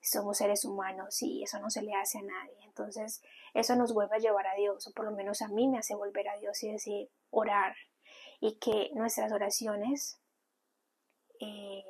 somos 0.00 0.38
seres 0.38 0.64
humanos 0.64 1.20
y 1.20 1.42
eso 1.42 1.58
no 1.58 1.68
se 1.68 1.82
le 1.82 1.92
hace 1.94 2.18
a 2.18 2.22
nadie. 2.22 2.56
Entonces, 2.64 3.20
eso 3.52 3.76
nos 3.76 3.92
vuelve 3.92 4.16
a 4.16 4.20
llevar 4.20 4.46
a 4.46 4.54
Dios, 4.54 4.86
o 4.86 4.92
por 4.92 5.04
lo 5.04 5.10
menos 5.10 5.42
a 5.42 5.48
mí 5.48 5.68
me 5.68 5.78
hace 5.78 5.94
volver 5.94 6.28
a 6.28 6.38
Dios 6.38 6.62
y 6.62 6.72
decir, 6.72 7.10
orar, 7.30 7.76
y 8.40 8.56
que 8.58 8.90
nuestras 8.94 9.32
oraciones 9.32 10.18
eh, 11.40 11.84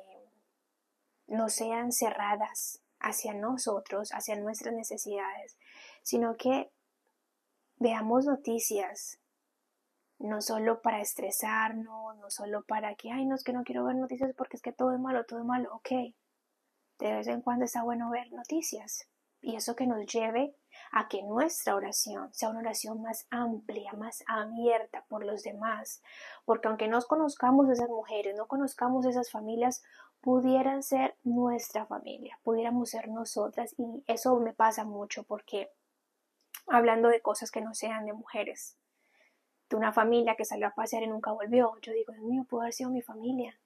no 1.27 1.47
sean 1.47 1.93
cerradas 1.93 2.81
hacia 2.99 3.33
nosotros, 3.33 4.09
hacia 4.11 4.35
nuestras 4.35 4.73
necesidades, 4.73 5.57
sino 6.03 6.35
que 6.35 6.71
veamos 7.77 8.25
noticias, 8.25 9.19
no 10.19 10.41
solo 10.41 10.81
para 10.81 11.01
estresarnos, 11.01 12.17
no 12.17 12.29
solo 12.29 12.63
para 12.63 12.95
que, 12.95 13.11
ay, 13.11 13.25
no 13.25 13.35
es 13.35 13.43
que 13.43 13.53
no 13.53 13.63
quiero 13.63 13.85
ver 13.85 13.95
noticias 13.95 14.33
porque 14.35 14.57
es 14.57 14.63
que 14.63 14.73
todo 14.73 14.93
es 14.93 14.99
malo, 14.99 15.25
todo 15.25 15.39
es 15.39 15.45
malo, 15.45 15.73
ok, 15.75 15.89
de 16.99 17.13
vez 17.13 17.27
en 17.27 17.41
cuando 17.41 17.65
está 17.65 17.83
bueno 17.83 18.09
ver 18.09 18.31
noticias 18.31 19.07
y 19.41 19.55
eso 19.55 19.75
que 19.75 19.85
nos 19.85 20.05
lleve 20.07 20.55
a 20.91 21.07
que 21.07 21.23
nuestra 21.23 21.75
oración 21.75 22.33
sea 22.33 22.49
una 22.49 22.59
oración 22.59 23.01
más 23.01 23.27
amplia, 23.29 23.93
más 23.93 24.23
abierta 24.27 25.05
por 25.07 25.23
los 25.23 25.43
demás, 25.43 26.01
porque 26.45 26.67
aunque 26.67 26.87
no 26.87 27.01
conozcamos 27.03 27.69
esas 27.69 27.89
mujeres, 27.89 28.35
no 28.35 28.47
conozcamos 28.47 29.05
esas 29.05 29.31
familias, 29.31 29.83
pudieran 30.21 30.81
ser 30.81 31.15
nuestra 31.23 31.85
familia, 31.85 32.39
pudiéramos 32.43 32.89
ser 32.89 33.07
nosotras 33.07 33.75
y 33.77 34.03
eso 34.07 34.39
me 34.39 34.53
pasa 34.53 34.83
mucho 34.83 35.23
porque 35.23 35.69
hablando 36.67 37.09
de 37.09 37.21
cosas 37.21 37.51
que 37.51 37.61
no 37.61 37.73
sean 37.73 38.05
de 38.05 38.13
mujeres, 38.13 38.75
de 39.69 39.75
una 39.75 39.91
familia 39.91 40.35
que 40.35 40.45
salió 40.45 40.67
a 40.67 40.75
pasear 40.75 41.03
y 41.03 41.07
nunca 41.07 41.31
volvió, 41.31 41.77
yo 41.81 41.91
digo, 41.93 42.13
Dios 42.13 42.25
mío, 42.25 42.45
pudo 42.47 42.61
haber 42.61 42.73
sido 42.73 42.89
mi 42.89 43.01
familia, 43.01 43.59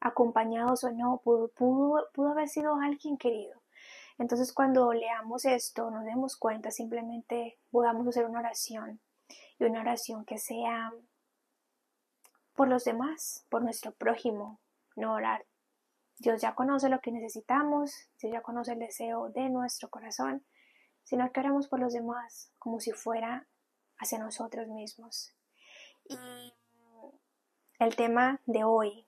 acompañados 0.00 0.84
o 0.84 0.90
no, 0.90 1.18
pudo, 1.24 1.48
pudo, 1.48 2.08
pudo 2.12 2.30
haber 2.30 2.48
sido 2.48 2.74
alguien 2.76 3.16
querido. 3.16 3.60
Entonces 4.18 4.52
cuando 4.52 4.92
leamos 4.92 5.44
esto, 5.44 5.90
nos 5.90 6.04
demos 6.04 6.36
cuenta, 6.36 6.70
simplemente 6.70 7.58
podamos 7.70 8.06
hacer 8.08 8.24
una 8.24 8.40
oración 8.40 9.00
y 9.58 9.64
una 9.64 9.80
oración 9.80 10.24
que 10.24 10.38
sea 10.38 10.92
por 12.54 12.68
los 12.68 12.84
demás, 12.84 13.44
por 13.50 13.62
nuestro 13.62 13.92
prójimo, 13.92 14.58
no 14.96 15.12
orar. 15.12 15.44
Dios 16.18 16.40
ya 16.40 16.54
conoce 16.54 16.88
lo 16.88 17.00
que 17.00 17.12
necesitamos, 17.12 18.08
Dios 18.18 18.32
ya 18.32 18.40
conoce 18.40 18.72
el 18.72 18.78
deseo 18.78 19.28
de 19.28 19.50
nuestro 19.50 19.90
corazón, 19.90 20.44
sino 21.04 21.30
que 21.30 21.40
oramos 21.40 21.68
por 21.68 21.78
los 21.78 21.92
demás 21.92 22.50
como 22.58 22.80
si 22.80 22.92
fuera 22.92 23.46
hacia 23.98 24.18
nosotros 24.18 24.68
mismos. 24.68 25.34
Y 26.08 26.18
el 27.78 27.96
tema 27.96 28.40
de 28.46 28.64
hoy, 28.64 29.06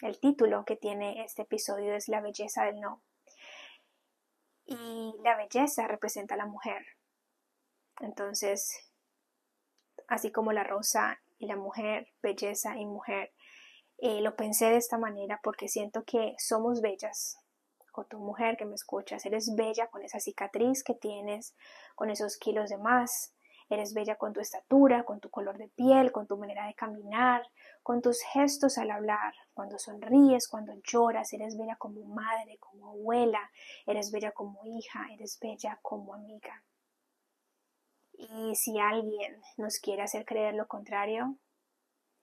el 0.00 0.18
título 0.18 0.64
que 0.64 0.76
tiene 0.76 1.24
este 1.24 1.42
episodio 1.42 1.94
es 1.94 2.08
La 2.08 2.20
belleza 2.20 2.64
del 2.64 2.80
no 2.80 3.02
y 4.64 5.14
la 5.22 5.36
belleza 5.36 5.86
representa 5.86 6.34
a 6.34 6.38
la 6.38 6.46
mujer. 6.46 6.84
Entonces, 8.00 8.90
así 10.08 10.30
como 10.30 10.52
la 10.52 10.64
rosa 10.64 11.20
y 11.38 11.46
la 11.46 11.56
mujer, 11.56 12.08
belleza 12.22 12.76
y 12.76 12.86
mujer, 12.86 13.32
eh, 13.98 14.20
lo 14.20 14.34
pensé 14.36 14.66
de 14.66 14.76
esta 14.76 14.98
manera 14.98 15.40
porque 15.42 15.68
siento 15.68 16.04
que 16.04 16.34
somos 16.38 16.80
bellas. 16.80 17.38
Con 17.92 18.08
tu 18.08 18.18
mujer 18.18 18.56
que 18.56 18.64
me 18.64 18.74
escuchas, 18.74 19.26
eres 19.26 19.54
bella 19.54 19.88
con 19.88 20.02
esa 20.02 20.18
cicatriz 20.18 20.82
que 20.82 20.94
tienes, 20.94 21.54
con 21.94 22.10
esos 22.10 22.38
kilos 22.38 22.70
de 22.70 22.78
más, 22.78 23.34
Eres 23.72 23.94
bella 23.94 24.16
con 24.16 24.34
tu 24.34 24.40
estatura, 24.40 25.02
con 25.04 25.18
tu 25.18 25.30
color 25.30 25.56
de 25.56 25.68
piel, 25.68 26.12
con 26.12 26.26
tu 26.26 26.36
manera 26.36 26.66
de 26.66 26.74
caminar, 26.74 27.42
con 27.82 28.02
tus 28.02 28.20
gestos 28.20 28.76
al 28.76 28.90
hablar, 28.90 29.32
cuando 29.54 29.78
sonríes, 29.78 30.46
cuando 30.46 30.74
lloras, 30.82 31.32
eres 31.32 31.56
bella 31.56 31.76
como 31.76 32.04
madre, 32.04 32.58
como 32.58 32.90
abuela, 32.90 33.50
eres 33.86 34.12
bella 34.12 34.32
como 34.32 34.60
hija, 34.66 35.06
eres 35.14 35.38
bella 35.40 35.78
como 35.80 36.12
amiga. 36.12 36.62
Y 38.12 38.54
si 38.56 38.78
alguien 38.78 39.40
nos 39.56 39.78
quiere 39.78 40.02
hacer 40.02 40.26
creer 40.26 40.52
lo 40.52 40.68
contrario, 40.68 41.36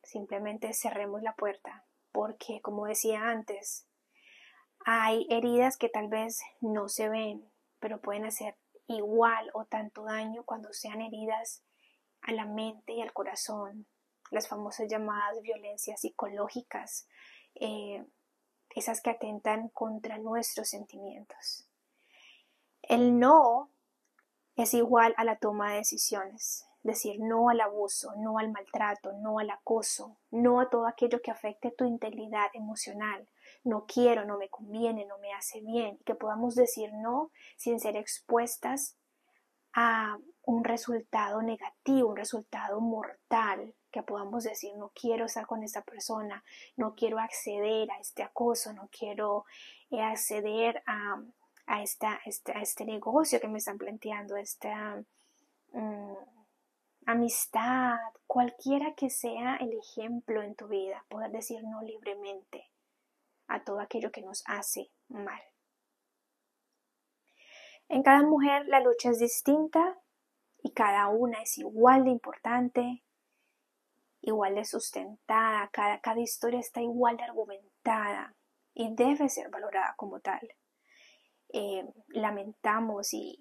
simplemente 0.03 0.71
cerremos 0.75 1.23
la 1.23 1.33
puerta, 1.33 1.83
porque 2.11 2.61
como 2.61 2.85
decía 2.85 3.27
antes, 3.27 3.87
hay 4.85 5.25
heridas 5.31 5.77
que 5.77 5.89
tal 5.89 6.09
vez 6.09 6.41
no 6.61 6.89
se 6.89 7.09
ven, 7.09 7.49
pero 7.79 7.99
pueden 7.99 8.25
hacer 8.25 8.55
igual 8.89 9.49
o 9.53 9.65
tanto 9.65 10.03
daño 10.03 10.43
cuando 10.43 10.73
sean 10.73 11.01
heridas 11.01 11.63
a 12.21 12.31
la 12.31 12.45
mente 12.45 12.93
y 12.93 13.01
al 13.01 13.13
corazón, 13.13 13.85
las 14.31 14.47
famosas 14.47 14.87
llamadas 14.89 15.41
violencias 15.41 16.01
psicológicas, 16.01 17.07
eh, 17.55 18.05
esas 18.71 19.01
que 19.01 19.11
atentan 19.11 19.69
contra 19.69 20.17
nuestros 20.17 20.69
sentimientos. 20.69 21.67
El 22.81 23.19
no 23.19 23.69
es 24.55 24.73
igual 24.73 25.13
a 25.17 25.23
la 25.23 25.37
toma 25.37 25.71
de 25.71 25.77
decisiones, 25.77 26.67
decir 26.83 27.19
no 27.19 27.49
al 27.49 27.61
abuso, 27.61 28.13
no 28.17 28.37
al 28.39 28.51
maltrato, 28.51 29.13
no 29.13 29.39
al 29.39 29.49
acoso, 29.49 30.17
no 30.31 30.59
a 30.59 30.69
todo 30.69 30.87
aquello 30.87 31.21
que 31.21 31.31
afecte 31.31 31.71
tu 31.71 31.85
integridad 31.85 32.49
emocional, 32.53 33.27
no 33.69 33.85
quiero, 33.85 34.25
no 34.25 34.37
me 34.37 34.49
conviene, 34.49 35.05
no 35.05 35.17
me 35.19 35.31
hace 35.33 35.61
bien, 35.61 35.97
que 36.05 36.15
podamos 36.15 36.55
decir 36.55 36.91
no 36.93 37.31
sin 37.55 37.79
ser 37.79 37.95
expuestas 37.95 38.97
a 39.73 40.17
un 40.43 40.63
resultado 40.63 41.41
negativo, 41.41 42.09
un 42.09 42.17
resultado 42.17 42.81
mortal, 42.81 43.73
que 43.91 44.03
podamos 44.03 44.43
decir 44.43 44.71
no 44.75 44.91
quiero 44.93 45.25
estar 45.25 45.45
con 45.45 45.63
esta 45.63 45.81
persona, 45.81 46.43
no 46.75 46.95
quiero 46.95 47.19
acceder 47.19 47.89
a 47.91 47.99
este 47.99 48.23
acoso, 48.23 48.73
no 48.73 48.89
quiero 48.91 49.45
eh, 49.91 50.01
acceder 50.01 50.83
a, 50.85 51.21
a, 51.67 51.83
esta, 51.83 52.19
este, 52.25 52.53
este 52.59 52.85
negocio 52.85 53.39
que 53.39 53.47
me 53.47 53.59
están 53.59 53.77
planteando, 53.77 54.37
esta 54.37 55.03
mm, 55.73 56.13
amistad, 57.05 57.97
cualquiera 58.27 58.93
que 58.95 59.09
sea 59.09 59.55
el 59.57 59.73
ejemplo 59.73 60.41
en 60.41 60.55
tu 60.55 60.67
vida, 60.67 61.05
poder 61.09 61.31
decir 61.31 61.63
no 61.63 61.81
libremente 61.81 62.69
a 63.49 63.63
todo 63.63 63.79
aquello 63.79 64.11
que 64.11 64.21
nos 64.21 64.43
hace 64.45 64.89
mal. 65.09 65.41
En 67.89 68.03
cada 68.03 68.21
mujer 68.21 68.67
la 68.67 68.79
lucha 68.79 69.09
es 69.09 69.19
distinta 69.19 69.99
y 70.61 70.71
cada 70.73 71.09
una 71.09 71.41
es 71.41 71.57
igual 71.57 72.03
de 72.03 72.11
importante, 72.11 73.03
igual 74.21 74.55
de 74.55 74.63
sustentada, 74.63 75.69
cada, 75.71 76.19
historia 76.19 76.59
está 76.59 76.81
igual 76.81 77.17
de 77.17 77.23
argumentada 77.23 78.35
y 78.73 78.93
debe 78.93 79.27
ser 79.27 79.49
valorada 79.49 79.95
como 79.97 80.19
tal. 80.19 80.47
Eh, 81.51 81.83
lamentamos 82.09 83.13
y, 83.13 83.39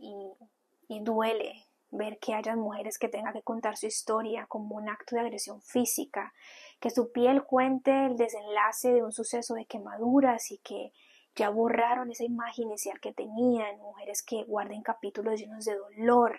y 0.88 1.00
duele 1.00 1.68
ver 1.90 2.18
que 2.18 2.34
hayan 2.34 2.58
mujeres 2.58 2.98
que 2.98 3.08
tengan 3.08 3.32
que 3.32 3.42
contar 3.42 3.76
su 3.76 3.86
historia 3.86 4.46
como 4.46 4.76
un 4.76 4.88
acto 4.88 5.14
de 5.14 5.22
agresión 5.22 5.60
física, 5.62 6.32
que 6.80 6.90
su 6.90 7.12
piel 7.12 7.44
cuente 7.44 8.06
el 8.06 8.16
desenlace 8.16 8.92
de 8.92 9.02
un 9.02 9.12
suceso 9.12 9.54
de 9.54 9.66
quemaduras 9.66 10.50
y 10.50 10.58
que 10.58 10.92
ya 11.34 11.50
borraron 11.50 12.10
esa 12.10 12.24
imagen 12.24 12.66
inicial 12.66 13.00
que 13.00 13.12
tenían, 13.12 13.78
mujeres 13.78 14.22
que 14.22 14.44
guarden 14.44 14.82
capítulos 14.82 15.40
llenos 15.40 15.64
de 15.64 15.76
dolor 15.76 16.38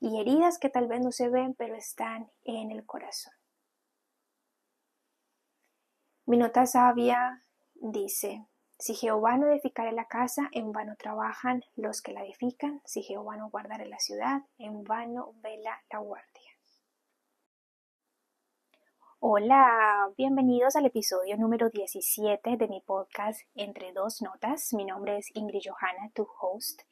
y 0.00 0.20
heridas 0.20 0.58
que 0.58 0.68
tal 0.68 0.88
vez 0.88 1.00
no 1.00 1.12
se 1.12 1.28
ven 1.28 1.54
pero 1.54 1.74
están 1.74 2.30
en 2.44 2.70
el 2.70 2.84
corazón. 2.84 3.32
Mi 6.26 6.36
nota 6.36 6.66
sabia 6.66 7.44
dice, 7.74 8.46
si 8.82 8.94
Jehová 8.94 9.36
no 9.36 9.46
edificare 9.46 9.92
la 9.92 10.06
casa, 10.06 10.48
en 10.50 10.72
vano 10.72 10.96
trabajan 10.96 11.62
los 11.76 12.02
que 12.02 12.12
la 12.12 12.24
edifican. 12.24 12.80
Si 12.84 13.02
Jehová 13.02 13.36
no 13.36 13.48
guardare 13.48 13.86
la 13.86 14.00
ciudad, 14.00 14.42
en 14.58 14.82
vano 14.82 15.34
vela 15.36 15.80
la 15.92 15.98
guardia. 16.00 16.31
Hola, 19.24 20.10
bienvenidos 20.16 20.74
al 20.74 20.84
episodio 20.84 21.36
número 21.36 21.70
17 21.70 22.56
de 22.56 22.66
mi 22.66 22.80
podcast 22.80 23.40
Entre 23.54 23.92
dos 23.92 24.20
notas. 24.20 24.72
Mi 24.72 24.84
nombre 24.84 25.16
es 25.16 25.30
Ingrid 25.34 25.60
Johanna, 25.64 26.10
tu 26.12 26.26
host, 26.40 26.82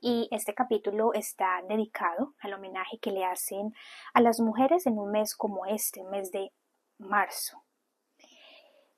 y 0.00 0.28
este 0.30 0.54
capítulo 0.54 1.12
está 1.12 1.60
dedicado 1.68 2.34
al 2.38 2.54
homenaje 2.54 2.98
que 3.00 3.10
le 3.10 3.24
hacen 3.24 3.74
a 4.14 4.20
las 4.20 4.38
mujeres 4.38 4.86
en 4.86 4.96
un 4.96 5.10
mes 5.10 5.34
como 5.34 5.66
este, 5.66 6.04
mes 6.04 6.30
de 6.30 6.52
marzo 6.98 7.64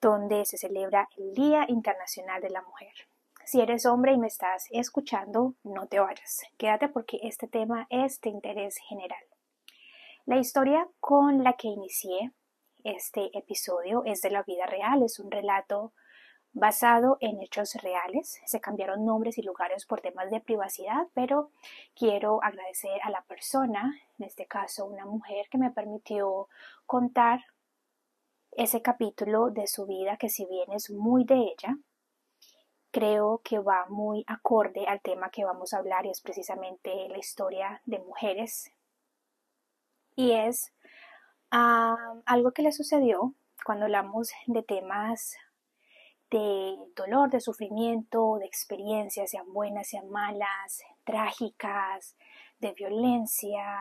donde 0.03 0.45
se 0.45 0.59
celebra 0.59 1.09
el 1.17 1.33
Día 1.33 1.65
Internacional 1.67 2.43
de 2.43 2.51
la 2.51 2.61
Mujer. 2.61 2.93
Si 3.47 3.63
eres 3.63 3.87
hombre 3.87 4.13
y 4.13 4.19
me 4.19 4.27
estás 4.27 4.67
escuchando, 4.71 5.55
no 5.63 5.87
te 5.87 6.01
vayas. 6.01 6.43
Quédate 6.59 6.91
porque 6.91 7.19
este 7.23 7.49
tema 7.49 7.87
es 7.89 8.21
de 8.21 8.29
interés 8.29 8.77
general. 8.87 9.25
La 10.27 10.37
historia 10.37 10.87
con 11.01 11.43
la 11.43 11.55
que 11.55 11.69
inicié 11.69 12.35
este 12.85 13.37
episodio 13.37 14.03
es 14.05 14.21
de 14.23 14.31
la 14.31 14.43
vida 14.43 14.67
real, 14.67 15.03
es 15.03 15.19
un 15.19 15.31
relato 15.31 15.93
basado 16.53 17.17
en 17.21 17.41
hechos 17.41 17.75
reales. 17.75 18.41
Se 18.47 18.61
cambiaron 18.61 19.05
nombres 19.05 19.39
y 19.39 19.43
lugares 19.43 19.87
por 19.87 20.01
temas 20.01 20.31
de 20.31 20.41
privacidad, 20.41 21.09
pero 21.13 21.51
quiero 21.97 22.43
agradecer 22.43 23.01
a 23.03 23.11
la 23.11 23.23
persona, 23.23 23.93
en 24.19 24.27
este 24.27 24.47
caso 24.47 24.87
una 24.87 25.05
mujer, 25.05 25.49
que 25.51 25.59
me 25.59 25.71
permitió 25.71 26.49
contar 26.87 27.41
ese 28.53 28.83
capítulo 28.83 29.51
de 29.51 29.67
su 29.67 29.85
vida 29.85 30.17
que 30.17 30.29
si 30.29 30.47
bien 30.47 30.71
es 30.73 30.91
muy 30.91 31.25
de 31.25 31.35
ella, 31.35 31.77
creo 32.93 33.41
que 33.43 33.59
va 33.59 33.87
muy 33.89 34.25
acorde 34.29 34.87
al 34.87 35.01
tema 35.01 35.31
que 35.31 35.45
vamos 35.45 35.75
a 35.75 35.79
hablar 35.79 36.07
y 36.07 36.11
es 36.11 36.21
precisamente 36.21 37.09
la 37.09 37.19
historia 37.19 37.83
de 37.85 37.99
mujeres. 37.99 38.71
Y 40.15 40.31
es 40.31 40.73
ah, 41.55 42.15
algo 42.27 42.53
que 42.53 42.63
le 42.63 42.73
sucedió 42.73 43.33
cuando 43.65 43.85
hablamos 43.85 44.31
de 44.47 44.63
temas 44.63 45.37
de 46.31 46.77
dolor, 46.97 47.31
de 47.31 47.41
sufrimiento, 47.41 48.39
de 48.39 48.47
experiencias, 48.47 49.31
sean 49.31 49.53
buenas, 49.53 49.89
sean 49.89 50.11
malas, 50.11 50.83
trágicas, 51.05 52.17
de 52.59 52.73
violencia, 52.73 53.81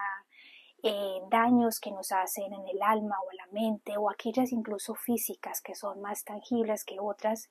eh, 0.84 1.22
daños 1.32 1.80
que 1.80 1.92
nos 1.92 2.12
hacen 2.12 2.54
en 2.54 2.68
el 2.68 2.82
alma 2.82 3.16
o 3.26 3.32
en 3.32 3.38
la 3.38 3.48
mente 3.48 3.98
o 3.98 4.10
aquellas 4.10 4.52
incluso 4.52 4.94
físicas 4.94 5.62
que 5.62 5.74
son 5.74 6.02
más 6.02 6.26
tangibles 6.26 6.84
que 6.84 7.00
otras. 7.00 7.50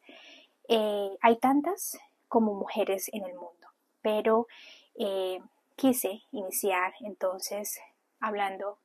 Eh, 0.68 1.16
hay 1.20 1.36
tantas 1.38 1.98
como 2.28 2.54
mujeres 2.54 3.08
en 3.12 3.24
el 3.24 3.34
mundo, 3.34 3.68
pero 4.02 4.46
eh, 4.94 5.40
quise 5.74 6.22
iniciar 6.30 6.94
entonces 7.00 7.80
hablando 8.20 8.78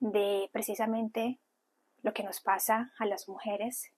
de 0.00 0.48
precisamente 0.52 1.38
lo 2.02 2.12
que 2.12 2.22
nos 2.22 2.40
pasa 2.40 2.92
a 2.98 3.06
las 3.06 3.28
mujeres 3.28 3.92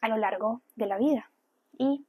a 0.00 0.08
lo 0.08 0.16
largo 0.16 0.62
de 0.76 0.86
la 0.86 0.96
vida. 0.96 1.30
Y 1.76 2.06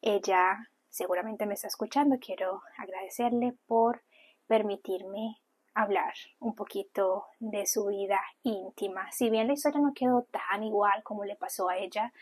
ella 0.00 0.70
seguramente 0.88 1.44
me 1.44 1.54
está 1.54 1.66
escuchando, 1.68 2.16
quiero 2.18 2.62
agradecerle 2.78 3.54
por 3.66 4.02
permitirme 4.46 5.38
hablar 5.74 6.14
un 6.40 6.54
poquito 6.54 7.26
de 7.38 7.66
su 7.66 7.86
vida 7.86 8.20
íntima. 8.42 9.12
Si 9.12 9.30
bien 9.30 9.46
la 9.46 9.52
historia 9.52 9.80
no 9.80 9.92
quedó 9.94 10.22
tan 10.22 10.64
igual 10.64 11.02
como 11.02 11.24
le 11.24 11.36
pasó 11.36 11.68
a 11.68 11.76
ella, 11.76 12.12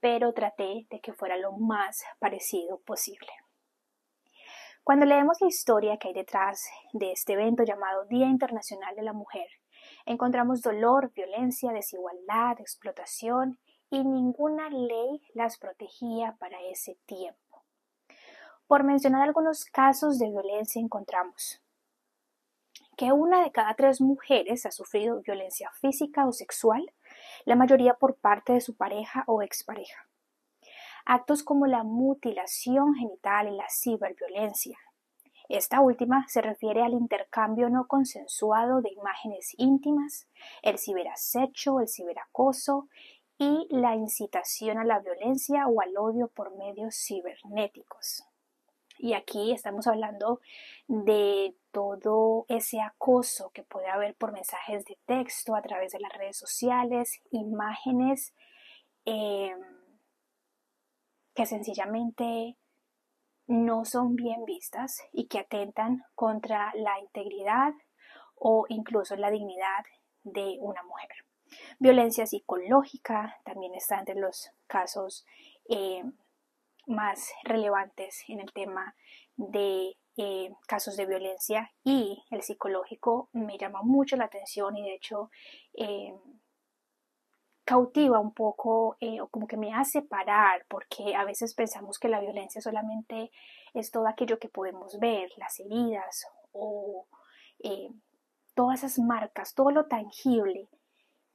pero 0.00 0.34
traté 0.34 0.86
de 0.90 1.00
que 1.00 1.12
fuera 1.12 1.36
lo 1.36 1.52
más 1.52 2.04
parecido 2.18 2.80
posible. 2.80 3.30
Cuando 4.86 5.04
leemos 5.04 5.40
la 5.40 5.48
historia 5.48 5.96
que 5.96 6.06
hay 6.06 6.14
detrás 6.14 6.64
de 6.92 7.10
este 7.10 7.32
evento 7.32 7.64
llamado 7.64 8.04
Día 8.04 8.28
Internacional 8.28 8.94
de 8.94 9.02
la 9.02 9.12
Mujer, 9.12 9.48
encontramos 10.04 10.62
dolor, 10.62 11.12
violencia, 11.12 11.72
desigualdad, 11.72 12.60
explotación 12.60 13.58
y 13.90 14.04
ninguna 14.04 14.70
ley 14.70 15.20
las 15.34 15.58
protegía 15.58 16.36
para 16.38 16.62
ese 16.62 16.96
tiempo. 17.04 17.64
Por 18.68 18.84
mencionar 18.84 19.22
algunos 19.22 19.64
casos 19.64 20.20
de 20.20 20.30
violencia 20.30 20.80
encontramos 20.80 21.60
que 22.96 23.10
una 23.10 23.42
de 23.42 23.50
cada 23.50 23.74
tres 23.74 24.00
mujeres 24.00 24.66
ha 24.66 24.70
sufrido 24.70 25.20
violencia 25.20 25.68
física 25.80 26.28
o 26.28 26.32
sexual, 26.32 26.92
la 27.44 27.56
mayoría 27.56 27.94
por 27.94 28.14
parte 28.14 28.52
de 28.52 28.60
su 28.60 28.76
pareja 28.76 29.24
o 29.26 29.42
expareja. 29.42 30.05
Actos 31.06 31.44
como 31.44 31.66
la 31.66 31.84
mutilación 31.84 32.94
genital 32.96 33.48
y 33.48 33.56
la 33.56 33.68
ciberviolencia. 33.70 34.76
Esta 35.48 35.80
última 35.80 36.26
se 36.26 36.42
refiere 36.42 36.82
al 36.82 36.94
intercambio 36.94 37.70
no 37.70 37.86
consensuado 37.86 38.82
de 38.82 38.92
imágenes 38.92 39.54
íntimas, 39.56 40.26
el 40.62 40.78
ciberacecho, 40.78 41.78
el 41.78 41.88
ciberacoso 41.88 42.88
y 43.38 43.68
la 43.70 43.94
incitación 43.94 44.78
a 44.78 44.84
la 44.84 44.98
violencia 44.98 45.68
o 45.68 45.80
al 45.80 45.96
odio 45.96 46.26
por 46.26 46.56
medios 46.56 46.96
cibernéticos. 46.96 48.24
Y 48.98 49.12
aquí 49.12 49.52
estamos 49.52 49.86
hablando 49.86 50.40
de 50.88 51.54
todo 51.70 52.46
ese 52.48 52.80
acoso 52.80 53.50
que 53.50 53.62
puede 53.62 53.86
haber 53.88 54.16
por 54.16 54.32
mensajes 54.32 54.84
de 54.86 54.98
texto 55.06 55.54
a 55.54 55.62
través 55.62 55.92
de 55.92 56.00
las 56.00 56.12
redes 56.12 56.36
sociales, 56.36 57.20
imágenes 57.30 58.34
em, 59.04 59.75
que 61.36 61.46
sencillamente 61.46 62.56
no 63.46 63.84
son 63.84 64.16
bien 64.16 64.44
vistas 64.44 65.02
y 65.12 65.28
que 65.28 65.38
atentan 65.38 66.02
contra 66.14 66.72
la 66.74 66.98
integridad 66.98 67.74
o 68.34 68.64
incluso 68.68 69.14
la 69.16 69.30
dignidad 69.30 69.84
de 70.24 70.56
una 70.60 70.82
mujer. 70.82 71.10
Violencia 71.78 72.26
psicológica 72.26 73.38
también 73.44 73.74
está 73.74 73.98
entre 73.98 74.16
los 74.16 74.50
casos 74.66 75.24
em, 75.68 76.16
más 76.86 77.30
relevantes 77.44 78.24
en 78.28 78.40
el 78.40 78.52
tema 78.52 78.96
de 79.36 79.96
eh, 80.16 80.50
casos 80.66 80.96
de 80.96 81.06
violencia 81.06 81.70
y 81.84 82.24
el 82.30 82.42
psicológico 82.42 83.28
me 83.32 83.58
llama 83.58 83.82
mucho 83.82 84.16
la 84.16 84.24
atención 84.24 84.76
y 84.76 84.82
de 84.82 84.94
hecho 84.94 85.30
eh, 85.74 86.14
cautiva 87.66 88.20
un 88.20 88.32
poco 88.32 88.96
eh, 89.00 89.20
o 89.20 89.26
como 89.26 89.48
que 89.48 89.56
me 89.56 89.74
hace 89.74 90.00
parar 90.00 90.64
porque 90.68 91.16
a 91.16 91.24
veces 91.24 91.52
pensamos 91.52 91.98
que 91.98 92.08
la 92.08 92.20
violencia 92.20 92.60
solamente 92.62 93.32
es 93.74 93.90
todo 93.90 94.06
aquello 94.06 94.38
que 94.38 94.48
podemos 94.48 94.98
ver, 95.00 95.30
las 95.36 95.58
heridas 95.60 96.26
o 96.52 97.06
todas 98.54 98.84
esas 98.84 98.98
marcas, 99.04 99.54
todo 99.54 99.70
lo 99.70 99.86
tangible, 99.86 100.68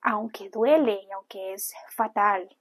aunque 0.02 0.50
duele 0.50 1.02
y 1.04 1.12
aunque 1.12 1.54
es 1.54 1.74
fatal. 1.90 2.58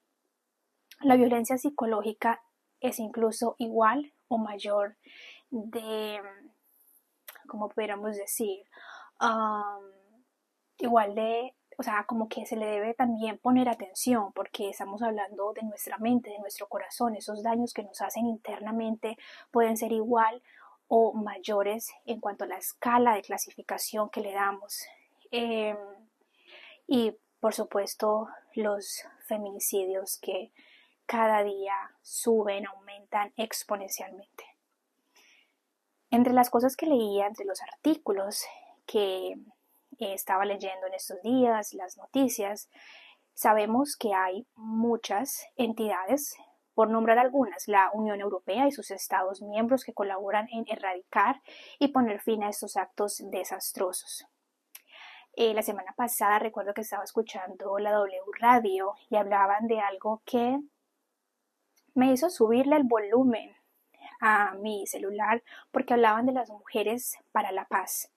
La 1.00 1.16
violencia 1.16 1.56
psicológica 1.56 2.42
es 2.80 2.98
incluso 2.98 3.54
igual 3.58 4.12
o 4.28 4.36
mayor 4.36 4.96
de, 5.50 6.20
como 7.46 7.68
pudiéramos 7.68 8.16
decir, 8.16 8.64
igual 10.78 11.14
de, 11.14 11.54
o 11.80 11.82
sea, 11.82 12.04
como 12.06 12.28
que 12.28 12.44
se 12.44 12.56
le 12.56 12.66
debe 12.66 12.92
también 12.92 13.38
poner 13.38 13.66
atención 13.66 14.34
porque 14.34 14.68
estamos 14.68 15.00
hablando 15.00 15.54
de 15.54 15.62
nuestra 15.62 15.96
mente, 15.96 16.28
de 16.28 16.38
nuestro 16.38 16.68
corazón, 16.68 17.16
esos 17.16 17.42
daños 17.42 17.72
que 17.72 17.82
nos 17.82 18.02
hacen 18.02 18.26
internamente 18.26 19.16
pueden 19.50 19.78
ser 19.78 19.90
igual 19.92 20.42
o 20.88 21.14
mayores 21.14 21.88
en 22.04 22.20
cuanto 22.20 22.44
a 22.44 22.48
la 22.48 22.58
escala 22.58 23.14
de 23.14 23.22
clasificación 23.22 24.10
que 24.10 24.20
le 24.20 24.34
damos. 24.34 24.82
Em, 25.30 25.78
y 26.86 27.16
por 27.40 27.54
supuesto 27.54 28.28
los 28.52 29.02
feminicidios 29.26 30.18
que 30.18 30.52
cada 31.06 31.42
día 31.42 31.72
suben, 32.02 32.66
aumentan 32.66 33.32
exponencialmente. 33.38 34.44
Entre 36.10 36.34
las 36.34 36.50
cosas 36.50 36.76
que 36.76 36.84
leía, 36.84 37.26
entre 37.26 37.46
los 37.46 37.62
artículos 37.62 38.44
que 38.84 39.38
estaba 40.00 40.44
leyendo 40.44 40.86
en 40.86 40.94
estos 40.94 41.20
días, 41.22 41.74
las 41.74 41.96
noticias, 41.96 42.68
sabemos 43.34 43.96
que 43.96 44.14
hay 44.14 44.46
muchas 44.54 45.46
entidades, 45.56 46.36
por 46.74 46.88
nombrar 46.88 47.18
algunas, 47.18 47.68
la 47.68 47.90
Unión 47.92 48.20
Europea 48.20 48.66
y 48.66 48.72
sus 48.72 48.90
Estados 48.90 49.42
miembros 49.42 49.84
que 49.84 49.92
colaboran 49.92 50.48
en 50.50 50.64
erradicar 50.68 51.42
y 51.78 51.88
poner 51.88 52.20
fin 52.20 52.42
a 52.42 52.48
estos 52.48 52.76
actos 52.76 53.22
desastrosos. 53.30 54.26
Eh, 55.34 55.54
la 55.54 55.62
semana 55.62 55.92
pasada 55.96 56.38
recuerdo 56.38 56.74
que 56.74 56.80
estaba 56.80 57.04
escuchando 57.04 57.78
la 57.78 57.92
W 57.92 58.20
Radio 58.40 58.94
y 59.10 59.16
hablaban 59.16 59.66
de 59.66 59.80
algo 59.80 60.22
que 60.24 60.58
me 61.94 62.12
hizo 62.12 62.30
subirle 62.30 62.76
el 62.76 62.84
volumen 62.84 63.54
a 64.20 64.54
mi 64.54 64.86
celular 64.86 65.42
porque 65.70 65.94
hablaban 65.94 66.26
de 66.26 66.32
las 66.32 66.50
mujeres 66.50 67.16
para 67.32 67.52
la 67.52 67.66
paz. 67.66 68.10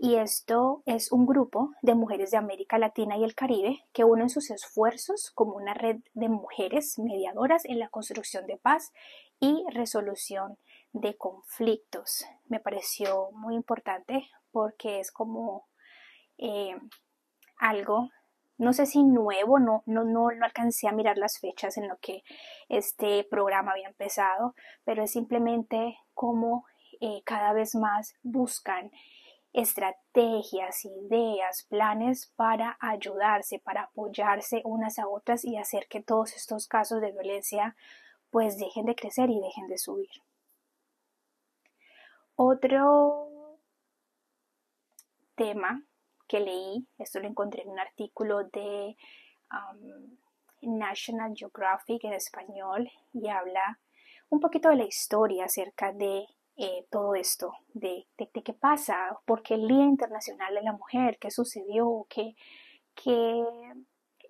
Y 0.00 0.14
esto 0.14 0.84
es 0.86 1.10
un 1.10 1.26
grupo 1.26 1.72
de 1.82 1.96
mujeres 1.96 2.30
de 2.30 2.36
América 2.36 2.78
Latina 2.78 3.16
y 3.16 3.24
el 3.24 3.34
Caribe 3.34 3.84
que 3.92 4.04
unen 4.04 4.30
sus 4.30 4.52
esfuerzos 4.52 5.32
como 5.34 5.56
una 5.56 5.74
red 5.74 5.96
de 6.14 6.28
mujeres 6.28 7.00
mediadoras 7.00 7.64
en 7.64 7.80
la 7.80 7.88
construcción 7.88 8.46
de 8.46 8.58
paz 8.58 8.92
y 9.40 9.64
resolución 9.72 10.56
de 10.92 11.16
conflictos. 11.16 12.24
Me 12.46 12.60
pareció 12.60 13.32
muy 13.32 13.56
importante 13.56 14.28
porque 14.52 15.00
es 15.00 15.10
como 15.10 15.66
eh, 16.38 16.76
algo, 17.56 18.10
no 18.56 18.72
sé 18.72 18.86
si 18.86 19.02
nuevo, 19.02 19.58
no, 19.58 19.82
no, 19.84 20.04
no, 20.04 20.30
no 20.30 20.44
alcancé 20.44 20.86
a 20.86 20.92
mirar 20.92 21.18
las 21.18 21.40
fechas 21.40 21.76
en 21.76 21.88
lo 21.88 21.98
que 21.98 22.22
este 22.68 23.24
programa 23.24 23.72
había 23.72 23.88
empezado, 23.88 24.54
pero 24.84 25.02
es 25.02 25.10
simplemente 25.10 25.98
como 26.14 26.66
eh, 27.00 27.22
cada 27.24 27.52
vez 27.52 27.74
más 27.74 28.14
buscan 28.22 28.92
estrategias, 29.52 30.84
ideas, 30.84 31.66
planes 31.68 32.32
para 32.36 32.76
ayudarse, 32.80 33.58
para 33.58 33.82
apoyarse 33.84 34.62
unas 34.64 34.98
a 34.98 35.08
otras 35.08 35.44
y 35.44 35.56
hacer 35.56 35.88
que 35.88 36.02
todos 36.02 36.34
estos 36.34 36.68
casos 36.68 37.00
de 37.00 37.12
violencia 37.12 37.76
pues 38.30 38.58
dejen 38.58 38.86
de 38.86 38.94
crecer 38.94 39.30
y 39.30 39.40
dejen 39.40 39.68
de 39.68 39.78
subir. 39.78 40.10
Otro 42.36 43.28
tema 45.34 45.82
que 46.28 46.40
leí, 46.40 46.86
esto 46.98 47.20
lo 47.20 47.26
encontré 47.26 47.62
en 47.62 47.70
un 47.70 47.78
artículo 47.78 48.44
de 48.44 48.96
National 50.60 51.32
Geographic 51.34 52.04
en 52.04 52.12
español 52.12 52.90
y 53.12 53.28
habla 53.28 53.80
un 54.28 54.40
poquito 54.40 54.68
de 54.68 54.76
la 54.76 54.84
historia 54.84 55.46
acerca 55.46 55.92
de 55.92 56.26
eh, 56.60 56.88
todo 56.90 57.14
esto, 57.14 57.52
de, 57.72 58.08
qué 58.16 58.52
pasa, 58.52 59.16
por 59.26 59.44
qué 59.44 59.54
el 59.54 59.68
Día 59.68 59.84
Internacional 59.84 60.52
de 60.56 60.62
la 60.62 60.72
Mujer, 60.72 61.16
qué 61.20 61.30
sucedió, 61.30 62.04
qué 62.08 62.34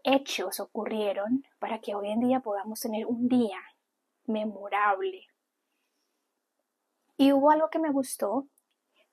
hechos 0.05 0.61
ocurrieron 0.61 1.47
para 1.59 1.81
que 1.81 1.95
hoy 1.95 2.11
en 2.11 2.21
día 2.21 2.41
podamos 2.41 2.81
tener 2.81 3.07
un 3.07 3.29
día 3.29 3.59
memorable. 4.27 5.27
Y 7.17 7.33
hubo 7.33 7.51
algo 7.51 7.71
que 7.71 7.79
me 7.79 7.91
gustó, 7.91 8.47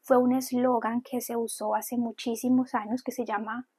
fue 0.01 0.17
un 0.17 0.33
eslogan 0.33 1.01
que 1.01 1.21
se 1.21 1.37
usó 1.37 1.73
hace 1.73 1.97
muchísimos 1.97 2.75
años 2.75 3.01
que 3.01 3.13
se 3.13 3.23
llama 3.23 3.69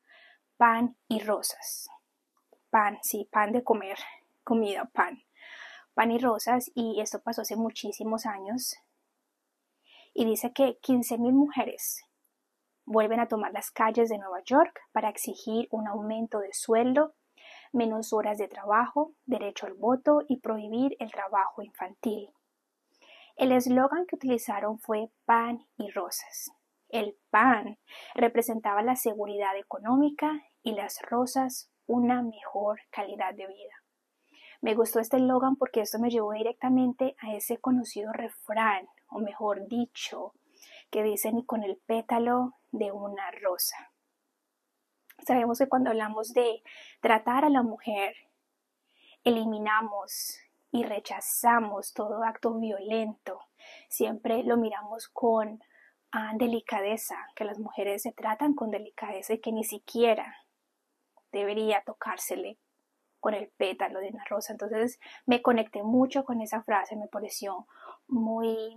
pan 0.57 0.97
y 1.09 1.21
rosas. 1.21 1.91
Pan, 2.71 2.99
sí, 3.03 3.29
pan 3.31 3.53
de 3.53 3.63
comer, 3.63 3.99
comida, 4.45 4.87
pan. 4.95 5.23
Pan 5.93 6.11
y 6.11 6.19
rosas, 6.19 6.71
y 6.75 7.01
esto 7.03 7.21
pasó 7.21 7.43
hace 7.43 7.57
muchísimos 7.57 8.25
años 8.25 8.77
y 10.17 10.25
dice 10.25 10.51
que 10.53 10.79
15.000 10.81 11.33
mujeres 11.33 12.03
vuelven 12.87 13.21
a 13.21 13.29
tomar 13.29 13.53
las 13.53 13.71
calles 13.71 14.09
de 14.09 14.17
Nueva 14.17 14.43
York 14.45 14.81
para 14.93 15.11
exigir 15.11 15.69
un 15.71 15.87
aumento 15.87 16.39
de 16.39 16.55
sueldo, 16.55 17.15
menos 17.71 18.15
horas 18.15 18.39
de 18.39 18.49
trabajo, 18.49 19.13
derecho 19.27 19.67
al 19.67 19.75
voto 19.75 20.23
y 20.27 20.39
prohibir 20.39 20.97
el 21.01 21.11
trabajo 21.13 21.61
infantil. 21.61 22.31
El 23.37 23.53
eslogan 23.53 24.07
que 24.07 24.17
utilizaron 24.17 24.79
fue 24.79 25.11
pan 25.27 25.67
y 25.77 25.91
rosas. 25.91 26.51
El 26.89 27.19
pan 27.29 27.79
representaba 28.15 28.83
la 28.83 28.97
seguridad 28.97 29.55
económica 29.59 30.33
y 30.63 30.73
las 30.73 31.03
rosas 31.03 31.71
una 31.87 32.23
mejor 32.23 32.81
calidad 32.89 33.35
de 33.35 33.47
vida. 33.47 33.75
Me 34.63 34.75
gustó 34.75 34.99
este 34.99 35.19
eslogan 35.19 35.57
porque 35.57 35.83
esto 35.83 35.99
me 35.99 36.09
llevó 36.09 36.33
directamente 36.33 37.17
a 37.19 37.35
ese 37.35 37.59
conocido 37.59 38.13
refrán 38.15 38.89
o 39.17 39.19
mejor 39.19 39.67
dicho, 39.67 40.35
que 40.91 41.03
dice 41.03 41.33
ni 41.33 41.45
con 41.47 41.63
el 41.63 41.79
pétalo 41.79 42.53
de 42.71 42.93
una 42.93 43.31
rosa. 43.31 43.93
Sabemos 45.27 45.59
que 45.59 45.69
cuando 45.69 45.89
hablamos 45.89 46.35
de 46.35 46.63
tratar 47.01 47.47
a 47.47 47.49
la 47.49 47.63
mujer, 47.63 48.15
eliminamos 49.25 50.39
y 50.71 50.83
rechazamos 50.83 51.95
todo 51.95 52.23
acto 52.25 52.53
violento. 52.59 53.41
Siempre 53.89 54.45
lo 54.45 54.59
miramos 54.59 55.09
con 55.09 55.61
ah, 56.13 56.33
delicadeza, 56.37 57.17
que 57.35 57.45
las 57.45 57.59
mujeres 57.59 58.03
se 58.03 58.13
tratan 58.13 58.53
con 58.53 58.71
delicadeza 58.71 59.33
y 59.33 59.41
que 59.41 59.53
ni 59.53 59.65
siquiera 59.65 60.37
debería 61.33 61.83
tocársele 61.87 62.59
con 63.19 63.33
el 63.33 63.49
pétalo 63.49 64.01
de 64.01 64.11
una 64.11 64.25
rosa. 64.25 64.53
Entonces 64.53 65.01
me 65.25 65.41
conecté 65.41 65.83
mucho 65.83 66.27
con 66.27 66.43
esa 66.43 66.63
frase, 66.63 66.97
me 66.97 67.09
pareció 67.09 67.67
muy 68.09 68.77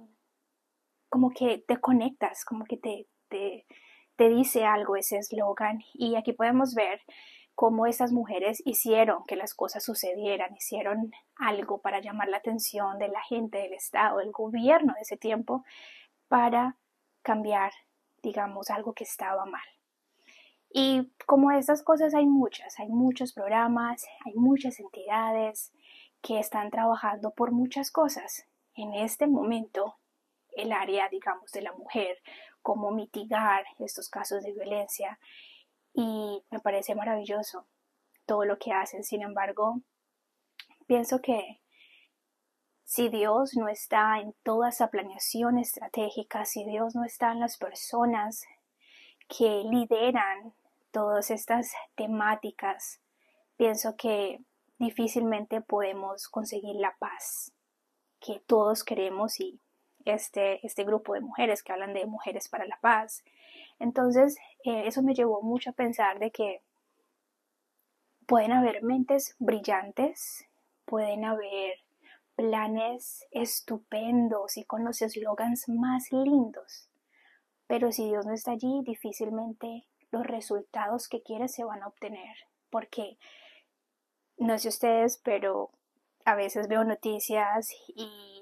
como 1.09 1.31
que 1.31 1.57
te 1.57 1.77
conectas, 1.77 2.45
como 2.45 2.65
que 2.65 2.77
te, 2.77 3.07
te, 3.27 3.65
te 4.15 4.29
dice 4.29 4.65
algo 4.65 4.95
ese 4.95 5.17
eslogan. 5.17 5.79
Y 5.93 6.15
aquí 6.15 6.33
podemos 6.33 6.75
ver 6.75 7.01
cómo 7.55 7.85
estas 7.87 8.11
mujeres 8.13 8.61
hicieron 8.65 9.25
que 9.25 9.35
las 9.35 9.53
cosas 9.53 9.83
sucedieran, 9.83 10.55
hicieron 10.55 11.11
algo 11.35 11.79
para 11.79 11.99
llamar 11.99 12.29
la 12.29 12.37
atención 12.37 12.97
de 12.99 13.09
la 13.09 13.21
gente, 13.21 13.57
del 13.57 13.73
Estado, 13.73 14.19
del 14.19 14.31
gobierno 14.31 14.93
de 14.93 15.01
ese 15.01 15.17
tiempo, 15.17 15.65
para 16.29 16.77
cambiar, 17.21 17.73
digamos, 18.23 18.69
algo 18.69 18.93
que 18.93 19.03
estaba 19.03 19.45
mal. 19.45 19.67
Y 20.71 21.11
como 21.25 21.51
estas 21.51 21.83
cosas 21.83 22.13
hay 22.13 22.27
muchas, 22.27 22.79
hay 22.79 22.89
muchos 22.89 23.33
programas, 23.33 24.05
hay 24.25 24.35
muchas 24.35 24.79
entidades 24.79 25.73
que 26.21 26.39
están 26.39 26.69
trabajando 26.69 27.31
por 27.31 27.51
muchas 27.51 27.91
cosas. 27.91 28.45
En 28.75 28.93
este 28.93 29.27
momento 29.27 29.95
el 30.55 30.71
área, 30.71 31.09
digamos, 31.09 31.51
de 31.51 31.61
la 31.61 31.73
mujer, 31.73 32.17
cómo 32.61 32.91
mitigar 32.91 33.65
estos 33.79 34.09
casos 34.09 34.43
de 34.43 34.53
violencia 34.53 35.19
y 35.93 36.43
me 36.49 36.59
parece 36.59 36.95
maravilloso 36.95 37.65
todo 38.25 38.45
lo 38.45 38.57
que 38.57 38.71
hacen. 38.71 39.03
Sin 39.03 39.21
embargo, 39.21 39.81
pienso 40.85 41.21
que 41.21 41.61
si 42.83 43.09
Dios 43.09 43.55
no 43.55 43.67
está 43.67 44.19
en 44.19 44.33
toda 44.43 44.69
esa 44.69 44.89
planeación 44.89 45.59
estratégica, 45.59 46.45
si 46.45 46.65
Dios 46.65 46.95
no 46.95 47.03
está 47.03 47.31
en 47.31 47.39
las 47.39 47.57
personas 47.57 48.45
que 49.27 49.63
lideran 49.63 50.53
todas 50.91 51.29
estas 51.29 51.71
temáticas, 51.95 52.99
pienso 53.57 53.95
que 53.95 54.41
difícilmente 54.79 55.61
podemos 55.61 56.27
conseguir 56.29 56.77
la 56.77 56.95
paz 56.97 57.53
que 58.19 58.39
todos 58.39 58.83
queremos 58.83 59.39
y 59.39 59.59
este, 60.05 60.65
este 60.65 60.83
grupo 60.83 61.13
de 61.13 61.21
mujeres 61.21 61.63
que 61.63 61.71
hablan 61.71 61.93
de 61.93 62.05
mujeres 62.05 62.49
para 62.49 62.65
la 62.65 62.79
paz. 62.81 63.23
Entonces, 63.79 64.37
eh, 64.63 64.83
eso 64.85 65.01
me 65.01 65.13
llevó 65.13 65.41
mucho 65.41 65.69
a 65.69 65.73
pensar 65.73 66.19
de 66.19 66.31
que 66.31 66.61
pueden 68.25 68.51
haber 68.51 68.83
mentes 68.83 69.35
brillantes, 69.39 70.45
pueden 70.85 71.25
haber 71.25 71.79
planes 72.35 73.25
estupendos 73.31 74.55
y 74.57 74.63
con 74.63 74.85
los 74.85 75.01
eslogans 75.01 75.67
más 75.67 76.11
lindos, 76.11 76.89
pero 77.67 77.91
si 77.91 78.07
Dios 78.07 78.25
no 78.25 78.33
está 78.33 78.51
allí, 78.51 78.81
difícilmente 78.83 79.85
los 80.11 80.25
resultados 80.25 81.07
que 81.07 81.21
quiere 81.21 81.47
se 81.47 81.63
van 81.63 81.83
a 81.83 81.87
obtener, 81.87 82.35
porque 82.69 83.17
no 84.37 84.57
sé 84.57 84.69
ustedes, 84.69 85.19
pero 85.23 85.69
a 86.25 86.35
veces 86.35 86.67
veo 86.67 86.83
noticias 86.83 87.69
y 87.95 88.41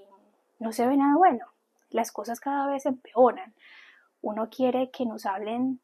no 0.60 0.72
se 0.72 0.88
ve 0.88 0.98
nada 0.98 1.16
bueno. 1.16 1.46
Las 1.90 2.12
cosas 2.12 2.40
cada 2.40 2.68
vez 2.68 2.86
empeoran. 2.86 3.54
Uno 4.22 4.50
quiere 4.50 4.92
que 4.92 5.06
nos 5.06 5.26
hablen 5.26 5.80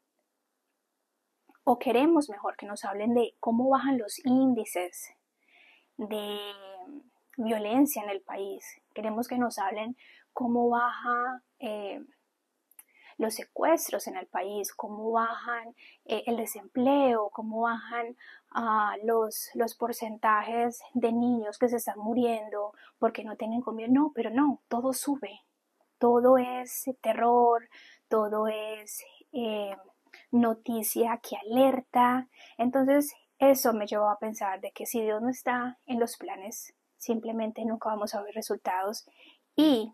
o 1.64 1.78
queremos 1.78 2.28
mejor 2.28 2.56
que 2.56 2.66
nos 2.66 2.84
hablen 2.84 3.14
de 3.14 3.34
cómo 3.40 3.70
bajan 3.70 3.98
los 3.98 4.24
índices 4.24 5.14
de 5.96 6.38
violencia 7.38 8.02
en 8.02 8.10
el 8.10 8.20
país. 8.20 8.64
Queremos 8.94 9.28
que 9.28 9.38
nos 9.38 9.58
hablen 9.58 9.96
cómo 10.32 10.68
baja 10.68 11.42
eh, 11.58 12.04
los 13.16 13.34
secuestros 13.34 14.06
en 14.08 14.16
el 14.16 14.26
país, 14.26 14.74
cómo 14.74 15.10
bajan 15.12 15.74
eh, 16.04 16.24
el 16.26 16.36
desempleo, 16.36 17.30
cómo 17.30 17.62
bajan 17.62 18.16
ah, 18.54 18.96
los, 19.04 19.50
los 19.54 19.74
porcentajes 19.74 20.80
de 20.94 21.12
niños 21.12 21.58
que 21.58 21.68
se 21.68 21.76
están 21.76 21.98
muriendo 21.98 22.72
porque 22.98 23.24
no 23.24 23.36
tienen 23.36 23.60
comida. 23.60 23.88
No, 23.90 24.12
pero 24.14 24.30
no, 24.30 24.62
todo 24.68 24.92
sube. 24.92 25.40
Todo 25.98 26.38
es 26.38 26.84
terror, 27.00 27.68
todo 28.08 28.48
es 28.48 29.04
eh, 29.32 29.76
noticia 30.30 31.20
que 31.22 31.36
alerta. 31.36 32.28
Entonces, 32.58 33.14
eso 33.38 33.72
me 33.72 33.86
llevó 33.86 34.08
a 34.08 34.18
pensar 34.18 34.60
de 34.60 34.72
que 34.72 34.86
si 34.86 35.02
Dios 35.02 35.20
no 35.22 35.28
está 35.28 35.78
en 35.86 36.00
los 36.00 36.16
planes, 36.16 36.74
simplemente 36.96 37.64
nunca 37.64 37.90
vamos 37.90 38.14
a 38.14 38.22
ver 38.22 38.34
resultados 38.34 39.06
y 39.56 39.92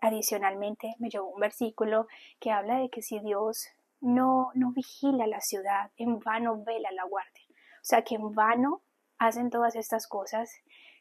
Adicionalmente, 0.00 0.94
me 0.98 1.08
llevó 1.08 1.28
un 1.28 1.40
versículo 1.40 2.06
que 2.38 2.50
habla 2.50 2.78
de 2.78 2.90
que 2.90 3.02
si 3.02 3.18
Dios 3.20 3.68
no, 4.00 4.50
no 4.54 4.72
vigila 4.72 5.26
la 5.26 5.40
ciudad, 5.40 5.90
en 5.96 6.20
vano 6.20 6.62
vela 6.62 6.90
la 6.92 7.04
guardia. 7.04 7.45
O 7.86 7.88
sea, 7.88 8.02
que 8.02 8.16
en 8.16 8.34
vano 8.34 8.82
hacen 9.16 9.48
todas 9.48 9.76
estas 9.76 10.08
cosas 10.08 10.50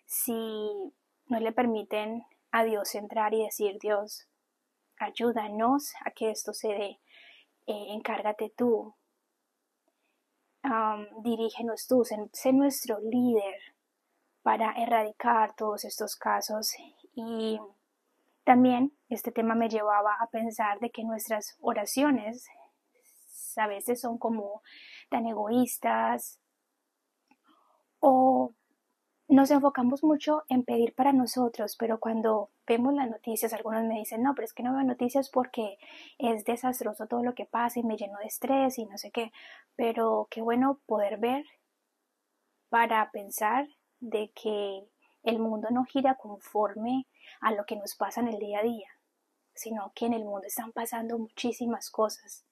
si 0.06 0.94
no 1.26 1.40
le 1.40 1.52
permiten 1.52 2.24
a 2.52 2.64
Dios 2.64 2.94
entrar 2.94 3.34
y 3.34 3.44
decir, 3.44 3.80
Dios, 3.82 4.28
ayúdanos 5.00 5.94
a 6.06 6.12
que 6.12 6.30
esto 6.30 6.54
se 6.54 6.68
dé. 6.68 7.00
eh, 7.66 7.88
encárgate 7.96 8.54
tú, 8.56 8.94
dirígenos 11.24 11.88
tú, 11.88 12.04
sé, 12.04 12.54
nuestro 12.54 13.00
líder 13.00 13.60
para 14.44 14.74
erradicar 14.74 15.56
todos 15.56 15.86
estos 15.86 16.16
casos. 16.16 16.76
Y 17.16 17.60
también 18.44 18.96
este 19.10 19.32
tema 19.32 19.56
me 19.56 19.70
llevaba 19.70 20.18
a 20.20 20.28
pensar 20.28 20.80
de 20.80 20.92
que 20.92 21.04
nuestras 21.04 21.58
oraciones 21.62 22.48
a 23.56 23.66
veces 23.66 24.02
son 24.02 24.20
como 24.20 24.62
tan 25.10 25.26
egoístas 25.26 26.40
o 28.08 28.54
nos 29.28 29.50
enfocamos 29.50 30.04
mucho 30.04 30.44
en 30.48 30.64
pedir 30.64 30.94
para 30.94 31.12
nosotros, 31.12 31.76
pero 31.76 32.00
cuando 32.00 32.52
vemos 32.68 32.94
las 32.94 33.10
noticias, 33.10 33.52
algunos 33.52 33.84
me 33.86 33.98
dicen, 33.98 34.22
no, 34.22 34.36
pero 34.36 34.46
es 34.46 34.54
que 34.54 34.62
no 34.62 34.76
veo 34.76 34.84
noticias 34.84 35.32
porque 35.32 35.80
es 36.20 36.46
desastroso 36.46 37.08
todo 37.08 37.24
lo 37.24 37.34
que 37.34 37.46
pasa 37.46 37.80
y 37.80 37.84
me 37.84 37.98
lleno 37.98 38.20
de 38.20 38.28
estrés 38.28 38.78
y 38.78 38.86
no 38.86 39.00
sé 39.00 39.10
qué, 39.10 39.32
pero 39.76 40.28
qué 40.30 40.42
bueno 40.42 40.80
poder 40.86 41.18
ver 41.18 41.46
para 42.70 43.10
pensar 43.10 43.68
de 44.00 44.32
que 44.36 44.88
el 45.24 45.40
mundo 45.40 45.70
no 45.72 45.84
gira 45.86 46.14
conforme 46.14 47.08
a 47.42 47.54
lo 47.54 47.66
que 47.66 47.76
nos 47.76 47.96
pasa 47.96 48.22
en 48.22 48.28
el 48.28 48.38
día 48.38 48.60
a 48.60 48.64
día, 48.64 48.90
sino 49.56 49.92
que 49.96 50.06
en 50.06 50.14
el 50.14 50.26
mundo 50.26 50.46
están 50.46 50.74
pasando 50.74 51.18
muchísimas 51.18 51.90
cosas. 51.90 52.46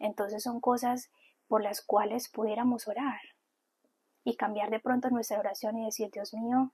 Entonces 0.00 0.42
son 0.42 0.60
cosas 0.60 1.12
por 1.46 1.62
las 1.62 1.80
cuales 1.80 2.28
pudiéramos 2.28 2.88
orar 2.88 3.20
y 4.26 4.34
cambiar 4.34 4.70
de 4.70 4.80
pronto 4.80 5.08
nuestra 5.08 5.38
oración 5.38 5.78
y 5.78 5.84
decir, 5.84 6.10
Dios 6.10 6.34
mío, 6.34 6.72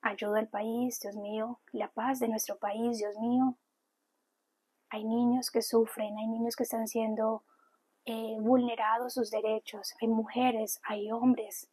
ayuda 0.00 0.40
al 0.40 0.48
país, 0.48 0.98
Dios 0.98 1.14
mío, 1.14 1.60
la 1.70 1.86
paz 1.92 2.18
de 2.18 2.26
nuestro 2.26 2.58
país, 2.58 2.98
Dios 2.98 3.16
mío. 3.18 3.54
Hay 4.88 5.04
niños 5.04 5.52
que 5.52 5.62
sufren, 5.62 6.18
hay 6.18 6.26
niños 6.26 6.56
que 6.56 6.64
están 6.64 6.88
siendo 6.88 7.44
eh, 8.04 8.36
vulnerados 8.40 9.14
sus 9.14 9.30
derechos, 9.30 9.94
hay 10.00 10.08
mujeres, 10.08 10.80
hay 10.82 11.12
hombres 11.12 11.68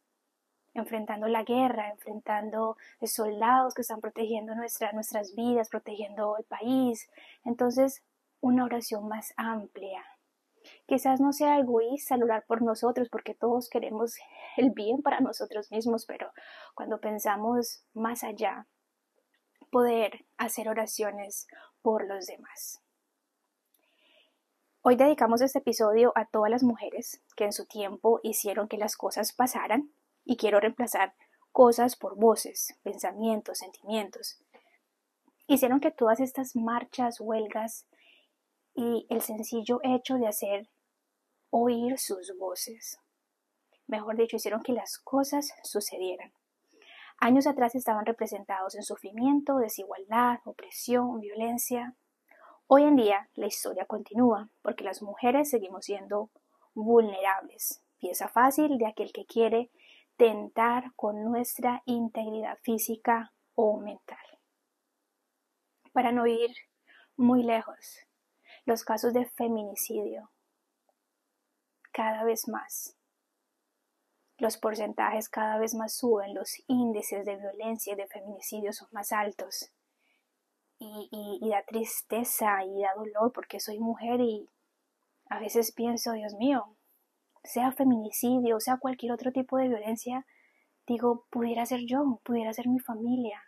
enfrentando 0.74 1.26
la 1.26 1.42
guerra, 1.42 1.90
enfrentando 1.90 2.76
soldados 3.02 3.74
que 3.74 3.82
están 3.82 4.00
protegiendo 4.00 4.54
nuestra, 4.54 4.92
nuestras 4.92 5.34
vidas, 5.34 5.70
protegiendo 5.70 6.36
el 6.38 6.44
país. 6.44 7.10
Entonces, 7.44 8.04
una 8.40 8.64
oración 8.64 9.08
más 9.08 9.34
amplia, 9.36 10.04
Quizás 10.86 11.20
no 11.20 11.32
sea 11.32 11.58
egoísta 11.58 12.16
orar 12.16 12.44
por 12.46 12.62
nosotros 12.62 13.08
porque 13.10 13.34
todos 13.34 13.68
queremos 13.68 14.16
el 14.56 14.70
bien 14.70 15.02
para 15.02 15.20
nosotros 15.20 15.70
mismos, 15.70 16.06
pero 16.06 16.30
cuando 16.74 17.00
pensamos 17.00 17.84
más 17.92 18.24
allá, 18.24 18.66
poder 19.70 20.24
hacer 20.36 20.68
oraciones 20.68 21.46
por 21.82 22.06
los 22.06 22.26
demás. 22.26 22.80
Hoy 24.82 24.96
dedicamos 24.96 25.40
este 25.40 25.60
episodio 25.60 26.12
a 26.14 26.26
todas 26.26 26.50
las 26.50 26.62
mujeres 26.62 27.22
que 27.36 27.44
en 27.44 27.52
su 27.52 27.66
tiempo 27.66 28.20
hicieron 28.22 28.68
que 28.68 28.76
las 28.76 28.96
cosas 28.96 29.32
pasaran 29.32 29.90
y 30.24 30.36
quiero 30.36 30.60
reemplazar 30.60 31.14
cosas 31.52 31.96
por 31.96 32.16
voces, 32.16 32.78
pensamientos, 32.82 33.58
sentimientos. 33.58 34.38
Hicieron 35.46 35.80
que 35.80 35.90
todas 35.90 36.20
estas 36.20 36.54
marchas, 36.54 37.20
huelgas 37.20 37.86
y 38.74 39.06
el 39.08 39.22
sencillo 39.22 39.80
hecho 39.82 40.16
de 40.16 40.26
hacer 40.26 40.68
oír 41.50 41.98
sus 41.98 42.36
voces. 42.38 42.98
Mejor 43.86 44.16
dicho, 44.16 44.36
hicieron 44.36 44.62
que 44.62 44.72
las 44.72 44.98
cosas 44.98 45.52
sucedieran. 45.62 46.32
Años 47.18 47.46
atrás 47.46 47.74
estaban 47.74 48.06
representados 48.06 48.74
en 48.74 48.82
sufrimiento, 48.82 49.58
desigualdad, 49.58 50.40
opresión, 50.44 51.20
violencia. 51.20 51.94
Hoy 52.66 52.82
en 52.82 52.96
día 52.96 53.28
la 53.34 53.46
historia 53.46 53.86
continúa 53.86 54.48
porque 54.62 54.84
las 54.84 55.02
mujeres 55.02 55.50
seguimos 55.50 55.84
siendo 55.84 56.30
vulnerables, 56.74 57.82
pieza 57.98 58.28
fácil 58.28 58.78
de 58.78 58.86
aquel 58.86 59.12
que 59.12 59.26
quiere 59.26 59.70
tentar 60.16 60.92
con 60.96 61.24
nuestra 61.24 61.82
integridad 61.86 62.58
física 62.62 63.32
o 63.54 63.78
mental. 63.78 64.18
Para 65.92 66.10
no 66.10 66.26
ir 66.26 66.50
muy 67.16 67.42
lejos, 67.42 68.00
los 68.64 68.84
casos 68.84 69.12
de 69.12 69.26
feminicidio 69.26 70.30
cada 71.92 72.24
vez 72.24 72.48
más. 72.48 72.96
Los 74.38 74.56
porcentajes 74.56 75.28
cada 75.28 75.58
vez 75.58 75.74
más 75.74 75.94
suben, 75.94 76.34
los 76.34 76.62
índices 76.66 77.24
de 77.24 77.36
violencia 77.36 77.92
y 77.92 77.96
de 77.96 78.08
feminicidio 78.08 78.72
son 78.72 78.88
más 78.90 79.12
altos. 79.12 79.70
Y, 80.78 81.48
da 81.48 81.62
tristeza 81.64 82.64
y 82.64 82.82
da 82.82 82.92
dolor 82.94 83.32
porque 83.32 83.60
soy 83.60 83.78
mujer 83.78 84.20
y 84.20 84.50
a 85.30 85.38
veces 85.38 85.72
pienso, 85.72 86.12
Dios 86.12 86.34
mío, 86.34 86.76
sea 87.42 87.72
feminicidio, 87.72 88.60
sea 88.60 88.76
cualquier 88.76 89.12
otro 89.12 89.32
tipo 89.32 89.56
de 89.56 89.68
violencia, 89.68 90.26
digo, 90.86 91.26
pudiera 91.30 91.64
ser 91.64 91.80
yo, 91.86 92.20
pudiera 92.24 92.52
ser 92.52 92.68
mi 92.68 92.80
familia. 92.80 93.42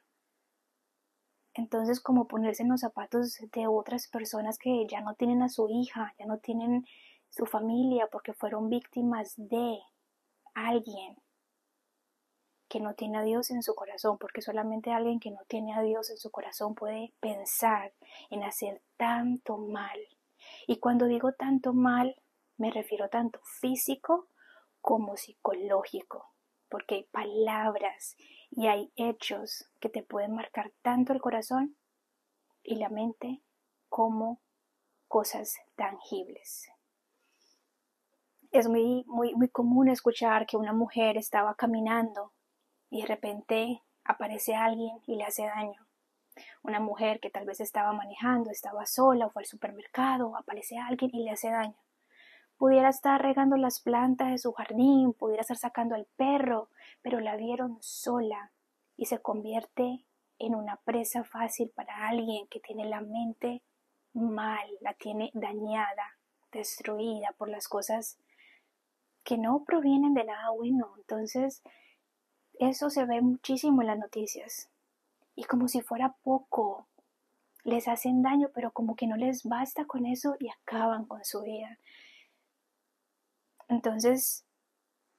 Entonces, 1.56 2.00
como 2.00 2.28
ponerse 2.28 2.62
en 2.62 2.68
los 2.68 2.80
zapatos 2.80 3.38
de 3.52 3.66
otras 3.66 4.08
personas 4.08 4.58
que 4.58 4.86
ya 4.86 5.00
no 5.00 5.14
tienen 5.14 5.42
a 5.42 5.48
su 5.48 5.68
hija, 5.70 6.14
ya 6.18 6.26
no 6.26 6.38
tienen 6.38 6.86
su 7.30 7.46
familia 7.46 8.08
porque 8.12 8.34
fueron 8.34 8.68
víctimas 8.68 9.34
de 9.36 9.78
alguien 10.54 11.16
que 12.68 12.80
no 12.80 12.94
tiene 12.94 13.18
a 13.18 13.22
Dios 13.22 13.50
en 13.50 13.62
su 13.62 13.74
corazón, 13.74 14.18
porque 14.18 14.42
solamente 14.42 14.92
alguien 14.92 15.18
que 15.18 15.30
no 15.30 15.40
tiene 15.46 15.74
a 15.74 15.80
Dios 15.80 16.10
en 16.10 16.18
su 16.18 16.30
corazón 16.30 16.74
puede 16.74 17.14
pensar 17.20 17.94
en 18.28 18.42
hacer 18.42 18.82
tanto 18.98 19.56
mal. 19.56 19.98
Y 20.66 20.76
cuando 20.76 21.06
digo 21.06 21.32
tanto 21.32 21.72
mal, 21.72 22.20
me 22.58 22.70
refiero 22.70 23.08
tanto 23.08 23.40
físico 23.60 24.28
como 24.80 25.16
psicológico, 25.16 26.34
porque 26.68 26.96
hay 26.96 27.04
palabras 27.04 28.16
y 28.50 28.66
hay 28.68 28.92
hechos 28.96 29.68
que 29.80 29.88
te 29.88 30.02
pueden 30.02 30.34
marcar 30.34 30.72
tanto 30.82 31.12
el 31.12 31.20
corazón 31.20 31.76
y 32.62 32.76
la 32.76 32.88
mente 32.88 33.42
como 33.88 34.40
cosas 35.08 35.56
tangibles 35.76 36.70
es 38.58 38.68
muy, 38.68 39.04
muy, 39.06 39.34
muy 39.34 39.48
común 39.48 39.88
escuchar 39.88 40.46
que 40.46 40.56
una 40.56 40.72
mujer 40.72 41.16
estaba 41.16 41.54
caminando 41.54 42.32
y 42.90 43.02
de 43.02 43.06
repente 43.06 43.82
aparece 44.04 44.54
alguien 44.54 44.98
y 45.06 45.16
le 45.16 45.24
hace 45.24 45.44
daño. 45.44 45.86
Una 46.62 46.80
mujer 46.80 47.20
que 47.20 47.30
tal 47.30 47.46
vez 47.46 47.60
estaba 47.60 47.92
manejando, 47.92 48.50
estaba 48.50 48.86
sola 48.86 49.26
o 49.26 49.30
fue 49.30 49.42
al 49.42 49.46
supermercado, 49.46 50.36
aparece 50.36 50.78
alguien 50.78 51.10
y 51.12 51.24
le 51.24 51.30
hace 51.30 51.50
daño. 51.50 51.76
Pudiera 52.58 52.88
estar 52.88 53.20
regando 53.20 53.56
las 53.56 53.80
plantas 53.80 54.30
de 54.30 54.38
su 54.38 54.52
jardín, 54.52 55.12
pudiera 55.12 55.42
estar 55.42 55.56
sacando 55.56 55.94
al 55.94 56.06
perro, 56.16 56.68
pero 57.02 57.20
la 57.20 57.36
vieron 57.36 57.78
sola 57.80 58.52
y 58.96 59.06
se 59.06 59.20
convierte 59.20 60.04
en 60.38 60.54
una 60.54 60.76
presa 60.76 61.24
fácil 61.24 61.70
para 61.70 62.08
alguien 62.08 62.46
que 62.48 62.60
tiene 62.60 62.86
la 62.86 63.00
mente 63.00 63.62
mal, 64.12 64.68
la 64.80 64.94
tiene 64.94 65.30
dañada, 65.34 66.16
destruida 66.52 67.32
por 67.36 67.48
las 67.48 67.68
cosas 67.68 68.18
que 69.22 69.36
no 69.36 69.64
provienen 69.64 70.14
de 70.14 70.24
nada 70.24 70.50
bueno. 70.50 70.94
Entonces, 70.96 71.62
eso 72.58 72.90
se 72.90 73.04
ve 73.04 73.20
muchísimo 73.20 73.82
en 73.82 73.88
las 73.88 73.98
noticias. 73.98 74.70
Y 75.34 75.44
como 75.44 75.68
si 75.68 75.82
fuera 75.82 76.14
poco, 76.22 76.86
les 77.64 77.88
hacen 77.88 78.22
daño, 78.22 78.48
pero 78.54 78.70
como 78.70 78.96
que 78.96 79.06
no 79.06 79.16
les 79.16 79.44
basta 79.44 79.84
con 79.84 80.06
eso 80.06 80.36
y 80.38 80.48
acaban 80.48 81.04
con 81.04 81.24
su 81.24 81.42
vida. 81.42 81.78
Entonces, 83.68 84.44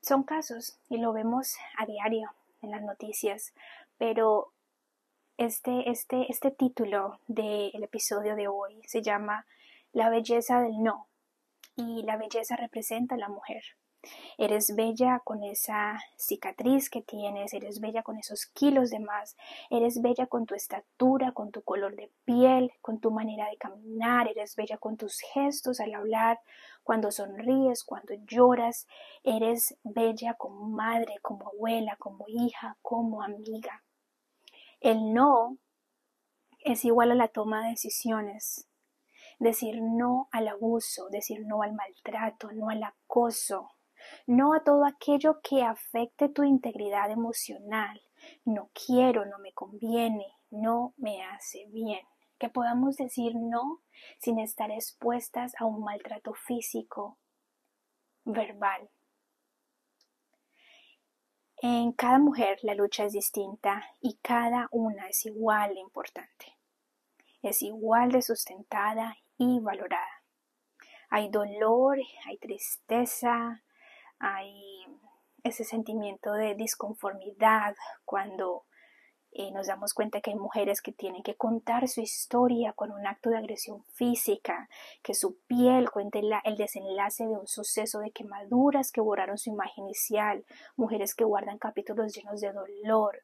son 0.02 0.24
casos 0.24 0.78
y 0.90 0.98
lo 0.98 1.14
vemos 1.14 1.56
a 1.78 1.86
diario 1.86 2.32
en 2.62 2.72
las 2.72 2.82
noticias, 2.82 3.54
pero 3.98 4.54
este, 5.38 5.90
este, 5.90 6.32
este 6.32 6.52
título 6.52 7.20
del 7.28 7.84
episodio 7.84 8.36
de 8.36 8.48
hoy 8.48 8.82
se 8.88 9.02
llama 9.02 9.46
La 9.94 10.10
belleza 10.10 10.62
del 10.62 10.82
no 10.82 11.08
y 11.76 12.04
la 12.04 12.18
belleza 12.18 12.56
representa 12.56 13.16
a 13.16 13.20
la 13.20 13.30
mujer. 13.30 13.64
Eres 14.38 14.76
bella 14.76 15.22
con 15.24 15.44
esa 15.44 16.00
cicatriz 16.16 16.90
que 16.90 17.02
tienes, 17.02 17.54
eres 17.54 17.80
bella 17.80 18.04
con 18.04 18.18
esos 18.18 18.46
kilos 18.46 18.90
de 18.90 19.00
más, 19.00 19.36
eres 19.70 20.02
bella 20.02 20.28
con 20.28 20.46
tu 20.46 20.56
estatura, 20.56 21.32
con 21.32 21.52
tu 21.52 21.62
color 21.62 21.96
de 21.96 22.12
piel, 22.24 22.72
con 22.82 23.00
tu 23.00 23.12
manera 23.12 23.50
de 23.50 23.58
caminar, 23.58 24.28
eres 24.28 24.56
bella 24.56 24.78
con 24.78 24.98
tus 24.98 25.20
gestos 25.20 25.80
al 25.80 25.94
hablar, 25.94 26.40
cuando 26.88 27.12
sonríes, 27.12 27.84
cuando 27.84 28.14
lloras, 28.14 28.88
eres 29.22 29.78
bella 29.84 30.36
como 30.36 30.70
madre, 30.70 31.16
como 31.22 31.50
abuela, 31.50 31.98
como 32.00 32.24
hija, 32.30 32.78
como 32.82 33.22
amiga. 33.22 33.84
El 34.80 35.14
no 35.14 35.58
es 36.64 36.86
igual 36.86 37.12
a 37.12 37.16
la 37.16 37.28
toma 37.28 37.62
de 37.62 37.72
decisiones. 37.72 38.70
Decir 39.38 39.82
no 39.82 40.30
al 40.32 40.48
abuso, 40.48 41.10
decir 41.10 41.46
no 41.46 41.62
al 41.62 41.74
maltrato, 41.74 42.54
no 42.54 42.70
al 42.70 42.82
acoso, 42.82 43.72
no 44.26 44.54
a 44.54 44.64
todo 44.64 44.86
aquello 44.86 45.42
que 45.42 45.64
afecte 45.64 46.30
tu 46.30 46.46
integridad 46.46 47.12
emocional. 47.12 48.02
No 48.46 48.70
quiero, 48.74 49.26
no 49.26 49.40
me 49.40 49.52
conviene, 49.52 50.38
no 50.52 50.94
me 50.96 51.22
hace 51.22 51.66
bien. 51.68 52.08
Que 52.38 52.50
podamos 52.50 52.98
decir 52.98 53.34
no 53.36 53.82
sin 54.20 54.40
estar 54.40 54.72
expuestas 54.72 55.54
a 55.60 55.66
un 55.66 55.84
maltrato 55.84 56.34
físico, 56.34 57.18
verbal. 58.26 58.90
En 61.60 61.92
cada 61.92 62.20
mujer 62.20 62.60
la 62.62 62.76
lucha 62.76 63.06
es 63.06 63.14
distinta 63.14 63.84
y 64.00 64.18
cada 64.22 64.68
una 64.72 65.08
es 65.08 65.26
igual 65.26 65.74
de 65.74 65.80
importante. 65.80 66.58
Es 67.42 67.64
igual 67.64 68.12
de 68.12 68.22
sustentada 68.22 69.18
y 69.38 69.60
valorada. 69.60 70.24
Hay 71.10 71.30
dolor, 71.30 71.98
hay 72.26 72.38
tristeza, 72.38 73.64
hay 74.20 74.86
ese 75.44 75.64
sentimiento 75.64 76.34
de 76.34 76.56
disconformidad 76.56 77.76
cuando 78.06 78.66
eh, 79.40 79.52
nos 79.52 79.68
damos 79.68 79.94
cuenta 79.94 80.20
que 80.20 80.32
hay 80.32 80.36
mujeres 80.36 80.82
que 80.82 80.92
tienen 80.92 81.22
que 81.22 81.36
contar 81.36 81.88
su 81.88 82.02
historia 82.02 82.74
con 82.74 82.92
un 82.92 83.06
acto 83.06 83.30
de 83.30 83.38
agresión 83.38 83.84
física, 83.94 84.68
que 85.04 85.14
su 85.14 85.38
piel 85.46 85.92
cuente 85.92 86.22
el 86.44 86.58
desenlace 86.58 87.28
de 87.28 87.38
un 87.38 87.46
suceso 87.46 88.00
de 88.00 88.10
quemaduras 88.10 88.92
que 88.92 89.00
borraron 89.00 89.38
su 89.38 89.52
imagen 89.52 89.84
inicial, 89.86 90.44
mujeres 90.76 91.14
que 91.14 91.24
guardan 91.24 91.60
capítulos 91.60 92.16
llenos 92.16 92.42
de 92.42 92.52
dolor 92.52 93.22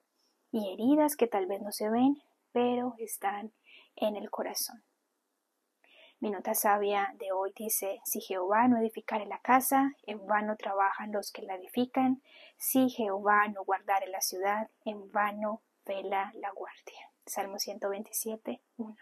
y 0.52 0.72
heridas 0.72 1.16
que 1.16 1.26
tal 1.26 1.48
vez 1.48 1.64
no 1.64 1.72
se 1.72 1.90
ven, 1.90 2.22
pero 2.52 2.94
están 3.00 3.52
en 3.96 4.16
el 4.16 4.30
corazón. 4.30 4.84
Mi 6.20 6.30
nota 6.30 6.54
sabia 6.54 7.12
de 7.18 7.32
hoy 7.32 7.54
dice, 7.56 8.02
si 8.06 8.22
Jehová 8.22 8.68
no 8.68 8.78
edificare 8.78 9.26
la 9.26 9.40
casa, 9.40 9.94
en 10.04 10.26
vano 10.28 10.58
trabajan 10.58 11.12
los 11.12 11.32
que 11.32 11.42
la 11.42 11.56
edifican, 11.56 12.22
si 12.56 12.92
Jehová 12.92 13.48
no 13.48 13.64
guardare 13.66 14.08
la 14.08 14.22
ciudad, 14.22 14.70
en 14.86 15.12
vano 15.12 15.64
vela 15.86 16.32
la 16.36 16.52
guardia. 16.52 17.12
Salmo 17.26 17.58
127, 17.58 18.62
1. 18.78 18.96